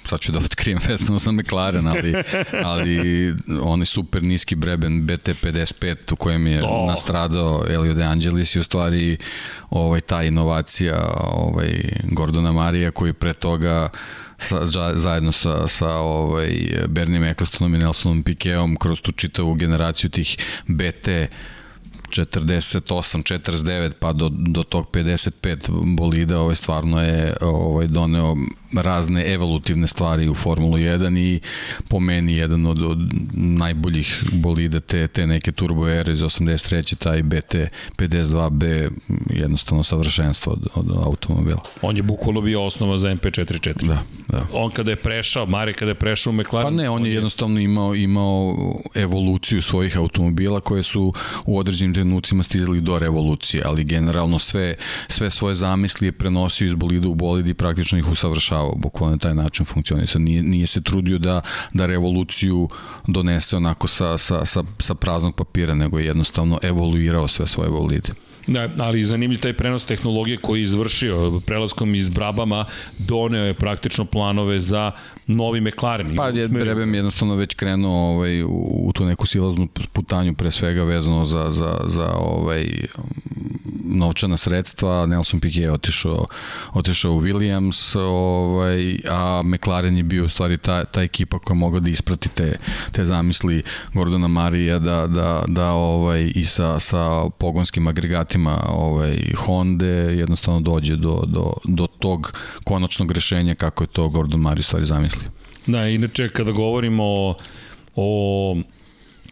sad 0.08 0.20
ću 0.20 0.32
da 0.32 0.38
otkrijem 0.38 0.78
vezano 0.88 1.18
za 1.18 1.32
McLaren, 1.32 1.86
ali, 1.86 2.14
ali 2.64 3.34
onaj 3.62 3.86
super 3.86 4.22
niski 4.22 4.54
breben 4.54 5.06
BT55 5.06 6.12
u 6.12 6.16
kojem 6.16 6.46
je 6.46 6.60
To. 6.60 6.86
nastradao 6.88 7.64
Elio 7.68 7.94
De 7.94 8.04
Angelis 8.04 8.54
i 8.54 8.58
u 8.58 8.62
stvari 8.62 9.16
ovaj, 9.70 10.00
ta 10.00 10.22
inovacija 10.22 11.14
ovaj, 11.18 11.82
Gordona 12.04 12.52
Marija 12.52 12.90
koji 12.90 13.12
pre 13.12 13.32
toga 13.32 13.88
sa, 14.38 14.66
za, 14.66 14.92
zajedno 14.94 15.32
sa, 15.32 15.68
sa 15.68 15.96
ovaj, 15.96 16.50
Bernie 16.88 17.30
Ecclestonom 17.30 17.74
i 17.74 17.78
Nelsonom 17.78 18.22
Piqueom 18.22 18.76
kroz 18.78 19.00
tu 19.00 19.12
čitavu 19.12 19.54
generaciju 19.54 20.10
tih 20.10 20.36
BT 20.66 21.08
48, 22.10 23.22
49 23.22 23.92
pa 23.98 24.12
do, 24.12 24.28
do 24.28 24.62
tog 24.62 24.90
55 24.92 25.96
bolida 25.96 26.40
ovaj 26.40 26.54
stvarno 26.54 27.02
je 27.02 27.34
ovaj 27.40 27.86
doneo 27.86 28.36
razne 28.72 29.32
evolutivne 29.32 29.86
stvari 29.86 30.28
u 30.28 30.34
Formulu 30.34 30.76
1 30.76 31.18
i 31.18 31.40
po 31.88 32.00
meni 32.00 32.36
jedan 32.36 32.66
od, 32.66 32.82
od 32.82 32.98
najboljih 33.32 34.24
bolida 34.32 34.80
te, 34.80 35.08
te 35.08 35.26
neke 35.26 35.52
turbo 35.52 35.88
ere 35.88 36.12
iz 36.12 36.20
83. 36.20 36.96
taj 36.96 37.22
BT 37.22 37.54
52B 37.96 38.90
jednostavno 39.30 39.82
savršenstvo 39.82 40.52
od, 40.52 40.66
od 40.74 41.04
automobila. 41.04 41.62
On 41.82 41.96
je 41.96 42.02
bukvalno 42.02 42.40
bio 42.40 42.64
osnova 42.64 42.98
za 42.98 43.08
MP44. 43.08 43.86
Da, 43.86 44.02
da. 44.28 44.46
On 44.52 44.70
kada 44.70 44.90
je 44.90 44.96
prešao, 44.96 45.46
Mare 45.46 45.72
kada 45.72 45.90
je 45.90 45.94
prešao 45.94 46.30
u 46.30 46.34
McLaren... 46.34 46.76
Pa 46.76 46.82
ne, 46.82 46.90
on 46.90 47.06
je 47.06 47.14
jednostavno 47.14 47.60
imao 47.60 47.94
imao 47.94 48.56
evoluciju 48.94 49.62
svojih 49.62 49.96
automobila 49.96 50.60
koje 50.60 50.82
su 50.82 51.12
u 51.46 51.58
određenim 51.58 51.92
trenucima 51.98 52.42
stizali 52.42 52.80
do 52.80 52.98
revolucije, 52.98 53.62
ali 53.66 53.84
generalno 53.84 54.38
sve 54.38 54.74
sve 55.08 55.30
svoje 55.30 55.54
zamisli 55.54 56.06
je 56.06 56.12
prenosio 56.12 56.66
iz 56.66 56.74
bolida 56.74 57.08
u 57.08 57.14
bolid 57.14 57.48
i 57.48 57.54
praktično 57.54 57.98
ih 57.98 58.08
usavršavao 58.08 58.74
bukvalno 58.76 59.16
na 59.16 59.18
taj 59.18 59.34
način 59.34 59.66
funkcionisao. 59.66 60.20
Nije, 60.20 60.42
nije 60.42 60.66
se 60.66 60.82
trudio 60.82 61.18
da, 61.18 61.40
da 61.72 61.86
revoluciju 61.86 62.68
donese 63.06 63.56
onako 63.56 63.88
sa, 63.88 64.18
sa, 64.18 64.44
sa, 64.44 64.64
sa 64.78 64.94
praznog 64.94 65.34
papira, 65.34 65.74
nego 65.74 65.98
je 65.98 66.06
jednostavno 66.06 66.58
evoluirao 66.62 67.28
sve 67.28 67.46
svoje 67.46 67.70
bolide. 67.70 68.27
Da, 68.48 68.68
ali 68.78 69.04
zanimljiv 69.04 69.40
taj 69.40 69.52
prenos 69.52 69.84
tehnologije 69.84 70.36
koji 70.36 70.60
je 70.60 70.62
izvršio 70.62 71.40
prelaskom 71.46 71.94
iz 71.94 72.08
Brabama 72.08 72.64
doneo 72.98 73.44
je 73.44 73.54
praktično 73.54 74.04
planove 74.04 74.60
za 74.60 74.92
novi 75.26 75.60
McLaren. 75.60 76.16
Pa 76.16 76.28
je 76.28 76.48
Brabham 76.48 76.94
jednostavno 76.94 77.36
već 77.36 77.54
krenuo 77.54 78.14
ovaj, 78.14 78.42
u, 78.42 78.48
u 78.82 78.92
tu 78.92 79.04
neku 79.04 79.26
silaznu 79.26 79.68
putanju 79.92 80.34
pre 80.34 80.50
svega 80.50 80.84
vezano 80.84 81.24
za, 81.24 81.46
za, 81.50 81.80
za 81.86 82.12
ovaj, 82.14 82.66
novčana 83.88 84.36
sredstva, 84.36 85.06
Nelson 85.06 85.40
Piquet 85.40 85.62
je 85.62 85.72
otišao, 85.72 86.26
otišao 86.72 87.12
u 87.12 87.20
Williams, 87.20 87.98
ovaj, 87.98 88.98
a 89.10 89.42
McLaren 89.44 89.96
je 89.96 90.02
bio 90.02 90.24
u 90.24 90.28
stvari 90.28 90.58
ta, 90.58 90.84
ta 90.84 91.02
ekipa 91.02 91.38
koja 91.38 91.54
mogla 91.54 91.80
da 91.80 91.90
isprati 91.90 92.28
te, 92.28 92.58
te 92.92 93.04
zamisli 93.04 93.62
Gordona 93.94 94.28
Marija 94.28 94.78
da, 94.78 95.06
da, 95.06 95.44
da 95.46 95.70
ovaj, 95.70 96.32
i 96.34 96.44
sa, 96.44 96.80
sa 96.80 97.30
pogonskim 97.38 97.86
agregatima 97.86 98.64
ovaj, 98.68 99.18
Honda 99.36 99.86
jednostavno 99.86 100.60
dođe 100.60 100.96
do, 100.96 101.24
do, 101.26 101.52
do 101.64 101.86
tog 101.86 102.32
konačnog 102.64 103.12
rešenja 103.12 103.54
kako 103.54 103.84
je 103.84 103.88
to 103.88 104.08
Gordon 104.08 104.40
Marija 104.40 104.62
stvari 104.62 104.86
zamislio. 104.86 105.28
Da, 105.66 105.88
inače 105.88 106.28
kada 106.28 106.52
govorimo 106.52 107.04
o, 107.04 107.34
o 107.96 108.56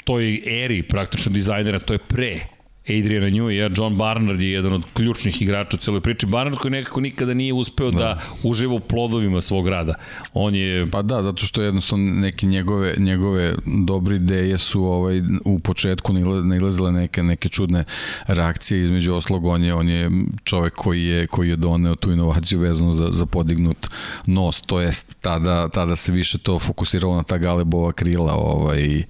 toj 0.04 0.42
eri 0.64 0.82
praktično 0.82 1.32
dizajnera, 1.32 1.78
to 1.78 1.92
je 1.92 1.98
pre 1.98 2.55
Adriana 2.88 3.50
jer 3.50 3.72
John 3.76 3.96
Barnard 3.96 4.40
je 4.40 4.52
jedan 4.52 4.72
od 4.72 4.82
ključnih 4.94 5.42
igrača 5.42 5.76
u 5.76 5.80
celoj 5.80 6.00
priči. 6.00 6.26
Barnard 6.26 6.58
koji 6.58 6.70
nekako 6.70 7.00
nikada 7.00 7.34
nije 7.34 7.52
uspeo 7.52 7.90
da, 7.90 7.98
da 7.98 8.20
uživa 8.42 8.74
u 8.74 8.80
plodovima 8.80 9.40
svog 9.40 9.68
rada. 9.68 9.94
On 10.32 10.54
je... 10.54 10.86
Pa 10.90 11.02
da, 11.02 11.22
zato 11.22 11.46
što 11.46 11.62
jednostavno 11.62 12.10
neke 12.10 12.46
njegove, 12.46 12.94
njegove 12.98 13.54
dobre 13.86 14.16
ideje 14.16 14.58
su 14.58 14.84
ovaj, 14.84 15.22
u 15.44 15.58
početku 15.58 16.12
nailazile 16.44 16.92
neke, 16.92 17.22
neke 17.22 17.48
čudne 17.48 17.84
reakcije 18.26 18.82
između 18.82 19.14
oslog. 19.14 19.46
On 19.46 19.64
je, 19.64 19.74
on 19.74 19.88
je 19.88 20.10
čovek 20.44 20.74
koji 20.74 21.04
je, 21.04 21.26
koji 21.26 21.48
je 21.48 21.56
doneo 21.56 21.94
tu 21.94 22.12
inovaciju 22.12 22.60
vezanu 22.60 22.94
za, 22.94 23.08
za 23.10 23.26
podignut 23.26 23.86
nos, 24.26 24.60
to 24.60 24.80
jest 24.80 25.20
tada, 25.20 25.68
tada 25.68 25.96
se 25.96 26.12
više 26.12 26.38
to 26.38 26.58
fokusiralo 26.58 27.16
na 27.16 27.22
ta 27.22 27.38
galebova 27.38 27.92
krila 27.92 28.34
ovaj, 28.34 29.02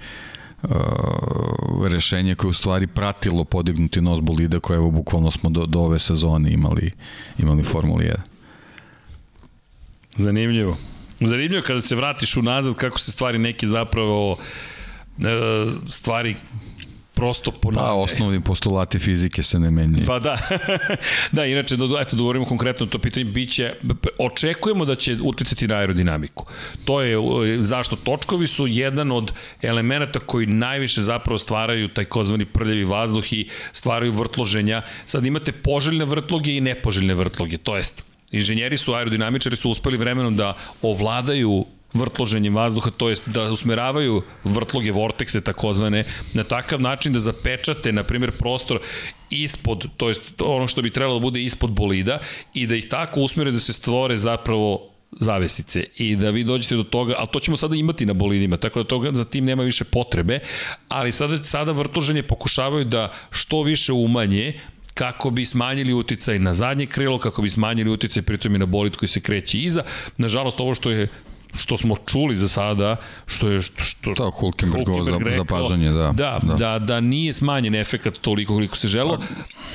uh, 0.62 1.86
rešenje 1.88 2.34
koje 2.34 2.50
u 2.50 2.52
stvari 2.52 2.86
pratilo 2.86 3.44
podignuti 3.44 4.00
nos 4.00 4.20
bolida 4.20 4.60
koje 4.60 4.76
evo 4.76 4.90
bukvalno 4.90 5.30
smo 5.30 5.50
do, 5.50 5.66
do 5.66 5.80
ove 5.80 5.98
sezone 5.98 6.52
imali, 6.52 6.90
imali 7.38 7.62
Formuli 7.62 8.04
1. 8.04 8.14
Zanimljivo. 10.16 10.76
Zanimljivo 11.20 11.62
kada 11.66 11.80
se 11.80 11.94
vratiš 11.94 12.36
unazad 12.36 12.74
kako 12.74 12.98
se 12.98 13.12
stvari 13.12 13.38
neki 13.38 13.66
zapravo 13.66 14.38
e, 15.18 15.22
stvari 15.88 16.36
prosto 17.16 17.50
ponavlja. 17.50 17.88
Pa, 17.88 17.94
osnovni 17.94 18.40
postulati 18.40 18.98
fizike 18.98 19.42
se 19.42 19.58
ne 19.58 19.70
menjaju. 19.70 20.06
Pa 20.06 20.18
da. 20.18 20.36
da, 21.36 21.44
inače, 21.44 21.76
da, 21.76 21.84
eto, 22.00 22.16
da 22.16 22.20
govorimo 22.20 22.44
konkretno 22.44 22.86
to 22.86 22.98
pitanje, 22.98 23.24
biće, 23.24 23.74
očekujemo 24.18 24.84
da 24.84 24.94
će 24.94 25.16
uticati 25.22 25.66
na 25.66 25.74
aerodinamiku. 25.74 26.46
To 26.84 27.00
je, 27.00 27.16
zašto 27.60 27.96
točkovi 27.96 28.46
su 28.46 28.66
jedan 28.66 29.12
od 29.12 29.32
elemenata 29.62 30.20
koji 30.20 30.46
najviše 30.46 31.02
zapravo 31.02 31.38
stvaraju 31.38 31.88
taj 31.88 32.04
kozvani 32.04 32.44
prljavi 32.44 32.84
vazduh 32.84 33.32
i 33.32 33.48
stvaraju 33.72 34.12
vrtloženja. 34.12 34.82
Sad 35.06 35.26
imate 35.26 35.52
poželjne 35.52 36.04
vrtloge 36.04 36.56
i 36.56 36.60
nepoželjne 36.60 37.14
vrtloge, 37.14 37.58
to 37.58 37.76
jest 37.76 38.04
Inženjeri 38.30 38.76
su, 38.76 38.94
aerodinamičari 38.94 39.56
su 39.56 39.70
uspeli 39.70 39.96
vremenom 39.96 40.36
da 40.36 40.54
ovladaju 40.82 41.64
vrtloženjem 41.98 42.54
vazduha, 42.54 42.90
to 42.90 43.08
jest 43.08 43.28
da 43.28 43.42
usmeravaju 43.42 44.22
vrtloge 44.44 44.92
vortekse 44.92 45.40
takozvane 45.40 46.04
na 46.34 46.44
takav 46.44 46.80
način 46.80 47.12
da 47.12 47.18
zapečate, 47.18 47.92
na 47.92 48.02
primjer, 48.02 48.32
prostor 48.32 48.80
ispod, 49.30 49.86
to 49.96 50.08
jest 50.08 50.42
ono 50.42 50.66
što 50.66 50.82
bi 50.82 50.90
trebalo 50.90 51.18
da 51.18 51.22
bude 51.22 51.42
ispod 51.42 51.70
bolida 51.70 52.18
i 52.54 52.66
da 52.66 52.76
ih 52.76 52.88
tako 52.88 53.20
usmere 53.20 53.50
da 53.50 53.58
se 53.58 53.72
stvore 53.72 54.16
zapravo 54.16 54.90
zavesice 55.20 55.84
i 55.96 56.16
da 56.16 56.30
vi 56.30 56.44
dođete 56.44 56.76
do 56.76 56.82
toga, 56.82 57.14
ali 57.18 57.28
to 57.32 57.40
ćemo 57.40 57.56
sada 57.56 57.76
imati 57.76 58.06
na 58.06 58.12
bolidima, 58.12 58.56
tako 58.56 58.82
da 58.82 58.88
toga 58.88 59.12
za 59.12 59.24
tim 59.24 59.44
nema 59.44 59.62
više 59.62 59.84
potrebe, 59.84 60.38
ali 60.88 61.12
sada, 61.12 61.44
sada 61.44 61.72
vrtloženje 61.72 62.22
pokušavaju 62.22 62.84
da 62.84 63.12
što 63.30 63.62
više 63.62 63.92
umanje 63.92 64.52
kako 64.94 65.30
bi 65.30 65.46
smanjili 65.46 65.92
uticaj 65.92 66.38
na 66.38 66.54
zadnje 66.54 66.86
krilo, 66.86 67.18
kako 67.18 67.42
bi 67.42 67.50
smanjili 67.50 67.90
uticaj 67.90 68.22
pritom 68.22 68.54
i 68.54 68.58
na 68.58 68.66
bolid 68.66 68.96
koji 68.96 69.08
se 69.08 69.20
kreće 69.20 69.58
iza. 69.58 69.82
Nažalost, 70.16 70.60
ovo 70.60 70.74
što 70.74 70.90
je 70.90 71.08
što 71.56 71.76
smo 71.76 71.96
čuli 72.06 72.36
za 72.36 72.48
sada, 72.48 72.96
što 73.26 73.48
je 73.48 73.60
što, 73.60 73.82
što 73.82 74.14
to 74.14 74.30
Hulkenberg 74.30 74.84
za, 75.04 75.18
rekao, 75.18 75.32
zapažanje, 75.32 75.90
da, 75.90 76.12
da, 76.14 76.40
da. 76.42 76.54
Da, 76.54 76.78
da 76.78 77.00
nije 77.00 77.32
smanjen 77.32 77.74
efekat 77.74 78.18
toliko 78.18 78.54
koliko 78.54 78.76
se 78.76 78.88
želo. 78.88 79.18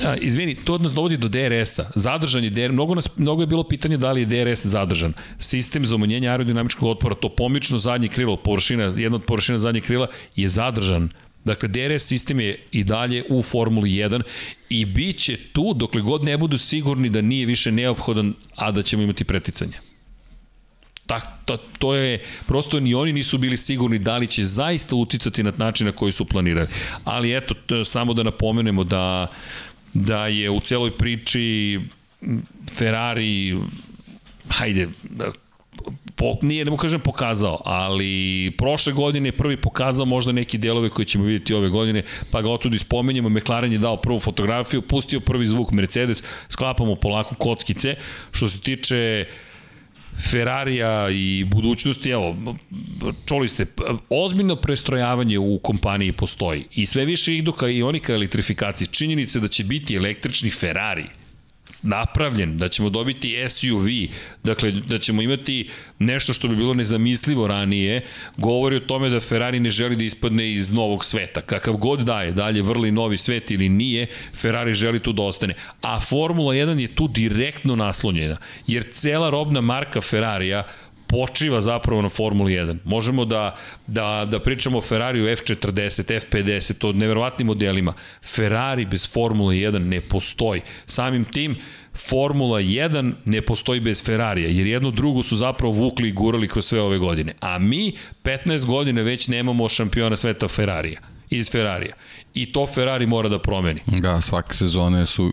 A, 0.06 0.16
izvini, 0.16 0.56
to 0.56 0.78
nas 0.78 0.94
dovodi 0.94 1.18
do 1.18 1.28
DRS-a. 1.28 1.90
Zadržan 1.96 2.44
je 2.44 2.50
DRS, 2.50 2.72
mnogo, 2.72 2.96
nas, 2.96 3.18
mnogo 3.18 3.42
je 3.42 3.48
bilo 3.48 3.64
pitanje 3.64 3.98
da 3.98 4.12
li 4.12 4.22
je 4.22 4.26
DRS 4.26 4.66
zadržan. 4.66 5.14
Sistem 5.38 5.86
za 5.86 5.96
umanjenje 5.96 6.30
aerodinamičkog 6.30 6.90
otpora, 6.90 7.16
to 7.16 7.30
pomično 7.30 7.78
zadnje 7.78 8.08
krilo, 8.08 8.38
površina, 8.38 8.84
jedna 8.84 9.16
od 9.16 9.24
površina 9.24 9.60
zadnjeg 9.60 9.84
krila 9.84 10.08
je 10.36 10.50
zadržan 10.50 11.10
Dakle, 11.46 11.70
DRS 11.70 12.04
sistem 12.04 12.40
je 12.40 12.60
i 12.72 12.84
dalje 12.84 13.24
u 13.30 13.42
Formuli 13.42 13.90
1 13.90 14.22
i 14.70 14.86
bit 14.86 15.18
će 15.18 15.38
tu 15.38 15.74
dokle 15.74 16.02
god 16.02 16.24
ne 16.24 16.38
budu 16.38 16.58
sigurni 16.58 17.10
da 17.10 17.22
nije 17.22 17.46
više 17.46 17.72
neophodan, 17.72 18.34
a 18.56 18.72
da 18.72 18.82
ćemo 18.82 19.04
imati 19.04 19.24
preticanje. 19.24 19.91
Tak, 21.12 21.28
to, 21.46 21.58
to 21.58 21.96
je, 21.96 22.24
prosto 22.48 22.80
ni 22.80 22.94
oni 22.94 23.14
nisu 23.14 23.38
bili 23.38 23.58
sigurni 23.58 24.00
da 24.00 24.18
li 24.18 24.28
će 24.28 24.44
zaista 24.44 24.96
uticati 24.96 25.44
na 25.44 25.52
način 25.58 25.88
na 25.88 25.92
koji 25.92 26.12
su 26.12 26.26
planirali. 26.26 26.68
Ali 27.04 27.38
eto, 27.38 27.54
to, 27.66 27.84
samo 27.84 28.14
da 28.14 28.24
napomenemo 28.24 28.84
da, 28.84 29.28
da 29.94 30.28
je 30.28 30.50
u 30.50 30.60
celoj 30.60 30.92
priči 30.92 31.80
Ferrari 32.78 33.58
hajde, 34.50 34.88
po, 36.16 36.38
nije, 36.42 36.66
ne 36.66 36.72
mu 36.72 36.78
kažem 36.78 37.00
pokazao, 37.00 37.62
ali 37.66 38.52
prošle 38.58 38.94
godine 38.94 39.28
je 39.28 39.38
prvi 39.38 39.58
pokazao 39.58 40.06
možda 40.06 40.32
neki 40.32 40.58
delove 40.58 40.90
koje 40.90 41.06
ćemo 41.06 41.26
vidjeti 41.26 41.54
ove 41.54 41.70
godine, 41.70 42.04
pa 42.32 42.42
ga 42.42 42.50
otud 42.50 42.74
ispomenjamo, 42.74 43.30
McLaren 43.30 43.74
je 43.74 43.78
dao 43.78 43.98
prvu 43.98 44.20
fotografiju, 44.20 44.82
pustio 44.82 45.20
prvi 45.20 45.48
zvuk 45.48 45.72
Mercedes, 45.72 46.24
sklapamo 46.50 46.96
polako 46.96 47.36
kockice. 47.36 47.96
Što 48.32 48.48
se 48.48 48.60
tiče 48.60 49.26
Ferrarija 50.18 51.10
i 51.10 51.44
budućnosti, 51.44 52.10
evo, 52.10 52.36
čuli 53.26 53.48
ste, 53.48 53.66
ozbiljno 54.10 54.56
prestrojavanje 54.56 55.40
u 55.40 55.60
kompaniji 55.60 56.12
postoji 56.12 56.66
i 56.76 56.86
sve 56.86 57.06
više 57.06 57.38
idu 57.38 57.52
ka 57.52 57.68
i 57.68 57.84
oni 57.84 58.00
ka 58.00 58.14
elektrifikaciji. 58.14 58.88
Činjenice 58.88 59.40
da 59.40 59.48
će 59.48 59.64
biti 59.64 59.96
električni 59.96 60.52
Ferrari, 60.52 61.06
napravljen, 61.82 62.58
da 62.58 62.70
ćemo 62.70 62.90
dobiti 62.90 63.38
SUV, 63.50 63.88
dakle 64.44 64.72
da 64.72 65.00
ćemo 65.00 65.22
imati 65.22 65.70
nešto 66.00 66.34
što 66.34 66.48
bi 66.48 66.56
bilo 66.56 66.74
nezamislivo 66.74 67.48
ranije, 67.48 68.02
govori 68.38 68.76
o 68.76 68.80
tome 68.80 69.10
da 69.10 69.20
Ferrari 69.20 69.60
ne 69.60 69.70
želi 69.70 69.96
da 69.96 70.04
ispadne 70.04 70.52
iz 70.54 70.72
novog 70.72 71.06
sveta. 71.06 71.42
Kakav 71.42 71.74
god 71.74 72.00
daje, 72.00 72.32
dalje 72.32 72.62
vrli 72.62 72.92
novi 72.92 73.18
svet 73.18 73.52
ili 73.52 73.70
nije, 73.70 74.08
Ferrari 74.34 74.74
želi 74.74 75.00
tu 75.00 75.14
da 75.14 75.24
ostane. 75.24 75.54
A 75.82 76.00
Formula 76.00 76.54
1 76.54 76.80
je 76.80 76.96
tu 76.96 77.08
direktno 77.08 77.76
naslonjena, 77.76 78.38
jer 78.68 78.84
cela 78.92 79.30
robna 79.30 79.62
marka 79.62 80.02
Ferrarija 80.02 80.68
počiva 81.12 81.62
zapravo 81.62 82.02
na 82.02 82.10
Formuli 82.10 82.54
1. 82.54 82.78
Možemo 82.84 83.26
da, 83.26 83.56
da, 83.88 84.28
da 84.32 84.40
pričamo 84.40 84.78
o 84.78 84.82
Ferrariju 84.82 85.26
F40, 85.26 86.20
F50, 86.20 86.90
o 86.90 86.92
neverovatnim 86.92 87.48
modelima. 87.48 87.94
Ferrari 88.36 88.86
bez 88.86 89.12
Formule 89.14 89.56
1 89.56 89.80
ne 89.80 90.02
postoji. 90.02 90.62
Samim 90.86 91.26
tim, 91.26 91.56
Formula 91.94 92.60
1 92.60 93.14
ne 93.26 93.42
postoji 93.42 93.80
bez 93.80 94.04
Ferrarija, 94.06 94.50
jer 94.50 94.68
jedno 94.68 94.92
drugo 94.92 95.24
su 95.24 95.36
zapravo 95.36 95.74
vukli 95.74 96.10
i 96.10 96.12
gurali 96.12 96.48
kroz 96.48 96.66
sve 96.66 96.82
ove 96.82 96.98
godine. 96.98 97.34
A 97.40 97.60
mi 97.60 97.94
15 98.24 98.66
godine 98.66 99.04
već 99.04 99.28
nemamo 99.28 99.70
šampiona 99.70 100.18
sveta 100.18 100.48
Ferrarija 100.48 101.00
iz 101.30 101.52
Ferrarija. 101.52 101.94
I 102.34 102.52
to 102.52 102.68
Ferrari 102.68 103.08
mora 103.08 103.30
da 103.30 103.40
promeni. 103.40 103.82
Da, 103.88 104.22
svake 104.22 104.54
sezone 104.54 105.06
su 105.06 105.32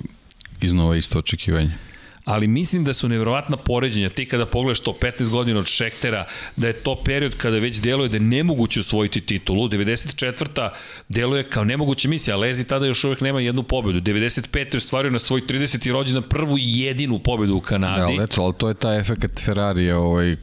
iznova 0.61 0.97
isto 0.97 1.19
očekivanje 1.19 1.88
ali 2.29 2.47
mislim 2.47 2.85
da 2.85 2.93
su 2.93 3.09
nevjerovatna 3.09 3.57
poređenja. 3.57 4.11
Ti 4.11 4.27
kada 4.27 4.47
pogledaš 4.47 4.81
to 4.81 4.97
15 5.01 5.29
godina 5.29 5.59
od 5.59 5.67
Šektera, 5.67 6.25
da 6.57 6.67
je 6.67 6.73
to 6.73 7.03
period 7.05 7.37
kada 7.37 7.59
već 7.59 7.81
deluje 7.81 8.09
da 8.09 8.17
je 8.17 8.21
nemoguće 8.21 8.81
osvojiti 8.81 9.21
titulu. 9.21 9.69
94. 9.69 10.71
deluje 11.09 11.51
kao 11.51 11.65
nemoguća 11.65 12.09
misija, 12.09 12.37
a 12.37 12.39
Lezi 12.39 12.65
tada 12.65 12.87
još 12.87 13.05
uvek 13.05 13.21
nema 13.21 13.41
jednu 13.41 13.63
pobedu. 13.63 14.01
95. 14.01 14.59
je 14.59 14.77
ostvario 14.77 15.11
na 15.11 15.19
svoj 15.19 15.41
30. 15.41 15.93
rođendan 15.93 16.23
prvu 16.23 16.59
i 16.59 16.81
jedinu 16.81 17.19
pobedu 17.19 17.57
u 17.57 17.61
Kanadi. 17.61 18.01
Da, 18.01 18.07
ali, 18.07 18.25
eto, 18.25 18.43
ali 18.43 18.55
to 18.55 18.69
je 18.69 18.75
taj 18.75 19.01
efekt 19.01 19.45
Ferrari 19.45 19.91
ovaj, 19.91 20.37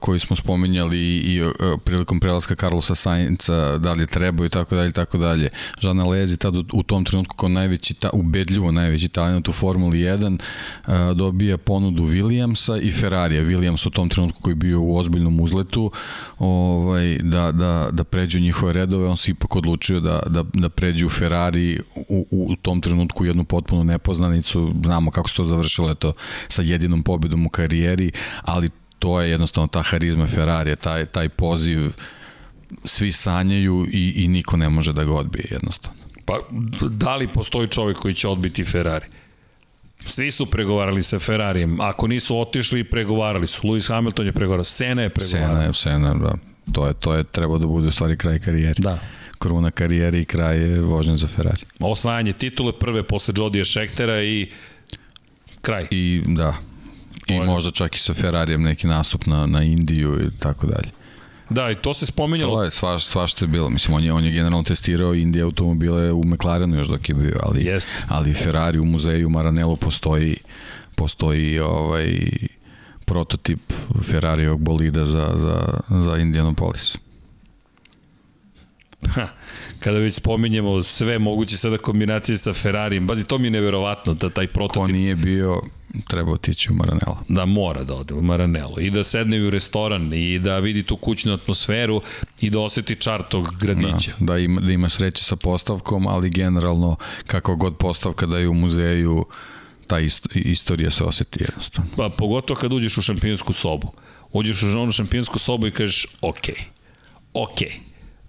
koji 0.00 0.18
smo 0.18 0.36
spominjali 0.36 0.98
i, 0.98 1.16
i 1.16 1.42
prilikom 1.84 2.20
prelaska 2.20 2.54
Carlosa 2.54 2.94
Sainca, 2.94 3.78
da 3.78 3.92
li 3.92 4.06
treba 4.06 4.46
i 4.46 4.48
tako 4.48 4.74
dalje 4.74 4.92
tako 4.92 5.18
dalje. 5.18 5.48
Žana 5.80 6.04
Lezi 6.04 6.36
tada 6.36 6.58
u 6.72 6.82
tom 6.82 7.04
trenutku 7.04 7.36
kao 7.36 7.48
najveći, 7.48 7.94
ta, 7.94 8.10
ubedljivo 8.12 8.70
najveći 8.72 9.08
talent 9.08 9.48
u 9.48 9.52
Formuli 9.52 9.98
1 9.98 10.38
dobija 11.12 11.58
ponudu 11.58 12.02
Williamsa 12.02 12.80
i 12.82 12.90
Ferrarija. 12.92 13.42
Williams 13.42 13.86
u 13.86 13.90
tom 13.90 14.08
trenutku 14.08 14.42
koji 14.42 14.52
je 14.52 14.56
bio 14.56 14.80
u 14.80 14.96
ozbiljnom 14.96 15.40
uzletu 15.40 15.90
ovaj, 16.38 17.18
da, 17.22 17.52
da, 17.52 17.88
da 17.92 18.04
pređu 18.04 18.40
njihove 18.40 18.72
redove, 18.72 19.06
on 19.08 19.16
se 19.16 19.30
ipak 19.30 19.56
odlučio 19.56 20.00
da, 20.00 20.20
da, 20.26 20.44
da 20.52 20.68
pređu 20.68 21.08
Ferrari 21.08 21.80
u, 21.94 22.26
u 22.30 22.56
tom 22.56 22.80
trenutku 22.80 23.24
jednu 23.24 23.44
potpuno 23.44 23.84
nepoznanicu. 23.84 24.72
Znamo 24.84 25.10
kako 25.10 25.28
se 25.28 25.36
to 25.36 25.44
završilo, 25.44 25.90
eto, 25.90 26.12
sa 26.48 26.62
jedinom 26.62 27.02
pobedom 27.02 27.46
u 27.46 27.48
karijeri, 27.48 28.12
ali 28.42 28.68
to 28.98 29.20
je 29.20 29.30
jednostavno 29.30 29.68
ta 29.68 29.82
harizma 29.82 30.26
Ferrarija, 30.26 30.76
taj, 30.76 31.06
taj 31.06 31.28
poziv 31.28 31.92
svi 32.84 33.12
sanjaju 33.12 33.86
i, 33.92 34.12
i 34.24 34.28
niko 34.28 34.56
ne 34.56 34.68
može 34.68 34.92
da 34.92 35.04
ga 35.04 35.12
odbije 35.12 35.48
jednostavno. 35.50 35.98
Pa 36.24 36.38
da 36.88 37.16
li 37.16 37.28
postoji 37.28 37.68
čovjek 37.68 37.98
koji 37.98 38.14
će 38.14 38.28
odbiti 38.28 38.64
Ferrari? 38.64 39.06
Svi 40.04 40.30
su 40.30 40.46
pregovarali 40.46 41.02
sa 41.02 41.18
Ferrarijem. 41.18 41.80
Ako 41.80 42.06
nisu 42.06 42.38
otišli, 42.38 42.84
pregovarali 42.84 43.46
su. 43.46 43.62
Lewis 43.62 43.88
Hamilton 43.88 44.26
je 44.26 44.32
pregovarao. 44.32 44.64
Sena 44.64 45.02
je 45.02 45.08
pregovarao. 45.08 45.48
Sena 45.48 45.62
je, 45.64 45.72
Sena, 45.72 46.14
da. 46.14 46.34
To 46.72 46.86
je, 46.86 46.94
to 46.94 47.14
je 47.14 47.24
trebao 47.24 47.58
da 47.58 47.66
bude 47.66 47.88
u 47.88 47.90
stvari 47.90 48.16
kraj 48.16 48.38
karijere. 48.38 48.74
Da. 48.78 48.98
Kruna 49.38 49.70
karijere 49.70 50.20
i 50.20 50.24
kraj 50.24 50.58
je 50.58 50.80
vožnje 50.80 51.16
za 51.16 51.26
Ferrari. 51.26 51.62
Osvajanje 51.80 52.32
titule 52.32 52.72
prve 52.78 53.02
posle 53.02 53.34
Jodija 53.36 53.64
Šektera 53.64 54.22
i 54.22 54.50
kraj. 55.60 55.86
I 55.90 56.22
da, 56.26 56.54
i 57.26 57.40
možda 57.40 57.70
čak 57.70 57.96
i 57.96 57.98
sa 57.98 58.14
Ferrarijem 58.14 58.62
neki 58.62 58.86
nastup 58.86 59.26
na, 59.26 59.46
na 59.46 59.62
Indiju 59.62 60.20
i 60.26 60.38
tako 60.38 60.66
dalje. 60.66 61.03
Da, 61.50 61.70
i 61.70 61.74
to 61.74 61.94
se 61.94 62.06
spominjalo. 62.06 62.56
To 62.56 62.62
je 62.62 62.70
svaš, 62.70 63.04
svašta 63.04 63.44
je 63.44 63.48
bilo. 63.48 63.70
Mislim, 63.70 63.94
on 63.94 64.04
je, 64.04 64.12
on 64.12 64.24
je 64.24 64.32
generalno 64.32 64.62
testirao 64.62 65.14
Indije 65.14 65.42
automobile 65.42 66.12
u 66.12 66.24
McLarenu 66.24 66.76
još 66.76 66.88
dok 66.88 67.08
je 67.08 67.14
bio, 67.14 67.40
ali, 67.42 67.64
Jest. 67.64 67.90
ali 68.08 68.34
Ferrari 68.34 68.78
u 68.78 68.84
muzeju 68.84 69.30
Maranello 69.30 69.76
postoji, 69.76 70.36
postoji 70.94 71.58
ovaj 71.58 72.18
prototip 73.04 73.72
Ferrarijog 74.02 74.60
bolida 74.60 75.04
za, 75.04 75.32
za, 75.36 75.80
za 76.00 76.16
Indianapolis. 76.16 76.96
Ha, 79.14 79.28
kada 79.80 79.98
već 79.98 80.14
spominjemo 80.14 80.82
sve 80.82 81.18
moguće 81.18 81.56
sada 81.56 81.78
kombinacije 81.78 82.38
sa 82.38 82.52
Ferrarijem, 82.52 83.06
bazi, 83.06 83.24
to 83.24 83.38
mi 83.38 83.46
je 83.46 83.50
neverovatno 83.50 84.14
da 84.14 84.30
taj 84.30 84.46
prototip... 84.46 84.82
Ko 84.82 84.86
nije 84.86 85.16
bio, 85.16 85.62
treba 86.08 86.32
otići 86.32 86.72
u 86.72 86.74
Maranello. 86.74 87.18
Da, 87.28 87.44
mora 87.44 87.84
da 87.84 87.94
ode 87.94 88.14
u 88.14 88.22
Maranello 88.22 88.80
i 88.80 88.90
da 88.90 89.04
sedne 89.04 89.46
u 89.46 89.50
restoran 89.50 90.12
i 90.14 90.38
da 90.38 90.58
vidi 90.58 90.82
tu 90.82 90.96
kućnu 90.96 91.32
atmosferu 91.32 92.02
i 92.40 92.50
da 92.50 92.60
oseti 92.60 92.96
čar 92.96 93.22
tog 93.28 93.48
gradića. 93.60 94.12
Da, 94.18 94.32
da, 94.32 94.38
ima, 94.38 94.60
da 94.60 94.72
ima 94.72 94.88
sreće 94.88 95.24
sa 95.24 95.36
postavkom, 95.36 96.06
ali 96.06 96.30
generalno 96.30 96.96
kako 97.26 97.56
god 97.56 97.76
postavka 97.76 98.26
da 98.26 98.38
je 98.38 98.48
u 98.48 98.54
muzeju 98.54 99.24
ta 99.86 99.98
ist, 99.98 100.26
istorija 100.34 100.90
se 100.90 101.04
oseti 101.04 101.42
jednostavno. 101.42 101.90
Pa 101.96 102.08
pogotovo 102.08 102.60
kad 102.60 102.72
uđeš 102.72 102.98
u 102.98 103.02
šampionsku 103.02 103.52
sobu. 103.52 103.92
Uđeš 104.32 104.62
u 104.62 104.66
onu 104.66 104.92
šampionsku 104.92 105.38
sobu 105.38 105.66
i 105.66 105.70
kažeš 105.70 106.06
ok, 106.22 106.48
ok, 107.34 107.58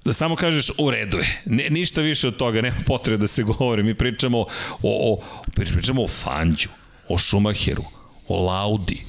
da 0.06 0.14
samo 0.14 0.36
kažeš 0.36 0.72
u 0.78 0.92
redu 0.92 1.18
je. 1.18 1.42
Ne, 1.46 1.70
ništa 1.70 2.02
više 2.02 2.28
od 2.28 2.38
toga, 2.38 2.62
nema 2.62 2.78
potrebe 2.86 3.18
da 3.18 3.28
se 3.28 3.44
govori. 3.44 3.84
Mi 3.84 3.96
pričamo 3.96 4.40
o, 4.40 4.48
o, 4.84 5.20
pričamo 5.56 6.04
o 6.04 6.08
Fanđu, 6.08 6.70
o 7.10 7.18
Schumacheru, 7.18 7.84
o 8.27 8.45
Laudi, 8.45 9.02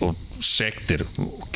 o 0.00 0.14
Schekter, 0.40 1.04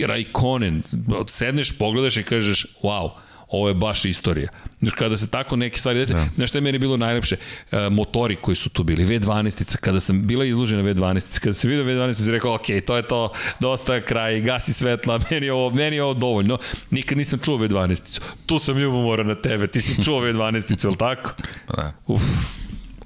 Raikkonen. 0.01 0.83
Sedneš, 1.29 1.79
pogledaš 1.79 2.17
i 2.17 2.23
kažeš 2.23 2.67
wow, 2.83 3.11
ovo 3.49 3.69
je 3.69 3.75
baš 3.75 4.05
istorija. 4.05 4.49
Znaš, 4.81 4.93
kada 4.93 5.17
se 5.17 5.27
tako 5.27 5.57
neke 5.57 5.79
stvari 5.79 5.99
desi, 5.99 6.13
da. 6.13 6.29
znaš 6.37 6.51
šta 6.51 6.59
je 6.59 6.63
meni 6.63 6.79
bilo 6.79 6.97
najlepše? 6.97 7.37
E, 7.73 7.89
motori 7.91 8.37
koji 8.37 8.57
su 8.57 8.69
tu 8.69 8.83
bili, 8.83 9.05
V12-ica, 9.05 9.77
kada 9.77 10.01
sam 10.01 10.27
bila 10.27 10.45
izložena 10.45 10.83
V12-ica, 10.83 11.39
kada 11.39 11.53
sam 11.53 11.71
vidio 11.71 11.85
V12-ica, 11.85 12.15
sam 12.15 12.33
rekao, 12.33 12.55
ok, 12.55 12.67
to 12.87 12.97
je 12.97 13.03
to, 13.03 13.33
dosta 13.61 14.01
kraj, 14.01 14.41
gasi 14.41 14.73
svetla, 14.73 15.21
meni 15.31 15.47
je 15.47 15.53
ovo, 15.53 15.71
meni 15.71 15.97
je 15.97 16.03
ovo 16.03 16.15
dovoljno. 16.15 16.59
Nikad 16.91 17.19
nisam 17.19 17.39
čuo 17.39 17.59
V12-icu. 17.59 18.21
Tu 18.47 18.59
sam 18.59 18.79
ljubomora 18.79 19.23
na 19.23 19.35
tebe, 19.35 19.67
ti 19.67 19.81
si 19.81 20.05
čuo 20.05 20.21
V12-icu, 20.21 20.87
ili 20.87 20.97
tako? 20.97 21.31
Da. 21.69 21.93
Uf, 22.07 22.23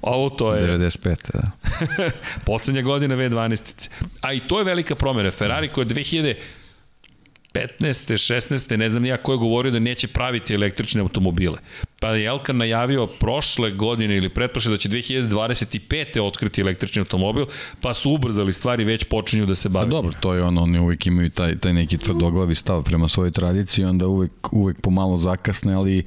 Ovo 0.01 0.29
to 0.29 0.53
je... 0.53 0.77
95. 0.77 1.15
Da. 1.33 1.51
Poslednja 2.45 2.81
godina 2.81 3.15
V12. 3.15 3.89
A 4.21 4.33
i 4.33 4.39
to 4.39 4.57
je 4.59 4.63
velika 4.63 4.95
promjena. 4.95 5.31
Ferrari 5.31 5.67
koja 5.67 5.83
je 5.83 5.89
2000 5.89 6.35
15. 7.53 8.13
16. 8.13 8.77
ne 8.77 8.89
znam 8.89 9.05
ja 9.05 9.17
ko 9.17 9.31
je 9.31 9.37
govorio 9.37 9.71
da 9.71 9.79
neće 9.79 10.07
praviti 10.07 10.53
električne 10.53 11.01
automobile. 11.01 11.57
Pa 11.99 12.09
je 12.09 12.25
Elkan 12.25 12.57
najavio 12.57 13.07
prošle 13.07 13.71
godine 13.71 14.17
ili 14.17 14.29
pretprošle 14.29 14.71
da 14.71 14.77
će 14.77 14.89
2025. 14.89 16.21
otkriti 16.21 16.61
električni 16.61 16.99
automobil, 16.99 17.45
pa 17.81 17.93
su 17.93 18.11
ubrzali 18.11 18.53
stvari, 18.53 18.83
već 18.83 19.03
počinju 19.03 19.45
da 19.45 19.55
se 19.55 19.69
bave. 19.69 19.85
Pa 19.85 19.89
dobro, 19.89 20.13
to 20.19 20.33
je 20.33 20.43
ono, 20.43 20.61
oni 20.61 20.79
uvek 20.79 21.07
imaju 21.07 21.29
taj, 21.29 21.57
taj 21.57 21.73
neki 21.73 21.97
tvrdoglavi 21.97 22.55
stav 22.55 22.83
prema 22.83 23.09
svojoj 23.09 23.31
tradiciji, 23.31 23.85
onda 23.85 24.07
uvek, 24.07 24.53
uvek 24.53 24.81
pomalo 24.81 25.17
zakasne, 25.17 25.73
ali 25.73 26.03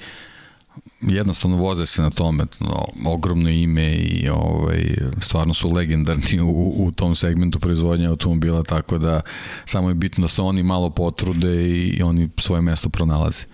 jednostavno 1.01 1.57
voze 1.57 1.87
se 1.87 2.03
na 2.03 2.11
tome, 2.11 2.45
no, 2.61 2.87
ogromno 3.07 3.51
ime 3.51 3.95
i 3.95 4.29
ovaj, 4.29 4.97
stvarno 5.21 5.55
su 5.55 5.73
legendarni 5.73 6.41
u, 6.41 6.75
u 6.77 6.93
tom 6.93 7.15
segmentu 7.15 7.59
proizvodnje 7.59 8.07
automobila, 8.07 8.63
tako 8.63 8.99
da 8.99 9.21
samo 9.65 9.89
je 9.89 9.95
bitno 9.95 10.23
da 10.23 10.29
se 10.29 10.43
oni 10.43 10.63
malo 10.63 10.91
potrude 10.91 11.69
i, 11.69 11.89
i 11.89 12.03
oni 12.03 12.29
svoje 12.39 12.63
mesto 12.63 12.89
pronalaze. 12.89 13.45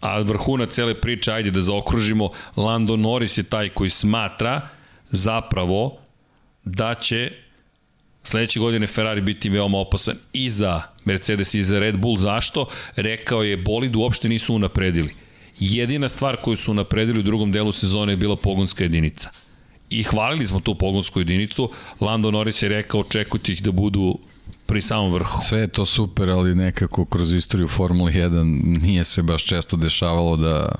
a 0.00 0.18
vrhuna 0.20 0.66
cele 0.66 1.00
priče, 1.00 1.32
ajde 1.32 1.50
da 1.50 1.60
zaokružimo, 1.60 2.30
Lando 2.56 2.96
Norris 2.96 3.38
je 3.38 3.42
taj 3.42 3.68
koji 3.68 3.90
smatra 3.90 4.68
zapravo 5.10 5.96
da 6.64 6.94
će 6.94 7.32
sledeće 8.24 8.60
godine 8.60 8.86
Ferrari 8.86 9.20
biti 9.20 9.48
veoma 9.48 9.78
opasan 9.78 10.16
i 10.32 10.50
za 10.50 10.82
Mercedes 11.04 11.54
i 11.54 11.62
za 11.62 11.78
Red 11.78 11.98
Bull. 11.98 12.18
Zašto? 12.18 12.66
Rekao 12.96 13.42
je, 13.42 13.56
bolid 13.56 13.96
uopšte 13.96 14.28
nisu 14.28 14.54
unapredili. 14.54 15.23
Jedina 15.60 16.08
stvar 16.08 16.36
koju 16.36 16.56
su 16.56 16.70
unapredili 16.70 17.18
u 17.18 17.22
drugom 17.22 17.52
delu 17.52 17.72
sezone 17.72 18.12
je 18.12 18.16
bila 18.16 18.36
pogonska 18.36 18.84
jedinica. 18.84 19.30
I 19.90 20.02
hvalili 20.02 20.46
smo 20.46 20.60
tu 20.60 20.74
pogonsku 20.74 21.20
jedinicu. 21.20 21.70
Lando 22.00 22.30
Norris 22.30 22.62
je 22.62 22.68
rekao, 22.68 23.00
očekujte 23.00 23.52
ih 23.52 23.62
da 23.62 23.72
budu 23.72 24.18
pri 24.66 24.82
samom 24.82 25.12
vrhu. 25.12 25.38
Sve 25.42 25.60
je 25.60 25.68
to 25.68 25.86
super, 25.86 26.30
ali 26.30 26.54
nekako 26.54 27.04
kroz 27.04 27.34
istoriju 27.34 27.68
Formule 27.68 28.12
1 28.12 28.82
nije 28.82 29.04
se 29.04 29.22
baš 29.22 29.44
često 29.44 29.76
dešavalo 29.76 30.36
da 30.36 30.74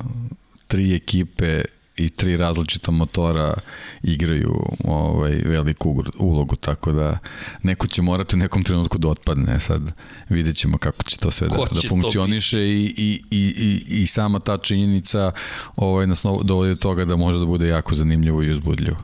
tri 0.66 0.94
ekipe 0.94 1.64
i 1.96 2.08
tri 2.08 2.36
različita 2.36 2.90
motora 2.90 3.54
igraju 4.02 4.54
ovaj 4.84 5.32
veliku 5.44 6.04
ulogu, 6.18 6.56
tako 6.56 6.92
da 6.92 7.18
neko 7.62 7.86
će 7.86 8.02
morati 8.02 8.36
u 8.36 8.38
nekom 8.38 8.62
trenutku 8.64 8.98
da 8.98 9.08
otpadne. 9.08 9.60
Sad 9.60 9.82
vidjet 10.28 10.56
ćemo 10.56 10.78
kako 10.78 11.02
će 11.02 11.16
to 11.16 11.30
sve 11.30 11.48
da, 11.48 11.56
da 11.56 11.88
funkcioniše 11.88 12.60
i, 12.60 12.94
i, 12.96 13.22
i, 13.30 13.54
i, 13.58 14.02
i 14.02 14.06
sama 14.06 14.38
ta 14.38 14.58
činjenica 14.58 15.32
ovaj, 15.76 16.06
nas 16.06 16.22
dovodi 16.44 16.70
do 16.70 16.76
toga 16.76 17.04
da 17.04 17.16
može 17.16 17.38
da 17.38 17.44
bude 17.44 17.68
jako 17.68 17.94
zanimljivo 17.94 18.42
i 18.42 18.50
uzbudljivo. 18.50 18.96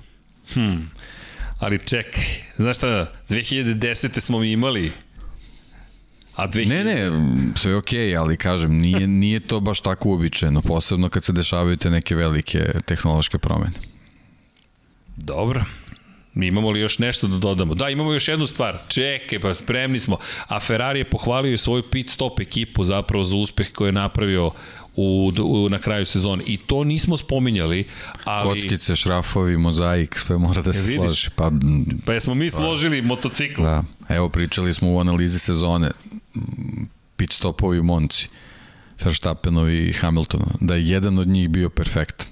Hmm. 0.53 0.91
Ali 1.59 1.79
čekaj, 1.79 2.25
znaš 2.57 2.77
šta, 2.77 3.12
2010. 3.29 4.21
smo 4.21 4.39
mi 4.39 4.53
imali 4.53 4.93
A 6.41 6.49
2000... 6.49 6.69
Ne, 6.69 6.85
ne, 6.85 7.11
sve 7.55 7.73
je 7.73 7.77
okej, 7.77 8.09
okay, 8.09 8.21
ali 8.21 8.37
kažem, 8.37 8.79
nije, 8.79 9.07
nije 9.07 9.41
to 9.41 9.61
baš 9.61 9.81
tako 9.81 10.09
uobičajeno, 10.09 10.62
posebno 10.62 11.09
kad 11.09 11.25
se 11.25 11.33
dešavaju 11.33 11.77
te 11.77 11.91
neke 11.91 12.15
velike 12.15 12.73
tehnološke 12.85 13.39
promene. 13.39 13.77
Dobro. 15.17 15.65
Mi 16.35 16.47
imamo 16.47 16.71
li 16.71 16.81
još 16.81 16.99
nešto 16.99 17.27
da 17.27 17.39
dodamo? 17.39 17.75
Da, 17.75 17.89
imamo 17.89 18.12
još 18.12 18.29
jednu 18.29 18.47
stvar. 18.47 18.79
Čekaj, 18.89 19.41
pa 19.41 19.55
spremni 19.55 20.01
smo. 20.01 20.19
A 20.49 20.61
Ferrari 20.61 21.01
je 21.01 21.11
pohvalio 21.11 21.59
svoju 21.59 21.83
pit 21.91 22.11
stop 22.11 22.41
ekipu 22.41 22.85
zapravo 22.85 23.25
za 23.25 23.37
uspeh 23.37 23.73
koji 23.73 23.89
je 23.89 23.93
napravio 23.93 24.51
u, 24.97 25.33
u, 25.43 25.69
na 25.69 25.79
kraju 25.79 26.07
sezone. 26.07 26.45
I 26.47 26.57
to 26.57 26.85
nismo 26.85 27.17
spominjali, 27.17 27.85
ali... 28.25 28.49
Kockice, 28.49 28.97
šrafovi, 28.97 29.57
mozaik, 29.57 30.19
sve 30.19 30.39
mora 30.39 30.62
da 30.62 30.73
se 30.73 30.97
složi. 30.97 31.29
Pa, 31.37 31.51
pa 32.05 32.12
jesmo 32.12 32.35
mi 32.35 32.51
pa- 32.51 32.57
složili 32.57 33.03
pa, 33.03 33.09
motocikl. 33.09 33.62
Da. 33.62 33.85
Evo, 34.09 34.29
pričali 34.29 34.75
smo 34.75 34.93
u 34.93 35.01
analizi 35.01 35.39
sezone 35.39 35.91
pit 37.17 37.33
stopovi 37.33 37.79
u 37.79 37.83
Monci, 37.83 38.29
Verstappenovi 39.05 39.89
i 39.89 39.93
Hamiltonu, 39.93 40.47
da 40.61 40.75
je 40.75 40.89
jedan 40.89 41.19
od 41.19 41.29
njih 41.29 41.49
bio 41.49 41.71
perfektan. 41.71 42.27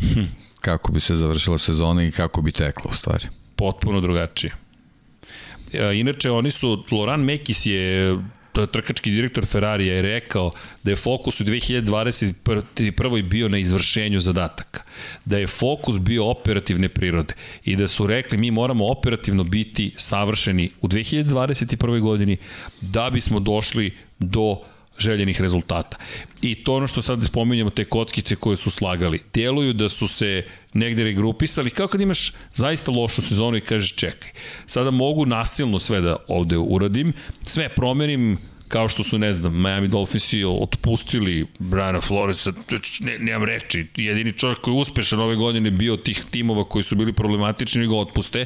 Hm. 0.00 0.24
Kako 0.60 0.92
bi 0.92 1.00
se 1.00 1.16
završila 1.16 1.58
sezona 1.58 2.04
i 2.04 2.10
kako 2.10 2.42
bi 2.42 2.52
tekla 2.52 2.90
u 2.90 2.94
stvari. 2.94 3.26
Potpuno 3.56 4.00
drugačije. 4.00 4.52
E, 5.72 5.94
inače, 5.94 6.30
oni 6.30 6.50
su, 6.50 6.84
Loran 6.90 7.20
Mekis 7.20 7.66
je 7.66 8.18
trkački 8.66 9.10
direktor 9.10 9.46
Ferrarija 9.46 9.94
je 9.94 10.02
rekao 10.02 10.50
da 10.82 10.90
je 10.90 10.96
fokus 10.96 11.40
u 11.40 11.44
2021. 11.44 13.28
bio 13.28 13.48
na 13.48 13.58
izvršenju 13.58 14.20
zadataka. 14.20 14.82
Da 15.24 15.38
je 15.38 15.46
fokus 15.46 15.98
bio 15.98 16.30
operativne 16.30 16.88
prirode 16.88 17.34
i 17.64 17.76
da 17.76 17.88
su 17.88 18.06
rekli 18.06 18.38
mi 18.38 18.50
moramo 18.50 18.90
operativno 18.90 19.44
biti 19.44 19.92
savršeni 19.96 20.70
u 20.80 20.88
2021. 20.88 22.00
godini 22.00 22.36
da 22.80 23.10
bismo 23.10 23.40
došli 23.40 23.92
do 24.18 24.56
željenih 24.98 25.40
rezultata. 25.40 25.96
I 26.42 26.54
to 26.64 26.74
ono 26.74 26.86
što 26.86 27.02
sad 27.02 27.24
spominjamo, 27.24 27.70
te 27.70 27.84
kockice 27.84 28.36
koje 28.36 28.56
su 28.56 28.70
slagali, 28.70 29.20
deluju 29.34 29.72
da 29.72 29.88
su 29.88 30.08
se 30.08 30.44
negde 30.74 31.04
regrupisali, 31.04 31.70
kao 31.70 31.88
kad 31.88 32.00
imaš 32.00 32.32
zaista 32.54 32.90
lošu 32.90 33.22
sezonu 33.22 33.56
i 33.56 33.60
kažeš 33.60 33.94
čekaj, 33.94 34.30
sada 34.66 34.90
mogu 34.90 35.26
nasilno 35.26 35.78
sve 35.78 36.00
da 36.00 36.16
ovde 36.28 36.56
uradim, 36.56 37.12
sve 37.42 37.68
promenim, 37.68 38.38
kao 38.68 38.88
što 38.88 39.04
su, 39.04 39.18
ne 39.18 39.34
znam, 39.34 39.62
Miami 39.62 39.88
Dolphinsi 39.88 40.44
otpustili 40.44 41.46
Briana 41.58 42.00
Floresa, 42.00 42.52
ne, 43.00 43.18
nemam 43.18 43.44
reči, 43.44 43.86
jedini 43.96 44.32
čovjek 44.32 44.58
koji 44.58 44.74
je 44.74 44.80
uspešan 44.80 45.20
ove 45.20 45.36
godine 45.36 45.70
bio 45.70 45.96
tih 45.96 46.24
timova 46.30 46.64
koji 46.64 46.82
su 46.82 46.96
bili 46.96 47.12
problematični 47.12 47.86
ga 47.86 47.94
otpuste, 47.94 48.44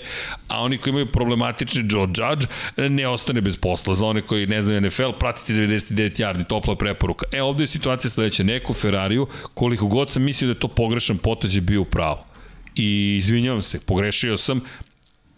a 0.48 0.60
oni 0.60 0.78
koji 0.78 0.90
imaju 0.90 1.06
problematični 1.06 1.84
Joe 1.90 2.02
Judge 2.02 2.46
ne 2.76 3.08
ostane 3.08 3.40
bez 3.40 3.58
posla. 3.58 3.94
Za 3.94 4.06
one 4.06 4.22
koji 4.22 4.46
ne 4.46 4.62
znaju 4.62 4.80
NFL, 4.80 5.10
pratite 5.18 5.52
99 5.52 6.20
yardi, 6.20 6.44
topla 6.44 6.76
preporuka. 6.76 7.26
E, 7.32 7.42
ovde 7.42 7.62
je 7.62 7.66
situacija 7.66 8.10
sledeća, 8.10 8.42
neko 8.42 8.72
Ferrariju, 8.72 9.26
koliko 9.54 9.86
god 9.86 10.10
sam 10.10 10.22
mislio 10.22 10.46
da 10.46 10.52
je 10.52 10.60
to 10.60 10.68
pogrešan 10.68 11.18
potez 11.18 11.54
je 11.54 11.60
bio 11.60 11.84
pravo. 11.84 12.26
I 12.74 13.16
izvinjavam 13.18 13.62
se, 13.62 13.80
pogrešio 13.80 14.36
sam, 14.36 14.60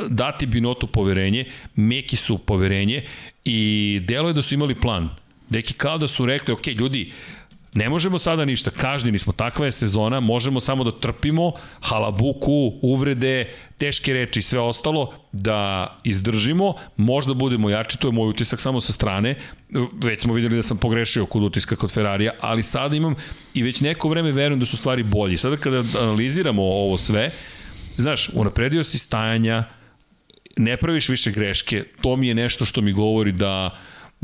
dati 0.09 0.47
Binotu 0.47 0.87
poverenje, 0.87 1.45
Meki 1.77 2.17
su 2.17 2.39
poverenje 2.39 3.03
i 3.45 4.01
delo 4.05 4.29
je 4.29 4.35
da 4.35 4.43
su 4.43 4.55
imali 4.55 4.75
plan. 4.75 5.09
Deki 5.49 5.75
kao 5.75 5.99
da 5.99 6.09
su 6.09 6.27
rekli, 6.27 6.55
ok, 6.55 6.67
ljudi, 6.67 7.13
Ne 7.75 7.89
možemo 7.89 8.19
sada 8.19 8.45
ništa, 8.45 8.71
kažnjeni 8.71 9.19
smo, 9.19 9.33
takva 9.33 9.65
je 9.65 9.73
sezona, 9.73 10.21
možemo 10.21 10.61
samo 10.61 10.85
da 10.85 10.93
trpimo 10.93 11.53
halabuku, 11.81 12.73
uvrede, 12.83 13.53
teške 13.79 14.13
reči 14.13 14.39
i 14.39 14.43
sve 14.43 14.61
ostalo, 14.61 15.13
da 15.33 15.89
izdržimo, 16.05 16.75
možda 16.97 17.35
budemo 17.35 17.71
jači, 17.71 17.99
to 17.99 18.09
je 18.09 18.13
moj 18.13 18.29
utisak 18.29 18.61
samo 18.61 18.81
sa 18.81 18.93
strane, 18.93 19.35
već 20.05 20.21
smo 20.21 20.35
videli 20.35 20.57
da 20.57 20.63
sam 20.63 20.77
pogrešio 20.77 21.27
kod 21.27 21.43
utiska 21.43 21.77
kod 21.77 21.93
Ferrarija, 21.93 22.33
ali 22.41 22.63
sada 22.63 22.97
imam 22.97 23.15
i 23.55 23.63
već 23.63 23.81
neko 23.81 24.09
vreme 24.09 24.33
verujem 24.33 24.61
da 24.61 24.67
su 24.67 24.77
stvari 24.77 25.03
bolji. 25.03 25.37
Sada 25.37 25.57
kada 25.57 25.85
analiziramo 26.01 26.63
ovo 26.63 26.99
sve, 26.99 27.31
znaš, 27.97 28.29
unapredio 28.35 28.85
si 28.85 28.99
stajanja, 28.99 29.65
ne 30.57 30.77
praviš 30.77 31.09
više 31.09 31.31
greške, 31.31 31.85
to 32.01 32.17
mi 32.17 32.29
je 32.29 32.35
nešto 32.35 32.65
što 32.65 32.81
mi 32.81 32.93
govori 32.93 33.33
da 33.33 33.71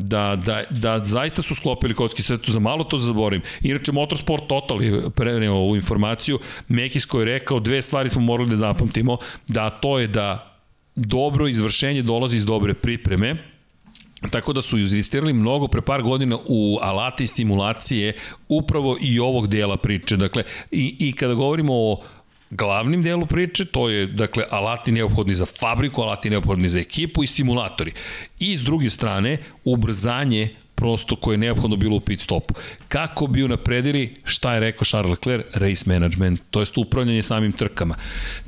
da, 0.01 0.37
da, 0.37 0.63
da 0.71 1.05
zaista 1.05 1.43
su 1.43 1.55
sklopili 1.55 1.95
kocki 1.95 2.23
svetu, 2.23 2.53
za 2.53 2.61
malo 2.61 2.85
to 2.85 2.99
zaborim. 2.99 3.43
Inače, 3.61 3.93
Motorsport 3.93 4.47
Total 4.47 4.83
je 4.83 5.11
preneo 5.11 5.55
ovu 5.55 5.77
informaciju, 5.77 6.39
Mekisko 6.69 7.19
je 7.19 7.25
rekao, 7.25 7.61
dve 7.61 7.83
stvari 7.83 8.09
smo 8.09 8.21
morali 8.21 8.51
da 8.51 8.57
zapamtimo, 8.57 9.17
da 9.49 9.71
to 9.71 9.99
je 9.99 10.07
da 10.07 10.59
dobro 10.95 11.49
izvršenje 11.49 12.03
dolazi 12.03 12.37
iz 12.37 12.45
dobre 12.45 12.75
pripreme, 12.75 13.37
Tako 14.31 14.53
da 14.53 14.63
su 14.63 14.79
izistirali 14.79 15.33
mnogo 15.33 15.69
pre 15.69 15.81
par 15.81 16.03
godina 16.03 16.39
u 16.47 16.79
alati 16.83 17.27
simulacije 17.27 18.13
upravo 18.49 18.97
i 19.01 19.21
ovog 19.21 19.47
dela 19.47 19.77
priče. 19.77 20.17
Dakle, 20.17 20.43
i, 20.71 20.97
i 20.99 21.13
kada 21.13 21.35
govorimo 21.35 21.73
o 21.75 22.03
glavnim 22.51 23.03
delu 23.03 23.27
priče, 23.27 23.65
to 23.65 23.89
je, 23.89 24.07
dakle, 24.07 24.45
alati 24.51 24.93
neophodni 24.93 25.35
za 25.35 25.47
fabriku, 25.47 26.03
alati 26.03 26.31
neophodni 26.31 26.69
za 26.69 26.79
ekipu 26.79 27.25
i 27.25 27.27
simulatori. 27.27 27.93
I 28.39 28.59
s 28.59 28.63
druge 28.63 28.91
strane, 28.91 29.39
ubrzanje 29.65 30.49
prosto 30.79 31.17
koje 31.17 31.35
je 31.35 31.39
neophodno 31.39 31.77
bilo 31.77 31.97
u 31.97 32.01
pit 32.01 32.21
stopu. 32.21 32.55
Kako 32.89 33.27
bi 33.27 33.45
unapredili, 33.45 34.15
šta 34.25 34.55
je 34.55 34.61
rekao 34.61 34.85
Charles 34.85 35.11
Leclerc, 35.11 35.47
race 35.55 35.85
management, 35.87 36.41
to 36.51 36.61
je 36.61 36.67
upravljanje 36.77 37.23
samim 37.23 37.53
trkama. 37.53 37.95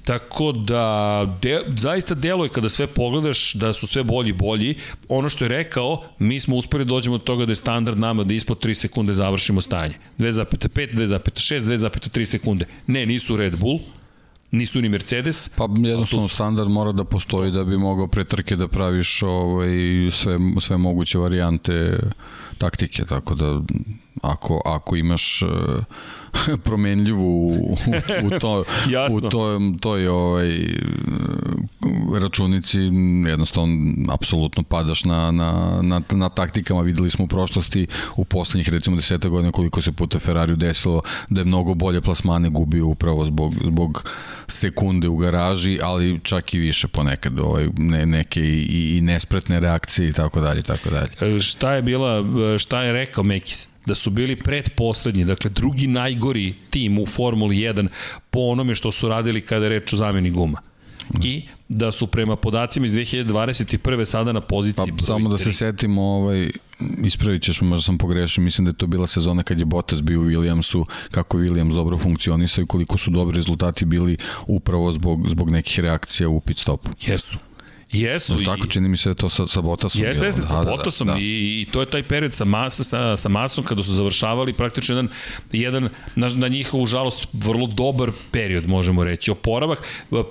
Tako 0.05 0.52
da, 0.52 1.39
de, 1.43 1.61
zaista 1.77 2.15
delo 2.15 2.44
je 2.44 2.51
kada 2.51 2.69
sve 2.69 2.86
pogledaš 2.86 3.55
da 3.55 3.73
su 3.73 3.86
sve 3.86 4.02
bolji 4.02 4.32
bolji. 4.32 4.74
Ono 5.09 5.28
što 5.28 5.44
je 5.44 5.48
rekao, 5.48 6.05
mi 6.19 6.40
smo 6.40 6.57
uspeli 6.57 6.85
da 6.85 6.89
dođemo 6.89 7.15
od 7.15 7.24
toga 7.24 7.47
da 7.47 7.52
je 7.52 7.57
standard 7.57 7.98
nama 7.98 8.24
da 8.24 8.35
ispod 8.35 8.65
3 8.65 8.74
sekunde 8.74 9.15
završimo 9.15 9.61
stanje. 9.61 9.94
2,5, 10.19 10.94
2,6, 10.94 11.61
2,3 11.61 12.24
sekunde. 12.24 12.66
Ne, 12.86 13.07
nisu 13.07 13.36
Red 13.36 13.57
Bull, 13.57 13.81
nisu 14.51 14.81
ni 14.81 14.89
Mercedes. 14.89 15.49
Pa 15.57 15.69
jednostavno 15.77 16.29
su... 16.29 16.35
standard 16.35 16.71
mora 16.71 16.93
da 16.93 17.05
postoji 17.05 17.51
da 17.51 17.65
bi 17.65 17.79
mogao 17.79 18.07
pre 18.07 18.25
trke 18.25 18.57
da 18.57 18.69
praviš 18.69 19.23
ovaj, 19.23 19.71
sve, 20.11 20.39
sve 20.61 20.77
moguće 20.77 21.19
varijante 21.19 21.99
taktike, 22.61 23.05
tako 23.05 23.35
da 23.35 23.61
ako, 24.23 24.62
ako 24.65 24.97
imaš 24.97 25.43
uh, 25.43 25.49
promenljivu 26.65 27.49
u, 27.49 27.77
u, 28.24 28.39
to, 28.41 28.65
u 29.12 29.20
to, 29.31 29.61
toj 29.81 30.09
ovaj, 30.09 30.66
računici 32.20 32.81
jednostavno 33.28 33.77
apsolutno 34.12 34.62
padaš 34.62 35.05
na, 35.05 35.31
na, 35.31 35.81
na, 35.82 36.03
na 36.11 36.28
taktikama 36.28 36.81
videli 36.81 37.11
smo 37.11 37.24
u 37.24 37.28
prošlosti 37.28 37.87
u 38.16 38.24
poslednjih 38.24 38.69
recimo 38.69 38.97
deseta 38.97 39.28
godina 39.28 39.53
koliko 39.53 39.81
se 39.81 39.93
puta 39.93 40.19
Ferrari 40.19 40.57
desilo 40.57 41.03
da 41.28 41.41
je 41.41 41.45
mnogo 41.45 41.74
bolje 41.74 42.01
plasmane 42.01 42.49
gubio 42.49 42.87
upravo 42.87 43.24
zbog, 43.24 43.55
zbog 43.65 44.05
sekunde 44.47 45.09
u 45.09 45.16
garaži 45.16 45.78
ali 45.82 46.20
čak 46.23 46.55
i 46.55 46.59
više 46.59 46.89
ponekad 46.89 47.39
ovaj, 47.39 47.69
ne, 47.78 48.07
neke 48.07 48.41
i, 48.41 48.97
i 48.97 49.01
nespretne 49.01 49.61
reakcije 49.61 50.09
i 50.09 50.12
tako 50.12 50.41
dalje 50.41 50.62
tako 50.62 50.91
dalje. 50.91 51.37
E, 51.37 51.41
šta 51.41 51.73
je 51.73 51.82
bila 51.82 52.20
šta 52.59 52.83
je 52.83 52.93
rekao 52.93 53.25
Mekis 53.25 53.69
da 53.87 53.95
su 53.95 54.11
bili 54.11 54.37
predposlednji, 54.37 55.25
dakle 55.25 55.51
drugi 55.51 55.87
najgori 55.87 56.55
tim 56.71 56.99
u 56.99 57.07
Formuli 57.07 57.57
1 57.57 57.89
po 58.31 58.41
onome 58.41 58.75
što 58.75 58.91
su 58.91 59.09
radili 59.09 59.41
kada 59.41 59.65
je 59.65 59.69
reč 59.69 59.93
o 59.93 59.97
zameni 59.97 60.31
guma. 60.31 60.61
I 61.23 61.43
da 61.69 61.93
su 61.93 62.07
prema 62.07 62.37
podacima 62.37 62.87
iz 62.87 62.93
2021. 62.93 64.05
sada 64.05 64.33
na 64.33 64.41
poziciji 64.41 64.93
Pa 64.99 65.05
samo 65.05 65.29
da 65.29 65.39
se 65.39 65.53
setimo, 65.53 66.03
ovaj, 66.03 66.51
ispravit 67.05 67.43
ćeš 67.43 67.61
me, 67.61 67.69
možda 67.69 67.83
sam 67.83 67.99
pogrešio, 67.99 68.45
mislim 68.45 68.65
da 68.65 68.69
je 68.69 68.77
to 68.77 68.87
bila 68.87 69.07
sezona 69.07 69.43
kad 69.43 69.59
je 69.59 69.65
Bottas 69.65 70.03
bio 70.03 70.20
u 70.20 70.25
Williamsu, 70.25 70.85
kako 71.11 71.39
je 71.39 71.51
Williams 71.51 71.75
dobro 71.75 71.99
funkcionisao 71.99 72.62
i 72.62 72.67
koliko 72.67 72.99
su 72.99 73.11
dobri 73.11 73.37
rezultati 73.37 73.85
bili 73.85 74.17
upravo 74.47 74.93
zbog, 74.93 75.29
zbog 75.29 75.51
nekih 75.51 75.81
reakcija 75.81 76.29
u 76.29 76.41
pit 76.41 76.59
stopu. 76.59 76.91
Jesu. 77.07 77.39
Jesu. 77.93 78.35
No, 78.35 78.44
tako 78.44 78.67
čini 78.67 78.89
mi 78.89 78.97
se 78.97 79.09
da 79.09 79.15
to 79.15 79.28
sa, 79.28 79.47
sa 79.47 79.60
Bottasom. 79.60 80.02
Jeste, 80.02 80.25
jeste, 80.25 80.43
sa 80.43 80.59
Da, 80.59 80.65
da, 80.65 80.70
Bottasom 80.70 81.07
da. 81.09 81.17
i, 81.19 81.62
i 81.62 81.67
to 81.73 81.81
je 81.81 81.91
taj 81.91 82.02
period 82.02 82.35
sa, 82.35 82.44
Masa, 82.44 82.85
sa, 82.85 83.17
sa 83.17 83.28
Masom 83.28 83.65
kada 83.65 83.83
su 83.83 83.93
završavali 83.93 84.52
praktično 84.52 84.97
jedan, 84.97 85.09
jedan 85.52 85.89
na, 86.15 86.28
na 86.28 86.49
njihovu 86.49 86.86
žalost, 86.86 87.28
vrlo 87.33 87.67
dobar 87.67 88.12
period, 88.31 88.69
možemo 88.69 89.05
reći. 89.05 89.31
Oporavak, 89.31 89.78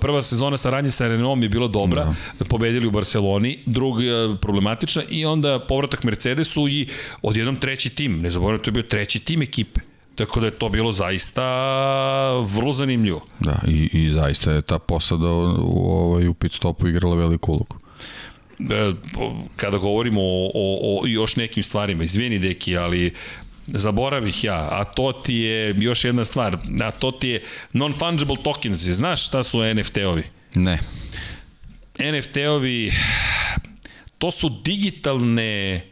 prva 0.00 0.22
sezona 0.22 0.56
saradnje 0.56 0.90
sa 0.90 1.08
Renaultom 1.08 1.42
je 1.42 1.48
bila 1.48 1.68
dobra, 1.68 2.14
da. 2.38 2.44
pobedili 2.44 2.86
u 2.86 2.90
Barceloni, 2.90 3.58
druga 3.66 4.36
problematična 4.40 5.02
i 5.10 5.24
onda 5.24 5.60
povratak 5.68 6.04
Mercedesu 6.04 6.68
i 6.68 6.86
odjednom 7.22 7.56
treći 7.56 7.90
tim, 7.90 8.18
ne 8.18 8.30
zaboravim, 8.30 8.62
to 8.64 8.68
je 8.68 8.72
bio 8.72 8.82
treći 8.82 9.18
tim 9.18 9.42
ekipe. 9.42 9.80
Tako 10.20 10.40
da 10.40 10.46
je 10.46 10.58
to 10.58 10.68
bilo 10.68 10.92
zaista 10.92 11.42
vrlo 12.40 12.72
zanimljivo. 12.72 13.24
Da, 13.38 13.60
i, 13.68 13.90
i 13.92 14.10
zaista 14.10 14.52
je 14.52 14.62
ta 14.62 14.78
posada 14.78 15.26
u, 15.26 15.46
u, 15.58 15.92
ovaj, 15.92 16.28
u 16.28 16.34
pit 16.34 16.52
stopu 16.52 16.88
igrala 16.88 17.16
veliku 17.16 17.52
ulogu. 17.52 17.76
E, 18.58 18.92
kada 19.56 19.78
govorimo 19.78 20.20
o, 20.22 20.50
o, 20.54 21.00
o 21.02 21.06
još 21.06 21.36
nekim 21.36 21.62
stvarima, 21.62 22.04
izvini 22.04 22.38
deki, 22.38 22.76
ali 22.76 23.14
zaboravih 23.66 24.44
ja, 24.44 24.68
a 24.70 24.84
to 24.84 25.12
ti 25.12 25.34
je 25.34 25.74
još 25.78 26.04
jedna 26.04 26.24
stvar, 26.24 26.58
a 26.80 26.90
to 26.90 27.10
ti 27.10 27.28
je 27.28 27.42
non-fungible 27.72 28.42
tokens, 28.42 28.78
znaš 28.78 29.26
šta 29.26 29.42
su 29.42 29.58
NFT-ovi? 29.58 30.22
Ne. 30.54 30.78
NFT-ovi, 31.98 32.92
to 34.18 34.30
su 34.30 34.48
digitalne, 34.64 35.84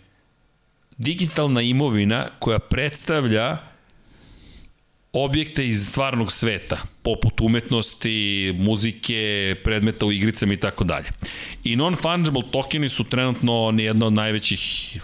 digitalna 0.99 1.63
imovina 1.63 2.27
koja 2.39 2.59
predstavlja 2.59 3.69
objekte 5.13 5.69
iz 5.69 5.89
stvarnog 5.89 6.33
sveta, 6.33 6.83
poput 7.03 7.41
umetnosti, 7.41 8.55
muzike, 8.59 9.55
predmeta 9.65 10.07
u 10.07 10.13
igricama 10.13 10.53
i 10.53 10.57
tako 10.57 10.85
dalje. 10.85 11.07
I 11.65 11.77
non-fungible 11.77 12.51
tokeni 12.51 12.89
su 12.89 13.05
trenutno 13.05 13.75
jedna 13.79 14.07
od 14.07 14.13
najvećih 14.13 14.97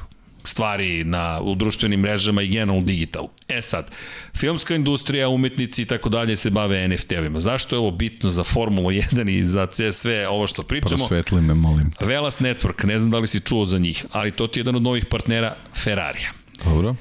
stvari 0.45 1.05
na, 1.05 1.41
u 1.43 1.55
društvenim 1.55 2.01
mrežama 2.01 2.43
i 2.43 2.49
generalno 2.49 2.83
digital. 2.83 3.29
E 3.49 3.63
sad, 3.63 3.91
filmska 4.37 4.75
industrija, 4.75 5.29
umetnici 5.29 5.83
i 5.83 5.85
tako 5.85 6.09
dalje 6.09 6.37
se 6.37 6.51
bave 6.51 6.89
NFT-ovima. 6.89 7.39
Zašto 7.39 7.77
je 7.77 7.81
ovo 7.81 7.91
bitno 7.91 8.31
za 8.31 8.45
Formula 8.45 8.91
1 8.91 9.31
i 9.39 9.45
za 9.45 9.69
sve 9.93 10.29
ovo 10.29 10.47
što 10.47 10.63
pričamo? 10.63 10.97
Prosvetli 10.97 11.43
me, 11.43 11.55
molim. 11.55 11.93
Velas 12.01 12.41
Network, 12.41 12.85
ne 12.85 12.99
znam 12.99 13.11
da 13.11 13.19
li 13.19 13.27
si 13.27 13.41
čuo 13.41 13.65
za 13.65 13.79
njih, 13.79 14.07
ali 14.13 14.31
to 14.31 14.47
ti 14.47 14.59
je 14.59 14.61
jedan 14.61 14.77
od 14.77 14.83
novih 14.83 15.07
partnera 15.07 15.57
Ferrarija. 15.75 16.33
Dobro. 16.65 16.95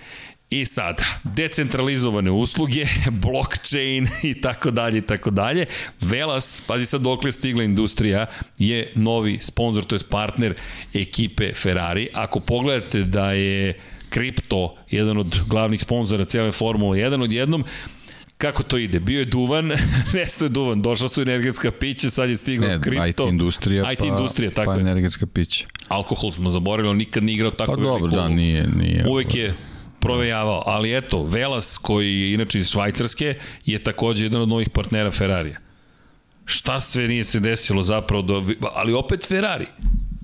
I 0.53 0.65
sad, 0.65 1.01
decentralizovane 1.23 2.31
usluge, 2.31 2.85
blockchain 3.25 4.07
i 4.23 4.41
tako 4.41 4.71
dalje 4.71 4.97
i 4.97 5.01
tako 5.01 5.29
dalje. 5.29 5.65
Velas, 6.01 6.61
pazi 6.67 6.85
sad 6.85 7.01
dokle 7.01 7.27
je 7.27 7.31
stigla 7.31 7.63
industrija, 7.63 8.25
je 8.59 8.91
novi 8.95 9.37
sponsor, 9.41 9.83
to 9.83 9.95
je 9.95 9.99
partner 10.09 10.53
ekipe 10.93 11.53
Ferrari. 11.53 12.09
Ako 12.13 12.39
pogledate 12.39 13.03
da 13.03 13.31
je 13.31 13.73
kripto 14.09 14.75
jedan 14.89 15.17
od 15.17 15.39
glavnih 15.47 15.81
sponzora 15.81 16.25
cijele 16.25 16.51
Formule 16.51 16.97
1 16.97 17.23
odjednom, 17.23 17.63
kako 18.37 18.63
to 18.63 18.77
ide? 18.77 18.99
Bio 18.99 19.19
je 19.19 19.25
duvan, 19.25 19.71
nesto 20.13 20.45
je 20.45 20.49
duvan, 20.49 20.81
došla 20.81 21.09
su 21.09 21.21
energetska 21.21 21.71
pića, 21.71 22.09
sad 22.09 22.29
je 22.29 22.35
stigla 22.35 22.67
Ne, 22.67 22.81
kripto. 22.81 23.23
IT 23.23 23.31
industrija, 23.31 23.91
IT 23.91 23.99
pa, 23.99 24.05
industrija, 24.05 24.51
tako 24.51 24.71
pa 24.71 24.79
energetska 24.79 25.25
pića. 25.25 25.65
Alkohol 25.87 26.31
smo 26.31 26.49
zaboravili, 26.49 26.89
on 26.91 26.97
nikad 26.97 27.23
nije 27.23 27.35
igrao 27.35 27.51
tako 27.51 27.75
Pa 27.75 27.81
dobro, 27.81 28.11
da, 28.11 28.27
nije, 28.27 28.67
nije. 28.67 29.05
Uvek 29.07 29.35
je 29.35 29.55
provejavao, 30.03 30.63
ali 30.65 30.97
eto, 30.97 31.23
Velas, 31.23 31.77
koji 31.77 32.21
je 32.21 32.33
inače 32.33 32.59
iz 32.59 32.69
Švajcarske, 32.69 33.35
je 33.65 33.83
takođe 33.83 34.25
jedan 34.25 34.41
od 34.41 34.49
novih 34.49 34.69
partnera 34.69 35.11
Ferrarija. 35.11 35.59
Šta 36.45 36.81
sve 36.81 37.07
nije 37.07 37.23
se 37.23 37.39
desilo 37.39 37.83
zapravo, 37.83 38.21
do, 38.21 38.43
ali 38.73 38.93
opet 38.93 39.27
Ferrari 39.27 39.67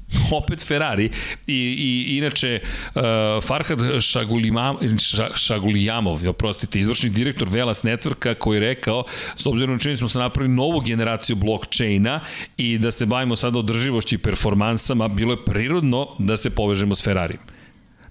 opet 0.42 0.68
Ferrari 0.68 1.10
i, 1.48 1.76
i 1.80 2.18
inače 2.18 2.60
uh, 2.96 3.02
Farhad 3.44 3.80
Šagulimam, 4.02 4.78
Ša, 5.00 5.30
Šagulijamov, 5.36 6.30
oprostite, 6.30 6.80
izvršni 6.80 7.10
direktor 7.10 7.48
Velas 7.50 7.84
Networka 7.84 8.34
koji 8.34 8.56
je 8.56 8.60
rekao, 8.60 9.04
s 9.36 9.46
obzirom 9.46 9.76
na 9.76 9.80
čini 9.80 9.98
smo 9.98 10.08
se 10.08 10.20
napravili 10.20 10.56
novu 10.56 10.80
generaciju 10.80 11.36
blockchaina 11.36 12.20
i 12.58 12.78
da 12.78 12.92
se 12.92 13.06
bavimo 13.06 13.36
sada 13.36 13.60
održivošću 13.60 14.16
i 14.16 14.18
performansama, 14.18 15.08
bilo 15.08 15.34
je 15.34 15.46
prirodno 15.46 16.08
da 16.20 16.38
se 16.38 16.50
povežemo 16.50 16.96
s 16.96 17.04
Ferrarijem. 17.04 17.59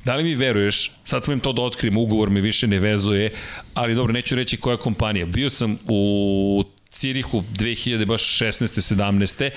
Da 0.09 0.15
li 0.17 0.25
mi 0.25 0.35
veruješ, 0.35 0.91
sad 1.05 1.25
smo 1.25 1.33
im 1.33 1.41
to 1.41 1.53
da 1.53 1.63
otkrijem, 1.63 1.97
ugovor 1.97 2.31
me 2.31 2.41
više 2.41 2.67
ne 2.67 2.79
vezuje, 2.79 3.31
ali 3.75 3.95
dobro, 3.95 4.13
neću 4.13 4.37
reći 4.37 4.57
koja 4.57 4.77
kompanija. 4.77 5.27
Bio 5.27 5.51
sam 5.51 5.79
u 5.89 6.65
Cirihu 6.91 7.43
2000, 7.59 8.05
baš 8.05 8.39
16. 8.39 8.95
17. 8.95 9.51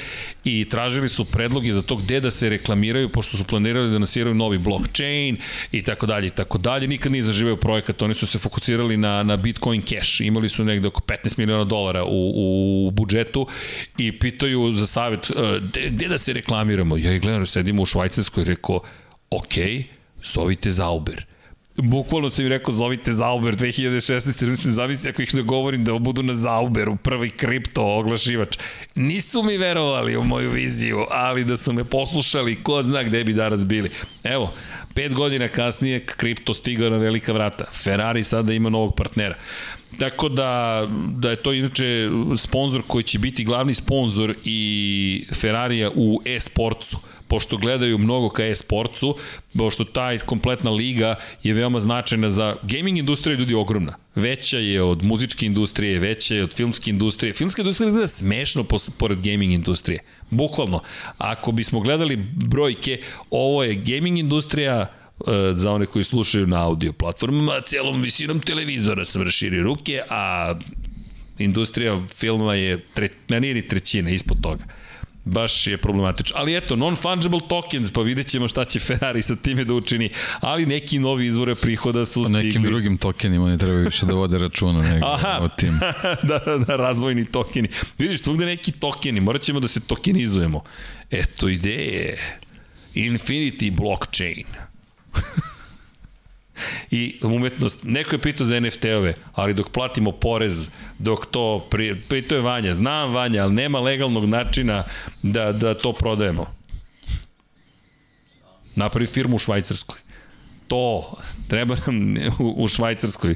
i 0.43 0.65
tražili 0.69 1.09
su 1.09 1.25
predloge 1.25 1.73
za 1.73 1.81
to 1.81 1.95
gde 1.95 2.19
da 2.19 2.31
se 2.31 2.49
reklamiraju, 2.49 3.09
pošto 3.09 3.37
su 3.37 3.43
planirali 3.43 3.91
da 3.91 3.99
nasiraju 3.99 4.35
novi 4.35 4.57
blockchain 4.57 5.37
i 5.71 5.81
tako 5.83 6.05
dalje 6.05 6.27
i 6.27 6.35
tako 6.35 6.57
dalje. 6.57 6.87
Nikad 6.87 7.11
nije 7.11 7.23
zaživeo 7.23 7.55
projekat, 7.55 8.01
oni 8.01 8.15
su 8.15 8.27
se 8.27 8.39
fokusirali 8.39 8.97
na, 8.97 9.23
na 9.23 9.37
Bitcoin 9.37 9.81
Cash, 9.81 10.21
imali 10.21 10.49
su 10.49 10.65
negde 10.65 10.87
oko 10.87 11.01
15 11.01 11.39
miliona 11.39 11.63
dolara 11.63 12.03
u, 12.03 12.87
u 12.87 12.91
budžetu 12.91 13.47
i 13.97 14.19
pitaju 14.19 14.73
za 14.73 14.87
savjet 14.87 15.29
e, 15.29 15.59
gde, 15.61 15.89
gde 15.89 16.07
da 16.07 16.17
se 16.17 16.33
reklamiramo. 16.33 16.97
Ja 16.97 17.13
ih 17.13 17.21
gledam, 17.21 17.45
sedimo 17.45 17.81
u 17.81 17.85
Švajcarskoj 17.85 18.41
i 18.41 18.45
rekao, 18.45 18.79
okej, 19.29 19.77
okay, 19.77 20.00
zovite 20.23 20.69
Zauber. 20.69 21.25
Bukvalno 21.77 22.29
sam 22.29 22.45
im 22.45 22.49
rekao 22.49 22.73
zovite 22.73 23.11
Zauber 23.11 23.55
2016, 23.55 24.49
mislim 24.49 24.73
zavisi 24.73 25.09
ako 25.09 25.21
ih 25.21 25.35
ne 25.35 25.41
govorim 25.41 25.83
da 25.83 25.93
budu 25.93 26.23
na 26.23 26.33
Zauberu, 26.33 26.95
prvi 26.95 27.29
kripto 27.29 27.97
oglašivač. 27.97 28.57
Nisu 28.95 29.43
mi 29.43 29.57
verovali 29.57 30.17
u 30.17 30.23
moju 30.23 30.51
viziju, 30.51 31.05
ali 31.09 31.45
da 31.45 31.57
su 31.57 31.73
me 31.73 31.83
poslušali, 31.83 32.63
ko 32.63 32.83
zna 32.83 33.03
gde 33.03 33.23
bi 33.23 33.33
danas 33.33 33.65
bili. 33.65 33.89
Evo, 34.23 34.53
pet 34.93 35.13
godina 35.13 35.47
kasnije 35.47 36.05
kripto 36.05 36.53
stigao 36.53 36.89
na 36.89 36.97
velika 36.97 37.33
vrata. 37.33 37.65
Ferrari 37.83 38.23
sada 38.23 38.53
ima 38.53 38.69
novog 38.69 38.95
partnera. 38.95 39.35
Tako 39.99 40.29
da, 40.29 40.87
da 41.17 41.29
je 41.29 41.35
to 41.35 41.53
inače 41.53 42.09
sponsor 42.37 42.81
koji 42.87 43.03
će 43.03 43.19
biti 43.19 43.43
glavni 43.43 43.73
sponsor 43.73 44.35
i 44.43 45.25
Ferrarija 45.33 45.91
u 45.95 46.21
e-sportcu, 46.25 46.97
pošto 47.27 47.57
gledaju 47.57 47.97
mnogo 47.97 48.29
ka 48.29 48.45
e-sportcu, 48.45 49.15
pošto 49.57 49.83
taj 49.83 50.17
kompletna 50.17 50.71
liga 50.71 51.15
je 51.43 51.53
veoma 51.53 51.79
značajna 51.79 52.29
za 52.29 52.55
gaming 52.63 52.97
industrija 52.97 53.37
ljudi 53.37 53.53
ogromna. 53.53 53.95
Veća 54.15 54.57
je 54.57 54.83
od 54.83 55.03
muzičke 55.03 55.45
industrije, 55.45 55.99
veća 55.99 56.35
je 56.35 56.43
od 56.43 56.53
filmske 56.53 56.89
industrije. 56.89 57.33
Filmska 57.33 57.61
industrija 57.61 57.91
gleda 57.91 58.07
smešno 58.07 58.65
pored 58.97 59.21
gaming 59.21 59.53
industrije. 59.53 59.99
Bukvalno. 60.29 60.81
Ako 61.17 61.51
bismo 61.51 61.79
gledali 61.79 62.15
brojke, 62.35 63.01
ovo 63.29 63.63
je 63.63 63.75
gaming 63.75 64.19
industrija, 64.19 65.00
za 65.55 65.71
one 65.71 65.85
koji 65.85 66.03
slušaju 66.03 66.47
na 66.47 66.65
audio 66.65 66.93
platformama, 66.93 67.61
celom 67.65 68.01
visinom 68.01 68.39
televizora 68.39 69.05
sam 69.05 69.21
raširio 69.21 69.63
ruke, 69.63 70.01
a 70.09 70.53
industrija 71.37 72.01
filma 72.15 72.55
je, 72.55 72.85
tre, 72.93 73.09
ne 73.29 73.39
nije 73.39 73.53
ni 73.53 73.67
trećina, 73.67 74.09
ispod 74.09 74.41
toga. 74.41 74.63
Baš 75.25 75.67
je 75.67 75.77
problematično. 75.77 76.35
Ali 76.39 76.57
eto, 76.57 76.75
non-fungible 76.75 77.47
tokens, 77.47 77.91
pa 77.91 78.01
vidjet 78.01 78.27
ćemo 78.27 78.47
šta 78.47 78.65
će 78.65 78.79
Ferrari 78.79 79.21
sa 79.21 79.35
time 79.35 79.63
da 79.63 79.73
učini. 79.73 80.09
Ali 80.39 80.65
neki 80.65 80.99
novi 80.99 81.25
izvore 81.25 81.55
prihoda 81.55 82.05
su 82.05 82.23
stigli. 82.23 82.43
Nekim 82.43 82.63
drugim 82.63 82.97
tokenima 82.97 83.49
ne 83.49 83.57
treba 83.57 83.77
više 83.77 84.05
da 84.05 84.13
vode 84.13 84.37
računa 84.37 84.81
nego 84.81 85.05
Aha, 85.13 85.39
o 85.41 85.47
tim. 85.47 85.79
da, 86.29 86.37
da, 86.45 86.57
da, 86.57 86.75
razvojni 86.75 87.25
tokeni. 87.25 87.69
Vidiš, 87.97 88.21
svugde 88.21 88.45
neki 88.45 88.71
tokeni, 88.71 89.19
morat 89.19 89.41
ćemo 89.41 89.59
da 89.59 89.67
se 89.67 89.79
tokenizujemo. 89.79 90.63
Eto 91.11 91.49
ideje. 91.49 92.37
Infinity 92.95 93.71
blockchain. 93.71 94.70
I 96.91 97.19
umetnost, 97.23 97.83
neko 97.83 98.15
je 98.15 98.21
pitao 98.21 98.45
za 98.45 98.59
NFT-ove, 98.59 99.13
ali 99.33 99.53
dok 99.53 99.69
platimo 99.69 100.11
porez, 100.11 100.69
dok 100.99 101.25
to, 101.25 101.67
pri, 101.69 102.01
pitao 102.09 102.35
je 102.35 102.41
Vanja, 102.41 102.73
znam 102.73 103.13
Vanja, 103.13 103.43
ali 103.43 103.53
nema 103.53 103.79
legalnog 103.79 104.25
načina 104.25 104.83
da, 105.23 105.51
da 105.51 105.73
to 105.73 105.93
prodajemo. 105.93 106.55
Napravi 108.75 109.07
firmu 109.07 109.35
u 109.35 109.39
Švajcarskoj. 109.39 109.99
To, 110.67 111.17
treba 111.47 111.75
nam 111.85 112.15
u, 112.39 112.63
u 112.63 112.67
Švajcarskoj. 112.67 113.35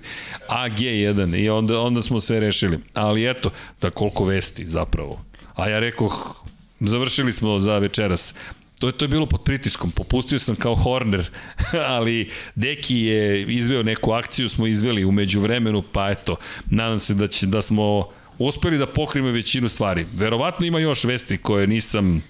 AG1 0.50 1.40
i 1.44 1.50
onda, 1.50 1.80
onda 1.80 2.02
smo 2.02 2.20
sve 2.20 2.40
rešili. 2.40 2.80
Ali 2.94 3.30
eto, 3.30 3.52
da 3.82 3.90
koliko 3.90 4.26
vesti 4.26 4.70
zapravo. 4.70 5.22
A 5.56 5.70
ja 5.70 5.80
rekoh, 5.80 6.46
završili 6.80 7.34
smo 7.34 7.60
za 7.60 7.78
večeras. 7.78 8.34
To 8.80 8.88
je, 8.88 8.94
to 8.94 9.06
je 9.06 9.10
bilo 9.10 9.26
pod 9.26 9.44
pritiskom, 9.44 9.92
popustio 9.92 10.40
sam 10.40 10.56
kao 10.56 10.76
Horner, 10.76 11.30
ali 11.96 12.30
Deki 12.56 12.98
je 12.98 13.44
izveo 13.54 13.84
neku 13.84 14.12
akciju, 14.12 14.50
smo 14.50 14.68
izveli 14.68 15.06
umeđu 15.06 15.40
vremenu, 15.40 15.84
pa 15.92 16.10
eto, 16.10 16.36
nadam 16.66 17.00
se 17.00 17.14
da, 17.14 17.28
će, 17.28 17.48
da 17.48 17.62
smo 17.62 18.10
uspeli 18.38 18.78
da 18.78 18.88
pokrijemo 18.88 19.32
većinu 19.32 19.70
stvari. 19.70 20.06
Verovatno 20.14 20.66
ima 20.66 20.80
još 20.80 21.04
vesti 21.04 21.38
koje 21.38 21.68
nisam 21.68 22.24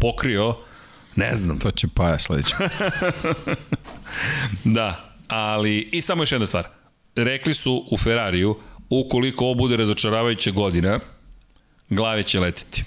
pokrio, 0.00 0.56
ne 1.16 1.36
znam. 1.36 1.58
To 1.58 1.70
će 1.70 1.88
Paja 1.94 2.18
sledeće. 2.18 2.54
Da, 4.64 5.14
ali 5.28 5.88
i 5.92 6.02
samo 6.02 6.22
još 6.22 6.32
jedna 6.32 6.46
stvar. 6.46 6.68
Rekli 7.16 7.54
su 7.54 7.86
u 7.90 7.96
Ferrariju, 7.96 8.56
ukoliko 8.90 9.44
ovo 9.44 9.54
bude 9.54 9.76
razočaravajuća 9.76 10.50
godina, 10.50 11.00
glave 11.90 12.22
će 12.22 12.40
letiti. 12.40 12.84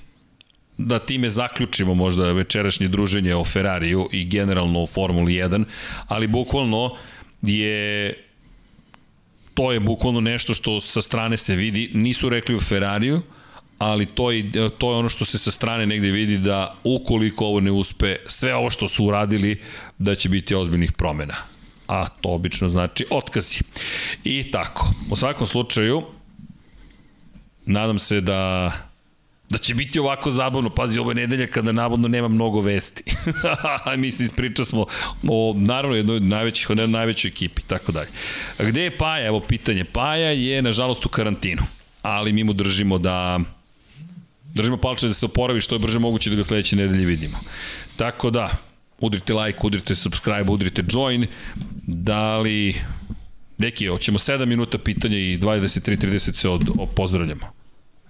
Da 0.81 0.99
time 0.99 1.29
zaključimo 1.29 1.93
možda 1.93 2.31
večerašnje 2.31 2.87
druženje 2.87 3.35
o 3.35 3.45
Ferrariju 3.45 4.09
i 4.11 4.25
generalno 4.25 4.83
o 4.83 4.87
Formuli 4.87 5.33
1, 5.33 5.63
ali 6.07 6.27
bukvalno 6.27 6.95
je 7.41 8.13
to 9.53 9.71
je 9.71 9.79
bukvalno 9.79 10.21
nešto 10.21 10.53
što 10.53 10.79
sa 10.79 11.01
strane 11.01 11.37
se 11.37 11.55
vidi, 11.55 11.91
nisu 11.93 12.29
rekli 12.29 12.55
u 12.55 12.59
Ferrariju, 12.59 13.21
ali 13.77 14.05
to 14.05 14.31
je, 14.31 14.51
to 14.77 14.91
je 14.91 14.97
ono 14.97 15.09
što 15.09 15.25
se 15.25 15.37
sa 15.37 15.51
strane 15.51 15.85
negde 15.85 16.11
vidi 16.11 16.37
da 16.37 16.75
ukoliko 16.83 17.45
ovo 17.45 17.59
ne 17.59 17.71
uspe, 17.71 18.15
sve 18.25 18.55
ovo 18.55 18.69
što 18.69 18.87
su 18.87 19.05
uradili, 19.05 19.61
da 19.97 20.15
će 20.15 20.29
biti 20.29 20.55
ozbiljnih 20.55 20.91
promena. 20.91 21.35
A 21.87 22.07
to 22.09 22.29
obično 22.29 22.69
znači 22.69 23.05
otkazi. 23.09 23.59
I 24.23 24.51
tako. 24.51 24.93
U 25.11 25.15
svakom 25.15 25.47
slučaju, 25.47 26.03
nadam 27.65 27.99
se 27.99 28.21
da 28.21 28.71
da 29.49 29.57
će 29.57 29.73
biti 29.75 29.99
ovako 29.99 30.31
zabavno. 30.31 30.69
Pazi, 30.69 30.99
ovo 30.99 31.11
je 31.11 31.15
nedelja 31.15 31.47
kada 31.47 31.71
navodno 31.71 32.07
nema 32.07 32.27
mnogo 32.27 32.61
vesti. 32.61 33.03
Mislim, 33.97 34.25
ispriča 34.25 34.65
smo 34.65 34.85
o, 35.27 35.53
naravno, 35.57 35.97
jednoj 35.97 36.15
od 36.15 36.23
najvećih, 36.23 36.69
o 36.69 36.75
najvećoj 36.75 37.29
ekipi, 37.29 37.61
tako 37.61 37.91
dalje. 37.91 38.09
A 38.57 38.63
gde 38.63 38.83
je 38.83 38.97
Paja? 38.97 39.27
Evo 39.27 39.39
pitanje. 39.39 39.83
Paja 39.83 40.29
je, 40.29 40.61
nažalost, 40.61 41.05
u 41.05 41.09
karantinu. 41.09 41.61
Ali 42.01 42.33
mi 42.33 42.43
mu 42.43 42.53
držimo 42.53 42.97
da 42.97 43.39
držimo 44.53 44.77
palče 44.77 45.07
da 45.07 45.13
se 45.13 45.25
oporavi 45.25 45.61
što 45.61 45.75
je 45.75 45.79
brže 45.79 45.99
moguće 45.99 46.29
da 46.29 46.35
ga 46.35 46.43
sledeće 46.43 46.75
nedelje 46.75 47.05
vidimo. 47.05 47.39
Tako 47.95 48.29
da, 48.29 48.49
udrite 48.99 49.33
like, 49.33 49.59
udrite 49.63 49.95
subscribe, 49.95 50.51
udrite 50.51 50.83
join. 50.89 51.27
Da 51.87 52.37
li... 52.37 52.75
Deki, 53.57 53.87
hoćemo 53.87 54.17
7 54.17 54.45
minuta 54.45 54.77
pitanja 54.77 55.17
i 55.17 55.37
23.30 55.37 56.33
se 56.33 56.49
od, 56.49 56.69
od, 56.79 56.89
pozdravljamo. 56.95 57.58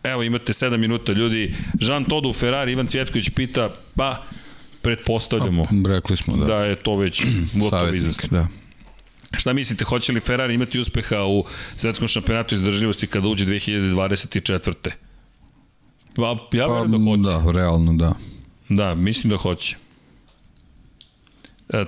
Evo 0.03 0.23
imate 0.23 0.53
7 0.53 0.77
minuta 0.77 1.11
ljudi. 1.11 1.55
Jean 1.79 2.05
Todt 2.05 2.25
u 2.25 2.33
Ferrari, 2.33 2.71
Ivan 2.71 2.87
Cvjetković 2.87 3.29
pita, 3.29 3.75
pa 3.95 4.23
pretpostavljamo 4.81 5.63
A, 5.63 5.67
rekli 5.95 6.17
smo 6.17 6.37
da. 6.37 6.45
da 6.45 6.57
je 6.65 6.75
to 6.75 6.95
već 6.95 7.23
gotovo 7.61 7.93
izvesno. 7.93 8.27
Da. 8.31 8.47
Šta 9.37 9.53
mislite, 9.53 9.85
hoće 9.85 10.11
li 10.11 10.19
Ferrari 10.19 10.53
imati 10.53 10.79
uspeha 10.79 11.23
u 11.23 11.45
svetskom 11.75 12.07
šampionatu 12.07 12.55
izdržljivosti 12.55 13.07
kada 13.07 13.27
uđe 13.27 13.45
2024. 13.45 14.73
Pa, 16.15 16.37
ja 16.53 16.67
Pa, 16.67 16.73
verujem 16.73 16.91
da 16.91 16.97
hoće. 16.97 17.21
da, 17.21 17.51
realno 17.51 17.93
da. 17.93 18.13
Da, 18.69 18.95
mislim 18.95 19.29
da 19.31 19.37
hoće. 19.37 19.75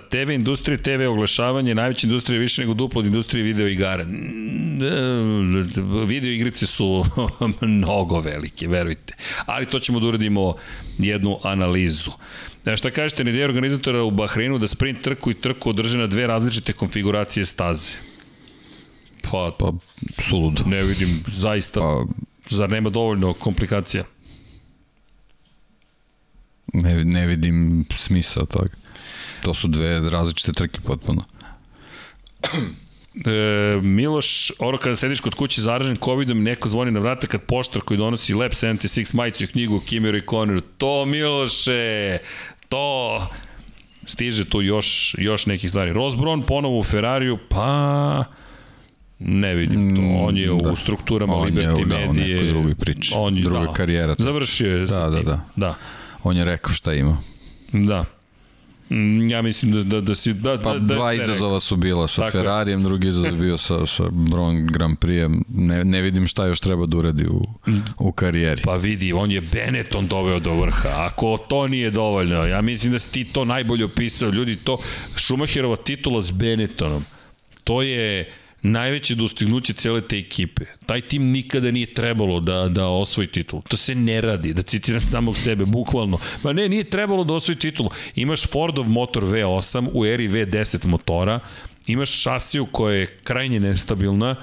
TV 0.10 0.32
industrije, 0.32 0.84
TV 0.84 1.10
oglašavanje, 1.10 1.76
najveća 1.76 2.08
industrija 2.08 2.40
više 2.40 2.62
nego 2.62 2.74
duplo 2.74 3.00
od 3.00 3.06
industrije 3.06 3.44
video 3.44 3.68
igara. 3.68 4.06
Video 6.08 6.32
igrice 6.32 6.66
su 6.66 7.06
mnogo 7.62 8.20
velike, 8.20 8.68
verujte. 8.68 9.16
Ali 9.46 9.66
to 9.66 9.80
ćemo 9.80 10.00
da 10.00 10.08
uradimo 10.08 10.56
jednu 10.98 11.40
analizu. 11.44 12.12
E, 12.66 12.78
šta 12.78 12.92
kažete, 12.92 13.24
ne 13.24 13.32
ideja 13.32 13.46
organizatora 13.46 14.04
u 14.04 14.12
Bahreinu 14.12 14.58
da 14.58 14.68
sprint 14.68 15.02
trku 15.02 15.32
i 15.32 15.42
trku 15.42 15.70
održe 15.70 15.98
na 15.98 16.08
dve 16.08 16.28
različite 16.28 16.74
konfiguracije 16.74 17.46
staze? 17.46 17.92
Pa, 19.22 19.52
Pa, 19.60 19.72
suludo. 20.24 20.64
ne 20.66 20.84
vidim, 20.84 21.24
zaista, 21.28 21.80
Pa, 21.80 22.06
zar 22.50 22.70
nema 22.70 22.90
dovoljno 22.90 23.34
komplikacija? 23.34 24.04
ne, 26.74 27.06
ne 27.06 27.28
vidim 27.28 27.86
smisao 27.92 28.46
toga. 28.46 28.74
To 29.44 29.54
su 29.54 29.68
dve 29.68 30.10
različite 30.10 30.52
trke 30.52 30.82
potpuno. 30.82 31.22
E, 33.26 33.80
Miloš, 33.82 34.52
oro 34.60 34.78
kada 34.78 34.96
sediš 34.96 35.20
kod 35.20 35.36
kuće 35.36 35.62
zaražen 35.62 35.98
covidom, 36.04 36.44
neko 36.44 36.70
zvoni 36.70 36.92
na 36.92 37.00
vrata 37.00 37.28
kad 37.28 37.42
poštar 37.42 37.82
koji 37.82 37.98
donosi 37.98 38.34
Lab 38.34 38.52
76 38.52 39.16
majicu 39.16 39.44
i 39.44 39.48
knjigu 39.48 39.76
o 39.76 39.80
Kimi 39.80 40.12
Rekoneru. 40.12 40.62
To, 40.62 41.06
Miloše, 41.06 42.18
to... 42.70 43.28
Stiže 44.06 44.46
tu 44.46 44.62
još, 44.62 45.16
još 45.18 45.46
nekih 45.46 45.70
stvari. 45.70 45.94
Rosbron 45.94 46.44
ponovo 46.44 46.80
u 46.80 46.84
Ferrariju, 46.84 47.38
pa... 47.50 48.24
Ne 49.20 49.56
vidim 49.56 49.96
to. 49.96 50.02
On 50.02 50.38
je 50.38 50.48
da. 50.48 50.72
u 50.72 50.76
strukturama 50.76 51.34
On 51.36 51.48
je 51.48 51.54
Liberty 51.54 51.86
da, 51.88 51.98
Medije. 51.98 52.36
nekoj 52.36 52.50
drugoj 52.50 52.76
priči. 52.76 53.14
On 53.16 53.38
je, 53.38 53.42
Druga 53.42 53.66
da, 53.66 53.74
karijera. 53.74 54.16
Završio 54.18 54.78
je 54.78 54.86
Da, 54.86 55.10
da, 55.10 55.22
da. 55.22 55.40
Da, 55.56 55.76
On 56.24 56.38
je 56.38 56.46
rekao 56.46 56.74
šta 56.74 56.94
ima. 56.94 57.18
da. 57.72 58.06
Mm, 58.92 59.28
Ja 59.30 59.42
mislim 59.42 59.72
da, 59.72 59.84
da, 59.84 60.02
da 60.02 60.16
si... 60.16 60.34
Da, 60.34 60.58
Pa 60.64 60.74
da, 60.74 60.80
da 60.80 60.96
dva 60.96 61.12
je 61.12 61.18
izazova 61.18 61.60
su 61.60 61.76
bila 61.76 62.08
sa 62.08 62.22
Tako 62.22 62.38
je. 62.38 62.42
Ferrarijem, 62.42 62.84
drugi 62.84 63.08
izazov 63.08 63.32
je 63.32 63.38
bio 63.38 63.58
sa, 63.58 63.86
sa 63.86 64.04
Bron 64.12 64.68
Grand 64.68 64.98
Prix. 64.98 65.42
Ne, 65.50 65.84
ne 65.86 66.02
vidim 66.02 66.28
šta 66.28 66.46
još 66.46 66.60
treba 66.60 66.86
da 66.86 66.98
uradi 66.98 67.26
u, 67.28 67.42
u 67.98 68.12
karijeri. 68.12 68.62
Pa 68.62 68.76
vidi, 68.76 69.14
on 69.14 69.32
je 69.32 69.42
Benetton 69.42 70.08
doveo 70.08 70.40
do 70.40 70.54
vrha. 70.54 70.90
Ako 70.96 71.38
to 71.38 71.68
nije 71.68 71.92
dovoljno, 71.92 72.46
ja 72.46 72.62
mislim 72.62 72.92
da 72.92 73.00
si 73.00 73.12
ti 73.12 73.24
to 73.24 73.46
najbolje 73.46 73.86
opisao. 73.86 74.30
Ljudi, 74.30 74.56
to 74.56 74.78
Schumacherova 75.18 75.76
titula 75.76 76.22
s 76.22 76.32
Benettonom, 76.32 77.06
to 77.64 77.82
je 77.82 78.32
najveće 78.62 79.16
dostignuće 79.16 79.74
cele 79.74 80.02
te 80.08 80.18
ekipe. 80.18 80.66
Taj 80.86 81.02
tim 81.02 81.26
nikada 81.26 81.72
nije 81.72 81.94
trebalo 81.94 82.40
da, 82.40 82.68
da 82.70 82.88
osvoji 82.88 83.28
titulu. 83.28 83.62
To 83.68 83.78
se 83.78 83.96
ne 83.96 84.22
radi, 84.22 84.54
da 84.54 84.62
citiram 84.62 85.02
samog 85.02 85.38
sebe, 85.38 85.66
bukvalno. 85.66 86.20
Ma 86.44 86.54
ne, 86.54 86.70
nije 86.70 86.84
trebalo 86.84 87.24
da 87.24 87.34
osvoji 87.34 87.60
titulu. 87.60 87.90
Imaš 88.16 88.48
Fordov 88.48 88.90
motor 88.90 89.24
V8 89.24 89.90
u 89.94 90.06
eri 90.06 90.28
V10 90.30 90.86
motora, 90.86 91.40
imaš 91.88 92.22
šasiju 92.22 92.66
koja 92.66 92.96
je 92.96 93.06
krajnje 93.06 93.60
nestabilna, 93.60 94.36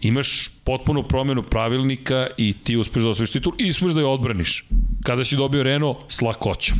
imaš 0.00 0.48
potpuno 0.64 1.02
promenu 1.02 1.42
pravilnika 1.42 2.26
i 2.36 2.52
ti 2.52 2.76
uspeš 2.76 3.02
da 3.02 3.08
osvojiš 3.08 3.30
titul 3.30 3.52
i 3.58 3.70
uspeš 3.70 3.92
da 3.92 4.00
je 4.00 4.06
odbraniš. 4.06 4.64
Kada 5.04 5.24
si 5.24 5.36
dobio 5.36 5.62
Renault, 5.62 5.96
s 6.08 6.20
lakoćom 6.20 6.78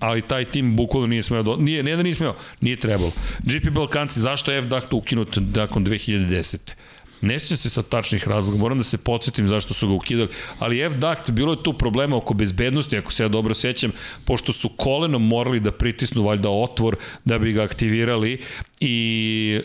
ali 0.00 0.22
taj 0.22 0.44
tim 0.44 0.76
bukvalno 0.76 1.06
nije 1.06 1.22
smeo, 1.22 1.42
do... 1.42 1.56
nije, 1.56 1.82
ne 1.82 1.96
da 1.96 2.02
nije 2.02 2.14
smeo, 2.14 2.34
nije 2.60 2.76
trebalo. 2.76 3.12
GP 3.38 3.70
Balkanci, 3.70 4.20
zašto 4.20 4.52
je 4.52 4.62
F-Duct 4.62 4.92
ukinut 4.92 5.38
nakon 5.54 5.86
2010. 5.86 6.58
Ne 7.22 7.40
sjećam 7.40 7.56
se 7.56 7.70
sa 7.70 7.82
tačnih 7.82 8.28
razloga, 8.28 8.58
moram 8.58 8.78
da 8.78 8.84
se 8.84 8.98
podsjetim 8.98 9.48
zašto 9.48 9.74
su 9.74 9.88
ga 9.88 9.94
ukidali, 9.94 10.28
ali 10.58 10.80
F-Duct, 10.80 11.30
bilo 11.30 11.52
je 11.52 11.62
tu 11.62 11.72
problema 11.72 12.16
oko 12.16 12.34
bezbednosti, 12.34 12.96
ako 12.96 13.12
se 13.12 13.22
ja 13.22 13.28
dobro 13.28 13.54
sećam, 13.54 13.92
pošto 14.24 14.52
su 14.52 14.70
kolenom 14.76 15.26
morali 15.26 15.60
da 15.60 15.72
pritisnu 15.72 16.22
valjda 16.22 16.48
otvor 16.48 16.96
da 17.24 17.38
bi 17.38 17.52
ga 17.52 17.62
aktivirali 17.62 18.40
i 18.80 19.60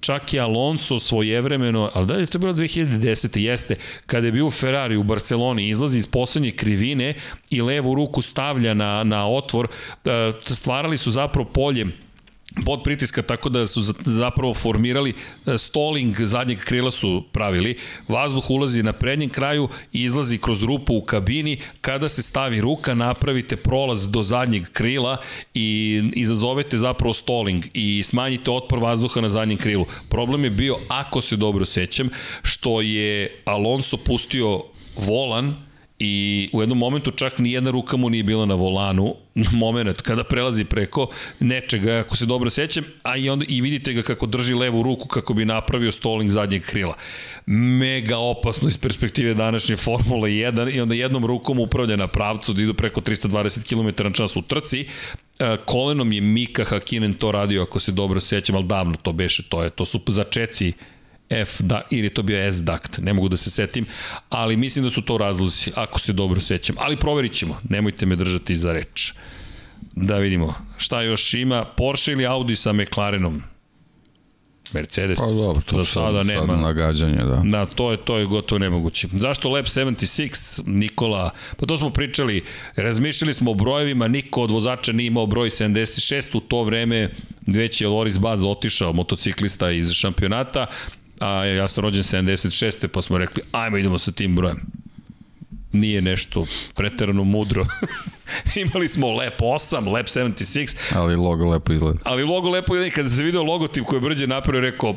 čak 0.00 0.34
i 0.34 0.40
Alonso 0.40 0.98
svojevremeno, 0.98 1.90
ali 1.94 2.06
da 2.06 2.14
li 2.14 2.22
je 2.22 2.26
to 2.26 2.38
bilo 2.38 2.52
2010. 2.52 3.38
jeste, 3.38 3.76
kada 4.06 4.26
je 4.26 4.32
bio 4.32 4.46
u 4.46 4.50
Ferrari 4.50 4.96
u 4.96 5.02
Barceloni, 5.02 5.68
izlazi 5.68 5.98
iz 5.98 6.06
poslednje 6.06 6.50
krivine 6.50 7.14
i 7.50 7.62
levu 7.62 7.94
ruku 7.94 8.22
stavlja 8.22 8.74
na, 8.74 9.04
na 9.04 9.28
otvor, 9.28 9.68
e, 10.04 10.32
stvarali 10.44 10.98
su 10.98 11.10
zapravo 11.10 11.48
polje 11.48 11.86
pod 12.64 12.82
pritiska 12.84 13.22
tako 13.22 13.48
da 13.48 13.66
su 13.66 13.82
za- 13.82 13.94
zapravo 14.04 14.54
formirali 14.54 15.14
e, 15.46 15.58
stalling 15.58 16.16
zadnjeg 16.20 16.58
krila 16.58 16.90
su 16.90 17.24
pravili. 17.32 17.76
Vazduh 18.08 18.50
ulazi 18.50 18.82
na 18.82 18.92
prednjem 18.92 19.30
kraju 19.30 19.68
i 19.92 20.02
izlazi 20.02 20.38
kroz 20.38 20.62
rupu 20.62 20.94
u 20.96 21.00
kabini. 21.02 21.58
Kada 21.80 22.08
se 22.08 22.22
stavi 22.22 22.60
ruka, 22.60 22.94
napravite 22.94 23.56
prolaz 23.56 24.08
do 24.08 24.22
zadnjeg 24.22 24.64
krila 24.72 25.16
i 25.54 26.02
izazovete 26.14 26.76
zapravo 26.76 27.14
stalling 27.14 27.64
i 27.74 28.02
smanjite 28.02 28.50
otpor 28.50 28.78
vazduha 28.78 29.20
na 29.20 29.28
zadnjem 29.28 29.58
krilu. 29.58 29.86
Problem 30.08 30.44
je 30.44 30.50
bio, 30.50 30.76
ako 30.88 31.20
se 31.20 31.36
dobro 31.36 31.64
sećam, 31.64 32.08
što 32.42 32.80
je 32.80 33.36
Alonso 33.44 33.96
pustio 33.96 34.62
volan 34.96 35.66
I 35.98 36.48
u 36.52 36.60
jednom 36.60 36.78
momentu 36.78 37.10
čak 37.10 37.38
ni 37.38 37.52
jedna 37.52 37.70
ruka 37.70 37.96
mu 37.96 38.10
nije 38.10 38.22
bila 38.22 38.46
na 38.46 38.54
volanu, 38.54 39.14
moment 39.52 40.02
kada 40.02 40.24
prelazi 40.24 40.64
preko 40.64 41.08
nečega, 41.40 41.92
ako 41.92 42.16
se 42.16 42.26
dobro 42.26 42.50
sećam, 42.50 42.84
a 43.02 43.16
i, 43.16 43.28
onda, 43.28 43.44
i 43.48 43.60
vidite 43.60 43.92
ga 43.92 44.02
kako 44.02 44.26
drži 44.26 44.54
levu 44.54 44.82
ruku 44.82 45.08
kako 45.08 45.34
bi 45.34 45.44
napravio 45.44 45.92
stalling 45.92 46.30
zadnjeg 46.30 46.62
krila. 46.62 46.96
Mega 47.46 48.18
opasno 48.18 48.68
iz 48.68 48.78
perspektive 48.78 49.34
današnje 49.34 49.76
Formule 49.76 50.30
1 50.30 50.76
i 50.76 50.80
onda 50.80 50.94
jednom 50.94 51.26
rukom 51.26 51.60
upravlja 51.60 51.96
na 51.96 52.06
pravcu 52.06 52.52
da 52.52 52.62
idu 52.62 52.74
preko 52.74 53.00
320 53.00 53.68
km 53.68 54.04
na 54.04 54.12
čas 54.12 54.36
u 54.36 54.42
trci. 54.42 54.86
E, 55.38 55.56
kolenom 55.64 56.12
je 56.12 56.20
Mika 56.20 56.64
Hakinen 56.64 57.14
to 57.14 57.32
radio, 57.32 57.62
ako 57.62 57.80
se 57.80 57.92
dobro 57.92 58.20
sećam, 58.20 58.56
ali 58.56 58.64
davno 58.64 58.96
to 59.02 59.12
beše, 59.12 59.42
to 59.42 59.62
je, 59.62 59.70
to 59.70 59.84
su 59.84 60.00
začeci 60.06 60.72
F, 61.30 61.60
da, 61.60 61.82
ili 61.90 62.06
je 62.06 62.14
to 62.14 62.22
bio 62.22 62.52
S 62.52 62.62
duct, 62.62 62.98
ne 62.98 63.12
mogu 63.12 63.28
da 63.28 63.36
se 63.36 63.50
setim, 63.50 63.86
ali 64.28 64.56
mislim 64.56 64.84
da 64.84 64.90
su 64.90 65.02
to 65.02 65.18
razlozi, 65.18 65.70
ako 65.74 65.98
se 66.00 66.12
dobro 66.12 66.40
sećam. 66.40 66.76
Ali 66.78 66.96
proverit 66.96 67.32
ćemo, 67.32 67.60
nemojte 67.68 68.06
me 68.06 68.16
držati 68.16 68.56
za 68.56 68.72
reč. 68.72 69.12
Da 69.92 70.18
vidimo, 70.18 70.54
šta 70.76 71.02
još 71.02 71.34
ima, 71.34 71.64
Porsche 71.64 72.12
ili 72.12 72.26
Audi 72.26 72.56
sa 72.56 72.72
McLarenom? 72.72 73.42
Mercedes 74.72 75.18
Pa 75.18 75.26
dobro, 75.26 75.62
to 75.66 75.84
su 75.84 75.92
sada 75.92 76.24
sad 76.24 76.26
nema. 76.26 76.56
nagađanje, 76.56 77.16
da. 77.16 77.42
Da, 77.44 77.66
to 77.66 77.90
je, 77.90 77.96
to 77.96 78.18
je 78.18 78.26
gotovo 78.26 78.58
nemoguće. 78.58 79.08
Zašto 79.12 79.48
Lab 79.48 79.64
76, 79.64 80.62
Nikola? 80.66 81.30
Pa 81.56 81.66
to 81.66 81.76
smo 81.76 81.90
pričali, 81.90 82.44
razmišljali 82.76 83.34
smo 83.34 83.50
o 83.50 83.54
brojevima, 83.54 84.08
niko 84.08 84.42
od 84.42 84.50
vozača 84.50 84.92
nije 84.92 85.06
imao 85.06 85.26
broj 85.26 85.50
76, 85.50 86.36
u 86.36 86.40
to 86.40 86.62
vreme 86.62 87.10
već 87.46 87.80
je 87.80 87.88
Loris 87.88 88.18
Baz 88.18 88.44
otišao, 88.44 88.92
motociklista 88.92 89.70
iz 89.70 89.92
šampionata, 89.92 90.66
a 91.20 91.44
ja 91.44 91.68
sam 91.68 91.82
rođen 91.84 92.02
76. 92.02 92.86
pa 92.86 93.02
smo 93.02 93.18
rekli, 93.18 93.42
ajmo 93.52 93.76
idemo 93.76 93.98
sa 93.98 94.12
tim 94.12 94.36
brojem. 94.36 94.60
Nije 95.72 96.02
nešto 96.02 96.46
preterano 96.74 97.24
mudro. 97.24 97.66
Imali 98.64 98.88
smo 98.88 99.10
Lab 99.10 99.32
8, 99.38 99.92
Lab 99.92 100.06
76, 100.06 100.76
Ali 100.94 101.16
logo 101.16 101.50
lepo 101.50 101.72
izgleda. 101.72 101.98
ali 102.04 102.24
logo 102.24 102.50
lepo 102.50 102.76
je, 102.76 102.90
kada 102.90 103.10
se 103.10 103.22
video 103.22 103.42
logotip 103.42 103.84
koji 103.84 103.96
je 103.96 104.00
Brđe 104.00 104.26
napravio, 104.26 104.60
rekao, 104.60 104.96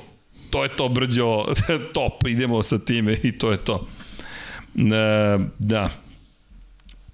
to 0.49 0.63
je 0.63 0.69
to 0.75 0.89
Brđo, 0.89 1.45
top, 1.93 2.27
idemo 2.27 2.63
sa 2.63 2.77
time 2.77 3.17
i 3.23 3.31
to 3.37 3.51
je 3.51 3.57
to. 3.57 3.87
E, 4.75 5.39
da. 5.59 5.89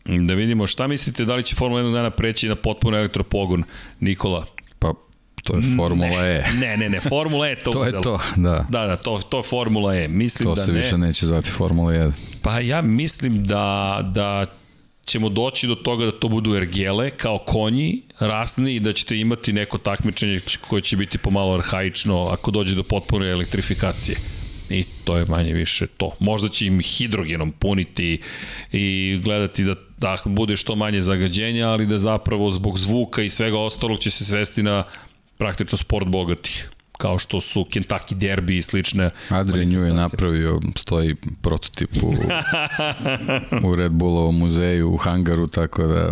Da 0.06 0.34
vidimo 0.34 0.68
šta 0.68 0.88
mislite, 0.88 1.26
da 1.26 1.36
li 1.36 1.44
će 1.44 1.56
Formula 1.56 1.82
1 1.82 1.94
dana 1.94 2.10
preći 2.10 2.48
na 2.48 2.56
potpuno 2.56 2.98
elektropogon, 2.98 3.64
Nikola? 4.00 4.46
To 5.46 5.56
je 5.56 5.62
Formula 5.78 6.26
E. 6.28 6.44
Ne, 6.62 6.78
ne, 6.78 6.90
ne, 6.90 7.00
Formula 7.00 7.48
E 7.48 7.56
to 7.64 7.72
To 7.72 7.84
je 7.84 7.88
uzela. 7.88 8.02
to, 8.04 8.20
da. 8.36 8.66
Da, 8.70 8.88
da, 8.88 8.98
to, 8.98 9.20
to 9.30 9.38
je 9.38 9.44
Formula 9.44 9.96
E. 9.96 10.08
Mislim 10.08 10.50
To 10.50 10.56
da 10.56 10.62
se 10.62 10.72
ne. 10.72 10.78
više 10.78 10.98
neće 10.98 11.26
zvati 11.26 11.50
Formula 11.52 11.92
1. 11.94 12.12
Pa 12.42 12.60
ja 12.60 12.82
mislim 12.82 13.44
da, 13.44 14.00
da 14.14 14.46
ćemo 15.06 15.30
doći 15.30 15.68
do 15.68 15.76
toga 15.76 16.06
da 16.06 16.12
to 16.12 16.28
budu 16.28 16.56
ergele 16.56 17.10
kao 17.10 17.38
konji, 17.38 18.02
rasni 18.20 18.76
i 18.76 18.80
da 18.80 18.94
ćete 18.94 19.20
imati 19.20 19.54
neko 19.54 19.78
takmičenje 19.78 20.40
koje 20.68 20.82
će 20.82 20.98
biti 20.98 21.18
pomalo 21.18 21.54
arhaično 21.54 22.24
ako 22.32 22.52
dođe 22.52 22.76
do 22.76 22.84
potpune 22.84 23.30
elektrifikacije. 23.32 24.18
I 24.70 24.84
to 25.04 25.18
je 25.18 25.26
manje 25.26 25.54
više 25.54 25.88
to. 25.88 26.12
Možda 26.20 26.48
će 26.50 26.66
im 26.66 26.80
hidrogenom 26.82 27.52
puniti 27.52 28.22
i 28.72 29.20
gledati 29.24 29.64
da, 29.64 29.76
da 29.98 30.18
bude 30.26 30.58
što 30.58 30.76
manje 30.76 31.02
zagađenja, 31.02 31.70
ali 31.70 31.86
da 31.86 31.98
zapravo 31.98 32.52
zbog 32.52 32.80
zvuka 32.80 33.22
i 33.22 33.30
svega 33.30 33.60
ostalog 33.60 34.00
će 34.00 34.10
se 34.12 34.26
svesti 34.26 34.64
na 34.64 34.84
praktično 35.38 35.78
sport 35.78 36.08
bogatih 36.08 36.70
kao 36.98 37.20
što 37.20 37.42
su 37.42 37.64
Kentucky 37.64 38.16
Derby 38.16 38.58
i 38.58 38.62
slične 38.62 39.10
Adrian 39.30 39.70
Nju 39.70 39.80
je 39.80 39.94
napravio, 39.94 40.60
stoji 40.76 41.16
prototip 41.42 41.90
u, 42.04 42.14
u 43.68 43.76
Red 43.76 43.92
Bullovom 43.92 44.38
muzeju 44.38 44.94
u 44.94 44.98
hangaru, 44.98 45.48
tako 45.48 45.88
da 45.88 46.12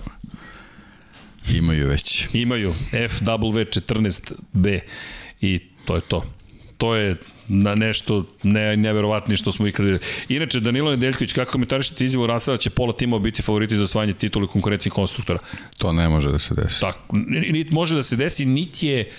imaju 1.54 1.88
već. 1.88 2.28
Imaju 2.34 2.74
FW14B 2.92 4.80
i 5.42 5.60
to 5.86 5.96
je 5.96 6.02
to. 6.02 6.26
To 6.78 6.96
je 6.96 7.18
na 7.48 7.76
nešto 7.76 8.26
ne, 8.44 8.78
neverovatnije 8.78 9.38
što 9.38 9.52
smo 9.52 9.68
ikada 9.68 9.90
videli. 9.90 10.06
Inače, 10.30 10.60
Danilo 10.60 10.92
Nedeljković, 10.92 11.34
kako 11.34 11.52
komentarišete 11.52 12.06
izjavu 12.06 12.28
Rasela 12.28 12.58
će 12.58 12.70
pola 12.70 12.94
timova 12.94 13.20
biti 13.20 13.42
favoriti 13.42 13.78
za 13.78 13.84
osvajanje 13.84 14.14
titula 14.14 14.48
konkurencije 14.48 14.92
konstruktora? 14.92 15.40
To 15.78 15.94
ne 15.94 16.10
može 16.10 16.32
da 16.32 16.40
se 16.40 16.56
desi. 16.56 16.82
Tako, 16.82 17.00
niti 17.52 17.74
može 17.74 17.96
da 17.96 18.04
se 18.04 18.16
desi, 18.16 18.46
niti 18.46 18.88
je 18.88 19.12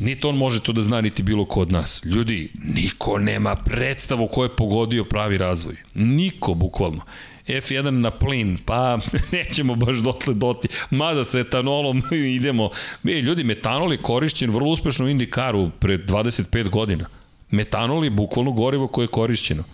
Niti 0.00 0.26
on 0.26 0.36
može 0.36 0.60
to 0.60 0.72
da 0.72 0.82
zna, 0.82 1.00
niti 1.00 1.22
bilo 1.22 1.44
ko 1.44 1.60
od 1.60 1.72
nas. 1.72 2.00
Ljudi, 2.04 2.50
niko 2.64 3.18
nema 3.18 3.56
predstavu 3.56 4.28
ko 4.28 4.42
je 4.42 4.56
pogodio 4.56 5.04
pravi 5.04 5.38
razvoj. 5.38 5.76
Niko, 5.94 6.54
bukvalno. 6.54 7.00
F1 7.48 7.90
na 7.90 8.10
plin, 8.10 8.58
pa 8.64 8.98
nećemo 9.32 9.74
baš 9.74 9.96
dotle 9.96 10.34
doti. 10.34 10.68
Mada 10.90 11.24
sa 11.24 11.38
etanolom 11.38 12.02
idemo. 12.36 12.70
E, 13.04 13.20
ljudi, 13.20 13.44
metanol 13.44 13.92
je 13.92 13.98
korišćen 13.98 14.50
vrlo 14.50 14.70
uspešno 14.70 15.06
u 15.06 15.08
Indikaru 15.08 15.70
pred 15.78 16.10
25 16.10 16.68
godina. 16.68 17.06
Metanol 17.54 18.04
je 18.04 18.10
bukvalno 18.10 18.52
gorivo 18.52 18.88
koje 18.88 19.04
je 19.04 19.08
korišćeno. 19.08 19.64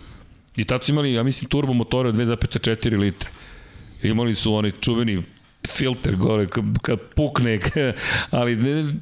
I 0.55 0.65
tad 0.65 0.83
su 0.83 0.91
imali, 0.91 1.13
ja 1.13 1.23
mislim, 1.23 1.49
turbo 1.49 1.73
motore 1.73 2.09
od 2.09 2.15
2,4 2.15 2.99
litre. 2.99 3.29
Imali 4.03 4.35
su 4.35 4.53
onaj 4.53 4.71
čuveni 4.71 5.23
filter 5.67 6.15
gore 6.15 6.47
kad, 6.81 6.99
pukne, 7.15 7.59
ali 8.39 8.53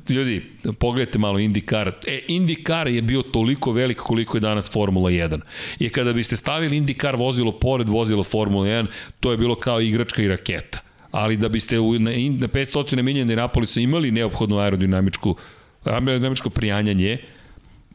ljudi, 0.10 0.46
pogledajte 0.80 1.20
malo 1.20 1.40
IndyCar. 1.40 1.92
E, 2.08 2.20
IndyCar 2.28 2.88
je 2.88 3.02
bio 3.02 3.22
toliko 3.22 3.72
velik 3.72 3.98
koliko 3.98 4.38
je 4.38 4.42
danas 4.42 4.72
Formula 4.72 5.10
1. 5.10 5.40
I 5.80 5.90
kada 5.90 6.14
biste 6.14 6.36
stavili 6.36 6.82
IndyCar 6.82 7.18
vozilo 7.18 7.52
pored 7.60 7.90
vozila 7.90 8.24
Formula 8.24 8.66
1, 8.66 8.86
to 9.20 9.32
je 9.32 9.38
bilo 9.38 9.56
kao 9.56 9.82
igračka 9.82 10.22
i 10.22 10.28
raketa. 10.28 10.80
Ali 11.12 11.38
da 11.38 11.50
biste 11.50 11.80
u, 11.80 12.00
na, 12.00 12.12
na 12.12 12.48
500 12.48 13.02
milija 13.02 13.22
Indianapolisa 13.22 13.80
imali 13.80 14.12
neophodnu 14.12 14.60
aerodinamičku 14.60 15.36
aerodinamičko 15.84 16.50
prijanjanje, 16.50 17.18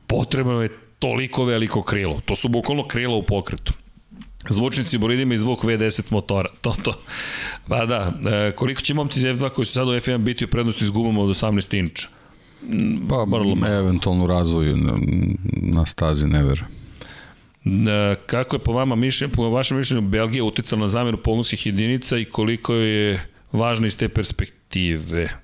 potrebno 0.06 0.62
je 0.62 0.68
toliko 0.98 1.44
veliko 1.44 1.82
krilo. 1.82 2.20
To 2.24 2.36
su 2.36 2.48
bukvalno 2.48 2.88
krila 2.88 3.16
u 3.16 3.22
pokretu. 3.22 3.72
Zvučnici 4.48 4.98
bolidima 4.98 5.34
i 5.34 5.38
zvuk 5.38 5.64
V10 5.64 6.12
motora. 6.12 6.48
To, 6.60 6.74
to. 6.82 6.94
Pa 7.68 7.86
da, 7.86 8.12
e, 8.30 8.52
koliko 8.52 8.80
će 8.80 8.94
momci 8.94 9.18
iz 9.18 9.24
F2 9.24 9.50
koji 9.50 9.66
su 9.66 9.72
sad 9.72 9.88
u 9.88 9.90
F1 9.90 10.18
biti 10.18 10.44
u 10.44 10.48
prednosti 10.48 10.84
s 10.84 10.90
gumama 10.90 11.20
od 11.20 11.28
18 11.28 11.78
inča? 11.78 12.08
Pa, 13.08 13.24
Vrlo 13.24 13.56
eventualno 13.66 14.26
razvoju 14.26 14.76
na, 14.76 14.92
na 15.52 15.86
stazi, 15.86 16.26
ne 16.26 16.42
verujem. 16.42 16.68
E, 17.64 18.16
kako 18.26 18.56
je 18.56 18.60
po 18.60 18.72
vama 18.72 18.96
mišljenje, 18.96 19.32
po 19.32 19.50
vašem 19.50 19.76
mišljenju 19.76 20.08
Belgija 20.08 20.44
uticala 20.44 20.80
na 20.80 20.88
zamenu 20.88 21.16
pogonskih 21.16 21.66
jedinica 21.66 22.18
i 22.18 22.24
koliko 22.24 22.74
je 22.74 23.26
važna 23.52 23.86
iz 23.86 23.96
te 23.96 24.08
perspektive? 24.08 25.43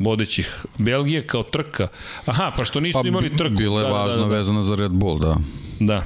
Vodećih 0.00 0.64
Belgije 0.78 1.26
kao 1.26 1.42
trka. 1.42 1.86
Aha, 2.26 2.52
pa 2.56 2.64
što 2.64 2.80
nisu 2.80 2.98
Pa, 3.02 3.08
imali 3.08 3.36
trku. 3.36 3.54
Bilo 3.54 3.80
je 3.80 3.84
da, 3.84 3.92
važno 3.92 4.16
da, 4.16 4.22
da, 4.22 4.28
da. 4.28 4.36
vezano 4.36 4.62
za 4.62 4.74
Red 4.74 4.92
Bull, 4.92 5.18
da. 5.18 5.36
Da. 5.80 6.02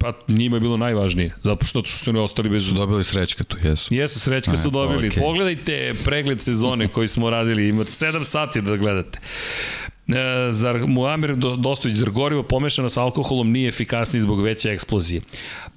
Pa 0.00 0.12
njima 0.28 0.56
je 0.56 0.60
bilo 0.60 0.76
najvažnije, 0.76 1.34
zato 1.42 1.66
što 1.66 1.82
su 1.82 2.10
oni 2.10 2.18
ostali 2.18 2.48
bez... 2.48 2.66
Su 2.66 2.74
dobili 2.74 3.04
srećka 3.04 3.44
tu, 3.44 3.56
jesu. 3.62 3.94
Jesu, 3.94 4.20
srećka 4.20 4.52
A, 4.52 4.56
su 4.56 4.70
dobili. 4.70 5.08
okej. 5.08 5.22
Pogledajte 5.22 5.94
pregled 6.04 6.40
sezone 6.40 6.88
koji 6.94 7.08
smo 7.08 7.30
radili, 7.30 7.68
imate 7.68 7.90
7 7.90 8.24
sati 8.24 8.60
da 8.60 8.76
gledate. 8.76 9.18
E, 10.08 10.12
zar 10.52 10.78
Muamir 10.78 11.36
Do- 11.36 11.56
Dostović, 11.56 11.96
zar 11.96 12.10
gorivo 12.10 12.42
pomešano 12.42 12.88
sa 12.88 13.02
alkoholom 13.02 13.52
nije 13.52 13.68
efikasniji 13.68 14.20
zbog 14.22 14.42
veće 14.42 14.70
eksplozije? 14.70 15.20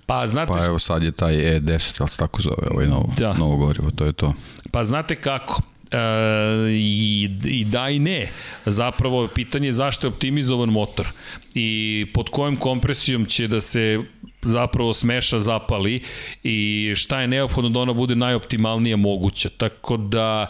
Pa 0.06 0.27
znate, 0.27 0.53
Pa 0.53 0.66
evo 0.66 0.80
sad 0.80 1.03
je 1.03 1.11
taj 1.11 1.33
E10, 1.33 1.95
ali 2.00 2.09
se 2.09 2.17
tako 2.17 2.41
zove, 2.41 2.67
ovaj 2.72 2.88
novo, 2.88 3.14
Da. 3.17 3.33
novo 3.33 3.58
gorivo, 3.58 3.91
to 3.91 4.06
je 4.06 4.14
to. 4.14 4.33
Pa 4.72 4.83
znate 4.83 5.16
kako? 5.16 5.61
E, 5.92 6.72
i, 6.72 7.30
I 7.45 7.66
da 7.66 7.90
i 7.90 8.00
ne. 8.00 8.28
Zapravo 8.66 9.28
pitanje 9.28 9.68
je 9.68 9.74
zašto 9.74 10.08
je 10.08 10.11
optimizovan 10.11 10.70
motor 10.70 11.08
i 11.56 12.06
pod 12.14 12.30
kojom 12.30 12.58
kompresijom 12.58 13.26
će 13.26 13.48
da 13.48 13.61
se 13.61 14.00
zapravo 14.42 14.94
smeša 14.94 15.40
zapali 15.40 16.02
i 16.44 16.94
šta 16.95 17.22
je 17.22 17.28
neophodno 17.28 17.70
da 17.70 17.80
ona 17.80 17.94
bude 17.94 18.16
najoptimalnija 18.16 18.98
moguća. 18.98 19.50
Tako 19.50 19.98
da 19.98 20.48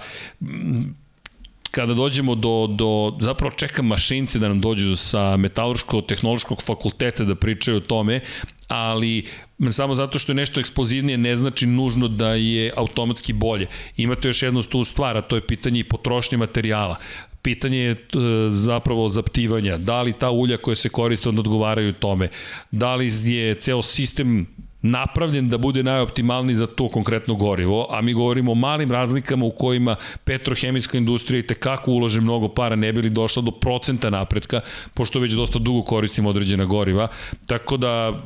kada 1.72 1.94
dođemo 1.94 2.36
do, 2.36 2.68
do 2.70 3.18
zapravo 3.20 3.56
čekam 3.56 3.88
mašince 3.88 4.40
da 4.40 4.48
nam 4.48 4.62
dođu 4.62 4.96
sa 4.96 5.38
metalurško-tehnološkog 5.38 6.64
fakulteta 6.64 7.24
da 7.24 7.36
pričaju 7.36 7.78
o 7.78 7.80
tome, 7.80 8.20
ali 8.68 9.26
samo 9.72 9.96
zato 9.96 10.20
što 10.20 10.32
je 10.32 10.36
nešto 10.36 10.60
eksplozivnije 10.60 11.18
ne 11.18 11.36
znači 11.36 11.68
nužno 11.68 12.08
da 12.08 12.34
je 12.34 12.72
automatski 12.78 13.34
bolje. 13.34 13.68
Imate 13.98 14.28
još 14.28 14.44
jednu 14.44 14.62
tu 14.62 14.84
stvar, 14.84 15.18
a 15.18 15.22
to 15.22 15.36
je 15.36 15.48
pitanje 15.48 15.80
i 15.80 15.84
potrošnje 15.84 16.38
materijala. 16.38 16.96
Pitanje 17.42 17.78
je 17.78 18.06
zapravo 18.50 19.10
zaptivanja. 19.10 19.78
Da 19.78 20.02
li 20.02 20.14
ta 20.14 20.32
ulja 20.32 20.58
koja 20.58 20.76
se 20.76 20.90
koriste 20.90 21.30
onda 21.30 21.40
odgovaraju 21.40 21.94
tome? 21.94 22.30
Da 22.72 22.96
li 22.96 23.12
je 23.26 23.56
ceo 23.56 23.82
sistem 23.82 24.48
napravljen 24.82 25.50
da 25.50 25.58
bude 25.58 25.84
najoptimalniji 25.84 26.56
za 26.56 26.68
to 26.68 26.90
konkretno 26.90 27.36
gorivo, 27.36 27.88
a 27.90 28.02
mi 28.02 28.14
govorimo 28.14 28.52
o 28.52 28.56
malim 28.56 28.92
razlikama 28.92 29.46
u 29.46 29.52
kojima 29.52 29.96
petrohemijska 30.24 30.98
industrija 30.98 31.40
i 31.40 31.48
tekako 31.48 31.92
ulože 31.92 32.22
mnogo 32.22 32.48
para, 32.48 32.76
ne 32.76 32.94
bi 32.94 33.02
li 33.02 33.10
došla 33.10 33.42
do 33.42 33.52
procenta 33.52 34.10
napretka, 34.10 34.62
pošto 34.94 35.20
već 35.20 35.32
dosta 35.32 35.60
dugo 35.60 35.84
koristimo 35.84 36.30
određena 36.30 36.66
goriva, 36.66 37.08
tako 37.48 37.78
da 37.78 38.24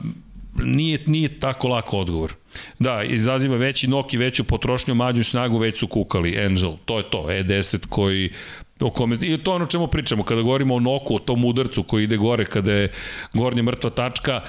nije, 0.55 1.03
nije 1.05 1.39
tako 1.39 1.67
lako 1.67 1.97
odgovor. 1.97 2.33
Da, 2.79 3.03
izaziva 3.03 3.57
veći 3.57 3.87
nok 3.87 4.13
i 4.13 4.17
veću 4.17 4.43
potrošnju, 4.43 4.95
mađu 4.95 5.23
snagu, 5.23 5.57
već 5.57 5.79
su 5.79 5.87
kukali, 5.87 6.39
Angel, 6.45 6.73
to 6.85 6.97
je 6.97 7.09
to, 7.09 7.17
E10 7.17 7.85
koji 7.89 8.31
o 8.79 8.89
kome, 8.89 9.17
i 9.21 9.37
to 9.37 9.51
je 9.51 9.55
ono 9.55 9.65
čemu 9.65 9.87
pričamo, 9.87 10.23
kada 10.23 10.41
govorimo 10.41 10.75
o 10.75 10.79
noku, 10.79 11.15
o 11.15 11.19
tom 11.19 11.45
udarcu 11.45 11.83
koji 11.83 12.03
ide 12.03 12.17
gore, 12.17 12.45
kada 12.45 12.71
je 12.71 12.91
gornja 13.33 13.63
mrtva 13.63 13.89
tačka, 13.89 14.41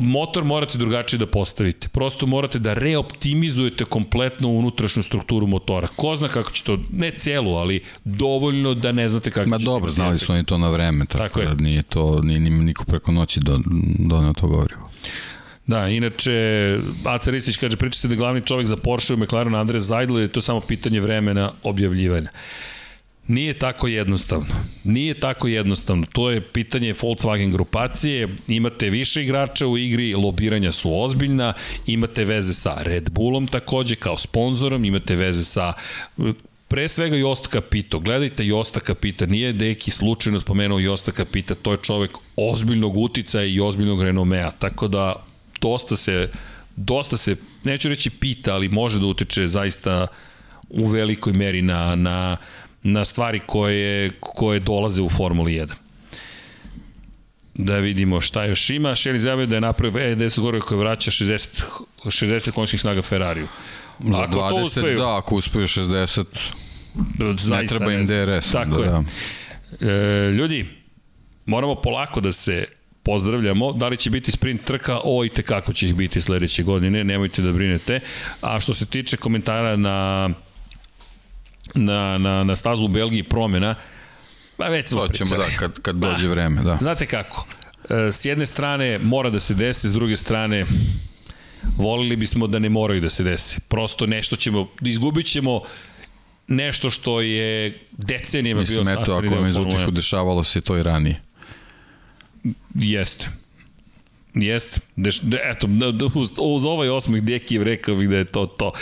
motor 0.00 0.44
morate 0.44 0.78
drugačije 0.78 1.18
da 1.18 1.26
postavite. 1.26 1.88
Prosto 1.88 2.26
morate 2.26 2.58
da 2.58 2.74
reoptimizujete 2.74 3.84
kompletno 3.84 4.48
unutrašnju 4.48 5.02
strukturu 5.02 5.46
motora. 5.46 5.88
Ko 5.96 6.16
zna 6.16 6.28
kako 6.28 6.50
će 6.50 6.64
to, 6.64 6.78
ne 6.92 7.10
celu, 7.10 7.54
ali 7.54 7.80
dovoljno 8.04 8.74
da 8.74 8.92
ne 8.92 9.08
znate 9.08 9.30
kako 9.30 9.50
Ma 9.50 9.58
će 9.58 9.64
dobro, 9.64 9.86
biti 9.86 9.94
znali 9.94 10.18
su 10.18 10.32
oni 10.32 10.44
to 10.44 10.58
na 10.58 10.70
vreme, 10.70 11.06
tako, 11.06 11.18
Tako 11.18 11.40
da 11.40 11.54
nije 11.54 11.82
to, 11.82 12.20
nije, 12.22 12.40
nije 12.40 12.56
niko 12.56 12.84
preko 12.84 13.12
noći 13.12 13.40
do, 13.40 13.60
doneo 13.98 14.32
to 14.32 14.46
gorivo. 14.46 14.90
Da, 15.66 15.88
inače, 15.88 16.32
Aca 17.04 17.30
Ristić 17.30 17.56
kaže, 17.56 17.76
priča 17.76 17.98
se 17.98 18.08
da 18.08 18.14
glavni 18.14 18.40
čovjek 18.40 18.66
za 18.68 18.76
Porsche 18.76 19.14
u 19.14 19.16
McLarenu 19.16 19.58
Andres 19.58 19.84
Zajdel, 19.84 20.18
je 20.18 20.28
to 20.28 20.40
samo 20.40 20.60
pitanje 20.60 21.00
vremena 21.00 21.52
objavljivanja. 21.62 22.28
Nije 23.28 23.58
tako 23.58 23.88
jednostavno. 23.88 24.54
Nije 24.84 25.20
tako 25.20 25.48
jednostavno. 25.48 26.06
To 26.12 26.30
je 26.30 26.40
pitanje 26.40 26.94
Volkswagen 26.94 27.52
grupacije. 27.52 28.28
Imate 28.48 28.90
više 28.90 29.22
igrača 29.22 29.66
u 29.66 29.78
igri, 29.78 30.14
lobiranja 30.14 30.72
su 30.72 31.02
ozbiljna, 31.02 31.52
imate 31.86 32.24
veze 32.24 32.54
sa 32.54 32.74
Red 32.82 33.10
Bullom 33.10 33.46
takođe 33.46 33.96
kao 33.96 34.18
sponzorom, 34.18 34.84
imate 34.84 35.16
veze 35.16 35.44
sa 35.44 35.72
pre 36.72 36.88
svega 36.88 37.16
Jost 37.16 37.46
Kapito. 37.46 37.98
Gledajte 37.98 38.46
Josta 38.46 38.80
Kapita, 38.80 39.26
nije 39.26 39.52
Deki 39.52 39.90
slučajno 39.90 40.40
spomenuo 40.40 40.78
Josta 40.78 41.12
Kapita, 41.12 41.54
to 41.54 41.72
je 41.72 41.78
čovek 41.82 42.10
ozbiljnog 42.36 42.96
uticaja 42.96 43.44
i 43.44 43.60
ozbiljnog 43.60 44.02
renomea, 44.02 44.50
tako 44.50 44.88
da 44.88 45.14
dosta 45.60 45.96
se, 45.96 46.30
dosta 46.76 47.16
se, 47.16 47.36
neću 47.64 47.88
reći 47.88 48.10
pita, 48.10 48.54
ali 48.54 48.68
može 48.68 49.00
da 49.00 49.06
utiče 49.06 49.48
zaista 49.48 50.06
u 50.68 50.86
velikoj 50.86 51.32
meri 51.32 51.62
na, 51.62 51.94
na, 51.94 52.36
na 52.82 53.04
stvari 53.04 53.40
koje, 53.46 54.10
koje 54.20 54.60
dolaze 54.60 55.02
u 55.02 55.08
Formuli 55.08 55.52
1 55.52 55.72
da 57.54 57.76
vidimo 57.76 58.20
šta 58.20 58.44
još 58.44 58.70
ima. 58.70 58.94
Šeli 58.94 59.16
izjavio 59.16 59.46
da 59.46 59.54
je 59.54 59.60
napravio 59.60 60.16
E10 60.16 60.40
gore 60.40 60.60
koji 60.60 60.78
vraća 60.78 61.10
60, 61.10 61.62
60 62.04 62.50
konjskih 62.50 62.80
snaga 62.80 63.02
Ferrariju. 63.02 63.48
Za 63.98 64.26
20, 64.32 64.64
uspeju, 64.64 64.98
da, 64.98 65.16
ako 65.16 65.34
uspeju 65.34 65.66
60, 65.66 66.24
zaista 67.18 67.56
ne 67.56 67.66
treba 67.66 67.92
im 67.92 68.06
DRS. 68.06 68.52
Tako 68.52 68.78
da, 68.78 68.84
je. 68.84 68.90
Da. 68.90 69.02
E, 69.90 70.30
ljudi, 70.30 70.66
moramo 71.46 71.74
polako 71.74 72.20
da 72.20 72.32
se 72.32 72.64
pozdravljamo. 73.02 73.72
Da 73.72 73.88
li 73.88 73.96
će 73.96 74.10
biti 74.10 74.30
sprint 74.30 74.64
trka? 74.64 75.00
O, 75.04 75.24
i 75.24 75.28
kako 75.28 75.72
će 75.72 75.88
ih 75.88 75.94
biti 75.94 76.20
sledeće 76.20 76.62
godine, 76.62 77.04
nemojte 77.04 77.42
da 77.42 77.52
brinete. 77.52 78.00
A 78.40 78.60
što 78.60 78.74
se 78.74 78.86
tiče 78.86 79.16
komentara 79.16 79.76
na 79.76 80.30
na, 81.74 82.18
na, 82.18 82.44
na 82.44 82.56
stazu 82.56 82.84
u 82.84 82.88
Belgiji 82.88 83.22
promjena, 83.22 83.74
pa 84.56 84.68
već 84.68 84.88
smo 84.88 85.06
pričali. 85.08 85.30
da, 85.30 85.56
kad, 85.56 85.80
kad 85.80 85.96
dođe 86.06 86.26
ba, 86.26 86.32
vreme, 86.32 86.62
da. 86.62 86.78
Znate 86.80 87.06
kako, 87.06 87.46
e, 87.90 88.12
s 88.12 88.24
jedne 88.24 88.46
strane 88.46 88.98
mora 88.98 89.30
da 89.30 89.40
se 89.40 89.54
desi, 89.54 89.88
s 89.88 89.92
druge 89.92 90.16
strane 90.16 90.66
volili 91.76 92.16
bismo 92.16 92.46
da 92.46 92.58
ne 92.58 92.68
moraju 92.68 93.00
da 93.00 93.10
se 93.10 93.24
desi. 93.24 93.60
Prosto 93.60 94.06
nešto 94.06 94.36
ćemo, 94.36 94.68
izgubit 94.80 95.26
ćemo 95.26 95.62
nešto 96.48 96.90
što 96.90 97.20
je 97.20 97.78
decenijama 97.92 98.60
Mislim, 98.60 98.76
Formule 98.76 98.96
1. 98.96 98.98
Mislim, 98.98 99.24
eto, 99.26 99.26
ako 99.26 99.34
je 99.34 99.40
Mezutiku 99.40 99.90
dešavalo 99.90 100.42
se 100.42 100.60
to 100.60 100.78
i 100.78 100.82
ranije. 100.82 101.20
Jeste. 102.74 103.28
Jeste. 104.34 104.80
Deš, 104.96 105.20
de, 105.20 105.40
eto, 105.44 105.68
uz, 106.14 106.32
uz 106.38 106.64
ovaj 106.64 106.88
osmih 106.88 107.22
Dekijev 107.22 107.62
rekao 107.62 107.94
bih 107.94 108.08
da 108.08 108.16
je 108.16 108.24
to 108.24 108.46
to. 108.46 108.72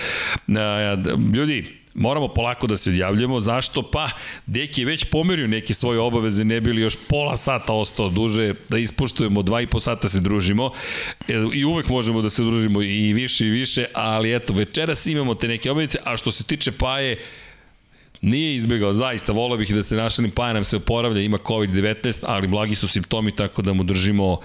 Ljudi, 1.34 1.79
Moramo 1.94 2.28
polako 2.28 2.66
da 2.66 2.76
se 2.76 2.90
odjavljamo. 2.90 3.40
Zašto? 3.40 3.82
Pa, 3.82 4.10
Deki 4.46 4.80
je 4.80 4.86
već 4.86 5.04
pomerio 5.04 5.46
neke 5.46 5.74
svoje 5.74 5.98
obaveze, 6.00 6.44
ne 6.44 6.60
bili 6.60 6.80
još 6.82 6.96
pola 7.08 7.36
sata 7.36 7.72
ostao 7.72 8.08
duže, 8.08 8.54
da 8.68 8.78
ispuštujemo, 8.78 9.42
dva 9.42 9.60
i 9.60 9.66
po 9.66 9.80
sata 9.80 10.08
se 10.08 10.20
družimo 10.20 10.72
e, 11.28 11.34
i 11.52 11.64
uvek 11.64 11.88
možemo 11.88 12.22
da 12.22 12.30
se 12.30 12.42
družimo 12.42 12.82
i 12.82 13.12
više 13.12 13.46
i 13.46 13.50
više, 13.50 13.84
ali 13.94 14.34
eto, 14.36 14.52
večeras 14.52 15.06
imamo 15.06 15.34
te 15.34 15.48
neke 15.48 15.70
obaveze, 15.70 15.98
a 16.04 16.16
što 16.16 16.30
se 16.30 16.44
tiče 16.44 16.72
Paje, 16.72 17.18
Nije 18.22 18.54
izbegao, 18.54 18.92
zaista, 18.92 19.32
volao 19.32 19.56
bih 19.58 19.74
da 19.74 19.82
ste 19.82 19.96
našli, 19.96 20.30
pa 20.30 20.52
nam 20.52 20.64
se 20.64 20.76
oporavlja, 20.76 21.22
ima 21.22 21.38
COVID-19, 21.38 22.24
ali 22.26 22.48
blagi 22.48 22.74
su 22.74 22.88
simptomi, 22.88 23.36
tako 23.36 23.62
da 23.62 23.72
mu 23.72 23.84
držimo 23.84 24.40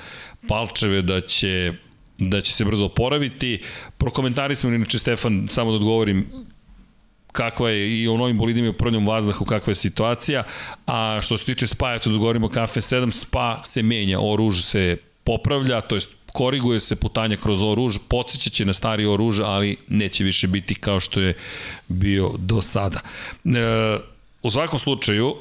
palčeve 0.48 1.02
da 1.02 1.22
će 1.22 1.74
da 2.18 2.42
će 2.42 2.54
se 2.54 2.66
brzo 2.66 2.86
oporaviti. 2.86 3.60
Prokomentari 3.98 4.56
smo, 4.56 4.70
inače 4.70 5.00
Stefan, 5.00 5.48
samo 5.52 5.72
da 5.72 5.76
odgovorim, 5.76 6.26
kakva 7.36 7.70
je 7.70 8.02
i 8.02 8.08
u 8.08 8.18
novim 8.18 8.38
bolidima 8.38 8.68
i 8.68 8.70
u 8.70 8.74
prvnjom 8.74 9.08
vazdahu 9.08 9.46
kakva 9.46 9.72
je 9.72 9.76
situacija, 9.76 10.44
a 10.86 11.20
što 11.22 11.38
se 11.38 11.46
tiče 11.46 11.68
Spa, 11.68 11.94
eto 11.94 12.10
da 12.10 12.18
govorimo 12.18 12.50
kafe 12.50 12.82
7, 12.82 13.12
Spa 13.12 13.62
se 13.64 13.84
menja, 13.84 14.20
oruž 14.22 14.62
se 14.64 14.98
popravlja, 15.24 15.82
to 15.82 15.96
jest 15.96 16.16
koriguje 16.36 16.80
se 16.80 16.96
putanja 16.96 17.38
kroz 17.38 17.64
oruž, 17.64 17.98
podsjeća 18.10 18.50
će 18.50 18.66
na 18.66 18.74
stari 18.74 19.06
oruž, 19.06 19.40
ali 19.40 19.78
neće 19.88 20.24
više 20.24 20.48
biti 20.48 20.76
kao 20.76 21.00
što 21.00 21.22
je 21.22 21.34
bio 21.88 22.32
do 22.38 22.62
sada. 22.62 23.00
E, 23.46 24.00
u 24.44 24.52
svakom 24.52 24.80
slučaju, 24.80 25.36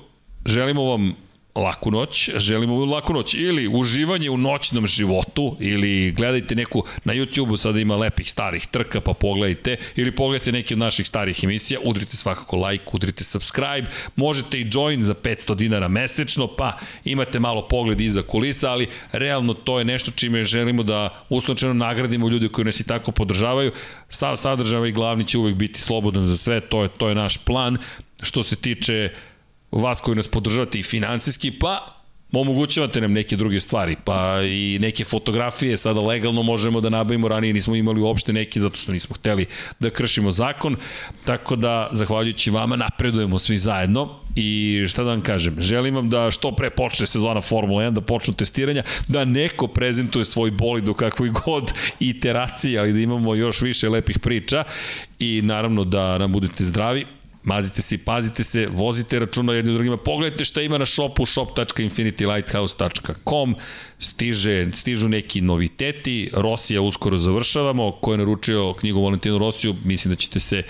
želimo 0.47 0.84
vam 0.84 1.14
laku 1.55 1.91
noć, 1.91 2.31
želimo 2.36 2.84
laku 2.84 3.12
noć 3.12 3.34
ili 3.34 3.68
uživanje 3.68 4.31
u 4.31 4.36
noćnom 4.36 4.86
životu 4.86 5.57
ili 5.60 6.12
gledajte 6.12 6.55
neku 6.55 6.84
na 7.05 7.15
YouTubeu 7.15 7.57
sada 7.57 7.81
ima 7.81 7.97
lepih 7.97 8.31
starih 8.31 8.66
trka 8.66 9.00
pa 9.00 9.12
pogledajte 9.12 9.76
ili 9.97 10.10
pogledajte 10.12 10.52
neke 10.52 10.74
od 10.74 10.78
naših 10.78 11.07
starih 11.07 11.44
emisija, 11.44 11.81
udrite 11.84 12.16
svakako 12.16 12.57
like, 12.57 12.84
udrite 12.92 13.24
subscribe, 13.24 13.86
možete 14.16 14.60
i 14.60 14.68
join 14.73 15.02
za 15.02 15.15
500 15.15 15.55
dinara 15.55 15.89
mesečno 15.89 16.47
pa 16.47 16.78
imate 17.05 17.41
malo 17.41 17.68
pogled 17.68 18.00
iza 18.00 18.23
kulisa, 18.23 18.70
ali 18.70 18.89
realno 19.12 19.55
to 19.55 19.78
je 19.78 19.84
nešto 19.84 20.10
čime 20.10 20.44
želimo 20.44 20.83
da 20.83 21.24
uslovčeno 21.28 21.74
nagradimo 21.74 22.28
ljude 22.28 22.49
koji 22.49 22.65
nas 22.65 22.81
i 22.81 22.86
tako 22.86 23.12
podržavaju. 23.12 23.73
Sav 24.08 24.36
sadržaj 24.36 24.89
i 24.89 24.92
glavni 24.92 25.24
će 25.24 25.39
uvek 25.39 25.55
biti 25.55 25.81
slobodan 25.81 26.24
za 26.24 26.36
sve, 26.36 26.60
to 26.60 26.83
je, 26.83 26.89
to 26.89 27.08
je 27.08 27.15
naš 27.15 27.39
plan. 27.39 27.78
Što 28.23 28.42
se 28.42 28.57
tiče 28.57 29.10
vas 29.75 30.01
koji 30.01 30.17
nas 30.17 30.28
podržavate 30.28 30.78
i 30.78 30.83
financijski, 30.83 31.51
pa 31.51 31.94
omogućavate 32.41 33.01
nam 33.01 33.12
neke 33.12 33.36
druge 33.36 33.61
stvari, 33.61 33.97
pa 34.05 34.43
i 34.43 34.78
neke 34.81 35.05
fotografije 35.05 35.77
sada 35.77 36.01
legalno 36.01 36.43
možemo 36.43 36.81
da 36.81 36.89
nabavimo, 36.89 37.28
ranije 37.28 37.53
nismo 37.53 37.75
imali 37.77 38.01
uopšte 38.01 38.33
neke 38.33 38.61
zato 38.61 38.77
što 38.77 38.93
nismo 38.93 39.15
hteli 39.15 39.47
da 39.81 39.91
kršimo 39.91 40.31
zakon, 40.31 40.77
tako 41.25 41.57
da 41.57 41.89
zahvaljujući 41.93 42.51
vama 42.51 42.77
napredujemo 42.77 43.39
svi 43.39 43.59
zajedno 43.59 44.20
i 44.36 44.81
šta 44.89 45.05
da 45.05 45.11
vam 45.11 45.20
kažem, 45.20 45.61
želim 45.61 45.94
vam 45.94 46.11
da 46.11 46.31
što 46.31 46.53
pre 46.53 46.70
počne 46.70 47.07
sezona 47.07 47.41
Formula 47.41 47.83
1, 47.83 47.91
da 47.91 48.01
počnu 48.01 48.35
testiranja, 48.35 48.83
da 49.09 49.25
neko 49.25 49.67
prezentuje 49.67 50.25
svoj 50.25 50.51
bolid 50.51 50.89
u 50.89 50.94
kakvoj 50.94 51.31
god 51.44 51.73
iteraciji, 52.01 52.78
ali 52.78 52.93
da 52.93 52.99
imamo 52.99 53.35
još 53.35 53.61
više 53.61 53.89
lepih 53.89 54.19
priča 54.19 54.65
i 55.19 55.43
naravno 55.44 55.85
da 55.85 56.19
nam 56.19 56.33
budete 56.33 56.65
zdravi, 56.65 57.07
Mazite 57.44 57.82
se 57.82 57.94
i 57.94 57.98
pazite 57.98 58.42
se, 58.42 58.66
vozite 58.66 59.18
računa 59.18 59.55
jedni 59.55 59.73
u 59.73 59.74
drugima, 59.74 59.97
pogledajte 59.97 60.44
šta 60.44 60.62
ima 60.62 60.78
na 60.78 60.86
shopu 60.86 61.26
shop.infinitylighthouse.com, 61.26 63.55
stiže, 63.98 64.68
stižu 64.73 65.08
neki 65.08 65.40
noviteti, 65.40 66.31
Rosija 66.32 66.81
uskoro 66.81 67.18
završavamo, 67.18 67.92
ko 67.92 68.12
je 68.12 68.18
naručio 68.18 68.73
knjigu 68.73 69.02
Valentinu 69.02 69.39
Rosiju, 69.39 69.76
mislim 69.84 70.14
da 70.14 70.16
ćete 70.16 70.40
se 70.40 70.62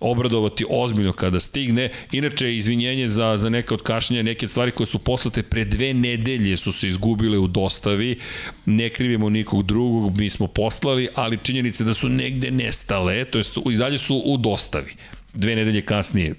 obradovati 0.00 0.64
ozbiljno 0.70 1.12
kada 1.12 1.40
stigne. 1.40 1.90
Inače, 2.12 2.56
izvinjenje 2.56 3.08
za, 3.08 3.36
za 3.36 3.50
neke 3.50 3.74
od 3.74 3.82
kašnjenja, 3.82 4.22
neke 4.22 4.48
stvari 4.48 4.70
koje 4.70 4.86
su 4.86 4.98
poslate 4.98 5.42
pre 5.42 5.64
dve 5.64 5.94
nedelje 5.94 6.56
su 6.56 6.72
se 6.72 6.86
izgubile 6.86 7.38
u 7.38 7.46
dostavi. 7.46 8.18
Ne 8.66 8.90
krivimo 8.90 9.30
nikog 9.30 9.66
drugog, 9.66 10.18
mi 10.18 10.30
smo 10.30 10.46
poslali, 10.46 11.08
ali 11.14 11.38
činjenice 11.42 11.84
da 11.84 11.94
su 11.94 12.08
negde 12.08 12.50
nestale, 12.50 13.24
to 13.24 13.38
jest 13.38 13.58
i 13.70 13.76
dalje 13.76 13.98
su 13.98 14.22
u 14.24 14.36
dostavi 14.36 14.94
dve 15.38 15.56
nedelje 15.56 15.82
kasnije 15.82 16.34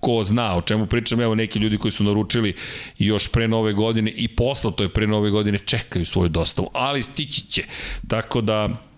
ko 0.00 0.24
zna 0.24 0.56
o 0.56 0.62
čemu 0.62 0.86
pričam, 0.86 1.20
evo 1.20 1.34
neki 1.34 1.58
ljudi 1.58 1.78
koji 1.78 1.92
su 1.92 2.04
naručili 2.04 2.54
još 2.98 3.28
pre 3.28 3.48
nove 3.48 3.72
godine 3.72 4.10
i 4.10 4.28
posla 4.28 4.70
to 4.70 4.82
je 4.82 4.88
pre 4.88 5.06
nove 5.06 5.30
godine 5.30 5.58
čekaju 5.58 6.06
svoju 6.06 6.28
dostavu, 6.28 6.70
ali 6.72 7.02
stići 7.02 7.46
će. 7.46 7.64
Tako 8.08 8.40
da 8.40 8.89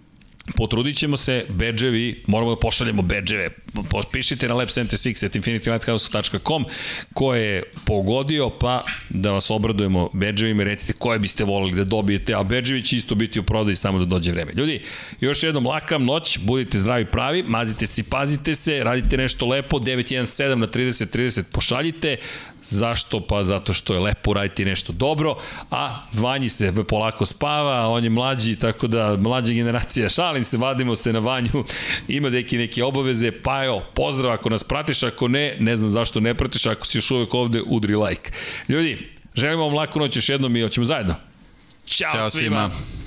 Potrudit 0.57 0.97
ćemo 0.97 1.17
se, 1.17 1.47
bedževi, 1.49 2.23
moramo 2.27 2.55
da 2.55 2.61
pošaljemo 2.61 3.03
bedževe. 3.03 3.49
Pišite 4.13 4.49
na 4.49 4.55
lab76.infinitylighthouse.com 4.55 6.65
ko 7.13 7.35
je 7.35 7.63
pogodio, 7.87 8.51
pa 8.51 8.85
da 9.09 9.33
vas 9.33 9.51
obradujemo 9.51 10.11
bedževima 10.13 10.63
i 10.63 10.65
recite 10.65 10.93
koje 10.93 11.19
biste 11.19 11.45
volili 11.45 11.77
da 11.77 11.85
dobijete, 11.85 12.35
a 12.35 12.43
bedževi 12.43 12.83
će 12.83 12.97
isto 12.97 13.15
biti 13.15 13.41
u 13.41 13.43
prodaju 13.43 13.77
samo 13.77 13.99
da 13.99 14.05
dođe 14.05 14.33
vreme. 14.33 14.53
Ljudi, 14.57 14.83
još 15.21 15.43
jednom 15.43 15.67
lakam 15.67 16.05
noć, 16.05 16.39
budite 16.39 16.79
zdravi 16.79 17.05
pravi, 17.05 17.43
mazite 17.43 17.87
se 17.87 18.03
pazite 18.03 18.55
se, 18.55 18.85
radite 18.85 19.17
nešto 19.17 19.47
lepo, 19.47 19.79
917 19.79 20.55
na 20.55 20.67
30 20.67 21.19
30 21.19 21.43
pošaljite, 21.53 22.17
Zašto? 22.63 23.21
Pa 23.21 23.45
zato 23.45 23.73
što 23.73 23.95
je 23.95 24.01
lepo 24.01 24.35
raditi 24.35 24.65
nešto 24.65 24.93
dobro, 24.93 25.37
a 25.71 26.07
Vanji 26.13 26.49
se 26.49 26.73
polako 26.89 27.25
spava, 27.25 27.89
on 27.89 28.05
je 28.05 28.11
mlađi, 28.11 28.57
tako 28.57 28.87
da 28.87 29.17
mlađa 29.17 29.53
generacija, 29.53 30.09
šalim 30.17 30.45
se, 30.45 30.57
vadimo 30.57 30.95
se 30.95 31.13
na 31.13 31.19
Vanju, 31.19 31.65
ima 32.09 32.31
neki 32.31 32.59
neke 32.59 32.85
obaveze, 32.85 33.33
pa 33.33 33.65
evo, 33.65 33.83
pozdrav 33.95 34.33
ako 34.33 34.49
nas 34.49 34.65
pratiš, 34.65 35.03
ako 35.03 35.29
ne, 35.29 35.57
ne 35.61 35.77
znam 35.77 35.91
zašto 35.91 36.21
ne 36.21 36.35
pratiš, 36.35 36.67
ako 36.67 36.87
si 36.87 36.99
još 36.99 37.11
uvek 37.11 37.35
ovde, 37.35 37.63
udri 37.67 37.97
like. 37.97 38.31
Ljudi, 38.69 39.09
želimo 39.35 39.65
vam 39.65 39.75
laku 39.75 39.99
noć 39.99 40.17
još 40.17 40.29
jednom 40.29 40.57
i 40.57 40.63
hoćemo 40.63 40.85
zajedno. 40.85 41.15
Ćao, 41.87 42.13
Ćao 42.13 42.31
svima. 42.31 42.71
svima. 42.71 43.02